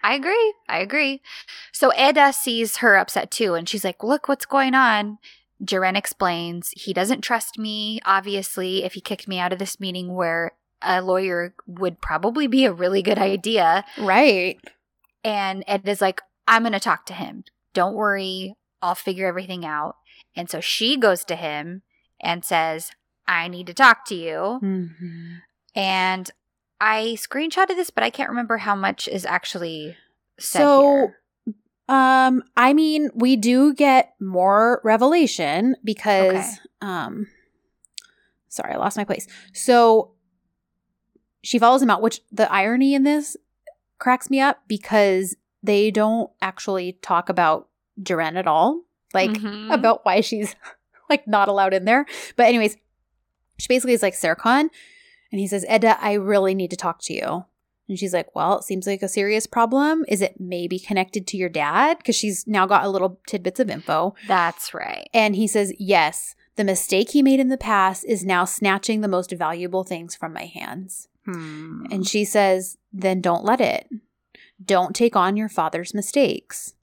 I 0.02 0.14
agree. 0.14 0.54
I 0.68 0.78
agree. 0.80 1.20
So 1.72 1.92
Eda 1.96 2.32
sees 2.32 2.78
her 2.78 2.96
upset 2.96 3.30
too, 3.30 3.54
and 3.54 3.68
she's 3.68 3.84
like, 3.84 4.02
Look, 4.02 4.28
what's 4.28 4.46
going 4.46 4.74
on? 4.74 5.18
Jaren 5.64 5.96
explains 5.96 6.70
he 6.76 6.92
doesn't 6.92 7.20
trust 7.20 7.56
me, 7.58 8.00
obviously, 8.04 8.82
if 8.84 8.94
he 8.94 9.00
kicked 9.00 9.28
me 9.28 9.38
out 9.38 9.52
of 9.52 9.58
this 9.60 9.78
meeting 9.78 10.12
where 10.14 10.52
a 10.82 11.00
lawyer 11.00 11.54
would 11.68 12.00
probably 12.00 12.48
be 12.48 12.64
a 12.64 12.72
really 12.72 13.02
good 13.02 13.18
idea. 13.18 13.84
right. 13.98 14.58
And 15.24 15.62
Eda's 15.68 16.00
like, 16.00 16.20
I'm 16.48 16.62
going 16.62 16.72
to 16.72 16.80
talk 16.80 17.06
to 17.06 17.12
him. 17.14 17.44
Don't 17.74 17.94
worry. 17.94 18.56
I'll 18.82 18.96
figure 18.96 19.28
everything 19.28 19.64
out. 19.64 19.94
And 20.34 20.50
so 20.50 20.60
she 20.60 20.96
goes 20.96 21.24
to 21.26 21.36
him 21.36 21.82
and 22.20 22.44
says, 22.44 22.90
I 23.28 23.46
need 23.46 23.68
to 23.68 23.74
talk 23.74 24.04
to 24.06 24.16
you. 24.16 24.58
Mhm. 24.60 25.42
And 25.76 26.28
I 26.84 27.16
screenshotted 27.16 27.76
this, 27.76 27.90
but 27.90 28.02
I 28.02 28.10
can't 28.10 28.28
remember 28.28 28.56
how 28.56 28.74
much 28.74 29.06
is 29.06 29.24
actually 29.24 29.96
said 30.38 30.58
So, 30.64 30.80
here. 30.80 31.18
Um, 31.88 32.42
I 32.56 32.72
mean, 32.72 33.10
we 33.14 33.36
do 33.36 33.72
get 33.74 34.14
more 34.20 34.80
revelation 34.82 35.76
because 35.84 36.30
Okay. 36.30 36.46
um 36.80 37.28
sorry, 38.48 38.72
I 38.74 38.76
lost 38.78 38.96
my 38.96 39.04
place. 39.04 39.26
So 39.52 40.12
she 41.42 41.58
follows 41.58 41.82
him 41.82 41.90
out, 41.90 42.02
which 42.02 42.20
the 42.32 42.50
irony 42.52 42.94
in 42.94 43.02
this 43.04 43.36
cracks 43.98 44.28
me 44.30 44.40
up 44.40 44.62
because 44.68 45.36
they 45.62 45.90
don't 45.90 46.30
actually 46.40 46.94
talk 47.02 47.28
about 47.28 47.68
Jaren 48.00 48.36
at 48.36 48.46
all. 48.46 48.82
Like 49.14 49.30
Mhm. 49.32 49.72
about 49.72 50.04
why 50.04 50.20
she's 50.20 50.56
like 51.10 51.26
not 51.28 51.48
allowed 51.48 51.74
in 51.74 51.84
there. 51.84 52.06
But 52.36 52.46
anyways, 52.46 52.76
she 53.58 53.68
basically 53.68 53.92
is 53.92 54.02
like 54.02 54.14
Serkan, 54.14 54.68
and 55.32 55.40
he 55.40 55.48
says, 55.48 55.64
Eda, 55.68 55.98
I 56.00 56.12
really 56.12 56.54
need 56.54 56.70
to 56.70 56.76
talk 56.76 57.00
to 57.02 57.14
you. 57.14 57.46
And 57.88 57.98
she's 57.98 58.14
like, 58.14 58.34
Well, 58.34 58.58
it 58.58 58.64
seems 58.64 58.86
like 58.86 59.02
a 59.02 59.08
serious 59.08 59.46
problem. 59.46 60.04
Is 60.06 60.22
it 60.22 60.38
maybe 60.38 60.78
connected 60.78 61.26
to 61.26 61.36
your 61.36 61.48
dad? 61.48 61.98
Because 61.98 62.14
she's 62.14 62.46
now 62.46 62.66
got 62.66 62.84
a 62.84 62.88
little 62.88 63.18
tidbits 63.26 63.58
of 63.58 63.70
info. 63.70 64.14
That's 64.28 64.72
right. 64.72 65.08
And 65.12 65.34
he 65.34 65.46
says, 65.46 65.72
Yes, 65.78 66.36
the 66.56 66.64
mistake 66.64 67.10
he 67.10 67.22
made 67.22 67.40
in 67.40 67.48
the 67.48 67.58
past 67.58 68.04
is 68.04 68.24
now 68.24 68.44
snatching 68.44 69.00
the 69.00 69.08
most 69.08 69.32
valuable 69.32 69.84
things 69.84 70.14
from 70.14 70.32
my 70.32 70.44
hands. 70.44 71.08
Hmm. 71.24 71.86
And 71.90 72.06
she 72.06 72.24
says, 72.24 72.78
Then 72.92 73.20
don't 73.20 73.44
let 73.44 73.60
it. 73.60 73.88
Don't 74.64 74.94
take 74.94 75.16
on 75.16 75.36
your 75.36 75.48
father's 75.48 75.94
mistakes. 75.94 76.74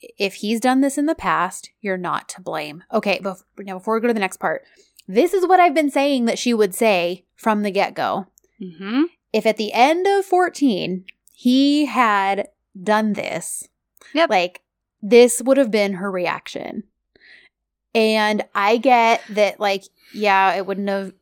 If 0.00 0.34
he's 0.34 0.60
done 0.60 0.80
this 0.80 0.96
in 0.96 1.06
the 1.06 1.14
past, 1.14 1.70
you're 1.80 1.98
not 1.98 2.28
to 2.30 2.40
blame. 2.40 2.84
Okay, 2.92 3.20
now 3.22 3.78
before 3.78 3.94
we 3.94 4.00
go 4.00 4.06
to 4.06 4.14
the 4.14 4.20
next 4.20 4.36
part, 4.36 4.64
this 5.08 5.34
is 5.34 5.46
what 5.46 5.58
I've 5.58 5.74
been 5.74 5.90
saying 5.90 6.26
that 6.26 6.38
she 6.38 6.54
would 6.54 6.74
say 6.74 7.24
from 7.38 7.62
the 7.62 7.70
get 7.70 7.94
go. 7.94 8.26
hmm 8.60 9.04
If 9.32 9.46
at 9.46 9.56
the 9.56 9.72
end 9.72 10.06
of 10.06 10.24
14 10.26 11.04
he 11.32 11.86
had 11.86 12.48
done 12.82 13.14
this, 13.14 13.68
Yep. 14.12 14.28
like 14.30 14.62
this 15.00 15.40
would 15.42 15.56
have 15.56 15.70
been 15.70 15.94
her 15.94 16.10
reaction. 16.10 16.82
And 17.94 18.44
I 18.54 18.76
get 18.76 19.22
that, 19.30 19.58
like, 19.60 19.84
yeah, 20.12 20.54
it 20.54 20.66
wouldn't 20.66 20.88
have, 20.88 21.12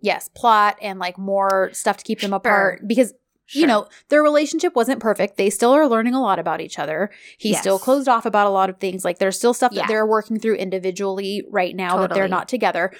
yes, 0.00 0.28
plot 0.34 0.76
and 0.82 0.98
like 0.98 1.16
more 1.18 1.70
stuff 1.72 1.98
to 1.98 2.04
keep 2.04 2.20
them 2.20 2.30
Sure. 2.30 2.36
apart 2.36 2.86
because 2.88 3.14
you 3.52 3.66
know, 3.66 3.88
their 4.10 4.22
relationship 4.22 4.76
wasn't 4.76 5.00
perfect. 5.00 5.38
They 5.38 5.48
still 5.48 5.70
are 5.72 5.88
learning 5.88 6.12
a 6.14 6.20
lot 6.20 6.38
about 6.38 6.60
each 6.60 6.78
other. 6.78 7.08
He's 7.38 7.58
still 7.58 7.78
closed 7.78 8.06
off 8.06 8.26
about 8.26 8.46
a 8.46 8.50
lot 8.50 8.68
of 8.68 8.76
things. 8.78 9.06
Like 9.06 9.18
there's 9.20 9.38
still 9.38 9.54
stuff 9.54 9.72
Yeah. 9.72 9.82
that 9.82 9.88
they're 9.88 10.04
working 10.06 10.38
through 10.38 10.56
individually 10.56 11.42
right 11.48 11.74
now 11.74 11.96
that 11.96 12.12
they're 12.12 12.28
not 12.28 12.46
together. 12.46 12.92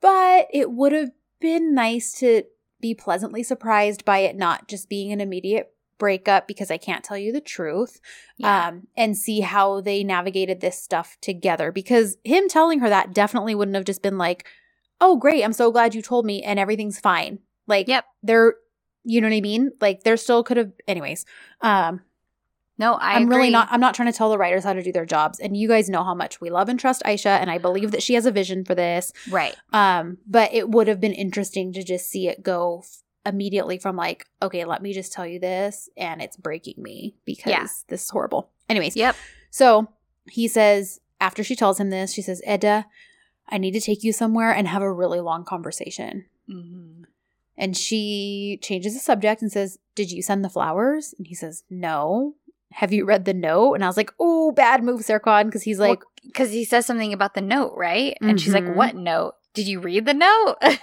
But 0.00 0.48
it 0.52 0.72
would 0.72 0.90
have 0.90 1.10
been 1.40 1.74
nice 1.74 2.12
to 2.20 2.44
be 2.80 2.94
pleasantly 2.94 3.42
surprised 3.42 4.04
by 4.04 4.18
it 4.18 4.36
not 4.36 4.68
just 4.68 4.88
being 4.88 5.12
an 5.12 5.20
immediate 5.20 5.72
breakup 5.98 6.48
because 6.48 6.70
I 6.70 6.78
can't 6.78 7.04
tell 7.04 7.18
you 7.18 7.32
the 7.32 7.40
truth. 7.40 8.00
Yeah. 8.38 8.68
Um, 8.68 8.88
and 8.96 9.16
see 9.16 9.40
how 9.40 9.80
they 9.80 10.02
navigated 10.02 10.60
this 10.60 10.82
stuff 10.82 11.16
together. 11.20 11.70
Because 11.70 12.16
him 12.24 12.48
telling 12.48 12.80
her 12.80 12.88
that 12.88 13.12
definitely 13.12 13.54
wouldn't 13.54 13.74
have 13.76 13.84
just 13.84 14.02
been 14.02 14.18
like, 14.18 14.46
oh, 15.00 15.16
great, 15.16 15.44
I'm 15.44 15.52
so 15.52 15.70
glad 15.70 15.94
you 15.94 16.02
told 16.02 16.26
me 16.26 16.42
and 16.42 16.58
everything's 16.58 16.98
fine. 16.98 17.38
Like, 17.66 17.86
Yep. 17.88 18.04
they're, 18.22 18.54
you 19.04 19.20
know 19.20 19.28
what 19.28 19.36
I 19.36 19.40
mean? 19.40 19.70
Like, 19.80 20.02
there 20.02 20.16
still 20.16 20.42
could 20.42 20.56
have, 20.56 20.72
anyways. 20.88 21.24
Um, 21.60 22.02
no, 22.80 22.94
I 22.94 23.14
I'm 23.14 23.28
really 23.28 23.50
not, 23.50 23.68
I'm 23.70 23.80
not 23.80 23.94
trying 23.94 24.10
to 24.10 24.16
tell 24.16 24.30
the 24.30 24.38
writers 24.38 24.64
how 24.64 24.72
to 24.72 24.82
do 24.82 24.90
their 24.90 25.06
jobs. 25.06 25.38
And 25.38 25.56
you 25.56 25.68
guys 25.68 25.88
know 25.88 26.02
how 26.02 26.14
much 26.14 26.40
we 26.40 26.50
love 26.50 26.68
and 26.68 26.80
trust 26.80 27.02
Aisha. 27.04 27.26
And 27.40 27.50
I 27.50 27.58
believe 27.58 27.90
that 27.92 28.02
she 28.02 28.14
has 28.14 28.26
a 28.26 28.32
vision 28.32 28.64
for 28.64 28.74
this. 28.74 29.12
right. 29.30 29.54
Um, 29.72 30.18
but 30.26 30.52
it 30.52 30.70
would 30.70 30.88
have 30.88 31.00
been 31.00 31.12
interesting 31.12 31.72
to 31.74 31.82
just 31.84 32.08
see 32.10 32.26
it 32.26 32.42
go 32.42 32.80
f- 32.84 33.02
immediately 33.26 33.78
from 33.78 33.96
like, 33.96 34.26
okay, 34.42 34.64
let 34.64 34.82
me 34.82 34.92
just 34.92 35.12
tell 35.12 35.26
you 35.26 35.38
this, 35.38 35.88
and 35.96 36.20
it's 36.22 36.36
breaking 36.36 36.82
me 36.82 37.14
because 37.24 37.50
Yeah. 37.52 37.66
this 37.88 38.02
is 38.04 38.10
horrible. 38.10 38.50
Anyways, 38.68 38.96
Yep. 38.96 39.14
so 39.50 39.88
he 40.30 40.48
says 40.48 41.00
after 41.20 41.44
she 41.44 41.54
tells 41.54 41.78
him 41.78 41.90
this, 41.90 42.12
she 42.14 42.22
says, 42.22 42.40
"Eda, 42.48 42.86
I 43.48 43.58
need 43.58 43.72
to 43.72 43.80
take 43.80 44.02
you 44.02 44.12
somewhere 44.12 44.52
and 44.52 44.66
have 44.68 44.80
a 44.82 44.92
really 44.92 45.20
long 45.20 45.44
conversation. 45.44 46.24
Mhm. 46.48 47.04
And 47.58 47.76
she 47.76 48.58
changes 48.62 48.94
the 48.94 49.00
subject 49.00 49.42
and 49.42 49.52
says, 49.52 49.78
Did 49.94 50.10
you 50.10 50.22
send 50.22 50.42
the 50.42 50.48
flowers? 50.48 51.14
And 51.18 51.26
he 51.26 51.34
says, 51.34 51.64
No. 51.68 52.36
Have 52.72 52.92
you 52.92 53.04
read 53.04 53.24
the 53.24 53.34
note? 53.34 53.74
And 53.74 53.84
I 53.84 53.86
was 53.88 53.96
like, 53.96 54.12
Oh, 54.18 54.52
bad 54.52 54.82
move, 54.84 55.00
Serkan. 55.00 55.46
Because 55.46 55.62
he's 55.62 55.78
like, 55.80 56.00
because 56.24 56.50
he 56.50 56.64
says 56.64 56.86
something 56.86 57.12
about 57.12 57.34
the 57.34 57.40
note, 57.40 57.74
right? 57.76 58.16
And 58.20 58.40
she's 58.40 58.54
like, 58.54 58.64
Mhm. 58.64 58.76
"What 58.76 58.94
note? 58.94 59.34
Did 59.54 59.66
you 59.68 59.80
read 59.80 60.06
the 60.06 60.14
note?" 60.14 60.56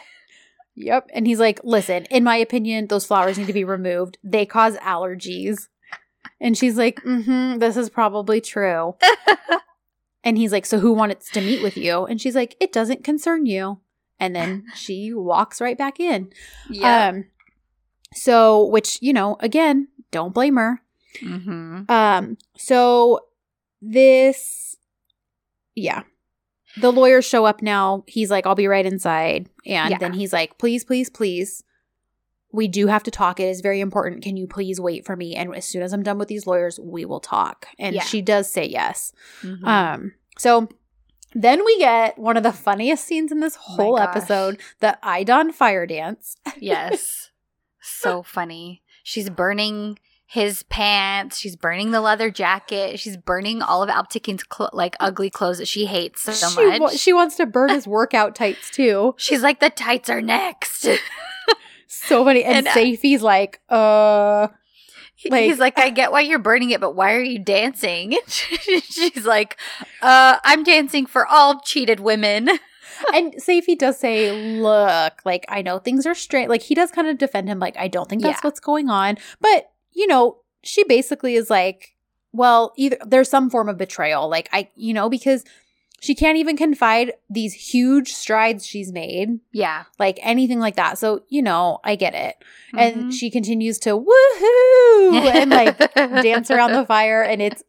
Yep. 0.80 1.10
And 1.12 1.26
he's 1.26 1.40
like, 1.40 1.60
Listen, 1.64 2.06
in 2.12 2.24
my 2.24 2.36
opinion, 2.36 2.86
those 2.88 3.04
flowers 3.06 3.38
need 3.40 3.48
to 3.48 3.54
be 3.54 3.64
removed. 3.64 4.20
They 4.24 4.46
cause 4.46 4.78
allergies. 4.78 5.70
And 6.40 6.56
she's 6.56 6.78
like, 6.78 7.02
Mm 7.02 7.24
hmm, 7.26 7.58
this 7.60 7.76
is 7.78 7.90
probably 7.90 8.42
true. 8.42 8.96
And 10.24 10.38
he's 10.38 10.52
like, 10.52 10.66
So 10.66 10.80
who 10.80 10.92
wants 10.94 11.32
to 11.32 11.42
meet 11.42 11.64
with 11.64 11.78
you? 11.78 12.06
And 12.06 12.20
she's 12.22 12.36
like, 12.36 12.56
It 12.60 12.72
doesn't 12.74 13.04
concern 13.04 13.46
you. 13.46 13.80
And 14.20 14.36
then 14.36 14.66
she 14.76 15.14
walks 15.14 15.62
right 15.62 15.78
back 15.78 16.00
in. 16.00 16.32
yeah. 16.70 17.08
Um, 17.10 17.26
so, 18.14 18.66
which, 18.66 19.00
you 19.02 19.14
know, 19.14 19.38
again, 19.40 19.88
don't 20.12 20.34
blame 20.34 20.56
her. 20.58 20.82
Hmm 21.20 21.82
Um, 21.90 22.38
so 22.58 23.22
this, 23.82 24.76
yeah. 25.76 26.04
The 26.80 26.92
lawyers 26.92 27.26
show 27.26 27.46
up 27.46 27.62
now. 27.62 28.04
He's 28.08 28.30
like, 28.30 28.46
I'll 28.46 28.56
be 28.56 28.68
right 28.68 28.86
inside. 28.86 29.50
And 29.66 29.92
Yeah. 29.92 29.98
then 29.98 30.14
he's 30.14 30.32
like, 30.34 30.58
please, 30.58 30.84
please, 30.84 31.10
please. 31.10 31.64
We 32.52 32.68
do 32.68 32.88
have 32.88 33.04
to 33.04 33.12
talk. 33.12 33.40
It 33.40 33.46
is 33.50 33.62
very 33.62 33.80
important. 33.82 34.24
Can 34.24 34.38
you 34.38 34.48
please 34.48 34.80
wait 34.80 35.06
for 35.06 35.16
me? 35.16 35.36
And 35.36 35.56
as 35.56 35.66
soon 35.66 35.82
as 35.82 35.94
I'm 35.94 36.04
done 36.04 36.18
with 36.18 36.28
these 36.28 36.48
lawyers, 36.48 36.80
we 36.80 37.04
will 37.06 37.20
talk. 37.20 37.68
And 37.78 37.96
Yeah. 37.96 38.04
she 38.04 38.22
does 38.22 38.50
say 38.50 38.66
yes. 38.66 39.12
Mhm. 39.42 39.64
Um, 39.68 40.14
so 40.38 40.70
then 41.34 41.66
we 41.66 41.78
get 41.78 42.18
one 42.18 42.38
of 42.38 42.44
the 42.44 42.54
funniest 42.54 43.06
scenes 43.06 43.32
in 43.32 43.42
this 43.42 43.58
Oh 43.58 43.76
whole 43.76 43.98
gosh. 43.98 44.08
episode, 44.16 44.60
the 44.80 44.98
Aydan 45.04 45.52
fire 45.54 45.86
dance. 45.86 46.38
yes. 46.60 47.32
So 47.82 48.24
funny. 48.24 48.82
She's 49.04 49.30
burning 49.30 50.00
his 50.30 50.64
pants. 50.64 51.38
She's 51.40 51.56
burning 51.56 51.92
the 51.92 52.02
leather 52.02 52.30
jacket. 52.30 53.00
She's 53.00 53.16
burning 53.18 53.62
all 53.62 53.82
of 53.82 53.90
Alptekin's 53.90 54.44
clo- 54.44 54.70
like 54.74 54.96
ugly 55.00 55.30
clothes 55.30 55.58
that 55.60 55.68
she 55.70 55.86
hates 55.86 56.22
so 56.22 56.34
she, 56.50 56.66
much. 56.68 56.82
wa- 56.82 56.90
she 56.90 57.14
wants 57.14 57.36
to 57.38 57.46
burn 57.46 57.70
his 57.70 57.88
workout 57.88 58.36
tights 58.36 58.70
too. 58.70 59.16
She's 59.18 59.42
like, 59.42 59.60
the 59.62 59.70
tights 59.70 60.10
are 60.10 60.22
next. 60.22 60.86
So 61.90 62.26
funny. 62.26 62.44
And, 62.44 62.58
And, 62.58 62.68
uh, 62.68 62.72
Seyfi's 62.72 63.22
like, 63.24 63.62
uh, 63.70 64.50
Like- 65.30 65.46
He's 65.46 65.58
like, 65.58 65.80
I 65.80 65.90
get 66.00 66.12
why 66.12 66.20
you're 66.20 66.38
burning 66.38 66.72
it, 66.72 66.82
but 66.82 66.96
why 66.96 67.14
are 67.14 67.22
you 67.22 67.40
dancing? 67.40 68.18
She's 68.28 69.26
like, 69.26 69.58
uh, 70.02 70.38
I'm 70.44 70.64
dancing 70.64 71.06
for 71.06 71.26
all 71.26 71.62
cheated 71.62 72.02
women. 72.02 72.50
and 73.14 73.34
Seyfi 73.36 73.78
does 73.78 73.98
say, 73.98 74.60
look, 74.60 75.14
like, 75.26 75.46
I 75.48 75.62
know 75.62 75.80
things 75.80 76.06
are 76.06 76.14
straight. 76.14 76.50
Like, 76.50 76.62
he 76.62 76.76
does 76.76 76.92
kind 76.92 77.08
of 77.08 77.18
defend 77.18 77.48
him, 77.48 77.58
like, 77.60 77.78
I 77.78 77.88
don't 77.88 78.10
think 78.10 78.22
that's 78.22 78.40
Yeah. 78.44 78.48
what's 78.48 78.60
going 78.60 78.90
on. 78.90 79.18
But, 79.40 79.70
you 79.98 80.06
know, 80.08 80.38
she 80.64 80.84
basically 80.84 81.34
is 81.36 81.50
like, 81.50 81.96
well, 82.32 82.72
either 82.78 82.98
there's 83.06 83.30
some 83.30 83.50
form 83.50 83.68
of 83.68 83.78
betrayal. 83.78 84.30
Like, 84.30 84.48
I, 84.54 84.70
you 84.76 84.94
know, 84.94 85.10
because 85.10 85.44
she 86.00 86.14
can't 86.14 86.38
even 86.38 86.56
confide 86.56 87.14
these 87.30 87.54
huge 87.56 88.12
strides 88.14 88.64
she's 88.64 88.92
made, 88.92 89.40
Yeah. 89.52 89.86
like 89.98 90.20
anything 90.22 90.60
like 90.60 90.76
that. 90.76 91.00
So, 91.00 91.24
you 91.30 91.42
know, 91.42 91.80
I 91.84 91.96
get 91.96 92.14
it. 92.14 92.36
And 92.78 93.06
Mhm. 93.06 93.14
she 93.14 93.32
continues 93.32 93.80
to 93.80 93.98
woohoo 93.98 95.26
and 95.34 95.50
like 95.50 95.76
dance 95.96 96.52
around 96.52 96.74
the 96.74 96.86
fire. 96.86 97.24
And 97.24 97.42
it's 97.42 97.64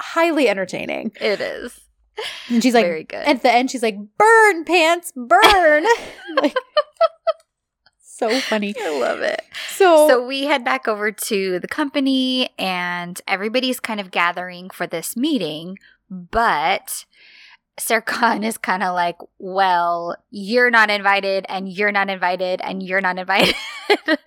highly 0.00 0.48
entertaining. 0.48 1.12
it 1.20 1.40
is. 1.42 1.78
And 2.48 2.62
she's 2.62 2.74
like, 2.74 2.86
Very 2.86 3.04
good. 3.04 3.18
at 3.26 3.42
the 3.42 3.52
end, 3.52 3.70
she's 3.70 3.82
like, 3.82 3.96
burn 4.16 4.64
pants, 4.64 5.12
burn. 5.14 5.84
like, 6.42 6.54
so 8.18 8.40
funny. 8.40 8.74
I 8.80 8.98
love 8.98 9.20
it. 9.20 9.42
So, 9.76 10.08
So 10.08 10.26
we 10.26 10.44
head 10.44 10.64
back 10.64 10.88
over 10.88 11.12
to 11.12 11.58
the 11.60 11.68
company 11.68 12.50
and 12.58 13.20
everybody's 13.28 13.80
kind 13.80 14.00
of 14.00 14.10
gathering 14.10 14.70
for 14.70 14.86
this 14.86 15.16
meeting, 15.16 15.78
but 16.10 17.04
Serkan 17.78 18.44
is 18.44 18.58
kind 18.58 18.82
of 18.82 18.94
like, 18.94 19.16
well, 19.38 20.16
you're 20.30 20.70
not 20.70 20.90
invited 20.90 21.46
and 21.48 21.68
you're 21.68 21.92
not 21.92 22.10
invited 22.10 22.60
and 22.62 22.82
you're 22.82 23.00
not 23.00 23.18
invited. 23.18 23.54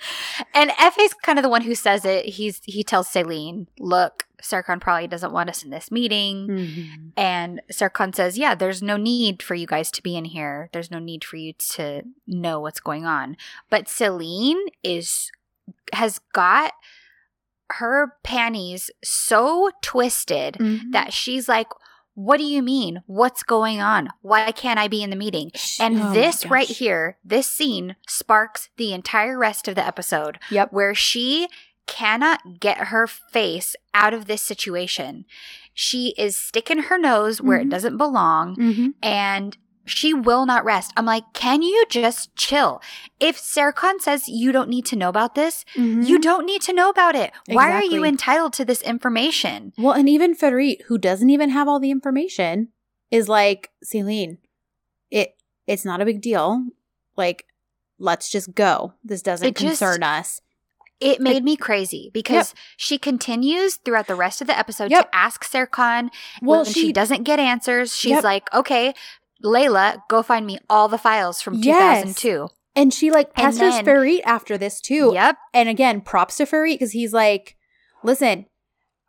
and 0.54 0.70
Efe's 0.72 1.14
kind 1.22 1.38
of 1.38 1.44
the 1.44 1.50
one 1.50 1.62
who 1.62 1.76
says 1.76 2.06
it. 2.06 2.26
He's 2.26 2.62
he 2.64 2.84
tells 2.84 3.08
Selin, 3.10 3.68
look, 3.80 4.26
Serkan 4.42 4.80
probably 4.82 5.08
doesn't 5.08 5.34
want 5.34 5.50
us 5.50 5.64
in 5.64 5.70
this 5.70 5.92
meeting. 5.92 6.48
Mhm. 6.48 7.12
And 7.18 7.62
Serkan 7.72 8.16
says, 8.16 8.38
Yeah, 8.38 8.56
there's 8.56 8.82
no 8.82 8.98
need 8.98 9.44
for 9.44 9.54
you 9.56 9.68
guys 9.68 9.92
to 9.92 10.02
be 10.02 10.16
in 10.16 10.26
here. 10.26 10.70
There's 10.74 10.90
no 10.92 11.00
need 11.00 11.24
for 11.24 11.36
you 11.36 11.54
to 11.74 12.04
know 12.26 12.60
what's 12.60 12.80
going 12.80 13.06
on. 13.06 13.38
But 13.70 13.88
Celine 13.90 14.60
is 14.84 15.32
has 15.94 16.20
got 16.34 16.74
her 17.74 18.14
panties 18.24 18.92
so 19.04 19.72
twisted 19.82 20.56
Mhm. 20.56 20.92
that 20.92 21.14
she's 21.14 21.48
like, 21.48 21.68
What 22.22 22.38
do 22.38 22.44
you 22.44 22.62
mean? 22.62 23.02
What's 23.08 23.42
going 23.42 23.82
on? 23.82 24.10
Why 24.22 24.52
can't 24.52 24.80
I 24.80 24.88
be 24.88 25.02
in 25.02 25.10
the 25.10 25.16
meeting? 25.16 25.52
And 25.80 26.00
Oh 26.00 26.14
this 26.14 26.46
right 26.46 26.68
here, 26.68 27.18
this 27.26 27.48
scene 27.48 27.96
sparks 28.08 28.70
the 28.78 28.94
entire 28.94 29.40
rest 29.40 29.68
of 29.68 29.74
the 29.74 29.86
episode 29.86 30.38
Yep. 30.52 30.72
where 30.72 30.94
she 30.94 31.48
cannot 31.88 32.60
get 32.60 32.78
her 32.90 33.08
face 33.08 33.76
out 33.96 34.14
of 34.14 34.26
this 34.28 34.42
situation. 34.44 35.26
She 35.74 36.14
is 36.16 36.36
sticking 36.36 36.84
her 36.84 37.00
nose 37.00 37.42
where 37.42 37.58
Mhm. 37.58 37.64
it 37.64 37.70
doesn't 37.70 37.98
belong 37.98 38.56
Mhm. 38.56 38.94
and 39.02 39.58
she 39.92 40.14
will 40.14 40.46
not 40.46 40.64
rest. 40.66 40.92
I'm 40.98 41.06
like, 41.06 41.24
can 41.34 41.62
you 41.62 41.84
just 41.90 42.36
chill? 42.36 42.82
If 43.20 43.38
Serkan 43.38 44.00
says 44.00 44.28
you 44.28 44.52
don't 44.52 44.70
need 44.70 44.86
to 44.88 44.96
know 44.96 45.10
about 45.10 45.36
this, 45.36 45.66
Mhm. 45.76 46.08
you 46.08 46.20
don't 46.20 46.46
need 46.46 46.62
to 46.64 46.74
know 46.74 46.90
about 46.90 47.16
it. 47.16 47.32
Why 47.48 47.72
are 47.72 47.84
you 47.84 48.04
entitled 48.04 48.54
to 48.54 48.66
this 48.66 48.82
information? 48.82 49.74
Well, 49.78 49.94
and 49.94 50.08
even 50.10 50.36
Ferit, 50.36 50.84
who 50.88 50.98
doesn't 50.98 51.30
even 51.30 51.50
have 51.50 51.68
all 51.68 51.80
the 51.80 51.92
information, 51.92 52.70
is 53.10 53.28
like, 53.30 53.70
Selin, 53.86 54.38
it 55.10 55.36
it's 55.68 55.86
not 55.86 56.02
a 56.02 56.06
big 56.06 56.22
deal. 56.22 56.66
Like, 57.16 57.46
let's 58.00 58.30
just 58.32 58.56
go. 58.56 58.94
This 59.04 59.22
doesn't 59.22 59.48
It 59.48 59.56
just- 59.56 59.80
concern 59.80 60.04
us. 60.04 60.42
It 61.00 61.20
made 61.20 61.44
me 61.44 61.56
crazy 61.56 62.12
because 62.14 62.54
she 62.78 63.00
continues 63.00 63.78
throughout 63.78 64.06
the 64.06 64.14
rest 64.14 64.40
of 64.40 64.46
the 64.46 64.56
episode 64.58 64.92
Yep. 64.92 65.10
to 65.12 65.16
ask 65.18 65.44
Serkan 65.44 66.10
Well, 66.44 66.60
when 66.64 66.66
she, 66.72 66.82
she, 66.82 66.94
doesn't 66.94 67.24
get 67.24 67.40
answers, 67.40 67.96
she's 67.98 68.12
Yep. 68.12 68.24
like, 68.24 68.54
okay, 68.54 68.94
Leyla, 69.44 70.02
go 70.10 70.22
find 70.24 70.46
me 70.46 70.60
all 70.70 70.88
the 70.88 70.98
files 70.98 71.42
from 71.42 71.56
Yes. 71.56 72.04
2002. 72.04 72.50
and 72.76 72.94
she 72.94 73.12
like 73.12 73.28
and 73.36 73.48
pesters 73.48 73.74
then- 73.76 73.86
Ferit 73.86 74.22
after 74.24 74.58
this 74.58 74.80
too. 74.82 75.12
Yep. 75.14 75.38
And 75.54 75.68
again, 75.70 76.02
props 76.02 76.38
to 76.38 76.46
Ferit 76.46 76.76
because 76.76 76.92
he's 76.92 77.14
like, 77.14 77.56
listen, 78.04 78.46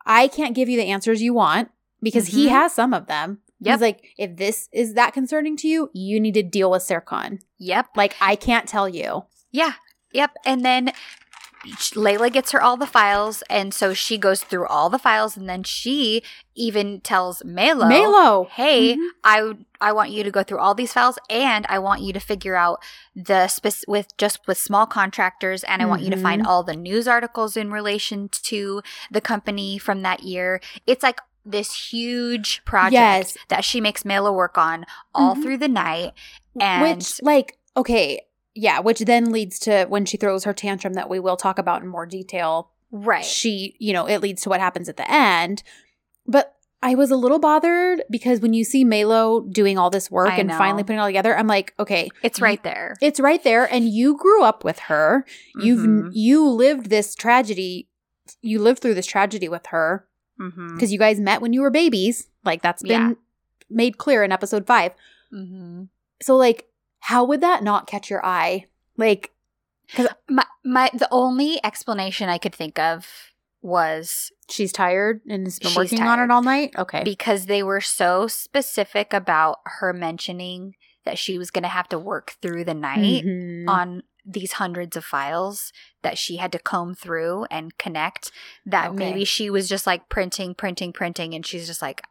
I 0.05 0.27
can't 0.29 0.55
give 0.55 0.69
you 0.69 0.77
the 0.77 0.87
answers 0.89 1.23
you 1.23 1.33
want 1.35 1.71
because 2.03 2.29
he 2.29 2.47
Mhm. 2.47 2.51
has 2.51 2.73
some 2.75 2.93
of 2.93 3.07
them. 3.07 3.41
Yep. 3.61 3.75
He's 3.75 3.81
like, 3.83 4.05
if 4.19 4.37
this 4.37 4.69
is 4.73 4.95
that 4.95 5.13
concerning 5.15 5.57
to 5.59 5.69
you, 5.69 5.91
you 5.93 6.19
need 6.19 6.35
to 6.35 6.43
deal 6.43 6.71
with 6.73 6.83
Serkan. 6.83 7.41
Yep. 7.59 7.91
Like, 7.97 8.15
I 8.21 8.35
can't 8.35 8.67
tell 8.69 8.89
you. 8.89 9.25
Yeah. 9.53 9.75
Yep. 10.13 10.33
And 10.45 10.65
then 10.65 10.93
Leyla 11.65 12.33
gets 12.33 12.51
her 12.53 12.61
all 12.63 12.77
the 12.77 12.87
files. 12.87 13.43
And 13.49 13.73
so 13.73 13.95
she 13.95 14.19
goes 14.19 14.43
through 14.43 14.67
all 14.67 14.91
the 14.91 14.99
files. 14.99 15.37
And 15.37 15.49
then 15.49 15.63
she 15.63 16.23
even 16.55 17.01
tells 17.01 17.45
Melo, 17.45 17.87
Melo. 17.89 18.45
hey, 18.53 18.97
Mhm. 18.97 19.09
I 19.25 19.53
I 19.81 19.93
want 19.93 20.11
you 20.11 20.23
to 20.23 20.31
go 20.31 20.43
through 20.45 20.59
all 20.61 20.75
these 20.75 20.93
files 20.93 21.19
and 21.29 21.67
I 21.69 21.79
want 21.81 22.03
you 22.03 22.13
to 22.13 22.21
figure 22.21 22.55
out 22.55 22.81
the 23.17 23.49
spec- 23.49 23.83
with 23.89 24.17
just 24.17 24.39
with 24.47 24.57
small 24.59 24.87
contractors 24.87 25.65
and 25.65 25.83
I 25.83 25.87
want 25.87 26.03
you 26.03 26.11
to 26.11 26.17
find 26.17 26.43
Mhm. 26.43 26.47
all 26.47 26.63
the 26.63 26.77
news 26.77 27.09
articles 27.09 27.57
in 27.57 27.73
relation 27.73 28.29
to 28.29 28.83
the 29.11 29.21
company 29.21 29.79
from 29.79 30.03
that 30.03 30.23
year. 30.23 30.61
It's 30.87 31.03
like 31.03 31.21
this 31.45 31.91
huge 31.91 32.63
project 32.65 32.93
Yes. 33.35 33.37
that 33.49 33.65
she 33.65 33.81
makes 33.81 34.05
Melo 34.05 34.31
work 34.31 34.57
on 34.57 34.85
all 35.15 35.35
Mhm. 35.35 35.43
through 35.43 35.57
the 35.59 35.69
night 35.69 36.13
and 36.61 36.83
which, 36.99 37.21
like, 37.23 37.59
okay, 37.77 38.21
yeah, 38.55 38.81
which 38.81 39.01
then 39.01 39.33
leads 39.33 39.59
to 39.61 39.87
when 39.89 40.05
she 40.05 40.17
throws 40.17 40.45
her 40.45 40.53
tantrum 40.53 40.95
that 40.95 41.09
we 41.11 41.19
will 41.21 41.37
talk 41.37 41.59
about 41.59 41.83
in 41.83 41.89
more 41.89 42.07
detail. 42.07 42.71
right. 42.91 43.25
She, 43.25 43.75
you 43.79 43.93
know, 43.93 44.07
it 44.07 44.21
leads 44.21 44.43
to 44.43 44.49
what 44.51 44.61
happens 44.61 44.89
at 44.89 44.97
the 44.99 45.11
end. 45.11 45.63
But 46.27 46.55
I 46.83 46.95
was 46.95 47.11
a 47.11 47.17
little 47.17 47.39
bothered 47.39 48.03
because 48.11 48.41
when 48.41 48.53
you 48.55 48.65
see 48.65 48.85
Melo 48.85 49.41
doing 49.41 49.79
all 49.79 49.89
this 49.89 50.11
work 50.11 50.33
I 50.33 50.39
and 50.39 50.49
know. 50.49 50.59
finally 50.59 50.83
putting 50.83 50.97
it 50.99 51.01
all 51.01 51.07
together, 51.09 51.37
I'm 51.37 51.47
like, 51.47 51.73
okay, 51.79 52.09
It's 52.23 52.41
right 52.41 52.63
there. 52.65 52.97
it's 53.01 53.21
right 53.21 53.43
there, 53.43 53.73
and 53.73 53.89
you 53.89 54.17
grew 54.19 54.43
up 54.43 54.65
with 54.65 54.79
her. 54.81 55.25
You've 55.57 55.81
Mhm. 55.87 56.11
you 56.13 56.47
lived 56.49 56.91
this 56.91 57.15
tragedy. 57.15 57.89
You 58.41 58.59
lived 58.59 58.81
through 58.83 58.95
this 58.95 59.07
tragedy 59.07 59.49
with 59.49 59.67
her 59.67 60.07
Mhm. 60.41 60.75
because 60.75 60.93
you 60.93 60.99
guys 60.99 61.21
met 61.21 61.41
when 61.41 61.53
you 61.53 61.61
were 61.63 61.71
babies. 61.71 62.29
Like 62.45 62.63
that's 62.63 62.83
been 62.83 62.91
Yeah. 63.11 63.15
made 63.71 63.97
clear 63.99 64.23
in 64.25 64.33
episode 64.33 64.67
five. 64.67 64.93
Mhm. 65.33 65.89
So 66.21 66.37
like, 66.37 66.69
how 67.07 67.25
would 67.25 67.41
that 67.41 67.63
not 67.63 67.87
catch 67.87 68.09
your 68.11 68.25
eye? 68.25 68.67
Like, 68.97 69.31
My 70.29 70.45
my 70.65 70.91
the 70.95 71.09
only 71.11 71.59
explanation 71.65 72.29
I 72.29 72.39
could 72.39 72.55
think 72.55 72.79
of 72.79 73.07
was 73.61 74.31
she's 74.49 74.73
tired 74.73 75.21
and 75.29 75.47
has 75.47 75.59
been 75.59 75.75
working 75.75 76.03
on 76.03 76.21
it 76.21 76.31
all 76.31 76.43
night. 76.43 76.73
Okay. 76.79 77.03
because 77.05 77.47
they 77.47 77.63
were 77.63 77.81
so 77.81 78.27
specific 78.27 79.13
about 79.13 79.59
her 79.65 79.93
mentioning 79.93 80.75
that 81.05 81.19
she 81.19 81.37
was 81.39 81.51
going 81.51 81.63
to 81.65 81.69
have 81.69 81.89
to 81.89 81.99
work 81.99 82.35
through 82.41 82.65
the 82.65 82.75
night 82.75 83.25
Mhm. 83.25 83.69
on 83.69 84.03
these 84.25 84.53
hundreds 84.53 84.97
of 84.97 85.05
files 85.05 85.73
that 86.03 86.17
she 86.17 86.37
had 86.37 86.53
to 86.53 86.59
comb 86.59 86.95
through 86.95 87.45
and 87.51 87.77
connect 87.77 88.31
that 88.65 88.91
Okay. 88.91 88.97
maybe 89.11 89.25
she 89.25 89.51
was 89.51 89.69
just 89.69 89.85
like 89.87 90.09
printing 90.09 90.55
printing 90.55 90.93
printing 90.93 91.35
and 91.35 91.45
she's 91.45 91.67
just 91.67 91.83
like 91.83 92.03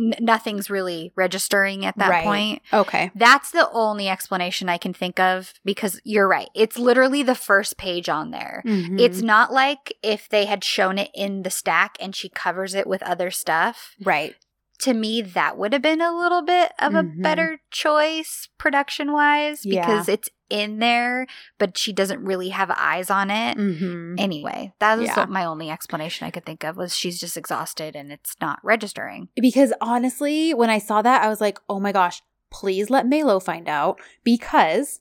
n- 0.00 0.14
nothing's 0.20 0.70
really 0.70 1.12
registering 1.16 1.84
at 1.84 1.96
that 1.98 2.08
Right. 2.10 2.24
point 2.24 2.62
okay. 2.72 3.10
that's 3.14 3.50
the 3.50 3.68
only 3.72 4.08
explanation 4.08 4.68
i 4.68 4.78
can 4.78 4.94
think 4.94 5.20
of 5.20 5.52
because 5.64 6.00
you're 6.04 6.26
right 6.28 6.48
it's 6.54 6.78
literally 6.78 7.22
the 7.22 7.34
first 7.34 7.76
page 7.76 8.08
on 8.08 8.30
there 8.30 8.62
Mhm. 8.66 8.98
it's 9.00 9.20
not 9.20 9.52
like 9.52 9.92
if 10.02 10.28
they 10.28 10.46
had 10.46 10.64
shown 10.64 10.98
it 10.98 11.10
in 11.14 11.42
the 11.42 11.50
stack 11.50 11.96
and 12.00 12.16
she 12.16 12.28
covers 12.28 12.74
it 12.74 12.86
with 12.86 13.02
other 13.02 13.30
stuff 13.30 13.94
right. 14.02 14.34
To 14.80 14.94
me 14.94 15.22
that 15.22 15.56
would 15.58 15.72
have 15.72 15.82
been 15.82 16.00
a 16.00 16.12
little 16.16 16.42
bit 16.42 16.72
of 16.78 16.94
a 16.94 17.02
Mhm. 17.02 17.22
better 17.22 17.60
choice 17.70 18.48
production 18.58 19.12
wise 19.12 19.64
Yeah. 19.64 19.80
because 19.86 20.08
it's 20.08 20.28
in 20.48 20.80
there 20.80 21.26
but 21.58 21.78
she 21.78 21.92
doesn't 21.92 22.24
really 22.24 22.48
have 22.48 22.72
eyes 22.76 23.08
on 23.08 23.30
it 23.30 23.56
hmm 23.56 24.16
anyway 24.18 24.72
that 24.80 24.98
was 24.98 25.06
Yeah. 25.06 25.26
my 25.28 25.44
only 25.44 25.70
explanation 25.70 26.26
i 26.26 26.30
could 26.32 26.44
think 26.44 26.64
of 26.64 26.76
was 26.76 26.96
she's 26.96 27.20
just 27.20 27.36
exhausted 27.36 27.94
and 27.94 28.10
it's 28.10 28.34
not 28.40 28.58
registering 28.64 29.28
Because 29.36 29.72
honestly, 29.80 30.52
when 30.54 30.68
I 30.70 30.78
saw 30.78 31.02
that, 31.02 31.22
I 31.22 31.28
was 31.28 31.40
like, 31.40 31.58
oh 31.68 31.78
my 31.78 31.92
gosh, 31.92 32.20
please 32.50 32.90
let 32.90 33.06
Melo 33.06 33.38
find 33.38 33.68
out. 33.68 34.00
Because 34.24 35.00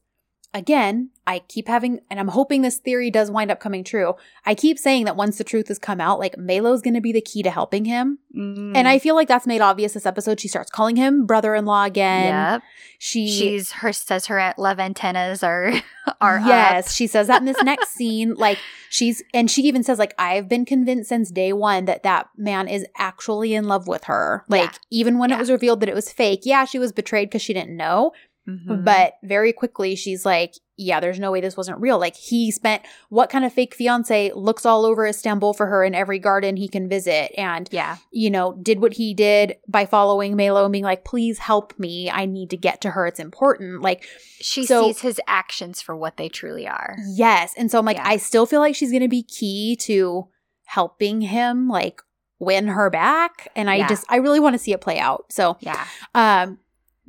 again, 0.54 1.10
I 1.30 1.40
keep 1.48 1.68
having, 1.68 2.00
and 2.10 2.20
I'm 2.20 2.30
hoping 2.30 2.64
this 2.64 2.78
theory 2.78 3.12
does 3.12 3.30
wind 3.30 3.52
up 3.52 3.60
coming 3.60 3.84
true. 3.84 4.16
I 4.48 4.56
keep 4.56 4.80
saying 4.80 5.06
that 5.06 5.16
once 5.16 5.38
the 5.38 5.44
truth 5.44 5.68
has 5.68 5.78
come 5.78 6.02
out, 6.02 6.18
like 6.18 6.38
Melo's 6.40 6.82
going 6.82 6.96
to 6.96 7.02
be 7.02 7.12
the 7.12 7.22
key 7.22 7.44
to 7.44 7.52
helping 7.52 7.86
him. 7.86 8.18
Mm. 8.36 8.76
And 8.76 8.88
I 8.88 8.98
feel 8.98 9.14
like 9.14 9.28
that's 9.28 9.46
made 9.46 9.62
obvious 9.62 9.94
this 9.94 10.08
episode. 10.08 10.40
She 10.40 10.48
starts 10.48 10.72
calling 10.72 10.96
him 10.96 11.28
brother 11.28 11.54
in 11.54 11.66
law 11.66 11.84
again. 11.86 12.28
yep 12.34 12.64
She, 12.98 13.28
she's 13.30 13.72
her 13.74 13.94
says 13.94 14.26
her 14.26 14.56
love 14.58 14.80
antennas 14.80 15.44
are 15.44 15.72
are 16.22 16.40
yes, 16.40 16.88
up. 16.88 16.92
she 16.94 17.06
says 17.06 17.28
that 17.28 17.42
in 17.42 17.46
this 17.46 17.62
next 17.64 17.90
scene. 17.90 18.34
Like 18.34 18.58
she's, 18.90 19.22
and 19.32 19.52
she 19.52 19.62
even 19.64 19.84
says, 19.84 20.00
like, 20.00 20.16
I've 20.18 20.50
been 20.50 20.66
convinced 20.66 21.10
since 21.10 21.30
day 21.30 21.54
one 21.54 21.86
that 21.86 22.02
that 22.02 22.28
man 22.38 22.68
is 22.68 22.86
actually 22.98 23.54
in 23.54 23.66
love 23.68 23.88
with 23.88 24.06
her. 24.06 24.46
Like, 24.50 24.72
Yeah. 24.72 24.78
even 24.90 25.20
when 25.20 25.32
it 25.32 25.38
was 25.38 25.52
revealed 25.52 25.82
that 25.82 25.90
it 25.90 25.96
was 25.96 26.12
fake, 26.12 26.42
yeah, 26.44 26.66
she 26.66 26.80
was 26.80 26.92
betrayed 26.92 27.30
because 27.30 27.44
she 27.44 27.54
didn't 27.54 27.78
know. 27.78 28.14
Mhm. 28.48 28.84
But 28.84 29.14
very 29.24 29.54
quickly, 29.54 29.96
she's 29.96 30.26
like, 30.26 30.56
yeah, 30.82 31.00
there's 31.02 31.20
no 31.20 31.32
way 31.32 31.42
this 31.42 31.58
wasn't 31.58 31.80
real. 31.82 32.00
Like, 32.00 32.16
he 32.16 32.52
spent 32.52 32.84
what 33.10 33.30
kind 33.30 33.44
of 33.44 33.52
fake 33.52 33.76
fiance 33.76 34.32
looks 34.34 34.66
all 34.66 34.86
over 34.86 35.06
Istanbul 35.06 35.54
for 35.54 35.66
her 35.68 35.84
in 35.84 35.94
every 35.94 36.20
garden 36.20 36.56
he 36.56 36.70
can 36.70 36.88
visit. 36.88 37.32
And, 37.38 37.68
yeah 37.72 37.98
you 38.12 38.30
know, 38.30 38.54
did 38.62 38.80
what 38.82 38.94
he 38.94 39.14
did 39.14 39.58
by 39.68 39.86
following 39.86 40.36
Melo 40.36 40.64
and 40.64 40.72
being 40.72 40.84
like, 40.86 41.04
please 41.04 41.38
help 41.40 41.78
me. 41.78 42.10
I 42.10 42.26
need 42.26 42.50
to 42.52 42.58
get 42.58 42.82
to 42.82 42.92
her. 42.92 43.06
It's 43.08 43.20
important. 43.20 43.82
Like, 43.82 44.06
she 44.40 44.66
So- 44.66 44.88
sees 44.88 45.02
his 45.02 45.22
actions 45.28 45.82
for 45.82 45.96
what 45.96 46.16
they 46.18 46.30
truly 46.30 46.66
are 46.68 46.96
Yes. 47.10 47.54
And 47.58 47.70
so 47.70 47.78
I'm 47.78 47.86
like, 47.86 47.98
Yeah. 47.98 48.08
I 48.08 48.18
still 48.18 48.46
feel 48.46 48.62
like 48.62 48.76
she's 48.76 48.92
going 48.92 49.02
to 49.04 49.08
be 49.10 49.24
key 49.24 49.76
to 49.82 50.28
helping 50.66 51.22
him 51.22 51.68
like 51.68 52.02
win 52.40 52.68
her 52.68 52.90
back. 52.90 53.50
And 53.56 53.70
I 53.70 53.76
Yeah. 53.76 53.88
just, 53.90 54.06
I 54.08 54.16
really 54.18 54.40
want 54.40 54.54
to 54.54 54.60
see 54.60 54.72
it 54.72 54.80
play 54.80 54.98
out. 55.00 55.26
So, 55.30 55.58
yeah 55.60 55.86
um, 56.16 56.60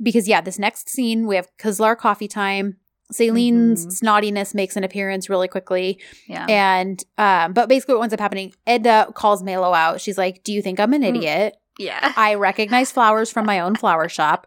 because 0.01 0.27
yeah, 0.27 0.41
this 0.41 0.59
next 0.59 0.89
scene, 0.89 1.27
we 1.27 1.35
have 1.35 1.47
Kızlar 1.57 1.97
coffee 1.97 2.27
time. 2.27 2.77
Selin's 3.11 3.85
Mhm. 3.85 4.01
snottiness 4.01 4.53
makes 4.55 4.75
an 4.77 4.83
appearance 4.83 5.29
really 5.29 5.47
quickly. 5.47 5.99
yeah 6.27 6.45
And, 6.49 7.03
um, 7.17 7.53
but 7.53 7.69
basically 7.69 7.95
what 7.95 8.03
ends 8.03 8.13
up 8.13 8.19
happening, 8.19 8.53
Eda 8.67 9.11
calls 9.13 9.43
Melo 9.43 9.73
out. 9.73 10.01
She's 10.01 10.17
like, 10.17 10.43
Do 10.43 10.53
you 10.53 10.61
think 10.61 10.79
I'm 10.79 10.93
an 10.93 11.01
Mm. 11.03 11.09
idiot? 11.09 11.55
yeah 11.79 12.13
I 12.17 12.35
recognize 12.35 12.91
flowers 12.91 13.31
from 13.31 13.45
my 13.45 13.59
own 13.59 13.75
flower 13.75 14.07
shop. 14.09 14.45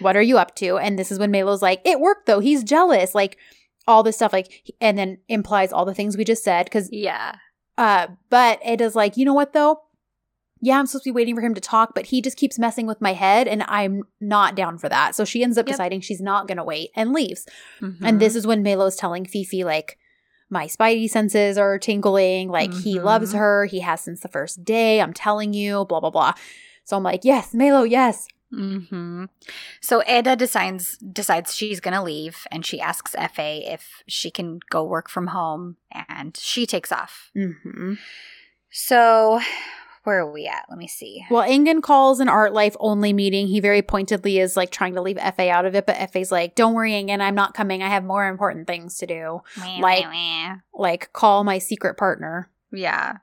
What 0.00 0.16
are 0.16 0.22
you 0.22 0.38
up 0.38 0.54
to? 0.56 0.78
And 0.78 0.98
this 0.98 1.12
is 1.12 1.18
when 1.18 1.30
Melo's 1.30 1.62
like, 1.62 1.80
it 1.84 2.00
worked 2.00 2.26
though. 2.26 2.40
He's 2.40 2.64
jealous. 2.64 3.14
Like 3.14 3.36
all 3.88 4.02
this 4.02 4.16
stuff, 4.16 4.32
like, 4.32 4.72
and 4.80 4.96
then 4.96 5.18
implies 5.28 5.72
all 5.72 5.84
the 5.84 5.94
things 5.94 6.16
we 6.16 6.24
just 6.24 6.44
said. 6.44 6.70
Cause, 6.70 6.88
yeah 6.92 7.34
uh, 7.78 8.06
but 8.30 8.58
Eda's 8.62 8.94
like, 8.94 9.16
you 9.16 9.24
know 9.24 9.32
what 9.34 9.52
though? 9.54 9.80
Yeah, 10.64 10.78
I'm 10.78 10.86
supposed 10.86 11.02
to 11.04 11.08
be 11.08 11.14
waiting 11.14 11.34
for 11.34 11.40
him 11.42 11.54
to 11.54 11.60
talk, 11.60 11.92
but 11.92 12.06
he 12.06 12.22
just 12.22 12.36
keeps 12.36 12.56
messing 12.56 12.86
with 12.86 13.00
my 13.00 13.12
head 13.14 13.48
and 13.48 13.64
I'm 13.66 14.04
not 14.20 14.54
down 14.54 14.78
for 14.78 14.88
that. 14.88 15.16
So 15.16 15.24
she 15.24 15.42
ends 15.42 15.58
up 15.58 15.66
Yep. 15.66 15.72
deciding 15.74 16.00
she's 16.02 16.20
not 16.20 16.46
going 16.46 16.56
to 16.58 16.64
wait 16.64 16.90
and 16.94 17.12
leaves. 17.12 17.46
Mhm. 17.80 17.96
And 18.00 18.20
this 18.20 18.36
is 18.36 18.46
when 18.46 18.62
Melo's 18.62 18.94
telling 18.94 19.24
Fifi, 19.26 19.64
like, 19.64 19.98
my 20.48 20.66
spidey 20.66 21.10
senses 21.10 21.58
are 21.58 21.78
tingling. 21.78 22.48
Like, 22.48 22.72
he 22.74 22.98
Mhm. 22.98 23.04
loves 23.04 23.32
her. 23.32 23.64
He 23.64 23.80
has 23.80 24.02
since 24.02 24.20
the 24.20 24.28
first 24.28 24.64
day. 24.64 25.00
I'm 25.00 25.12
telling 25.12 25.52
you, 25.52 25.84
blah, 25.84 25.98
blah, 25.98 26.10
blah. 26.10 26.34
So 26.84 26.96
I'm 26.96 27.02
like, 27.02 27.24
yes, 27.24 27.52
Melo, 27.54 27.82
yes. 27.82 28.28
hmm 28.54 29.24
So 29.80 30.02
Eda 30.06 30.36
decides 30.36 30.98
decides 30.98 31.54
she's 31.56 31.80
gonna 31.80 32.04
leave, 32.04 32.46
and 32.52 32.66
she 32.66 32.80
asks 32.82 33.12
Fa 33.12 33.72
if 33.72 34.02
she 34.06 34.30
can 34.30 34.60
go 34.68 34.84
work 34.84 35.08
from 35.08 35.28
home, 35.28 35.78
and 36.08 36.36
she 36.36 36.66
takes 36.66 36.92
off. 36.92 37.30
hmm 37.34 37.94
So 38.70 39.40
where 40.04 40.20
are 40.20 40.30
we 40.32 40.46
at? 40.46 40.64
Let 40.68 40.78
me 40.78 40.88
see. 40.88 41.24
Well, 41.30 41.48
Engin 41.48 41.82
calls 41.82 42.18
an 42.20 42.28
art 42.28 42.52
life 42.52 42.76
only 42.80 43.12
meeting. 43.12 43.46
He 43.46 43.60
very 43.60 43.82
pointedly 43.82 44.38
is 44.38 44.56
like 44.56 44.70
trying 44.70 44.94
to 44.94 45.00
leave 45.02 45.16
Efe 45.16 45.48
out 45.48 45.64
of 45.64 45.74
it, 45.74 45.86
but 45.86 45.96
Efe's 45.96 46.32
like, 46.32 46.54
don't 46.54 46.74
worry, 46.74 46.92
Engin, 46.92 47.20
I'm 47.20 47.34
not 47.34 47.54
coming. 47.54 47.82
I 47.82 47.88
have 47.88 48.04
more 48.04 48.26
important 48.26 48.66
things 48.66 48.98
to 48.98 49.06
do. 49.06 49.40
Like- 49.80 50.04
Like, 50.74 51.12
call 51.12 51.44
my 51.44 51.58
secret 51.58 51.96
partner, 51.96 52.50
yeah. 52.72 53.18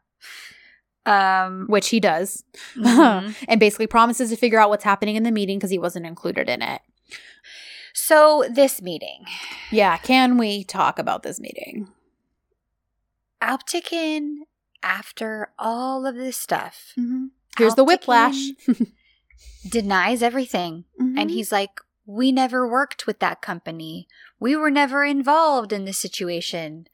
Um. 1.05 1.65
which 1.69 1.89
he 1.89 1.99
does, 1.99 2.43
mhm. 2.75 3.33
and 3.47 3.59
basically 3.59 3.87
promises 3.87 4.29
to 4.29 4.35
figure 4.35 4.59
out 4.59 4.69
what's 4.69 4.83
happening 4.83 5.15
in 5.15 5.23
the 5.23 5.31
meeting 5.31 5.57
because 5.57 5.71
he 5.71 5.79
wasn't 5.79 6.05
included 6.05 6.47
in 6.49 6.61
it. 6.61 6.81
So 7.93 8.45
this 8.49 8.81
meeting, 8.81 9.25
Yeah, 9.71 9.97
can 9.97 10.37
we 10.37 10.63
talk 10.63 10.99
about 10.99 11.23
this 11.23 11.39
meeting? 11.39 11.87
Alptekin, 13.41 14.39
after 14.83 15.51
all 15.59 16.05
of 16.05 16.15
this 16.15 16.37
stuff, 16.37 16.93
Mm-hmm. 16.97 17.25
Here's 17.57 17.75
the 17.75 17.83
whiplash. 17.83 18.37
denies 19.69 20.21
everything. 20.23 20.85
Mm-hmm. 21.01 21.17
And 21.17 21.31
he's 21.31 21.51
like, 21.51 21.81
We 22.05 22.31
never 22.31 22.67
worked 22.67 23.05
with 23.07 23.19
that 23.19 23.41
company. 23.41 24.07
We 24.39 24.55
were 24.55 24.71
never 24.71 25.03
involved 25.03 25.73
in 25.73 25.85
this 25.85 25.97
situation. 25.97 26.87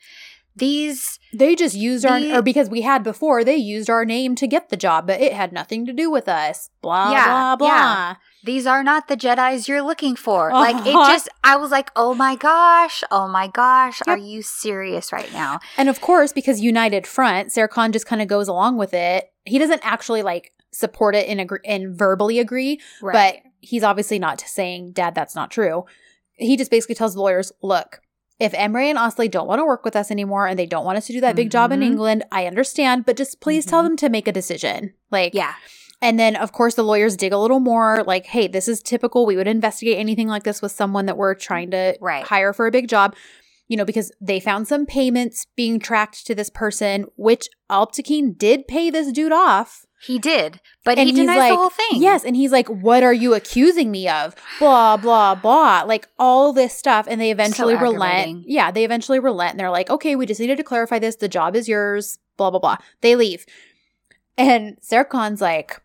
These, 0.58 1.20
They 1.34 1.54
just 1.54 1.76
used 1.76 2.06
our, 2.06 2.18
or 2.38 2.42
because 2.42 2.70
we 2.70 2.82
had 2.82 3.04
before, 3.04 3.44
they 3.44 3.58
used 3.58 3.90
our 3.90 4.06
name 4.06 4.36
to 4.36 4.48
get 4.48 4.70
the 4.70 4.78
job, 4.78 5.06
but 5.06 5.20
it 5.20 5.34
had 5.34 5.52
nothing 5.52 5.86
to 5.86 5.92
do 5.94 6.10
with 6.10 6.30
us. 6.30 6.70
Blah, 6.82 7.12
Yeah, 7.12 7.26
blah, 7.26 7.56
blah. 7.58 7.68
yeah. 7.68 8.16
These 8.46 8.66
are 8.68 8.84
not 8.84 9.08
the 9.08 9.18
Jedi's 9.18 9.68
you're 9.68 9.82
looking 9.82 10.16
for. 10.16 10.50
Like, 10.66 10.76
it 10.86 10.96
Uh-huh. 10.96 11.12
just, 11.12 11.28
I 11.44 11.56
was 11.58 11.72
like, 11.72 11.92
Oh 11.96 12.14
my 12.14 12.36
gosh, 12.36 13.04
oh 13.12 13.28
my 13.28 13.48
gosh, 13.48 14.02
Yep. 14.06 14.08
are 14.16 14.18
you 14.22 14.42
serious 14.42 15.12
right 15.12 15.32
now? 15.34 15.60
And 15.78 15.90
of 15.90 16.00
course, 16.02 16.32
because 16.32 16.62
United 16.62 17.06
Front, 17.08 17.50
Serkan 17.50 17.92
just 17.92 18.06
kind 18.06 18.22
of 18.22 18.28
goes 18.28 18.48
along 18.48 18.78
with 18.78 18.94
it. 18.94 19.32
He 19.46 19.58
doesn't 19.60 19.82
actually 19.84 20.22
like 20.22 20.54
support 20.72 21.16
it 21.16 21.28
and 21.30 21.40
agree 21.42 21.60
and 21.66 21.98
verbally 21.98 22.40
agree, 22.40 22.80
but 23.02 23.38
he's 23.62 23.84
obviously 23.84 24.20
not 24.20 24.42
saying, 24.42 24.92
Dad, 24.92 25.16
that's 25.16 25.36
not 25.36 25.50
true. 25.52 25.86
He 26.34 26.58
just 26.58 26.70
basically 26.72 26.96
tells 26.96 27.14
the 27.14 27.22
lawyers, 27.22 27.52
look, 27.64 28.02
if 28.40 28.52
Emre 28.52 28.84
and 28.90 28.98
Osley 28.98 29.32
don't 29.32 29.48
want 29.48 29.60
to 29.60 29.66
work 29.66 29.86
with 29.86 29.96
us 29.96 30.12
anymore 30.12 30.46
and 30.48 30.60
they 30.60 30.66
don't 30.66 30.84
want 30.84 30.98
us 30.98 31.08
to 31.08 31.14
do 31.14 31.22
that 31.22 31.38
big 31.38 31.50
job 31.50 31.72
in 31.72 31.80
Mhm. 31.80 31.86
England, 31.86 32.24
I 32.32 32.46
understand, 32.46 33.06
but 33.06 33.16
just 33.16 33.40
please 33.40 33.66
tell 33.66 33.82
Mhm. 33.82 33.86
them 33.86 33.98
to 33.98 34.10
make 34.10 34.28
a 34.28 34.34
decision. 34.34 34.94
Like, 35.10 35.34
yeah. 35.34 35.54
And 36.02 36.20
then, 36.20 36.36
of 36.36 36.52
course, 36.52 36.76
the 36.76 36.84
lawyers 36.84 37.16
dig 37.16 37.34
a 37.34 37.38
little 37.38 37.60
more 37.60 38.04
like, 38.06 38.26
hey, 38.28 38.48
this 38.48 38.68
is 38.68 38.82
typical. 38.82 39.26
We 39.26 39.36
would 39.38 39.48
investigate 39.48 39.98
anything 39.98 40.28
like 40.28 40.44
this 40.44 40.62
with 40.62 40.72
someone 40.72 41.06
that 41.06 41.18
we're 41.18 41.36
trying 41.36 41.72
to 41.72 41.98
Right. 42.02 42.24
hire 42.24 42.54
for 42.54 42.68
a 42.68 42.72
big 42.72 42.88
job, 42.88 43.16
you 43.68 43.78
know, 43.78 43.86
because 43.86 44.12
they 44.22 44.40
found 44.40 44.68
some 44.68 44.86
payments 44.86 45.48
being 45.56 45.80
tracked 45.80 46.28
to 46.28 46.36
this 46.36 46.50
person, 46.50 47.06
which 47.16 47.48
Alptekin 47.70 48.38
did 48.38 48.68
pay 48.68 48.90
this 48.90 49.12
dude 49.12 49.32
off. 49.32 49.86
He 50.02 50.20
did, 50.20 50.60
but 50.84 51.00
And 51.00 51.10
he 51.10 51.16
denies 51.16 51.38
like, 51.38 51.52
the 51.54 51.56
whole 51.58 51.70
thing. 51.72 52.02
Yes. 52.02 52.24
And 52.26 52.36
he's 52.36 52.52
like, 52.52 52.68
what 52.68 53.02
are 53.02 53.14
you 53.14 53.34
accusing 53.34 53.90
me 53.90 54.08
of? 54.08 54.36
Blah, 54.60 54.98
blah, 54.98 55.34
blah. 55.34 55.82
Like 55.88 56.08
all 56.20 56.54
this 56.54 56.78
stuff. 56.78 57.08
And 57.10 57.20
they 57.20 57.32
eventually 57.32 57.76
relent. 57.76 58.44
Yeah. 58.46 58.70
They 58.70 58.84
eventually 58.86 59.18
relent. 59.20 59.52
And 59.54 59.60
they're 59.60 59.72
like, 59.72 59.90
okay, 59.90 60.16
we 60.16 60.28
just 60.28 60.40
needed 60.40 60.58
to 60.58 60.64
clarify 60.64 61.00
this. 61.00 61.16
The 61.16 61.28
job 61.30 61.56
is 61.56 61.68
yours. 61.68 62.20
Blah, 62.38 62.52
blah, 62.52 62.60
blah. 62.60 62.78
They 63.02 63.16
leave. 63.16 63.48
And 64.38 64.78
Serkan's 64.82 65.42
like, 65.42 65.82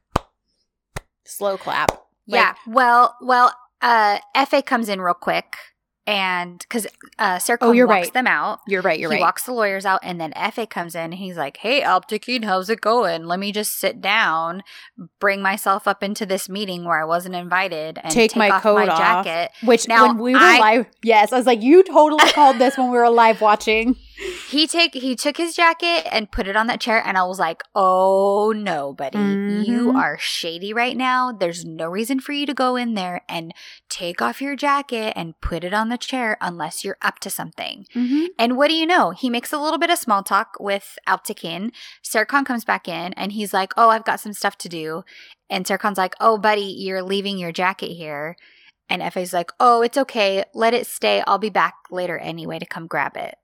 slow 1.31 1.57
clap. 1.57 1.91
Like, 1.91 2.01
yeah. 2.27 2.55
Well, 2.67 3.17
well, 3.21 3.55
uh, 3.83 4.19
Efe 4.37 4.65
comes 4.67 4.89
in 4.89 5.01
real 5.01 5.15
quick, 5.15 5.57
and 6.07 6.59
because 6.61 6.87
uh, 7.19 7.37
Serkan 7.37 7.59
Oh, 7.63 7.73
you're 7.73 7.87
walks 7.87 8.07
right. 8.09 8.13
them 8.15 8.27
out. 8.27 8.61
You're 8.67 8.83
right. 8.83 8.99
You're 8.99 9.11
he 9.11 9.15
right. 9.17 9.19
He 9.21 9.23
walks 9.25 9.45
the 9.45 9.53
lawyers 9.53 9.85
out, 9.87 10.01
and 10.03 10.21
then 10.21 10.33
Efe 10.33 10.69
comes 10.69 10.95
in. 10.95 11.01
and 11.05 11.15
He's 11.15 11.37
like, 11.37 11.57
"Hey, 11.59 11.83
Alptekin, 11.83 12.45
how's 12.45 12.69
it 12.71 12.81
going? 12.81 13.25
Let 13.27 13.39
me 13.39 13.53
just 13.53 13.79
sit 13.79 14.01
down, 14.01 14.63
bring 15.21 15.41
myself 15.43 15.87
up 15.89 16.03
into 16.03 16.27
this 16.27 16.49
meeting 16.49 16.85
where 16.85 17.01
I 17.01 17.05
wasn't 17.05 17.35
invited, 17.37 17.99
and 18.03 18.13
Take 18.13 18.35
my 18.37 18.51
off 18.51 18.63
coat 18.63 18.75
my 18.77 18.89
off." 18.89 19.25
jacket." 19.25 19.53
Which 19.65 19.89
Now, 19.89 20.07
when 20.09 20.19
we 20.19 20.35
were 20.35 20.41
I- 20.41 20.59
live, 20.59 20.87
yes, 21.03 21.33
I 21.33 21.37
was 21.37 21.47
like, 21.47 21.63
you 21.63 21.83
totally 21.85 22.31
called 22.33 22.59
this 22.59 22.77
when 22.77 22.91
we 22.91 22.99
were 22.99 23.09
live 23.11 23.41
watching. 23.41 23.97
he 24.51 24.67
take 24.67 24.95
he 24.95 25.17
took 25.17 25.37
his 25.37 25.55
jacket 25.55 26.07
and 26.11 26.31
put 26.31 26.47
it 26.47 26.57
on 26.57 26.67
that 26.67 26.81
chair 26.81 27.03
and 27.05 27.17
I 27.17 27.25
was 27.25 27.39
like, 27.39 27.63
"Oh 27.75 28.53
no, 28.55 28.93
buddy. 28.93 29.19
You 29.19 29.93
Mhm. 29.93 29.95
are 29.97 30.19
shady 30.19 30.73
right 30.73 30.97
now. 30.97 31.33
There's 31.33 31.65
no 31.65 31.87
reason 31.89 32.21
for 32.21 32.33
you 32.33 32.45
to 32.47 32.55
go 32.55 32.77
in 32.77 32.95
there 32.95 33.23
and 33.29 33.55
take 33.89 34.21
off 34.21 34.43
your 34.43 34.57
jacket 34.57 35.15
and 35.17 35.41
put 35.41 35.65
it 35.65 35.73
on 35.73 35.89
the 35.89 35.99
chair 35.99 36.37
unless 36.41 36.85
you're 36.85 36.99
up 37.03 37.19
to 37.21 37.31
something." 37.31 37.87
Mhm. 37.95 38.27
And 38.39 38.57
what 38.57 38.69
do 38.69 38.75
you 38.75 38.87
know? 38.87 39.11
He 39.11 39.31
makes 39.31 39.53
a 39.53 39.59
little 39.59 39.79
bit 39.79 39.91
of 39.91 39.99
small 39.99 40.23
talk 40.23 40.57
with 40.61 40.99
Alptekin. 41.07 41.71
Serkan 42.05 42.45
comes 42.45 42.65
back 42.65 42.89
in 42.89 43.13
and 43.15 43.33
he's 43.33 43.53
like, 43.55 43.73
Oh, 43.77 43.89
I've 43.91 44.05
got 44.05 44.21
some 44.21 44.33
stuff 44.33 44.57
to 44.59 44.69
do. 44.69 45.03
And 45.49 45.65
Serkan's 45.65 45.99
like, 45.99 46.15
Oh, 46.21 46.39
buddy, 46.39 46.63
you're 46.79 47.03
leaving 47.03 47.39
your 47.39 47.53
jacket 47.53 47.95
here. 47.95 48.37
And 48.89 49.03
Efe's 49.03 49.33
like, 49.33 49.51
Oh, 49.61 49.83
it's 49.83 49.97
okay. 49.99 50.45
Let 50.55 50.75
it 50.75 50.87
stay. 50.87 51.23
I'll 51.27 51.39
be 51.39 51.51
back 51.51 51.75
later 51.91 52.19
anyway 52.19 52.59
to 52.59 52.67
come 52.67 52.87
grab 52.87 53.17
it. 53.17 53.35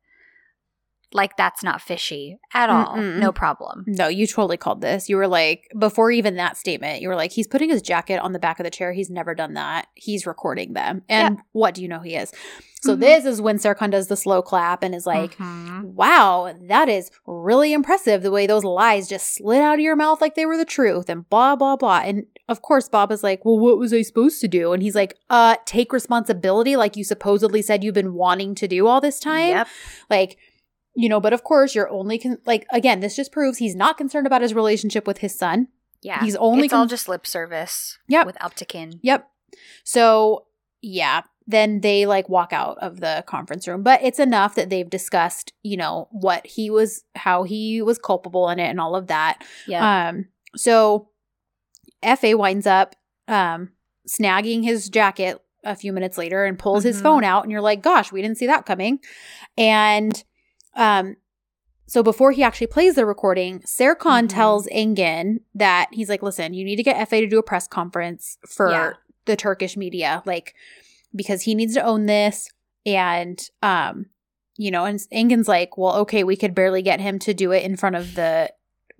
Like, 1.12 1.36
that's 1.36 1.62
not 1.62 1.80
fishy 1.80 2.38
at 2.52 2.68
all. 2.68 2.96
Mm-mm. 2.96 3.18
No 3.20 3.30
problem. 3.32 3.84
No, 3.86 4.08
you 4.08 4.26
totally 4.26 4.56
called 4.56 4.80
this. 4.80 5.08
You 5.08 5.16
were 5.16 5.28
like, 5.28 5.70
before 5.78 6.10
even 6.10 6.36
that 6.36 6.56
statement, 6.56 7.00
you 7.00 7.08
were 7.08 7.14
like, 7.16 7.32
he's 7.32 7.46
putting 7.46 7.70
his 7.70 7.80
jacket 7.80 8.18
on 8.18 8.32
the 8.32 8.38
back 8.38 8.58
of 8.58 8.64
the 8.64 8.70
chair. 8.70 8.92
He's 8.92 9.08
never 9.08 9.34
done 9.34 9.54
that. 9.54 9.86
He's 9.94 10.26
recording 10.26 10.72
them. 10.72 11.02
And 11.08 11.38
what 11.52 11.74
do 11.74 11.82
you 11.82 11.88
know 11.88 12.00
he 12.00 12.16
is? 12.16 12.32
So 12.82 12.94
Mhm. 12.96 13.00
this 13.00 13.24
is 13.24 13.40
when 13.40 13.56
Serkan 13.58 13.90
does 13.90 14.08
the 14.08 14.16
slow 14.16 14.42
clap 14.42 14.82
and 14.82 14.94
is 14.94 15.06
like, 15.06 15.36
Mhm. 15.38 15.94
wow, 15.94 16.52
that 16.68 16.88
is 16.88 17.10
really 17.26 17.72
impressive 17.72 18.22
the 18.22 18.30
way 18.30 18.46
those 18.46 18.64
lies 18.64 19.08
just 19.08 19.34
slid 19.34 19.60
out 19.60 19.74
of 19.74 19.80
your 19.80 19.96
mouth 19.96 20.20
like 20.20 20.34
they 20.34 20.44
were 20.46 20.56
the 20.58 20.64
truth 20.64 21.08
and 21.08 21.28
blah, 21.30 21.56
blah, 21.56 21.76
blah. 21.76 22.02
And 22.04 22.26
of 22.48 22.62
course, 22.62 22.88
Bob 22.88 23.10
is 23.10 23.22
like, 23.24 23.44
well, 23.44 23.58
what 23.58 23.78
was 23.78 23.92
I 23.92 24.02
supposed 24.02 24.40
to 24.42 24.48
do? 24.48 24.72
And 24.72 24.82
he's 24.82 24.94
like, 24.94 25.16
uh, 25.30 25.56
take 25.64 25.92
responsibility 25.92 26.76
like 26.76 26.96
you 26.96 27.02
supposedly 27.02 27.62
said 27.62 27.82
you've 27.82 27.94
been 27.94 28.14
wanting 28.14 28.54
to 28.56 28.68
do 28.68 28.86
all 28.86 29.00
this 29.00 29.18
time. 29.18 29.48
Yep. 29.48 29.68
Like, 30.10 30.36
you 30.96 31.08
know, 31.08 31.20
but 31.20 31.32
of 31.32 31.44
course, 31.44 31.74
you're 31.74 31.90
only, 31.90 32.18
con- 32.18 32.38
like, 32.46 32.66
again, 32.72 33.00
this 33.00 33.14
just 33.14 33.30
proves 33.30 33.58
he's 33.58 33.74
not 33.76 33.96
concerned 33.98 34.26
about 34.26 34.42
his 34.42 34.54
relationship 34.54 35.06
with 35.06 35.18
his 35.18 35.34
son. 35.34 35.68
Yeah. 36.02 36.22
He's 36.22 36.36
only 36.36 36.64
It's 36.66 36.74
all 36.74 36.86
just 36.86 37.08
lip 37.08 37.26
service 37.26 37.98
Yep. 38.08 38.26
with 38.26 38.36
Alptekin. 38.36 38.98
Yep. 39.02 39.28
So, 39.84 40.46
yeah, 40.82 41.22
then 41.46 41.80
they 41.80 42.06
like 42.06 42.28
walk 42.28 42.52
out 42.52 42.78
of 42.78 43.00
the 43.00 43.24
conference 43.26 43.66
room, 43.68 43.82
but 43.82 44.00
it's 44.02 44.18
enough 44.18 44.54
that 44.56 44.68
they've 44.70 44.88
discussed, 44.90 45.52
you 45.62 45.76
know, 45.76 46.08
what 46.12 46.46
he 46.46 46.70
was, 46.70 47.04
how 47.14 47.42
he 47.44 47.82
was 47.82 47.98
culpable 47.98 48.48
in 48.50 48.58
it 48.58 48.68
and 48.68 48.80
all 48.80 48.94
of 48.96 49.06
that. 49.08 49.44
Yeah. 49.66 50.08
Um, 50.08 50.26
so 50.56 51.08
Efe 52.02 52.36
winds 52.36 52.66
up 52.66 52.94
um 53.28 53.70
snagging 54.08 54.62
his 54.62 54.88
jacket 54.88 55.40
a 55.64 55.74
few 55.74 55.92
minutes 55.92 56.16
later 56.16 56.44
and 56.44 56.58
pulls 56.58 56.84
his 56.84 56.98
Mhm. 56.98 57.02
phone 57.02 57.24
out 57.24 57.42
and 57.42 57.50
you're 57.50 57.60
like, 57.60 57.82
gosh, 57.82 58.12
we 58.12 58.22
didn't 58.22 58.38
see 58.38 58.46
that 58.46 58.66
coming. 58.66 59.00
And 59.58 60.22
um 60.76 61.16
so 61.88 62.02
before 62.02 62.32
he 62.32 62.42
actually 62.42 62.66
plays 62.66 62.96
the 62.96 63.06
recording, 63.06 63.60
Serkan 63.60 64.24
Mhm. 64.24 64.28
tells 64.28 64.66
Engin 64.68 65.36
that 65.54 65.86
he's 65.92 66.08
like, 66.08 66.20
listen, 66.22 66.52
you 66.52 66.64
need 66.64 66.76
to 66.76 66.82
get 66.82 66.96
Efe 66.96 67.20
to 67.20 67.28
do 67.28 67.38
a 67.38 67.42
press 67.44 67.68
conference 67.68 68.38
for 68.48 68.70
Yeah. 68.70 68.92
the 69.26 69.36
Turkish 69.36 69.76
media, 69.76 70.20
like 70.26 70.54
because 71.14 71.42
he 71.42 71.54
needs 71.54 71.74
to 71.74 71.82
own 71.84 72.06
this. 72.06 72.48
And 72.84 73.38
um, 73.62 74.06
you 74.56 74.70
know, 74.70 74.84
and 74.84 74.98
Engin's 75.12 75.48
like, 75.48 75.76
well, 75.78 75.96
okay, 75.98 76.24
we 76.24 76.34
could 76.36 76.54
barely 76.54 76.82
get 76.82 77.00
him 77.00 77.18
to 77.20 77.32
do 77.34 77.52
it 77.52 77.62
in 77.62 77.76
front 77.76 77.94
of 77.96 78.14
the 78.16 78.50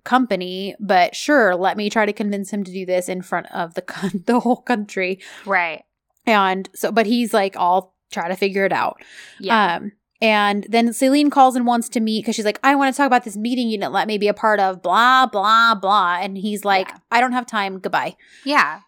company, 0.05 0.73
but 0.79 1.13
sure, 1.15 1.55
let 1.55 1.75
me 1.75 1.89
try 1.89 2.05
to 2.05 2.13
convince 2.13 2.51
him 2.51 2.63
to 2.63 2.71
do 2.71 2.85
this 2.85 3.09
in 3.09 3.21
front 3.21 3.47
of 3.53 3.73
the 3.73 3.81
con- 3.81 4.23
the 4.27 4.39
whole 4.39 4.61
country. 4.61 5.19
right. 5.45 5.83
And 6.25 6.69
so, 6.75 6.91
but 6.91 7.05
he's 7.05 7.33
like, 7.33 7.55
I'll 7.57 7.93
try 8.11 8.27
to 8.29 8.35
figure 8.35 8.65
it 8.65 8.71
out. 8.73 9.01
Yeah. 9.39 9.75
Um, 9.75 9.91
and 10.21 10.65
then 10.69 10.89
Selin 10.89 11.31
calls 11.31 11.55
and 11.55 11.65
wants 11.65 11.89
to 11.89 11.99
meet 11.99 12.23
because 12.23 12.35
she's 12.35 12.45
like, 12.45 12.59
I 12.63 12.75
want 12.75 12.93
to 12.93 12.97
talk 12.97 13.07
about 13.07 13.23
this 13.23 13.37
meeting 13.37 13.69
you 13.69 13.77
didn't 13.77 13.93
let 13.93 14.07
me 14.07 14.17
be 14.17 14.27
a 14.27 14.33
part 14.33 14.59
of, 14.59 14.81
blah, 14.81 15.27
blah, 15.27 15.75
blah. 15.75 16.17
And 16.19 16.37
he's 16.37 16.65
like, 16.65 16.89
Yeah. 16.89 16.97
I 17.11 17.21
don't 17.21 17.33
have 17.33 17.45
time. 17.45 17.79
Goodbye. 17.79 18.15
Yeah. 18.43 18.81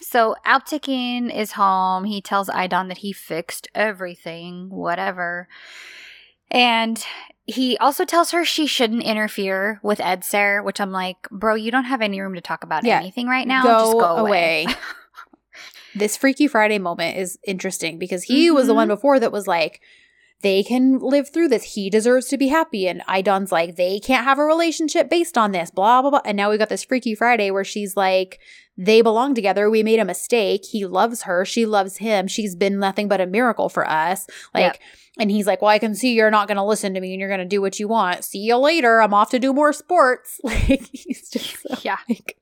So 0.00 0.34
Alptekin 0.46 1.34
is 1.34 1.52
home. 1.52 2.04
He 2.04 2.20
tells 2.20 2.48
Aydan 2.48 2.88
that 2.88 2.98
he 2.98 3.12
fixed 3.12 3.68
everything, 3.74 4.68
whatever. 4.70 5.48
And 6.50 7.04
he 7.46 7.76
also 7.78 8.04
tells 8.04 8.30
her 8.30 8.44
she 8.44 8.66
shouldn't 8.66 9.02
interfere 9.02 9.80
with 9.82 9.98
Edser, 9.98 10.64
which 10.64 10.80
I'm 10.80 10.92
like, 10.92 11.28
bro, 11.30 11.54
you 11.54 11.70
don't 11.70 11.84
have 11.84 12.02
any 12.02 12.20
room 12.20 12.34
to 12.34 12.40
talk 12.40 12.64
about 12.64 12.84
Yeah. 12.84 12.98
anything 12.98 13.26
right 13.26 13.46
now. 13.46 13.62
Go 13.62 13.78
Just 13.78 13.92
go 13.92 14.16
away. 14.16 14.64
away. 14.64 14.74
this 15.94 16.16
Freaky 16.16 16.46
Friday 16.46 16.78
moment 16.78 17.16
is 17.16 17.38
interesting 17.44 17.98
because 17.98 18.24
he 18.24 18.46
mm-hmm. 18.46 18.54
was 18.54 18.66
the 18.68 18.74
one 18.74 18.88
before 18.88 19.18
that 19.18 19.32
was 19.32 19.46
like, 19.46 19.80
they 20.42 20.62
can 20.62 20.98
live 20.98 21.28
through 21.28 21.48
this. 21.48 21.74
He 21.74 21.90
deserves 21.90 22.26
to 22.28 22.38
be 22.38 22.48
happy. 22.48 22.88
And 22.88 23.02
Aydan's 23.08 23.52
like, 23.52 23.76
they 23.76 24.00
can't 24.00 24.24
have 24.24 24.38
a 24.38 24.44
relationship 24.44 25.10
based 25.10 25.36
on 25.36 25.52
this, 25.52 25.70
blah, 25.70 26.00
blah, 26.00 26.10
blah. 26.10 26.22
And 26.24 26.36
now 26.36 26.50
we 26.50 26.56
got 26.58 26.68
this 26.70 26.84
Freaky 26.84 27.14
Friday 27.14 27.50
where 27.50 27.64
she's 27.64 27.96
like, 27.96 28.40
they 28.76 29.02
belong 29.02 29.34
together. 29.34 29.68
We 29.68 29.82
made 29.82 29.98
a 30.00 30.04
mistake. 30.06 30.64
He 30.64 30.86
loves 30.86 31.22
her. 31.22 31.44
She 31.44 31.66
loves 31.66 31.98
him. 31.98 32.26
She's 32.26 32.56
been 32.56 32.78
nothing 32.78 33.08
but 33.08 33.20
a 33.20 33.26
miracle 33.26 33.68
for 33.68 33.86
us. 33.86 34.26
Like, 34.54 34.62
Yep. 34.64 34.78
and 35.18 35.30
he's 35.30 35.46
like, 35.46 35.60
well, 35.60 35.68
I 35.70 35.78
can 35.78 35.94
see 35.94 36.14
you're 36.14 36.30
not 36.30 36.48
going 36.48 36.56
to 36.56 36.64
listen 36.64 36.94
to 36.94 37.00
me 37.00 37.12
and 37.12 37.20
you're 37.20 37.28
going 37.28 37.40
to 37.40 37.44
do 37.44 37.60
what 37.60 37.78
you 37.78 37.88
want. 37.88 38.24
See 38.24 38.38
you 38.38 38.56
later. 38.56 39.02
I'm 39.02 39.12
off 39.12 39.28
to 39.30 39.38
do 39.38 39.52
more 39.52 39.72
sports. 39.74 40.40
Like, 40.44 40.88
he's 40.92 41.28
just 41.28 41.60
so 41.60 41.76
yeah. 41.82 41.98
like, 42.08 42.38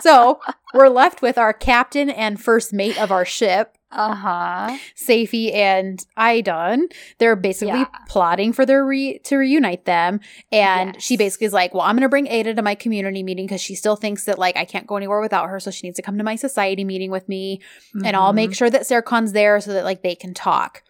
so 0.00 0.40
we're 0.72 0.88
left 0.88 1.20
with 1.20 1.36
our 1.36 1.52
captain 1.52 2.08
and 2.08 2.40
first 2.40 2.72
mate 2.72 2.98
of 2.98 3.10
our 3.12 3.24
ship, 3.26 3.76
Uh 3.90 4.14
huh. 4.14 4.78
Seyfi 4.96 5.54
and 5.54 6.04
Aydan. 6.18 6.92
They're 7.18 7.36
basically 7.36 7.78
Yeah. 7.80 7.86
plotting 8.08 8.52
for 8.52 8.66
their 8.66 8.84
re- 8.84 9.18
to 9.20 9.36
reunite 9.36 9.86
them, 9.86 10.20
and 10.52 10.94
Yes. 10.94 11.02
she 11.02 11.16
basically 11.16 11.46
is 11.46 11.52
like, 11.54 11.72
"Well, 11.72 11.82
I'm 11.82 11.94
going 11.96 12.02
to 12.02 12.08
bring 12.08 12.26
Eda 12.26 12.54
to 12.54 12.62
my 12.62 12.74
community 12.74 13.22
meeting 13.22 13.46
because 13.46 13.62
she 13.62 13.74
still 13.74 13.96
thinks 13.96 14.24
that 14.24 14.38
like 14.38 14.56
I 14.58 14.66
can't 14.66 14.86
go 14.86 14.96
anywhere 14.96 15.20
without 15.20 15.48
her, 15.48 15.58
so 15.58 15.70
she 15.70 15.86
needs 15.86 15.96
to 15.96 16.02
come 16.02 16.18
to 16.18 16.24
my 16.24 16.36
society 16.36 16.84
meeting 16.84 17.10
with 17.10 17.28
me, 17.28 17.60
and 18.04 18.14
I'll 18.14 18.28
Mm-hmm. 18.28 18.36
make 18.36 18.54
sure 18.54 18.68
that 18.68 18.82
Serkan's 18.82 19.32
there 19.32 19.58
so 19.60 19.72
that 19.72 19.84
like 19.84 20.02
they 20.02 20.14
can 20.14 20.34
talk." 20.34 20.82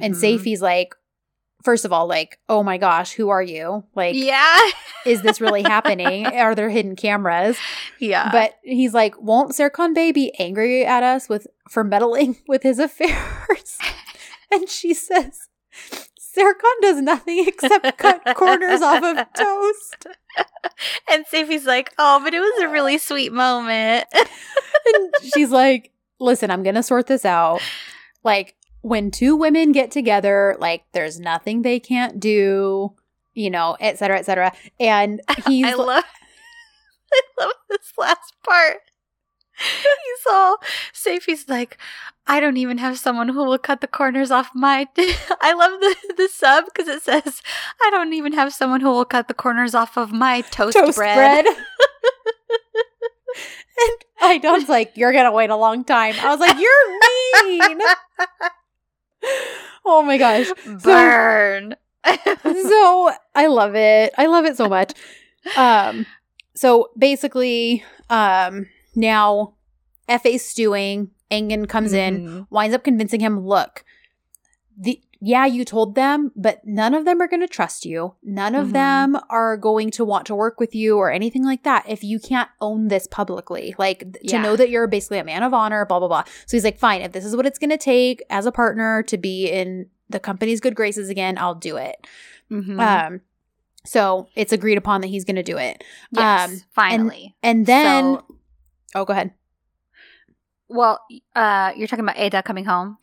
And 0.00 0.14
Mhm. 0.14 0.20
Seyfi's 0.40 0.62
like. 0.62 0.94
First 1.66 1.84
of 1.84 1.92
all, 1.92 2.06
like, 2.06 2.38
oh 2.48 2.62
my 2.62 2.78
gosh, 2.78 3.10
who 3.14 3.28
are 3.28 3.42
you? 3.42 3.82
Like, 3.96 4.14
Yeah. 4.14 4.60
is 5.04 5.22
this 5.22 5.40
really 5.40 5.62
happening? 5.74 6.24
Are 6.24 6.54
there 6.54 6.70
hidden 6.70 6.94
cameras? 6.94 7.58
yeah. 7.98 8.30
But 8.30 8.54
he's 8.62 8.94
like, 8.94 9.20
won't 9.20 9.50
Serkan 9.50 9.92
Bey 9.92 10.12
be 10.12 10.32
angry 10.38 10.86
at 10.86 11.02
us 11.02 11.28
with 11.28 11.48
for 11.68 11.82
meddling 11.82 12.36
with 12.46 12.62
his 12.62 12.78
affairs? 12.78 13.78
and 14.52 14.68
she 14.68 14.94
says, 14.94 15.48
Serkan 16.38 16.80
does 16.82 17.00
nothing 17.02 17.44
except 17.48 17.98
cut 17.98 18.22
corners 18.36 18.80
off 18.80 19.02
of 19.02 19.26
toast. 19.36 20.06
and 21.10 21.24
Seyfi's 21.26 21.66
like, 21.66 21.92
oh, 21.98 22.20
but 22.22 22.32
it 22.32 22.38
was 22.38 22.62
a 22.62 22.68
really 22.68 22.98
sweet 22.98 23.32
moment. 23.32 24.06
And 24.14 25.12
she's 25.34 25.50
like, 25.50 25.90
listen, 26.20 26.50
I'm 26.52 26.62
gonna 26.62 26.84
sort 26.84 27.08
this 27.08 27.24
out. 27.24 27.60
Like, 28.22 28.55
when 28.86 29.10
two 29.10 29.34
women 29.34 29.72
get 29.72 29.90
together, 29.90 30.56
like 30.60 30.84
there's 30.92 31.18
nothing 31.18 31.62
they 31.62 31.80
can't 31.80 32.20
do, 32.20 32.92
you 33.34 33.50
know, 33.50 33.76
et 33.80 33.98
cetera, 33.98 34.16
et 34.16 34.24
cetera. 34.24 34.52
And 34.78 35.20
he's 35.46 35.66
I 35.66 35.74
love 35.74 36.04
I 37.12 37.22
love 37.40 37.52
this 37.68 37.92
last 37.98 38.34
part. 38.44 38.78
He's 39.58 40.26
all 40.30 40.58
Seyfi's 40.94 41.48
like, 41.48 41.78
I 42.28 42.38
don't 42.38 42.58
even 42.58 42.78
have 42.78 42.96
someone 42.96 43.28
who 43.28 43.42
will 43.42 43.58
cut 43.58 43.80
the 43.80 43.88
corners 43.88 44.30
off 44.30 44.50
my 44.54 44.86
I 45.40 45.52
love 45.52 45.80
the, 45.80 45.96
the 46.16 46.28
sub 46.28 46.66
because 46.66 46.86
it 46.86 47.02
says, 47.02 47.42
I 47.82 47.90
don't 47.90 48.12
even 48.12 48.34
have 48.34 48.54
someone 48.54 48.82
who 48.82 48.90
will 48.90 49.04
cut 49.04 49.26
the 49.26 49.34
corners 49.34 49.74
off 49.74 49.98
of 49.98 50.12
my 50.12 50.42
toast, 50.42 50.76
toast 50.76 50.96
bread. 50.96 51.44
bread. 51.44 51.56
and 53.78 54.30
Aydan's 54.30 54.68
like, 54.68 54.92
You're 54.96 55.12
gonna 55.12 55.32
wait 55.32 55.50
a 55.50 55.56
long 55.56 55.82
time. 55.82 56.14
I 56.20 56.28
was 56.28 56.38
like, 56.38 56.56
You're 56.56 57.48
mean. 57.48 57.80
oh 59.84 60.02
my 60.02 60.18
gosh. 60.18 60.46
Burn. 60.82 61.76
So 62.44 63.10
I 63.34 63.48
love 63.48 63.74
it. 63.74 64.14
I 64.16 64.26
love 64.26 64.44
it 64.44 64.56
so 64.56 64.68
much. 64.68 64.92
Um 65.56 66.06
so 66.54 66.90
basically, 66.96 67.82
um 68.10 68.66
now 68.94 69.54
Efe 70.08 70.38
stewing, 70.38 71.10
Engin 71.32 71.68
comes 71.68 71.92
in, 71.92 72.20
Mhm. 72.20 72.46
winds 72.50 72.74
up 72.76 72.84
convincing 72.84 73.18
him, 73.20 73.40
look, 73.44 73.84
the 74.78 75.00
yeah, 75.20 75.46
you 75.46 75.64
told 75.64 75.94
them, 75.94 76.30
but 76.36 76.60
none 76.64 76.92
of 76.94 77.04
them 77.04 77.20
are 77.22 77.28
going 77.28 77.40
to 77.40 77.48
trust 77.48 77.84
you. 77.86 78.14
None 78.22 78.54
of 78.54 78.68
Mhm. 78.68 78.72
them 78.72 79.18
are 79.30 79.56
going 79.56 79.90
to 79.92 80.04
want 80.04 80.26
to 80.26 80.34
work 80.34 80.60
with 80.60 80.74
you 80.74 80.98
or 80.98 81.10
anything 81.10 81.44
like 81.44 81.62
that 81.64 81.84
if 81.88 82.04
you 82.04 82.20
can't 82.20 82.48
own 82.60 82.88
this 82.88 83.06
publicly. 83.06 83.74
Like 83.78 84.00
th- 84.12 84.30
to 84.30 84.38
know 84.38 84.56
that 84.56 84.68
you're 84.70 84.86
basically 84.86 85.18
a 85.18 85.24
man 85.24 85.42
of 85.42 85.54
honor, 85.54 85.84
blah 85.86 85.98
blah 85.98 86.08
blah. 86.08 86.24
So 86.46 86.56
he's 86.56 86.64
like, 86.64 86.78
"Fine, 86.78 87.00
if 87.02 87.12
this 87.12 87.24
is 87.24 87.34
what 87.34 87.46
it's 87.46 87.58
going 87.58 87.70
to 87.70 87.78
take 87.78 88.22
as 88.30 88.44
a 88.46 88.52
partner 88.52 89.02
to 89.04 89.16
be 89.16 89.46
in 89.50 89.86
the 90.10 90.20
company's 90.20 90.60
good 90.60 90.74
graces 90.74 91.08
again, 91.08 91.38
I'll 91.38 91.54
do 91.54 91.76
it." 91.76 91.96
Mhm. 92.50 92.78
Um 92.80 93.20
so 93.84 94.28
it's 94.34 94.52
agreed 94.52 94.78
upon 94.78 95.00
that 95.00 95.06
he's 95.08 95.24
going 95.24 95.36
to 95.36 95.42
do 95.44 95.56
it. 95.58 95.82
yes, 96.10 96.50
um, 96.50 96.60
finally. 96.70 97.36
And 97.42 97.66
then 97.66 98.04
So- 98.16 98.24
Oh, 98.96 99.04
go 99.04 99.12
ahead. 99.12 99.32
well, 100.68 101.00
uh, 101.34 101.72
you're 101.76 101.86
talking 101.86 102.04
about 102.04 102.18
Eda 102.18 102.42
coming 102.42 102.64
home. 102.64 102.98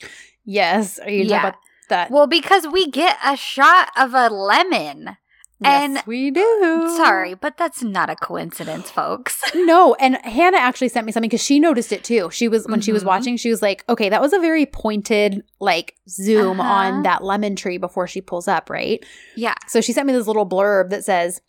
Yes, 0.46 1.00
are 1.00 1.10
you 1.10 1.24
Yeah. 1.24 1.28
talking 1.38 1.50
about 1.50 1.60
that 1.90 2.12
Well, 2.12 2.28
because 2.28 2.68
we 2.68 2.90
get 2.90 3.18
a 3.24 3.36
shot 3.38 3.90
of 3.98 4.14
a 4.14 4.30
lemon. 4.30 5.18
and- 5.64 5.94
yes, 5.96 6.06
we 6.08 6.30
do. 6.30 6.94
Sorry, 6.98 7.34
but 7.36 7.56
that's 7.58 7.82
not 7.82 8.10
a 8.10 8.16
coincidence, 8.18 8.90
folks. 8.92 9.42
No, 9.56 9.94
and 9.96 10.18
Hannah 10.26 10.58
actually 10.58 10.90
sent 10.90 11.06
me 11.06 11.12
something 11.14 11.30
because 11.30 11.44
she 11.44 11.60
noticed 11.60 11.92
it 11.94 12.04
too. 12.04 12.30
She 12.32 12.48
was 12.50 12.66
when 12.68 12.82
she 12.82 12.92
was 12.92 13.04
Mhm. 13.04 13.08
watching, 13.08 13.38
she 13.38 13.50
was 13.50 13.62
like, 13.62 13.86
"Okay, 13.88 14.10
that 14.10 14.20
was 14.22 14.34
a 14.34 14.40
very 14.40 14.66
pointed 14.66 15.44
like 15.62 15.96
zoom 16.10 16.60
Uh-huh. 16.60 16.70
on 16.70 17.04
that 17.04 17.24
lemon 17.24 17.56
tree 17.56 17.78
before 17.78 18.08
she 18.08 18.20
pulls 18.20 18.48
up, 18.48 18.70
right?" 18.70 19.06
yeah. 19.36 19.56
So 19.68 19.80
she 19.80 19.94
sent 19.94 20.06
me 20.08 20.12
this 20.14 20.28
little 20.28 20.46
blurb 20.48 20.90
that 20.90 21.06
says, 21.06 21.40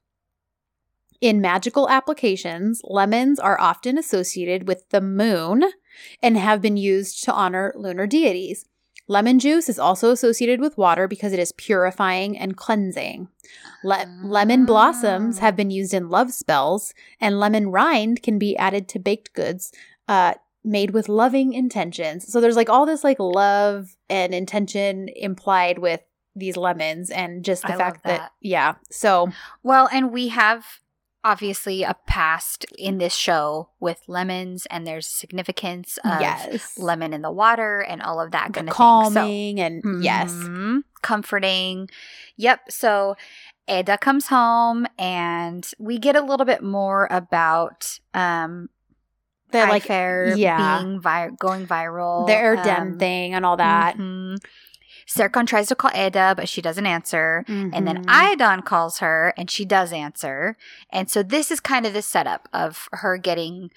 "In 1.21 1.41
magical 1.41 1.89
applications, 1.89 2.81
lemons 2.85 3.41
are 3.41 3.59
often 3.61 3.97
associated 3.99 4.69
with 4.69 4.89
the 4.91 5.01
moon 5.01 5.65
and 6.23 6.37
have 6.37 6.61
been 6.61 6.77
used 6.77 7.25
to 7.25 7.33
honor 7.33 7.73
lunar 7.77 8.07
deities." 8.07 8.67
Lemon 9.07 9.39
juice 9.39 9.69
is 9.69 9.79
also 9.79 10.11
associated 10.11 10.61
with 10.61 10.79
water 10.79 11.07
because 11.07 11.33
it 11.33 11.39
is 11.39 11.53
purifying 11.53 12.39
and 12.39 12.57
cleansing. 12.57 13.29
Le- 13.83 14.07
lemon 14.23 14.65
blossoms 14.65 15.39
Ah. 15.39 15.41
have 15.43 15.57
been 15.57 15.71
used 15.71 15.93
in 15.93 16.09
love 16.09 16.33
spells, 16.33 16.95
and 17.21 17.39
lemon 17.39 17.71
rind 17.71 18.23
can 18.23 18.39
be 18.39 18.57
added 18.57 18.89
to 18.89 18.99
baked 18.99 19.35
goods 19.35 19.73
uh, 20.09 20.35
made 20.65 20.93
with 20.93 21.09
loving 21.11 21.53
intentions. 21.53 22.31
So 22.33 22.41
there's 22.41 22.57
like 22.57 22.71
all 22.71 22.87
this 22.87 23.05
like 23.05 23.19
love 23.21 23.95
and 24.09 24.33
intention 24.35 25.09
implied 25.15 25.79
with 25.79 26.01
these 26.35 26.57
lemons, 26.57 27.11
and 27.11 27.45
just 27.45 27.63
the 27.63 27.75
I 27.75 27.77
fact 27.77 28.05
that. 28.05 28.19
that. 28.21 28.33
yeah. 28.41 28.75
So 28.91 29.31
Well, 29.63 29.89
and 29.93 30.11
we 30.13 30.29
have 30.29 30.65
obviously 31.25 31.83
a 31.83 31.97
past 32.07 32.67
in 32.79 32.99
this 32.99 33.15
show 33.15 33.71
with 33.81 34.03
lemons, 34.07 34.67
and 34.71 34.87
there's 34.87 35.07
significance 35.07 35.99
of 36.05 36.21
yes, 36.21 36.77
lemon 36.79 37.13
in 37.15 37.23
the 37.23 37.33
water 37.33 37.81
and 37.81 38.03
all 38.03 38.21
of 38.21 38.31
that 38.33 38.49
The 38.49 38.61
kind 38.61 38.69
of 38.69 38.75
thing. 38.75 38.77
calming 38.77 39.61
and 39.61 40.05
yes, 40.05 40.31
Mhm. 40.33 40.83
comforting. 41.03 41.89
Yep. 42.37 42.71
So 42.71 43.17
Eda 43.67 43.97
comes 43.99 44.27
home, 44.27 44.87
and 44.99 45.69
we 45.79 45.99
get 45.99 46.15
a 46.17 46.21
little 46.21 46.45
bit 46.47 46.63
more 46.63 47.09
about 47.11 47.99
um 48.13 48.69
the 49.51 49.61
like 49.67 49.85
Fair 49.85 50.35
yeah. 50.37 50.81
being 50.83 51.01
vi- 51.01 51.31
going 51.39 51.67
viral. 51.67 52.27
the 52.27 52.33
Erdem 52.35 52.81
um, 52.93 52.99
thing 52.99 53.35
and 53.35 53.47
all 53.47 53.57
that. 53.57 53.97
mhm. 53.97 54.37
Serkan 55.07 55.47
tries 55.47 55.69
to 55.69 55.75
call 55.75 55.91
Eda, 55.95 56.35
but 56.37 56.49
she 56.49 56.63
doesn't 56.63 56.87
answer. 56.87 57.45
And 57.73 57.87
then. 57.87 58.05
Aydan 58.07 58.65
calls 58.65 58.99
her 58.99 59.33
and 59.37 59.51
she 59.51 59.65
does 59.65 59.93
answer. 59.93 60.57
And 60.91 61.11
so 61.11 61.23
this 61.23 61.51
is 61.51 61.61
kind 61.61 61.87
of 61.87 61.93
the 61.93 62.03
setup 62.03 62.49
of 62.53 62.89
her 62.93 63.17
getting 63.17 63.71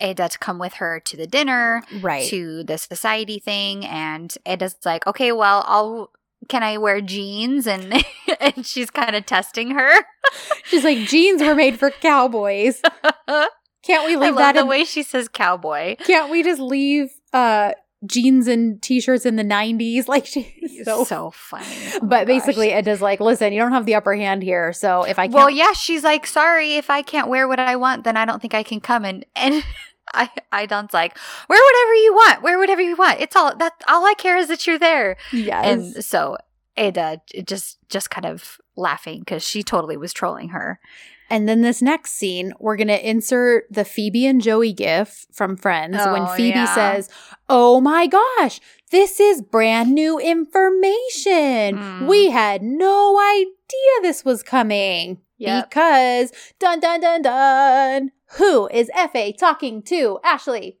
Eda 0.00 0.28
to 0.28 0.38
come 0.38 0.58
with 0.58 0.74
her 0.74 1.00
to 1.00 1.16
the 1.16 1.26
dinner, 1.26 1.82
right. 2.00 2.28
to 2.28 2.62
the 2.64 2.78
society 2.78 3.38
thing. 3.38 3.84
And 3.84 4.36
Eda's 4.44 4.76
like, 4.84 5.06
okay, 5.06 5.32
well, 5.32 5.64
I'll. 5.66 6.10
Can 6.48 6.62
I 6.62 6.76
wear 6.76 7.00
jeans? 7.00 7.66
And 7.66 8.04
and 8.40 8.64
she's 8.64 8.90
kind 8.90 9.16
of 9.16 9.26
testing 9.26 9.70
her. 9.70 9.90
She's 10.64 10.84
like, 10.84 10.98
jeans 11.08 11.42
were 11.42 11.54
made 11.54 11.78
for 11.78 11.90
cowboys. 11.90 12.82
Can't 13.28 14.04
we 14.06 14.14
I 14.14 14.18
leave 14.18 14.34
love 14.34 14.36
that 14.36 14.54
the 14.54 14.60
in 14.60 14.68
way 14.68 14.84
she 14.84 15.02
says 15.02 15.28
cowboy. 15.28 15.96
Can't 15.96 16.30
we 16.30 16.42
just 16.42 16.60
leave 16.60 17.10
uh 17.32 17.72
jeans 18.06 18.46
and 18.46 18.80
t-shirts 18.82 19.24
in 19.24 19.36
the 19.36 19.44
90s 19.44 20.08
like 20.08 20.26
she's 20.26 20.84
so, 20.84 21.04
so 21.04 21.30
funny. 21.30 21.64
Oh 21.94 22.00
but 22.02 22.26
basically 22.26 22.70
gosh. 22.70 22.80
it 22.80 22.88
is 22.88 23.00
like 23.00 23.20
listen 23.20 23.52
you 23.52 23.60
don't 23.60 23.72
have 23.72 23.86
the 23.86 23.94
upper 23.94 24.14
hand 24.14 24.42
here 24.42 24.72
so 24.72 25.04
if 25.04 25.18
i 25.18 25.26
can't 25.26 25.34
well, 25.34 25.50
yeah, 25.50 25.72
she's 25.72 26.02
like, 26.02 26.26
sorry, 26.26 26.74
if 26.76 26.90
I 26.90 27.02
can't 27.02 27.28
wear 27.28 27.46
what 27.46 27.60
I 27.60 27.76
want, 27.76 28.04
then 28.04 28.16
I 28.16 28.24
don't 28.24 28.40
think 28.40 28.54
I 28.54 28.62
can 28.62 28.80
come. 28.80 29.04
And 29.04 29.24
and 29.36 29.62
I 30.14 30.30
Aydan's 30.52 30.94
like, 30.94 31.16
wear 31.48 31.60
whatever 31.60 31.94
you 31.94 32.14
want, 32.14 32.42
wear 32.42 32.58
whatever 32.58 32.80
you 32.80 32.96
want. 32.96 33.20
It's 33.20 33.36
all 33.36 33.54
that 33.56 33.72
all 33.86 34.04
I 34.06 34.14
care 34.14 34.36
is 34.36 34.48
that 34.48 34.66
you're 34.66 34.78
there. 34.78 35.16
yes 35.32 35.64
And 35.64 36.04
so 36.04 36.36
Eda 36.76 37.20
just 37.44 37.78
just 37.88 38.10
kind 38.10 38.26
of 38.26 38.58
laughing 38.76 39.20
because 39.20 39.42
she 39.42 39.62
totally 39.62 39.96
was 39.96 40.12
trolling 40.12 40.50
her. 40.50 40.80
And 41.28 41.48
then 41.48 41.62
this 41.62 41.82
next 41.82 42.12
scene 42.12 42.52
we're 42.60 42.76
gonna 42.76 42.94
insert 42.94 43.66
the 43.70 43.84
phoebe 43.84 44.26
and 44.26 44.40
joey 44.40 44.72
gif 44.72 45.26
from 45.32 45.56
friends 45.56 45.96
when 45.96 46.22
Oh, 46.22 46.34
phoebe 46.36 46.50
yeah. 46.58 46.74
says 46.74 47.08
oh 47.48 47.80
my 47.80 48.06
gosh 48.06 48.60
this 48.90 49.18
is 49.18 49.42
brand 49.42 49.92
new 49.92 50.18
information 50.18 51.76
Mm. 51.76 52.06
we 52.06 52.30
had 52.30 52.62
no 52.62 53.18
idea 53.20 53.94
this 54.02 54.24
was 54.24 54.42
coming 54.42 55.18
Yep. 55.38 55.68
because 55.70 56.32
dun 56.58 56.80
dun 56.80 57.00
dun 57.00 57.22
dun 57.22 58.10
who 58.38 58.68
is 58.68 58.90
Efe 58.96 59.36
talking 59.36 59.82
to 59.82 60.18
ashley 60.24 60.78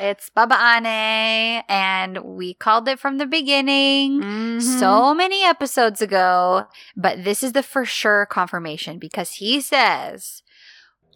It's 0.00 0.30
Baba 0.30 0.54
Ane, 0.54 1.64
and 1.68 2.18
we 2.18 2.54
called 2.54 2.86
it 2.88 2.98
from 3.00 3.18
the 3.18 3.26
beginning. 3.26 4.20
Mm-hmm. 4.22 4.60
so 4.60 5.12
many 5.14 5.42
episodes 5.44 6.00
ago, 6.00 6.66
but 6.96 7.24
this 7.24 7.42
is 7.42 7.52
the 7.52 7.62
for 7.62 7.84
sure 7.84 8.26
confirmation 8.26 8.98
because 8.98 9.32
he 9.34 9.60
says, 9.60 10.42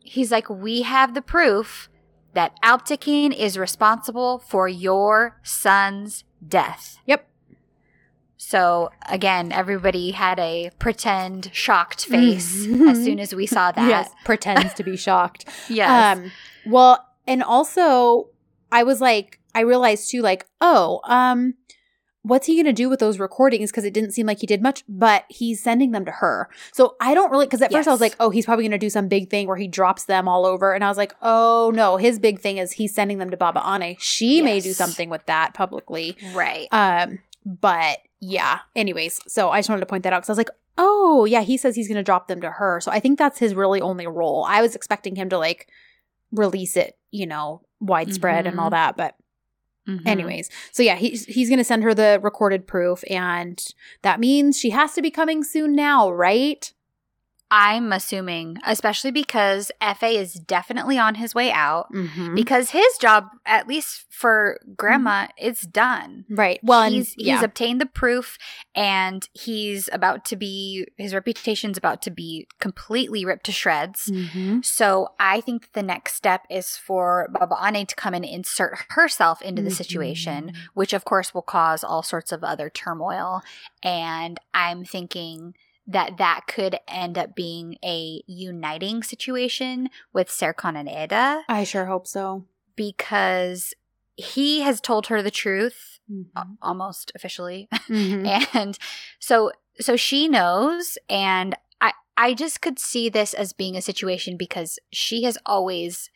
he's 0.03 0.31
like, 0.33 0.49
we 0.51 0.83
have 0.83 1.15
the 1.15 1.23
proof 1.23 1.89
that 2.35 2.61
Alptekin 2.63 3.33
is 3.37 3.59
responsible 3.59 4.39
for 4.41 4.67
your 4.69 5.39
son's 5.43 6.25
death. 6.47 6.99
Yep. 7.07 7.29
So 8.37 8.91
again, 9.09 9.53
everybody 9.53 10.11
had 10.13 10.39
a 10.41 10.71
pretend 10.79 11.51
shocked 11.53 12.05
face 12.07 12.67
Mhm. 12.67 12.91
as 12.91 13.05
soon 13.05 13.21
as 13.21 13.35
we 13.35 13.47
saw 13.47 13.71
that. 13.77 13.89
Yes, 13.89 14.11
pretends 14.25 14.75
to 14.75 14.83
be 14.83 14.97
shocked. 14.97 15.45
Yes. 15.69 16.19
Um, 16.19 16.33
well, 16.67 17.07
and 17.27 17.43
also 17.43 18.29
I 18.73 18.83
was 18.83 19.01
like, 19.01 19.39
I 19.55 19.61
realized 19.61 20.11
too, 20.11 20.23
like, 20.23 20.47
oh, 20.61 21.01
um, 21.05 21.55
what's 22.23 22.47
he 22.47 22.57
gonna 22.57 22.73
do 22.73 22.89
with 22.89 23.01
those 23.01 23.19
recordings? 23.19 23.71
Because 23.71 23.85
it 23.85 23.93
didn't 23.93 24.13
seem 24.13 24.27
like 24.27 24.41
he 24.41 24.47
did 24.47 24.63
much, 24.63 24.83
but 24.89 25.25
he's 25.29 25.63
sending 25.63 25.91
them 25.91 26.05
to 26.05 26.11
her. 26.11 26.49
So 26.73 26.97
I 27.01 27.15
don't 27.15 27.31
really 27.31 27.47
because 27.47 27.63
at 27.63 27.73
first 27.73 27.89
I 27.89 27.93
was 27.93 28.01
like, 28.01 28.17
oh, 28.19 28.31
he's 28.31 28.47
probably 28.47 28.65
gonna 28.65 28.79
do 28.79 28.91
some 28.91 29.09
big 29.09 29.29
thing 29.29 29.47
where 29.47 29.57
he 29.57 29.69
drops 29.69 30.05
them 30.05 30.29
all 30.29 30.47
over, 30.47 30.73
and 30.73 30.83
I 30.83 30.89
was 30.89 30.97
like, 30.97 31.15
oh 31.21 31.71
no, 31.75 31.97
his 31.97 32.19
big 32.19 32.41
thing 32.41 32.59
is 32.59 32.73
he's 32.73 32.95
sending 32.95 33.19
them 33.19 33.31
to 33.31 33.37
Baba 33.37 33.63
Ane. 33.65 33.97
She 33.99 34.41
may 34.43 34.61
do 34.61 34.73
something 34.73 35.11
with 35.11 35.27
that 35.27 35.55
publicly. 35.55 36.17
right. 36.35 36.69
Um, 36.73 37.19
but 37.45 37.99
yeah. 38.21 38.61
Anyways, 38.77 39.21
so 39.27 39.51
I 39.51 39.59
just 39.59 39.69
wanted 39.69 39.81
to 39.81 39.87
point 39.87 40.05
that 40.05 40.13
out 40.13 40.21
because 40.21 40.31
I 40.31 40.33
was 40.33 40.39
like, 40.39 40.51
oh 40.79 41.25
yeah, 41.25 41.43
he 41.43 41.57
says 41.57 41.75
he's 41.77 41.89
gonna 41.89 42.03
drop 42.03 42.29
them 42.29 42.41
to 42.41 42.51
her. 42.51 42.81
So 42.81 42.91
I 42.91 43.01
think 43.01 43.19
that's 43.19 43.39
his 43.39 43.55
really 43.55 43.81
only 43.81 44.07
role. 44.07 44.47
I 44.49 44.63
was 44.63 44.75
expecting 44.75 45.17
him 45.17 45.29
to 45.31 45.39
like 45.39 45.69
release 46.31 46.77
it, 46.77 46.97
you 47.13 47.27
know, 47.27 47.63
widespread 47.81 48.47
and 48.47 48.59
all 48.59 48.69
Mhm. 48.69 48.73
that, 48.73 48.97
but 48.97 49.15
Mhm. 49.89 50.07
anyways. 50.07 50.49
So 50.73 50.83
yeah, 50.83 50.97
he's 50.97 51.25
he's 51.27 51.49
gonna 51.51 51.65
send 51.65 51.85
her 51.85 51.95
the 51.95 52.19
recorded 52.23 52.67
proof, 52.67 53.05
and 53.09 53.65
that 54.03 54.19
means 54.21 54.59
she 54.59 54.71
has 54.71 54.95
to 54.95 55.03
be 55.03 55.11
coming 55.11 55.45
soon 55.45 55.75
now, 55.75 56.11
right? 56.11 56.73
I'm 57.55 57.93
assuming, 57.93 58.57
especially 58.67 59.11
because 59.11 59.71
Efe 59.83 60.15
is 60.15 60.33
definitely 60.33 60.97
on 60.97 61.17
his 61.17 61.35
way 61.35 61.53
out. 61.53 61.93
Mm-hmm. 61.93 62.35
because 62.35 62.71
his 62.71 62.87
job, 62.99 63.27
at 63.45 63.69
least 63.69 64.07
for 64.09 64.59
grandma, 64.75 65.27
is 65.39 65.61
done. 65.61 66.25
Right. 66.31 66.59
Well, 66.63 66.89
he's 66.91 67.15
and, 67.15 67.27
yeah. 67.27 67.35
he's 67.35 67.43
obtained 67.45 67.79
the 67.81 67.87
proof, 67.87 68.39
and 68.75 69.29
he's 69.35 69.91
about 69.93 70.25
to 70.27 70.37
be 70.37 70.87
his 70.97 71.13
reputation's 71.13 71.77
about 71.77 72.01
to 72.03 72.11
be 72.11 72.47
completely 72.59 73.27
ripped 73.27 73.45
to 73.45 73.53
shreds. 73.53 74.07
Mhm. 74.07 74.65
So 74.65 75.11
I 75.21 75.43
think 75.43 75.73
the 75.75 75.83
next 75.83 76.15
step 76.15 76.47
is 76.49 76.79
for 76.79 77.29
Baba 77.31 77.57
Ane 77.63 77.85
to 77.85 77.95
come 77.95 78.15
and 78.15 78.25
insert 78.25 78.79
herself 78.91 79.43
into 79.43 79.61
the 79.61 79.71
situation, 79.71 80.53
Mhm. 80.55 80.57
which 80.73 80.95
of 80.95 81.05
course 81.05 81.35
will 81.35 81.43
cause 81.43 81.85
all 81.85 82.03
sorts 82.03 82.33
of 82.33 82.43
other 82.43 82.71
turmoil. 82.71 83.43
And 83.83 84.39
I'm 84.55 84.87
thinking 84.87 85.55
that 85.87 86.17
that 86.19 86.43
could 86.47 86.79
end 86.87 87.19
up 87.19 87.35
being 87.35 87.77
a 87.85 88.23
uniting 88.27 89.03
situation 89.03 89.89
with 90.13 90.29
Serkan 90.29 90.77
and 90.79 90.89
Eda 90.89 91.43
I 91.49 91.65
sure 91.65 91.87
hope 91.87 92.07
so. 92.07 92.45
because 92.77 93.75
he 94.17 94.61
has 94.61 94.81
told 94.81 95.07
her 95.07 95.23
the 95.23 95.31
truth 95.31 95.99
Mhm. 96.11 96.57
almost 96.61 97.13
officially 97.15 97.69
Mhm. 97.89 98.27
and 98.55 98.79
so 99.19 99.53
so 99.81 99.97
she 99.97 100.29
knows 100.29 100.99
and 101.09 101.57
i 101.81 101.93
i 102.17 102.35
just 102.35 102.61
could 102.61 102.79
see 102.79 103.09
this 103.09 103.33
as 103.35 103.53
being 103.53 103.77
a 103.77 103.81
situation 103.83 104.37
because 104.37 104.79
she 104.93 105.23
has 105.23 105.39
always 105.47 106.11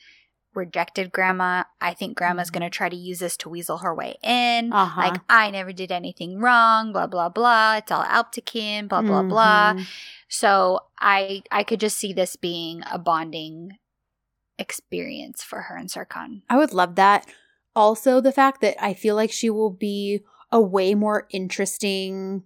rejected 0.56 1.12
grandma 1.12 1.62
i 1.80 1.92
think 1.94 2.16
grandma's 2.16 2.50
going 2.50 2.62
to 2.62 2.70
try 2.70 2.88
to 2.88 2.96
use 2.96 3.18
this 3.18 3.36
to 3.36 3.48
weasel 3.48 3.78
her 3.78 3.94
way 3.94 4.16
in 4.22 4.72
Uh-huh. 4.72 5.00
like 5.00 5.20
i 5.28 5.50
never 5.50 5.72
did 5.72 5.92
anything 5.92 6.38
wrong 6.40 6.92
blah 6.92 7.06
blah 7.06 7.28
blah 7.28 7.76
it's 7.76 7.92
all 7.92 8.02
Alptekin, 8.04 8.88
blah 8.88 9.02
blah 9.02 9.22
blah 9.22 9.74
Mhm. 9.74 9.86
so 10.28 10.80
i 10.98 11.42
i 11.52 11.62
could 11.62 11.78
just 11.80 11.98
see 11.98 12.12
this 12.12 12.34
being 12.36 12.82
a 12.90 12.98
bonding 12.98 13.78
experience 14.58 15.42
for 15.42 15.62
her 15.62 15.76
and 15.76 15.88
Serkan 15.90 16.42
I 16.48 16.56
would 16.56 16.72
love 16.72 16.94
that. 16.96 17.26
Also, 17.74 18.22
the 18.22 18.32
fact 18.32 18.62
that 18.62 18.82
I 18.82 18.94
feel 18.94 19.14
like 19.14 19.30
she 19.30 19.50
will 19.50 19.70
be 19.70 20.24
a 20.50 20.60
way 20.60 20.94
more 20.94 21.26
interesting 21.30 22.44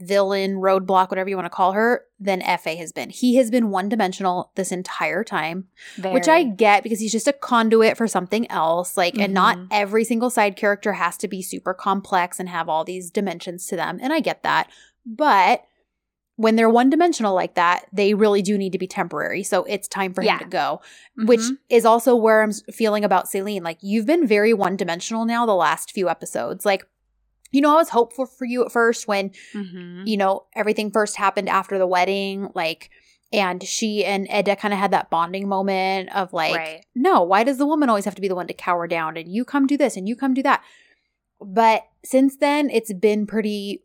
villain, 0.00 0.56
roadblock, 0.56 1.10
whatever 1.10 1.28
you 1.30 1.36
want 1.36 1.46
to 1.46 1.50
call 1.50 1.72
her, 1.72 2.02
than 2.20 2.40
Efe 2.42 2.76
has 2.76 2.92
been. 2.92 3.10
He 3.10 3.36
has 3.36 3.50
been 3.50 3.70
one 3.70 3.88
dimensional 3.88 4.50
this 4.54 4.70
entire 4.72 5.24
time, 5.24 5.68
which 6.02 6.28
I 6.28 6.42
get 6.42 6.82
because 6.82 7.00
he's 7.00 7.12
just 7.12 7.28
a 7.28 7.32
conduit 7.32 7.96
for 7.96 8.06
something 8.06 8.50
else. 8.50 8.96
Like, 8.96 9.16
and 9.18 9.32
not 9.32 9.56
Mhm. 9.56 9.68
every 9.70 10.04
single 10.04 10.30
side 10.30 10.56
character 10.56 10.94
has 10.94 11.16
to 11.18 11.28
be 11.28 11.40
super 11.42 11.72
complex 11.74 12.38
and 12.38 12.48
have 12.48 12.68
all 12.68 12.84
these 12.84 13.10
dimensions 13.10 13.66
to 13.66 13.76
them. 13.76 13.98
And 14.02 14.12
I 14.12 14.20
get 14.20 14.42
that. 14.42 14.68
But 15.04 15.62
when 16.38 16.56
they're 16.56 16.68
one 16.68 16.90
dimensional 16.90 17.34
like 17.34 17.54
that, 17.54 17.86
they 17.90 18.12
really 18.12 18.42
do 18.42 18.58
need 18.58 18.72
to 18.72 18.78
be 18.78 18.86
temporary. 18.86 19.42
So 19.42 19.64
it's 19.64 19.88
time 19.88 20.12
for 20.12 20.22
Yeah. 20.22 20.34
him 20.34 20.38
to 20.40 20.44
go, 20.44 20.80
which 21.24 21.40
Mhm. 21.40 21.56
is 21.70 21.86
also 21.86 22.14
where 22.14 22.42
I'm 22.42 22.52
feeling 22.52 23.04
about 23.04 23.26
Selin. 23.26 23.62
Like, 23.62 23.78
you've 23.80 24.04
been 24.04 24.26
very 24.26 24.52
one 24.52 24.76
dimensional 24.76 25.24
now 25.24 25.46
the 25.46 25.54
last 25.54 25.92
few 25.92 26.10
episodes. 26.10 26.66
Like, 26.66 26.84
you 27.52 27.60
know, 27.60 27.72
I 27.72 27.76
was 27.76 27.90
hopeful 27.90 28.26
for 28.26 28.44
you 28.44 28.64
at 28.64 28.72
first 28.72 29.06
when 29.08 29.30
Mhm. 29.54 30.06
you 30.06 30.16
know, 30.16 30.46
everything 30.54 30.90
first 30.90 31.16
happened 31.16 31.48
after 31.48 31.78
the 31.78 31.86
wedding, 31.86 32.50
like, 32.54 32.90
and 33.32 33.62
she 33.62 34.04
and 34.04 34.28
Eda 34.32 34.54
kind 34.56 34.72
of 34.72 34.78
had 34.78 34.92
that 34.92 35.10
bonding 35.10 35.48
moment 35.48 36.14
of 36.14 36.32
like, 36.32 36.54
Right. 36.56 36.86
no, 36.94 37.22
why 37.22 37.42
does 37.44 37.58
the 37.58 37.66
woman 37.66 37.88
always 37.88 38.04
have 38.04 38.14
to 38.14 38.20
be 38.20 38.28
the 38.28 38.36
one 38.36 38.46
to 38.46 38.54
cower 38.54 38.86
down 38.86 39.16
and 39.16 39.32
you 39.32 39.44
come 39.44 39.66
do 39.66 39.76
this 39.76 39.96
and 39.96 40.08
you 40.08 40.14
come 40.14 40.32
do 40.34 40.42
that? 40.44 40.62
But 41.40 41.86
since 42.04 42.36
then, 42.36 42.70
it's 42.70 42.92
been 42.92 43.26
pretty 43.26 43.82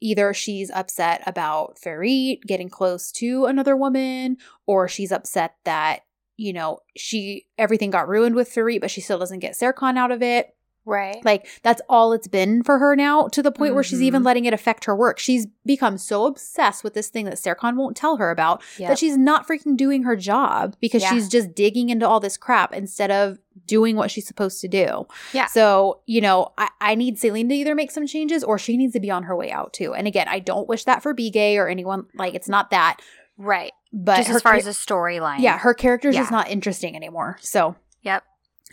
either 0.00 0.34
she's 0.34 0.68
upset 0.72 1.22
about 1.26 1.78
Ferit 1.80 2.40
getting 2.42 2.68
close 2.68 3.12
to 3.12 3.44
another 3.46 3.76
woman, 3.76 4.36
or 4.66 4.88
she's 4.88 5.12
upset 5.12 5.54
that, 5.64 6.00
you 6.36 6.52
know, 6.52 6.80
she 6.96 7.46
everything 7.56 7.90
got 7.90 8.08
ruined 8.08 8.34
with 8.34 8.52
Ferit, 8.52 8.80
but 8.80 8.90
she 8.90 9.00
still 9.00 9.18
doesn't 9.20 9.38
get 9.38 9.52
Serkan 9.54 9.96
out 9.96 10.10
of 10.10 10.20
it. 10.22 10.56
Right. 10.84 11.24
Like 11.24 11.46
that's 11.62 11.80
all 11.88 12.12
it's 12.12 12.26
been 12.26 12.64
for 12.64 12.78
her 12.78 12.96
now 12.96 13.28
to 13.28 13.40
the 13.42 13.52
point 13.52 13.74
where 13.74 13.84
she's 13.84 14.02
even 14.02 14.22
Mhm. 14.22 14.26
letting 14.26 14.44
it 14.46 14.52
affect 14.52 14.84
her 14.86 14.96
work. 14.96 15.18
She's 15.20 15.46
become 15.64 15.96
so 15.96 16.26
obsessed 16.26 16.82
with 16.82 16.94
this 16.94 17.08
thing 17.08 17.24
that 17.26 17.34
Serkan 17.34 17.76
won't 17.76 17.96
tell 17.96 18.16
her 18.16 18.30
about 18.32 18.62
Yep. 18.78 18.88
that 18.88 18.98
she's 18.98 19.16
not 19.16 19.46
freaking 19.46 19.76
doing 19.76 20.02
her 20.02 20.16
job 20.16 20.74
because 20.80 21.02
Yeah. 21.02 21.10
she's 21.10 21.28
just 21.28 21.54
digging 21.54 21.88
into 21.90 22.08
all 22.08 22.18
this 22.18 22.36
crap 22.36 22.74
instead 22.74 23.12
of 23.12 23.38
doing 23.66 23.94
what 23.94 24.10
she's 24.10 24.26
supposed 24.26 24.60
to 24.62 24.66
do. 24.68 25.06
Yeah. 25.32 25.46
So, 25.46 26.00
you 26.06 26.20
know, 26.20 26.48
I, 26.58 26.68
I 26.80 26.94
need 26.96 27.16
Selin 27.16 27.48
to 27.50 27.54
either 27.54 27.76
make 27.76 27.92
some 27.92 28.06
changes 28.06 28.42
or 28.42 28.58
she 28.58 28.76
needs 28.76 28.92
to 28.94 29.00
be 29.00 29.10
on 29.10 29.22
her 29.24 29.36
way 29.36 29.52
out 29.52 29.72
too. 29.72 29.94
And 29.94 30.08
again, 30.08 30.26
I 30.28 30.40
don't 30.40 30.68
wish 30.68 30.82
that 30.84 31.00
for 31.02 31.14
Bige 31.14 31.56
or 31.58 31.68
anyone 31.68 32.06
like 32.16 32.34
it's 32.34 32.48
not 32.48 32.70
that. 32.70 32.96
right. 33.38 33.72
But 33.92 34.16
Just 34.16 34.30
her 34.30 34.36
as 34.36 34.42
far 34.42 34.54
as 34.54 34.64
the 34.64 34.70
storyline. 34.70 35.40
Yeah, 35.40 35.58
her 35.58 35.74
character's 35.74 36.16
just 36.16 36.30
not 36.30 36.48
interesting 36.50 36.96
anymore. 36.96 37.36
So 37.42 37.76
Yep. 38.02 38.24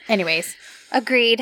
anyways. 0.07 0.55
Agreed. 0.91 1.41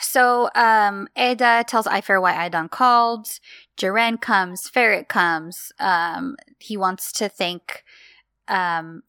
So 0.00 0.50
um 0.54 1.08
Eda 1.16 1.64
tells 1.66 1.86
Ayfer 1.86 2.20
why 2.20 2.32
Aydan 2.32 2.70
called. 2.70 3.28
Jaren 3.76 4.20
comes, 4.20 4.70
Ferit 4.70 5.08
comes. 5.08 5.72
Um 5.78 6.36
he 6.58 6.76
wants 6.76 7.12
to 7.12 7.28
thank 7.28 7.84
um 8.48 9.02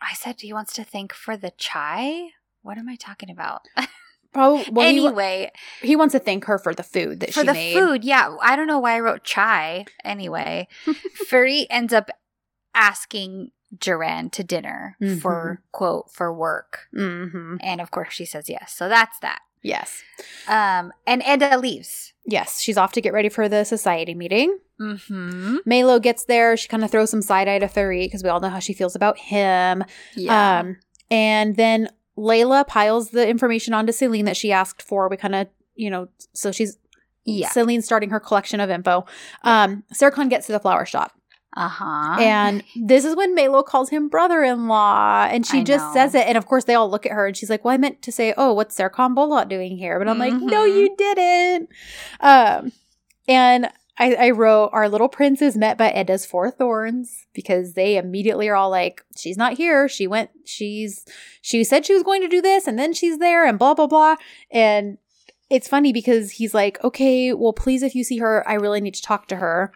I 0.00 0.14
said 0.14 0.40
he 0.40 0.52
wants 0.52 0.72
to 0.74 0.84
thank 0.84 1.12
for 1.12 1.36
the 1.36 1.52
chai. 1.56 2.28
What 2.62 2.78
am 2.78 2.88
I 2.88 2.96
talking 2.96 3.30
about? 3.30 3.66
Probably 4.32 4.70
well, 4.70 4.86
anyway, 4.86 5.50
he, 5.80 5.96
wants 5.96 6.12
to 6.12 6.18
thank 6.18 6.44
her 6.44 6.58
for 6.58 6.74
the 6.74 6.82
food 6.82 7.20
that 7.20 7.32
for 7.32 7.40
she 7.40 7.46
the 7.46 7.54
made. 7.54 7.72
food, 7.72 8.04
yeah. 8.04 8.36
I 8.42 8.54
don't 8.54 8.66
know 8.66 8.78
why 8.78 8.96
I 8.96 9.00
wrote 9.00 9.24
chai. 9.24 9.86
Anyway, 10.04 10.68
Furi 11.30 11.66
ends 11.70 11.94
up 11.94 12.10
asking 12.74 13.52
Ceren 13.78 14.30
to 14.32 14.44
dinner 14.44 14.96
for 15.20 15.60
quote 15.72 16.10
for 16.10 16.32
work. 16.32 16.88
Mm-hmm. 16.94 17.56
And 17.60 17.80
of 17.80 17.90
course 17.90 18.12
she 18.12 18.24
says 18.24 18.48
yes. 18.48 18.72
So 18.72 18.88
that's 18.88 19.18
that. 19.20 19.40
Yes. 19.62 20.02
Um, 20.46 20.92
and 21.06 21.22
Eda 21.26 21.58
leaves. 21.58 22.12
Yes, 22.24 22.60
she's 22.60 22.76
off 22.76 22.92
to 22.92 23.00
get 23.00 23.12
ready 23.12 23.28
for 23.28 23.48
the 23.48 23.64
society 23.64 24.14
meeting. 24.14 24.58
Mm-hmm. 24.80 25.58
Melo 25.64 25.98
gets 25.98 26.24
there. 26.24 26.56
She 26.56 26.68
kind 26.68 26.84
of 26.84 26.90
throws 26.90 27.10
some 27.10 27.22
side 27.22 27.48
eye 27.48 27.58
to 27.58 27.66
Ferit 27.66 28.06
because 28.06 28.22
we 28.22 28.28
all 28.28 28.40
know 28.40 28.48
how 28.48 28.58
she 28.58 28.72
feels 28.72 28.94
about 28.94 29.18
him. 29.18 29.84
Yeah. 30.14 30.60
Um, 30.60 30.76
and 31.10 31.56
then 31.56 31.88
Leyla 32.16 32.66
piles 32.66 33.10
the 33.10 33.28
information 33.28 33.74
onto 33.74 33.92
Selin 33.92 34.24
that 34.24 34.36
she 34.36 34.52
asked 34.52 34.82
for. 34.82 35.08
We 35.08 35.16
kind 35.16 35.34
of, 35.34 35.48
you 35.74 35.90
know, 35.90 36.08
so 36.32 36.52
she's 36.52 36.78
yeah. 37.24 37.48
Selin's 37.48 37.84
starting 37.84 38.10
her 38.10 38.20
collection 38.20 38.60
of 38.60 38.70
info. 38.70 39.04
Um, 39.42 39.82
Serkan 39.92 40.30
gets 40.30 40.46
to 40.46 40.52
the 40.52 40.60
flower 40.60 40.86
shop, 40.86 41.12
Uh-huh. 41.56 42.16
and 42.20 42.62
this 42.76 43.04
is 43.04 43.16
when 43.16 43.34
Melo 43.34 43.62
calls 43.62 43.88
him 43.88 44.08
brother-in-law, 44.08 45.28
and 45.30 45.46
she 45.46 45.60
I 45.60 45.64
just 45.64 45.86
know. 45.86 45.92
says 45.94 46.14
it. 46.14 46.26
And 46.26 46.36
of 46.36 46.46
course, 46.46 46.64
they 46.64 46.74
all 46.74 46.90
look 46.90 47.06
at 47.06 47.12
her, 47.12 47.26
and 47.26 47.36
she's 47.36 47.48
like, 47.50 47.64
"Well, 47.64 47.72
I 47.74 47.78
meant 47.78 48.02
to 48.02 48.12
say, 48.12 48.34
oh, 48.36 48.52
what's 48.52 48.76
Serkan 48.76 49.14
Bolat 49.16 49.48
doing 49.48 49.76
here?" 49.78 49.98
But 49.98 50.08
I'm 50.08 50.18
like, 50.18 50.34
"No, 50.34 50.64
Mhm. 50.66 50.76
you 50.76 50.94
didn't." 50.96 51.68
Um, 52.20 52.72
and 53.26 53.70
I, 53.98 54.14
I 54.14 54.30
wrote, 54.30 54.68
"Our 54.74 54.88
little 54.90 55.08
prince 55.08 55.40
is 55.40 55.56
met 55.56 55.78
by 55.78 55.90
Eda's 55.90 56.26
four 56.26 56.50
thorns," 56.50 57.26
because 57.32 57.72
they 57.72 57.96
immediately 57.96 58.48
are 58.48 58.54
all 58.56 58.68
like, 58.70 59.02
"She's 59.16 59.38
not 59.38 59.54
here. 59.54 59.88
She 59.88 60.06
went. 60.06 60.30
She's 60.44 61.04
she 61.40 61.64
said 61.64 61.86
she 61.86 61.94
was 61.94 62.02
going 62.02 62.20
to 62.20 62.28
do 62.28 62.42
this, 62.42 62.66
and 62.66 62.78
then 62.78 62.92
she's 62.92 63.16
there, 63.18 63.46
and 63.46 63.58
blah 63.58 63.72
blah 63.74 63.86
blah." 63.86 64.16
And 64.50 64.98
it's 65.48 65.68
funny 65.68 65.92
because 65.94 66.32
he's 66.32 66.52
like, 66.52 66.82
"Okay, 66.84 67.32
well, 67.32 67.54
please, 67.54 67.82
if 67.82 67.94
you 67.94 68.04
see 68.04 68.18
her, 68.18 68.46
I 68.46 68.54
really 68.54 68.82
need 68.82 68.94
to 68.94 69.02
talk 69.02 69.26
to 69.28 69.36
her." 69.36 69.72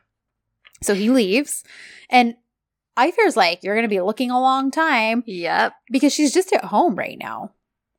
So 0.83 0.95
he 0.95 1.11
leaves, 1.11 1.63
and 2.09 2.35
Ayfer's 2.99 3.37
like, 3.37 3.63
"You're 3.63 3.75
going 3.75 3.85
to 3.85 3.95
be 3.95 4.01
looking 4.01 4.31
a 4.31 4.41
long 4.41 4.71
time 4.71 5.23
Yep. 5.27 5.73
because 5.91 6.13
she's 6.13 6.33
just 6.33 6.53
at 6.53 6.65
home 6.65 6.95
right 6.97 7.19
now, 7.19 7.53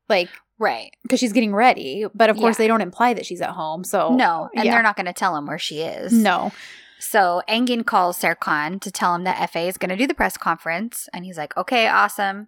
like 0.10 0.30
Right. 0.60 0.92
because 1.04 1.20
she's 1.20 1.34
getting 1.34 1.54
ready." 1.56 2.06
But 2.14 2.30
of 2.30 2.38
course, 2.38 2.56
Yeah. 2.58 2.64
they 2.64 2.68
don't 2.68 2.82
imply 2.82 3.14
that 3.14 3.26
she's 3.26 3.42
at 3.42 3.52
home. 3.52 3.84
So 3.84 4.14
no, 4.16 4.50
and 4.56 4.66
yeah. 4.66 4.72
they're 4.74 4.84
not 4.84 4.96
going 4.96 5.06
to 5.08 5.14
tell 5.14 5.36
him 5.36 5.46
where 5.48 5.60
she 5.60 5.82
is. 5.82 6.12
no, 6.14 6.52
So 7.00 7.42
Engin 7.50 7.84
calls 7.86 8.20
Serkan 8.20 8.80
to 8.82 8.92
tell 8.92 9.16
him 9.16 9.24
that 9.24 9.38
Efe 9.38 9.68
is 9.68 9.78
going 9.78 9.90
to 9.90 9.96
do 9.98 10.06
the 10.08 10.14
press 10.14 10.38
conference, 10.38 11.08
and 11.14 11.26
he's 11.26 11.38
like, 11.38 11.56
"Okay, 11.58 11.88
awesome." 11.88 12.48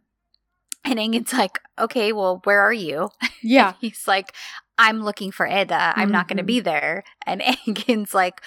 And 0.85 0.99
Engin's 0.99 1.31
like, 1.33 1.59
"Okay, 1.79 2.11
well, 2.11 2.41
where 2.43 2.59
are 2.61 2.73
you?" 2.73 3.09
yeah, 3.41 3.73
He's 3.81 4.07
like, 4.07 4.33
I'm 4.77 5.01
looking 5.03 5.31
for 5.31 5.45
Eda. 5.47 5.93
I'm 5.95 6.09
not 6.11 6.27
going 6.27 6.37
to 6.37 6.43
be 6.43 6.59
there. 6.59 7.03
And 7.25 7.41
Engin's 7.41 8.13
like, 8.13 8.41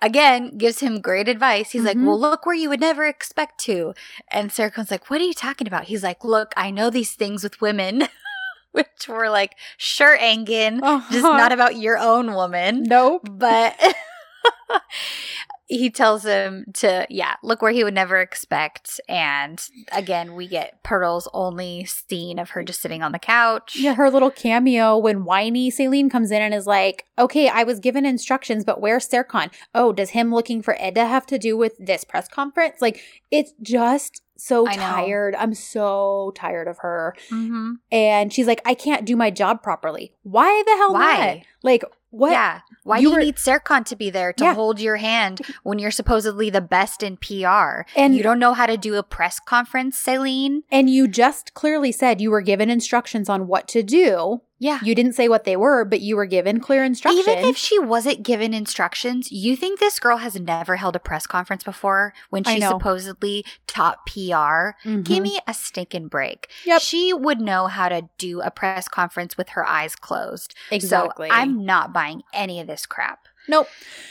again, 0.00 0.56
gives 0.56 0.80
him 0.80 1.00
great 1.02 1.28
advice. 1.28 1.70
He's 1.72 1.82
like, 1.84 1.96
Mhm. 1.98 2.06
well, 2.06 2.18
look 2.18 2.46
where 2.46 2.54
you 2.54 2.68
would 2.70 2.80
never 2.80 3.04
expect 3.04 3.58
to. 3.64 3.92
And 4.28 4.50
Serkan's 4.50 4.90
like, 4.90 5.10
what 5.10 5.20
are 5.20 5.24
you 5.24 5.34
talking 5.34 5.66
about? 5.66 5.84
He's 5.84 6.02
like, 6.02 6.24
look, 6.24 6.52
I 6.56 6.70
know 6.70 6.88
these 6.88 7.12
things 7.14 7.42
with 7.42 7.60
women. 7.60 8.08
Which 8.72 9.06
were 9.06 9.28
like, 9.28 9.52
sure, 9.76 10.16
just 10.16 10.82
Uh-huh. 10.82 11.36
not 11.36 11.52
about 11.52 11.76
your 11.76 11.98
own 11.98 12.32
woman. 12.32 12.84
nope. 12.84 13.28
But 13.30 13.76
he 15.72 15.88
tells 15.90 16.24
him 16.24 16.66
to, 16.74 17.06
yeah, 17.08 17.36
look 17.42 17.62
where 17.62 17.72
he 17.72 17.82
would 17.82 17.94
never 17.94 18.20
expect. 18.20 19.00
And 19.08 19.64
again, 19.90 20.34
we 20.34 20.46
get 20.46 20.82
Pearl's 20.82 21.28
only 21.32 21.86
scene 21.86 22.38
of 22.38 22.50
her 22.50 22.62
just 22.62 22.82
sitting 22.82 23.02
on 23.02 23.12
the 23.12 23.18
couch. 23.18 23.76
Yeah, 23.76 23.94
her 23.94 24.10
little 24.10 24.30
cameo 24.30 24.98
when 24.98 25.24
whiny 25.24 25.70
Selin 25.70 26.10
comes 26.10 26.30
in 26.30 26.42
and 26.42 26.52
is 26.52 26.66
like, 26.66 27.06
"Okay, 27.18 27.48
I 27.48 27.62
was 27.62 27.80
given 27.80 28.04
instructions, 28.04 28.64
but 28.64 28.80
where's 28.82 29.08
Serkan? 29.08 29.50
Oh, 29.74 29.92
does 29.92 30.10
him 30.10 30.32
looking 30.32 30.60
for 30.60 30.76
Eda 30.76 31.06
have 31.06 31.24
to 31.26 31.38
do 31.38 31.56
with 31.56 31.74
this 31.78 32.04
press 32.04 32.28
conference? 32.28 32.82
Like, 32.82 33.00
it's 33.30 33.54
just 33.62 34.20
so 34.36 34.66
tired. 34.66 35.34
I'm 35.36 35.54
so 35.54 36.32
tired 36.34 36.68
of 36.68 36.78
her." 36.78 37.16
Mm-hmm. 37.30 37.72
And 37.90 38.30
she's 38.32 38.46
like, 38.46 38.60
"I 38.66 38.74
can't 38.74 39.06
do 39.06 39.16
my 39.16 39.30
job 39.30 39.62
properly. 39.62 40.12
Why 40.22 40.62
the 40.66 40.76
hell 40.76 40.92
Why? 40.92 41.34
not? 41.34 41.46
Like, 41.62 41.84
what? 42.12 42.30
Yeah. 42.30 42.60
Why 42.84 42.98
You 42.98 43.08
do 43.08 43.08
you 43.10 43.14
were- 43.16 43.22
need 43.24 43.36
Serkan 43.36 43.84
to 43.86 43.96
be 43.96 44.08
there 44.10 44.32
to 44.34 44.44
Yeah. 44.44 44.54
hold 44.54 44.80
your 44.80 44.96
hand 44.96 45.40
when 45.64 45.78
you're 45.78 45.90
supposedly 45.90 46.50
the 46.50 46.60
best 46.60 47.02
in 47.02 47.16
PR? 47.16 47.84
And 47.96 48.14
you 48.14 48.22
don't 48.22 48.38
know 48.38 48.54
how 48.54 48.66
to 48.66 48.76
do 48.76 48.94
a 48.96 49.02
press 49.02 49.40
conference, 49.40 50.00
Selin? 50.02 50.62
and 50.70 50.88
you 50.90 51.08
just 51.08 51.54
clearly 51.54 51.90
said 51.90 52.20
you 52.20 52.30
were 52.30 52.40
given 52.42 52.70
instructions 52.70 53.28
on 53.28 53.46
what 53.46 53.66
to 53.68 53.82
do. 53.82 54.42
Yeah. 54.62 54.78
You 54.84 54.94
didn't 54.94 55.14
say 55.14 55.28
what 55.28 55.42
they 55.42 55.56
were, 55.56 55.84
but 55.84 56.02
you 56.02 56.14
were 56.14 56.24
given 56.24 56.60
clear 56.60 56.84
instructions. 56.84 57.26
Even 57.26 57.44
if 57.46 57.56
she 57.56 57.80
wasn't 57.80 58.22
given 58.22 58.54
instructions, 58.54 59.32
you 59.32 59.56
think 59.56 59.80
this 59.80 59.98
girl 59.98 60.18
has 60.18 60.38
never 60.38 60.76
held 60.76 60.94
a 60.94 61.00
press 61.00 61.26
conference 61.26 61.64
before 61.64 62.14
when 62.30 62.44
she 62.44 62.60
supposedly 62.60 63.44
taught 63.66 64.06
PR? 64.06 64.78
Mhm. 64.84 65.02
Give 65.02 65.20
me 65.20 65.40
a 65.48 65.52
stinking 65.52 66.06
break. 66.06 66.48
Yep. 66.64 66.80
She 66.80 67.12
would 67.12 67.40
know 67.40 67.66
how 67.66 67.88
to 67.88 68.08
do 68.18 68.40
a 68.40 68.52
press 68.52 68.86
conference 68.86 69.36
with 69.36 69.48
her 69.50 69.66
eyes 69.66 69.96
closed. 69.96 70.54
exactly. 70.70 71.28
So 71.28 71.34
I'm 71.34 71.64
not 71.66 71.92
buying 71.92 72.22
any 72.32 72.60
of 72.60 72.68
this 72.68 72.86
crap. 72.86 73.26
Nope. 73.48 73.66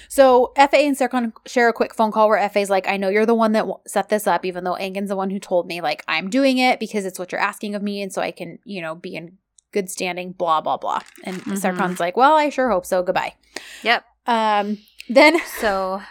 So 0.10 0.52
Efe 0.58 0.74
and 0.74 0.98
Serkan 0.98 1.32
share 1.46 1.70
a 1.70 1.74
quick 1.74 1.94
phone 1.94 2.12
call 2.12 2.28
where 2.28 2.38
Efe's 2.46 2.70
like, 2.70 2.90
I 2.90 2.98
know 2.98 3.08
you're 3.08 3.26
the 3.26 3.34
one 3.34 3.54
that 3.54 3.66
set 3.88 4.10
this 4.10 4.28
up, 4.28 4.46
even 4.46 4.66
though 4.66 4.74
Engin's 4.74 5.08
the 5.08 5.16
one 5.16 5.30
who 5.30 5.40
told 5.40 5.68
me, 5.68 5.80
like, 5.80 6.04
I'm 6.10 6.30
doing 6.30 6.58
it 6.58 6.80
because 6.80 7.06
it's 7.06 7.18
what 7.18 7.32
you're 7.32 7.40
asking 7.40 7.74
of 7.74 7.82
me. 7.82 8.02
And 8.02 8.12
so 8.12 8.22
I 8.22 8.32
can, 8.32 8.60
you 8.66 8.82
know, 8.82 8.96
be 8.96 9.16
in 9.16 9.38
good 9.72 9.90
standing, 9.90 10.32
blah, 10.34 10.62
blah, 10.62 10.78
blah. 10.78 11.00
And 11.24 11.38
Mhm. 11.44 11.58
Serkan's 11.58 12.00
like, 12.00 12.18
well, 12.18 12.34
I 12.34 12.50
sure 12.50 12.70
hope 12.70 12.86
so. 12.86 13.02
Goodbye. 13.04 13.36
Yep. 13.84 14.04
Um, 14.28 14.78
then 15.10 15.40
So, 15.60 16.02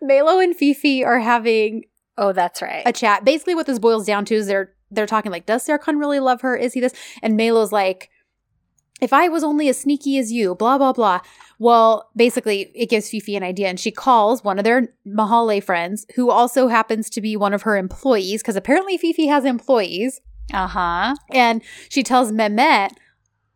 Melo 0.00 0.38
and 0.38 0.54
Fifi 0.56 1.04
are 1.04 1.18
having 1.20 1.84
oh, 2.18 2.32
that's 2.32 2.62
right. 2.62 2.82
a 2.86 2.92
chat. 2.92 3.24
Basically, 3.24 3.54
what 3.54 3.66
this 3.66 3.78
boils 3.78 4.06
down 4.06 4.24
to 4.26 4.34
is 4.34 4.46
they're 4.46 4.72
they're 4.90 5.06
talking 5.06 5.32
like, 5.32 5.46
does 5.46 5.66
Serkan 5.66 5.98
really 5.98 6.20
love 6.20 6.42
her? 6.42 6.56
Is 6.56 6.72
he 6.74 6.80
this? 6.80 6.94
And 7.22 7.36
Melo's 7.36 7.72
like, 7.72 8.08
if 9.00 9.12
I 9.12 9.28
was 9.28 9.42
only 9.42 9.68
as 9.68 9.78
sneaky 9.80 10.16
as 10.16 10.30
you, 10.32 10.54
blah, 10.54 10.78
blah, 10.78 10.92
blah. 10.92 11.20
Well, 11.58 12.08
basically, 12.14 12.70
it 12.74 12.88
gives 12.88 13.10
Fifi 13.10 13.34
an 13.36 13.42
idea, 13.42 13.66
and 13.68 13.80
she 13.80 13.90
calls 13.90 14.44
one 14.44 14.58
of 14.58 14.64
their 14.64 14.88
Mahale 15.06 15.62
friends, 15.62 16.06
who 16.14 16.30
also 16.30 16.68
happens 16.68 17.10
to 17.10 17.20
be 17.20 17.36
one 17.36 17.52
of 17.52 17.62
her 17.62 17.76
employees, 17.76 18.42
because 18.42 18.56
apparently 18.56 18.96
Fifi 18.96 19.26
has 19.26 19.44
employees. 19.44 20.20
Uh 20.52 20.66
huh. 20.66 21.16
And 21.30 21.62
she 21.88 22.02
tells 22.02 22.32
Mehmet, 22.32 22.90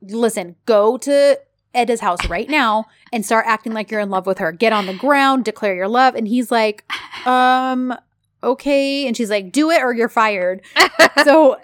listen, 0.02 0.56
go 0.66 0.96
to 0.98 1.40
Eda's 1.74 2.00
house 2.00 2.26
right 2.28 2.48
now 2.50 2.86
and 3.12 3.24
start 3.24 3.46
acting 3.46 3.72
like 3.72 3.90
you're 3.90 4.00
in 4.00 4.10
love 4.10 4.26
with 4.26 4.38
her. 4.38 4.52
Get 4.52 4.72
on 4.72 4.86
the 4.86 4.94
ground, 4.94 5.44
declare 5.44 5.74
your 5.74 5.88
love. 5.88 6.14
And 6.14 6.26
he's 6.28 6.50
like, 6.50 6.84
um, 7.26 7.94
okay. 8.42 9.06
And 9.06 9.16
she's 9.16 9.30
like, 9.30 9.52
do 9.52 9.70
it 9.70 9.82
or 9.82 9.92
you're 9.92 10.08
fired. 10.08 10.62
so 11.24 11.60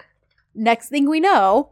next 0.55 0.89
thing 0.89 1.09
we 1.09 1.19
know, 1.19 1.71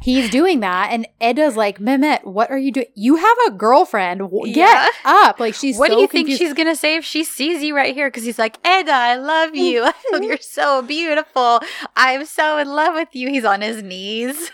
he's 0.00 0.30
doing 0.30 0.60
that. 0.60 0.88
And 0.92 1.06
Eda's 1.20 1.56
like, 1.56 1.78
Mehmet, 1.78 2.24
what 2.24 2.50
are 2.50 2.58
you 2.58 2.72
doing? 2.72 2.86
You 2.94 3.16
have 3.16 3.36
a 3.46 3.50
girlfriend. 3.52 4.22
Get 4.46 4.56
Yeah. 4.56 4.88
up. 5.04 5.38
Like 5.40 5.54
she's 5.54 5.78
what 5.78 5.88
so 5.90 5.96
do 5.96 6.00
you 6.02 6.08
think 6.08 6.28
she's 6.30 6.52
gonna 6.54 6.76
say 6.76 6.96
if 6.96 7.04
she 7.04 7.24
sees 7.24 7.62
you 7.62 7.74
right 7.76 7.94
here? 7.94 8.08
Because 8.08 8.24
he's 8.24 8.38
like, 8.38 8.56
Eda, 8.66 8.92
I 8.92 9.16
love 9.16 9.54
you. 9.54 9.88
You're 10.20 10.36
so 10.38 10.82
beautiful. 10.82 11.60
I'm 11.96 12.24
so 12.26 12.58
in 12.58 12.68
love 12.68 12.94
with 12.94 13.08
you. 13.12 13.28
He's 13.28 13.44
on 13.44 13.60
his 13.60 13.82
knees. 13.82 14.50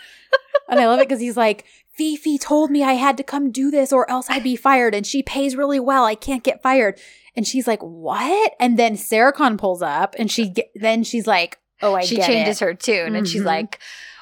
And 0.69 0.79
I 0.79 0.87
love 0.87 0.99
it 0.99 1.07
because 1.09 1.19
he's 1.21 1.37
like, 1.37 1.65
Fifi 1.91 2.37
told 2.37 2.69
me 2.69 2.83
I 2.83 2.93
had 2.93 3.17
to 3.17 3.23
come 3.23 3.51
do 3.51 3.71
this 3.71 3.91
or 3.91 4.09
else 4.09 4.29
I'd 4.29 4.43
be 4.43 4.55
fired. 4.55 4.93
And 4.93 5.05
she 5.05 5.23
pays 5.23 5.55
really 5.55 5.79
well. 5.79 6.05
I 6.05 6.15
can't 6.15 6.43
get 6.43 6.61
fired. 6.61 6.99
And 7.35 7.47
she's 7.47 7.67
like, 7.67 7.81
what? 7.81 8.53
And 8.59 8.77
then 8.77 8.95
Sarah 8.95 9.33
Serkan 9.33 9.57
pulls 9.57 9.81
up 9.81 10.15
and 10.19 10.29
she 10.29 10.53
then 10.75 11.03
she's 11.03 11.25
like, 11.25 11.57
oh, 11.81 11.95
I 11.95 12.01
she 12.01 12.17
changes 12.17 12.61
it. 12.61 12.65
her 12.65 12.73
tune, 12.73 13.15
and 13.15 13.27
she's 13.27 13.41
Mhm. 13.41 13.45
like, 13.45 13.79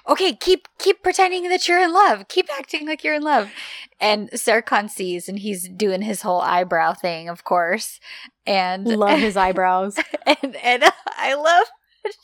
"Okay, 0.08 0.34
keep 0.34 0.68
keep 0.78 1.04
pretending 1.04 1.50
that 1.50 1.68
you're 1.68 1.82
in 1.82 1.94
love. 1.94 2.28
Keep 2.28 2.48
acting 2.58 2.88
like 2.88 3.04
you're 3.04 3.16
in 3.16 3.24
love." 3.24 3.52
And 4.00 4.30
Serkan 4.32 4.90
sees, 4.90 5.28
and 5.28 5.40
he's 5.40 5.68
doing 5.68 6.02
his 6.04 6.22
whole 6.22 6.42
eyebrow 6.42 6.94
thing, 6.94 7.30
of 7.30 7.44
course. 7.44 8.00
And 8.46 8.88
Love 8.88 9.20
his 9.20 9.36
eyebrows. 9.46 9.98
and 10.26 10.56
and 10.58 10.84
I 11.08 11.34
love 11.34 11.68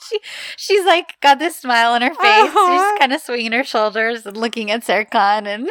she 0.10 0.20
she's 0.56 0.86
like 0.86 1.20
got 1.22 1.40
this 1.40 1.58
smile 1.58 1.92
on 1.94 2.02
her 2.02 2.14
face. 2.14 2.18
Uh-huh. 2.20 2.92
She's 2.94 3.00
kind 3.00 3.14
of 3.14 3.22
swinging 3.22 3.52
her 3.52 3.64
shoulders 3.64 4.26
and 4.26 4.38
looking 4.38 4.72
at 4.72 4.82
Serkan 4.84 5.46
and 5.48 5.70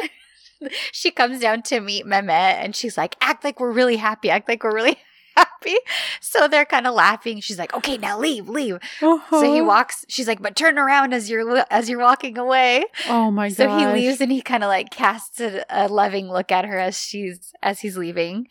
she 0.91 1.09
comes 1.11 1.39
down 1.39 1.63
to 1.63 1.79
meet 1.79 2.05
Mehmet 2.05 2.29
and 2.63 2.75
she's 2.75 2.97
like, 2.97 3.15
act 3.21 3.43
like 3.43 3.59
we're 3.59 3.71
really 3.71 3.97
happy, 3.97 4.29
act 4.29 4.47
like 4.47 4.63
we're 4.63 4.73
really 4.75 4.91
happy. 4.91 5.01
So 6.19 6.47
they're 6.47 6.65
kind 6.65 6.87
of 6.87 6.93
laughing. 6.93 7.39
She's 7.39 7.57
like, 7.57 7.73
okay, 7.73 7.97
now 7.97 8.19
leave, 8.19 8.49
leave. 8.49 8.79
So 8.99 9.17
he 9.41 9.59
Uh-huh. 9.59 9.63
walks. 9.63 10.05
She's 10.09 10.27
like, 10.27 10.41
but 10.41 10.55
turn 10.55 10.77
around 10.77 11.13
as 11.13 11.29
you're 11.29 11.63
as 11.71 11.89
you're 11.89 11.99
walking 12.01 12.37
away. 12.37 12.83
Oh 13.07 13.31
my 13.31 13.47
god. 13.49 13.55
So 13.55 13.77
he 13.77 13.87
leaves 13.87 14.19
and 14.19 14.31
he 14.31 14.41
kind 14.41 14.63
of 14.63 14.67
like 14.67 14.89
casts 14.89 15.39
a, 15.39 15.63
a 15.69 15.87
loving 15.87 16.29
look 16.29 16.51
at 16.51 16.65
her 16.65 16.77
as 16.77 16.99
she's 16.99 17.53
as 17.61 17.79
he's 17.79 17.97
leaving. 17.97 18.47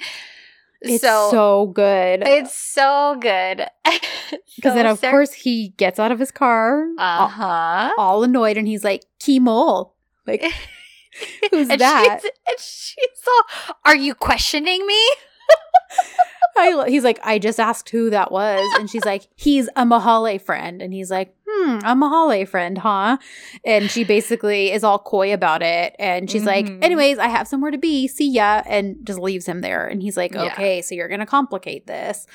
It's 0.81 1.03
so, 1.03 1.67
good. 1.67 2.23
It's 2.27 2.55
so 2.55 3.17
good. 3.21 3.67
Because 4.57 4.75
then, 4.75 4.87
of 4.87 5.01
course, 5.01 5.33
he 5.33 5.69
gets 5.77 5.99
out 5.99 6.11
of 6.13 6.19
his 6.19 6.31
car, 6.31 6.87
uh 6.99 7.03
all, 7.03 7.29
huh. 7.29 7.93
all 7.99 8.23
annoyed, 8.23 8.57
and 8.57 8.67
he's 8.67 8.85
like, 8.85 9.05
Kimol. 9.21 9.93
Like, 10.27 10.43
who's 11.51 11.69
and 11.69 11.81
that? 11.81 12.21
She's, 12.23 12.31
and 12.49 12.59
she's 12.59 13.27
all, 13.29 13.77
"Are 13.85 13.97
you 13.97 14.15
questioning 14.15 14.87
me?" 14.87 15.01
I, 16.57 16.85
he's 16.89 17.05
like, 17.05 17.19
I 17.25 17.39
just 17.39 17.59
asked 17.59 17.89
who 17.91 18.11
that 18.11 18.31
was. 18.33 18.61
And 18.79 18.89
she's 18.91 19.05
like, 19.05 19.27
he's 19.37 19.69
a 19.77 19.85
Mahale 19.85 20.41
friend. 20.41 20.83
And 20.83 20.93
he's 20.93 21.11
like, 21.11 21.35
hmm, 21.49 21.79
a 21.85 21.95
Mahale 21.97 22.47
friend, 22.47 22.79
huh? 22.79 23.19
And 23.65 23.91
she 23.91 24.05
basically 24.05 24.71
is 24.73 24.85
all 24.85 24.99
coy 24.99 25.33
about 25.33 25.63
it. 25.63 25.95
And 25.99 26.31
she's 26.31 26.43
Mhm. 26.43 26.47
like, 26.47 26.67
anyways, 26.85 27.19
I 27.19 27.29
have 27.29 27.49
somewhere 27.49 27.71
to 27.71 27.79
be. 27.79 28.07
See 28.09 28.31
ya. 28.31 28.63
And 28.67 28.97
just 29.05 29.19
leaves 29.19 29.47
him 29.47 29.61
there. 29.61 29.87
And 29.87 30.03
he's 30.03 30.17
like, 30.17 30.35
Yeah. 30.35 30.45
okay, 30.53 30.83
so 30.83 30.95
you're 30.95 31.09
going 31.09 31.21
to 31.21 31.27
complicate 31.27 31.87
this. 31.87 32.27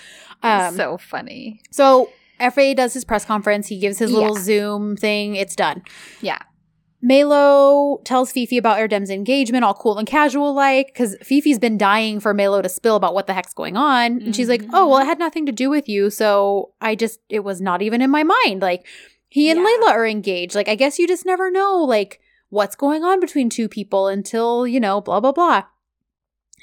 Um, 0.44 0.76
so, 0.76 0.98
funny. 0.98 1.62
so 1.72 2.10
Efe 2.40 2.76
does 2.76 2.94
his 2.94 3.04
press 3.06 3.26
conference. 3.26 3.68
He 3.68 3.80
gives 3.80 3.98
his 4.00 4.12
little 4.12 4.36
Yeah. 4.36 4.42
Zoom 4.44 4.96
thing. 4.98 5.36
It's 5.36 5.56
done. 5.56 5.84
Yeah. 6.22 6.40
Melo 7.02 8.02
tells 8.06 8.32
Fifi 8.32 8.58
about 8.58 8.78
Erdem's 8.80 9.12
engagement, 9.12 9.64
all 9.64 9.76
cool 9.76 9.98
and 10.00 10.08
casual 10.08 10.54
like, 10.54 10.88
because 10.88 11.16
Fifi's 11.22 11.60
been 11.60 11.78
dying 11.78 12.20
for 12.20 12.34
Melo 12.34 12.62
to 12.62 12.70
spill 12.70 12.96
about 12.96 13.14
what 13.14 13.28
the 13.28 13.34
heck's 13.34 13.54
going 13.54 13.78
on. 13.78 14.22
And 14.22 14.36
she's 14.36 14.50
like, 14.50 14.64
oh, 14.74 14.88
well, 14.90 15.00
it 15.00 15.06
had 15.06 15.20
nothing 15.20 15.46
to 15.46 15.52
do 15.52 15.70
with 15.70 15.88
you. 15.88 16.10
So 16.10 16.74
I 16.82 16.96
just, 16.96 17.20
it 17.30 17.42
was 17.44 17.62
not 17.62 17.82
even 17.84 18.02
in 18.02 18.10
my 18.10 18.24
mind. 18.24 18.62
Like, 18.64 18.88
he 19.30 19.52
and 19.52 19.60
Yeah. 19.60 19.66
Leyla 19.68 19.90
are 19.92 20.08
engaged. 20.08 20.56
Like, 20.56 20.68
I 20.68 20.76
guess 20.76 20.98
you 20.98 21.08
just 21.08 21.26
never 21.26 21.52
know, 21.52 21.84
like, 21.84 22.20
what's 22.50 22.76
going 22.76 23.04
on 23.04 23.20
between 23.20 23.50
two 23.50 23.70
people 23.70 24.08
until, 24.08 24.66
you 24.66 24.80
know, 24.80 25.00
blah, 25.00 25.20
blah, 25.20 25.34
blah. 25.34 25.64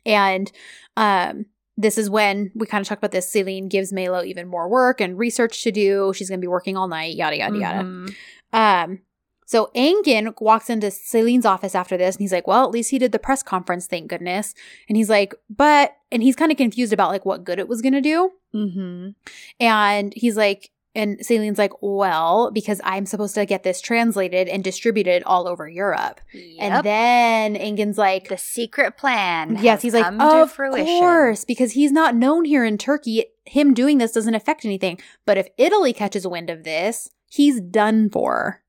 And, 0.05 0.51
um, 0.97 1.47
this 1.77 1.99
is 1.99 2.09
when 2.11 2.51
we 2.55 2.67
kind 2.67 2.81
of 2.83 2.89
talked 2.89 3.01
about 3.01 3.11
this. 3.13 3.33
Selin 3.33 3.69
gives 3.69 3.93
Melo 3.93 4.23
even 4.23 4.49
more 4.49 4.69
work 4.69 5.01
and 5.01 5.19
research 5.19 5.63
to 5.65 5.73
do. 5.73 6.13
She's 6.15 6.29
going 6.29 6.41
to 6.41 6.45
be 6.45 6.49
working 6.49 6.77
all 6.77 6.89
night, 6.89 7.17
yada, 7.17 7.37
yada, 7.37 7.59
yada. 7.59 7.83
Mhm. 7.83 8.15
Um, 8.53 8.99
so 9.47 9.71
Engin 9.75 10.35
walks 10.41 10.71
into 10.71 10.91
Selin's 10.91 11.45
office 11.47 11.75
after 11.75 11.97
this 11.97 12.17
and 12.17 12.23
he's 12.23 12.33
like, 12.33 12.47
Well, 12.47 12.65
at 12.65 12.71
least 12.71 12.91
he 12.91 12.99
did 12.99 13.13
the 13.13 13.19
press 13.19 13.43
conference, 13.43 13.87
thank 13.87 14.09
goodness. 14.09 14.55
And 14.89 14.97
he's 14.97 15.11
like, 15.11 15.35
But, 15.51 15.97
and 16.11 16.23
he's 16.23 16.37
kind 16.37 16.51
of 16.53 16.59
confused 16.59 16.93
about 16.93 17.11
like 17.11 17.25
what 17.25 17.45
good 17.45 17.59
it 17.59 17.69
was 17.69 17.83
going 17.83 17.93
to 17.95 18.01
do. 18.01 18.31
Mhm. 18.55 19.15
And 19.61 20.13
he's 20.17 20.37
like, 20.37 20.71
and 20.97 21.19
Selin's 21.27 21.59
like, 21.59 21.73
Well, 21.83 22.51
because 22.53 22.81
I'm 22.85 23.05
supposed 23.05 23.35
to 23.35 23.45
get 23.45 23.65
this 23.65 23.81
translated 23.81 24.49
and 24.49 24.63
distributed 24.63 25.23
all 25.25 25.49
over 25.49 25.69
Europe. 25.69 26.21
Yep. 26.33 26.57
And 26.61 26.85
then 26.85 27.55
Engin's 27.57 27.99
like, 27.99 28.29
the 28.29 28.39
secret 28.39 28.97
plan. 28.97 29.59
Yes, 29.61 29.83
he's 29.83 29.93
like, 29.95 30.07
Of 30.21 30.53
fruition." 30.53 30.87
course, 30.87 31.45
because 31.45 31.73
he's 31.73 31.93
not 31.93 32.15
known 32.15 32.45
here 32.45 32.65
in 32.65 32.79
Turkey. 32.79 33.27
Him 33.45 33.75
doing 33.75 33.99
this 33.99 34.13
doesn't 34.13 34.35
affect 34.35 34.65
anything. 34.65 34.99
But 35.27 35.37
if 35.37 35.49
Italy 35.59 35.93
catches 35.93 36.27
wind 36.27 36.49
of 36.49 36.63
this, 36.65 37.11
he's 37.29 37.61
done 37.61 38.09
for. 38.09 38.63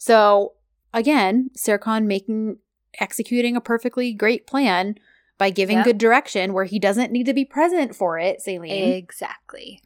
So 0.00 0.54
again, 0.94 1.50
Serkan 1.56 2.06
making 2.06 2.56
executing 2.98 3.54
a 3.54 3.60
perfectly 3.60 4.12
great 4.12 4.46
plan 4.46 4.96
by 5.38 5.50
giving 5.50 5.76
Yep. 5.78 5.84
good 5.86 5.98
direction 5.98 6.52
where 6.52 6.64
he 6.64 6.78
doesn't 6.78 7.12
need 7.12 7.24
to 7.26 7.32
be 7.32 7.44
present 7.44 7.94
for 7.94 8.18
it, 8.18 8.42
Selin. 8.46 8.96
Exactly. 8.96 9.80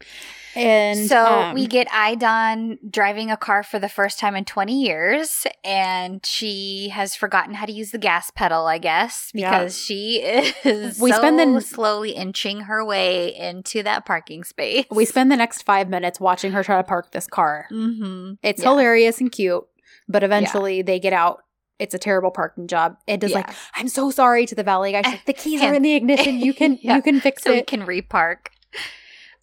and 0.57 1.09
so 1.09 1.24
um, 1.24 1.55
we 1.55 1.66
get 1.66 1.89
Aydan 1.89 2.78
driving 2.91 3.31
a 3.31 3.36
car 3.36 3.62
for 3.65 3.78
the 3.78 3.89
first 3.89 4.19
time 4.20 4.35
in 4.36 4.45
20 4.45 4.81
years, 4.82 5.47
and 5.65 6.24
she 6.24 6.89
has 6.91 7.15
forgotten 7.16 7.55
how 7.55 7.66
to 7.66 7.73
use 7.73 7.91
the 7.93 7.99
gas 7.99 8.31
pedal, 8.31 8.66
I 8.66 8.78
guess, 8.78 9.31
Yeah. 9.35 9.51
because 9.59 9.78
she 9.81 10.23
is 10.23 10.99
We 11.01 11.11
so 11.12 11.19
spend 11.19 11.39
the- 11.39 11.61
slowly 11.61 12.12
inching 12.12 12.62
her 12.62 12.85
way 12.85 13.35
into 13.36 13.82
that 13.85 14.07
parking 14.07 14.43
space. 14.45 14.86
we 14.91 15.05
spend 15.05 15.31
the 15.31 15.36
next 15.36 15.62
five 15.62 15.89
minutes 15.89 16.19
watching 16.20 16.51
her 16.53 16.62
try 16.65 16.77
to 16.78 16.85
park 16.85 17.11
this 17.12 17.27
car. 17.28 17.66
Mm-hmm. 17.70 18.35
It's 18.43 18.62
Yeah. 18.62 18.70
hilarious 18.70 19.20
and 19.20 19.31
cute, 19.31 19.65
but 20.09 20.22
eventually 20.22 20.82
they 20.82 20.98
get 21.01 21.12
out. 21.12 21.43
It's 21.78 21.94
a 21.94 21.98
terrible 21.98 22.31
parking 22.31 22.68
job. 22.68 22.97
It 23.06 23.18
does 23.20 23.32
like, 23.32 23.51
I'm 23.74 23.89
so 23.89 24.10
sorry 24.10 24.47
to 24.47 24.55
the 24.55 24.62
valet 24.62 24.93
guy. 24.93 25.01
Like, 25.02 25.24
the 25.26 25.32
keys 25.32 25.60
are 25.60 25.74
in 25.74 25.82
the 25.82 25.94
ignition. 25.94 26.39
You 26.39 26.55
can 26.55 26.78
Yeah. 26.82 26.97
you 26.97 27.02
can 27.02 27.20
fix 27.20 27.43
so 27.43 27.51
we 27.52 27.59
it. 27.59 27.66
can 27.66 27.85
repark. 27.85 28.47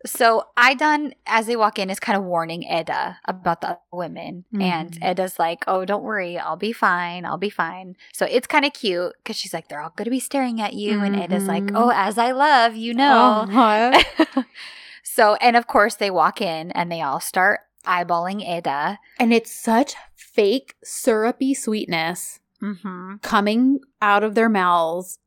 So 0.04 0.46
Aydan, 0.58 1.14
as 1.28 1.46
they 1.46 1.56
walk 1.56 1.78
in, 1.78 1.92
is 1.92 2.00
kind 2.00 2.18
of 2.18 2.24
warning 2.24 2.64
Eda 2.64 3.20
about 3.26 3.62
the 3.62 3.68
other 3.68 3.80
women, 3.94 4.46
and 4.60 4.94
Mhm. 4.94 4.98
Eda's 5.04 5.38
like, 5.38 5.64
"Oh, 5.68 5.86
don't 5.86 6.02
worry, 6.02 6.40
I'll 6.40 6.56
be 6.56 6.72
fine. 6.74 7.24
I'll 7.24 7.38
be 7.38 7.52
fine." 7.52 7.96
So 8.12 8.26
it's 8.26 8.48
kind 8.48 8.66
of 8.66 8.74
cute 8.74 9.14
because 9.18 9.36
she's 9.36 9.54
like, 9.54 9.68
"They're 9.68 9.80
all 9.80 9.94
going 9.96 10.06
to 10.06 10.10
be 10.10 10.20
staring 10.20 10.60
at 10.60 10.74
you," 10.74 11.02
and 11.04 11.16
Eda's 11.16 11.48
like, 11.48 11.66
Mhm. 11.66 11.74
"Oh, 11.76 11.92
as 11.94 12.18
I 12.18 12.32
love, 12.32 12.76
you 12.76 12.96
know." 12.96 13.46
Uh-huh. 13.48 14.44
so, 15.04 15.36
and 15.36 15.56
of 15.56 15.68
course, 15.68 15.94
they 15.96 16.10
walk 16.10 16.42
in 16.42 16.72
and 16.72 16.92
they 16.92 17.02
all 17.02 17.20
start 17.20 17.60
eyeballing 17.86 18.42
Eda. 18.42 18.98
and 19.20 19.32
it's 19.32 19.52
such 19.52 19.94
fake 20.34 20.76
syrupy 20.84 21.54
sweetness 21.54 22.40
Mm-hmm. 22.62 23.16
coming 23.24 23.80
out 24.04 24.24
of 24.24 24.36
their 24.36 24.48
mouths 24.48 25.18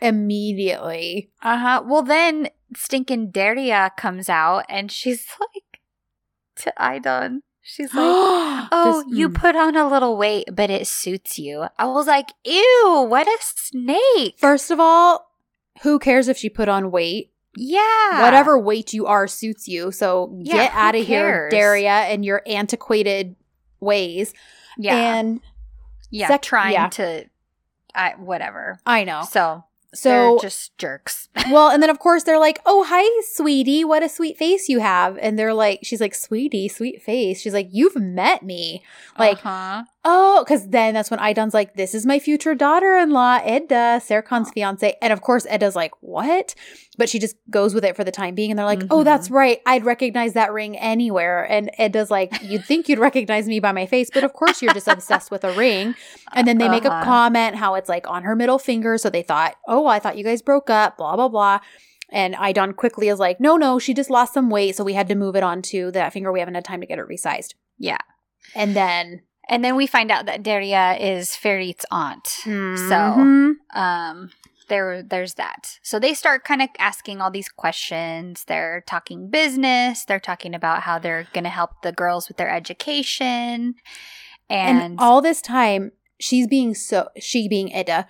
immediately. 0.00 1.30
Uh 1.42 1.56
huh. 1.58 1.82
Well, 1.86 2.02
then 2.02 2.48
stinking 2.76 3.30
Daria 3.30 3.92
comes 3.96 4.28
out 4.28 4.64
and 4.68 4.90
she's 4.90 5.26
like 5.40 5.80
to 6.56 6.72
Aydan. 6.78 7.38
She's 7.62 7.94
like, 7.94 8.02
Oh, 8.72 9.04
This- 9.08 9.16
you 9.18 9.28
mm. 9.28 9.34
put 9.34 9.54
on 9.56 9.76
a 9.76 9.88
little 9.88 10.16
weight, 10.16 10.48
but 10.52 10.70
it 10.70 10.86
suits 10.86 11.38
you. 11.38 11.66
I 11.78 11.84
was 11.86 12.06
like, 12.06 12.30
ew, 12.44 13.06
what 13.08 13.28
a 13.28 13.38
snake. 13.40 14.34
First 14.38 14.70
of 14.70 14.80
all, 14.80 15.30
who 15.82 15.98
cares 15.98 16.28
if 16.28 16.36
she 16.38 16.48
put 16.48 16.68
on 16.68 16.90
weight? 16.90 17.32
yeah. 17.56 18.22
Whatever 18.22 18.58
weight 18.58 18.92
you 18.92 19.06
are 19.06 19.26
suits 19.26 19.66
you. 19.66 19.90
So 19.90 20.36
Yeah, 20.42 20.54
get 20.54 20.72
out 20.72 20.94
of 20.94 21.04
here. 21.06 21.48
Daria, 21.50 21.90
and 21.90 22.24
your 22.24 22.42
antiquated 22.46 23.34
ways. 23.80 24.34
Yeah. 24.78 25.18
And 25.18 25.40
yeah. 26.10 26.28
sec- 26.28 26.42
trying 26.42 26.72
yeah. 26.72 26.88
to, 26.90 27.24
I, 27.94 28.14
whatever. 28.18 28.78
I 28.86 29.04
know. 29.04 29.22
So 29.28 29.64
So 29.92 30.08
They're 30.08 30.38
just 30.48 30.78
jerks. 30.78 31.28
well, 31.50 31.70
and 31.70 31.82
then 31.82 31.90
of 31.90 31.98
course 31.98 32.22
they're 32.22 32.38
like, 32.38 32.60
"Oh, 32.64 32.84
hi, 32.86 33.04
sweetie. 33.32 33.84
What 33.84 34.04
a 34.04 34.08
sweet 34.08 34.38
face 34.38 34.68
you 34.68 34.78
have." 34.78 35.18
And 35.18 35.36
they're 35.36 35.54
like, 35.54 35.80
she's 35.82 36.00
like, 36.00 36.14
"Sweetie, 36.14 36.68
sweet 36.68 37.02
face." 37.02 37.40
She's 37.40 37.54
like, 37.54 37.68
"You've 37.72 37.96
met 37.96 38.44
me." 38.44 38.84
Like, 39.18 39.44
uh-huh. 39.44 39.84
oh, 40.04 40.44
because 40.44 40.68
then 40.68 40.94
that's 40.94 41.10
when 41.10 41.18
Aydan's 41.20 41.54
like, 41.54 41.74
"This 41.74 41.92
is 41.94 42.06
my 42.06 42.20
future 42.20 42.54
daughter-in-law, 42.54 43.40
Eda, 43.44 44.00
Serkan's 44.00 44.50
fiance." 44.52 44.96
And 45.02 45.12
of 45.12 45.22
course, 45.22 45.44
Eda's 45.46 45.74
like, 45.74 45.92
"What?" 46.00 46.54
But 47.00 47.08
she 47.08 47.18
just 47.18 47.34
goes 47.48 47.72
with 47.74 47.84
it 47.84 47.96
for 47.96 48.04
the 48.04 48.10
time 48.12 48.34
being. 48.34 48.50
And 48.52 48.58
they're 48.58 48.66
like, 48.74 48.82
"Oh, 48.90 49.00
Mhm. 49.00 49.04
that's 49.04 49.30
right. 49.30 49.58
I'd 49.66 49.84
recognize 49.86 50.34
that 50.34 50.52
ring 50.52 50.76
anywhere." 50.78 51.44
And 51.50 51.70
Eda's 51.78 52.10
like, 52.10 52.30
"You'd 52.42 52.64
think 52.66 52.88
you'd 52.88 52.98
recognize 52.98 53.46
me 53.48 53.58
by 53.58 53.72
my 53.72 53.86
face, 53.86 54.10
but 54.12 54.22
of 54.22 54.32
course 54.34 54.60
you're 54.60 54.74
just 54.74 54.86
obsessed 54.86 55.30
with 55.30 55.42
a 55.42 55.52
ring." 55.52 55.94
And 56.34 56.46
then 56.46 56.58
they 56.58 56.68
make 56.68 56.84
a 56.84 56.92
Uh-huh. 56.92 57.04
comment 57.04 57.56
how 57.56 57.74
it's 57.74 57.88
like 57.88 58.06
on 58.08 58.22
her 58.24 58.36
middle 58.36 58.58
finger. 58.58 58.98
So 58.98 59.08
they 59.10 59.22
thought, 59.22 59.54
oh, 59.66 59.86
I 59.86 59.98
thought 59.98 60.18
you 60.18 60.24
guys 60.24 60.42
broke 60.42 60.68
up, 60.70 60.98
blah, 60.98 61.16
blah, 61.16 61.28
blah. 61.28 61.58
And 62.12 62.34
Aydan 62.34 62.76
quickly 62.76 63.08
is 63.08 63.18
like, 63.18 63.40
no, 63.40 63.56
no, 63.56 63.78
she 63.78 63.94
just 63.94 64.10
lost 64.10 64.34
some 64.34 64.50
weight. 64.50 64.76
So 64.76 64.84
we 64.84 64.92
had 64.94 65.08
to 65.08 65.14
move 65.14 65.36
it 65.36 65.42
onto 65.42 65.90
that 65.92 66.12
finger. 66.12 66.30
We 66.32 66.40
haven't 66.40 66.54
had 66.56 66.64
time 66.64 66.80
to 66.82 66.86
get 66.86 66.98
it 66.98 67.08
resized. 67.08 67.54
Yeah. 67.78 67.98
And 68.54 68.74
then, 68.76 69.22
And 69.48 69.64
then 69.64 69.74
we 69.74 69.86
find 69.88 70.10
out 70.12 70.26
that 70.26 70.42
Daria 70.44 70.96
is 71.00 71.30
Ferit's 71.30 71.84
aunt. 71.90 72.24
Mhm. 72.44 73.54
um 73.74 74.30
there 74.70 75.02
there's 75.02 75.34
that 75.34 75.78
so 75.82 75.98
they 75.98 76.14
start 76.14 76.42
kind 76.44 76.62
of 76.62 76.68
asking 76.78 77.20
all 77.20 77.30
these 77.30 77.50
questions 77.50 78.44
they're 78.46 78.82
talking 78.86 79.28
business 79.28 80.06
they're 80.06 80.18
talking 80.18 80.54
about 80.54 80.80
how 80.80 80.98
they're 80.98 81.26
going 81.34 81.44
to 81.44 81.50
help 81.50 81.82
the 81.82 81.92
girls 81.92 82.26
with 82.28 82.38
their 82.38 82.50
education 82.50 83.74
and, 84.50 84.82
and, 84.82 84.96
all 84.98 85.22
this 85.22 85.40
time, 85.40 85.92
she's 86.18 86.48
being 86.48 86.74
so, 86.74 87.08
she 87.18 87.48
being 87.48 87.68
Eda, 87.68 88.08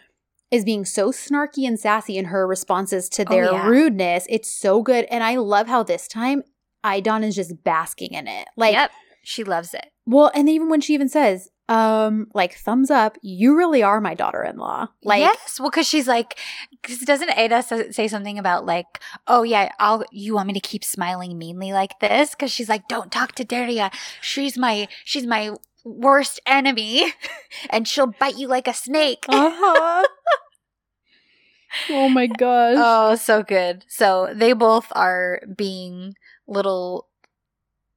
is 0.50 0.64
being 0.64 0.86
so 0.86 1.12
snarky 1.12 1.66
and 1.66 1.78
sassy 1.78 2.16
in 2.16 2.26
her 2.26 2.46
responses 2.46 3.10
to 3.10 3.24
Oh, 3.28 3.30
their 3.30 3.52
yeah. 3.52 3.68
rudeness. 3.68 4.26
It's 4.28 4.50
so 4.50 4.82
good. 4.82 5.04
And 5.10 5.22
I 5.22 5.36
love 5.36 5.68
how 5.68 5.82
this 5.82 6.08
time 6.08 6.42
Aydan 6.82 7.22
is 7.24 7.36
just 7.36 7.62
basking 7.62 8.14
in 8.14 8.26
it. 8.26 8.48
Like, 8.56 8.72
yep 8.72 8.90
she 9.22 9.44
loves 9.44 9.74
it 9.74 9.86
Well, 10.06 10.30
and 10.34 10.48
even 10.48 10.68
when 10.70 10.80
she 10.80 10.94
even 10.94 11.08
says, 11.08 11.50
um, 11.70 12.26
like 12.34 12.56
thumbs 12.56 12.90
up, 12.90 13.16
you 13.22 13.56
really 13.56 13.80
are 13.80 14.00
my 14.00 14.14
daughter-in-law. 14.14 14.88
Like, 15.04 15.20
yes 15.20 15.60
well 15.60 15.70
because 15.70 15.86
she's 15.86 16.08
like 16.08 16.36
because 16.82 16.98
doesn't 16.98 17.30
Eda 17.38 17.62
say 17.92 18.08
something 18.08 18.38
about 18.38 18.66
like 18.66 18.86
oh 19.26 19.42
yeah 19.42 19.70
i'll 19.78 20.04
you 20.10 20.34
want 20.34 20.48
me 20.48 20.54
to 20.54 20.60
keep 20.60 20.84
smiling 20.84 21.38
meanly 21.38 21.72
like 21.72 21.98
this 22.00 22.30
because 22.30 22.50
she's 22.50 22.68
like 22.68 22.88
don't 22.88 23.12
talk 23.12 23.32
to 23.32 23.44
daria 23.44 23.90
she's 24.20 24.56
my 24.58 24.88
she's 25.04 25.26
my 25.26 25.54
worst 25.84 26.40
enemy 26.46 27.12
and 27.70 27.86
she'll 27.86 28.06
bite 28.06 28.36
you 28.36 28.48
like 28.48 28.66
a 28.66 28.74
snake 28.74 29.24
uh-huh. 29.28 30.06
oh 31.90 32.08
my 32.08 32.26
gosh. 32.26 32.76
Oh, 32.78 33.14
so 33.14 33.42
good. 33.42 33.84
So 33.88 34.32
they 34.34 34.52
both 34.52 34.86
are 34.92 35.40
being 35.56 36.14
little 36.46 37.06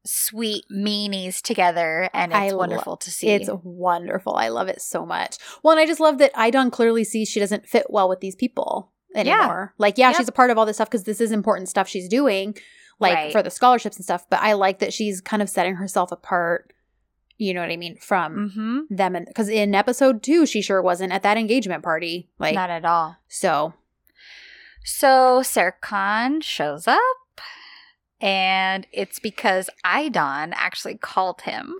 sweet 0.05 0.65
meanies 0.71 1.41
together, 1.41 2.09
and 2.13 2.33
I 2.33 2.45
it's 2.45 2.51
lo- 2.53 2.59
wonderful 2.59 2.97
to 2.97 3.11
see. 3.11 3.29
It's 3.29 3.49
wonderful. 3.63 4.35
I 4.35 4.49
love 4.49 4.67
it 4.67 4.81
so 4.81 5.05
much. 5.05 5.37
Well, 5.63 5.71
and 5.71 5.79
I 5.79 5.85
just 5.85 5.99
love 5.99 6.17
that 6.17 6.33
Aydan 6.33 6.71
clearly 6.71 7.03
sees 7.03 7.29
she 7.29 7.39
doesn't 7.39 7.67
fit 7.67 7.87
well 7.89 8.09
with 8.09 8.19
these 8.19 8.35
people 8.35 8.91
anymore. 9.15 9.73
Like, 9.77 9.97
yeah, 9.97 10.09
Yep. 10.09 10.17
she's 10.17 10.27
a 10.27 10.31
part 10.33 10.49
of 10.51 10.57
all 10.57 10.65
this 10.65 10.77
stuff 10.77 10.89
because 10.89 11.03
this 11.03 11.21
is 11.21 11.31
important 11.31 11.69
stuff 11.69 11.87
she's 11.87 12.09
doing, 12.09 12.55
like 12.99 13.13
Right. 13.15 13.31
for 13.31 13.41
the 13.43 13.49
scholarships 13.49 13.95
and 13.97 14.03
stuff. 14.03 14.25
But 14.29 14.41
I 14.41 14.53
like 14.53 14.79
that 14.79 14.91
she's 14.93 15.21
kind 15.21 15.41
of 15.41 15.49
setting 15.49 15.75
herself 15.75 16.11
apart. 16.11 16.73
You 17.37 17.53
know 17.53 17.61
what 17.61 17.71
I 17.71 17.77
mean 17.77 17.97
from 17.97 18.49
hmm 18.51 18.79
them, 18.95 19.15
and 19.15 19.25
because 19.25 19.49
in 19.49 19.73
episode 19.73 20.21
two, 20.21 20.45
she 20.45 20.61
sure 20.61 20.81
wasn't 20.81 21.11
at 21.13 21.23
that 21.23 21.37
engagement 21.37 21.83
party. 21.83 22.29
Like, 22.39 22.55
Not 22.55 22.69
at 22.69 22.85
all. 22.85 23.17
so 23.27 23.73
So 24.83 25.41
Serkan 25.41 26.43
shows 26.43 26.87
up, 26.87 26.99
and 28.23 28.87
it's 28.93 29.19
because 29.19 29.69
Aydan 29.85 30.53
actually 30.55 30.95
called 30.95 31.41
him. 31.41 31.75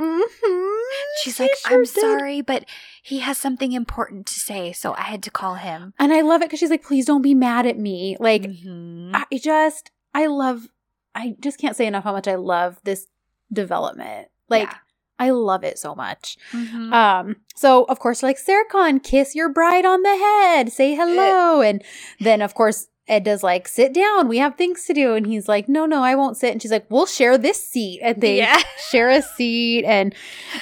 She's 1.21 1.37
She 1.37 1.43
like, 1.43 1.55
sure 1.55 1.77
I'm 1.77 1.83
did." 1.83 1.87
sorry, 1.87 2.41
but 2.41 2.65
he 3.01 3.19
has 3.19 3.37
something 3.37 3.71
important 3.71 4.25
to 4.27 4.39
say, 4.39 4.73
so 4.73 4.93
I 4.93 5.03
had 5.03 5.23
to 5.23 5.31
call 5.31 5.55
him. 5.55 5.93
And 5.97 6.11
I 6.13 6.21
love 6.21 6.41
it 6.41 6.45
because 6.45 6.59
she's 6.59 6.69
like, 6.69 6.83
please 6.83 7.05
don't 7.05 7.21
be 7.21 7.33
mad 7.33 7.65
at 7.65 7.77
me. 7.77 8.17
Like, 8.19 8.43
Mhm. 8.43 9.11
I 9.13 9.37
just, 9.37 9.91
I 10.13 10.25
love, 10.27 10.67
I 11.15 11.35
just 11.39 11.57
can't 11.59 11.75
say 11.75 11.85
enough 11.87 12.03
how 12.03 12.11
much 12.11 12.27
I 12.27 12.35
love 12.35 12.79
this 12.83 13.07
development. 13.51 14.27
Like, 14.49 14.69
Yeah. 14.69 14.77
I 15.19 15.29
love 15.29 15.63
it 15.63 15.77
so 15.79 15.95
much. 15.95 16.37
Mhm. 16.51 16.91
Um, 16.91 17.35
so 17.55 17.83
of 17.85 17.99
course, 17.99 18.21
like 18.23 18.37
Serkan, 18.37 19.01
kiss 19.01 19.35
your 19.35 19.47
bride 19.47 19.85
on 19.85 20.01
the 20.01 20.17
head, 20.17 20.71
say 20.73 20.95
hello, 20.95 21.61
and 21.61 21.81
then 22.19 22.41
of 22.41 22.53
course 22.55 22.87
Ed 23.07 23.23
does 23.25 23.43
like 23.43 23.67
sit 23.67 23.93
down. 23.93 24.27
We 24.29 24.37
have 24.37 24.55
things 24.55 24.85
to 24.85 24.93
do, 24.93 25.13
and 25.13 25.27
he's 25.27 25.47
like, 25.49 25.67
no, 25.67 25.85
no, 25.85 26.03
I 26.03 26.15
won't 26.15 26.37
sit. 26.37 26.51
And 26.53 26.61
she's 26.61 26.71
like, 26.71 26.85
we'll 26.89 27.05
share 27.05 27.37
this 27.37 27.61
seat, 27.67 27.99
and 28.01 28.21
they 28.21 28.37
Yeah. 28.37 28.61
share 28.89 29.09
a 29.09 29.21
seat, 29.21 29.83
and 29.85 30.15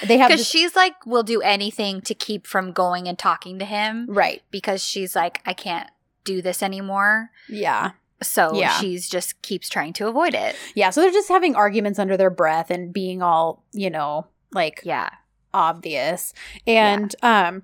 they 0.08 0.18
have 0.18 0.30
Because 0.30 0.42
this- 0.42 0.50
she's 0.50 0.76
like, 0.76 1.06
"We'll 1.06 1.22
do 1.24 1.42
anything 1.42 2.02
to 2.02 2.16
keep 2.16 2.48
from 2.48 2.72
going 2.72 3.08
and 3.08 3.18
talking 3.18 3.60
to 3.60 3.66
him 3.66 4.08
right, 4.10 4.42
because 4.50 4.84
she's 4.84 5.16
like, 5.16 5.42
I 5.46 5.54
can't 5.54 5.90
do 6.24 6.42
this 6.42 6.64
anymore. 6.64 7.30
yeah, 7.48 7.92
So 8.24 8.54
Yeah. 8.56 8.80
she's 8.80 9.08
just 9.10 9.40
keeps 9.44 9.70
trying 9.70 9.94
to 9.94 10.08
avoid 10.08 10.34
it. 10.36 10.56
yeah. 10.76 10.90
So 10.92 11.02
they're 11.02 11.12
just 11.12 11.30
having 11.30 11.56
arguments 11.56 12.00
under 12.00 12.18
their 12.18 12.30
breath 12.32 12.70
and 12.72 12.92
being 12.94 13.22
all, 13.22 13.64
you 13.72 13.90
know, 13.92 14.28
like 14.52 14.82
Yeah. 14.84 15.10
obvious, 15.54 16.34
and 16.68 17.16
um, 17.22 17.64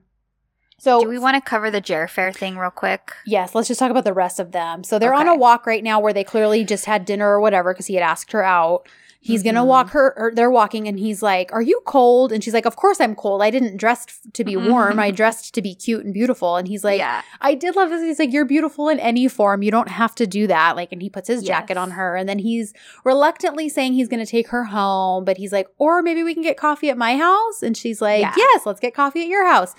so 0.78 1.02
Do 1.02 1.10
we 1.10 1.20
want 1.20 1.36
to 1.36 1.42
cover 1.42 1.70
the 1.72 1.82
Jer 1.82 2.08
Fair 2.08 2.32
thing 2.32 2.58
real 2.58 2.70
quick? 2.72 3.14
Yes, 3.26 3.56
let's 3.56 3.68
just 3.68 3.80
talk 3.80 3.92
about 3.92 4.04
the 4.06 4.14
rest 4.14 4.40
of 4.40 4.52
them. 4.52 4.84
So 4.84 5.00
they're 5.00 5.14
on 5.14 5.28
a 5.28 5.36
walk 5.36 5.66
right 5.66 5.84
now 5.84 6.00
where 6.00 6.14
they 6.14 6.24
clearly 6.24 6.64
just 6.64 6.86
had 6.86 7.06
dinner 7.06 7.28
or 7.30 7.40
whatever 7.40 7.74
because 7.74 7.88
he 7.88 7.96
had 7.96 8.04
asked 8.04 8.32
her 8.32 8.44
out. 8.44 8.88
He's 9.20 9.44
gonna 9.44 9.64
Mhm. 9.64 9.68
walk 9.68 9.90
her, 9.90 10.14
or 10.16 10.32
they're 10.34 10.50
walking, 10.52 10.88
and 10.88 10.98
he's 10.98 11.22
like, 11.22 11.52
"Are 11.52 11.62
you 11.62 11.82
cold?" 11.86 12.32
And 12.32 12.42
she's 12.42 12.54
like, 12.54 12.66
"Of 12.68 12.78
course 12.78 13.02
I'm 13.02 13.14
cold. 13.14 13.42
I 13.42 13.50
didn't 13.50 13.76
dress 13.76 14.06
to 14.32 14.44
be 14.46 14.56
warm. 14.56 15.00
I 15.00 15.12
dressed 15.12 15.54
to 15.56 15.62
be 15.62 15.74
cute 15.76 16.06
and 16.06 16.14
beautiful." 16.14 16.56
And 16.56 16.66
he's 16.68 16.84
like, 16.86 17.00
yeah. 17.00 17.24
"I 17.42 17.54
did 17.56 17.76
love 17.76 17.90
this." 17.90 18.02
He's 18.04 18.20
like, 18.20 18.32
"You're 18.32 18.46
beautiful 18.46 18.88
in 18.88 19.00
any 19.00 19.28
form. 19.28 19.64
You 19.64 19.72
don't 19.72 19.90
have 19.90 20.16
to 20.16 20.28
do 20.28 20.48
that." 20.48 20.78
Like, 20.78 20.94
and 20.94 21.02
he 21.02 21.10
puts 21.10 21.28
his 21.28 21.44
jacket 21.44 21.76
on 21.78 21.92
her, 21.92 22.16
and 22.16 22.30
then 22.30 22.40
he's 22.40 22.74
reluctantly 23.04 23.68
saying 23.68 23.94
he's 23.94 24.08
gonna 24.08 24.26
take 24.26 24.50
her 24.50 24.66
home, 24.66 25.26
but 25.26 25.38
he's 25.38 25.52
like, 25.52 25.68
"Or 25.78 26.02
maybe 26.02 26.24
we 26.24 26.34
can 26.34 26.44
get 26.44 26.56
coffee 26.56 26.90
at 26.90 26.98
my 26.98 27.18
house." 27.18 27.62
And 27.64 27.76
she's 27.76 28.02
like, 28.02 28.22
Yeah. 28.22 28.34
"Yes, 28.38 28.66
let's 28.66 28.80
get 28.80 28.94
coffee 28.94 29.24
at 29.24 29.28
your 29.28 29.46
house." 29.46 29.74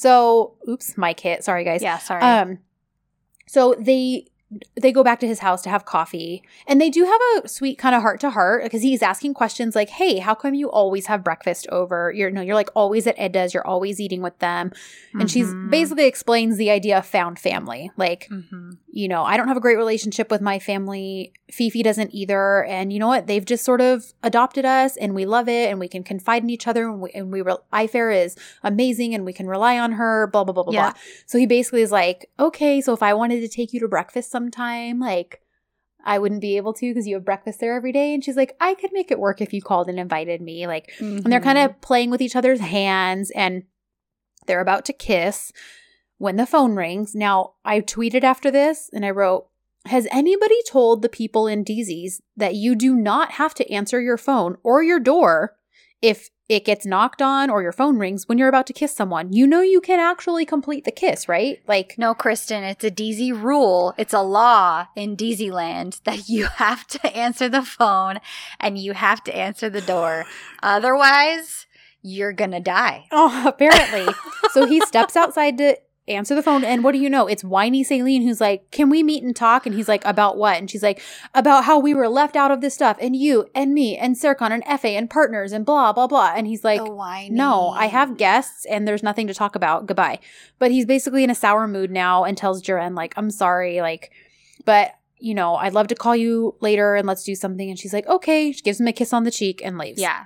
So, 0.00 0.54
oops, 0.66 0.96
mic 0.96 1.20
hit. 1.20 1.44
Sorry, 1.44 1.62
guys. 1.62 1.82
Yeah. 1.82 1.98
Sorry. 1.98 2.22
Um, 2.22 2.58
so 3.46 3.74
they 3.78 4.26
they 4.80 4.90
go 4.90 5.04
back 5.04 5.20
to 5.20 5.28
his 5.28 5.38
house 5.40 5.60
to 5.62 5.68
have 5.68 5.84
coffee, 5.84 6.42
and 6.66 6.80
they 6.80 6.88
do 6.88 7.04
have 7.04 7.44
a 7.44 7.48
sweet 7.48 7.76
kind 7.78 7.94
of 7.94 8.00
heart 8.00 8.18
to 8.20 8.30
heart 8.30 8.64
because 8.64 8.80
he's 8.82 9.02
asking 9.02 9.34
questions 9.34 9.76
like, 9.76 9.90
"Hey, 9.90 10.18
how 10.18 10.34
come 10.34 10.54
you 10.54 10.70
always 10.70 11.04
have 11.06 11.22
breakfast 11.22 11.68
over? 11.70 12.10
You're 12.12 12.30
no, 12.30 12.40
you're 12.40 12.54
like 12.54 12.70
always 12.74 13.06
at 13.06 13.14
Eda's. 13.18 13.52
You're 13.52 13.66
always 13.66 14.00
eating 14.00 14.22
with 14.22 14.38
them." 14.38 14.72
And 15.12 15.30
she's 15.30 15.48
Mhm. 15.52 15.70
basically 15.70 16.06
explains 16.06 16.56
the 16.56 16.70
idea 16.70 16.96
of 16.98 17.04
found 17.06 17.38
family, 17.38 17.90
like 17.98 18.26
Mhm. 18.30 18.78
You 18.92 19.06
know, 19.06 19.22
I 19.22 19.36
don't 19.36 19.46
have 19.46 19.56
a 19.56 19.60
great 19.60 19.76
relationship 19.76 20.32
with 20.32 20.40
my 20.40 20.58
family. 20.58 21.32
Fifi 21.52 21.82
doesn't 21.84 22.12
either. 22.12 22.64
And 22.64 22.92
you 22.92 22.98
know 22.98 23.06
what? 23.06 23.28
They've 23.28 23.44
just 23.44 23.64
sort 23.64 23.80
of 23.80 24.12
adopted 24.24 24.64
us 24.64 24.96
and 24.96 25.14
we 25.14 25.26
love 25.26 25.48
it 25.48 25.70
and 25.70 25.78
we 25.78 25.86
can 25.86 26.02
confide 26.02 26.42
in 26.42 26.50
each 26.50 26.66
other. 26.66 26.88
And 26.88 27.00
we, 27.00 27.10
and 27.10 27.32
we 27.32 27.40
re- 27.40 27.54
Ayfer 27.72 28.12
is 28.24 28.36
amazing 28.64 29.14
and 29.14 29.24
we 29.24 29.32
can 29.32 29.46
rely 29.46 29.78
on 29.78 29.92
her, 29.92 30.26
blah, 30.32 30.42
blah, 30.42 30.52
blah, 30.52 30.64
blah, 30.64 30.72
Yeah. 30.72 30.90
blah. 30.90 31.00
So 31.26 31.38
he 31.38 31.46
basically 31.46 31.82
is 31.82 31.92
like, 31.92 32.30
okay, 32.40 32.80
so 32.80 32.92
if 32.92 33.02
I 33.02 33.14
wanted 33.14 33.40
to 33.42 33.48
take 33.48 33.72
you 33.72 33.78
to 33.78 33.86
breakfast 33.88 34.30
sometime, 34.30 34.98
like, 34.98 35.40
I 36.04 36.18
wouldn't 36.18 36.40
be 36.40 36.56
able 36.56 36.72
to 36.72 36.90
because 36.90 37.06
you 37.06 37.14
have 37.14 37.24
breakfast 37.24 37.60
there 37.60 37.76
every 37.76 37.92
day. 37.92 38.12
And 38.14 38.24
she's 38.24 38.36
like, 38.36 38.56
I 38.60 38.74
could 38.74 38.90
make 38.92 39.10
it 39.10 39.18
work 39.20 39.40
if 39.40 39.52
you 39.52 39.60
called 39.62 39.88
and 39.88 40.00
invited 40.00 40.40
me. 40.40 40.66
Like, 40.66 40.90
and 40.98 41.24
they're 41.24 41.40
kind 41.40 41.58
Mm-hmm. 41.58 41.74
of 41.76 41.80
playing 41.82 42.10
with 42.10 42.22
each 42.22 42.34
other's 42.34 42.60
hands 42.60 43.30
and 43.32 43.64
they're 44.46 44.62
about 44.62 44.86
to 44.86 44.92
kiss 44.94 45.52
when 46.20 46.36
the 46.36 46.44
phone 46.44 46.76
rings. 46.76 47.14
Now, 47.14 47.54
I 47.64 47.80
tweeted 47.80 48.24
after 48.24 48.50
this 48.50 48.90
and 48.92 49.06
I 49.06 49.10
wrote, 49.10 49.46
Has 49.86 50.06
anybody 50.12 50.62
told 50.68 51.00
the 51.00 51.08
people 51.08 51.46
in 51.46 51.64
dizis 51.64 52.20
that 52.36 52.54
you 52.54 52.76
do 52.76 52.94
not 52.94 53.32
have 53.32 53.54
to 53.54 53.72
answer 53.72 54.02
your 54.02 54.18
phone 54.18 54.58
or 54.62 54.82
your 54.82 55.00
door 55.00 55.56
if 56.02 56.28
it 56.46 56.66
gets 56.66 56.84
knocked 56.84 57.22
on 57.22 57.48
or 57.48 57.62
your 57.62 57.72
phone 57.72 57.98
rings 57.98 58.28
when 58.28 58.36
you're 58.36 58.50
about 58.50 58.66
to 58.66 58.74
kiss 58.74 58.94
someone? 58.94 59.32
You 59.32 59.46
know 59.46 59.62
you 59.62 59.80
can 59.80 59.98
actually 59.98 60.44
complete 60.44 60.84
the 60.84 60.90
kiss, 60.90 61.26
right? 61.26 61.62
Like, 61.66 61.94
No, 61.96 62.12
Kristen, 62.12 62.64
it's 62.64 62.84
a 62.84 62.90
dizi 62.90 63.32
rule. 63.32 63.94
It's 63.96 64.12
a 64.12 64.20
law 64.20 64.88
in 64.94 65.16
dizi 65.16 65.50
land 65.50 66.00
that 66.04 66.28
you 66.28 66.44
have 66.44 66.86
to 66.88 67.16
answer 67.16 67.48
the 67.48 67.62
phone 67.62 68.20
and 68.60 68.76
you 68.76 68.92
have 68.92 69.24
to 69.24 69.34
answer 69.34 69.70
the 69.70 69.80
door. 69.80 70.26
Otherwise, 70.62 71.66
you're 72.02 72.34
to 72.34 72.60
die. 72.60 73.06
Oh, 73.10 73.44
apparently. 73.48 74.06
so 74.52 74.66
he 74.66 74.80
steps 74.82 75.16
outside 75.16 75.56
to 75.56 75.78
answer 76.10 76.34
the 76.34 76.42
phone. 76.42 76.64
And 76.64 76.84
what 76.84 76.92
do 76.92 76.98
you 76.98 77.08
know? 77.08 77.26
It's 77.26 77.42
whiny 77.44 77.84
Selin 77.84 78.22
who's 78.22 78.40
like, 78.40 78.70
Can 78.70 78.90
we 78.90 79.02
meet 79.02 79.22
and 79.22 79.34
talk? 79.34 79.66
And 79.66 79.74
he's 79.74 79.88
like, 79.88 80.04
About 80.04 80.36
what? 80.36 80.58
And 80.58 80.70
she's 80.70 80.82
like, 80.82 81.00
About 81.34 81.64
how 81.64 81.78
we 81.78 81.94
were 81.94 82.08
left 82.08 82.36
out 82.36 82.50
of 82.50 82.60
this 82.60 82.74
stuff, 82.74 82.96
and 83.00 83.14
you 83.16 83.48
and 83.54 83.72
me 83.74 83.96
and 83.96 84.16
Serkan 84.16 84.50
and 84.50 84.64
Efe 84.64 84.84
and 84.96 85.08
partners 85.08 85.52
and 85.52 85.64
blah, 85.64 85.92
blah, 85.92 86.06
blah. 86.06 86.32
And 86.34 86.46
he's 86.46 86.64
like. 86.64 86.80
No, 87.36 87.70
I 87.70 87.86
have 87.86 88.16
guests 88.16 88.64
and 88.66 88.86
there's 88.86 89.02
nothing 89.02 89.26
to 89.26 89.34
talk 89.34 89.54
about. 89.56 89.86
Goodbye. 89.86 90.18
But 90.58 90.70
he's 90.70 90.86
basically 90.86 91.24
in 91.24 91.30
a 91.30 91.34
sour 91.34 91.66
mood 91.66 91.90
now 91.90 92.24
and 92.24 92.36
tells 92.36 92.62
Ceren, 92.62 92.94
like, 92.96 93.14
I'm 93.16 93.30
sorry, 93.30 93.80
like, 93.80 94.10
but 94.64 94.92
you 95.18 95.34
know, 95.34 95.54
I'd 95.56 95.74
love 95.74 95.88
to 95.88 95.94
call 95.94 96.16
you 96.16 96.54
later 96.60 96.94
and 96.94 97.06
let's 97.06 97.24
do 97.24 97.34
something. 97.34 97.68
And 97.68 97.78
she's 97.78 97.92
like, 97.92 98.06
okay. 98.06 98.52
She 98.52 98.62
gives 98.62 98.80
him 98.80 98.88
a 98.88 98.92
kiss 98.92 99.12
on 99.12 99.24
the 99.24 99.30
cheek 99.30 99.60
and 99.62 99.76
leaves. 99.76 100.00
Yeah. 100.00 100.24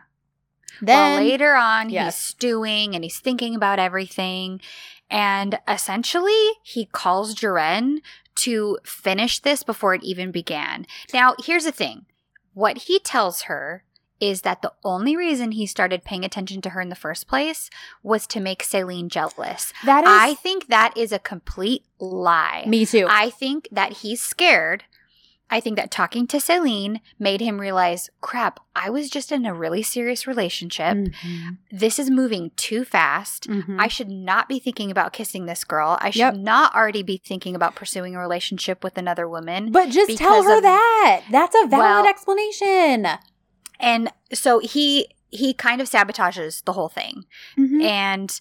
Then 0.81 0.97
well, 1.19 1.25
later 1.25 1.55
on, 1.55 1.91
Yes. 1.91 2.17
he's 2.17 2.25
stewing 2.27 2.95
and 2.95 3.05
he's 3.05 3.19
thinking 3.19 3.55
about 3.55 3.79
everything. 3.79 4.61
And 5.11 5.59
essentially, 5.69 6.51
he 6.63 6.87
calls 6.87 7.35
Ceren 7.35 7.99
to 8.37 8.79
finish 8.85 9.39
this 9.41 9.63
before 9.63 9.95
it 9.95 10.03
even 10.03 10.31
began. 10.31 10.87
Now, 11.13 11.35
here's 11.45 11.65
the 11.65 11.73
thing 11.73 12.07
what 12.53 12.79
he 12.79 12.99
tells 12.99 13.43
her 13.43 13.85
is 14.21 14.43
that 14.43 14.63
the 14.63 14.73
only 14.85 15.17
reason 15.17 15.53
he 15.53 15.67
started 15.67 16.05
paying 16.05 16.25
attention 16.25 16.63
to 16.63 16.71
her 16.71 16.81
in 16.81 16.89
the 16.89 16.95
first 16.95 17.27
place 17.27 17.69
was 18.03 18.27
to 18.29 18.41
make 18.41 18.63
Selin 18.63 19.09
jealous. 19.09 19.73
that 19.85 20.05
is 20.05 20.09
I 20.11 20.35
think 20.35 20.69
that 20.69 20.97
is 20.97 21.13
a 21.13 21.19
complete 21.19 21.85
lie. 21.99 22.65
me 22.67 22.87
too. 22.87 23.07
I 23.09 23.31
think 23.31 23.69
that 23.73 23.93
he's 23.99 24.23
scared. 24.23 24.85
I 25.55 25.61
think 25.61 25.77
that 25.77 25.93
talking 25.93 26.27
to 26.27 26.39
Selin 26.39 27.01
made 27.17 27.41
him 27.41 27.61
realize, 27.61 28.11
crap, 28.21 28.59
I 28.75 28.91
was 28.91 29.09
just 29.09 29.31
in 29.31 29.47
a 29.47 29.55
really 29.55 29.85
serious 29.85 30.27
relationship. 30.27 30.97
Mhm. 30.97 31.59
This 31.71 32.01
is 32.01 32.11
moving 32.11 32.51
too 32.57 32.85
fast. 32.85 33.49
Mhm. 33.49 33.77
I 33.79 33.87
should 33.87 34.11
not 34.11 34.49
be 34.49 34.59
thinking 34.59 34.91
about 34.91 35.13
kissing 35.13 35.47
this 35.47 35.63
girl. 35.63 35.97
I 36.01 36.11
should 36.11 36.19
Yep. 36.19 36.35
not 36.35 36.75
already 36.75 37.05
be 37.05 37.19
thinking 37.25 37.55
about 37.55 37.77
pursuing 37.77 38.17
a 38.17 38.19
relationship 38.19 38.83
with 38.83 38.99
another 38.99 39.29
woman. 39.29 39.71
but 39.71 39.91
just 39.91 40.19
tell 40.19 40.43
her 40.43 40.57
of- 40.57 40.63
that. 40.65 41.23
That's 41.31 41.55
a 41.55 41.69
valid 41.69 42.03
Well- 42.03 42.07
explanation. 42.09 43.07
And 43.79 44.11
so 44.33 44.59
he 44.59 45.07
he 45.31 45.53
kind 45.53 45.81
of 45.81 45.91
sabotages 45.91 46.63
the 46.65 46.73
whole 46.75 46.89
thing. 46.89 47.25
Mhm. 47.59 47.83
And 47.83 48.41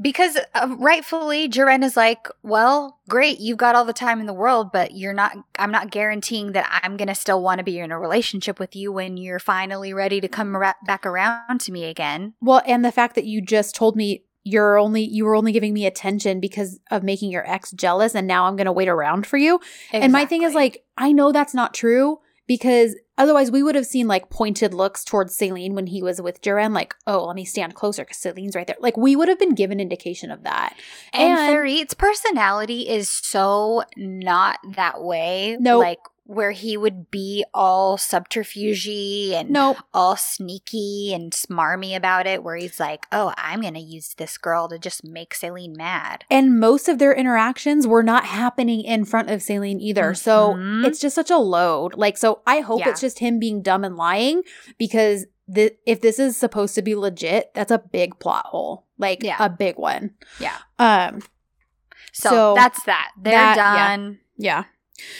because 0.00 0.38
uh, 0.54 0.74
rightfully 0.78 1.48
Ceren 1.48 1.84
is 1.84 1.96
like, 1.96 2.28
well, 2.42 2.98
great, 3.08 3.40
you've 3.40 3.58
got 3.58 3.74
all 3.74 3.84
the 3.84 3.92
time 3.92 4.20
in 4.20 4.26
the 4.26 4.34
world, 4.34 4.72
but 4.72 4.96
you're 4.96 5.14
not 5.14 5.36
I'm 5.58 5.70
not 5.70 5.90
guaranteeing 5.90 6.52
that 6.52 6.80
I'm 6.82 6.96
going 6.96 7.08
to 7.08 7.14
still 7.14 7.42
want 7.42 7.58
to 7.58 7.64
be 7.64 7.78
in 7.78 7.92
a 7.92 7.98
relationship 7.98 8.58
with 8.58 8.74
you 8.74 8.92
when 8.92 9.16
you're 9.16 9.38
finally 9.38 9.92
ready 9.92 10.20
to 10.20 10.28
come 10.28 10.56
ra- 10.56 10.74
back 10.84 11.06
around 11.06 11.60
to 11.60 11.72
me 11.72 11.84
again. 11.84 12.34
Well, 12.40 12.62
and 12.66 12.84
the 12.84 12.92
fact 12.92 13.14
that 13.14 13.24
you 13.24 13.40
just 13.40 13.74
told 13.74 13.96
me 13.96 14.24
you're 14.44 14.78
only 14.78 15.02
you 15.02 15.24
were 15.24 15.34
only 15.34 15.52
giving 15.52 15.72
me 15.72 15.86
attention 15.86 16.38
because 16.38 16.78
of 16.90 17.02
making 17.02 17.30
your 17.30 17.48
ex 17.50 17.70
jealous 17.72 18.14
and 18.14 18.26
now 18.26 18.44
I'm 18.44 18.56
going 18.56 18.66
to 18.66 18.72
wait 18.72 18.88
around 18.88 19.26
for 19.26 19.38
you. 19.38 19.60
And 19.92 20.12
my 20.12 20.26
thing 20.26 20.42
is 20.42 20.54
like 20.54 20.84
I 20.98 21.12
know 21.12 21.32
that's 21.32 21.54
not 21.54 21.72
true 21.72 22.18
because 22.46 22.94
otherwise 23.18 23.50
we 23.50 23.62
would 23.62 23.74
have 23.74 23.86
seen 23.86 24.06
like 24.06 24.30
pointed 24.30 24.74
looks 24.74 25.04
towards 25.04 25.36
Selin 25.36 25.72
when 25.72 25.86
he 25.88 26.02
was 26.02 26.20
with 26.20 26.40
Ceren 26.42 26.74
like, 26.74 26.94
"Oh, 27.06 27.26
let 27.26 27.36
me 27.36 27.44
stand 27.44 27.74
closer 27.74 28.04
cuz 28.04 28.18
Selin's 28.18 28.54
right 28.56 28.66
there." 28.66 28.76
Like 28.80 28.96
we 28.96 29.16
would 29.16 29.28
have 29.28 29.38
been 29.38 29.54
given 29.54 29.80
indication 29.80 30.30
of 30.30 30.42
that. 30.44 30.76
And, 31.12 31.38
And- 31.38 31.54
Ferit's 31.56 31.94
personality 31.94 32.88
is 32.88 33.08
so 33.10 33.82
not 33.96 34.58
that 34.76 35.02
way. 35.02 35.56
Nope. 35.60 35.80
Like 35.82 35.98
where 36.26 36.52
he 36.52 36.76
would 36.76 37.10
be 37.10 37.44
all 37.52 37.98
subterfugey 37.98 39.32
and 39.32 39.50
Nope. 39.50 39.76
all 39.92 40.16
sneaky 40.16 41.12
and 41.14 41.32
smarmy 41.32 41.94
about 41.94 42.26
it, 42.26 42.42
where 42.42 42.56
he's 42.56 42.80
like, 42.80 43.06
oh, 43.12 43.34
I'm 43.36 43.60
going 43.60 43.74
to 43.74 43.80
use 43.80 44.14
this 44.14 44.38
girl 44.38 44.68
to 44.68 44.78
just 44.78 45.04
make 45.04 45.34
Selin 45.34 45.76
mad. 45.76 46.24
And 46.30 46.58
most 46.58 46.88
of 46.88 46.98
their 46.98 47.12
interactions 47.12 47.86
were 47.86 48.02
not 48.02 48.24
happening 48.24 48.80
in 48.82 49.04
front 49.04 49.28
of 49.30 49.40
Selin 49.40 49.80
either. 49.80 50.14
So 50.14 50.54
Mhm. 50.54 50.86
it's 50.86 51.00
just 51.00 51.14
such 51.14 51.30
a 51.30 51.36
load. 51.36 51.94
Like, 51.94 52.16
so 52.16 52.40
I 52.46 52.60
hope 52.60 52.80
Yeah. 52.80 52.90
it's 52.90 53.00
just 53.02 53.18
him 53.18 53.38
being 53.38 53.60
dumb 53.62 53.84
and 53.84 53.96
lying 53.96 54.42
because 54.78 55.26
the, 55.46 55.76
if 55.86 56.00
this 56.00 56.18
is 56.18 56.38
supposed 56.38 56.74
to 56.74 56.82
be 56.82 56.94
legit, 56.94 57.52
that's 57.54 57.70
a 57.70 57.78
big 57.78 58.18
plot 58.18 58.46
hole. 58.46 58.86
Like 58.96 59.22
Yeah. 59.22 59.36
a 59.38 59.50
big 59.50 59.76
one. 59.78 60.12
Yeah. 60.40 60.56
Um, 60.78 61.20
So, 62.12 62.30
So 62.30 62.54
that's 62.54 62.82
that. 62.84 63.10
They're 63.20 63.32
that- 63.32 63.56
yeah. 63.56 63.88
done. 63.96 64.18
yeah. 64.38 64.64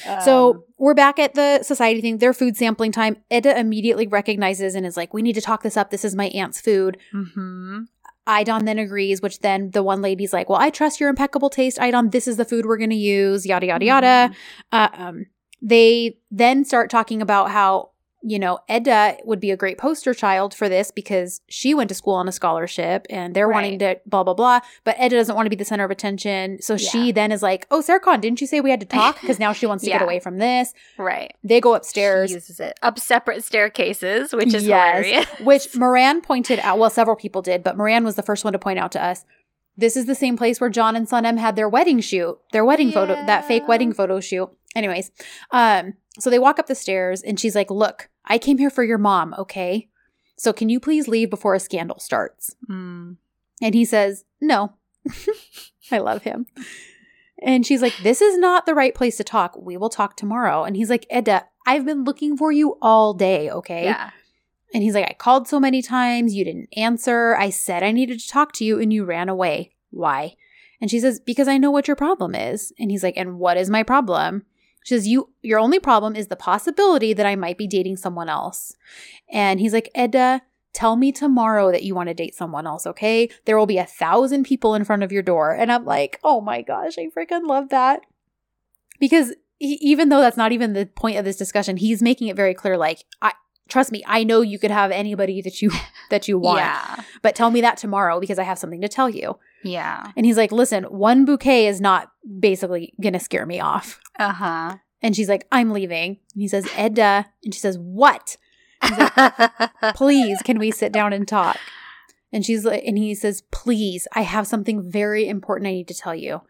Um, 0.08 0.20
so 0.20 0.64
we're 0.78 0.94
back 0.94 1.18
at 1.18 1.34
the 1.34 1.62
society 1.62 2.00
thing. 2.00 2.18
Their 2.18 2.32
food 2.32 2.56
sampling 2.56 2.92
time. 2.92 3.16
Eda 3.30 3.58
immediately 3.58 4.06
recognizes 4.06 4.74
and 4.74 4.86
is 4.86 4.96
like, 4.96 5.12
we 5.12 5.22
need 5.22 5.34
to 5.34 5.40
talk 5.40 5.62
this 5.62 5.76
up. 5.76 5.90
This 5.90 6.04
is 6.04 6.14
my 6.14 6.26
aunt's 6.26 6.60
food. 6.60 6.98
mhm. 7.12 7.86
Aydan 8.26 8.64
then 8.64 8.78
agrees, 8.78 9.20
which 9.20 9.40
then 9.40 9.70
the 9.72 9.82
one 9.82 10.00
lady's 10.00 10.32
like, 10.32 10.48
well, 10.48 10.58
I 10.58 10.70
trust 10.70 10.98
your 10.98 11.10
impeccable 11.10 11.50
taste, 11.50 11.76
Aydan. 11.76 12.10
This 12.10 12.26
is 12.26 12.38
the 12.38 12.46
food 12.46 12.64
we're 12.64 12.78
going 12.78 12.88
to 12.90 12.96
use, 12.96 13.44
yada, 13.44 13.66
yada, 13.66 13.84
yada. 13.84 14.34
Uh, 14.72 14.88
um, 14.94 15.26
they 15.60 16.16
then 16.30 16.64
start 16.64 16.88
talking 16.88 17.20
about 17.20 17.50
how 17.50 17.90
you 18.26 18.38
know 18.38 18.58
Eda 18.70 19.18
would 19.24 19.38
be 19.38 19.50
a 19.50 19.56
great 19.56 19.76
poster 19.76 20.14
child 20.14 20.54
for 20.54 20.68
this 20.68 20.90
because 20.90 21.42
she 21.48 21.74
went 21.74 21.88
to 21.90 21.94
school 21.94 22.14
on 22.14 22.26
a 22.26 22.32
scholarship 22.32 23.06
and 23.10 23.34
they're 23.36 23.48
wanting 23.48 23.78
to 23.80 24.00
blah 24.06 24.24
blah 24.24 24.32
blah. 24.34 24.60
But 24.84 24.96
Eda 24.98 25.10
doesn't 25.16 25.34
want 25.36 25.46
to 25.46 25.50
be 25.50 25.56
the 25.56 25.64
center 25.64 25.84
of 25.84 25.90
attention, 25.90 26.60
so 26.62 26.76
she 26.76 27.12
then 27.12 27.30
is 27.30 27.42
like, 27.42 27.66
"Oh, 27.70 27.80
Serkan, 27.80 28.20
didn't 28.20 28.40
you 28.40 28.46
say 28.46 28.60
we 28.60 28.70
had 28.70 28.80
to 28.80 28.86
talk?" 28.86 29.20
Because 29.20 29.38
now 29.38 29.52
she 29.52 29.66
wants 29.66 29.84
to 29.84 29.90
get 29.90 30.02
away 30.06 30.20
from 30.20 30.38
this. 30.38 30.72
Right. 30.98 31.34
They 31.44 31.60
go 31.60 31.74
She 31.74 31.76
upstairs. 31.76 32.32
uses 32.32 32.58
it 32.60 32.78
up 32.82 32.98
separate 32.98 33.44
staircases, 33.44 34.32
which 34.32 34.54
is 34.54 34.66
Yes. 34.66 35.04
hilarious. 35.06 35.26
which 35.40 35.76
Moran 35.76 36.20
pointed 36.22 36.58
out. 36.60 36.78
Well, 36.78 36.90
several 36.90 37.16
people 37.16 37.42
did, 37.42 37.62
but 37.62 37.76
Moran 37.76 38.04
was 38.04 38.14
the 38.16 38.22
first 38.22 38.44
one 38.44 38.52
to 38.54 38.58
point 38.58 38.78
out 38.78 38.92
to 38.92 39.02
us. 39.04 39.24
This 39.76 39.96
is 39.96 40.06
the 40.06 40.14
same 40.14 40.36
place 40.36 40.60
where 40.60 40.70
Can 40.70 40.94
and 40.94 41.08
Sanem 41.08 41.36
had 41.36 41.56
their 41.56 41.68
wedding 41.68 41.98
shoot, 41.98 42.38
their 42.52 42.64
wedding 42.64 42.92
photo, 42.92 43.14
that 43.26 43.44
fake 43.48 43.66
wedding 43.66 43.92
photo 43.92 44.20
shoot. 44.20 44.48
Anyways, 44.74 45.10
um, 45.50 45.94
so 46.18 46.30
they 46.30 46.38
walk 46.38 46.58
up 46.58 46.66
the 46.66 46.74
stairs 46.74 47.22
and 47.22 47.38
she's 47.38 47.54
like, 47.54 47.70
"Look, 47.70 48.08
I 48.24 48.38
came 48.38 48.58
here 48.58 48.70
for 48.70 48.84
your 48.84 48.98
mom, 48.98 49.34
okay? 49.38 49.88
So 50.36 50.52
can 50.52 50.68
you 50.68 50.80
please 50.80 51.08
leave 51.08 51.30
before 51.30 51.54
a 51.54 51.60
scandal 51.60 51.98
starts?" 51.98 52.54
Mm. 52.68 53.16
And 53.62 53.74
he 53.74 53.84
says, 53.84 54.24
"No." 54.40 54.74
I 55.90 55.98
love 55.98 56.22
him. 56.22 56.46
And 57.42 57.66
she's 57.66 57.82
like, 57.82 57.94
"This 58.02 58.20
is 58.20 58.38
not 58.38 58.66
the 58.66 58.74
right 58.74 58.94
place 58.94 59.16
to 59.18 59.24
talk. 59.24 59.56
We 59.56 59.76
will 59.76 59.90
talk 59.90 60.16
tomorrow." 60.16 60.64
And 60.64 60.76
he's 60.76 60.90
like, 60.90 61.06
"Eda, 61.14 61.46
I've 61.66 61.84
been 61.84 62.04
looking 62.04 62.36
for 62.36 62.52
you 62.52 62.78
all 62.82 63.14
day, 63.14 63.50
okay?" 63.50 63.84
Yeah. 63.84 64.10
And 64.74 64.82
he's 64.82 64.94
like, 64.94 65.08
I 65.08 65.14
called 65.14 65.46
so 65.46 65.60
many 65.60 65.80
times, 65.80 66.34
you 66.34 66.44
didn't 66.44 66.68
answer. 66.76 67.36
I 67.36 67.48
said 67.50 67.84
I 67.84 67.92
needed 67.92 68.18
to 68.18 68.28
talk 68.28 68.52
to 68.54 68.64
you 68.64 68.80
and 68.80 68.92
you 68.92 69.04
ran 69.04 69.28
away. 69.28 69.70
Why? 69.90 70.34
And 70.80 70.90
she 70.90 70.98
says, 70.98 71.20
Because 71.20 71.46
I 71.46 71.58
know 71.58 71.70
what 71.70 71.86
your 71.86 71.94
problem 71.94 72.34
is. 72.34 72.72
And 72.78 72.90
he's 72.90 73.04
like, 73.04 73.16
And 73.16 73.38
what 73.38 73.56
is 73.56 73.70
my 73.70 73.84
problem? 73.84 74.44
She 74.84 74.94
says, 74.94 75.08
You 75.08 75.30
your 75.42 75.58
only 75.58 75.80
problem 75.80 76.14
is 76.14 76.28
the 76.28 76.36
possibility 76.36 77.12
that 77.12 77.26
I 77.26 77.34
might 77.34 77.58
be 77.58 77.66
dating 77.66 77.96
someone 77.96 78.28
else. 78.28 78.76
And 79.28 79.58
he's 79.58 79.72
like, 79.72 79.90
Eda, 79.96 80.42
tell 80.74 80.94
me 80.96 81.10
tomorrow 81.10 81.72
that 81.72 81.82
you 81.82 81.94
want 81.94 82.08
to 82.10 82.14
date 82.14 82.34
someone 82.34 82.66
else, 82.66 82.86
okay? 82.86 83.30
There 83.46 83.58
will 83.58 83.66
be 83.66 83.78
a 83.78 83.86
thousand 83.86 84.44
people 84.44 84.74
in 84.74 84.84
front 84.84 85.02
of 85.02 85.10
your 85.10 85.22
door. 85.22 85.52
And 85.52 85.72
I'm 85.72 85.86
like, 85.86 86.20
oh 86.22 86.40
my 86.40 86.62
gosh, 86.62 86.94
I 86.98 87.08
freaking 87.16 87.48
love 87.48 87.70
that. 87.70 88.02
Because 89.00 89.30
e- 89.58 89.78
even 89.80 90.10
though 90.10 90.20
that's 90.20 90.36
not 90.36 90.52
even 90.52 90.74
the 90.74 90.86
point 90.86 91.16
of 91.16 91.24
this 91.24 91.36
discussion, 91.36 91.78
he's 91.78 92.02
making 92.02 92.28
it 92.28 92.36
very 92.36 92.54
clear, 92.54 92.76
like, 92.76 93.04
I 93.22 93.32
trust 93.68 93.92
me, 93.92 94.02
I 94.06 94.24
know 94.24 94.40
you 94.40 94.58
could 94.58 94.70
have 94.70 94.90
anybody 94.90 95.42
that 95.42 95.62
you 95.62 95.70
that 96.10 96.28
you 96.28 96.38
want. 96.38 96.58
Yeah. 96.58 97.02
But 97.22 97.34
tell 97.34 97.50
me 97.50 97.60
that 97.60 97.76
tomorrow 97.76 98.20
because 98.20 98.38
I 98.38 98.44
have 98.44 98.58
something 98.58 98.80
to 98.80 98.88
tell 98.88 99.08
you. 99.08 99.38
Yeah. 99.62 100.12
And 100.16 100.26
he's 100.26 100.36
like, 100.36 100.52
listen, 100.52 100.84
one 100.84 101.24
bouquet 101.24 101.66
is 101.66 101.80
not 101.80 102.10
basically 102.38 102.92
gonna 103.00 103.20
scare 103.20 103.46
me 103.46 103.60
off. 103.60 104.00
Uh 104.18 104.32
huh. 104.32 104.76
And 105.04 105.14
she's 105.14 105.28
like, 105.28 105.46
I'm 105.52 105.70
leaving. 105.70 106.18
And 106.32 106.42
he 106.42 106.48
says, 106.48 106.66
Eda. 106.78 107.26
And 107.44 107.52
she 107.52 107.60
says, 107.60 107.78
What? 107.78 108.38
Please, 109.94 110.40
can 110.42 110.58
we 110.58 110.70
sit 110.70 110.92
down 110.92 111.12
and 111.12 111.28
talk? 111.28 111.58
And 112.32 112.44
she's 112.44 112.64
like, 112.64 112.82
and 112.86 112.96
he 112.96 113.14
says, 113.14 113.42
Please, 113.50 114.08
I 114.14 114.22
have 114.22 114.46
something 114.46 114.82
very 114.82 115.28
important 115.28 115.68
I 115.68 115.72
need 115.72 115.88
to 115.88 115.94
tell 115.94 116.14
you. 116.14 116.40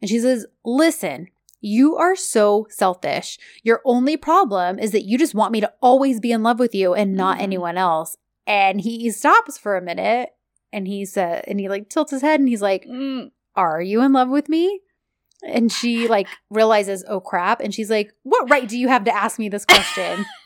And 0.00 0.08
she 0.08 0.20
says, 0.20 0.46
Listen, 0.64 1.28
you 1.60 1.96
are 1.96 2.14
so 2.16 2.66
selfish. 2.70 3.38
Your 3.62 3.80
only 3.84 4.16
problem 4.16 4.78
is 4.78 4.92
that 4.92 5.04
you 5.04 5.18
just 5.18 5.34
want 5.34 5.52
me 5.52 5.60
to 5.60 5.72
always 5.80 6.20
be 6.20 6.32
in 6.32 6.42
love 6.42 6.58
with 6.58 6.74
you 6.74 6.94
and 6.94 7.14
not 7.14 7.38
Mhm. 7.38 7.42
anyone 7.42 7.76
else. 7.78 8.16
And 8.46 8.80
he 8.80 9.10
stops 9.10 9.58
for 9.58 9.76
a 9.76 9.82
minute 9.82 10.30
and 10.72 10.86
he 10.86 11.04
said, 11.04 11.44
and 11.48 11.58
he 11.58 11.68
like 11.68 11.88
tilts 11.88 12.10
his 12.12 12.22
head 12.22 12.38
and 12.40 12.48
he's 12.48 12.62
like, 12.62 12.84
Mm. 12.86 13.30
Are 13.56 13.80
you 13.80 14.02
in 14.02 14.12
love 14.12 14.28
with 14.28 14.48
me? 14.48 14.80
And 15.42 15.72
she 15.72 16.06
like 16.08 16.28
realizes, 16.50 17.04
Oh 17.08 17.20
crap. 17.20 17.60
And 17.60 17.74
she's 17.74 17.90
like, 17.90 18.12
What 18.22 18.50
right 18.50 18.68
do 18.68 18.78
you 18.78 18.88
have 18.88 19.04
to 19.04 19.14
ask 19.14 19.38
me 19.38 19.48
this 19.48 19.64
question? 19.64 20.24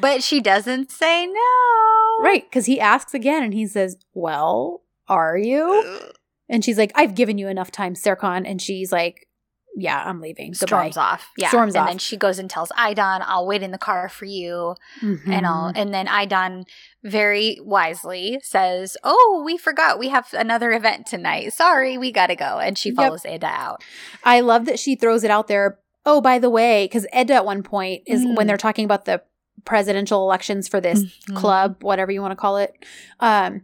But 0.00 0.22
she 0.22 0.40
doesn't 0.40 0.90
say 0.90 1.26
no. 1.26 2.22
Right, 2.24 2.44
because 2.48 2.64
he 2.64 2.80
asks 2.80 3.12
again 3.12 3.42
and 3.42 3.52
he 3.52 3.66
says, 3.66 3.96
Well, 4.14 4.82
are 5.06 5.36
you? 5.36 6.00
And 6.48 6.64
she's 6.64 6.78
like, 6.78 6.92
I've 6.94 7.14
given 7.14 7.36
you 7.38 7.48
enough 7.48 7.70
time, 7.70 7.94
Serkan. 7.94 8.48
And 8.48 8.60
she's 8.62 8.90
like, 8.90 9.28
yeah, 9.76 10.02
I'm 10.04 10.20
leaving. 10.20 10.54
storms 10.54 10.94
Goodbye. 10.94 11.02
off. 11.02 11.30
Yeah. 11.36 11.48
Storms 11.48 11.74
and 11.74 11.82
off. 11.82 11.88
then 11.88 11.98
she 11.98 12.16
goes 12.16 12.38
and 12.38 12.48
tells 12.48 12.70
Aydan, 12.70 13.22
I'll 13.26 13.46
wait 13.46 13.62
in 13.62 13.70
the 13.72 13.78
car 13.78 14.08
for 14.08 14.24
you 14.24 14.76
and 15.02 15.44
all. 15.46 15.72
Mhm. 15.72 15.76
And 15.76 15.92
then 15.94 16.06
Aydan 16.06 16.64
very 17.02 17.58
wisely 17.62 18.38
says, 18.42 18.96
Oh, 19.02 19.42
we 19.44 19.56
forgot 19.58 19.98
we 19.98 20.08
have 20.08 20.32
another 20.32 20.72
event 20.72 21.06
tonight. 21.06 21.52
Sorry, 21.52 21.98
we 21.98 22.12
gotta 22.12 22.36
go. 22.36 22.58
And 22.58 22.78
she 22.78 22.90
Yep. 22.90 22.96
follows 22.96 23.26
Eda 23.26 23.46
out. 23.46 23.82
I 24.22 24.40
love 24.40 24.64
that 24.66 24.78
she 24.78 24.94
throws 24.96 25.24
it 25.24 25.30
out 25.30 25.48
there. 25.48 25.78
Oh, 26.06 26.20
by 26.20 26.38
the 26.38 26.50
way, 26.50 26.84
because 26.84 27.06
Eda 27.16 27.34
at 27.34 27.44
one 27.46 27.62
point 27.62 28.02
is 28.06 28.24
Mm. 28.24 28.36
when 28.36 28.46
they're 28.46 28.56
talking 28.56 28.84
about 28.84 29.04
the 29.06 29.22
presidential 29.64 30.22
elections 30.22 30.68
for 30.68 30.80
this 30.80 31.02
Mhm. 31.02 31.36
club, 31.36 31.76
whatever 31.82 32.12
you 32.12 32.20
want 32.20 32.32
to 32.32 32.36
call 32.36 32.58
it. 32.58 32.74
Um, 33.20 33.62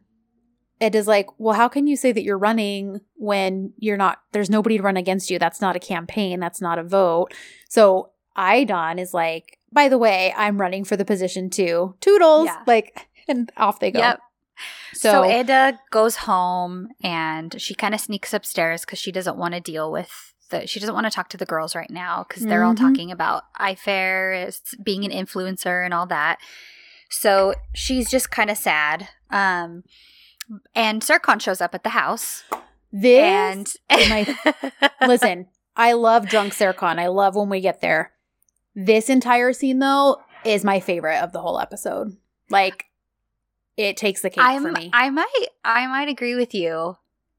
Eda's 0.81 1.07
like, 1.07 1.27
well, 1.39 1.55
how 1.55 1.69
can 1.69 1.87
you 1.87 1.97
say 1.97 2.11
that 2.13 2.23
you're 2.23 2.39
running 2.39 3.01
when 3.17 3.73
you're 3.79 3.97
not? 3.97 4.21
There's 4.33 4.49
nobody 4.51 4.77
to 4.79 4.83
run 4.83 4.97
against 4.97 5.31
you. 5.31 5.39
That's 5.39 5.61
not 5.61 5.77
a 5.77 5.81
campaign. 5.81 6.41
That's 6.41 6.61
not 6.61 6.79
a 6.79 6.83
vote. 6.83 7.35
So 7.69 8.11
Aydan 8.37 8.99
is 8.99 9.13
like, 9.13 9.59
by 9.73 9.89
the 9.89 9.99
way, 9.99 10.33
I'm 10.37 10.61
running 10.61 10.85
for 10.85 10.97
the 10.97 11.05
position 11.05 11.51
too. 11.51 11.95
Toodles, 12.01 12.47
Yeah. 12.47 12.63
like, 12.67 13.09
and 13.29 13.51
off 13.57 13.79
they 13.81 13.91
go. 13.91 13.99
Yep. 14.01 14.21
So, 14.93 15.11
So, 15.25 15.25
Eda 15.41 15.79
goes 15.91 16.17
home 16.17 16.89
and 17.03 17.61
she 17.61 17.75
kind 17.75 17.95
of 17.95 18.01
sneaks 18.01 18.35
upstairs 18.35 18.83
because 18.85 18.99
she 18.99 19.11
doesn't 19.13 19.37
want 19.39 19.55
to 19.55 19.61
deal 19.61 19.91
with 19.91 20.35
the. 20.51 20.67
She 20.67 20.81
doesn't 20.81 20.95
want 20.95 21.07
to 21.07 21.11
talk 21.11 21.29
to 21.31 21.37
the 21.39 21.47
girls 21.47 21.75
right 21.75 21.91
now 21.91 22.27
because 22.29 22.45
they're 22.45 22.65
all 22.65 22.75
Mhm. 22.75 22.79
talking 22.81 23.11
about 23.11 23.45
Ayfer, 23.59 24.53
being 24.83 25.05
an 25.05 25.13
influencer, 25.13 25.83
and 25.85 25.95
all 25.95 26.07
that. 26.07 26.39
So 27.09 27.55
she's 27.75 28.11
just 28.11 28.31
kind 28.31 28.51
of 28.51 28.59
sad. 28.59 29.09
Um, 29.31 29.85
and 30.75 31.03
Serkan 31.03 31.41
shows 31.41 31.61
up 31.61 31.75
at 31.75 31.83
the 31.85 31.91
house 31.91 32.45
this 32.93 33.77
and 33.89 34.09
my- 34.11 34.91
Listen, 35.07 35.47
I 35.77 35.93
love 35.93 36.29
drunk 36.29 36.53
Serkan. 36.55 36.99
I 36.99 37.07
love 37.09 37.37
when 37.37 37.49
we 37.49 37.61
get 37.61 37.81
there. 37.81 38.13
This 38.75 39.09
entire 39.09 39.53
scene, 39.53 39.79
though, 39.79 40.21
is 40.45 40.65
my 40.65 40.81
favorite 40.81 41.21
of 41.23 41.33
the 41.33 41.41
whole 41.41 41.61
episode. 41.61 42.17
Like, 42.49 42.87
it 43.77 43.97
takes 43.97 44.23
the 44.23 44.31
cake 44.31 44.43
I'm, 44.45 44.63
for 44.63 44.73
me. 44.73 44.91
I 44.93 45.11
might, 45.11 45.47
I 45.65 45.87
might 45.87 46.09
agree 46.09 46.35
with 46.35 46.55
you, 46.55 46.97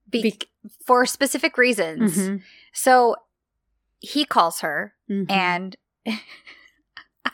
be- 0.10 0.22
Bec- 0.24 0.48
for 0.86 1.06
specific 1.06 1.58
reasons. 1.58 2.18
Mhm, 2.18 2.42
So 2.74 3.16
he 4.00 4.26
calls 4.26 4.62
her, 4.62 4.94
mhm. 5.10 5.30
and 5.30 5.76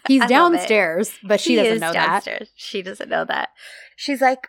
he's 0.07 0.25
downstairs, 0.25 1.11
but 1.23 1.39
she 1.39 1.51
He 1.51 1.55
doesn't 1.63 1.79
know 1.79 1.93
that. 1.93 2.47
She 2.55 2.81
doesn't 2.81 3.09
know 3.09 3.25
that. 3.25 3.49
She's 3.95 4.21
like, 4.21 4.47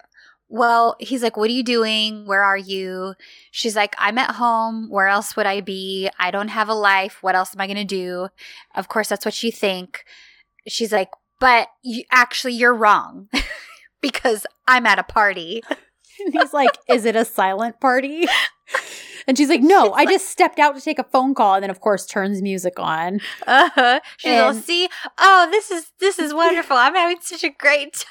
well, 0.48 0.96
he's 0.98 1.22
like, 1.22 1.36
what 1.36 1.50
are 1.50 1.52
you 1.52 1.62
doing? 1.62 2.26
Where 2.26 2.42
are 2.42 2.56
you? 2.56 3.14
She's 3.50 3.76
like, 3.76 3.94
I'm 3.98 4.18
at 4.18 4.36
home. 4.36 4.88
Where 4.88 5.06
else 5.06 5.36
would 5.36 5.46
I 5.46 5.60
be? 5.60 6.08
I 6.18 6.30
don't 6.30 6.48
have 6.48 6.68
a 6.68 6.74
life. 6.74 7.18
What 7.22 7.34
else 7.34 7.54
am 7.54 7.60
I 7.60 7.66
going 7.66 7.76
to 7.76 7.84
do? 7.84 8.28
Of 8.74 8.88
course, 8.88 9.08
that's 9.08 9.24
what 9.24 9.42
you 9.42 9.52
think. 9.52 10.04
She's 10.66 10.92
like, 10.92 11.10
but 11.40 11.68
you, 11.82 12.04
actually, 12.10 12.54
you're 12.54 12.74
wrong 12.74 13.28
because 14.00 14.46
I'm 14.66 14.86
at 14.86 14.98
a 14.98 15.04
party. 15.04 15.62
He's 16.32 16.52
like, 16.52 16.76
Is 16.88 17.04
it 17.04 17.14
a 17.14 17.24
silent 17.24 17.80
party? 17.80 18.26
And 19.26 19.36
she's 19.36 19.50
like, 19.50 19.60
No, 19.60 19.92
I 19.92 20.06
just 20.06 20.30
stepped 20.30 20.58
out 20.58 20.74
to 20.74 20.80
take 20.80 20.98
a 20.98 21.04
phone 21.04 21.34
call. 21.34 21.56
And 21.56 21.62
then, 21.62 21.68
of 21.68 21.80
course, 21.80 22.06
turns 22.06 22.40
music 22.40 22.78
on. 22.78 23.20
Uh-huh. 23.46 24.00
She's 24.16 24.40
all, 24.40 24.54
see, 24.54 24.88
oh, 25.18 25.48
this 25.50 25.70
is 25.70 25.92
this 26.00 26.18
is 26.18 26.32
wonderful. 26.32 26.74
I'm 26.74 26.94
having 26.94 27.18
such 27.20 27.44
a 27.44 27.50
great 27.50 27.92
time. 27.92 28.06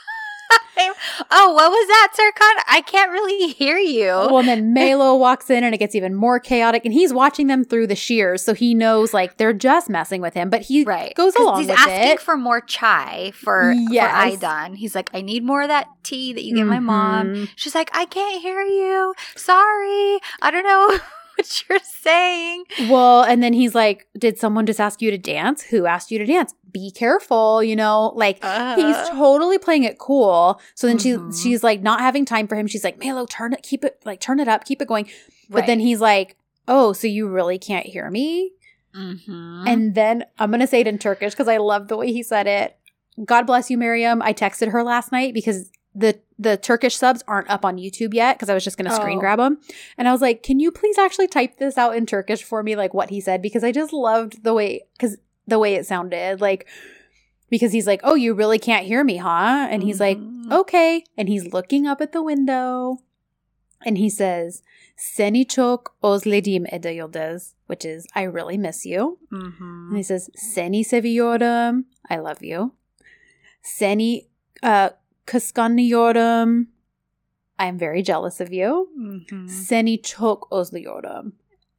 Oh, 1.31 1.51
what 1.53 1.71
was 1.71 1.87
that, 1.87 2.13
Serkan? 2.13 2.63
I 2.69 2.81
can't 2.81 3.11
really 3.11 3.51
hear 3.53 3.77
you. 3.77 4.05
Well, 4.07 4.43
then 4.43 4.73
Melo 4.73 5.15
walks 5.15 5.49
in 5.49 5.63
and 5.63 5.73
it 5.73 5.79
gets 5.79 5.95
even 5.95 6.13
more 6.15 6.39
chaotic. 6.39 6.85
And 6.85 6.93
he's 6.93 7.11
watching 7.11 7.47
them 7.47 7.65
through 7.65 7.87
the 7.87 7.95
shears. 7.95 8.43
So 8.43 8.53
he 8.53 8.73
knows, 8.75 9.13
like, 9.13 9.37
they're 9.37 9.53
just 9.53 9.89
messing 9.89 10.21
with 10.21 10.33
him. 10.35 10.49
But 10.49 10.61
he 10.61 10.83
right 10.83 11.13
goes 11.15 11.35
along 11.35 11.61
he's 11.61 11.69
asking 11.69 12.11
it. 12.11 12.19
for 12.21 12.37
more 12.37 12.61
chai 12.61 13.31
for 13.33 13.73
Yes. 13.89 14.35
for 14.35 14.45
Aydan. 14.45 14.75
He's 14.75 14.93
like, 14.95 15.09
I 15.13 15.21
need 15.21 15.43
more 15.43 15.63
of 15.63 15.69
that 15.69 15.87
tea 16.03 16.33
that 16.33 16.43
you 16.43 16.55
give 16.55 16.67
my 16.67 16.79
mom. 16.79 17.33
Mhm. 17.33 17.49
She's 17.55 17.75
like, 17.75 17.89
I 17.93 18.05
can't 18.05 18.41
hear 18.41 18.61
you. 18.61 19.13
Sorry, 19.35 20.19
I 20.41 20.51
don't 20.51 20.63
know 20.63 20.99
what 21.37 21.63
you're 21.69 21.79
saying. 21.83 22.63
Well, 22.89 23.23
and 23.23 23.41
then 23.41 23.53
he's 23.53 23.73
like, 23.75 24.07
Did 24.17 24.37
someone 24.37 24.65
just 24.65 24.79
ask 24.79 25.01
you 25.01 25.11
to 25.11 25.17
dance? 25.17 25.63
Who 25.63 25.85
asked 25.85 26.11
you 26.11 26.17
to 26.19 26.25
dance? 26.25 26.53
Be 26.71 26.91
careful, 26.91 27.63
you 27.63 27.75
know? 27.75 28.11
Like, 28.15 28.37
he's 28.37 28.95
Uh, 28.95 29.07
totally 29.11 29.57
playing 29.57 29.83
it 29.83 29.97
cool. 29.97 30.59
So 30.75 30.87
then 30.87 30.97
Mhm. 30.97 31.33
she 31.35 31.41
she's 31.49 31.63
like 31.63 31.81
not 31.81 32.01
having 32.01 32.25
time 32.25 32.47
for 32.47 32.55
him. 32.55 32.67
She's 32.67 32.83
like, 32.83 32.97
Melo, 32.99 33.25
turn 33.25 33.53
it, 33.53 33.63
keep 33.63 33.83
it, 33.85 33.99
like, 34.05 34.19
turn 34.19 34.39
it 34.39 34.47
up, 34.47 34.65
keep 34.65 34.81
it 34.81 34.87
going. 34.87 35.07
But 35.49 35.65
then 35.65 35.79
he's 35.79 36.01
like, 36.01 36.35
Oh, 36.67 36.91
so 36.93 37.07
you 37.07 37.27
really 37.29 37.57
can't 37.57 37.85
hear 37.85 38.09
me? 38.11 38.51
Mhm. 38.95 39.63
And 39.67 39.95
then 39.95 40.25
I'm 40.39 40.51
to 40.51 40.67
say 40.67 40.81
it 40.81 40.87
in 40.87 40.97
Turkish 40.97 41.33
because 41.33 41.47
I 41.47 41.57
love 41.57 41.87
the 41.87 41.95
way 41.97 42.11
he 42.11 42.23
said 42.23 42.47
it. 42.47 42.75
God 43.25 43.47
bless 43.47 43.69
you, 43.69 43.77
Miriam. 43.77 44.21
I 44.21 44.33
texted 44.33 44.71
her 44.71 44.83
last 44.83 45.11
night 45.11 45.33
because 45.33 45.71
the 45.99 46.19
the 46.39 46.55
Turkish 46.57 46.95
subs 46.95 47.23
aren't 47.27 47.49
up 47.49 47.65
on 47.65 47.77
YouTube 47.77 48.13
yet 48.13 48.35
because 48.37 48.49
I 48.49 48.53
was 48.53 48.63
just 48.63 48.77
going 48.77 48.89
to 48.89 48.95
screen 48.95 49.17
Oh. 49.17 49.19
grab 49.21 49.39
them. 49.39 49.57
And 49.97 50.07
I 50.07 50.11
was 50.11 50.21
like, 50.21 50.43
"Can 50.43 50.59
you 50.59 50.71
please 50.71 50.97
actually 50.99 51.27
type 51.27 51.57
this 51.57 51.77
out 51.77 51.95
in 51.97 52.05
Turkish 52.05 52.43
for 52.43 52.61
me 52.63 52.75
like 52.75 52.93
what 52.93 53.09
he 53.09 53.19
said 53.21 53.41
because 53.41 53.63
I 53.63 53.71
just 53.71 53.91
loved 53.93 54.43
the 54.43 54.53
way 54.53 54.81
cuz 54.99 55.17
the 55.47 55.57
way 55.59 55.73
it 55.75 55.85
sounded. 55.87 56.39
Like 56.41 56.67
because 57.49 57.71
he's 57.73 57.87
like, 57.87 58.01
"Oh, 58.03 58.15
you 58.15 58.35
really 58.35 58.59
can't 58.59 58.85
hear 58.85 59.03
me, 59.03 59.17
huh?" 59.17 59.67
And 59.71 59.81
he's 59.83 59.99
like, 59.99 60.17
Mhm. 60.19 60.51
"Okay." 60.51 61.03
And 61.17 61.27
he's 61.29 61.53
looking 61.53 61.87
up 61.87 62.01
at 62.01 62.11
the 62.11 62.21
window 62.21 62.97
and 63.85 63.97
he 63.97 64.09
says, 64.09 64.61
"Seni 64.95 65.45
çok 65.45 65.95
özledim 66.03 66.65
Eda 66.71 66.89
Yıldız," 66.91 67.53
which 67.67 67.85
is 67.85 68.05
I 68.15 68.23
really 68.27 68.57
miss 68.57 68.85
you. 68.85 69.17
Mhm. 69.31 69.87
And 69.89 69.97
he 69.97 70.03
says, 70.03 70.29
Seni 70.35 70.83
seviyorum. 70.83 71.85
I 72.09 72.17
love 72.19 72.43
you. 72.43 72.71
Seni 73.63 74.27
uh, 74.63 74.89
kıskanıyorum. 75.27 76.67
I'm 77.59 77.79
very 77.79 78.03
jealous 78.03 78.41
of 78.41 78.51
you. 78.51 78.89
Mhm. 78.95 79.47
Seni 79.47 80.01
çok 80.01 80.47
özlüyorum. 80.51 81.33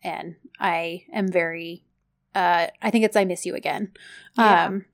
And 0.05 0.35
I 0.61 1.05
am 1.13 1.27
very, 1.35 1.83
uh, 2.37 2.67
I 2.83 2.91
think 2.91 3.05
it's 3.05 3.17
I 3.17 3.25
miss 3.25 3.47
you 3.47 3.57
again. 3.57 3.89
Yeah. 4.39 4.69
Um, 4.69 4.85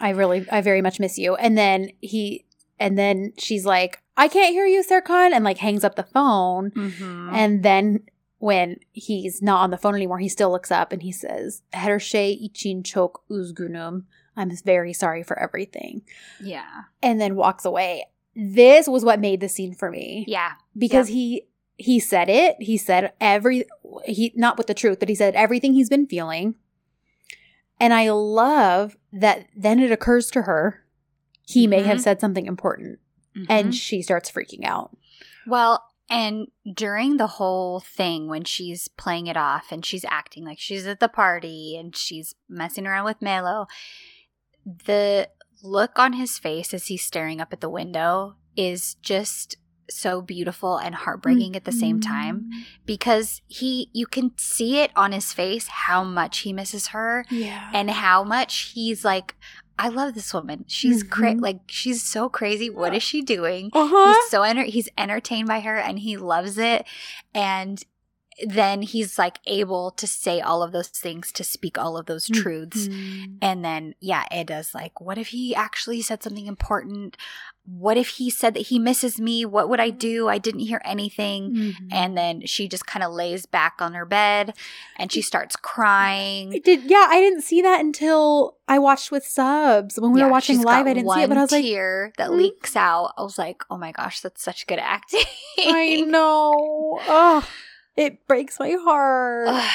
I 0.00 0.10
really, 0.12 0.46
I 0.50 0.62
very 0.62 0.82
much 0.82 1.00
miss 1.00 1.18
you. 1.18 1.34
And 1.36 1.56
then 1.56 1.90
he, 2.02 2.44
and 2.78 2.96
then 2.98 3.32
she's 3.38 3.64
like, 3.64 3.98
I 4.16 4.28
can't 4.28 4.52
hear 4.54 4.66
you, 4.66 4.82
Serkan, 4.82 5.32
and 5.32 5.44
like 5.44 5.58
hangs 5.58 5.84
up 5.84 5.94
the 5.96 6.02
phone. 6.04 6.70
Mhm. 6.70 7.32
And 7.32 7.62
then 7.62 8.00
when 8.38 8.76
he's 8.92 9.42
not 9.42 9.62
on 9.64 9.70
the 9.70 9.78
phone 9.78 9.94
anymore, 9.94 10.18
he 10.18 10.28
still 10.28 10.50
looks 10.50 10.70
up 10.70 10.92
and 10.92 11.02
he 11.02 11.12
says, 11.12 11.62
Her 11.72 11.98
şey 11.98 12.32
için 12.32 12.82
çok 12.82 13.24
üzgünüm. 13.30 14.06
I'm 14.36 14.50
very 14.64 14.92
sorry 14.92 15.22
for 15.22 15.38
everything. 15.38 16.02
yeah, 16.40 16.82
And 17.02 17.20
then 17.20 17.36
walks 17.36 17.64
away. 17.64 18.06
This 18.36 18.88
was 18.88 19.04
what 19.04 19.20
made 19.20 19.40
the 19.40 19.48
scene 19.48 19.74
for 19.74 19.90
me. 19.90 20.24
yeah, 20.28 20.52
Because 20.76 21.08
he 21.08 21.46
he 21.76 21.98
said 21.98 22.28
it. 22.28 22.56
He 22.60 22.76
said 22.76 23.12
every 23.20 23.64
he 24.04 24.32
not 24.36 24.56
with 24.58 24.66
the 24.68 24.74
truth, 24.74 24.98
but 25.00 25.08
he 25.08 25.14
said 25.14 25.34
everything 25.34 25.74
he's 25.74 25.88
been 25.90 26.06
feeling. 26.06 26.54
And 27.80 27.92
I 27.92 28.10
love 28.10 28.96
that 29.12 29.46
then 29.56 29.80
it 29.80 29.90
occurs 29.92 30.30
to 30.32 30.42
her 30.42 30.80
he 31.46 31.66
may 31.66 31.82
have 31.82 31.98
Mhm. 31.98 32.02
said 32.02 32.20
something 32.20 32.46
important 32.46 33.00
Mhm. 33.36 33.46
and 33.50 33.74
she 33.74 34.00
starts 34.02 34.30
freaking 34.30 34.64
out. 34.64 34.96
Well, 35.46 35.84
and 36.08 36.46
during 36.72 37.16
the 37.18 37.26
whole 37.26 37.80
thing, 37.80 38.28
when 38.28 38.44
she's 38.44 38.88
playing 38.88 39.26
it 39.26 39.36
off 39.36 39.70
and 39.70 39.84
she's 39.84 40.04
acting 40.06 40.44
like 40.44 40.58
she's 40.58 40.86
at 40.86 41.00
the 41.00 41.08
party 41.08 41.76
and 41.78 41.94
she's 41.94 42.34
messing 42.48 42.86
around 42.86 43.04
with 43.04 43.20
Melo, 43.20 43.66
the 44.66 45.28
look 45.62 45.98
on 45.98 46.14
his 46.14 46.38
face 46.38 46.74
as 46.74 46.86
he's 46.88 47.02
staring 47.04 47.40
up 47.40 47.52
at 47.52 47.60
the 47.60 47.70
window 47.70 48.34
is 48.56 48.94
just 48.96 49.56
so 49.90 50.22
beautiful 50.22 50.78
and 50.78 50.94
heartbreaking 50.94 51.54
at 51.54 51.64
the 51.64 51.72
same 51.72 52.00
time 52.00 52.48
because 52.86 53.42
he 53.48 53.90
you 53.92 54.06
can 54.06 54.32
see 54.38 54.78
it 54.78 54.90
on 54.96 55.12
his 55.12 55.32
face 55.34 55.66
how 55.68 56.02
much 56.02 56.38
he 56.38 56.52
misses 56.54 56.88
her 56.88 57.24
Yeah. 57.30 57.70
and 57.74 57.90
how 57.90 58.24
much 58.24 58.72
he's 58.74 59.04
like 59.04 59.34
I 59.76 59.88
love 59.88 60.14
this 60.14 60.32
woman. 60.32 60.64
She's 60.68 61.02
cra- 61.02 61.32
Mhm. 61.34 61.40
like 61.40 61.60
she's 61.66 62.00
so 62.00 62.28
crazy. 62.28 62.70
What 62.70 62.94
is 62.94 63.02
she 63.02 63.22
doing? 63.22 63.70
uh-huh. 63.72 64.14
He's 64.14 64.30
so 64.30 64.42
enter- 64.42 64.62
he's 64.62 64.88
entertained 64.96 65.48
by 65.48 65.60
her 65.60 65.76
and 65.76 65.98
he 65.98 66.16
loves 66.16 66.58
it. 66.58 66.86
And 67.34 67.82
then 68.46 68.82
he's 68.82 69.18
like 69.18 69.38
able 69.46 69.90
to 69.92 70.06
say 70.06 70.40
all 70.40 70.62
of 70.62 70.72
those 70.72 70.88
things 70.88 71.30
to 71.32 71.44
speak 71.44 71.78
all 71.78 71.96
of 71.96 72.06
those 72.06 72.26
truths. 72.28 72.88
Mhm. 72.88 73.38
And 73.42 73.64
then 73.64 73.94
yeah, 74.00 74.24
Eda's 74.30 74.74
like, 74.74 75.00
what 75.00 75.18
if 75.18 75.28
he 75.28 75.54
actually 75.54 76.02
said 76.02 76.22
something 76.22 76.46
important? 76.46 77.16
What 77.66 77.96
if 77.96 78.08
he 78.08 78.28
said 78.28 78.52
that 78.54 78.66
he 78.66 78.78
misses 78.78 79.18
me? 79.18 79.46
What 79.46 79.70
would 79.70 79.80
I 79.80 79.88
do? 79.88 80.28
I 80.28 80.36
didn't 80.36 80.60
hear 80.60 80.82
anything. 80.84 81.52
Mhm. 81.54 81.88
And 81.90 82.16
then 82.16 82.42
she 82.46 82.68
just 82.68 82.86
kind 82.86 83.02
of 83.02 83.10
lays 83.12 83.46
back 83.46 83.76
on 83.80 83.94
her 83.94 84.04
bed 84.04 84.54
and 84.96 85.10
she 85.10 85.22
starts 85.22 85.56
crying. 85.56 86.52
I 86.54 86.58
did 86.58 86.90
yeah, 86.90 87.06
I 87.08 87.20
didn't 87.20 87.40
see 87.42 87.62
that 87.62 87.80
until 87.80 88.56
I 88.68 88.78
watched 88.78 89.10
with 89.10 89.24
subs. 89.24 89.98
When 89.98 90.12
we 90.12 90.20
Yeah, 90.20 90.26
were 90.26 90.32
watching 90.32 90.60
live, 90.62 90.86
I 90.86 90.92
didn't 90.94 91.10
see 91.10 91.22
it, 91.22 91.28
but 91.28 91.38
I 91.38 91.42
was 91.42 91.52
like, 91.52 91.64
tear 91.64 92.12
that 92.18 92.30
"Mm." 92.30 92.36
leaks 92.36 92.76
out. 92.76 93.14
I 93.16 93.22
was 93.22 93.38
like, 93.38 93.62
oh 93.70 93.78
my 93.78 93.92
gosh, 93.92 94.20
that's 94.20 94.42
such 94.42 94.66
good 94.66 94.78
acting. 94.78 95.24
I 95.58 96.02
know. 96.06 96.98
Oh, 97.06 97.48
it 97.96 98.26
breaks 98.26 98.58
my 98.60 98.76
heart. 98.80 99.48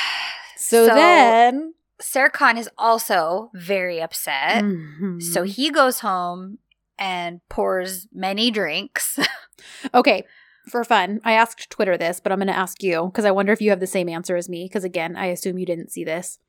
So, 0.58 0.88
So- 0.88 0.94
then. 0.96 1.74
Serkan 2.02 2.58
is 2.58 2.70
also 2.78 3.50
very 3.54 4.02
upset. 4.02 4.64
Mhm. 4.64 5.22
So 5.22 5.44
he 5.44 5.70
goes 5.70 6.00
home 6.00 6.60
and 6.98 7.42
pours 7.50 8.08
many 8.14 8.52
drinks. 8.52 9.18
Okay, 9.94 10.24
for 10.70 10.86
fun, 10.86 11.20
I 11.26 11.34
asked 11.34 11.70
Twitter 11.70 11.98
this, 11.98 12.22
but 12.22 12.32
I'm 12.32 12.38
going 12.40 12.48
to 12.48 12.56
ask 12.56 12.82
you 12.82 13.06
because 13.08 13.26
I 13.26 13.32
wonder 13.32 13.52
if 13.52 13.62
you 13.62 13.72
have 13.72 13.82
the 13.82 13.88
same 13.88 14.08
answer 14.08 14.38
as 14.38 14.48
me. 14.48 14.64
Because 14.66 14.86
again, 14.86 15.18
I 15.18 15.26
assume 15.28 15.58
you 15.58 15.66
didn't 15.66 15.92
see 15.92 16.06
this. 16.06 16.40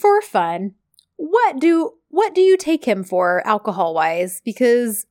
For 0.00 0.20
fun, 0.22 0.74
what 1.16 1.60
do 1.60 1.92
what 2.08 2.34
do 2.34 2.40
you 2.40 2.56
take 2.56 2.84
him 2.86 3.04
for 3.04 3.46
alcohol 3.46 3.94
wise? 3.94 4.40
Because 4.44 5.06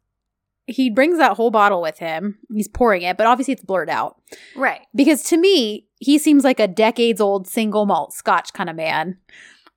he 0.68 0.90
brings 0.90 1.18
that 1.18 1.36
whole 1.38 1.52
bottle 1.52 1.82
with 1.82 2.00
him. 2.00 2.40
He's 2.54 2.68
pouring 2.68 3.02
it, 3.02 3.18
but 3.18 3.28
obviously 3.28 3.54
it's 3.54 3.64
blurred 3.64 3.90
out. 3.90 4.22
right. 4.56 4.82
Because 4.96 5.24
to 5.24 5.38
me, 5.38 5.88
he 6.00 6.18
seems 6.18 6.44
like 6.44 6.60
a 6.60 6.68
decades 6.68 7.20
old 7.22 7.48
single 7.48 7.86
malt 7.86 8.14
Scotch 8.14 8.54
kind 8.54 8.70
of 8.70 8.76
man. 8.76 9.18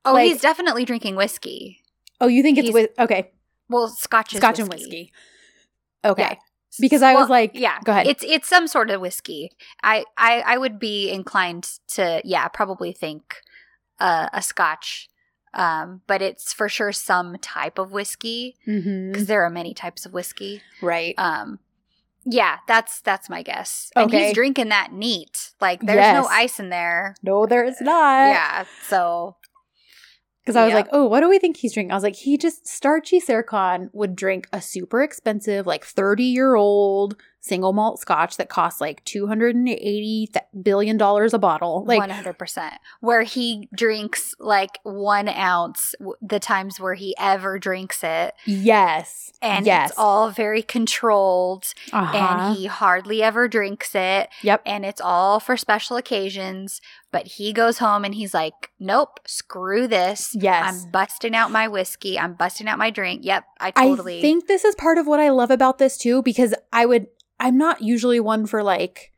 Oh, 0.04 0.12
Like- 0.14 0.28
he's 0.32 0.40
definitely 0.40 0.84
drinking 0.84 1.16
whiskey. 1.16 1.80
Oh, 2.20 2.28
you 2.28 2.42
think 2.42 2.56
it's 2.58 2.72
with 2.72 2.90
okay, 2.98 3.30
Well, 3.68 3.88
Scotch 3.88 4.32
is 4.32 4.38
Scotch 4.38 4.58
and 4.58 4.68
whiskey. 4.68 4.84
whiskey. 4.84 5.12
Okay, 6.04 6.22
Yeah. 6.22 6.34
because 6.80 7.02
I 7.02 7.14
was 7.14 7.28
like, 7.28 7.50
yeah, 7.54 7.78
go 7.84 7.92
ahead. 7.92 8.06
It's 8.06 8.22
it's 8.24 8.48
some 8.48 8.66
sort 8.68 8.90
of 8.90 9.00
whiskey. 9.00 9.50
I 9.82 10.04
I, 10.16 10.42
I 10.46 10.56
would 10.58 10.78
be 10.78 11.10
inclined 11.10 11.68
to 11.88 12.20
yeah 12.24 12.48
probably 12.48 12.92
think 12.92 13.42
uh, 13.98 14.28
a 14.32 14.40
Scotch, 14.40 15.08
um, 15.54 16.02
but 16.06 16.20
it's 16.22 16.52
for 16.52 16.68
sure 16.68 16.92
some 16.92 17.36
type 17.38 17.78
of 17.78 17.92
whiskey 17.92 18.56
because 18.64 19.26
there 19.26 19.42
are 19.44 19.50
many 19.50 19.72
types 19.74 20.04
of 20.06 20.12
whiskey. 20.12 20.62
right. 20.82 21.14
Um, 21.18 21.58
yeah, 22.28 22.56
that's 22.66 23.00
that's 23.02 23.30
my 23.30 23.42
guess. 23.42 23.90
And 23.94 24.10
he's 24.12 24.34
drinking 24.34 24.70
that 24.70 24.92
neat. 24.92 25.52
Like 25.60 25.80
there's 25.80 26.12
no 26.12 26.26
ice 26.26 26.58
in 26.58 26.70
there. 26.70 27.14
no, 27.22 27.46
there's 27.46 27.80
not. 27.80 28.28
yeah, 28.28 28.64
so 28.88 29.36
Because 30.42 30.56
I 30.56 30.64
was 30.64 30.72
Yep. 30.72 30.86
like, 30.86 30.88
oh, 30.92 31.06
what 31.06 31.20
do 31.20 31.28
we 31.28 31.38
think 31.38 31.56
he's 31.56 31.72
drinking? 31.74 31.92
I 31.92 31.94
was 31.94 32.02
like, 32.02 32.16
he 32.16 32.36
just, 32.36 32.66
starchy 32.66 33.20
Serkan 33.20 33.90
would 33.92 34.16
drink 34.16 34.48
a 34.52 34.60
super 34.60 35.02
expensive, 35.02 35.66
like 35.66 35.84
30 35.84 36.24
year 36.24 36.56
old 36.56 37.16
single 37.46 37.72
malt 37.72 38.00
scotch 38.00 38.36
that 38.36 38.48
costs 38.48 38.80
like 38.80 39.04
$280 39.04 40.26
billion 40.62 41.00
a 41.00 41.38
bottle. 41.38 41.84
Like, 41.84 41.98
one 41.98 42.10
hundred 42.10 42.38
percent. 42.38 42.74
Where 43.00 43.22
he 43.22 43.68
drinks 43.74 44.34
like 44.40 44.78
one 44.82 45.28
ounce 45.28 45.94
the 46.20 46.40
times 46.40 46.80
where 46.80 46.94
he 46.94 47.14
ever 47.18 47.58
drinks 47.58 48.02
it, 48.02 48.34
yes. 48.44 49.32
and 49.40 49.66
yes. 49.66 49.90
it's 49.90 49.98
all 49.98 50.30
very 50.30 50.62
controlled, 50.62 51.66
uh-huh. 51.92 52.16
and 52.16 52.56
he 52.56 52.66
hardly 52.66 53.22
ever 53.22 53.48
drinks 53.48 53.94
it, 53.94 54.28
Yep. 54.42 54.62
and 54.66 54.84
it's 54.84 55.00
all 55.00 55.40
for 55.40 55.56
special 55.56 55.96
occasions. 55.96 56.80
But 57.12 57.26
he 57.28 57.52
goes 57.52 57.78
home 57.78 58.04
and 58.04 58.14
he's 58.14 58.34
like, 58.34 58.70
"Nope, 58.78 59.20
screw 59.26 59.86
this. 59.88 60.36
Yes. 60.38 60.84
I'm 60.84 60.90
busting 60.90 61.34
out 61.34 61.50
my 61.50 61.66
whiskey. 61.68 62.18
I'm 62.18 62.34
busting 62.34 62.68
out 62.68 62.78
my 62.78 62.90
drink. 62.90 63.24
Yep, 63.24 63.44
I 63.60 63.70
totally 63.70 64.18
I 64.18 64.20
think 64.20 64.48
this 64.48 64.64
is 64.64 64.74
part 64.74 64.98
of 64.98 65.06
what 65.06 65.20
I 65.20 65.30
love 65.30 65.50
about 65.50 65.78
this 65.78 65.96
too, 65.96 66.20
because 66.22 66.52
I 66.72 66.84
would, 66.84 67.06
I'm 67.38 67.58
not 67.58 67.82
usually 67.82 68.20
one 68.20 68.46
for 68.46 68.62
like 68.62 69.12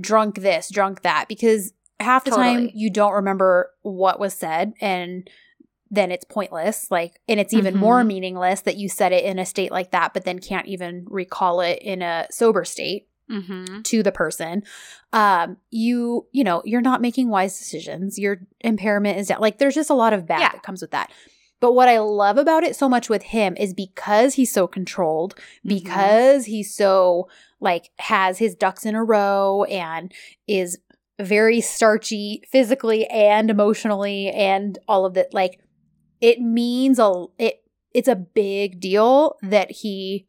drunk 0.00 0.36
this, 0.40 0.70
drunk 0.70 1.02
that, 1.02 1.26
because 1.28 1.72
half 2.00 2.24
the 2.24 2.30
time 2.30 2.70
you 2.74 2.90
don't 2.90 3.12
remember 3.14 3.70
what 3.82 4.20
was 4.20 4.34
said 4.34 4.72
and 4.80 5.28
then 5.90 6.12
it's 6.12 6.24
pointless. 6.24 6.90
Like, 6.90 7.18
and 7.28 7.40
it's 7.40 7.54
even 7.54 7.74
more 7.76 8.02
Mhm. 8.02 8.06
meaningless 8.08 8.60
that 8.62 8.76
you 8.76 8.88
said 8.88 9.12
it 9.12 9.24
in 9.24 9.38
a 9.38 9.46
state 9.46 9.72
like 9.72 9.90
that, 9.92 10.12
but 10.12 10.24
then 10.24 10.38
can't 10.38 10.66
even 10.66 11.06
recall 11.08 11.60
it 11.62 11.78
in 11.80 12.02
a 12.02 12.26
sober 12.30 12.64
state 12.64 13.08
Mhm. 13.30 13.84
to 13.84 14.02
the 14.02 14.10
person 14.12 14.62
um 15.12 15.58
you 15.70 16.26
you 16.32 16.42
know 16.42 16.62
you're 16.64 16.80
not 16.80 17.02
making 17.02 17.28
wise 17.28 17.58
decisions 17.58 18.18
your 18.18 18.38
impairment 18.60 19.18
is 19.18 19.28
down 19.28 19.38
like 19.38 19.58
there's 19.58 19.74
just 19.74 19.90
a 19.90 19.94
lot 19.94 20.14
of 20.14 20.26
bad 20.26 20.40
Yeah. 20.40 20.48
that 20.52 20.62
comes 20.62 20.80
with 20.80 20.92
that 20.92 21.10
but 21.60 21.72
what 21.72 21.88
i 21.88 21.98
love 21.98 22.38
about 22.38 22.64
it 22.64 22.74
so 22.76 22.88
much 22.88 23.08
with 23.08 23.22
him 23.24 23.56
is 23.58 23.74
because 23.74 24.34
he's 24.34 24.52
so 24.52 24.66
controlled 24.66 25.34
Mm-hmm. 25.36 25.68
because 25.68 26.44
he's 26.46 26.74
so 26.74 27.28
like 27.60 27.90
has 27.98 28.38
his 28.38 28.54
ducks 28.54 28.84
in 28.86 28.94
a 28.94 29.02
row 29.04 29.64
and 29.64 30.12
is 30.46 30.78
very 31.20 31.60
starchy 31.60 32.42
physically 32.50 33.06
and 33.08 33.50
emotionally 33.50 34.30
and 34.30 34.78
all 34.86 35.04
of 35.04 35.14
that 35.14 35.34
like 35.34 35.58
it 36.20 36.40
means 36.40 36.98
a 36.98 37.24
it 37.38 37.62
it's 37.92 38.08
a 38.08 38.14
big 38.16 38.78
deal 38.80 39.36
that 39.42 39.70
he 39.70 40.26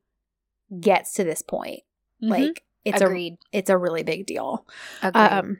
gets 0.79 1.13
to 1.13 1.23
this 1.23 1.41
point 1.41 1.81
Mhm. 2.23 2.29
like 2.29 2.63
it's 2.85 3.01
agreed. 3.01 3.33
a 3.53 3.57
it's 3.57 3.69
a 3.69 3.77
really 3.77 4.03
big 4.03 4.25
deal 4.25 4.65
agreed. 5.03 5.21
um 5.21 5.59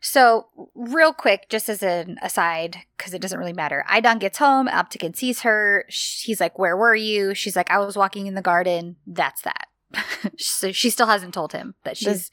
So, 0.00 0.46
real 0.74 1.12
quick, 1.12 1.48
just 1.48 1.68
as 1.68 1.82
an 1.82 2.18
aside, 2.22 2.78
because 2.96 3.14
it 3.14 3.20
doesn't 3.20 3.38
really 3.38 3.52
matter. 3.52 3.84
Aydan 3.88 4.20
gets 4.20 4.38
home, 4.38 4.68
Alptekin 4.68 5.16
sees 5.16 5.40
her. 5.42 5.84
He's 5.88 6.40
like, 6.40 6.58
Where 6.58 6.76
were 6.76 6.94
you? 6.94 7.34
She's 7.34 7.56
like, 7.56 7.70
I 7.70 7.78
was 7.78 7.96
walking 7.96 8.26
in 8.26 8.34
the 8.34 8.42
garden. 8.42 8.96
That's 9.06 9.42
that. 9.42 9.66
so, 10.38 10.70
she 10.72 10.90
still 10.90 11.06
hasn't 11.06 11.34
told 11.34 11.52
him 11.52 11.74
that 11.84 11.96
she's 11.96 12.06
this, 12.06 12.30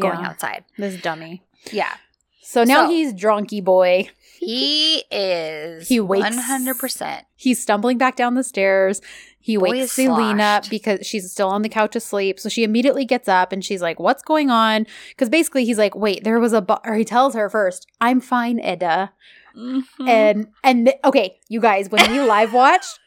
going 0.00 0.20
yeah, 0.20 0.28
outside. 0.28 0.64
this 0.76 1.00
dummy 1.00 1.42
Yeah. 1.72 1.94
so 2.42 2.64
now 2.64 2.84
So- 2.86 2.90
he's 2.90 3.12
drunky 3.14 3.62
boy 3.62 4.10
He 4.40 5.04
is 5.10 5.86
He 5.88 6.00
wakes- 6.00 6.36
100%. 6.36 7.22
he's 7.36 7.62
stumbling 7.62 7.96
back 7.96 8.16
down 8.16 8.34
the 8.34 8.42
stairs 8.44 9.00
he 9.46 9.56
wakes 9.58 9.98
is 9.98 10.06
Selin 10.06 10.40
up 10.40 10.64
sloshed. 10.64 10.70
because 10.70 11.06
she's 11.06 11.30
still 11.30 11.48
on 11.48 11.62
the 11.62 11.68
couch 11.68 11.94
asleep. 11.96 12.40
So 12.40 12.48
she 12.48 12.64
immediately 12.64 13.04
gets 13.04 13.28
up 13.28 13.52
and 13.52 13.64
she's 13.64 13.80
like, 13.80 14.00
"What's 14.00 14.22
going 14.22 14.50
on?" 14.50 14.86
Because 15.10 15.28
basically 15.28 15.64
he's 15.64 15.78
like, 15.78 15.94
"Wait, 15.94 16.24
there 16.24 16.40
was 16.40 16.52
a," 16.52 16.60
bo-, 16.60 16.80
or 16.84 16.94
he 16.96 17.04
tells 17.04 17.34
her 17.34 17.48
first, 17.48 17.86
"I'm 18.00 18.20
fine, 18.20 18.58
Eda." 18.58 19.12
Mhm. 19.56 19.82
And 20.06 20.48
and 20.64 20.86
th- 20.86 20.98
okay, 21.04 21.38
you 21.48 21.60
guys, 21.60 21.88
when 21.88 22.10
we 22.10 22.20
live 22.20 22.52
watched, 22.62 22.98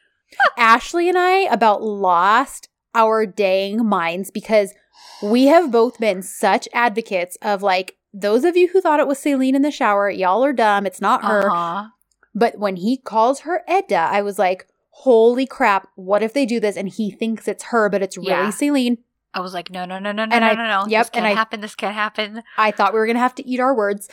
Ashley 0.57 1.09
and 1.09 1.17
I 1.17 1.39
about 1.51 1.83
lost 1.83 2.69
our 2.95 3.25
dang 3.25 3.85
minds 3.85 4.31
because 4.31 4.73
we 5.21 5.45
have 5.45 5.71
both 5.71 5.99
been 5.99 6.21
such 6.21 6.67
advocates 6.73 7.37
of 7.41 7.61
like 7.61 7.97
those 8.13 8.43
of 8.43 8.57
you 8.57 8.69
who 8.69 8.81
thought 8.81 8.99
it 8.99 9.07
was 9.07 9.19
Selin 9.19 9.53
in 9.53 9.61
the 9.61 9.71
shower, 9.71 10.09
y'all 10.09 10.43
are 10.43 10.53
dumb. 10.53 10.85
It's 10.85 11.01
not 11.01 11.23
her. 11.25 11.49
Uh-huh. 11.51 11.89
But 12.33 12.57
when 12.57 12.77
he 12.77 12.95
calls 12.97 13.41
her 13.41 13.61
Eda, 13.69 13.95
I 13.97 14.21
was 14.21 14.39
like, 14.39 14.67
holy 15.03 15.45
crap, 15.45 15.87
what 15.95 16.21
if 16.21 16.33
they 16.33 16.45
do 16.45 16.59
this 16.59 16.75
and 16.75 16.89
he 16.89 17.09
thinks 17.11 17.47
it's 17.47 17.65
her, 17.65 17.89
but 17.89 18.01
it's 18.01 18.17
really 18.17 18.29
Yeah. 18.31 18.49
Selin? 18.51 18.97
I 19.33 19.39
was 19.39 19.53
like, 19.53 19.69
No, 19.71 19.85
no, 19.85 19.97
no, 19.99 20.11
no, 20.11 20.25
no, 20.25 20.35
And 20.35 20.41
no, 20.43 20.47
I- 20.51 20.55
no, 20.55 20.63
no. 20.67 20.85
yep, 20.89 21.05
This 21.05 21.09
can't 21.11 21.25
and 21.25 21.33
I- 21.33 21.37
happen. 21.37 21.61
This 21.61 21.75
can't 21.75 21.95
happen. 21.95 22.43
I 22.57 22.71
thought 22.71 22.93
we 22.93 22.99
were 22.99 23.07
gonna 23.07 23.19
have 23.19 23.35
to 23.35 23.47
eat 23.47 23.59
our 23.59 23.73
words. 23.75 24.09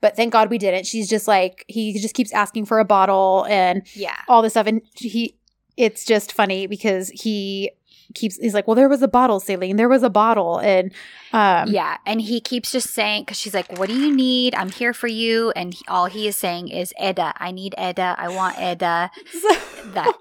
But 0.00 0.16
thank 0.16 0.32
God 0.32 0.50
we 0.50 0.58
didn't. 0.58 0.86
She's 0.86 1.08
just 1.08 1.28
like, 1.28 1.64
he 1.68 1.98
just 2.00 2.14
keeps 2.14 2.32
asking 2.32 2.64
for 2.66 2.78
a 2.80 2.84
bottle 2.84 3.46
and 3.48 3.82
Yeah. 3.94 4.16
all 4.28 4.42
this 4.42 4.54
stuff. 4.54 4.66
And 4.66 4.82
he, 4.96 5.36
it's 5.76 6.04
just 6.04 6.32
funny 6.32 6.66
because 6.66 7.08
he 7.10 7.70
keeps, 8.12 8.36
he's 8.36 8.54
like, 8.54 8.66
well, 8.66 8.74
there 8.74 8.88
was 8.88 9.02
a 9.02 9.08
bottle, 9.08 9.40
Selin. 9.40 9.76
There 9.76 9.88
was 9.88 10.02
a 10.02 10.10
bottle. 10.10 10.58
And, 10.58 10.92
um, 11.32 11.68
yeah, 11.70 11.96
and 12.06 12.20
he 12.20 12.40
keeps 12.40 12.70
just 12.72 12.90
saying 12.90 13.22
because 13.24 13.38
she's 13.38 13.54
like, 13.54 13.78
"What 13.78 13.88
do 13.88 13.94
you 13.98 14.14
need? 14.14 14.54
I'm 14.54 14.70
here 14.70 14.92
for 14.92 15.06
you." 15.08 15.50
And 15.56 15.72
he, 15.74 15.84
all 15.88 16.06
he 16.06 16.28
is 16.28 16.36
saying 16.36 16.68
is, 16.68 16.92
"Eda, 17.02 17.32
I 17.38 17.50
need 17.50 17.74
Eda. 17.78 18.14
I 18.18 18.28
want 18.28 18.58
Eda. 18.58 19.10
That 19.94 20.14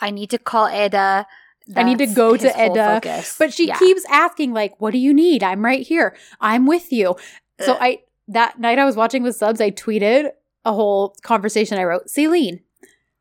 I 0.00 0.10
need 0.10 0.30
to 0.30 0.38
call 0.38 0.68
Eda. 0.68 1.26
I 1.74 1.82
need 1.82 1.98
to 1.98 2.06
go 2.06 2.36
to 2.36 2.46
Eda." 2.46 3.00
focus. 3.02 3.36
But 3.38 3.52
she 3.52 3.66
Yeah. 3.68 3.78
keeps 3.78 4.04
asking, 4.08 4.52
like, 4.54 4.80
what 4.80 4.92
do 4.92 4.98
you 4.98 5.12
need? 5.12 5.42
I'm 5.42 5.64
right 5.64 5.84
here. 5.84 6.16
I'm 6.40 6.64
with 6.66 6.92
you. 6.92 7.16
So 7.60 7.72
Ugh. 7.72 7.78
I 7.80 8.00
that 8.28 8.58
night 8.60 8.78
I 8.78 8.84
was 8.84 8.96
watching 8.96 9.22
with 9.22 9.34
subs, 9.36 9.60
I 9.60 9.70
tweeted 9.70 10.30
a 10.64 10.72
whole 10.72 11.14
conversation 11.22 11.78
I 11.78 11.84
wrote. 11.84 12.06
Selin, 12.06 12.60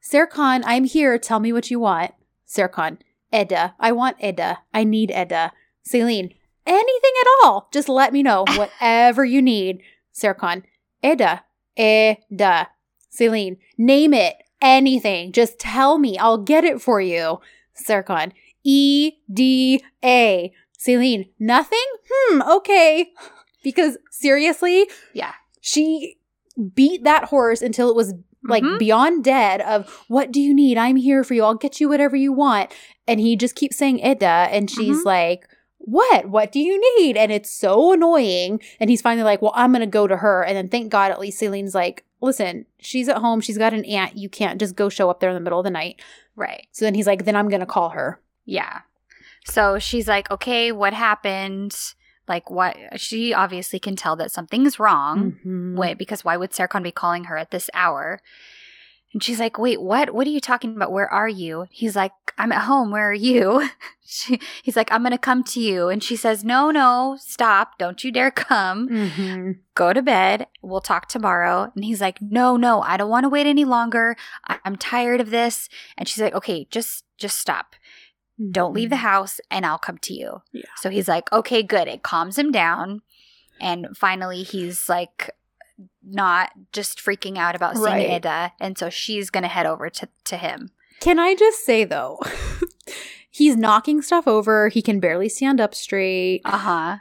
Serkan, 0.02 0.61
I'm 0.65 0.84
here. 0.84 1.18
Tell 1.18 1.40
me 1.40 1.52
what 1.53 1.72
you 1.72 1.80
want. 1.80 2.11
Serkan, 2.48 2.98
Eda. 3.34 3.76
I 3.80 3.91
want 3.91 4.18
Eda. 4.23 4.60
I 4.73 4.84
need 4.84 5.11
Eda. 5.11 5.52
Selin, 5.88 6.34
anything 6.65 7.11
at 7.22 7.27
all. 7.43 7.69
Just 7.72 7.89
let 7.89 8.14
me 8.14 8.23
know. 8.23 8.45
Whatever 8.56 9.26
you 9.26 9.41
need. 9.41 9.81
Serkan, 10.14 10.64
Eda. 11.03 11.43
Eda. 11.77 12.69
Selin, 13.11 13.57
name 13.77 14.14
it. 14.14 14.35
Anything. 14.61 15.31
Just 15.31 15.60
tell 15.60 15.97
me. 15.97 16.18
I'll 16.18 16.38
get 16.38 16.64
it 16.64 16.81
for 16.81 16.99
you. 17.02 17.39
Serkan, 17.88 18.31
E 18.64 19.14
D 19.31 19.84
A. 20.03 20.53
Selin, 20.80 21.30
nothing? 21.39 21.85
Hmm, 22.11 22.41
okay. 22.41 23.11
Because 23.64 23.97
seriously, 24.11 24.88
Yeah. 25.14 25.34
she 25.60 26.18
beat 26.76 27.03
that 27.03 27.23
horse 27.26 27.64
until 27.64 27.89
it 27.89 27.95
was 27.95 28.14
like 28.48 28.64
Mhm. 28.64 28.80
beyond 28.80 29.24
dead 29.24 29.62
of 29.62 30.04
what 30.08 30.32
do 30.32 30.40
you 30.40 30.54
need? 30.54 30.78
I'm 30.78 30.96
here 30.96 31.24
for 31.24 31.34
you. 31.34 31.44
I'll 31.44 31.56
get 31.56 31.80
you 31.80 31.90
whatever 31.90 32.16
you 32.16 32.32
want. 32.34 32.72
And 33.08 33.20
he 33.20 33.36
just 33.36 33.56
keeps 33.56 33.78
saying 33.78 34.00
Eda 34.00 34.48
and 34.52 34.70
she's 34.70 35.02
Mhm. 35.02 35.06
like, 35.06 35.48
What? 35.88 36.30
What 36.30 36.52
do 36.52 36.60
you 36.60 36.82
need? 37.00 37.16
And 37.16 37.32
it's 37.32 37.52
so 37.52 37.94
annoying. 37.94 38.60
And 38.80 38.90
he's 38.90 39.02
finally 39.04 39.24
like, 39.24 39.42
Well, 39.42 39.52
I'm 39.56 39.72
gonna 39.72 39.86
go 39.86 40.08
to 40.08 40.18
her. 40.18 40.44
And 40.44 40.58
then 40.58 40.68
thank 40.68 40.90
God 40.90 41.12
at 41.12 41.20
least 41.20 41.38
Selin's 41.38 41.76
like, 41.76 42.04
Listen, 42.22 42.66
she's 42.80 43.08
at 43.08 43.18
home, 43.18 43.40
she's 43.40 43.58
got 43.60 43.74
an 43.74 43.86
aunt, 43.86 44.18
you 44.18 44.28
can't 44.28 44.60
just 44.60 44.76
go 44.76 44.90
show 44.90 45.12
up 45.12 45.20
there 45.20 45.30
in 45.30 45.36
the 45.36 45.42
middle 45.42 45.60
of 45.60 45.64
the 45.66 45.70
night. 45.70 46.02
right. 46.36 46.66
So 46.72 46.86
then 46.86 46.96
he's 46.96 47.06
like, 47.08 47.24
Then 47.26 47.36
I'm 47.36 47.50
gonna 47.50 47.66
call 47.68 47.90
her. 47.90 48.20
Yeah. 48.46 48.80
So 49.46 49.78
she's 49.78 50.08
like, 50.08 50.32
"Okay, 50.32 50.72
what 50.72 50.94
happened? 50.94 51.76
Like, 52.27 52.49
what? 52.49 52.76
She 52.99 53.34
obviously 53.34 53.80
can 53.80 53.95
tell 53.95 54.15
that 54.15 54.31
something's 54.31 54.80
wrong. 54.80 55.38
Mhm. 55.45 55.76
Wait, 55.77 55.97
because 55.97 56.26
why 56.26 56.38
would 56.38 56.52
Serkan 56.52 56.84
be 56.84 56.91
calling 56.91 57.26
her 57.26 57.38
at 57.38 57.52
this 57.52 57.69
hour? 57.73 58.19
And 59.14 59.23
she's 59.23 59.39
like, 59.39 59.57
wait, 59.57 59.81
what? 59.81 60.14
What 60.14 60.27
are 60.27 60.31
you 60.31 60.41
talking 60.41 60.76
about? 60.76 60.91
Where 60.91 61.07
are 61.07 61.30
you? 61.30 61.68
He's 61.72 61.95
like, 61.95 62.11
I'm 62.38 62.52
at 62.52 62.64
home. 62.64 62.91
Where 62.91 63.10
are 63.10 63.14
you? 63.14 63.69
She, 64.07 64.39
he's 64.61 64.76
like, 64.76 64.91
I'm 64.91 65.02
going 65.02 65.14
to 65.14 65.18
come 65.18 65.43
to 65.45 65.60
you. 65.60 65.89
And 65.89 66.03
she 66.03 66.15
says, 66.15 66.43
no, 66.43 66.69
no, 66.69 67.18
stop. 67.19 67.80
Don't 67.80 68.03
you 68.03 68.11
dare 68.11 68.30
come. 68.30 68.88
Mhm. 68.88 69.57
Go 69.73 69.93
to 69.93 70.02
bed. 70.03 70.45
We'll 70.61 70.80
talk 70.80 71.07
tomorrow. 71.10 71.72
And 71.76 71.84
he's 71.84 72.02
like, 72.02 72.22
no, 72.22 72.56
no, 72.56 72.81
I 72.81 72.97
don't 72.97 73.10
want 73.10 73.23
to 73.23 73.30
wait 73.30 73.47
any 73.47 73.65
longer. 73.65 74.15
I- 74.47 74.60
I'm 74.64 74.76
tired 74.76 75.22
of 75.22 75.31
this. 75.31 75.69
And 75.97 76.07
she's 76.07 76.22
like, 76.22 76.35
okay, 76.35 76.68
just, 76.69 77.03
just 77.18 77.39
stop. 77.39 77.76
Don't 78.52 78.74
leave 78.74 78.90
the 78.90 78.98
house 78.98 79.40
and 79.49 79.66
I'll 79.66 79.78
come 79.78 79.98
to 79.99 80.14
you. 80.14 80.41
Yeah. 80.52 80.64
So 80.78 80.90
he's 80.90 81.07
like, 81.07 81.32
okay, 81.32 81.64
good. 81.64 81.88
It 81.88 82.03
calms 82.03 82.38
him 82.38 82.52
down. 82.52 83.02
And 83.62 83.88
finally, 83.95 84.44
he's 84.44 84.90
like, 84.90 85.32
not 86.03 86.52
just 86.72 86.99
freaking 86.99 87.38
out 87.38 87.56
about 87.56 87.76
seeing 87.76 87.86
Right. 87.86 88.12
Eda. 88.12 88.53
And 88.60 88.78
so 88.78 88.90
she's 88.90 89.30
going 89.30 89.44
to 89.44 89.49
head 89.49 89.66
over 89.66 89.90
to, 89.90 90.10
to 90.26 90.38
him. 90.38 90.72
Can 90.99 91.20
I 91.20 91.36
just 91.36 91.66
say 91.66 91.84
though, 91.84 92.20
he's 93.30 93.56
knocking 93.56 94.02
stuff 94.02 94.28
over. 94.28 94.70
He 94.70 94.82
can 94.82 94.99
barely 94.99 95.30
stand 95.30 95.60
up 95.60 95.76
straight. 95.76 96.41
Uh 96.45 96.57
huh. 96.57 96.98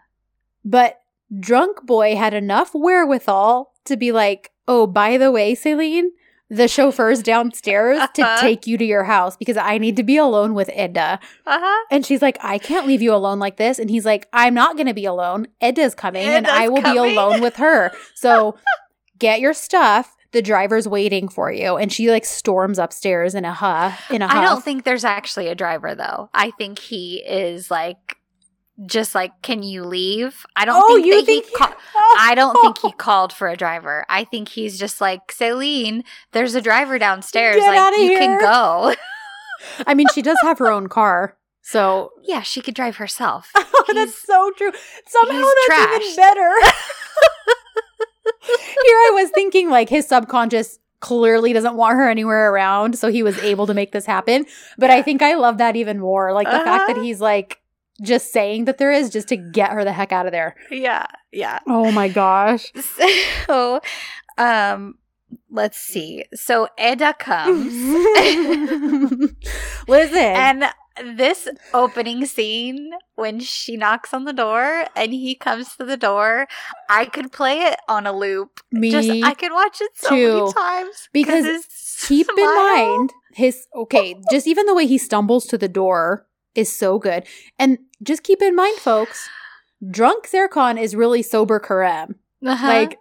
But 0.65 1.01
drunk 1.41 1.85
boy 1.85 2.17
had 2.17 2.35
enough 2.35 2.75
wherewithal 2.75 3.73
to 3.85 3.97
be 3.97 4.13
like, 4.13 4.51
"Oh, 4.67 4.87
by 4.87 5.17
the 5.17 5.31
way, 5.31 5.55
Selin, 5.55 6.09
the 6.51 6.69
chauffeur's 6.69 7.23
downstairs 7.23 7.99
to 8.15 8.23
Uh-huh. 8.23 8.41
take 8.41 8.67
you 8.67 8.77
to 8.79 8.85
your 8.85 9.05
house 9.05 9.37
because 9.37 9.57
I 9.57 9.79
need 9.79 9.97
to 9.97 10.03
be 10.03 10.17
alone 10.17 10.55
with 10.55 10.69
Eda." 10.71 11.19
Uh 11.47 11.59
huh. 11.63 11.85
And 11.91 12.05
she's 12.05 12.21
like, 12.23 12.37
"I 12.43 12.59
can't 12.59 12.87
leave 12.87 13.03
you 13.03 13.15
alone 13.15 13.39
like 13.39 13.57
this." 13.57 13.79
And 13.79 13.89
he's 13.91 14.05
like, 14.05 14.29
"I'm 14.33 14.55
not 14.55 14.77
going 14.77 14.87
to 14.87 14.95
be 14.95 15.05
alone. 15.07 15.47
Eda's 15.61 15.95
coming, 15.95 16.27
and 16.27 16.47
I 16.47 16.69
will 16.69 16.83
be 16.83 16.97
alone 16.97 17.41
with 17.41 17.57
her. 17.57 17.91
So 18.15 18.57
get 19.19 19.41
your 19.41 19.55
stuff." 19.55 20.15
The 20.33 20.43
driver's 20.43 20.89
waiting 20.89 21.29
for 21.29 21.53
you, 21.53 21.77
and 21.77 21.93
she 21.93 22.11
like 22.11 22.25
storms 22.25 22.79
upstairs 22.81 23.37
in 23.37 23.45
a 23.45 23.53
huff. 23.53 24.11
In 24.11 24.21
a 24.21 24.27
huff. 24.27 24.37
I 24.37 24.43
don't 24.43 24.65
think 24.65 24.83
there's 24.83 25.05
actually 25.05 25.47
a 25.47 25.55
driver, 25.55 25.95
though. 25.95 26.29
I 26.35 26.51
think 26.59 26.81
he 26.81 27.19
is 27.25 27.71
like, 27.71 28.17
just 28.87 29.15
like, 29.15 29.31
can 29.43 29.63
you 29.63 29.85
leave? 29.85 30.45
I 30.57 30.65
don't 30.65 30.83
Oh, 30.83 30.95
think 30.95 31.07
you 31.07 31.25
think? 31.25 31.47
he. 31.47 31.53
Ca- 31.57 31.77
I 32.19 32.35
don't 32.35 32.55
think 32.61 32.79
he 32.79 32.91
called 32.93 33.33
for 33.33 33.49
a 33.49 33.57
driver. 33.57 34.05
I 34.09 34.25
think 34.25 34.49
he's 34.49 34.79
just 34.79 35.01
like, 35.01 35.29
Selin, 35.33 36.03
there's 36.33 36.55
a 36.55 36.61
driver 36.61 36.99
downstairs. 36.99 37.57
Get 37.57 37.69
like, 37.75 37.97
you 37.99 38.17
can 38.19 38.41
go. 38.41 38.95
I 39.87 39.95
mean, 39.95 40.09
she 40.13 40.23
does 40.23 40.39
have 40.43 40.59
her 40.59 40.71
own 40.71 40.89
car, 40.89 41.37
so 41.63 42.11
yeah, 42.25 42.43
she 42.43 42.61
could 42.61 42.75
drive 42.75 42.97
herself. 42.97 43.51
that's 43.93 44.19
so 44.19 44.51
true. 44.57 44.73
Somehow 45.07 45.41
that's 45.69 45.81
trashed. 45.81 46.01
even 46.01 46.17
better. 46.17 46.51
Here 48.47 48.97
I 48.97 49.11
was 49.15 49.31
thinking 49.31 49.71
like 49.71 49.89
his 49.89 50.07
subconscious 50.07 50.79
clearly 51.01 51.53
doesn't 51.53 51.77
want 51.77 51.97
her 51.97 52.09
anywhere 52.09 52.53
around, 52.53 52.99
so 52.99 53.09
he 53.09 53.23
was 53.23 53.39
able 53.39 53.67
to 53.67 53.75
make 53.75 53.93
this 53.93 54.07
happen. 54.07 54.47
But 54.79 54.91
I 54.91 55.03
think 55.03 55.23
I 55.23 55.35
love 55.35 55.59
that 55.59 55.77
even 55.77 55.99
more. 56.01 56.33
Like 56.33 56.47
the 56.47 56.59
fact 56.61 56.87
that 56.89 56.97
Uh-huh. 56.97 57.03
he's 57.03 57.21
like 57.21 57.61
just 58.03 58.33
saying 58.33 58.65
that 58.67 58.79
there 58.79 58.93
is 58.93 59.11
just 59.11 59.29
to 59.29 59.37
get 59.37 59.71
her 59.71 59.85
the 59.85 59.93
heck 59.93 60.13
out 60.13 60.27
of 60.27 60.33
there. 60.33 60.57
yeah, 60.71 61.07
yeah. 61.33 61.61
Oh 61.67 61.91
my 61.93 62.09
gosh. 62.09 62.73
So, 63.47 63.81
um, 64.39 64.95
let's 65.51 65.79
see. 65.79 66.25
So 66.35 66.69
Eda 66.79 67.15
comes. 67.19 67.73
Listen. 69.89 70.19
And 70.19 70.65
this 71.17 71.49
opening 71.73 72.25
scene 72.25 72.93
when 73.17 73.41
she 73.41 73.77
knocks 73.77 74.15
on 74.15 74.25
the 74.25 74.33
door 74.33 74.85
and 74.97 75.13
he 75.13 75.35
comes 75.35 75.75
to 75.77 75.85
the 75.85 75.97
door, 75.97 76.47
I 76.89 77.05
could 77.07 77.33
play 77.33 77.61
it 77.63 77.77
on 77.89 78.07
a 78.07 78.13
loop. 78.13 78.61
me 78.73 78.91
Just 78.91 79.11
I 79.11 79.35
could 79.35 79.53
watch 79.53 79.81
it 79.81 79.91
so 79.97 80.11
too. 80.11 80.39
many 80.41 80.53
times 80.53 81.09
Because 81.13 81.67
keep 82.07 82.29
in 82.37 82.45
mind 82.45 83.13
his 83.33 83.67
okay 83.75 84.15
just 84.31 84.47
even 84.47 84.65
the 84.67 84.75
way 84.75 84.87
he 84.87 84.97
stumbles 84.97 85.45
to 85.47 85.59
the 85.59 85.69
door 85.69 86.25
is 86.55 86.75
so 86.75 86.99
good. 86.99 87.25
And 87.59 87.79
just 88.03 88.23
keep 88.23 88.41
in 88.43 88.55
mind 88.55 88.79
folks 88.79 89.29
drunk 89.91 90.27
Serkan 90.27 90.81
is 90.81 90.95
really 90.97 91.23
sober 91.23 91.61
Kerem 91.61 92.15
Uh-huh. 92.45 92.67
like 92.67 92.99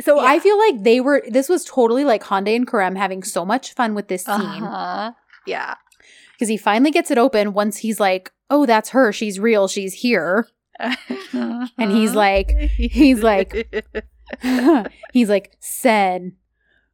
so 0.00 0.18
I 0.18 0.38
feel 0.38 0.58
like 0.58 0.82
they 0.82 1.00
were 1.00 1.22
this 1.28 1.48
was 1.48 1.64
totally 1.64 2.04
like 2.04 2.22
Hande 2.24 2.48
and 2.48 2.66
Kerem 2.66 2.96
having 2.96 3.22
so 3.22 3.44
much 3.44 3.74
fun 3.74 3.94
with 3.94 4.08
this 4.08 4.24
scene. 4.24 4.34
Uh-huh. 4.62 5.12
yeah. 5.46 5.74
because 6.32 6.48
he 6.48 6.56
finally 6.56 6.90
gets 6.90 7.10
it 7.10 7.18
open 7.18 7.52
once 7.52 7.78
he's 7.78 8.00
like 8.00 8.32
oh 8.50 8.66
that's 8.66 8.90
her. 8.90 9.12
She's 9.12 9.38
real. 9.38 9.68
She's 9.68 9.94
here. 9.94 10.46
And 10.80 11.92
he's 11.92 12.14
like 12.14 12.50
he's 12.76 13.22
like 13.22 13.84
he's 15.12 15.28
like 15.28 15.52
sen. 15.60 16.36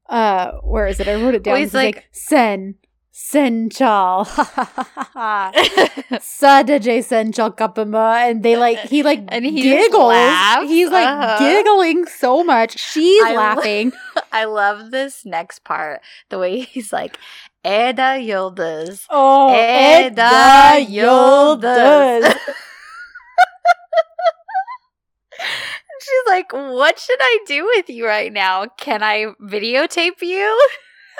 Uh 0.09 0.53
where 0.63 0.87
is 0.87 1.01
it? 1.01 1.09
I 1.09 1.15
wrote 1.23 1.35
it 1.35 1.43
down. 1.45 1.57
he's 1.57 1.69
he's 1.69 1.75
like, 1.75 1.95
like- 1.97 2.09
sen 2.13 2.75
senchal 3.19 4.25
sadaje 6.27 6.97
senchal 7.09 7.51
kapama 7.61 8.05
and 8.29 8.43
they 8.45 8.57
like 8.57 8.79
he 8.93 9.03
like 9.03 9.23
And 9.29 9.45
he 9.45 9.63
giggles 9.63 10.15
he's 10.73 10.91
like 10.91 11.09
Uh-huh. 11.09 11.39
giggling 11.39 12.07
so 12.07 12.45
much 12.45 12.79
she's 12.79 13.23
I 13.25 13.31
lo- 13.31 13.37
laughing 13.37 13.93
I 14.33 14.45
love 14.45 14.91
this 14.93 15.25
next 15.27 15.65
part. 15.65 16.01
The 16.31 16.39
way 16.39 16.61
he's 16.61 16.93
like, 16.93 17.19
Eda 17.65 18.19
Yıldız. 18.21 19.07
oh 19.11 19.51
Eda. 19.55 20.77
Yıldız. 20.79 22.25
She's 26.01 26.27
like, 26.27 26.53
what 26.53 26.99
should 26.99 27.19
I 27.21 27.39
do 27.47 27.65
with 27.77 27.91
you 27.91 28.07
right 28.07 28.33
now? 28.33 28.67
Can 28.77 29.03
I 29.03 29.27
videotape 29.43 30.23
you? 30.23 30.69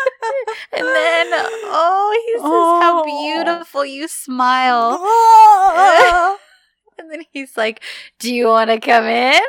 and 0.73 0.87
then, 0.87 1.27
oh, 1.33 2.23
he 2.27 2.33
says, 2.35 2.43
Oh. 2.45 2.81
how 2.81 3.05
beautiful 3.05 3.85
you 3.85 4.09
smile. 4.09 4.99
Oh. 5.01 6.39
And 7.01 7.13
then 7.13 7.23
he's 7.31 7.57
like, 7.57 7.81
do 8.19 8.35
you 8.35 8.49
want 8.49 8.71
to 8.71 8.81
come 8.81 9.05
in? 9.05 9.41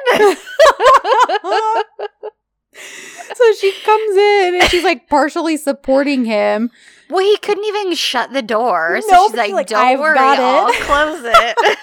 so 3.34 3.54
she 3.60 3.72
comes 3.84 4.18
in 4.18 4.56
and 4.62 4.64
she's 4.70 4.84
like 4.84 5.10
partially 5.10 5.58
supporting 5.58 6.26
him 6.26 6.70
well, 7.10 7.26
he 7.26 7.38
couldn't 7.38 7.66
even 7.66 7.96
shut 7.96 8.34
the 8.34 8.44
door. 8.44 9.00
So 9.02 9.08
Nope, 9.10 9.32
she's 9.32 9.38
like, 9.38 9.52
like, 9.52 9.68
don't 9.68 9.84
"I've 9.84 10.00
worry, 10.00 10.14
got 10.16 10.38
it." 10.38 10.42
I'll 10.44 10.86
close 10.86 11.22
it. 11.26 11.78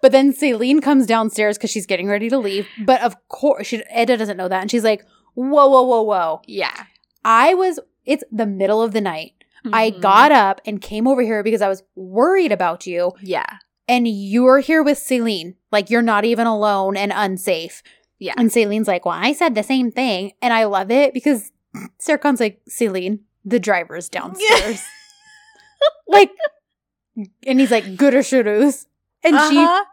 But 0.00 0.12
then 0.12 0.32
Selin 0.32 0.80
comes 0.82 1.06
downstairs 1.06 1.56
because 1.58 1.70
she's 1.70 1.86
getting 1.86 2.06
ready 2.08 2.28
to 2.28 2.38
leave. 2.38 2.68
But 2.84 3.00
of 3.00 3.16
course, 3.28 3.66
she, 3.68 3.82
Eda 3.96 4.16
doesn't 4.16 4.36
know 4.36 4.48
that. 4.48 4.60
And 4.60 4.70
she's 4.70 4.84
like, 4.84 5.04
whoa, 5.34 5.66
whoa, 5.66 5.82
whoa, 5.82 6.02
whoa. 6.02 6.42
yeah. 6.46 6.84
I 7.24 7.54
was, 7.54 7.80
it's 8.04 8.24
the 8.30 8.46
middle 8.46 8.82
of 8.82 8.92
the 8.92 9.00
night. 9.00 9.32
I 9.72 9.90
Mhm. 9.90 10.00
got 10.00 10.30
up 10.32 10.60
and 10.66 10.80
came 10.80 11.06
over 11.08 11.22
here 11.22 11.42
because 11.42 11.62
I 11.62 11.68
was 11.68 11.82
worried 11.96 12.52
about 12.52 12.86
you. 12.86 13.12
Yeah. 13.22 13.46
And 13.88 14.06
you're 14.06 14.58
here 14.60 14.82
with 14.82 14.98
Selin. 14.98 15.54
Like, 15.72 15.88
you're 15.90 16.02
not 16.02 16.24
even 16.24 16.46
alone 16.46 16.96
and 16.98 17.12
unsafe. 17.14 17.82
Yeah. 18.18 18.34
And 18.36 18.50
Selin's 18.50 18.88
like, 18.88 19.04
well, 19.06 19.16
I 19.18 19.32
said 19.32 19.54
the 19.54 19.62
same 19.62 19.90
thing. 19.90 20.32
And 20.42 20.52
I 20.52 20.64
love 20.64 20.90
it 20.90 21.14
because 21.14 21.50
Serkan's 21.98 22.40
like, 22.40 22.60
Selin, 22.68 23.20
the 23.44 23.58
driver's 23.58 24.08
downstairs. 24.10 24.82
like, 26.08 26.30
and 27.46 27.60
he's 27.60 27.70
like, 27.70 27.96
good 27.96 28.14
görüşürüz. 28.14 28.86
And 29.22 29.34
she 29.50 29.58
Uh-huh. 29.58 29.84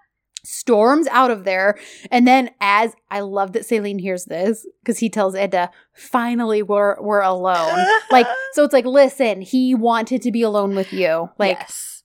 Storms 0.44 1.08
out 1.08 1.32
of 1.32 1.44
there. 1.44 1.78
And 2.10 2.28
then 2.28 2.50
as 2.60 2.94
I 3.10 3.20
love 3.20 3.54
that 3.54 3.64
Selin 3.64 4.00
hears 4.00 4.26
this 4.26 4.66
because 4.82 5.00
he 5.00 5.10
tells 5.10 5.36
Eda, 5.36 5.70
finally 5.94 6.64
we're 6.64 7.00
we're 7.02 7.22
alone. 7.22 7.86
like 8.12 8.28
so 8.54 8.64
it's 8.64 8.74
like, 8.74 8.86
listen, 8.86 9.42
he 9.42 9.76
wanted 9.76 10.22
to 10.24 10.32
be 10.32 10.42
alone 10.42 10.76
with 10.76 10.92
you. 10.92 11.30
Like 11.38 11.60
yes. 11.60 12.04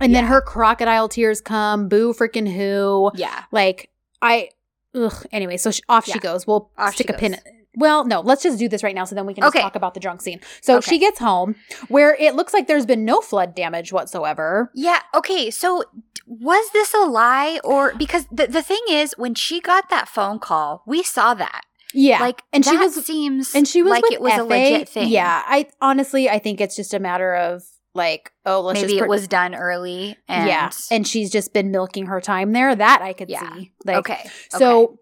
and 0.00 0.14
then 0.14 0.24
her 0.24 0.40
crocodile 0.40 1.08
tears 1.08 1.40
come, 1.40 1.88
boo 1.88 2.12
freaking 2.12 2.52
who. 2.52 3.10
Yeah. 3.14 3.44
Like 3.50 3.90
I 4.20 4.50
ugh 4.94 5.26
anyway, 5.32 5.56
so 5.56 5.70
she, 5.70 5.82
off 5.88 6.04
she 6.04 6.18
goes. 6.18 6.46
We'll 6.46 6.70
Off 6.76 6.94
stick 6.94 7.10
a 7.10 7.14
pin 7.14 7.32
goes. 7.32 7.40
Well, 7.76 8.04
no, 8.04 8.20
let's 8.20 8.42
just 8.42 8.58
do 8.58 8.68
this 8.68 8.82
right 8.82 8.94
now 8.94 9.04
so 9.04 9.14
then 9.14 9.26
we 9.26 9.34
can 9.34 9.42
just 9.42 9.54
Okay. 9.54 9.62
talk 9.62 9.76
about 9.76 9.94
the 9.94 10.00
drunk 10.00 10.22
scene. 10.22 10.40
So 10.60 10.78
Okay. 10.78 10.90
she 10.90 10.98
gets 10.98 11.18
home 11.18 11.54
where 11.88 12.14
it 12.16 12.34
looks 12.34 12.52
like 12.52 12.66
there's 12.66 12.86
been 12.86 13.04
no 13.04 13.20
flood 13.20 13.54
damage 13.54 13.92
whatsoever. 13.92 14.70
Yeah. 14.74 15.00
Okay. 15.14 15.50
So 15.50 15.84
was 16.26 16.70
this 16.72 16.94
a 16.94 16.98
lie 17.04 17.60
or 17.64 17.94
because 17.94 18.26
the, 18.30 18.46
the 18.46 18.62
thing 18.62 18.80
is 18.88 19.14
when 19.16 19.34
she 19.34 19.60
got 19.60 19.88
that 19.90 20.08
phone 20.08 20.38
call, 20.38 20.82
we 20.86 21.02
saw 21.02 21.34
that. 21.34 21.62
Yeah. 21.92 22.20
Like 22.20 22.42
and 22.52 22.64
she 22.64 22.76
was 22.76 22.94
seems 23.04 23.54
and 23.54 23.66
she 23.66 23.82
was 23.82 23.90
like 23.90 24.04
it 24.12 24.20
was 24.20 24.38
a 24.38 24.44
legit 24.44 24.88
thing. 24.88 25.08
Yeah, 25.08 25.42
I 25.46 25.66
honestly 25.80 26.28
I 26.30 26.38
think 26.38 26.60
it's 26.60 26.76
just 26.76 26.94
a 26.94 27.00
matter 27.00 27.34
of 27.34 27.62
like, 27.94 28.30
oh, 28.46 28.60
let's 28.60 28.80
Maybe 28.80 28.92
just 28.94 29.02
it 29.04 29.08
was 29.08 29.26
done 29.26 29.54
early 29.56 30.16
and 30.28 30.46
yeah, 30.48 30.70
and 30.92 31.04
she's 31.06 31.30
just 31.30 31.52
been 31.52 31.72
milking 31.72 32.06
her 32.06 32.20
time 32.20 32.52
there. 32.52 32.74
That 32.76 33.02
I 33.02 33.12
could 33.12 33.28
Yeah. 33.28 33.52
see. 33.56 33.72
Like, 33.84 33.96
okay. 33.96 34.30
so 34.50 34.82
okay. 34.84 34.94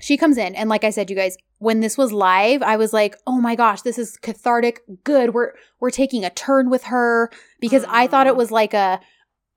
She 0.00 0.16
comes 0.16 0.38
in, 0.38 0.54
and 0.54 0.68
like 0.68 0.84
I 0.84 0.90
said, 0.90 1.10
you 1.10 1.16
guys, 1.16 1.36
when 1.58 1.80
this 1.80 1.96
was 1.98 2.12
live, 2.12 2.62
I 2.62 2.76
was 2.76 2.92
like, 2.92 3.16
oh 3.26 3.40
my 3.40 3.54
gosh, 3.54 3.82
this 3.82 3.98
is 3.98 4.16
cathartic. 4.16 4.80
Good, 5.04 5.34
we're 5.34 5.52
we're 5.78 5.90
taking 5.90 6.24
a 6.24 6.30
turn 6.30 6.70
with 6.70 6.84
her 6.84 7.30
because 7.60 7.84
I 7.88 8.06
thought 8.06 8.26
it 8.26 8.34
Mhm. 8.34 8.38
was 8.38 8.50
like 8.50 8.74
a, 8.74 9.00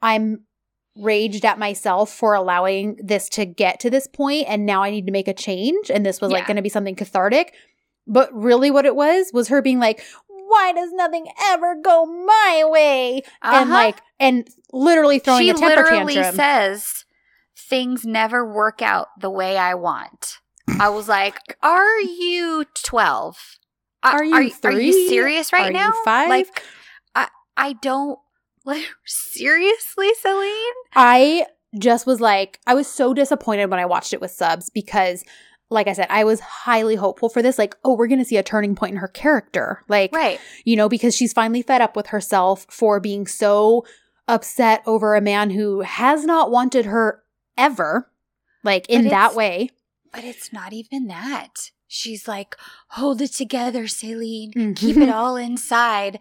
I'm 0.01 0.41
raged 0.95 1.43
at 1.43 1.57
myself 1.57 2.11
for 2.13 2.35
allowing 2.35 2.97
this 3.03 3.27
to 3.29 3.45
get 3.45 3.79
to 3.79 3.89
this 3.89 4.05
point 4.05 4.45
and 4.47 4.63
now 4.65 4.83
I 4.83 4.91
need 4.91 5.07
to 5.07 5.11
make 5.11 5.27
a 5.27 5.33
change 5.33 5.89
and 5.89 6.05
this 6.05 6.21
was 6.21 6.31
like 6.31 6.45
going 6.45 6.57
to 6.57 6.61
be 6.61 6.69
something 6.69 6.93
cathartic. 6.95 7.53
But 8.05 8.29
really 8.33 8.69
what 8.69 8.85
it 8.85 8.95
was 8.95 9.31
was 9.33 9.47
her 9.47 9.61
being 9.61 9.79
like, 9.79 10.03
"Why 10.27 10.71
does 10.73 10.91
nothing 10.93 11.25
ever 11.49 11.75
go 11.81 12.05
my 12.05 12.63
way?" 12.65 13.23
and 13.41 13.71
Uh-huh. 13.71 13.73
like 13.73 14.01
and 14.19 14.47
literally 14.71 15.17
throwing 15.19 15.43
she 15.43 15.49
a 15.49 15.53
temper 15.53 15.75
tantrum 15.77 15.87
She 15.87 15.93
literally 15.93 16.13
tantrum. 16.15 16.35
says 16.35 17.05
things 17.69 18.05
never 18.05 18.45
work 18.45 18.81
out 18.81 19.07
the 19.19 19.29
way 19.29 19.57
I 19.57 19.73
want. 19.75 20.37
I 20.79 20.89
was 20.89 21.07
like, 21.09 21.37
"Are 21.61 21.99
you 21.99 22.65
12? 22.83 23.35
Are 24.03 24.23
you 24.23 24.33
are, 24.35 24.69
are 24.69 24.71
you 24.79 25.07
serious 25.07 25.53
right 25.53 25.63
Are 25.63 25.67
you 25.67 25.73
now? 25.73 25.93
five? 26.05 26.29
Like 26.29 26.63
I 27.15 27.27
I 27.55 27.73
don't 27.73 28.19
like 28.65 28.85
seriously, 29.05 30.09
Selin? 30.23 30.71
I 30.95 31.45
just 31.79 32.05
was 32.05 32.21
like, 32.21 32.59
I 32.67 32.75
was 32.75 32.87
so 32.87 33.13
disappointed 33.13 33.69
when 33.69 33.79
I 33.79 33.85
watched 33.85 34.13
it 34.13 34.21
with 34.21 34.31
subs 34.31 34.69
because, 34.69 35.23
like 35.71 35.87
I 35.87 35.93
said, 35.93 36.07
I 36.09 36.23
was 36.23 36.39
highly 36.39 36.95
hopeful 36.95 37.29
for 37.29 37.41
this. 37.41 37.57
Like, 37.57 37.75
oh, 37.83 37.95
we're 37.95 38.07
going 38.07 38.19
to 38.19 38.25
see 38.25 38.37
a 38.37 38.43
turning 38.43 38.75
point 38.75 38.91
in 38.91 38.97
her 38.97 39.07
character. 39.07 39.81
Like, 39.87 40.13
Right. 40.13 40.39
you 40.65 40.75
know, 40.75 40.87
because 40.87 41.15
she's 41.15 41.33
finally 41.33 41.61
fed 41.63 41.81
up 41.81 41.95
with 41.95 42.07
herself 42.07 42.67
for 42.69 42.99
being 42.99 43.25
so 43.25 43.85
upset 44.27 44.83
over 44.85 45.15
a 45.15 45.21
man 45.21 45.49
who 45.49 45.81
has 45.81 46.25
not 46.25 46.51
wanted 46.51 46.85
her 46.85 47.22
ever, 47.57 48.09
like 48.63 48.87
in 48.89 49.07
that 49.09 49.35
way. 49.35 49.69
But 50.11 50.23
it's 50.23 50.53
not 50.53 50.73
even 50.73 51.07
that. 51.07 51.71
She's 51.87 52.27
like, 52.27 52.55
hold 52.89 53.21
it 53.21 53.33
together, 53.33 53.83
Selin. 53.83 54.51
Mhm. 54.55 54.75
Keep 54.75 54.97
it 54.97 55.09
all 55.09 55.35
inside. 55.35 56.17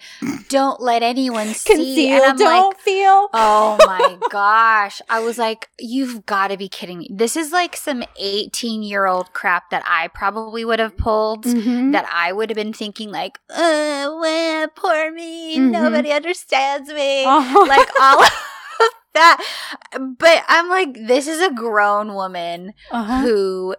Don't 0.51 0.83
let 0.83 1.03
anyone 1.03 1.47
see. 1.55 1.75
Conceal, 1.75 2.15
and 2.17 2.25
I'm 2.25 2.37
don't 2.37 2.71
like, 2.73 2.79
feel. 2.81 3.29
oh 3.33 3.79
my 3.87 4.19
gosh. 4.31 5.01
I 5.09 5.21
was 5.21 5.39
like, 5.39 5.71
you've 5.79 6.27
got 6.27 6.49
to 6.49 6.59
be 6.59 6.69
kidding 6.69 6.99
me. 6.99 7.09
This 7.11 7.37
is 7.39 7.53
like 7.53 7.75
some 7.75 8.05
18 8.19 8.83
year 8.83 9.07
old 9.07 9.33
crap 9.33 9.71
that 9.71 9.83
I 9.87 10.09
probably 10.09 10.63
would 10.67 10.79
have 10.79 10.97
pulled. 10.99 11.45
Mhm. 11.47 11.93
That 11.93 12.07
I 12.13 12.33
would 12.33 12.51
have 12.51 12.57
been 12.57 12.75
thinking 12.75 13.11
like, 13.11 13.39
uh, 13.49 14.11
well, 14.21 14.69
poor 14.77 15.11
me, 15.13 15.57
Mhm. 15.57 15.71
nobody 15.71 16.13
understands 16.13 16.91
me, 16.91 17.25
Oh. 17.27 17.65
like 17.67 17.89
all 17.99 18.23
that. 19.14 19.43
But 20.18 20.44
I'm 20.48 20.68
like, 20.68 20.94
this 20.94 21.26
is 21.26 21.40
a 21.40 21.52
grown 21.52 22.14
woman 22.14 22.74
Uh-huh. 22.90 23.20
who 23.22 23.76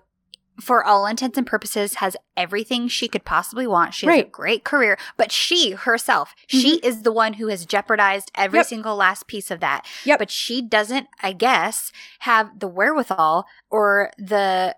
for 0.62 0.84
all 0.86 1.08
intents 1.08 1.36
and 1.36 1.48
purposes 1.48 1.96
has 1.96 2.16
everything 2.38 2.88
she 2.88 3.08
could 3.08 3.26
possibly 3.26 3.66
want 3.66 3.92
she 3.96 4.06
has 4.06 4.20
a 4.20 4.22
Mm-hmm. 4.22 4.30
great 4.30 4.64
career 4.64 5.00
but 5.18 5.32
she 5.32 5.72
herself 5.72 6.36
she 6.46 6.76
is 6.84 7.02
the 7.02 7.12
one 7.12 7.34
who 7.34 7.48
has 7.48 7.66
jeopardized 7.66 8.32
every 8.36 8.60
Yep. 8.60 8.68
single 8.68 8.96
last 8.96 9.26
piece 9.26 9.50
of 9.50 9.60
that 9.62 9.84
Yep. 10.06 10.20
but 10.20 10.30
she 10.30 10.62
doesn't 10.62 11.08
i 11.24 11.32
guess 11.34 11.92
have 12.20 12.60
the 12.60 12.68
wherewithal 12.68 13.48
or 13.72 14.12
the 14.20 14.76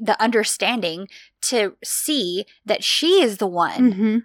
the 0.00 0.16
understanding 0.18 1.08
to 1.42 1.76
see 1.84 2.46
that 2.64 2.82
she 2.82 3.22
is 3.22 3.36
the 3.36 3.46
one 3.46 3.92
Mhm. 3.92 4.24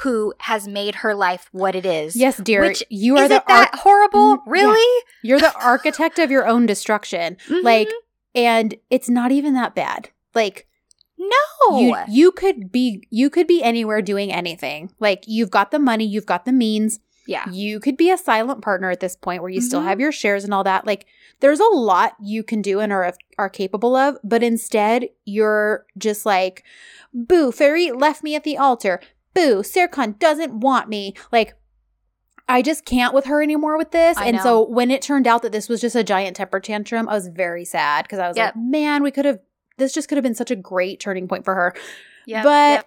Who 0.00 0.32
has 0.40 0.66
made 0.66 0.96
her 0.96 1.14
life 1.14 1.48
what 1.52 1.74
it 1.74 1.84
is 1.86 2.16
Yes, 2.16 2.36
dear. 2.38 2.62
Which- 2.62 2.82
you 2.88 3.16
are 3.16 3.24
is 3.24 3.28
the 3.28 3.36
it 3.36 3.44
that 3.48 3.74
horrible 3.74 4.36
Mm, 4.38 4.40
yeah. 4.46 4.52
really 4.52 5.02
you're 5.22 5.40
the 5.40 5.54
architect 5.60 6.18
of 6.18 6.30
your 6.30 6.46
own 6.46 6.66
destruction. 6.66 7.36
Like, 7.62 7.88
Mhm. 7.88 7.92
and 8.34 8.74
it's 8.90 9.08
not 9.10 9.30
even 9.32 9.54
that 9.54 9.74
bad. 9.74 10.08
Like, 10.34 10.66
no 11.18 11.78
you 11.78 11.94
you 12.08 12.32
could 12.32 12.72
be 12.72 13.06
you 13.10 13.30
could 13.30 13.46
be 13.46 13.62
anywhere 13.62 14.02
doing 14.02 14.32
anything. 14.32 14.90
Like, 15.00 15.24
you've 15.26 15.50
got 15.50 15.70
the 15.70 15.78
money, 15.78 16.04
you've 16.04 16.26
got 16.26 16.44
the 16.44 16.52
means. 16.52 17.00
yeah 17.26 17.48
You 17.50 17.80
could 17.80 17.96
be 17.96 18.10
a 18.10 18.18
silent 18.18 18.60
partner 18.62 18.90
at 18.90 19.00
this 19.00 19.16
point 19.16 19.40
where 19.42 19.50
you 19.50 19.60
still 19.62 19.80
Mhm. 19.80 19.84
have 19.86 20.00
your 20.00 20.12
shares 20.12 20.44
and 20.44 20.52
all 20.52 20.64
that. 20.64 20.86
Like, 20.86 21.06
there's 21.40 21.60
a 21.60 21.64
lot 21.74 22.16
you 22.20 22.42
can 22.42 22.60
do 22.62 22.80
and 22.80 22.92
are 22.92 23.14
are 23.38 23.48
capable 23.48 23.96
of, 23.96 24.18
but 24.24 24.42
instead 24.42 25.08
you're 25.24 25.86
just 25.96 26.26
like, 26.26 26.64
"Boo, 27.14 27.50
Ferit 27.52 27.98
left 28.00 28.22
me 28.22 28.34
at 28.34 28.44
the 28.44 28.58
altar. 28.58 29.00
Boo, 29.34 29.62
Serkan 29.62 30.18
doesn't 30.18 30.60
want 30.60 30.88
me." 30.88 31.14
Like, 31.32 31.54
I 32.48 32.62
just 32.62 32.84
can't 32.84 33.14
with 33.14 33.24
her 33.26 33.42
anymore 33.42 33.76
with 33.78 33.90
this. 33.90 34.16
I 34.16 34.26
and 34.26 34.36
know. 34.36 34.42
so 34.42 34.68
when 34.68 34.90
it 34.90 35.02
turned 35.02 35.26
out 35.26 35.42
that 35.42 35.52
this 35.52 35.68
was 35.68 35.80
just 35.80 35.96
a 35.96 36.04
giant 36.04 36.36
temper 36.36 36.60
tantrum, 36.60 37.08
I 37.08 37.14
was 37.14 37.28
very 37.28 37.64
sad 37.64 38.04
because 38.04 38.18
I 38.18 38.28
was 38.28 38.36
Yep. 38.36 38.54
like, 38.54 38.64
"Man, 38.64 39.02
we 39.02 39.10
could 39.10 39.24
have. 39.24 39.40
This 39.78 39.92
just 39.92 40.08
could 40.08 40.16
have 40.16 40.22
been 40.22 40.34
such 40.34 40.50
a 40.50 40.56
great 40.56 41.00
turning 41.00 41.28
point 41.28 41.44
for 41.44 41.54
her." 41.54 41.74
yeah 42.26 42.42
but 42.42 42.86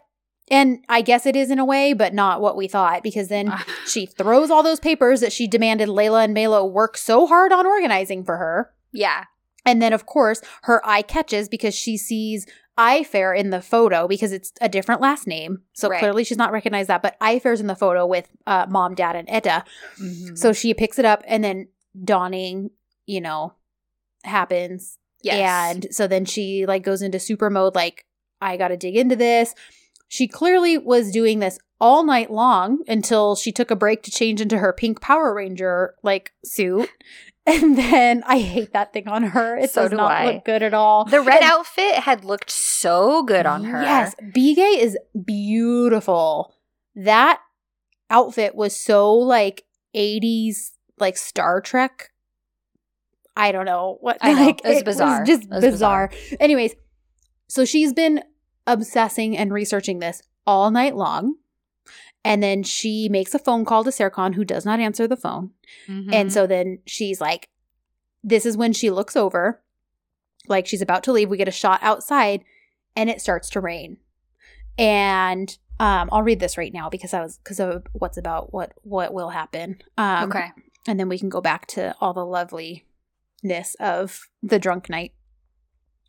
and 0.49 0.79
I 0.89 1.01
guess 1.01 1.25
it 1.25 1.35
is 1.35 1.51
in 1.51 1.59
a 1.59 1.65
way, 1.65 1.91
but 1.93 2.13
not 2.13 2.39
what 2.41 2.55
we 2.55 2.67
thought 2.67 3.03
because 3.03 3.27
then 3.27 3.53
she 3.85 4.05
throws 4.05 4.49
all 4.49 4.63
those 4.63 4.79
papers 4.79 5.19
that 5.21 5.33
she 5.33 5.45
demanded 5.47 5.89
Leyla 5.89 6.23
and 6.23 6.33
Melo 6.33 6.65
work 6.65 6.97
so 6.97 7.27
hard 7.27 7.51
on 7.51 7.65
organizing 7.67 8.23
for 8.23 8.37
her. 8.37 8.71
yeah 8.93 9.25
And 9.65 9.81
then, 9.81 9.91
of 9.93 10.05
course, 10.05 10.41
her 10.63 10.81
eye 10.87 11.01
catches 11.01 11.49
because 11.49 11.75
she 11.75 11.97
sees 11.97 12.45
Ayfer 12.77 13.37
in 13.37 13.49
the 13.49 13.61
photo 13.61 14.07
because 14.07 14.31
it's 14.31 14.51
a 14.61 14.69
different 14.69 15.01
last 15.01 15.25
name. 15.27 15.63
So 15.73 15.89
Right. 15.89 15.99
clearly 15.99 16.23
she's 16.23 16.37
not 16.37 16.51
recognized 16.51 16.89
that, 16.89 17.01
but 17.01 17.19
Ayfer's 17.19 17.59
in 17.59 17.67
the 17.67 17.75
photo 17.75 18.05
with 18.05 18.29
uh, 18.45 18.65
mom, 18.69 18.93
dad, 18.95 19.15
and 19.15 19.29
Eda. 19.29 19.63
Mhm. 19.99 20.37
So 20.37 20.53
she 20.53 20.73
picks 20.73 20.99
it 20.99 21.05
up 21.05 21.23
and 21.27 21.43
then 21.43 21.67
dawning, 22.03 22.69
you 23.05 23.21
know, 23.21 23.53
happens. 24.23 24.97
yes 25.23 25.75
And 25.75 25.87
so 25.91 26.07
then 26.07 26.25
she 26.25 26.65
like 26.67 26.83
goes 26.83 27.01
into 27.01 27.19
super 27.19 27.49
mode, 27.49 27.73
like, 27.75 28.05
I 28.41 28.55
got 28.57 28.67
to 28.67 28.77
dig 28.77 28.95
into 28.95 29.15
this. 29.15 29.55
She 30.07 30.27
clearly 30.27 30.77
was 30.77 31.11
doing 31.11 31.39
this 31.39 31.57
all 31.81 32.03
night 32.05 32.31
long 32.31 32.79
until 32.87 33.35
she 33.35 33.51
took 33.51 33.71
a 33.71 33.75
break 33.75 34.03
to 34.03 34.11
change 34.11 34.39
into 34.41 34.59
her 34.59 34.71
pink 34.73 35.01
Power 35.01 35.33
Ranger 35.33 35.95
like 36.03 36.33
suit. 36.45 36.89
And 37.61 37.77
then 37.77 38.23
I 38.27 38.39
hate 38.39 38.73
that 38.73 38.91
thing 38.91 39.07
on 39.07 39.23
her. 39.23 39.55
It 39.57 39.69
So 39.71 39.83
does 39.83 39.91
do 39.91 39.97
not 39.97 40.11
I. 40.11 40.25
look 40.33 40.43
good 40.45 40.61
at 40.63 40.73
all. 40.73 41.05
The 41.05 41.21
red 41.21 41.37
And- 41.41 41.45
outfit 41.51 41.95
had 41.95 42.25
looked 42.25 42.51
so 42.51 43.23
good 43.23 43.45
on 43.45 43.63
her. 43.63 43.81
Yes, 43.81 44.13
Bige 44.21 44.57
is 44.77 44.97
beautiful. 45.25 46.53
That 46.95 47.39
outfit 48.09 48.53
was 48.55 48.75
so 48.75 49.13
like 49.13 49.63
80s 49.95 50.71
like 50.99 51.15
Star 51.17 51.61
Trek. 51.61 52.11
I 53.35 53.51
don't 53.51 53.65
know 53.65 53.97
what 54.01 54.17
I 54.21 54.33
know. 54.33 54.45
like 54.47 54.61
It 54.65 54.73
was 54.73 54.83
bizarre. 54.83 55.23
just 55.23 55.43
It 55.43 55.49
was 55.49 55.63
bizarre. 55.63 56.11
Anyways, 56.39 56.75
so 57.47 57.63
she's 57.65 57.93
been 57.93 58.23
obsessing 58.65 59.37
and 59.37 59.53
researching 59.53 59.99
this 59.99 60.21
all 60.45 60.69
night 60.71 60.95
long. 60.95 61.35
And 62.27 62.43
then 62.43 62.63
she 62.63 63.09
makes 63.09 63.33
a 63.33 63.39
phone 63.39 63.65
call 63.65 63.83
to 63.83 63.89
Serkan, 63.89 64.35
who 64.35 64.43
does 64.43 64.65
not 64.65 64.79
answer 64.79 65.07
the 65.07 65.15
phone. 65.17 65.51
Mhm. 65.87 66.13
And 66.13 66.33
so 66.33 66.45
then 66.45 66.79
she's 66.85 67.21
like, 67.21 67.49
this 68.23 68.45
is 68.45 68.57
when 68.57 68.73
she 68.73 68.89
looks 68.89 69.15
over, 69.15 69.61
like 70.47 70.67
she's 70.67 70.81
about 70.81 71.03
to 71.03 71.11
leave. 71.11 71.29
We 71.29 71.37
get 71.37 71.47
a 71.47 71.51
shot 71.51 71.79
outside 71.81 72.43
and 72.95 73.09
it 73.09 73.21
starts 73.21 73.49
to 73.51 73.61
rain. 73.61 73.97
And 74.77 75.57
um, 75.79 76.09
I'll 76.11 76.23
read 76.23 76.39
this 76.39 76.57
right 76.57 76.73
now 76.73 76.89
because 76.89 77.13
I 77.13 77.21
was 77.21 77.37
because 77.37 77.59
of 77.59 77.85
what's 77.93 78.17
about 78.17 78.53
what 78.53 78.73
what 78.81 79.13
will 79.13 79.29
happen. 79.29 79.81
Um, 79.97 80.29
okay. 80.29 80.49
and 80.87 80.99
then 80.99 81.09
we 81.09 81.19
can 81.19 81.29
go 81.29 81.41
back 81.41 81.67
to 81.67 81.95
all 82.01 82.13
the 82.13 82.25
loveliness 82.25 83.75
of 83.79 84.27
the 84.41 84.59
drunk 84.59 84.89
night. 84.89 85.13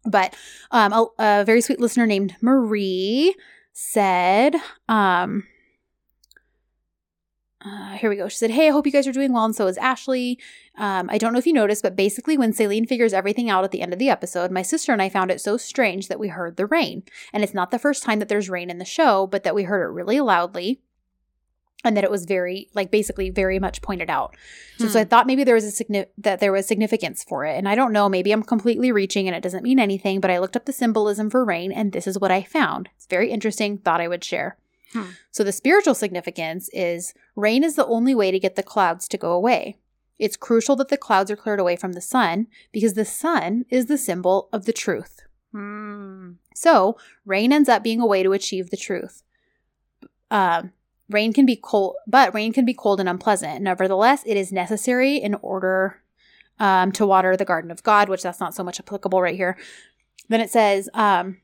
But 0.05 0.35
um, 0.71 0.93
a, 0.93 1.07
a 1.19 1.45
very 1.45 1.61
sweet 1.61 1.81
listener 1.81 2.07
named 2.07 2.37
Marie 2.41 3.35
said, 3.73 4.57
um, 4.89 5.45
uh, 7.69 7.97
here 7.97 8.09
we 8.09 8.17
go. 8.17 8.29
She 8.29 8.37
said, 8.37 8.51
Hey, 8.53 8.69
I 8.69 8.73
hope 8.73 8.87
you 8.87 8.93
guys 8.93 9.07
are 9.07 9.13
doing 9.13 9.33
well, 9.33 9.45
and 9.45 9.55
so 9.55 9.67
is 9.67 9.77
Ashley. 9.79 10.39
Um, 10.77 11.09
I 11.11 11.19
don't 11.19 11.33
know 11.33 11.39
if 11.39 11.47
you 11.47 11.53
noticed, 11.53 11.83
but 11.83 11.97
basically, 11.97 12.39
when 12.39 12.53
Selin 12.53 12.89
figures 12.89 13.13
everything 13.13 13.51
out 13.51 13.65
at 13.65 13.71
the 13.73 13.83
end 13.83 13.93
of 13.93 13.99
the 13.99 14.11
episode, 14.11 14.51
my 14.51 14.63
sister 14.63 14.93
and 14.93 15.03
I 15.03 15.09
found 15.09 15.31
it 15.31 15.41
so 15.41 15.57
strange 15.57 16.09
that 16.09 16.21
we 16.21 16.29
heard 16.29 16.57
the 16.57 16.67
rain. 16.67 17.03
And 17.33 17.43
it's 17.43 17.55
not 17.55 17.71
the 17.71 17.79
first 17.79 18.03
time 18.03 18.21
that 18.21 18.29
there's 18.29 18.49
rain 18.49 18.71
in 18.71 18.79
the 18.79 18.85
show, 18.85 19.27
but 19.27 19.43
that 19.43 19.55
we 19.55 19.65
heard 19.65 19.83
it 19.85 19.93
really 19.93 20.21
loudly 20.21 20.81
and 21.85 21.97
that 21.97 22.03
it 22.03 22.11
was 22.11 22.25
very, 22.25 22.69
like, 22.75 22.91
basically 22.91 23.31
very 23.31 23.61
much 23.61 23.83
pointed 23.83 24.11
out. 24.11 24.37
So, 24.79 24.89
so 24.89 24.99
I 24.99 25.05
Hmm. 25.05 25.09
thought 25.11 25.27
maybe 25.29 25.45
there 25.45 25.55
was 25.55 25.65
a 25.65 25.85
signi- 25.85 26.07
that 26.19 26.41
there 26.41 26.51
was 26.51 26.67
significance 26.67 27.23
for 27.23 27.45
it. 27.45 27.57
And 27.57 27.69
I 27.69 27.77
don't 27.77 27.93
know, 27.93 28.09
maybe 28.09 28.33
I'm 28.33 28.43
completely 28.43 28.91
reaching 28.91 29.29
and 29.29 29.37
it 29.37 29.43
doesn't 29.45 29.63
mean 29.63 29.79
anything, 29.79 30.19
but 30.21 30.31
I 30.31 30.39
looked 30.39 30.57
up 30.57 30.65
the 30.65 30.73
symbolism 30.73 31.31
for 31.31 31.45
rain 31.45 31.71
and 31.71 31.93
this 31.93 32.09
is 32.09 32.19
what 32.19 32.33
I 32.33 32.43
found. 32.43 32.89
It's 32.97 33.07
very 33.07 33.31
interesting, 33.31 33.79
thought 33.79 34.01
I 34.01 34.09
would 34.09 34.25
share. 34.25 34.57
Hmm. 34.93 35.05
So 35.31 35.45
the 35.45 35.53
spiritual 35.53 35.95
significance 35.95 36.69
is 36.73 37.15
rain 37.39 37.63
is 37.63 37.77
the 37.77 37.87
only 37.87 38.15
way 38.15 38.31
to 38.31 38.39
get 38.39 38.57
the 38.57 38.63
clouds 38.63 39.07
to 39.09 39.17
go 39.17 39.33
away. 39.33 39.79
It's 40.19 40.37
crucial 40.37 40.75
that 40.77 40.89
the 40.89 40.97
clouds 40.97 41.31
are 41.31 41.37
cleared 41.37 41.61
away 41.61 41.77
from 41.77 41.93
the 41.93 42.01
sun 42.01 42.49
because 42.73 42.95
the 42.95 43.05
sun 43.05 43.65
is 43.71 43.87
the 43.87 43.97
symbol 43.97 44.49
of 44.53 44.65
the 44.65 44.73
truth. 44.73 45.21
Mm. 45.55 46.37
So 46.55 46.99
rain 47.25 47.53
ends 47.53 47.69
up 47.69 47.85
being 47.85 48.01
a 48.01 48.07
way 48.07 48.25
to 48.25 48.33
achieve 48.33 48.71
the 48.71 48.77
truth. 48.77 49.23
Um, 50.31 50.73
rain 51.09 51.33
can 51.33 51.47
be 51.47 51.55
cold, 51.55 51.95
but 52.07 52.35
rain 52.35 52.53
can 52.53 52.65
be 52.65 52.75
cold 52.75 52.99
and 52.99 53.09
unpleasant. 53.09 53.63
Nevertheless, 53.63 54.25
it 54.27 54.37
is 54.37 54.53
necessary 54.53 55.17
in 55.17 55.35
order 55.37 56.03
um, 56.59 56.91
to 56.93 57.07
water 57.07 57.37
the 57.37 57.45
garden 57.45 57.71
of 57.71 57.85
God, 57.85 58.09
which 58.09 58.25
that's 58.25 58.41
not 58.41 58.55
so 58.55 58.65
much 58.65 58.81
applicable 58.81 59.23
right 59.23 59.37
here. 59.37 59.57
Then 60.29 60.41
it 60.41 60.51
says, 60.51 60.89
um, 60.93 61.39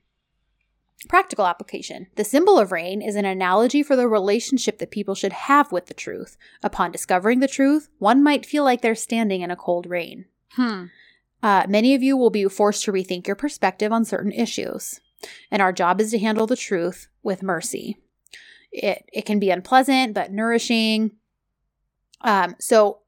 Practical 1.09 1.47
application. 1.47 2.07
The 2.17 2.25
symbol 2.25 2.59
of 2.59 2.73
rain 2.73 3.03
is 3.03 3.15
an 3.15 3.27
analogy 3.27 3.83
for 3.83 3.95
the 3.95 4.09
relationship 4.09 4.79
that 4.79 4.91
people 4.91 5.15
should 5.15 5.33
have 5.33 5.71
with 5.71 5.87
the 5.87 5.95
truth. 5.95 6.37
Upon 6.63 6.93
discovering 6.93 7.41
the 7.41 7.49
truth, 7.49 7.89
one 7.99 8.23
might 8.23 8.47
feel 8.47 8.65
like 8.65 8.81
they're 8.81 8.95
standing 8.95 9.43
in 9.43 9.51
a 9.51 9.57
cold 9.57 9.87
rain. 9.87 10.25
Hmm. 10.53 10.87
Uh, 11.43 11.67
many 11.69 11.95
of 11.95 12.03
you 12.03 12.17
will 12.17 12.31
be 12.31 12.49
forced 12.49 12.85
to 12.85 12.93
rethink 12.93 13.27
your 13.27 13.37
perspective 13.37 13.93
on 13.93 14.07
certain 14.07 14.33
issues, 14.33 15.01
and 15.51 15.61
our 15.61 15.73
job 15.73 16.01
is 16.01 16.11
to 16.13 16.19
handle 16.19 16.47
the 16.47 16.57
truth 16.57 17.09
with 17.23 17.43
mercy. 17.43 17.99
It 18.73 19.05
it 19.13 19.27
can 19.27 19.39
be 19.39 19.51
unpleasant 19.51 20.15
but 20.15 20.33
nourishing. 20.33 21.13
Um, 22.23 22.57
so 22.59 23.01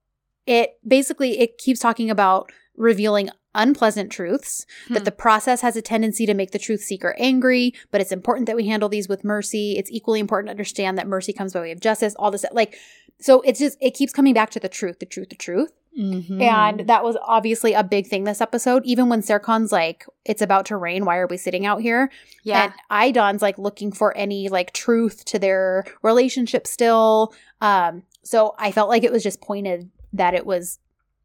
it 0.47 0.79
basically 0.87 1.41
it 1.41 1.57
keeps 1.57 1.81
talking 1.81 2.11
about 2.11 2.53
revealing 2.77 3.31
unpleasant 3.57 4.13
truths 4.13 4.65
Hmm. 4.89 4.95
that 4.95 5.05
the 5.05 5.13
process 5.13 5.61
has 5.63 5.75
a 5.77 5.83
tendency 5.83 6.27
to 6.27 6.35
make 6.35 6.53
the 6.53 6.59
truth 6.59 6.83
seeker 6.83 7.15
angry 7.19 7.75
but 7.91 8.01
it's 8.01 8.13
important 8.13 8.47
that 8.47 8.57
we 8.57 8.69
handle 8.69 8.89
these 8.89 9.09
with 9.09 9.25
mercy 9.25 9.77
it's 9.79 9.91
equally 9.91 10.21
important 10.21 10.47
to 10.49 10.53
understand 10.53 10.97
that 10.99 11.09
mercy 11.09 11.33
comes 11.33 11.53
by 11.53 11.61
way 11.61 11.73
of 11.73 11.81
justice 11.81 12.15
all 12.19 12.31
this 12.31 12.45
like 12.53 12.77
so 13.19 13.41
it's 13.41 13.59
just 13.59 13.77
it 13.81 13.93
keeps 13.95 14.13
coming 14.13 14.35
back 14.35 14.51
to 14.51 14.61
the 14.61 14.69
truth 14.69 14.99
the 15.01 15.07
truth 15.07 15.31
the 15.31 15.37
truth 15.37 15.73
Mm-hmm. 15.99 16.43
and 16.43 16.81
that 16.89 17.03
was 17.03 17.17
obviously 17.23 17.73
a 17.73 17.83
big 17.83 18.07
thing 18.07 18.25
this 18.25 18.43
episode 18.43 18.83
even 18.85 19.09
when 19.09 19.23
Serkan's 19.23 19.73
like 19.73 20.05
it's 20.27 20.43
about 20.43 20.67
to 20.67 20.77
rain 20.77 21.07
why 21.07 21.17
are 21.17 21.27
we 21.27 21.39
sitting 21.39 21.65
out 21.65 21.81
here 21.81 22.11
yeah. 22.43 22.65
and 22.65 22.73
Aydan's 22.91 23.41
like 23.41 23.57
looking 23.57 23.91
for 23.91 24.15
any 24.15 24.51
like 24.51 24.75
truth 24.75 25.25
to 25.25 25.39
their 25.39 25.87
relationship 26.03 26.67
still. 26.67 27.33
Um, 27.63 28.03
so 28.23 28.55
I 28.59 28.73
felt 28.73 28.91
like 28.91 29.05
it 29.05 29.11
was 29.11 29.23
just 29.23 29.41
pointed 29.41 29.91
that 30.13 30.35
it 30.35 30.45
was 30.45 30.79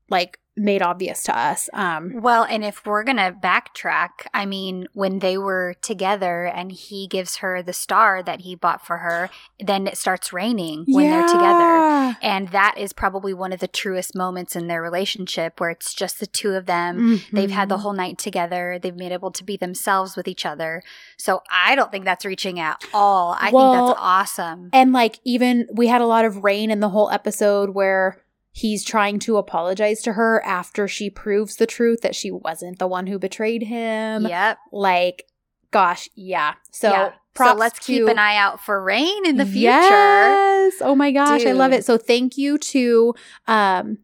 like 0.09 0.39
made 0.61 0.81
obvious 0.81 1.23
to 1.23 1.37
us. 1.37 1.69
Um, 1.73 2.21
Well, 2.21 2.43
and 2.43 2.63
if 2.63 2.85
we're 2.85 3.03
going 3.03 3.17
to 3.17 3.31
backtrack, 3.31 4.27
I 4.33 4.45
mean, 4.45 4.87
when 4.93 5.19
they 5.19 5.37
were 5.37 5.75
together 5.81 6.45
and 6.45 6.71
he 6.71 7.07
gives 7.07 7.37
her 7.37 7.61
the 7.63 7.73
star 7.73 8.21
that 8.23 8.41
he 8.41 8.55
bought 8.55 8.85
for 8.85 8.97
her, 8.99 9.29
then 9.59 9.87
it 9.87 9.97
starts 9.97 10.31
raining 10.31 10.85
when 10.87 11.09
they're 11.09 11.27
together. 11.27 12.15
And 12.21 12.49
that 12.49 12.75
is 12.77 12.93
probably 12.93 13.33
one 13.33 13.51
of 13.53 13.59
the 13.59 13.67
truest 13.67 14.15
moments 14.15 14.55
in 14.55 14.67
their 14.67 14.81
relationship 14.81 15.59
where 15.59 15.69
it's 15.71 15.93
just 15.93 16.19
the 16.19 16.27
two 16.27 16.51
of 16.51 16.65
them. 16.67 17.21
They've 17.31 17.49
had 17.51 17.69
the 17.69 17.77
Mhm. 17.77 17.81
whole 17.81 17.93
night 17.93 18.17
together. 18.17 18.77
They've 18.81 18.95
been 18.95 19.11
able 19.11 19.31
to 19.31 19.43
be 19.43 19.57
themselves 19.57 20.15
with 20.15 20.27
each 20.27 20.45
other. 20.45 20.83
So 21.17 21.41
I 21.49 21.75
don't 21.75 21.91
think 21.91 22.05
that's 22.05 22.25
reaching 22.25 22.59
at 22.59 22.83
all. 22.93 23.35
I 23.39 23.49
Well, 23.51 23.71
think 23.73 23.87
that's 23.87 23.99
awesome. 24.01 24.69
and 24.73 24.93
like 24.93 25.19
even 25.23 25.67
we 25.73 25.87
had 25.87 26.01
a 26.01 26.05
lot 26.05 26.25
of 26.25 26.43
rain 26.43 26.69
in 26.69 26.79
the 26.79 26.89
whole 26.89 27.09
episode 27.09 27.71
where 27.71 28.17
he's 28.51 28.83
trying 28.83 29.17
to 29.19 29.37
apologize 29.37 30.01
to 30.01 30.13
her 30.13 30.43
after 30.45 30.87
she 30.87 31.09
proves 31.09 31.55
the 31.55 31.65
truth 31.65 32.01
that 32.01 32.15
she 32.15 32.29
wasn't 32.31 32.79
the 32.79 32.87
one 32.87 33.07
who 33.07 33.17
betrayed 33.17 33.63
him. 33.63 34.25
Yep. 34.27 34.57
Like, 34.71 35.25
gosh, 35.71 36.09
yeah. 36.15 36.55
So 36.71 36.89
yeah. 36.91 37.11
So 37.37 37.53
let's 37.53 37.79
keep 37.79 38.05
an 38.09 38.19
eye 38.19 38.35
out 38.35 38.59
for 38.59 38.83
rain 38.83 39.25
in 39.25 39.37
the 39.37 39.45
future. 39.45 39.61
Yes. 39.69 40.73
Oh 40.81 40.95
my 40.95 41.11
gosh, 41.11 41.45
I 41.45 41.53
love 41.53 41.71
it. 41.71 41.85
So 41.85 41.97
thank 41.97 42.37
you 42.37 42.57
to 42.57 43.15
um 43.47 43.99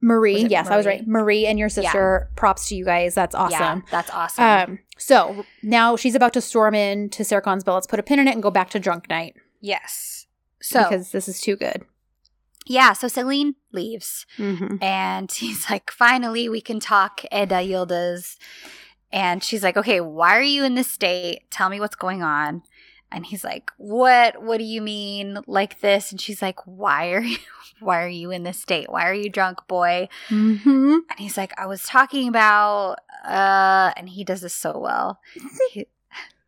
Marie. 0.00 0.42
Yes, 0.44 0.68
I 0.68 0.76
was 0.76 0.84
right. 0.86 1.06
Marie 1.08 1.46
and 1.46 1.58
your 1.58 1.68
Yeah. 1.68 1.72
sister. 1.90 2.30
Props 2.36 2.68
to 2.68 2.76
you 2.76 2.84
guys. 2.84 3.14
That's 3.14 3.34
Yeah, 3.34 3.40
awesome. 3.40 3.84
that's 3.90 4.10
awesome. 4.10 4.44
Um 4.44 4.78
so 4.98 5.44
now 5.62 5.96
she's 5.96 6.14
about 6.14 6.34
to 6.34 6.40
storm 6.42 6.74
in 6.74 7.08
to 7.10 7.22
Serkan's 7.22 7.64
Bell. 7.64 7.74
Let's 7.76 7.86
put 7.86 7.98
a 7.98 8.02
pin 8.02 8.18
in 8.18 8.28
it 8.28 8.32
and 8.34 8.42
go 8.42 8.50
back 8.50 8.68
to 8.70 8.78
drunk 8.78 9.08
night 9.08 9.34
yes. 9.60 10.26
So 10.60 10.82
because 10.82 11.12
this 11.12 11.28
is 11.28 11.40
too 11.40 11.56
good. 11.56 11.84
Yeah, 12.68 12.92
so 12.92 13.06
Selin 13.08 13.54
leaves 13.72 14.26
Mm-hmm. 14.36 14.76
and 14.82 15.30
he's 15.40 15.68
like, 15.70 15.90
finally 15.90 16.48
we 16.48 16.60
can 16.60 16.80
talk, 16.80 17.24
Eda 17.32 17.62
Yıldız. 17.62 18.36
And 19.10 19.42
she's 19.42 19.62
like, 19.62 19.76
okay, 19.78 20.00
why 20.02 20.36
are 20.36 20.42
you 20.42 20.64
in 20.64 20.74
this 20.74 20.90
state? 20.90 21.50
Tell 21.50 21.70
me 21.70 21.80
what's 21.80 21.96
going 21.96 22.22
on. 22.22 22.62
And 23.10 23.24
he's 23.24 23.42
like, 23.42 23.70
what? 23.78 24.42
What 24.42 24.58
do 24.58 24.64
you 24.64 24.82
mean 24.82 25.38
like 25.46 25.80
this? 25.80 26.12
And 26.12 26.20
she's 26.20 26.42
like, 26.42 26.60
why 26.66 27.12
are 27.12 27.22
you, 27.22 27.38
why 27.80 28.02
are 28.02 28.08
you 28.08 28.30
in 28.30 28.42
this 28.42 28.60
state? 28.60 28.90
Why 28.90 29.08
are 29.08 29.14
you 29.14 29.30
drunk, 29.30 29.66
boy? 29.66 30.10
Mm-hmm. 30.28 30.92
And 31.08 31.18
he's 31.18 31.38
like, 31.38 31.58
I 31.58 31.64
was 31.64 31.84
talking 31.84 32.28
about, 32.28 32.96
uh, 33.24 33.92
and 33.96 34.10
he 34.10 34.24
does 34.24 34.42
this 34.42 34.54
so 34.54 34.78
well. 34.78 35.20
He, 35.72 35.86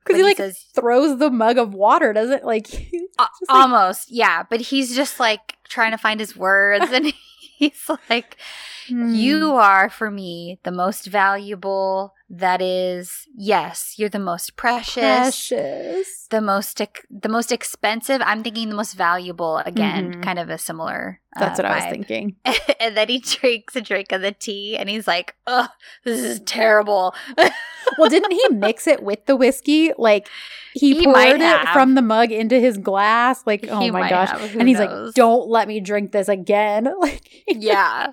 Because 0.05 0.15
when 0.15 0.17
he 0.17 0.23
like 0.31 0.37
says, 0.39 0.65
throws 0.75 1.19
the 1.19 1.31
mug 1.31 1.59
of 1.59 1.75
water, 1.75 2.13
doesn't 2.13 2.45
like, 2.55 2.69
Uh, 2.73 2.79
like- 3.19 3.29
almost, 3.49 4.11
yeah. 4.11 4.43
But 4.49 4.61
he's 4.61 4.95
just 4.97 5.21
like 5.21 5.57
trying 5.69 5.91
to 5.93 5.99
find 5.99 6.19
his 6.21 6.37
words, 6.37 6.91
and 6.93 7.13
he's 7.57 7.89
like, 8.09 8.37
Hmm. 8.89 9.15
"You 9.15 9.55
are 9.55 9.89
for 9.91 10.11
me 10.11 10.59
the 10.65 10.73
most 10.73 11.07
valuable. 11.07 12.15
That 12.33 12.63
is, 12.63 13.27
yes, 13.37 13.95
you're 13.97 14.09
the 14.09 14.21
most 14.21 14.55
precious, 14.55 15.49
precious. 15.51 16.29
the 16.31 16.41
most 16.41 16.81
the 17.11 17.29
most 17.29 17.51
expensive. 17.51 18.23
I'm 18.25 18.45
thinking 18.45 18.69
the 18.69 18.77
most 18.77 18.95
valuable. 18.95 19.59
Again, 19.59 20.15
Mhm. 20.15 20.23
kind 20.23 20.39
of 20.39 20.49
a 20.49 20.57
similar. 20.57 21.21
uh, 21.37 21.41
That's 21.41 21.59
what 21.59 21.65
I 21.67 21.75
was 21.75 21.85
thinking. 21.87 22.37
and 22.81 22.97
then 22.97 23.09
he 23.09 23.19
drinks 23.19 23.75
a 23.75 23.81
drink 23.81 24.13
of 24.13 24.21
the 24.23 24.31
tea, 24.31 24.77
and 24.77 24.89
he's 24.89 25.09
like, 25.09 25.35
"Ugh, 25.49 25.71
this 26.05 26.21
is 26.21 26.41
terrible." 26.41 27.15
Well, 27.99 28.11
didn't 28.11 28.31
he 28.33 28.47
mix 28.55 28.87
it 28.87 29.03
with 29.03 29.25
the 29.27 29.35
whiskey? 29.35 29.93
Like 29.99 30.29
he, 30.75 30.95
He 31.01 31.05
poured 31.05 31.37
it 31.37 31.41
have. 31.41 31.69
from 31.73 31.95
the 31.95 32.03
mug 32.03 32.31
into 32.31 32.61
his 32.61 32.77
glass. 32.79 33.43
Like, 33.47 33.67
oh 33.69 33.81
He 33.81 33.91
my 33.91 34.09
gosh. 34.09 34.31
and 34.55 34.69
he's 34.69 34.79
knows? 34.79 35.07
like, 35.09 35.15
"Don't 35.15 35.49
let 35.49 35.67
me 35.67 35.81
drink 35.81 36.13
this 36.13 36.29
again." 36.29 36.89
Like, 37.01 37.27
yeah. 37.49 38.09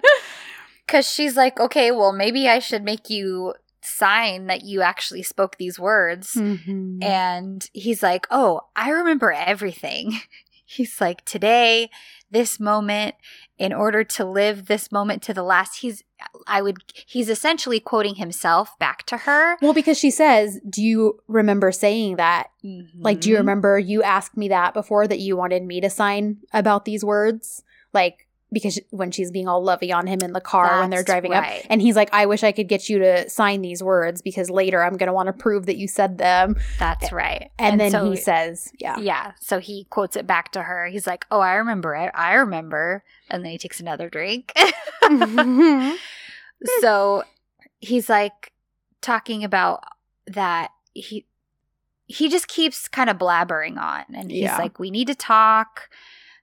Because 0.85 1.05
she's 1.11 1.35
like, 1.35 1.59
okay, 1.59 1.91
well, 1.91 2.13
maybe 2.13 2.47
I 2.47 2.59
should 2.59 2.83
make 2.83 3.09
you 3.09 3.53
sign 3.87 4.47
that 4.47 4.63
you 4.63 4.81
actually 4.81 5.23
spoke 5.23 5.57
these 5.57 5.79
words. 5.79 6.33
Mhm. 6.35 7.03
And 7.03 7.69
he's 7.73 8.01
like, 8.03 8.27
oh, 8.31 8.61
I 8.75 8.89
remember 8.91 9.31
everything. 9.31 10.19
He's 10.69 10.99
like, 10.99 11.23
today, 11.23 11.89
this 12.29 12.59
moment, 12.59 13.15
in 13.57 13.71
order 13.71 14.03
to 14.03 14.25
live 14.25 14.65
this 14.65 14.91
moment 14.91 15.23
to 15.23 15.33
the 15.33 15.41
last, 15.41 15.77
he's, 15.79 16.03
I 16.45 16.61
would, 16.61 16.79
he's 17.07 17.29
essentially 17.29 17.79
quoting 17.79 18.15
himself 18.15 18.77
back 18.77 19.05
to 19.05 19.15
her. 19.15 19.55
Well, 19.61 19.73
because 19.73 19.97
she 19.97 20.11
says, 20.11 20.59
"Do 20.69 20.83
you 20.83 21.21
remember 21.29 21.71
saying 21.71 22.17
that? 22.17 22.49
Like, 22.99 23.21
do 23.21 23.29
you 23.29 23.35
Mhm. 23.35 23.39
remember 23.39 23.79
you 23.79 24.03
asked 24.03 24.35
me 24.35 24.49
that 24.49 24.73
before 24.73 25.07
that 25.07 25.19
you 25.19 25.37
wanted 25.37 25.63
me 25.63 25.79
to 25.79 25.89
sign 25.89 26.39
about 26.51 26.83
these 26.83 27.05
words?" 27.05 27.63
Like 27.93 28.26
because 28.51 28.79
when 28.91 29.11
she's 29.11 29.29
being 29.29 29.47
all 29.47 29.61
lovey 29.61 29.91
on 29.91 30.07
him 30.07 30.19
in 30.23 30.31
the 30.31 30.39
car 30.39 30.79
when 30.79 30.89
they're 30.89 30.99
That's 30.99 31.05
driving 31.07 31.33
up 31.33 31.43
and 31.69 31.81
he's 31.81 31.95
like 31.97 32.09
i 32.13 32.25
wish 32.25 32.43
i 32.43 32.51
could 32.53 32.67
get 32.69 32.87
you 32.87 32.97
to 32.99 33.29
sign 33.29 33.61
these 33.61 33.83
words 33.83 34.21
because 34.21 34.49
later 34.49 34.81
i'm 34.83 34.95
going 34.95 35.07
to 35.07 35.13
want 35.13 35.27
to 35.27 35.33
prove 35.33 35.65
that 35.65 35.75
you 35.77 35.87
said 35.87 36.17
them 36.17 36.55
That's 36.79 37.11
right. 37.11 37.51
and, 37.59 37.77
then 37.79 37.91
so- 37.91 38.09
he 38.09 38.15
says 38.15 38.71
yeah 38.79 38.97
Yeah. 38.99 39.33
So 39.41 39.59
he 39.59 39.83
quotes 39.89 40.15
it 40.15 40.25
back 40.25 40.51
to 40.53 40.63
her. 40.63 40.87
He's 40.87 41.05
like, 41.07 41.25
Oh, 41.31 41.39
I 41.39 41.55
remember 41.55 41.93
it. 41.95 42.11
I 42.15 42.33
remember. 42.35 43.03
And 43.29 43.43
then 43.43 43.51
he 43.51 43.57
takes 43.57 43.79
another 43.79 44.09
drink. 44.09 44.53
Mm-hmm. 45.03 45.95
so 46.81 47.23
he's 47.79 48.09
like 48.09 48.51
talking 49.01 49.43
about 49.43 49.83
that 50.25 50.71
he 50.93 51.25
he 52.07 52.29
just 52.29 52.47
keeps 52.47 52.87
kind 52.87 53.09
of 53.09 53.17
blabbering 53.17 53.77
on 53.77 54.05
and 54.13 54.31
he's 54.31 54.41
Yeah. 54.43 54.57
like 54.57 54.79
we 54.79 54.89
need 54.91 55.07
to 55.07 55.15
talk 55.15 55.89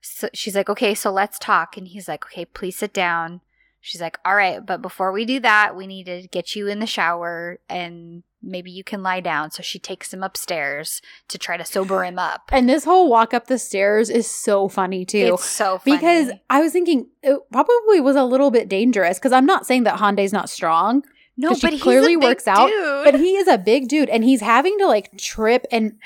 so 0.05 0.29
she's 0.35 0.55
like 0.55 0.69
okay 0.69 0.95
so 0.95 1.11
let's 1.11 1.39
talk. 1.39 1.77
And 1.77 1.89
he's 1.89 2.09
like 2.09 2.27
okay 2.27 2.45
please 2.45 2.77
sit 2.77 2.93
down. 2.93 3.41
She's 3.81 4.01
like 4.01 4.19
all 4.25 4.35
right 4.35 4.65
but 4.65 4.83
before 4.83 5.13
we 5.13 5.25
do 5.25 5.41
that 5.41 5.77
we 5.77 5.87
need 5.87 6.05
to 6.05 6.29
get 6.29 6.55
you 6.55 6.69
in 6.69 6.79
the 6.79 6.87
shower 6.87 7.59
and 7.69 8.23
maybe 8.43 8.71
you 8.71 8.85
can 8.85 9.03
lie 9.03 9.21
down. 9.21 9.51
So 9.51 9.63
she 9.63 9.79
takes 9.79 10.13
him 10.13 10.23
upstairs 10.23 11.01
to 11.29 11.39
try 11.39 11.57
to 11.57 11.65
sober 11.65 12.05
him 12.05 12.19
up. 12.19 12.51
And 12.53 12.69
this 12.69 12.85
whole 12.85 13.09
walk 13.09 13.33
up 13.33 13.47
the 13.47 13.59
stairs 13.59 14.11
is 14.11 14.31
so 14.31 14.69
funny 14.69 15.05
too. 15.05 15.35
It's 15.35 15.45
so 15.45 15.79
funny. 15.79 15.97
Because 15.97 16.31
i 16.51 16.61
was 16.61 16.73
thinking 16.73 17.09
it 17.23 17.39
probably 17.51 18.01
was 18.01 18.17
a 18.17 18.25
little 18.25 18.51
bit 18.51 18.69
dangerous 18.69 19.19
because 19.19 19.33
i'm 19.33 19.47
not 19.47 19.67
saying 19.67 19.85
that 19.85 19.99
Hande's 19.99 20.33
not 20.33 20.51
strong. 20.51 21.03
No 21.37 21.49
but 21.49 21.73
he's 21.73 21.81
a 21.81 21.83
clearly 21.83 22.15
big 22.17 22.23
works 22.23 22.47
out, 22.47 22.69
dude. 22.69 23.05
but 23.05 23.17
he 23.17 23.37
is 23.37 23.49
a 23.49 23.59
big 23.59 23.89
dude 23.89 24.09
and 24.09 24.23
he's 24.23 24.41
having 24.41 24.79
to 24.79 24.87
like 24.87 25.17
trip 25.19 25.67
and 25.73 25.99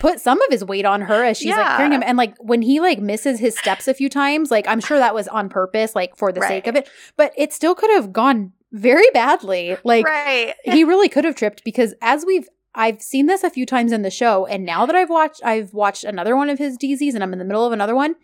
put 0.00 0.18
some 0.18 0.40
of 0.42 0.48
his 0.50 0.64
weight 0.64 0.84
on 0.84 1.02
her 1.02 1.22
as 1.22 1.36
she's 1.36 1.50
like 1.50 1.58
Yeah. 1.58 1.76
carrying 1.76 1.92
him. 1.92 2.02
And 2.04 2.18
like 2.18 2.34
when 2.38 2.62
he 2.62 2.80
like 2.80 2.98
misses 2.98 3.38
his 3.38 3.56
steps 3.56 3.86
a 3.86 3.94
few 3.94 4.08
times 4.08 4.50
like 4.50 4.66
i'm 4.66 4.80
sure 4.80 4.98
that 4.98 5.14
was 5.14 5.28
on 5.28 5.48
purpose 5.48 5.94
like 5.94 6.16
for 6.16 6.32
the 6.32 6.40
sake 6.40 6.66
of 6.66 6.74
it. 6.74 6.88
But 7.16 7.32
it 7.36 7.52
still 7.52 7.76
could 7.76 7.90
have 7.90 8.12
gone 8.12 8.52
very 8.72 9.08
badly. 9.12 9.76
Like 9.84 10.06
right. 10.06 10.54
he 10.64 10.82
really 10.84 11.08
could 11.08 11.24
have 11.24 11.36
tripped 11.36 11.62
because 11.62 11.94
as 12.02 12.24
we've 12.26 12.48
I've 12.74 13.02
seen 13.02 13.26
this 13.26 13.44
a 13.44 13.50
few 13.50 13.66
times 13.66 13.92
in 13.92 14.02
the 14.02 14.10
show 14.10 14.46
and 14.46 14.64
now 14.64 14.86
that 14.86 14.96
I've 14.96 15.10
watched 15.10 15.42
I've 15.44 15.74
watched 15.74 16.04
another 16.04 16.34
one 16.34 16.48
of 16.48 16.58
his 16.58 16.78
dizis 16.78 17.14
and 17.14 17.22
I'm 17.22 17.32
in 17.32 17.38
the 17.38 17.44
middle 17.44 17.66
of 17.66 17.72
another 17.72 17.94
one 17.94 18.16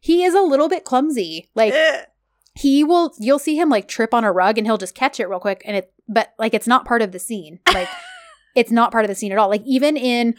he 0.00 0.24
is 0.24 0.34
a 0.34 0.40
little 0.40 0.68
bit 0.68 0.84
clumsy. 0.84 1.48
Like 1.54 1.72
he 2.54 2.82
will 2.82 3.14
you'll 3.18 3.38
see 3.38 3.56
him 3.56 3.70
like 3.70 3.86
trip 3.86 4.12
on 4.12 4.24
a 4.24 4.32
rug 4.32 4.58
and 4.58 4.66
he'll 4.66 4.76
just 4.76 4.96
catch 4.96 5.20
it 5.20 5.28
real 5.28 5.38
quick 5.40 5.62
and 5.64 5.76
it 5.76 5.92
but 6.08 6.34
like 6.38 6.52
it's 6.52 6.66
not 6.66 6.84
part 6.84 7.00
of 7.00 7.12
the 7.12 7.20
scene. 7.20 7.60
Like 7.72 7.88
it's 8.56 8.70
not 8.70 8.92
part 8.92 9.04
of 9.04 9.08
the 9.08 9.14
scene 9.14 9.32
at 9.32 9.38
all. 9.38 9.48
Like 9.48 9.62
even 9.64 9.96
in 9.96 10.34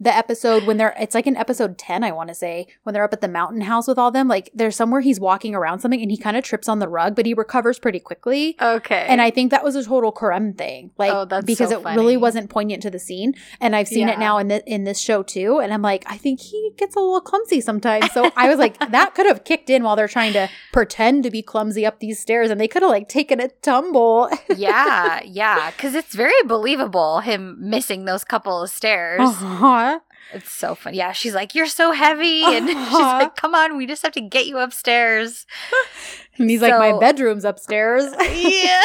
the 0.00 0.14
episode 0.16 0.64
when 0.66 0.78
they're 0.78 0.94
it's 0.98 1.14
like 1.14 1.26
in 1.26 1.36
episode 1.36 1.76
10 1.76 2.02
i 2.02 2.10
want 2.10 2.28
to 2.28 2.34
say 2.34 2.66
when 2.84 2.94
they're 2.94 3.04
up 3.04 3.12
at 3.12 3.20
the 3.20 3.28
mountain 3.28 3.60
house 3.60 3.86
with 3.86 3.98
all 3.98 4.10
them 4.10 4.26
like 4.28 4.48
there's 4.54 4.74
somewhere 4.74 5.00
he's 5.02 5.20
walking 5.20 5.54
around 5.54 5.78
something 5.80 6.00
and 6.00 6.10
he 6.10 6.16
kind 6.16 6.36
of 6.36 6.42
trips 6.44 6.68
on 6.68 6.78
the 6.78 6.88
rug 6.88 7.14
but 7.14 7.26
he 7.26 7.34
recovers 7.34 7.78
pretty 7.78 8.00
quickly 8.00 8.56
Okay. 8.60 9.04
and 9.08 9.20
i 9.20 9.30
think 9.30 9.50
that 9.50 9.62
was 9.62 9.76
a 9.76 9.84
total 9.84 10.12
Kerem 10.12 10.56
thing 10.56 10.90
like 10.98 11.12
Oh, 11.12 11.26
because 11.42 11.68
so 11.70 11.80
it 11.86 11.94
really 11.96 12.16
wasn't 12.16 12.48
poignant 12.48 12.82
to 12.82 12.90
the 12.90 12.98
scene 12.98 13.34
and 13.60 13.76
i've 13.76 13.88
seen 13.88 14.08
Yeah. 14.08 14.14
it 14.14 14.18
now 14.18 14.38
in, 14.38 14.48
the, 14.48 14.64
in 14.66 14.84
this 14.84 14.98
show 14.98 15.22
too 15.22 15.58
and 15.60 15.72
i'm 15.72 15.82
like 15.82 16.04
i 16.06 16.16
think 16.16 16.40
he 16.40 16.72
gets 16.76 16.96
a 16.96 16.98
little 17.00 17.20
clumsy 17.20 17.60
sometimes 17.60 18.10
so 18.12 18.30
i 18.36 18.48
was 18.48 18.58
like 18.58 18.78
that 18.90 19.14
could 19.14 19.26
have 19.26 19.44
kicked 19.44 19.68
in 19.68 19.82
while 19.82 19.96
they're 19.96 20.08
trying 20.08 20.32
to 20.32 20.48
pretend 20.72 21.24
to 21.24 21.30
be 21.30 21.42
clumsy 21.42 21.84
up 21.84 22.00
these 22.00 22.18
stairs 22.18 22.50
and 22.50 22.58
they 22.60 22.68
could 22.68 22.80
have 22.82 22.90
like 22.90 23.08
taken 23.08 23.38
a 23.40 23.48
tumble 23.62 24.30
yeah, 24.56 25.20
yeah, 25.24 25.70
because 25.72 25.94
it's 25.94 26.14
very 26.14 26.32
believable 26.46 27.20
him 27.20 27.56
missing 27.58 28.04
those 28.04 28.24
couple 28.24 28.62
of 28.62 28.70
stairs. 28.70 29.20
uh-huh. 29.20 29.89
It's 30.32 30.50
so 30.50 30.74
fun. 30.74 30.94
Yeah, 30.94 31.12
she's 31.12 31.34
like, 31.34 31.54
"You're 31.54 31.66
so 31.66 31.92
heavy," 31.92 32.42
and 32.44 32.68
she's 32.68 32.76
Uh-huh. 32.76 33.18
like, 33.22 33.36
"Come 33.36 33.54
on, 33.54 33.76
we 33.76 33.86
just 33.86 34.02
have 34.02 34.12
to 34.12 34.20
get 34.20 34.46
you 34.46 34.58
upstairs." 34.58 35.46
and 36.38 36.48
he's 36.50 36.62
like 36.62 36.78
my 36.78 36.98
bedroom's 36.98 37.44
upstairs 37.44 38.04
yeah. 38.32 38.82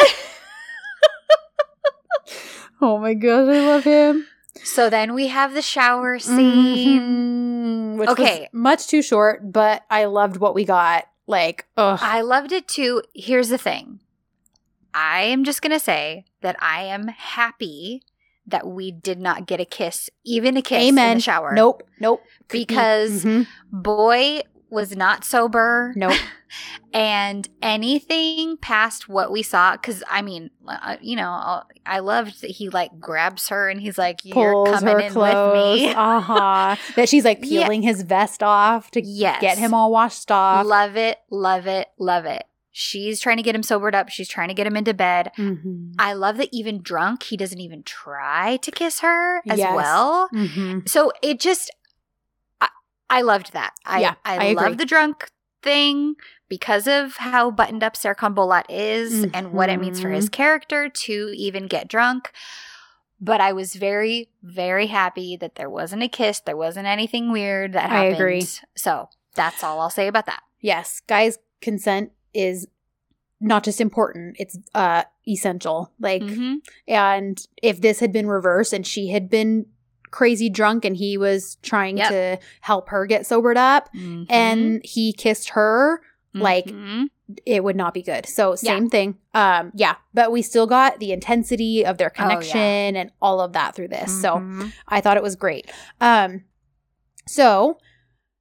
oh 2.82 2.98
my 2.98 3.14
gosh 3.14 3.48
i 3.48 3.60
love 3.66 3.84
him 3.84 4.26
so 4.64 4.90
then 4.90 5.14
we 5.14 5.28
have 5.28 5.54
the 5.54 5.62
shower 5.62 6.18
scene. 6.18 7.02
Mhm. 7.02 7.98
Which 8.00 8.10
Okay. 8.10 8.40
was 8.42 8.50
much 8.54 8.88
too 8.88 9.02
short, 9.02 9.52
but 9.52 9.84
I 9.92 10.06
loved 10.06 10.38
what 10.38 10.56
we 10.56 10.66
got. 10.66 11.06
Like, 11.28 11.66
ugh. 11.78 12.00
I 12.02 12.22
loved 12.22 12.52
it 12.52 12.68
too. 12.68 13.04
Here's 13.14 13.50
the 13.50 13.58
thing. 13.60 14.00
I 14.94 15.24
am 15.24 15.44
just 15.44 15.62
going 15.62 15.74
to 15.74 15.80
say 15.80 16.24
that 16.42 16.56
I 16.62 16.84
am 16.84 17.10
happy 17.10 18.02
that 18.48 18.68
we 18.68 18.92
did 18.92 19.20
not 19.20 19.46
get 19.48 19.60
a 19.60 19.66
kiss, 19.66 20.10
even 20.24 20.56
a 20.58 20.62
kiss 20.62 20.82
in 20.82 20.88
Amen. 20.90 21.18
the 21.18 21.22
shower. 21.22 21.54
Nope, 21.54 21.84
nope. 22.00 22.22
Because 22.50 23.24
Mhm. 23.26 23.48
boy 23.72 24.42
was 24.70 24.96
not 24.96 25.24
sober. 25.24 25.94
nope. 25.96 26.14
And 26.94 27.50
anything 27.62 28.56
past 28.58 29.10
what 29.10 29.30
we 29.32 29.42
saw, 29.44 29.74
because 29.74 30.02
I 30.10 30.22
mean, 30.22 30.52
uh, 30.66 30.96
you 31.02 31.18
know, 31.18 31.30
uh, 31.32 31.64
I 31.86 32.00
loved 32.00 32.42
that 32.42 32.52
he 32.52 32.70
like 32.70 32.98
grabs 33.02 33.50
her 33.50 33.68
and 33.68 33.82
he's 33.82 33.98
like, 33.98 34.24
"You're 34.24 34.54
Pulls 34.54 34.80
coming 34.80 35.02
in 35.02 35.12
clothes. 35.12 35.82
with 35.82 35.88
me." 35.88 35.94
Uh 35.96 36.20
huh. 36.22 36.76
that 36.96 37.10
she's 37.10 37.26
like 37.26 37.40
Yeah. 37.42 37.64
peeling 37.64 37.82
his 37.82 38.04
vest 38.04 38.42
off 38.42 38.92
to 38.92 39.02
yes, 39.02 39.42
get 39.42 39.58
him 39.58 39.74
all 39.74 39.92
washed 39.92 40.32
off. 40.32 40.66
Love 40.66 40.96
it, 40.96 41.18
love 41.30 41.68
it, 41.68 41.90
love 42.00 42.26
it. 42.26 42.46
She's 42.78 43.22
trying 43.22 43.38
to 43.38 43.44
get 43.44 43.56
him 43.56 43.64
sobered 43.64 43.96
up. 43.96 44.10
She's 44.10 44.28
trying 44.28 44.50
to 44.50 44.54
get 44.54 44.68
him 44.68 44.76
into 44.76 44.94
bed. 44.94 45.32
Mhm. 45.38 45.94
I 45.98 46.12
love 46.12 46.36
that 46.36 46.50
even 46.52 46.82
drunk, 46.82 47.24
he 47.24 47.38
doesn't 47.38 47.62
even 47.62 47.84
try 47.84 48.58
to 48.58 48.70
kiss 48.70 49.00
her 49.00 49.38
as 49.48 49.60
Yes. 49.60 49.74
well. 49.74 50.28
Mhm. 50.34 50.88
So 50.90 51.14
it 51.22 51.40
just, 51.40 51.72
I, 52.60 52.68
I 53.10 53.22
loved 53.22 53.54
that. 53.54 53.76
I, 53.86 54.02
Yeah, 54.02 54.16
I, 54.26 54.50
I 54.50 54.52
love 54.52 54.78
the 54.78 54.86
drunk 54.86 55.30
thing 55.64 56.16
because 56.50 56.86
of 56.86 57.16
how 57.16 57.50
buttoned 57.50 57.82
up 57.82 57.94
Serkan 57.96 58.36
Bolat 58.36 58.66
is 58.68 59.24
and 59.34 59.54
what 59.54 59.70
it 59.70 59.80
means 59.80 60.02
for 60.02 60.08
Mm-hmm. 60.08 60.16
his 60.16 60.28
character 60.28 60.90
to 60.90 61.32
even 61.34 61.68
get 61.68 61.88
drunk. 61.88 62.34
But 63.22 63.40
I 63.40 63.54
was 63.54 63.76
very, 63.76 64.28
very 64.44 64.88
happy 64.88 65.38
that 65.38 65.56
there 65.56 65.70
wasn't 65.70 66.04
a 66.04 66.10
kiss. 66.10 66.42
There 66.42 66.58
wasn't 66.58 66.88
anything 66.88 67.32
weird 67.32 67.72
that 67.72 67.90
I 67.90 68.04
agree. 68.08 68.46
So 68.76 69.08
that's 69.34 69.64
all 69.64 69.80
I'll 69.80 69.90
say 69.90 70.08
about 70.08 70.26
that. 70.26 70.44
Yes, 70.60 71.02
guys, 71.08 71.40
consent 71.62 72.12
is 72.36 72.68
not 73.42 73.64
just 73.64 73.82
important; 73.82 74.36
it's 74.40 74.58
uh 74.74 75.04
essential. 75.28 75.92
Like, 76.00 76.22
Mhm. 76.24 76.58
and 76.88 77.48
if 77.62 77.82
this 77.82 78.00
had 78.00 78.12
been 78.12 78.28
reversed 78.28 78.74
and 78.74 78.86
she 78.86 79.08
had 79.10 79.30
been 79.30 79.66
crazy 80.12 80.50
drunk 80.50 80.86
and 80.86 80.96
he 80.96 81.18
was 81.18 81.58
trying 81.62 81.98
Yep. 81.98 82.10
to 82.10 82.40
help 82.62 82.90
her 82.90 83.06
get 83.06 83.26
sobered 83.26 83.58
up 83.58 83.90
Mhm. 83.94 84.26
and 84.30 84.82
he 84.86 85.12
kissed 85.12 85.50
her 85.50 86.02
like 86.34 86.68
Mhm. 86.68 87.10
it 87.46 87.64
would 87.64 87.76
not 87.76 87.94
be 87.94 88.02
good. 88.02 88.26
So 88.26 88.52
Yeah. 88.52 88.76
same 88.76 88.90
thing. 88.90 89.18
Um 89.34 89.72
yeah, 89.76 89.96
but 90.14 90.32
we 90.32 90.42
still 90.42 90.68
got 90.68 91.00
the 91.00 91.12
intensity 91.12 91.86
of 91.86 91.98
their 91.98 92.12
Oh, 92.12 92.14
yeah. 92.16 92.24
connection 92.24 92.96
and 92.96 93.12
all 93.22 93.42
of 93.42 93.54
that 93.54 93.76
through 93.76 93.88
this. 93.90 94.22
So 94.22 94.36
Mhm. 94.38 94.72
I 94.88 95.02
thought 95.02 95.18
it 95.18 95.24
was 95.24 95.36
great. 95.36 95.70
Um 96.00 96.44
so 97.28 97.78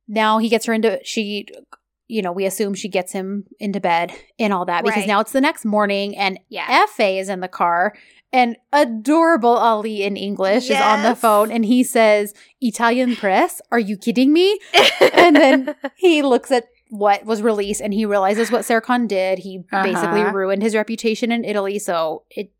now 0.07 0.39
he 0.39 0.49
gets 0.49 0.66
her 0.66 0.75
into 0.75 1.01
she 1.03 1.47
you 2.15 2.23
know, 2.23 2.31
we 2.32 2.45
assume 2.47 2.74
she 2.74 2.89
gets 2.89 3.11
him 3.12 3.45
into 3.59 3.81
bed 3.81 4.12
and 4.39 4.53
all 4.53 4.65
that 4.66 4.85
because 4.85 4.99
Right. 5.03 5.09
now 5.09 5.20
it's 5.20 5.32
the 5.32 5.41
next 5.41 5.65
morning 5.65 6.16
and 6.16 6.39
yeah. 6.49 6.86
Fa 6.86 7.09
is 7.23 7.28
in 7.28 7.41
the 7.41 7.49
car 7.49 7.95
and 8.32 8.57
adorable 8.73 9.57
Ali 9.57 10.03
in 10.05 10.16
English 10.16 10.70
is 10.70 10.81
on 10.81 11.03
the 11.03 11.16
phone 11.16 11.51
and 11.51 11.65
he 11.65 11.82
says, 11.82 12.32
Italian 12.61 13.16
press, 13.16 13.61
are 13.73 13.78
you 13.81 13.97
kidding 13.97 14.32
me? 14.32 14.59
and 15.12 15.35
then 15.36 15.74
he 15.97 16.23
looks 16.23 16.51
at 16.53 16.65
what 16.91 17.24
was 17.24 17.43
released 17.43 17.81
and 17.81 17.93
he 17.93 18.07
realizes 18.07 18.51
what 18.53 18.62
Serkan 18.62 19.09
did. 19.09 19.41
He 19.41 19.65
basically 19.82 20.23
Uh-huh. 20.23 20.32
ruined 20.32 20.62
his 20.62 20.74
reputation 20.77 21.32
in 21.32 21.45
Italy, 21.45 21.78
so 21.81 22.23
it 22.31 22.53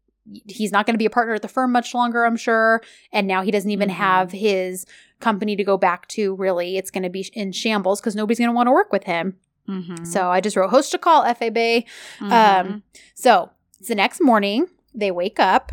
he's 0.49 0.73
not 0.73 0.87
going 0.87 0.95
to 0.95 0.99
be 0.99 1.05
a 1.05 1.11
partner 1.11 1.35
at 1.35 1.43
the 1.43 1.49
firm 1.49 1.71
much 1.71 1.93
longer, 1.93 2.25
I'm 2.25 2.37
sure. 2.37 2.81
And 3.13 3.27
now 3.29 3.43
he 3.43 3.51
doesn't 3.51 3.71
even 3.71 3.91
Mhm. 3.91 3.93
have 4.09 4.33
his 4.33 4.87
company 5.21 5.55
to 5.55 5.63
go 5.65 5.77
back 5.77 6.09
to. 6.17 6.35
Really, 6.35 6.79
it's 6.79 6.91
going 6.91 7.03
to 7.03 7.11
be 7.11 7.29
in 7.35 7.53
shambles 7.53 8.01
because 8.01 8.17
nobody's 8.17 8.39
going 8.39 8.49
to 8.49 8.55
want 8.55 8.67
to 8.67 8.73
work 8.73 8.91
with 8.91 9.05
him. 9.05 9.37
Mhm. 9.69 10.07
So 10.07 10.29
I 10.29 10.41
just 10.41 10.57
wrote 10.57 10.71
host 10.71 10.91
to 10.93 10.99
call 10.99 11.25
FAB. 11.25 11.85
Mhm. 12.21 12.33
Um, 12.33 12.83
so 13.15 13.51
it's 13.79 13.89
the 13.89 13.95
next 13.95 14.21
morning. 14.21 14.67
They 14.95 15.11
wake 15.11 15.41
up 15.41 15.73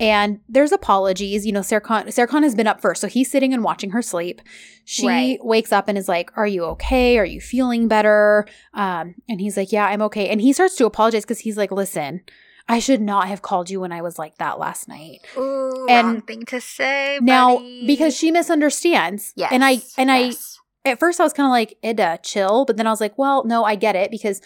and 0.00 0.40
there's 0.48 0.72
apologies. 0.72 1.44
You 1.46 1.52
know, 1.52 1.60
Serkan, 1.60 2.06
Serkan 2.06 2.42
has 2.42 2.54
been 2.54 2.66
up 2.66 2.80
first. 2.80 3.00
So 3.00 3.08
he's 3.08 3.30
sitting 3.30 3.52
and 3.52 3.62
watching 3.64 3.90
her 3.90 4.02
sleep. 4.02 4.40
She 4.84 5.06
Right. 5.06 5.44
wakes 5.44 5.72
up 5.72 5.88
and 5.88 5.96
is 5.98 6.08
like, 6.08 6.30
Are 6.36 6.46
you 6.46 6.64
okay? 6.64 7.18
Are 7.18 7.24
you 7.24 7.40
feeling 7.40 7.88
better? 7.88 8.46
Um, 8.74 9.14
and 9.28 9.40
he's 9.40 9.56
like, 9.56 9.70
Yeah, 9.72 9.86
I'm 9.86 10.02
okay. 10.02 10.28
And 10.28 10.40
he 10.40 10.52
starts 10.52 10.76
to 10.76 10.86
apologize 10.86 11.22
because 11.24 11.40
he's 11.40 11.56
like, 11.56 11.70
Listen, 11.70 12.22
I 12.68 12.78
should 12.78 13.00
not 13.02 13.26
have 13.28 13.42
called 13.42 13.70
you 13.70 13.80
when 13.80 13.92
I 13.92 14.02
was 14.02 14.18
like 14.18 14.38
that 14.38 14.58
last 14.58 14.88
night. 14.88 15.18
Ooh, 15.36 15.86
and 15.90 16.06
wrong 16.06 16.20
thing 16.22 16.44
to 16.46 16.60
say. 16.60 17.18
Now, 17.20 17.56
buddy. 17.56 17.86
because 17.86 18.16
she 18.16 18.30
misunderstands. 18.30 19.32
yes, 19.36 19.50
And 19.52 19.64
I, 19.64 19.78
and 19.98 20.10
I, 20.12 20.18
yes. 20.26 20.58
At 20.84 20.98
first 20.98 21.20
I 21.20 21.24
was 21.24 21.32
kind 21.32 21.46
of 21.46 21.50
like, 21.50 21.78
Eda, 21.82 22.18
chill. 22.22 22.64
But 22.64 22.76
then 22.76 22.86
I 22.86 22.90
was 22.90 23.00
like, 23.00 23.16
well, 23.18 23.44
no, 23.44 23.64
I 23.64 23.74
get 23.76 23.94
it 23.96 24.10
because, 24.10 24.40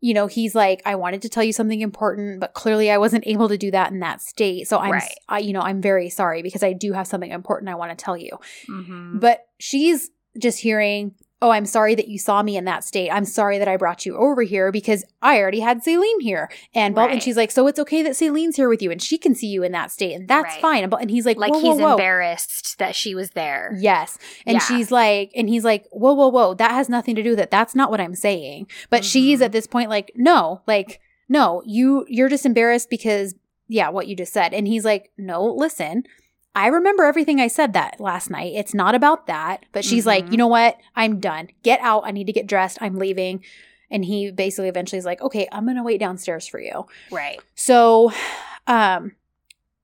you 0.00 0.12
know, 0.14 0.26
he's 0.26 0.54
like, 0.54 0.82
I 0.84 0.94
wanted 0.96 1.22
to 1.22 1.28
tell 1.28 1.42
you 1.42 1.52
something 1.52 1.80
important, 1.80 2.40
but 2.40 2.52
clearly 2.54 2.90
I 2.90 2.98
wasn't 2.98 3.26
able 3.26 3.48
to 3.48 3.56
do 3.58 3.70
that 3.70 3.90
in 3.90 4.00
that 4.00 4.20
state. 4.20 4.68
So 4.68 4.78
I'm, 4.78 4.92
Right. 4.92 5.10
I, 5.28 5.38
you 5.38 5.52
know, 5.52 5.60
I'm 5.62 5.80
very 5.80 6.10
sorry 6.10 6.42
because 6.42 6.62
I 6.62 6.72
do 6.72 6.92
have 6.92 7.06
something 7.06 7.30
important 7.30 7.70
I 7.70 7.74
want 7.74 7.96
to 7.96 8.04
tell 8.04 8.16
you. 8.16 8.38
Mhm. 8.68 9.20
But 9.20 9.46
she's 9.58 10.10
just 10.38 10.58
hearing, 10.60 11.14
oh, 11.40 11.50
I'm 11.50 11.66
sorry 11.66 11.94
that 11.94 12.08
you 12.08 12.18
saw 12.18 12.42
me 12.42 12.56
in 12.56 12.64
that 12.64 12.82
state. 12.82 13.10
I'm 13.10 13.24
sorry 13.24 13.58
that 13.58 13.68
I 13.68 13.76
brought 13.76 14.04
you 14.04 14.16
over 14.16 14.42
here 14.42 14.72
because 14.72 15.04
I 15.22 15.38
already 15.38 15.60
had 15.60 15.84
Selin 15.84 16.20
here. 16.20 16.50
And, 16.74 16.94
blah- 16.96 17.06
and 17.06 17.22
she's 17.22 17.36
like, 17.36 17.52
so 17.52 17.66
it's 17.68 17.78
okay 17.78 18.02
that 18.02 18.12
Selin's 18.12 18.56
here 18.56 18.68
with 18.68 18.82
you 18.82 18.90
and 18.90 19.00
she 19.00 19.18
can 19.18 19.34
see 19.36 19.46
you 19.46 19.62
in 19.62 19.70
that 19.72 19.92
state. 19.92 20.14
And 20.14 20.26
that's 20.26 20.54
Right. 20.54 20.60
fine. 20.60 20.84
And, 20.84 20.92
and 21.00 21.10
he's 21.10 21.24
like, 21.24 21.36
like 21.36 21.52
whoa, 21.52 21.60
he's 21.60 21.76
whoa, 21.78 21.86
whoa. 21.86 21.90
embarrassed 21.92 22.78
that 22.78 22.96
she 22.96 23.14
was 23.14 23.30
there. 23.30 23.76
Yes. 23.78 24.18
And 24.46 24.54
Yeah. 24.54 24.60
she's 24.60 24.90
like, 24.90 25.30
and 25.36 25.48
he's 25.48 25.64
like, 25.64 25.86
whoa, 25.92 26.12
whoa, 26.14 26.28
whoa, 26.28 26.54
that 26.54 26.72
has 26.72 26.88
nothing 26.88 27.14
to 27.14 27.22
do 27.22 27.30
with 27.30 27.40
it. 27.40 27.50
That's 27.52 27.74
not 27.76 27.90
what 27.90 28.00
I'm 28.00 28.16
saying. 28.16 28.66
But 28.90 29.04
she's 29.04 29.38
Mhm. 29.40 29.44
at 29.44 29.52
this 29.52 29.66
point 29.68 29.90
like, 29.90 30.10
no, 30.16 30.62
like, 30.66 31.00
no, 31.28 31.62
you 31.64 32.04
you're 32.08 32.28
just 32.28 32.46
embarrassed 32.46 32.90
because 32.90 33.34
yeah, 33.68 33.90
what 33.90 34.08
you 34.08 34.16
just 34.16 34.32
said. 34.32 34.54
And 34.54 34.66
he's 34.66 34.84
like, 34.84 35.12
no, 35.18 35.44
listen, 35.44 36.02
I 36.58 36.66
remember 36.68 37.04
everything 37.04 37.40
I 37.40 37.46
said 37.48 37.72
that 37.74 38.00
last 38.00 38.30
night. 38.30 38.52
It's 38.54 38.74
not 38.74 38.94
about 38.94 39.26
that. 39.28 39.64
But 39.72 39.84
she's 39.84 40.06
like, 40.06 40.26
Mhm. 40.26 40.32
you 40.32 40.36
know 40.38 40.46
what? 40.48 40.76
I'm 40.96 41.20
done. 41.20 41.48
Get 41.62 41.80
out. 41.80 42.02
I 42.04 42.10
need 42.10 42.26
to 42.26 42.32
get 42.32 42.46
dressed. 42.46 42.78
I'm 42.80 42.96
leaving. 42.96 43.44
And 43.90 44.04
he 44.04 44.30
basically 44.30 44.68
eventually 44.68 44.98
is 44.98 45.04
like, 45.04 45.20
okay, 45.22 45.46
I'm 45.52 45.66
gonna 45.66 45.82
wait 45.84 46.00
downstairs 46.00 46.46
for 46.46 46.60
you. 46.60 46.86
Right. 47.10 47.40
So 47.54 48.12
um 48.66 49.12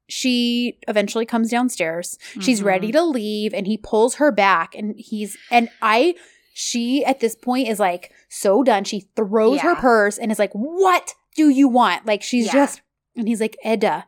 she 0.08 0.78
eventually 0.86 1.24
comes 1.24 1.50
downstairs. 1.50 2.18
She's 2.40 2.60
Mhm. 2.60 2.64
ready 2.64 2.92
to 2.92 3.02
leave 3.02 3.54
and 3.54 3.66
he 3.66 3.76
pulls 3.78 4.16
her 4.16 4.30
back 4.30 4.74
and 4.74 4.94
he's 4.98 5.36
and 5.50 5.70
I 5.80 6.14
she 6.52 7.04
at 7.04 7.20
this 7.20 7.34
point 7.34 7.68
is 7.68 7.80
like 7.80 8.12
so 8.28 8.62
done. 8.62 8.84
She 8.84 9.08
throws 9.16 9.60
her 9.60 9.74
purse 9.74 10.18
and 10.18 10.30
is 10.30 10.38
like, 10.38 10.52
"What 10.52 11.14
do 11.34 11.48
you 11.48 11.68
want?" 11.68 12.06
Like 12.06 12.22
she's 12.22 12.46
Yeah. 12.46 12.52
just 12.52 12.82
and 13.16 13.26
he's 13.26 13.40
like, 13.40 13.56
"Eda, 13.64 14.04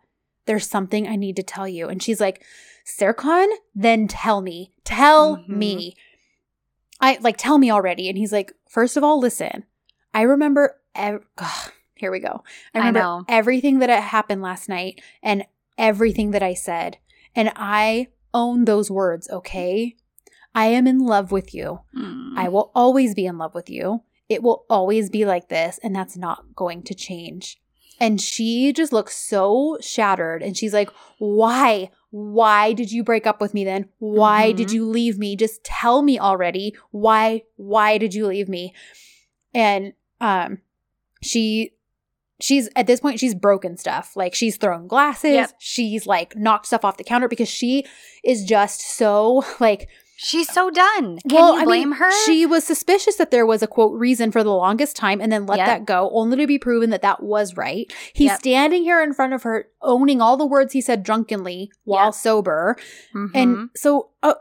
there's 0.47 0.68
something 0.68 1.06
I 1.06 1.16
need 1.16 1.36
to 1.36 1.43
tell 1.43 1.68
you." 1.68 1.89
And 1.89 2.02
she's 2.02 2.20
like, 2.20 2.44
"Serkan, 2.85 3.47
then 3.74 4.09
tell 4.09 4.40
me. 4.40 4.72
Tell 4.85 5.37
Mhm. 5.38 5.48
me." 5.48 5.95
I 7.01 7.19
like 7.20 7.37
tell 7.37 7.59
me 7.59 7.70
already. 7.70 8.09
And 8.09 8.16
he's 8.16 8.32
like, 8.32 8.53
first 8.69 8.96
of 8.96 9.04
all, 9.04 9.20
listen. 9.20 9.64
I 10.14 10.22
remember 10.22 10.80
ev- 10.95 11.27
Ugh, 11.37 11.72
here 11.95 12.11
we 12.11 12.20
go. 12.20 12.43
I 12.74 12.79
I 12.79 12.79
remember 12.79 13.01
know. 13.01 13.24
everything 13.29 13.80
that 13.80 13.90
happened 13.90 14.40
last 14.40 14.69
night 14.69 15.01
and 15.22 15.45
everything 15.77 16.30
that 16.30 16.43
I 16.43 16.54
said. 16.54 16.96
And 17.35 17.53
I 17.54 18.09
own 18.32 18.64
those 18.64 18.90
words, 18.90 19.29
okay? 19.30 19.95
I 20.54 20.66
am 20.69 20.87
in 20.87 21.01
love 21.01 21.32
with 21.32 21.54
you. 21.54 21.80
Mm. 21.95 22.32
I 22.38 22.48
will 22.48 22.70
always 22.74 23.14
be 23.14 23.27
in 23.27 23.37
love 23.37 23.54
with 23.54 23.69
you. 23.69 24.03
It 24.29 24.43
will 24.43 24.64
always 24.70 25.11
be 25.11 25.27
like 25.27 25.48
this, 25.48 25.79
and 25.82 25.95
that's 25.95 26.16
not 26.16 26.56
going 26.56 26.82
to 26.85 26.95
change. 26.95 27.61
And 27.98 28.20
she 28.20 28.72
just 28.72 28.92
looks 28.92 29.16
so 29.16 29.78
shattered. 29.80 30.42
And 30.42 30.56
she's 30.56 30.72
like, 30.74 30.90
Why? 31.18 31.90
why 32.10 32.72
did 32.72 32.90
you 32.90 33.02
break 33.04 33.26
up 33.26 33.42
with 33.42 33.52
me 33.52 33.62
then? 33.64 33.88
Why 33.98 34.52
did 34.52 34.68
Mhm. 34.68 34.72
you 34.72 34.86
leave 34.86 35.18
me? 35.18 35.36
Just 35.36 35.62
tell 35.64 36.00
me 36.02 36.18
already. 36.18 36.74
Why 36.90 37.42
why 37.56 37.98
did 37.98 38.14
you 38.14 38.26
leave 38.26 38.48
me? 38.48 38.72
And 39.52 39.92
um 40.20 40.62
she 41.22 41.72
she's 42.40 42.70
at 42.76 42.86
this 42.86 43.00
point 43.00 43.18
she's 43.20 43.34
broken 43.34 43.76
stuff. 43.76 44.16
Like 44.16 44.34
she's 44.34 44.56
thrown 44.56 44.86
glasses, 44.86 45.32
Yep. 45.34 45.50
she's 45.58 46.06
like 46.06 46.34
knocked 46.36 46.66
stuff 46.66 46.84
off 46.86 46.96
the 46.96 47.04
counter 47.04 47.28
because 47.28 47.48
she 47.48 47.84
is 48.24 48.44
just 48.44 48.80
so 48.80 49.44
like 49.60 49.88
She's 50.19 50.51
so 50.51 50.70
done. 50.70 51.19
Can 51.28 51.35
well, 51.36 51.54
you 51.54 51.61
I 51.61 51.64
blame 51.64 51.90
mean, 51.90 51.98
her? 51.98 52.11
She 52.24 52.46
was 52.46 52.64
suspicious 52.64 53.16
that 53.16 53.30
there 53.30 53.45
was 53.45 53.62
a 53.62 53.66
quote 53.66 53.93
reason 53.98 54.32
for 54.32 54.43
the 54.43 54.51
longest 54.53 54.96
time 54.96 55.20
and 55.20 55.30
then 55.30 55.45
let 55.45 55.59
Yep. 55.59 55.66
that 55.66 55.85
go, 55.85 56.11
only 56.14 56.38
to 56.38 56.46
be 56.46 56.59
proven 56.59 56.88
that 56.90 57.03
that 57.03 57.22
was 57.22 57.56
right. 57.56 57.93
He's 58.14 58.30
Yep. 58.30 58.38
standing 58.38 58.82
here 58.82 59.03
in 59.03 59.12
front 59.12 59.35
of 59.35 59.43
her, 59.43 59.69
owning 59.82 60.22
all 60.22 60.36
the 60.38 60.46
words 60.46 60.72
he 60.72 60.80
said 60.80 61.03
drunkenly 61.03 61.70
while 61.85 62.06
Yep. 62.06 62.14
sober. 62.14 62.77
Mhm. 63.14 63.30
And 63.35 63.70
so, 63.77 64.09
uh, 64.22 64.35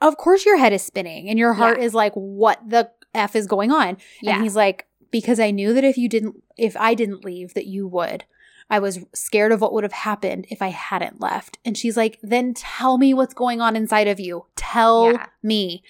of 0.00 0.16
course, 0.16 0.46
your 0.46 0.56
head 0.56 0.72
is 0.72 0.82
spinning 0.82 1.28
and 1.28 1.38
your 1.38 1.52
heart 1.52 1.78
Yeah. 1.78 1.84
is 1.84 1.94
like, 1.94 2.14
what 2.14 2.60
the 2.66 2.90
F 3.14 3.36
is 3.36 3.46
going 3.46 3.70
on? 3.70 3.98
yeah. 4.22 4.34
And 4.34 4.42
he's 4.42 4.56
like, 4.56 4.86
because 5.10 5.38
I 5.40 5.50
knew 5.50 5.72
that 5.74 5.84
if 5.84 5.98
you 5.98 6.08
didn't, 6.08 6.42
if 6.56 6.76
I 6.76 6.94
didn't 6.94 7.24
leave, 7.24 7.52
that 7.54 7.66
you 7.66 7.86
would. 7.86 8.24
I 8.70 8.78
was 8.78 8.98
scared 9.14 9.52
of 9.52 9.60
what 9.60 9.72
would 9.72 9.84
have 9.84 9.92
happened 9.92 10.46
if 10.50 10.60
I 10.62 10.68
hadn't 10.68 11.20
left. 11.20 11.58
And 11.64 11.76
she's 11.76 11.96
like, 11.96 12.18
then 12.22 12.54
tell 12.54 12.98
me 12.98 13.14
what's 13.14 13.34
going 13.34 13.60
on 13.60 13.76
inside 13.76 14.08
of 14.08 14.20
you. 14.20 14.46
Tell 14.56 15.12
Yeah. 15.12 15.26
me. 15.42 15.82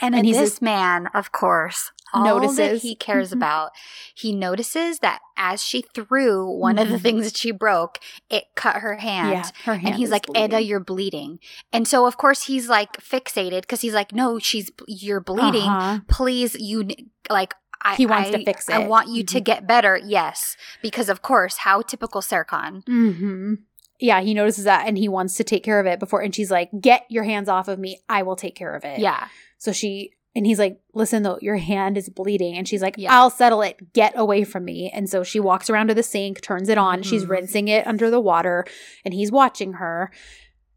And, 0.00 0.14
And 0.14 0.26
he's 0.26 0.36
this 0.36 0.60
man, 0.60 1.06
of 1.14 1.32
course, 1.32 1.90
all 2.12 2.22
that 2.24 2.28
Notices. 2.42 2.82
he 2.82 2.94
cares 2.94 3.30
Mhm. 3.30 3.36
about, 3.36 3.70
he 4.14 4.34
notices 4.34 4.98
that 4.98 5.20
as 5.38 5.62
she 5.62 5.80
threw 5.94 6.46
one 6.50 6.78
of 6.78 6.90
the 6.90 6.98
Mhm. 6.98 7.02
things 7.02 7.24
that 7.24 7.36
she 7.38 7.50
broke, 7.50 7.98
it 8.28 8.44
cut 8.54 8.76
her 8.76 8.96
hand. 8.96 9.30
yeah. 9.30 9.50
Her 9.64 9.76
hand 9.76 9.86
And 9.86 9.96
he's 9.96 10.10
like, 10.10 10.26
Eda, 10.36 10.60
you're 10.60 10.80
bleeding. 10.80 11.40
And 11.72 11.88
so, 11.88 12.04
of 12.06 12.18
course, 12.18 12.42
he's 12.42 12.68
like 12.68 12.98
fixated 12.98 13.62
because 13.62 13.80
he's 13.80 13.94
like, 13.94 14.12
no, 14.12 14.38
she's, 14.38 14.70
you're 14.86 15.20
bleeding. 15.20 15.62
Uh-huh. 15.70 16.00
Please, 16.08 16.54
you, 16.60 16.86
like, 17.30 17.54
I, 17.92 17.94
He 17.96 18.06
wants 18.06 18.30
to 18.30 18.44
fix 18.44 18.68
it. 18.68 18.74
I 18.74 18.78
want 18.86 19.08
you 19.08 19.22
to 19.24 19.40
Mhm. 19.40 19.44
get 19.44 19.66
better. 19.66 19.98
Yes. 20.04 20.56
Because, 20.82 21.08
of 21.08 21.22
course, 21.22 21.58
how 21.58 21.82
typical 21.82 22.20
Serkan. 22.20 22.84
hmm 22.86 23.54
Yeah, 23.98 24.20
he 24.20 24.34
notices 24.34 24.64
that 24.64 24.86
and 24.86 24.98
he 24.98 25.08
wants 25.08 25.34
to 25.36 25.44
take 25.44 25.62
care 25.64 25.80
of 25.80 25.86
it 25.86 25.98
before. 25.98 26.20
And 26.20 26.34
she's 26.34 26.50
like, 26.50 26.68
"Get 26.80 27.04
your 27.08 27.24
hands 27.24 27.48
off 27.48 27.68
of 27.68 27.78
me. 27.78 28.00
I 28.08 28.22
will 28.22 28.36
take 28.36 28.54
care 28.54 28.74
of 28.74 28.84
it." 28.84 28.98
Yeah. 28.98 29.28
So 29.58 29.72
she 29.72 30.12
and 30.34 30.44
he's 30.46 30.58
like, 30.58 30.78
"Listen, 30.92 31.22
though, 31.22 31.38
your 31.40 31.56
hand 31.56 31.96
is 31.96 32.10
bleeding." 32.10 32.56
And 32.58 32.68
she's 32.68 32.82
like, 32.82 32.96
Yeah. 32.98 33.10
"I'll 33.18 33.30
settle 33.30 33.62
it. 33.62 33.94
Get 33.94 34.12
away 34.18 34.44
from 34.44 34.66
me." 34.66 34.90
And 34.92 35.08
so 35.08 35.22
she 35.22 35.40
walks 35.40 35.70
around 35.70 35.88
to 35.88 35.94
the 35.94 36.02
sink, 36.02 36.42
turns 36.42 36.68
it 36.68 36.76
on. 36.76 37.02
She's 37.02 37.24
Mhm. 37.24 37.28
rinsing 37.30 37.68
it 37.68 37.86
under 37.86 38.10
the 38.10 38.20
water, 38.20 38.66
and 39.02 39.14
he's 39.14 39.32
watching 39.32 39.74
her. 39.74 40.10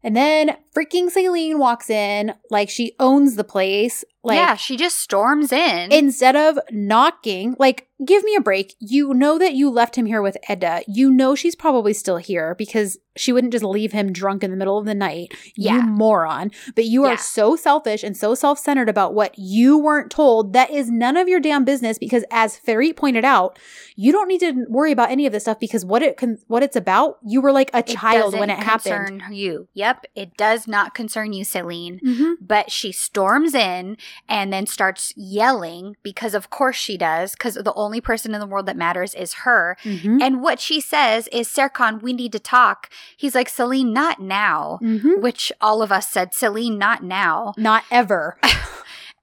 And 0.02 0.16
then 0.16 0.56
freaking 0.76 1.10
Selin 1.12 1.58
walks 1.58 1.90
in 1.90 2.34
like 2.50 2.68
she 2.70 2.94
owns 2.98 3.36
the 3.36 3.44
place. 3.44 4.04
Like 4.22 4.36
yeah. 4.36 4.54
She 4.56 4.76
just 4.76 4.96
storms 4.98 5.50
in. 5.50 5.90
instead 5.92 6.36
of 6.36 6.58
knocking, 6.70 7.56
like, 7.58 7.88
give 8.04 8.22
me 8.22 8.34
a 8.36 8.40
break. 8.42 8.74
You 8.78 9.14
know 9.14 9.38
that 9.38 9.54
you 9.54 9.70
left 9.70 9.96
him 9.96 10.04
here 10.04 10.20
with 10.20 10.36
Eda. 10.50 10.82
You 10.86 11.10
know 11.10 11.34
she's 11.34 11.54
probably 11.54 11.94
still 11.94 12.18
here 12.18 12.54
because 12.54 12.98
she 13.16 13.32
wouldn't 13.32 13.54
just 13.54 13.64
leave 13.64 13.92
him 13.92 14.12
drunk 14.12 14.44
in 14.44 14.50
the 14.50 14.58
middle 14.58 14.76
of 14.76 14.84
the 14.84 14.94
night. 14.94 15.32
Yeah. 15.56 15.76
You 15.76 15.82
moron. 15.84 16.50
But 16.74 16.84
you 16.84 17.06
Yeah. 17.06 17.12
are 17.12 17.16
so 17.16 17.56
selfish 17.56 18.02
and 18.02 18.14
so 18.14 18.34
self 18.34 18.58
centered 18.58 18.90
about 18.90 19.14
what 19.14 19.38
you 19.38 19.78
weren't 19.78 20.10
told. 20.10 20.52
That 20.52 20.70
is 20.70 20.90
none 20.90 21.16
of 21.16 21.26
your 21.26 21.40
damn 21.40 21.64
business 21.64 21.98
because, 21.98 22.24
as 22.30 22.58
Ferit 22.58 22.96
pointed 22.96 23.24
out, 23.24 23.58
you 23.96 24.12
don't 24.12 24.28
need 24.28 24.40
to 24.40 24.66
worry 24.68 24.92
about 24.92 25.10
any 25.10 25.24
of 25.24 25.32
this 25.32 25.44
stuff 25.44 25.58
because 25.58 25.82
what 25.82 26.02
it 26.02 26.18
con- 26.18 26.38
what 26.46 26.62
it's 26.62 26.76
about, 26.76 27.16
you 27.26 27.40
were 27.40 27.52
like 27.52 27.70
a 27.72 27.78
It 27.78 27.86
child 27.86 28.38
when 28.38 28.50
it 28.50 28.58
happened. 28.58 29.22
you. 29.30 29.66
Yep. 29.72 30.04
It 30.14 30.36
does 30.36 30.59
not 30.68 30.94
concern 30.94 31.32
you, 31.32 31.44
Selin. 31.44 32.00
Mhm. 32.02 32.34
but 32.40 32.70
she 32.70 32.92
storms 32.92 33.54
in 33.54 33.96
and 34.28 34.52
then 34.52 34.66
starts 34.66 35.12
yelling 35.16 35.96
because 36.02 36.34
of 36.34 36.50
course 36.50 36.76
she 36.76 36.96
does 36.96 37.32
because 37.32 37.54
the 37.54 37.72
only 37.74 38.00
person 38.00 38.34
in 38.34 38.40
the 38.40 38.46
world 38.46 38.66
that 38.66 38.76
matters 38.76 39.14
is 39.14 39.34
her 39.44 39.76
Mhm. 39.84 40.20
and 40.22 40.42
what 40.42 40.58
she 40.60 40.80
says 40.80 41.28
is 41.32 41.48
serkan 41.48 42.02
we 42.02 42.12
need 42.12 42.32
to 42.32 42.38
talk 42.38 42.88
he's 43.16 43.34
like 43.34 43.48
selin 43.48 43.92
not 43.92 44.20
now 44.20 44.78
Mhm. 44.82 45.20
which 45.20 45.52
all 45.60 45.82
of 45.82 45.92
us 45.92 46.10
said 46.10 46.32
selin 46.32 46.76
not 46.78 47.02
now 47.02 47.54
Not 47.56 47.84
ever. 47.90 48.36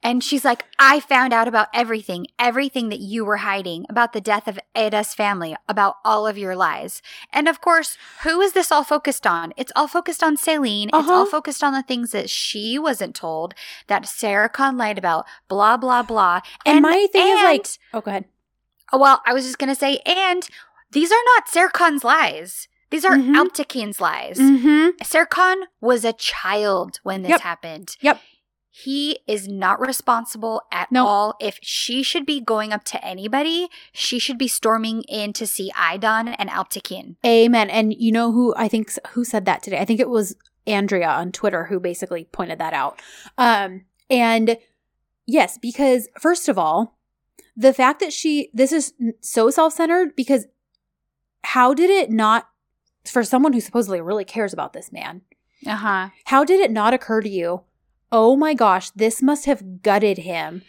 and 0.08 0.24
she's 0.24 0.46
like 0.46 0.64
i 0.80 1.00
found 1.00 1.32
out 1.34 1.48
about 1.48 1.68
everything 1.74 2.26
everything 2.40 2.90
that 2.90 3.00
you 3.00 3.26
were 3.26 3.38
hiding 3.52 3.86
about 3.90 4.14
the 4.14 4.22
death 4.32 4.48
of 4.48 4.58
Eda's 4.84 5.14
family 5.14 5.56
about 5.68 5.96
all 6.06 6.26
of 6.26 6.38
your 6.44 6.56
lies 6.56 7.02
and 7.34 7.48
of 7.48 7.60
course 7.68 7.98
who 8.24 8.40
is 8.46 8.54
this 8.54 8.72
all 8.72 8.84
focused 8.84 9.26
on 9.28 9.54
it's 9.58 9.72
all 9.76 9.88
focused 9.88 10.24
on 10.24 10.38
selin 10.38 10.86
it's 10.86 10.94
Uh-huh. 10.94 11.12
all 11.14 11.26
focused 11.26 11.64
on 11.64 11.74
the 11.74 11.84
things 11.84 12.12
that 12.12 12.30
she 12.30 12.80
wasn't 12.88 13.16
told 13.16 13.54
that 13.88 14.04
serkan 14.04 14.78
lied 14.78 14.98
about 14.98 15.26
blah 15.48 15.76
blah 15.78 16.04
blah 16.04 16.40
And, 16.66 16.82
my 16.82 17.08
thing 17.12 17.28
is 17.36 17.44
like, 17.44 17.68
oh, 17.94 18.02
go 18.02 18.12
ahead. 18.12 18.26
oh, 18.94 19.00
well 19.00 19.22
i 19.26 19.34
was 19.34 19.44
just 19.46 19.60
gonna 19.60 19.76
say 19.86 20.00
and 20.06 20.48
these 20.92 21.12
are 21.12 21.26
not 21.36 21.48
serkan's 21.48 22.04
lies 22.04 22.68
these 22.90 23.04
are 23.04 23.18
Mhm. 23.18 23.36
Alptekin's 23.36 24.00
lies. 24.00 24.38
Mm-hmm. 24.40 24.92
Serkan 25.04 25.64
was 25.82 26.06
a 26.06 26.14
child 26.14 27.02
when 27.04 27.22
this 27.24 27.32
Yep. 27.32 27.42
happened. 27.42 27.98
Yep. 28.00 28.22
He 28.84 29.20
is 29.28 29.48
not 29.48 29.80
responsible 29.80 30.62
at 30.72 30.92
No. 30.92 31.08
all. 31.08 31.36
If 31.40 31.58
she 31.64 32.04
should 32.04 32.26
be 32.28 32.40
going 32.40 32.72
up 32.72 32.84
to 32.86 33.04
anybody, 33.04 33.70
she 33.92 34.20
should 34.20 34.38
be 34.38 34.48
storming 34.48 35.02
in 35.04 35.34
to 35.34 35.48
see 35.48 35.72
Aydan 35.72 36.36
and 36.38 36.48
Alptekin. 36.50 37.16
Amen. 37.26 37.72
And 37.72 37.92
you 37.94 38.12
know 38.12 38.32
who 38.32 38.54
I 38.56 38.68
think 38.68 38.92
who 39.10 39.24
said 39.24 39.46
that 39.46 39.64
today? 39.64 39.80
I 39.80 39.86
think 39.86 40.00
it 40.00 40.10
was 40.10 40.36
Andrea 40.68 41.10
on 41.10 41.32
Twitter 41.32 41.64
who 41.66 41.80
basically 41.80 42.26
pointed 42.26 42.60
that 42.60 42.74
out. 42.74 43.02
Um, 43.38 43.86
and 44.12 44.58
yes, 45.26 45.58
because 45.58 46.08
first 46.20 46.48
of 46.48 46.60
all, 46.60 47.00
the 47.56 47.74
fact 47.74 48.00
that 48.02 48.14
she 48.14 48.52
this 48.54 48.72
is 48.72 48.94
so 49.22 49.50
self-centered 49.50 50.16
because 50.16 50.46
how 51.44 51.74
did 51.74 51.90
it 51.90 52.12
not 52.12 52.48
for 53.06 53.24
someone 53.24 53.54
who 53.54 53.62
supposedly 53.62 54.02
really 54.02 54.26
cares 54.26 54.54
about 54.54 54.74
this 54.74 54.92
man? 54.92 55.22
Uh 55.66 55.78
huh. 55.78 56.10
How 56.26 56.44
did 56.44 56.60
it 56.60 56.70
not 56.70 56.94
occur 56.94 57.22
to 57.22 57.30
you? 57.30 57.62
Oh 58.12 58.36
my 58.36 58.54
gosh, 58.54 58.90
this 58.92 59.22
must 59.22 59.46
have 59.46 59.82
gutted 59.82 60.20
him 60.20 60.62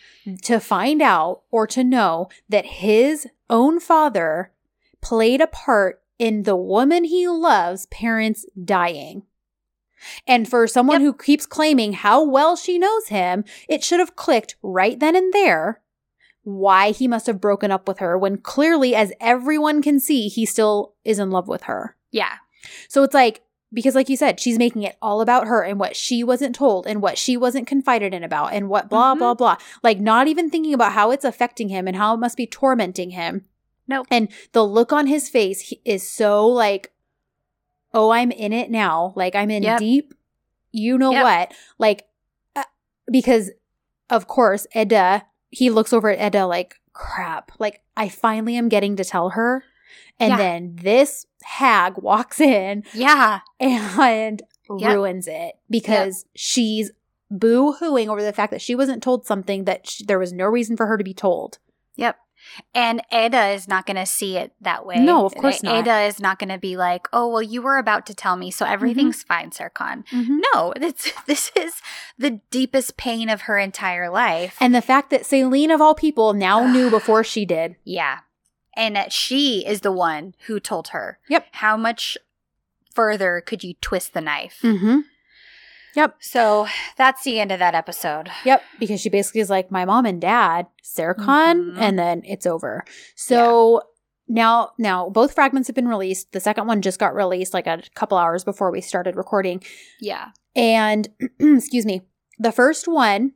to 0.42 0.58
find 0.58 1.00
out 1.00 1.42
or 1.50 1.66
to 1.68 1.84
know 1.84 2.28
that 2.48 2.66
his 2.66 3.28
own 3.48 3.78
father 3.80 4.52
played 5.00 5.40
a 5.40 5.46
part 5.46 6.02
in 6.18 6.42
the 6.42 6.56
woman 6.56 7.04
he 7.04 7.28
loves 7.28 7.86
parents 7.86 8.44
dying. 8.62 9.22
And 10.26 10.48
for 10.48 10.66
someone 10.66 11.00
Yep. 11.00 11.06
who 11.06 11.14
keeps 11.14 11.46
claiming 11.46 11.92
how 11.92 12.22
well 12.24 12.56
she 12.56 12.78
knows 12.78 13.08
him, 13.08 13.44
it 13.68 13.82
should 13.84 14.00
have 14.00 14.16
clicked 14.16 14.56
right 14.62 14.98
then 14.98 15.14
and 15.16 15.32
there 15.32 15.80
why 16.44 16.92
he 16.92 17.06
must 17.06 17.26
have 17.26 17.40
broken 17.40 17.70
up 17.70 17.86
with 17.86 17.98
her 17.98 18.16
when 18.16 18.38
clearly, 18.38 18.94
as 18.94 19.12
everyone 19.20 19.82
can 19.82 20.00
see, 20.00 20.28
he 20.28 20.46
still 20.46 20.94
is 21.04 21.18
in 21.18 21.30
love 21.30 21.46
with 21.46 21.64
her. 21.64 21.94
Yeah. 22.10 22.34
So 22.88 23.02
it's 23.02 23.12
like, 23.14 23.42
because 23.72 23.94
like 23.94 24.08
you 24.08 24.16
said, 24.16 24.40
she's 24.40 24.58
making 24.58 24.82
it 24.82 24.96
all 25.02 25.20
about 25.20 25.46
her 25.46 25.62
and 25.62 25.78
what 25.78 25.94
she 25.94 26.24
wasn't 26.24 26.54
told 26.54 26.86
and 26.86 27.02
what 27.02 27.18
she 27.18 27.36
wasn't 27.36 27.66
confided 27.66 28.14
in 28.14 28.24
about 28.24 28.52
and 28.52 28.68
what 28.68 28.88
blah, 28.88 29.14
Mhm. 29.14 29.18
blah, 29.18 29.34
blah. 29.34 29.56
Like, 29.82 30.00
not 30.00 30.26
even 30.26 30.48
thinking 30.50 30.72
about 30.74 30.92
how 30.92 31.10
it's 31.10 31.24
affecting 31.24 31.68
him 31.68 31.86
and 31.86 31.96
how 31.96 32.14
it 32.14 32.18
must 32.18 32.36
be 32.36 32.46
tormenting 32.46 33.10
him. 33.10 33.44
Nope. 33.86 34.06
And 34.10 34.28
the 34.52 34.64
look 34.66 34.92
on 34.92 35.06
his 35.06 35.28
face 35.28 35.60
he- 35.60 35.80
is 35.84 36.06
so 36.08 36.46
like, 36.46 36.92
oh, 37.94 38.10
I'm 38.10 38.30
in 38.30 38.52
it 38.52 38.70
now. 38.70 39.12
Like, 39.16 39.34
I'm 39.34 39.50
in 39.50 39.62
Yep. 39.62 39.78
deep, 39.78 40.14
you 40.72 40.96
know 40.98 41.12
Yep. 41.12 41.24
what? 41.24 41.52
Like, 41.78 42.06
uh, 42.56 42.64
because 43.10 43.50
of 44.10 44.26
course, 44.26 44.66
Eda, 44.74 45.24
he 45.50 45.68
looks 45.70 45.92
over 45.92 46.10
at 46.10 46.26
Eda 46.34 46.46
like, 46.46 46.76
crap. 46.94 47.52
Like, 47.58 47.82
I 47.96 48.08
finally 48.08 48.56
am 48.56 48.68
getting 48.68 48.96
to 48.96 49.04
tell 49.04 49.30
her. 49.30 49.64
And 50.20 50.30
Yeah. 50.30 50.36
then 50.36 50.76
this 50.82 51.26
hag 51.42 51.94
walks 51.98 52.40
in 52.40 52.84
Yeah. 52.92 53.40
and 53.60 54.42
Yep. 54.70 54.94
ruins 54.94 55.26
it 55.28 55.54
because 55.70 56.24
she's 56.34 56.90
boo 57.30 57.74
hooing 57.80 58.08
over 58.08 58.22
the 58.22 58.32
fact 58.32 58.50
that 58.50 58.60
she 58.62 58.74
wasn't 58.74 59.02
told 59.02 59.26
something 59.26 59.64
that 59.64 59.86
sh 59.86 60.02
there 60.06 60.18
was 60.18 60.32
no 60.32 60.46
reason 60.46 60.76
for 60.76 60.86
her 60.86 60.96
to 60.98 61.04
be 61.04 61.14
told. 61.14 61.58
Yep. 61.96 62.16
And 62.74 63.02
Eda 63.12 63.48
is 63.48 63.66
not 63.66 63.84
going 63.84 63.96
to 63.96 64.06
see 64.06 64.36
it 64.36 64.52
that 64.60 64.86
way. 64.86 64.96
No, 65.00 65.26
of 65.26 65.34
course 65.34 65.62
not. 65.62 65.80
Eda 65.80 66.02
is 66.02 66.20
not 66.20 66.38
going 66.38 66.48
to 66.50 66.56
be 66.58 66.76
like, 66.76 67.06
"Oh, 67.12 67.28
well, 67.28 67.42
you 67.42 67.60
were 67.60 67.76
about 67.78 68.06
to 68.06 68.14
tell 68.14 68.36
me, 68.36 68.50
so 68.50 68.64
everything's 68.64 69.24
Mm-hmm. 69.24 69.26
fine, 69.34 69.50
Serkan." 69.50 70.04
No, 70.54 70.72
it's, 70.76 71.12
this 71.26 71.50
is 71.56 71.74
the 72.16 72.40
deepest 72.50 72.96
pain 72.96 73.28
of 73.28 73.42
her 73.42 73.58
entire 73.58 74.08
life. 74.08 74.56
And 74.60 74.74
the 74.74 74.80
fact 74.80 75.10
that 75.10 75.22
Selin, 75.24 75.74
of 75.74 75.80
all 75.80 75.94
people, 75.94 76.32
now 76.32 76.66
knew 76.66 76.88
before 76.90 77.24
she 77.24 77.44
did. 77.44 77.76
yeah. 77.84 78.18
And 78.78 78.96
that 78.96 79.12
she 79.12 79.66
is 79.66 79.82
the 79.82 79.92
one 79.92 80.34
who 80.46 80.58
told 80.60 80.88
her. 80.88 81.18
Yep. 81.28 81.46
How 81.52 81.76
much 81.76 82.16
further 82.94 83.42
could 83.44 83.62
you 83.64 83.74
twist 83.80 84.14
the 84.14 84.20
knife? 84.22 84.60
Mm-hmm. 84.62 85.00
Yep. 85.96 86.16
So 86.20 86.68
that's 86.96 87.24
the 87.24 87.40
end 87.40 87.50
of 87.50 87.58
that 87.58 87.74
episode. 87.74 88.30
Yep. 88.44 88.62
Because 88.78 89.00
she 89.00 89.08
basically 89.08 89.40
is 89.40 89.50
like, 89.50 89.70
my 89.70 89.84
mom 89.84 90.06
and 90.06 90.20
dad, 90.20 90.66
Serkan, 90.84 91.72
Mhm. 91.72 91.78
and 91.78 91.98
then 91.98 92.22
it's 92.24 92.46
over. 92.46 92.84
So 93.16 93.82
now 94.28 94.72
now 94.78 95.08
both 95.08 95.34
fragments 95.34 95.66
have 95.68 95.74
been 95.74 95.88
released. 95.88 96.30
The 96.32 96.40
second 96.40 96.66
one 96.68 96.82
just 96.82 97.00
got 97.00 97.14
released 97.14 97.54
like 97.54 97.66
a 97.66 97.82
couple 97.94 98.16
hours 98.18 98.44
before 98.44 98.70
we 98.70 98.80
started 98.80 99.16
recording. 99.16 99.62
Yeah. 100.00 100.28
And 100.54 101.08
excuse 101.40 101.86
me, 101.86 102.02
the 102.38 102.52
first 102.52 102.86
one, 102.86 103.32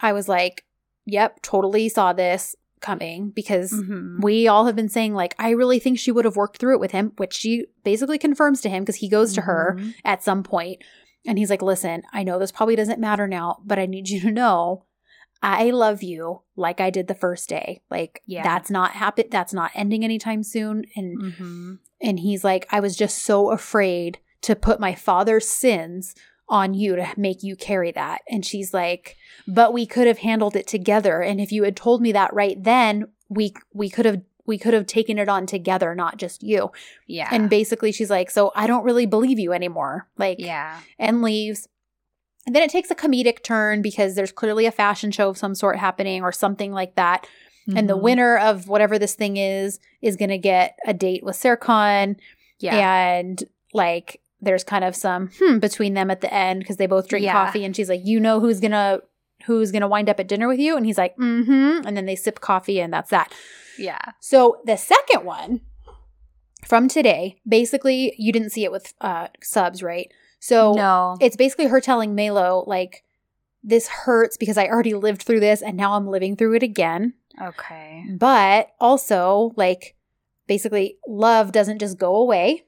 I 0.00 0.12
was 0.14 0.28
like, 0.28 0.64
yep, 1.04 1.42
totally 1.42 1.88
saw 1.90 2.12
this 2.12 2.56
coming 2.82 3.30
because 3.30 3.72
Mhm. 3.72 4.20
we 4.22 4.46
all 4.48 4.66
have 4.66 4.76
been 4.76 4.88
saying, 4.90 5.14
like, 5.14 5.34
I 5.38 5.50
really 5.50 5.78
think 5.78 5.98
she 5.98 6.12
would 6.12 6.24
have 6.26 6.36
worked 6.36 6.58
through 6.58 6.74
it 6.74 6.80
with 6.80 6.90
him, 6.90 7.12
which 7.16 7.32
she 7.34 7.66
basically 7.84 8.18
confirms 8.18 8.60
to 8.60 8.68
him 8.68 8.82
because 8.82 8.96
he 8.96 9.08
goes 9.08 9.32
to 9.34 9.42
her 9.42 9.76
Mhm. 9.78 9.94
at 10.04 10.22
some 10.22 10.42
point 10.42 10.82
and 11.26 11.38
he's 11.38 11.48
like, 11.50 11.62
listen, 11.62 12.02
I 12.12 12.22
know 12.24 12.38
this 12.38 12.52
probably 12.52 12.76
doesn't 12.76 13.00
matter 13.00 13.26
now, 13.26 13.60
but 13.64 13.78
I 13.78 13.86
need 13.86 14.08
you 14.10 14.20
to 14.20 14.30
know 14.30 14.84
I 15.44 15.70
love 15.70 16.04
you 16.04 16.42
like 16.54 16.80
I 16.80 16.90
did 16.90 17.08
the 17.08 17.16
first 17.16 17.48
day. 17.48 17.82
Like, 17.90 18.22
Yeah. 18.26 18.44
that's 18.44 18.70
not 18.70 18.92
happen. 18.92 19.24
That's 19.28 19.52
not 19.52 19.72
ending 19.74 20.04
anytime 20.04 20.44
soon. 20.44 20.84
And 20.94 21.20
Mhm. 21.20 21.78
and 22.00 22.20
he's 22.20 22.44
like, 22.44 22.66
I 22.70 22.78
was 22.80 22.96
just 22.96 23.18
so 23.18 23.50
afraid 23.50 24.18
to 24.42 24.54
put 24.54 24.78
my 24.80 24.94
father's 24.94 25.48
sins 25.48 26.14
on 26.52 26.74
you 26.74 26.94
to 26.94 27.08
make 27.16 27.42
you 27.42 27.56
carry 27.56 27.90
that. 27.92 28.20
And 28.28 28.44
she's 28.44 28.72
like, 28.74 29.16
but 29.48 29.72
we 29.72 29.86
could 29.86 30.06
have 30.06 30.18
handled 30.18 30.54
it 30.54 30.66
together. 30.68 31.20
And 31.22 31.40
if 31.40 31.50
you 31.50 31.64
had 31.64 31.74
told 31.76 32.00
me 32.02 32.12
that 32.12 32.32
right 32.34 32.62
then, 32.62 33.06
we 33.28 33.54
we 33.72 33.88
could 33.90 34.04
have 34.04 34.20
we 34.44 34.58
could 34.58 34.74
have 34.74 34.86
taken 34.86 35.18
it 35.18 35.28
on 35.28 35.46
together, 35.46 35.94
not 35.94 36.18
just 36.18 36.42
you. 36.42 36.70
Yeah. 37.06 37.28
And 37.32 37.48
basically 37.48 37.90
she's 37.92 38.10
like, 38.10 38.30
so 38.30 38.52
I 38.54 38.66
don't 38.66 38.84
really 38.84 39.06
believe 39.06 39.38
you 39.38 39.52
anymore. 39.52 40.08
Like 40.18 40.38
yeah. 40.40 40.80
and 40.98 41.22
leaves. 41.22 41.68
And 42.46 42.54
then 42.54 42.62
it 42.64 42.70
takes 42.70 42.90
a 42.90 42.96
comedic 42.96 43.42
turn 43.42 43.82
because 43.82 44.14
there's 44.14 44.32
clearly 44.32 44.66
a 44.66 44.72
fashion 44.72 45.10
show 45.12 45.28
of 45.30 45.38
some 45.38 45.54
sort 45.54 45.78
happening 45.78 46.22
or 46.22 46.32
something 46.32 46.72
like 46.72 46.96
that 46.96 47.26
and 47.76 47.88
the 47.88 47.96
Mhm. 47.96 48.02
winner 48.02 48.36
of 48.38 48.66
whatever 48.66 48.98
this 48.98 49.14
thing 49.14 49.36
is 49.36 49.78
is 50.02 50.16
going 50.16 50.30
to 50.30 50.38
get 50.38 50.76
a 50.84 50.92
date 50.92 51.22
with 51.22 51.36
Serkan 51.36 52.16
Yeah. 52.58 52.76
and 52.76 53.44
like 53.72 54.20
there's 54.42 54.64
kind 54.64 54.84
of 54.84 54.94
some 54.94 55.30
hmm 55.38 55.58
between 55.58 55.94
them 55.94 56.10
at 56.10 56.20
the 56.20 56.32
end 56.32 56.60
because 56.60 56.76
they 56.76 56.86
both 56.86 57.08
drink 57.08 57.24
Yeah. 57.24 57.32
coffee 57.32 57.64
and 57.64 57.74
she's 57.74 57.88
like 57.88 58.02
you 58.04 58.20
know 58.20 58.40
who's 58.40 58.60
to 58.60 59.02
who's 59.46 59.72
to 59.72 59.88
wind 59.88 60.08
up 60.10 60.20
at 60.20 60.28
dinner 60.28 60.48
with 60.48 60.58
you 60.60 60.76
and 60.76 60.84
he's 60.84 60.98
like 60.98 61.16
Mm 61.16 61.44
mhm 61.46 61.86
and 61.86 61.96
then 61.96 62.06
they 62.06 62.16
sip 62.16 62.40
coffee 62.40 62.80
and 62.80 62.92
that's 62.92 63.10
that. 63.10 63.32
Yeah. 63.78 64.00
So 64.20 64.60
the 64.66 64.76
second 64.76 65.24
one 65.24 65.60
from 66.64 66.88
today 66.88 67.36
basically 67.48 68.14
you 68.18 68.32
didn't 68.32 68.50
see 68.50 68.64
it 68.64 68.72
with 68.72 68.92
uh 69.00 69.28
subs, 69.42 69.82
right? 69.82 70.12
So 70.40 70.72
no. 70.74 71.16
it's 71.20 71.36
basically 71.36 71.66
her 71.68 71.80
telling 71.80 72.14
Melo 72.14 72.64
like 72.66 73.04
this 73.64 73.86
hurts 73.86 74.36
because 74.36 74.58
I 74.58 74.66
already 74.66 74.94
lived 74.94 75.22
through 75.22 75.38
this 75.40 75.62
and 75.62 75.76
now 75.76 75.94
I'm 75.94 76.08
living 76.08 76.36
through 76.36 76.54
it 76.56 76.64
again. 76.64 77.14
okay. 77.40 78.04
But 78.18 78.70
also, 78.80 79.52
like, 79.54 79.94
basically, 80.48 80.96
love 81.06 81.52
doesn't 81.52 81.78
just 81.78 81.96
go 81.96 82.16
away. 82.16 82.64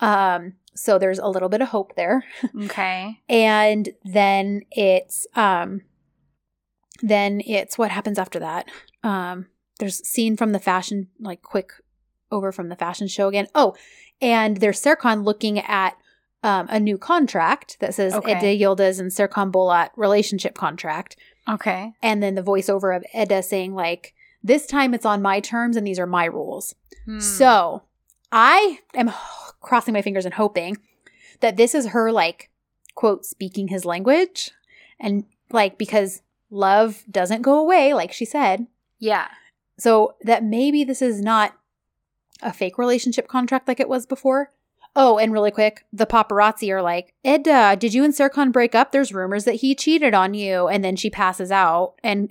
Um, 0.00 0.54
so 0.74 0.98
there's 0.98 1.18
a 1.18 1.28
little 1.28 1.48
bit 1.48 1.60
of 1.62 1.68
hope 1.68 1.94
there. 1.96 2.24
Okay. 2.64 3.20
And 3.28 3.90
then 4.04 4.62
it's 4.70 5.26
um 5.34 5.82
then 7.02 7.40
it's 7.46 7.78
what 7.78 7.90
happens 7.90 8.18
after 8.18 8.38
that. 8.40 8.68
Um, 9.02 9.46
there's 9.78 10.06
scene 10.06 10.36
from 10.36 10.52
the 10.52 10.58
fashion, 10.58 11.08
like 11.18 11.42
quick 11.42 11.72
over 12.30 12.52
from 12.52 12.68
the 12.68 12.76
fashion 12.76 13.08
show 13.08 13.28
again. 13.28 13.48
Oh, 13.54 13.74
and 14.20 14.58
there's 14.58 14.80
Serkan 14.80 15.24
looking 15.24 15.58
at 15.58 15.96
um, 16.42 16.66
a 16.70 16.78
new 16.78 16.96
contract 16.98 17.78
that 17.80 17.94
says 17.94 18.14
Okay. 18.14 18.32
Eda 18.36 18.64
Yıldız 18.64 19.00
and 19.00 19.10
Serkan 19.10 19.50
Bolat 19.50 19.90
relationship 19.96 20.54
contract 20.54 21.16
Okay. 21.48 21.92
and 22.02 22.22
then 22.22 22.34
the 22.34 22.42
voiceover 22.42 22.96
of 22.96 23.04
Eda 23.14 23.42
saying 23.42 23.74
like 23.74 24.14
this 24.42 24.66
time 24.66 24.94
it's 24.94 25.04
on 25.04 25.20
my 25.20 25.40
terms 25.40 25.76
and 25.76 25.86
these 25.86 25.98
are 25.98 26.06
my 26.06 26.24
rules. 26.26 26.74
Hmm. 27.06 27.18
So 27.20 27.82
I 28.32 28.80
am 28.94 29.12
crossing 29.60 29.94
my 29.94 30.02
fingers 30.02 30.24
and 30.24 30.34
hoping 30.34 30.78
that 31.40 31.56
this 31.56 31.74
is 31.74 31.88
her 31.88 32.12
like 32.12 32.50
quote 32.94 33.24
speaking 33.24 33.68
his 33.68 33.84
language 33.84 34.50
and 34.98 35.24
like 35.50 35.78
because 35.78 36.22
love 36.50 37.04
doesn't 37.10 37.42
go 37.42 37.58
away 37.58 37.94
like 37.94 38.12
she 38.12 38.24
said. 38.24 38.66
yeah. 38.98 39.28
So 39.78 40.14
that 40.22 40.44
maybe 40.44 40.84
this 40.84 41.00
is 41.00 41.22
not 41.22 41.56
a 42.42 42.52
fake 42.52 42.76
relationship 42.76 43.28
contract 43.28 43.66
like 43.66 43.80
it 43.80 43.88
was 43.88 44.04
before. 44.04 44.52
Oh, 44.94 45.18
and 45.18 45.32
really 45.32 45.50
quick, 45.50 45.84
the 45.92 46.04
paparazzi 46.04 46.70
are 46.70 46.82
like, 46.82 47.14
Eda, 47.24 47.76
did 47.78 47.94
you 47.94 48.04
and 48.04 48.12
Serkan 48.12 48.52
break 48.52 48.74
up? 48.74 48.92
There's 48.92 49.14
rumors 49.14 49.44
that 49.44 49.56
he 49.56 49.74
cheated 49.74 50.12
on 50.12 50.34
you. 50.34 50.66
And 50.68 50.84
then 50.84 50.96
she 50.96 51.08
passes 51.08 51.50
out, 51.52 51.94
and 52.02 52.30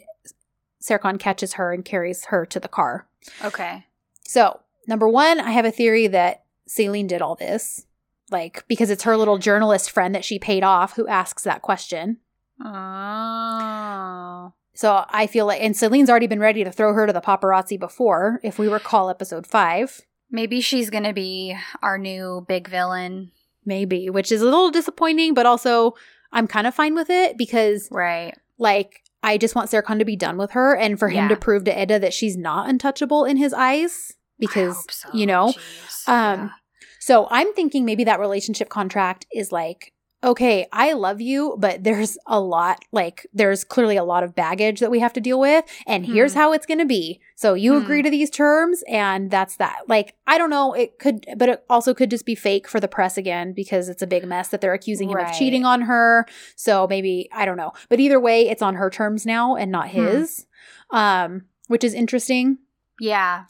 Serkan 0.83 1.17
catches 1.19 1.53
her 1.53 1.71
and 1.71 1.83
carries 1.85 2.25
her 2.25 2.45
to 2.45 2.59
the 2.59 2.67
car. 2.67 3.07
Okay. 3.43 3.85
So, 4.27 4.59
number 4.90 5.08
one, 5.08 5.40
I 5.40 5.51
have 5.51 5.64
a 5.66 5.72
theory 5.72 6.08
that 6.08 6.43
Selin 6.68 7.08
did 7.08 7.22
all 7.22 7.35
this, 7.35 7.85
like, 8.32 8.66
because 8.68 8.90
it's 8.90 9.03
her 9.03 9.16
little 9.16 9.38
journalist 9.38 9.90
friend 9.92 10.14
that 10.16 10.26
she 10.26 10.38
paid 10.40 10.64
off 10.64 10.95
who 10.95 11.08
asks 11.08 11.43
that 11.43 11.61
question. 11.61 12.18
Oh. 12.61 14.53
So 14.74 15.06
I 15.09 15.27
feel 15.27 15.45
like, 15.45 15.61
and 15.61 15.76
Selin's 15.76 16.09
already 16.09 16.27
been 16.27 16.40
ready 16.40 16.64
to 16.64 16.72
throw 16.72 16.93
her 16.93 17.06
to 17.08 17.14
the 17.14 17.22
paparazzi 17.22 17.80
before, 17.80 18.40
if 18.43 18.58
we 18.59 18.68
recall 18.68 19.09
episode 19.09 19.45
five. 19.45 20.01
Maybe 20.32 20.61
she's 20.61 20.90
gonna 20.90 21.14
be 21.14 21.56
our 21.82 21.98
new 21.98 22.45
big 22.48 22.68
villain. 22.68 23.32
maybe, 23.66 24.09
which 24.09 24.32
is 24.32 24.42
a 24.42 24.45
little 24.45 24.72
disappointing, 24.72 25.34
but 25.35 25.45
also 25.45 25.93
I'm 26.32 26.48
kind 26.48 26.66
of 26.66 26.74
fine 26.74 26.95
with 26.95 27.09
it 27.11 27.38
because, 27.38 27.88
Right. 27.92 28.35
like, 28.58 29.03
I 29.22 29.38
just 29.38 29.53
want 29.53 29.69
Serkan 29.69 30.00
to 30.00 30.06
be 30.06 30.16
done 30.16 30.38
with 30.38 30.51
her 30.51 30.76
and 30.76 30.98
for 30.98 31.09
him 31.09 31.26
Yeah. 31.26 31.27
to 31.27 31.35
prove 31.35 31.66
to 31.66 31.80
Eda 31.82 32.00
that 32.00 32.14
she's 32.14 32.35
not 32.35 32.68
untouchable 32.68 33.26
in 33.26 33.38
his 33.38 33.53
eyes. 33.53 34.14
Because, 34.40 34.85
so. 34.90 35.09
you 35.14 35.26
know, 35.26 35.53
Jeez. 35.53 36.08
um, 36.08 36.51
so 37.00 37.27
I'm 37.30 37.53
thinking 37.53 37.85
maybe 37.85 38.03
that 38.06 38.19
relationship 38.19 38.69
contract 38.69 39.26
is 39.34 39.51
like, 39.51 39.93
okay, 40.22 40.68
I 40.74 40.92
love 40.93 41.22
you, 41.22 41.56
but 41.59 41.85
there's 41.85 42.18
a 42.27 42.42
lot, 42.42 42.84
like, 42.92 43.26
there's 43.34 43.64
clearly 43.64 43.95
a 43.95 44.03
lot 44.03 44.22
of 44.22 44.35
baggage 44.35 44.82
that 44.82 44.92
we 44.92 45.00
have 45.00 45.14
to 45.14 45.22
deal 45.22 45.40
with, 45.40 45.64
and 45.88 46.06
here's 46.06 46.34
Hmm. 46.34 46.40
how 46.40 46.51
it's 46.51 46.66
going 46.66 46.80
to 46.80 46.85
be. 46.85 47.22
So 47.38 47.53
you 47.53 47.72
Hmm. 47.74 47.84
agree 47.84 48.01
to 48.03 48.09
these 48.09 48.30
terms, 48.30 48.84
and 48.90 49.32
that's 49.32 49.56
that. 49.58 49.84
Like, 49.88 50.16
I 50.27 50.38
don't 50.38 50.50
know, 50.50 50.74
it 50.74 51.00
could, 51.00 51.26
but 51.38 51.48
it 51.48 51.64
also 51.69 51.93
could 51.93 52.09
just 52.11 52.26
be 52.26 52.35
fake 52.35 52.68
for 52.68 52.82
the 52.82 52.90
press 52.90 53.18
again 53.18 53.53
because 53.53 53.88
it's 53.88 54.01
a 54.01 54.08
big 54.08 54.26
mess 54.27 54.50
that 54.50 54.59
they're 54.59 54.74
accusing 54.74 55.09
him 55.09 55.16
Right. 55.16 55.30
of 55.30 55.34
cheating 55.38 55.64
on 55.64 55.84
her. 55.84 56.26
So 56.58 56.85
maybe, 56.85 57.30
I 57.32 57.45
don't 57.45 57.56
know. 57.58 57.72
But 57.88 58.01
either 58.01 58.19
way, 58.19 58.50
it's 58.50 58.61
on 58.61 58.76
her 58.76 58.90
terms 58.90 59.26
now 59.26 59.56
and 59.56 59.72
not 59.72 59.88
Hmm. 59.92 59.95
his, 60.01 60.45
um, 60.92 61.45
which 61.68 61.85
is 61.85 61.93
interesting. 61.93 62.58
yeah. 63.00 63.45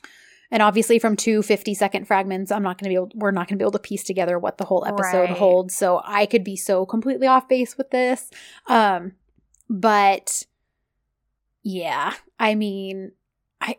And 0.51 0.63
obviously, 0.63 0.97
from 0.99 1.15
two 1.15 1.43
50 1.43 1.73
second 1.75 2.05
fragments, 2.07 2.51
I'm 2.51 2.63
not 2.63 2.77
going 2.79 2.85
to 2.85 2.89
be 2.89 2.95
able, 2.95 3.11
we're 3.15 3.31
not 3.31 3.47
going 3.47 3.57
to 3.57 3.61
be 3.61 3.63
able 3.63 3.73
to 3.73 3.79
piece 3.79 4.03
together 4.03 4.39
what 4.39 4.57
the 4.57 4.65
whole 4.65 4.83
episode 4.87 5.29
Right. 5.29 5.37
holds. 5.37 5.75
So 5.75 6.01
I 6.03 6.25
could 6.25 6.43
be 6.43 6.55
so 6.55 6.85
completely 6.85 7.27
off 7.27 7.47
base 7.47 7.77
with 7.77 7.91
this. 7.91 8.31
Um, 8.67 9.13
but 9.69 10.43
yeah, 11.61 12.13
I 12.39 12.55
mean, 12.55 13.11
I, 13.61 13.77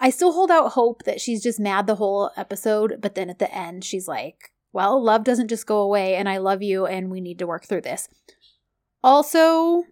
I 0.00 0.10
still 0.10 0.32
hold 0.32 0.50
out 0.50 0.72
hope 0.72 1.04
that 1.04 1.20
she's 1.20 1.42
just 1.42 1.58
mad 1.60 1.86
the 1.86 1.94
whole 1.94 2.30
episode. 2.36 2.98
But 3.00 3.14
then 3.14 3.30
at 3.30 3.38
the 3.38 3.54
end, 3.54 3.84
she's 3.84 4.06
like, 4.08 4.52
well, 4.72 5.02
love 5.02 5.24
doesn't 5.24 5.48
just 5.48 5.66
go 5.66 5.78
away 5.78 6.16
and 6.16 6.28
I 6.28 6.38
love 6.38 6.62
you 6.62 6.86
and 6.86 7.10
we 7.10 7.20
need 7.20 7.38
to 7.38 7.46
work 7.46 7.64
through 7.66 7.82
this. 7.82 8.08
Also, 9.04 9.84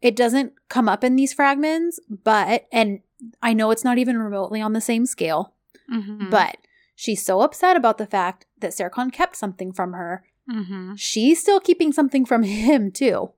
it 0.00 0.14
doesn't 0.16 0.52
come 0.68 0.88
up 0.88 1.02
in 1.04 1.16
these 1.16 1.32
fragments, 1.32 1.98
but, 2.08 2.66
and 2.72 3.00
I 3.42 3.52
know 3.52 3.70
it's 3.70 3.84
not 3.84 3.98
even 3.98 4.18
remotely 4.18 4.60
on 4.60 4.72
the 4.72 4.80
same 4.80 5.06
scale, 5.06 5.54
Mhm. 5.90 6.30
but 6.30 6.56
she's 6.94 7.24
so 7.24 7.40
upset 7.40 7.76
about 7.76 7.98
the 7.98 8.06
fact 8.06 8.46
that 8.58 8.72
Serkan 8.72 9.12
kept 9.12 9.36
something 9.36 9.72
from 9.72 9.92
her. 9.94 10.24
Mhm. 10.50 10.98
She's 10.98 11.40
still 11.40 11.60
keeping 11.60 11.92
something 11.92 12.24
from 12.24 12.42
him, 12.44 12.90
too. 12.90 13.30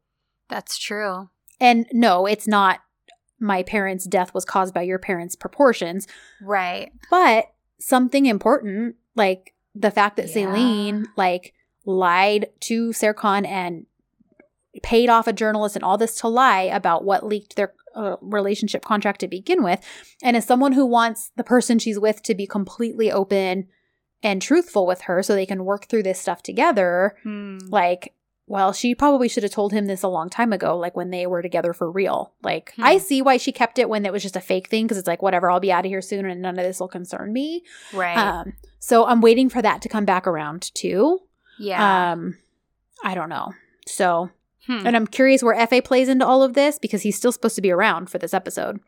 That's 0.49 0.77
true. 0.79 1.29
And 1.61 1.87
no, 1.93 2.27
it's 2.27 2.49
not 2.49 2.81
my 3.39 3.62
parents' 3.62 4.05
death 4.07 4.35
was 4.35 4.45
caused 4.45 4.75
by 4.75 4.83
your 4.83 4.99
parents' 4.99 5.37
proportions, 5.37 6.07
Right. 6.43 6.93
but 7.11 7.53
something 7.79 8.27
important, 8.27 8.97
like 9.15 9.55
the 9.75 9.91
fact 9.91 10.17
that 10.17 10.29
Yeah. 10.29 10.47
Selin, 10.47 11.07
like, 11.17 11.55
lied 11.87 12.51
to 12.61 12.91
Serkan 12.91 13.47
and 13.47 13.87
paid 14.83 15.09
off 15.09 15.27
a 15.27 15.33
journalist 15.33 15.75
and 15.77 15.85
all 15.85 15.99
this 15.99 16.15
to 16.20 16.29
lie 16.29 16.62
about 16.62 17.05
what 17.05 17.25
leaked 17.27 17.57
their 17.57 17.73
uh, 18.01 18.17
relationship 18.20 18.85
contract 18.85 19.20
to 19.20 19.29
begin 19.29 19.62
with. 19.62 19.81
And 20.23 20.37
as 20.37 20.45
someone 20.47 20.73
who 20.73 20.87
wants 20.87 21.31
the 21.37 21.45
person 21.45 21.79
she's 21.79 21.99
with 21.99 22.23
to 22.25 22.35
be 22.35 22.47
completely 22.47 23.11
open 23.12 23.69
and 24.23 24.43
truthful 24.43 24.87
with 24.87 25.03
her 25.03 25.23
so 25.23 25.35
they 25.35 25.47
can 25.47 25.65
work 25.65 25.87
through 25.87 26.03
this 26.05 26.20
stuff 26.20 26.43
together, 26.43 27.17
Hmm. 27.23 27.59
like, 27.69 28.15
well, 28.47 28.73
she 28.73 28.95
probably 28.97 29.29
should 29.29 29.45
have 29.45 29.53
told 29.53 29.73
him 29.73 29.87
this 29.87 30.03
a 30.03 30.09
long 30.09 30.29
time 30.29 30.53
ago, 30.53 30.77
like 30.77 30.97
when 30.97 31.11
they 31.11 31.25
were 31.27 31.41
together 31.41 31.73
for 31.73 31.89
real. 31.91 32.33
Like, 32.43 32.73
Hmm. 32.75 32.83
I 32.85 32.99
see 32.99 33.23
why 33.23 33.37
she 33.37 33.53
kept 33.53 33.79
it 33.79 33.89
when 33.89 34.05
it 34.05 34.12
was 34.12 34.23
just 34.23 34.37
a 34.37 34.41
fake 34.41 34.69
thing 34.69 34.85
because 34.87 34.99
it's 34.99 35.07
like, 35.07 35.23
whatever, 35.23 35.51
I'll 35.51 35.61
be 35.61 35.70
out 35.73 35.85
of 35.87 35.91
here 35.91 36.03
soon 36.03 36.27
and 36.27 36.43
none 36.43 36.59
of 36.59 36.65
this 36.65 36.81
will 36.81 36.89
concern 36.89 37.33
me. 37.33 37.62
Right. 37.95 38.17
Um, 38.17 38.55
so 38.81 39.07
I'm 39.07 39.20
waiting 39.20 39.49
for 39.51 39.62
that 39.62 39.83
to 39.83 39.89
come 39.89 40.05
back 40.05 40.27
around 40.27 40.70
too. 40.75 41.20
yeah. 41.59 42.12
Um, 42.12 42.39
I 43.05 43.15
don't 43.15 43.29
know. 43.29 43.53
So, 43.87 44.31
Hmm. 44.67 44.87
and 44.87 44.97
I'm 44.97 45.07
curious 45.07 45.43
where 45.43 45.67
FA 45.67 45.81
plays 45.83 46.09
into 46.09 46.27
all 46.27 46.43
of 46.43 46.55
this 46.55 46.79
because 46.79 47.03
he's 47.03 47.17
still 47.17 47.33
supposed 47.33 47.57
to 47.57 47.63
be 47.63 47.71
around 47.71 48.11
for 48.11 48.19
this 48.19 48.35
episode. 48.35 48.81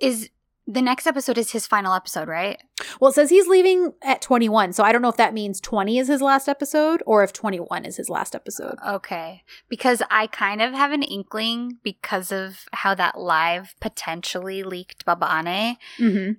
Is 0.00 0.30
The 0.66 0.82
next 0.82 1.06
episode 1.06 1.38
is 1.38 1.50
his 1.52 1.66
final 1.66 1.94
episode, 1.94 2.28
right? 2.28 2.62
Well, 3.00 3.10
it 3.10 3.14
says 3.14 3.30
he's 3.30 3.48
leaving 3.48 3.94
at 4.02 4.20
21. 4.20 4.74
So 4.74 4.84
I 4.84 4.92
don't 4.92 5.02
know 5.02 5.08
if 5.08 5.16
that 5.16 5.32
means 5.34 5.60
20 5.60 5.98
is 5.98 6.08
his 6.08 6.20
last 6.20 6.46
episode 6.46 7.02
or 7.06 7.24
if 7.24 7.32
21 7.32 7.84
is 7.86 7.96
his 7.96 8.08
last 8.10 8.34
episode. 8.34 8.76
Okay. 8.86 9.42
Because 9.68 10.02
I 10.10 10.26
kind 10.26 10.60
of 10.60 10.74
have 10.74 10.92
an 10.92 11.02
inkling 11.02 11.78
because 11.82 12.30
of 12.30 12.66
how 12.72 12.94
that 12.94 13.18
live 13.18 13.74
potentially 13.80 14.62
leaked 14.62 15.06
Babane. 15.06 15.76
Mm-hmm. 15.98 16.32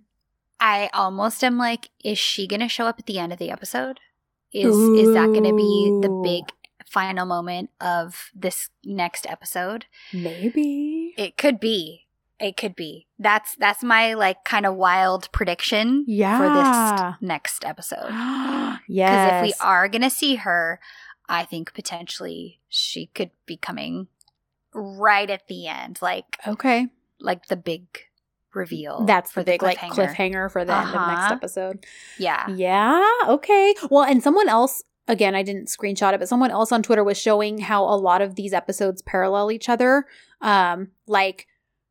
I 0.59 0.90
almost 0.93 1.43
am 1.43 1.58
like, 1.58 1.90
is 2.03 2.19
she 2.19 2.48
going 2.48 2.59
to 2.59 2.68
show 2.68 2.85
up 2.85 3.00
at 3.00 3.06
the 3.08 3.18
end 3.18 3.34
of 3.34 3.40
the 3.40 3.50
episode? 3.50 4.00
Is 4.51 4.76
is 4.76 5.14
that 5.14 5.27
going 5.27 5.43
to 5.43 5.56
be 5.56 6.00
the 6.01 6.22
big 6.24 6.43
final 6.90 7.26
moment 7.26 7.69
of 7.80 8.30
this 8.35 8.69
next 8.84 9.26
episode? 9.30 9.85
Maybe. 10.14 11.14
It 11.18 11.38
could 11.38 11.59
be. 11.59 12.06
It 12.40 12.56
could 12.56 12.76
be. 12.76 13.08
That's 13.18 13.56
that's 13.56 13.84
my 13.84 14.14
like 14.14 14.43
kind 14.45 14.66
of 14.66 14.76
wild 14.76 15.30
prediction 15.32 16.06
yeah. 16.08 16.38
for 16.38 16.50
this 17.19 17.27
next 17.30 17.66
episode. 17.66 18.09
yes. 18.09 18.80
Because 18.88 19.30
if 19.30 19.43
we 19.43 19.53
are 19.66 19.88
going 19.90 20.01
to 20.03 20.09
see 20.09 20.35
her, 20.35 20.80
I 21.27 21.43
think 21.43 21.74
potentially 21.74 22.59
she 22.69 23.08
could 23.08 23.32
be 23.45 23.58
coming 23.58 24.08
right 24.74 25.30
at 25.30 25.48
the 25.48 25.68
end, 25.68 26.00
like 26.01 26.38
Okay. 26.48 26.88
like 27.19 27.48
the 27.48 27.58
big 27.58 27.85
reveal. 28.53 29.03
That's 29.06 29.34
the 29.34 29.43
big 29.43 29.61
like 29.61 29.77
cliffhanger 29.77 30.50
for 30.51 30.64
the 30.66 30.76
end 30.76 30.90
of 30.90 30.95
next 30.95 31.19
Uh-huh. 31.26 31.34
episode. 31.34 31.85
Yeah. 32.18 32.48
Yeah. 32.50 33.06
Okay. 33.27 33.76
Well, 33.92 34.03
and 34.03 34.24
someone 34.24 34.48
else, 34.50 34.82
again, 35.09 35.35
I 35.35 35.43
didn't 35.43 35.67
screenshot 35.67 36.13
it, 36.13 36.19
but 36.19 36.29
someone 36.29 36.51
else 36.51 36.71
on 36.71 36.81
Twitter 36.81 37.03
was 37.03 37.17
showing 37.17 37.57
how 37.57 37.83
a 37.83 37.97
lot 37.97 38.21
of 38.21 38.35
these 38.35 38.53
episodes 38.53 39.01
parallel 39.01 39.51
each 39.51 39.67
other. 39.67 40.05
Um, 40.39 40.91
like 41.07 41.47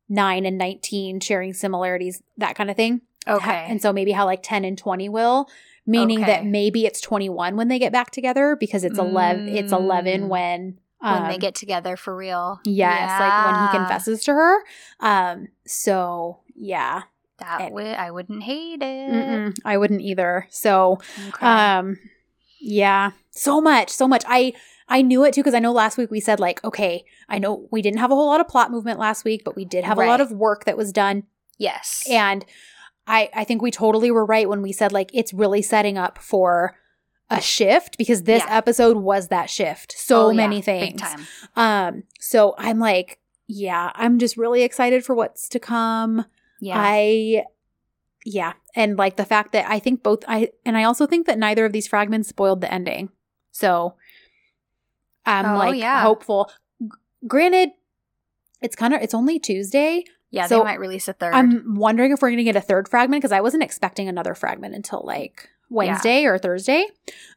nine 0.07 0.45
and 0.47 0.57
19 0.57 1.19
sharing 1.19 1.53
similarities, 1.53 2.23
that 2.37 2.55
kind 2.55 2.71
of 2.71 2.75
thing. 2.75 3.01
Okay. 3.27 3.65
And 3.69 3.79
so 3.79 3.93
maybe 3.93 4.11
how 4.11 4.25
like 4.25 4.41
10 4.41 4.65
and 4.65 4.75
20 4.77 5.07
will, 5.09 5.47
meaning 5.85 6.21
that 6.21 6.45
maybe 6.45 6.85
it's 6.87 7.01
21 7.01 7.55
when 7.55 7.67
they 7.67 7.77
get 7.77 7.91
back 7.91 8.09
together 8.09 8.55
because 8.59 8.83
it's 8.83 8.97
11, 8.97 9.49
it's 9.49 9.71
11 9.71 10.21
Mm. 10.23 10.27
when, 10.29 10.79
when 10.99 11.23
they 11.27 11.33
um, 11.35 11.39
get 11.39 11.53
together 11.53 11.95
for 11.95 12.15
real. 12.15 12.59
Yes, 12.65 13.19
like 13.19 13.45
when 13.45 13.67
he 13.67 13.77
confesses 13.77 14.23
to 14.23 14.31
her. 14.33 14.63
Um, 14.99 15.49
so 15.65 16.39
yeah. 16.55 17.03
That 17.37 17.71
would 17.71 17.85
I 17.85 18.11
wouldn't 18.11 18.43
hate 18.43 18.81
it. 18.81 19.59
I 19.63 19.77
wouldn't 19.77 20.01
either. 20.01 20.47
So 20.49 20.99
Okay. 21.29 21.45
Um 21.45 21.97
yeah, 22.59 23.11
so 23.31 23.61
much, 23.61 23.89
so 23.89 24.07
much. 24.07 24.23
I 24.27 24.53
I 24.87 25.01
knew 25.01 25.23
it 25.23 25.33
too 25.33 25.41
because 25.41 25.53
I 25.53 25.59
know 25.59 25.71
last 25.71 25.97
week 25.97 26.09
we 26.11 26.19
said 26.19 26.39
like, 26.39 26.63
okay, 26.63 27.05
I 27.27 27.37
know 27.39 27.67
we 27.71 27.81
didn't 27.81 27.99
have 27.99 28.11
a 28.11 28.15
whole 28.15 28.27
lot 28.27 28.41
of 28.41 28.47
plot 28.47 28.71
movement 28.71 28.99
last 28.99 29.23
week, 29.23 29.43
but 29.45 29.55
we 29.55 29.63
did 29.65 29.83
have 29.83 29.97
a 29.97 30.05
lot 30.05 30.19
of 30.21 30.31
work 30.31 30.65
that 30.65 30.77
was 30.77 30.91
done. 30.91 31.23
yes. 31.57 32.03
And 32.09 32.43
I 33.07 33.29
I 33.33 33.43
think 33.43 33.61
we 33.61 33.71
totally 33.71 34.11
were 34.11 34.25
right 34.25 34.47
when 34.49 34.61
we 34.61 34.71
said 34.71 34.91
like 34.91 35.09
it's 35.13 35.33
really 35.33 35.61
setting 35.61 35.97
up 35.97 36.17
for 36.19 36.75
a 37.29 37.39
shift 37.39 37.97
because 37.97 38.23
this 38.23 38.43
Yeah. 38.45 38.57
episode 38.57 38.97
was 38.97 39.27
that 39.27 39.49
shift. 39.49 39.93
So 39.97 40.27
Oh, 40.27 40.29
yeah, 40.31 40.35
many 40.37 40.57
Big 40.61 40.65
things. 40.99 41.01
Um 41.55 42.03
so 42.19 42.55
I'm 42.57 42.79
like, 42.79 43.19
yeah, 43.47 43.91
I'm 43.95 44.17
just 44.19 44.37
really 44.37 44.63
excited 44.63 45.05
for 45.05 45.13
what's 45.15 45.47
to 45.49 45.59
come. 45.59 46.25
Yeah. 46.59 46.75
I 46.77 47.45
yeah, 48.31 48.53
and 48.75 48.95
like 48.97 49.15
the 49.17 49.25
fact 49.25 49.53
that 49.53 49.65
I 49.67 49.79
think 49.79 50.03
both 50.03 50.23
I 50.27 50.49
and 50.65 50.77
I 50.77 50.83
also 50.83 51.07
think 51.07 51.25
that 51.25 51.39
neither 51.39 51.65
of 51.65 51.71
these 51.73 51.87
fragments 51.87 52.29
spoiled 52.29 52.61
the 52.61 52.71
ending. 52.71 53.09
So 53.51 53.95
I'm 55.25 55.45
Oh, 55.45 55.57
like 55.57 55.79
yeah. 55.79 56.01
hopeful. 56.03 56.51
G- 56.81 56.87
Granted, 57.27 57.69
it's 58.61 58.75
kind 58.75 58.93
of 58.93 59.01
it's 59.01 59.13
only 59.13 59.39
Tuesday. 59.39 60.03
yeah, 60.31 60.45
so 60.45 60.59
they 60.59 60.63
might 60.63 60.79
release 60.79 61.07
a 61.07 61.13
3rd 61.13 61.33
I'm 61.33 61.75
wondering 61.75 62.11
if 62.11 62.21
we're 62.21 62.29
going 62.29 62.37
to 62.37 62.43
get 62.43 62.55
a 62.55 62.61
third 62.61 62.87
fragment 62.87 63.21
because 63.21 63.31
I 63.31 63.41
wasn't 63.41 63.63
expecting 63.63 64.07
another 64.07 64.35
fragment 64.35 64.75
until 64.75 65.01
like 65.03 65.49
Wednesday 65.71 66.25
or 66.25 66.37
Thursday. 66.37 66.85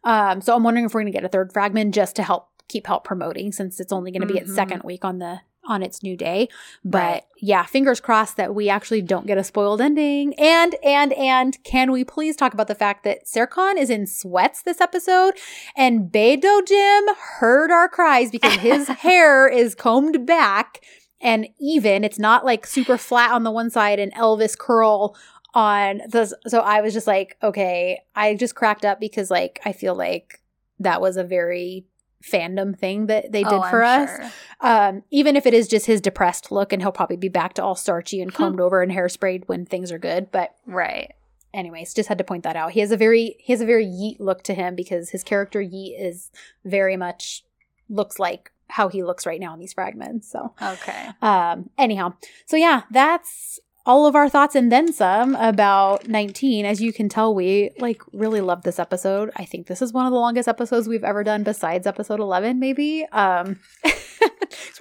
Um, 0.04 0.40
so 0.42 0.54
I'm 0.54 0.62
wondering 0.62 0.84
if 0.86 0.92
we're 0.94 1.00
going 1.02 1.12
to 1.12 1.16
get 1.18 1.24
a 1.24 1.28
third 1.28 1.52
fragment 1.52 1.94
just 1.94 2.16
to 2.16 2.22
help 2.22 2.48
keep 2.68 2.86
help 2.86 3.04
promoting 3.04 3.50
since 3.52 3.80
it's 3.80 3.92
only 3.92 4.10
going 4.12 4.26
to 4.26 4.32
be 4.32 4.38
its 4.38 4.50
Mhm. 4.50 4.54
second 4.54 4.82
week 4.84 5.04
on 5.04 5.18
the 5.18 5.40
on 5.66 5.82
its 5.82 6.02
new 6.02 6.16
day. 6.16 6.48
But 6.84 6.98
Right. 6.98 7.22
yeah, 7.38 7.64
fingers 7.64 8.00
crossed 8.00 8.36
that 8.36 8.54
we 8.54 8.68
actually 8.68 9.02
don't 9.02 9.26
get 9.26 9.38
a 9.38 9.44
spoiled 9.44 9.80
ending. 9.80 10.34
And 10.34 10.74
and 10.84 11.12
and 11.14 11.62
can 11.64 11.92
we 11.92 12.04
please 12.04 12.36
talk 12.36 12.52
about 12.54 12.68
the 12.68 12.74
fact 12.74 13.04
that 13.04 13.26
Serkan 13.26 13.76
is 13.76 13.90
in 13.90 14.06
sweats 14.06 14.62
this 14.62 14.80
episode 14.80 15.34
and 15.76 16.10
Beidou 16.10 16.66
Jim 16.66 17.14
heard 17.38 17.70
our 17.70 17.88
cries 17.88 18.30
because 18.30 18.54
his 18.54 18.88
hair 19.02 19.48
is 19.48 19.74
combed 19.74 20.26
back 20.26 20.84
and 21.20 21.48
even. 21.60 22.04
It's 22.04 22.18
not 22.18 22.44
like 22.44 22.66
super 22.66 22.98
flat 22.98 23.30
on 23.30 23.44
the 23.44 23.52
one 23.52 23.70
side 23.70 23.98
and 23.98 24.12
Elvis 24.14 24.58
curl 24.58 25.16
on 25.54 25.98
the 26.08 26.34
so 26.46 26.60
I 26.60 26.80
was 26.80 26.92
just 26.92 27.06
like, 27.06 27.36
okay, 27.42 28.00
I 28.16 28.34
just 28.34 28.54
cracked 28.54 28.84
up 28.84 28.98
because 28.98 29.30
like 29.30 29.60
I 29.64 29.72
feel 29.72 29.94
like 29.94 30.40
that 30.80 31.00
was 31.00 31.16
a 31.16 31.24
very 31.24 31.86
fandom 32.22 32.78
thing 32.78 33.06
that 33.06 33.32
they 33.32 33.42
did 33.42 33.52
Oh, 33.52 33.62
for 33.70 33.82
I'm 33.84 34.02
us. 34.02 34.16
sure. 34.16 34.30
Um, 34.60 35.02
even 35.10 35.36
if 35.36 35.44
it 35.46 35.54
is 35.54 35.68
just 35.68 35.86
his 35.86 36.00
depressed 36.00 36.50
look, 36.52 36.72
and 36.72 36.80
he'll 36.82 36.92
probably 36.92 37.16
be 37.16 37.28
back 37.28 37.54
to 37.54 37.62
all 37.62 37.74
starchy 37.74 38.18
Hmm. 38.18 38.22
and 38.22 38.34
combed 38.34 38.60
over 38.60 38.82
and 38.82 38.92
hairsprayed 38.92 39.44
when 39.46 39.66
things 39.66 39.90
are 39.92 39.98
good. 39.98 40.30
But 40.30 40.54
Right. 40.66 41.12
anyways, 41.52 41.92
just 41.94 42.08
had 42.08 42.18
to 42.18 42.24
point 42.24 42.44
that 42.44 42.56
out. 42.56 42.72
He 42.72 42.80
has 42.80 42.92
a 42.92 42.96
very 42.96 43.36
he 43.40 43.52
has 43.52 43.60
a 43.60 43.66
very 43.66 43.84
Yeet 43.86 44.20
look 44.20 44.42
to 44.44 44.54
him 44.54 44.74
because 44.74 45.10
his 45.10 45.22
character 45.22 45.60
Yeet 45.60 45.94
is 46.00 46.30
very 46.64 46.96
much 46.96 47.44
looks 47.88 48.18
like 48.18 48.50
how 48.68 48.88
he 48.88 49.02
looks 49.02 49.26
right 49.26 49.38
now 49.40 49.52
in 49.52 49.60
these 49.60 49.74
fragments. 49.74 50.30
So 50.30 50.54
Okay. 50.62 51.08
um 51.20 51.68
anyhow, 51.76 52.14
so 52.46 52.56
yeah, 52.56 52.82
that's 52.90 53.60
all 53.84 54.06
of 54.06 54.14
our 54.14 54.28
thoughts 54.28 54.54
and 54.54 54.70
then 54.70 54.92
some 54.92 55.34
about 55.36 56.06
19 56.08 56.64
as 56.64 56.80
you 56.80 56.92
can 56.92 57.08
tell 57.08 57.34
we 57.34 57.70
like 57.78 58.00
really 58.12 58.40
love 58.40 58.62
this 58.62 58.78
episode. 58.78 59.30
I 59.36 59.44
think 59.44 59.66
this 59.66 59.82
is 59.82 59.92
one 59.92 60.06
of 60.06 60.12
the 60.12 60.18
longest 60.18 60.48
episodes 60.48 60.86
we've 60.86 61.04
ever 61.04 61.24
done 61.24 61.42
besides 61.42 61.86
episode 61.86 62.20
11 62.20 62.60
maybe. 62.60 63.04
Um 63.12 63.58
so 63.84 63.90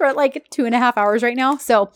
we're 0.00 0.06
at 0.06 0.16
like 0.16 0.46
two 0.50 0.66
and 0.66 0.74
a 0.74 0.78
half 0.78 0.96
hours 0.96 1.22
right 1.22 1.36
now. 1.36 1.56
So 1.56 1.90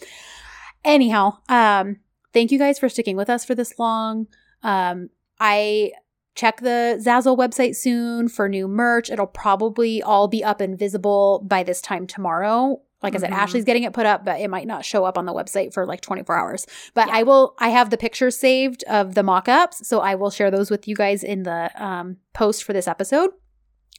anyhow 0.84 1.38
um 1.48 1.98
thank 2.32 2.50
you 2.50 2.58
guys 2.58 2.78
for 2.78 2.88
sticking 2.88 3.16
with 3.16 3.30
us 3.30 3.44
for 3.44 3.54
this 3.54 3.78
long. 3.78 4.26
Um 4.62 5.10
i 5.38 5.92
check 6.34 6.60
the 6.60 7.00
zazzle 7.02 7.38
website 7.38 7.76
soon 7.76 8.28
for 8.28 8.48
new 8.48 8.66
merch. 8.66 9.10
It'll 9.10 9.26
probably 9.26 10.02
all 10.02 10.28
be 10.28 10.42
up 10.42 10.60
and 10.60 10.78
visible 10.78 11.42
by 11.46 11.62
this 11.62 11.80
time 11.80 12.06
tomorrow 12.06 12.82
like 13.02 13.14
I 13.14 13.18
said, 13.18 13.30
Mhm. 13.30 13.36
Ashley's 13.36 13.64
getting 13.64 13.82
it 13.82 13.92
put 13.92 14.06
up, 14.06 14.24
but 14.24 14.40
it 14.40 14.48
might 14.48 14.66
not 14.66 14.84
show 14.84 15.04
up 15.04 15.18
on 15.18 15.26
the 15.26 15.32
website 15.34 15.72
for 15.74 15.84
like 15.86 16.00
24 16.00 16.36
hours. 16.36 16.66
But 16.94 17.08
Yeah. 17.08 17.16
I 17.16 17.22
will, 17.24 17.54
I 17.58 17.68
have 17.68 17.90
the 17.90 17.96
pictures 17.98 18.38
saved 18.38 18.84
of 18.84 19.14
the 19.14 19.22
mock 19.22 19.48
ups. 19.48 19.86
So 19.86 20.00
I 20.00 20.14
will 20.14 20.30
share 20.30 20.50
those 20.50 20.70
with 20.70 20.88
you 20.88 20.96
guys 20.96 21.22
in 21.22 21.42
the 21.42 21.70
um, 21.82 22.16
post 22.32 22.64
for 22.64 22.72
this 22.72 22.88
episode 22.88 23.30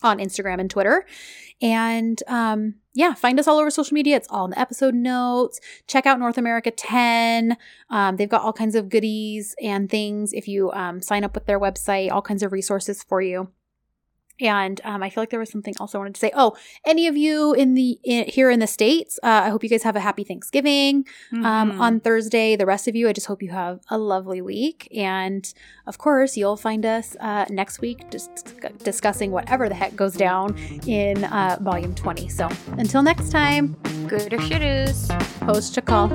on 0.03 0.19
Instagram 0.19 0.59
and 0.59 0.69
Twitter. 0.69 1.05
And 1.61 2.21
um, 2.27 2.75
yeah, 2.93 3.13
find 3.13 3.39
us 3.39 3.47
all 3.47 3.57
over 3.57 3.69
social 3.71 3.95
media. 3.95 4.15
It's 4.15 4.27
all 4.29 4.45
in 4.45 4.51
the 4.51 4.59
episode 4.59 4.93
notes. 4.93 5.59
Check 5.87 6.05
out 6.05 6.19
North 6.19 6.37
America 6.37 6.69
10. 6.71 7.57
Um, 7.89 8.15
they've 8.17 8.29
got 8.29 8.41
all 8.43 8.53
kinds 8.53 8.75
of 8.75 8.89
goodies 8.89 9.55
and 9.61 9.89
things 9.89 10.33
if 10.33 10.47
you 10.47 10.71
um, 10.71 11.01
sign 11.01 11.23
up 11.23 11.33
with 11.33 11.45
their 11.45 11.59
website, 11.59 12.11
all 12.11 12.21
kinds 12.21 12.43
of 12.43 12.51
resources 12.51 13.01
for 13.03 13.21
you. 13.21 13.49
And 14.39 14.79
um, 14.83 15.01
I 15.01 15.09
feel 15.09 15.21
like 15.21 15.29
there 15.31 15.39
was 15.39 15.49
something 15.51 15.73
else 15.79 15.95
I 15.95 15.97
wanted 15.97 16.13
to 16.15 16.19
say. 16.19 16.31
Oh, 16.35 16.55
any 16.85 17.07
of 17.07 17.17
you 17.17 17.53
in 17.53 17.73
the 17.73 17.97
in, 18.03 18.25
here 18.25 18.49
in 18.49 18.59
the 18.59 18.67
states, 18.67 19.19
uh, 19.23 19.41
I 19.45 19.49
hope 19.49 19.63
you 19.63 19.69
guys 19.69 19.83
have 19.83 19.95
a 19.95 19.99
happy 19.99 20.23
Thanksgiving 20.23 21.05
um, 21.33 21.71
Mhm. 21.71 21.79
on 21.79 21.99
Thursday. 21.99 22.55
The 22.55 22.65
rest 22.65 22.87
of 22.87 22.95
you, 22.95 23.09
I 23.09 23.13
just 23.13 23.27
hope 23.27 23.41
you 23.41 23.49
have 23.51 23.79
a 23.89 23.97
lovely 23.97 24.41
week. 24.41 24.87
And 24.95 25.51
of 25.87 25.97
course, 25.97 26.37
you'll 26.37 26.57
find 26.57 26.85
us 26.85 27.15
uh, 27.19 27.45
next 27.49 27.81
week 27.81 28.09
just 28.11 28.53
discussing 28.83 29.31
whatever 29.31 29.69
the 29.69 29.75
heck 29.75 29.95
goes 29.95 30.13
down 30.15 30.55
in 30.85 31.23
uh, 31.23 31.57
volume 31.61 31.95
20. 31.95 32.29
So 32.29 32.49
until 32.77 33.01
next 33.01 33.31
time, 33.31 33.75
Good 34.07 34.33
or 34.33 34.41
shooters. 34.41 35.07
post 35.41 35.77
a 35.77 35.81
call. 35.81 36.07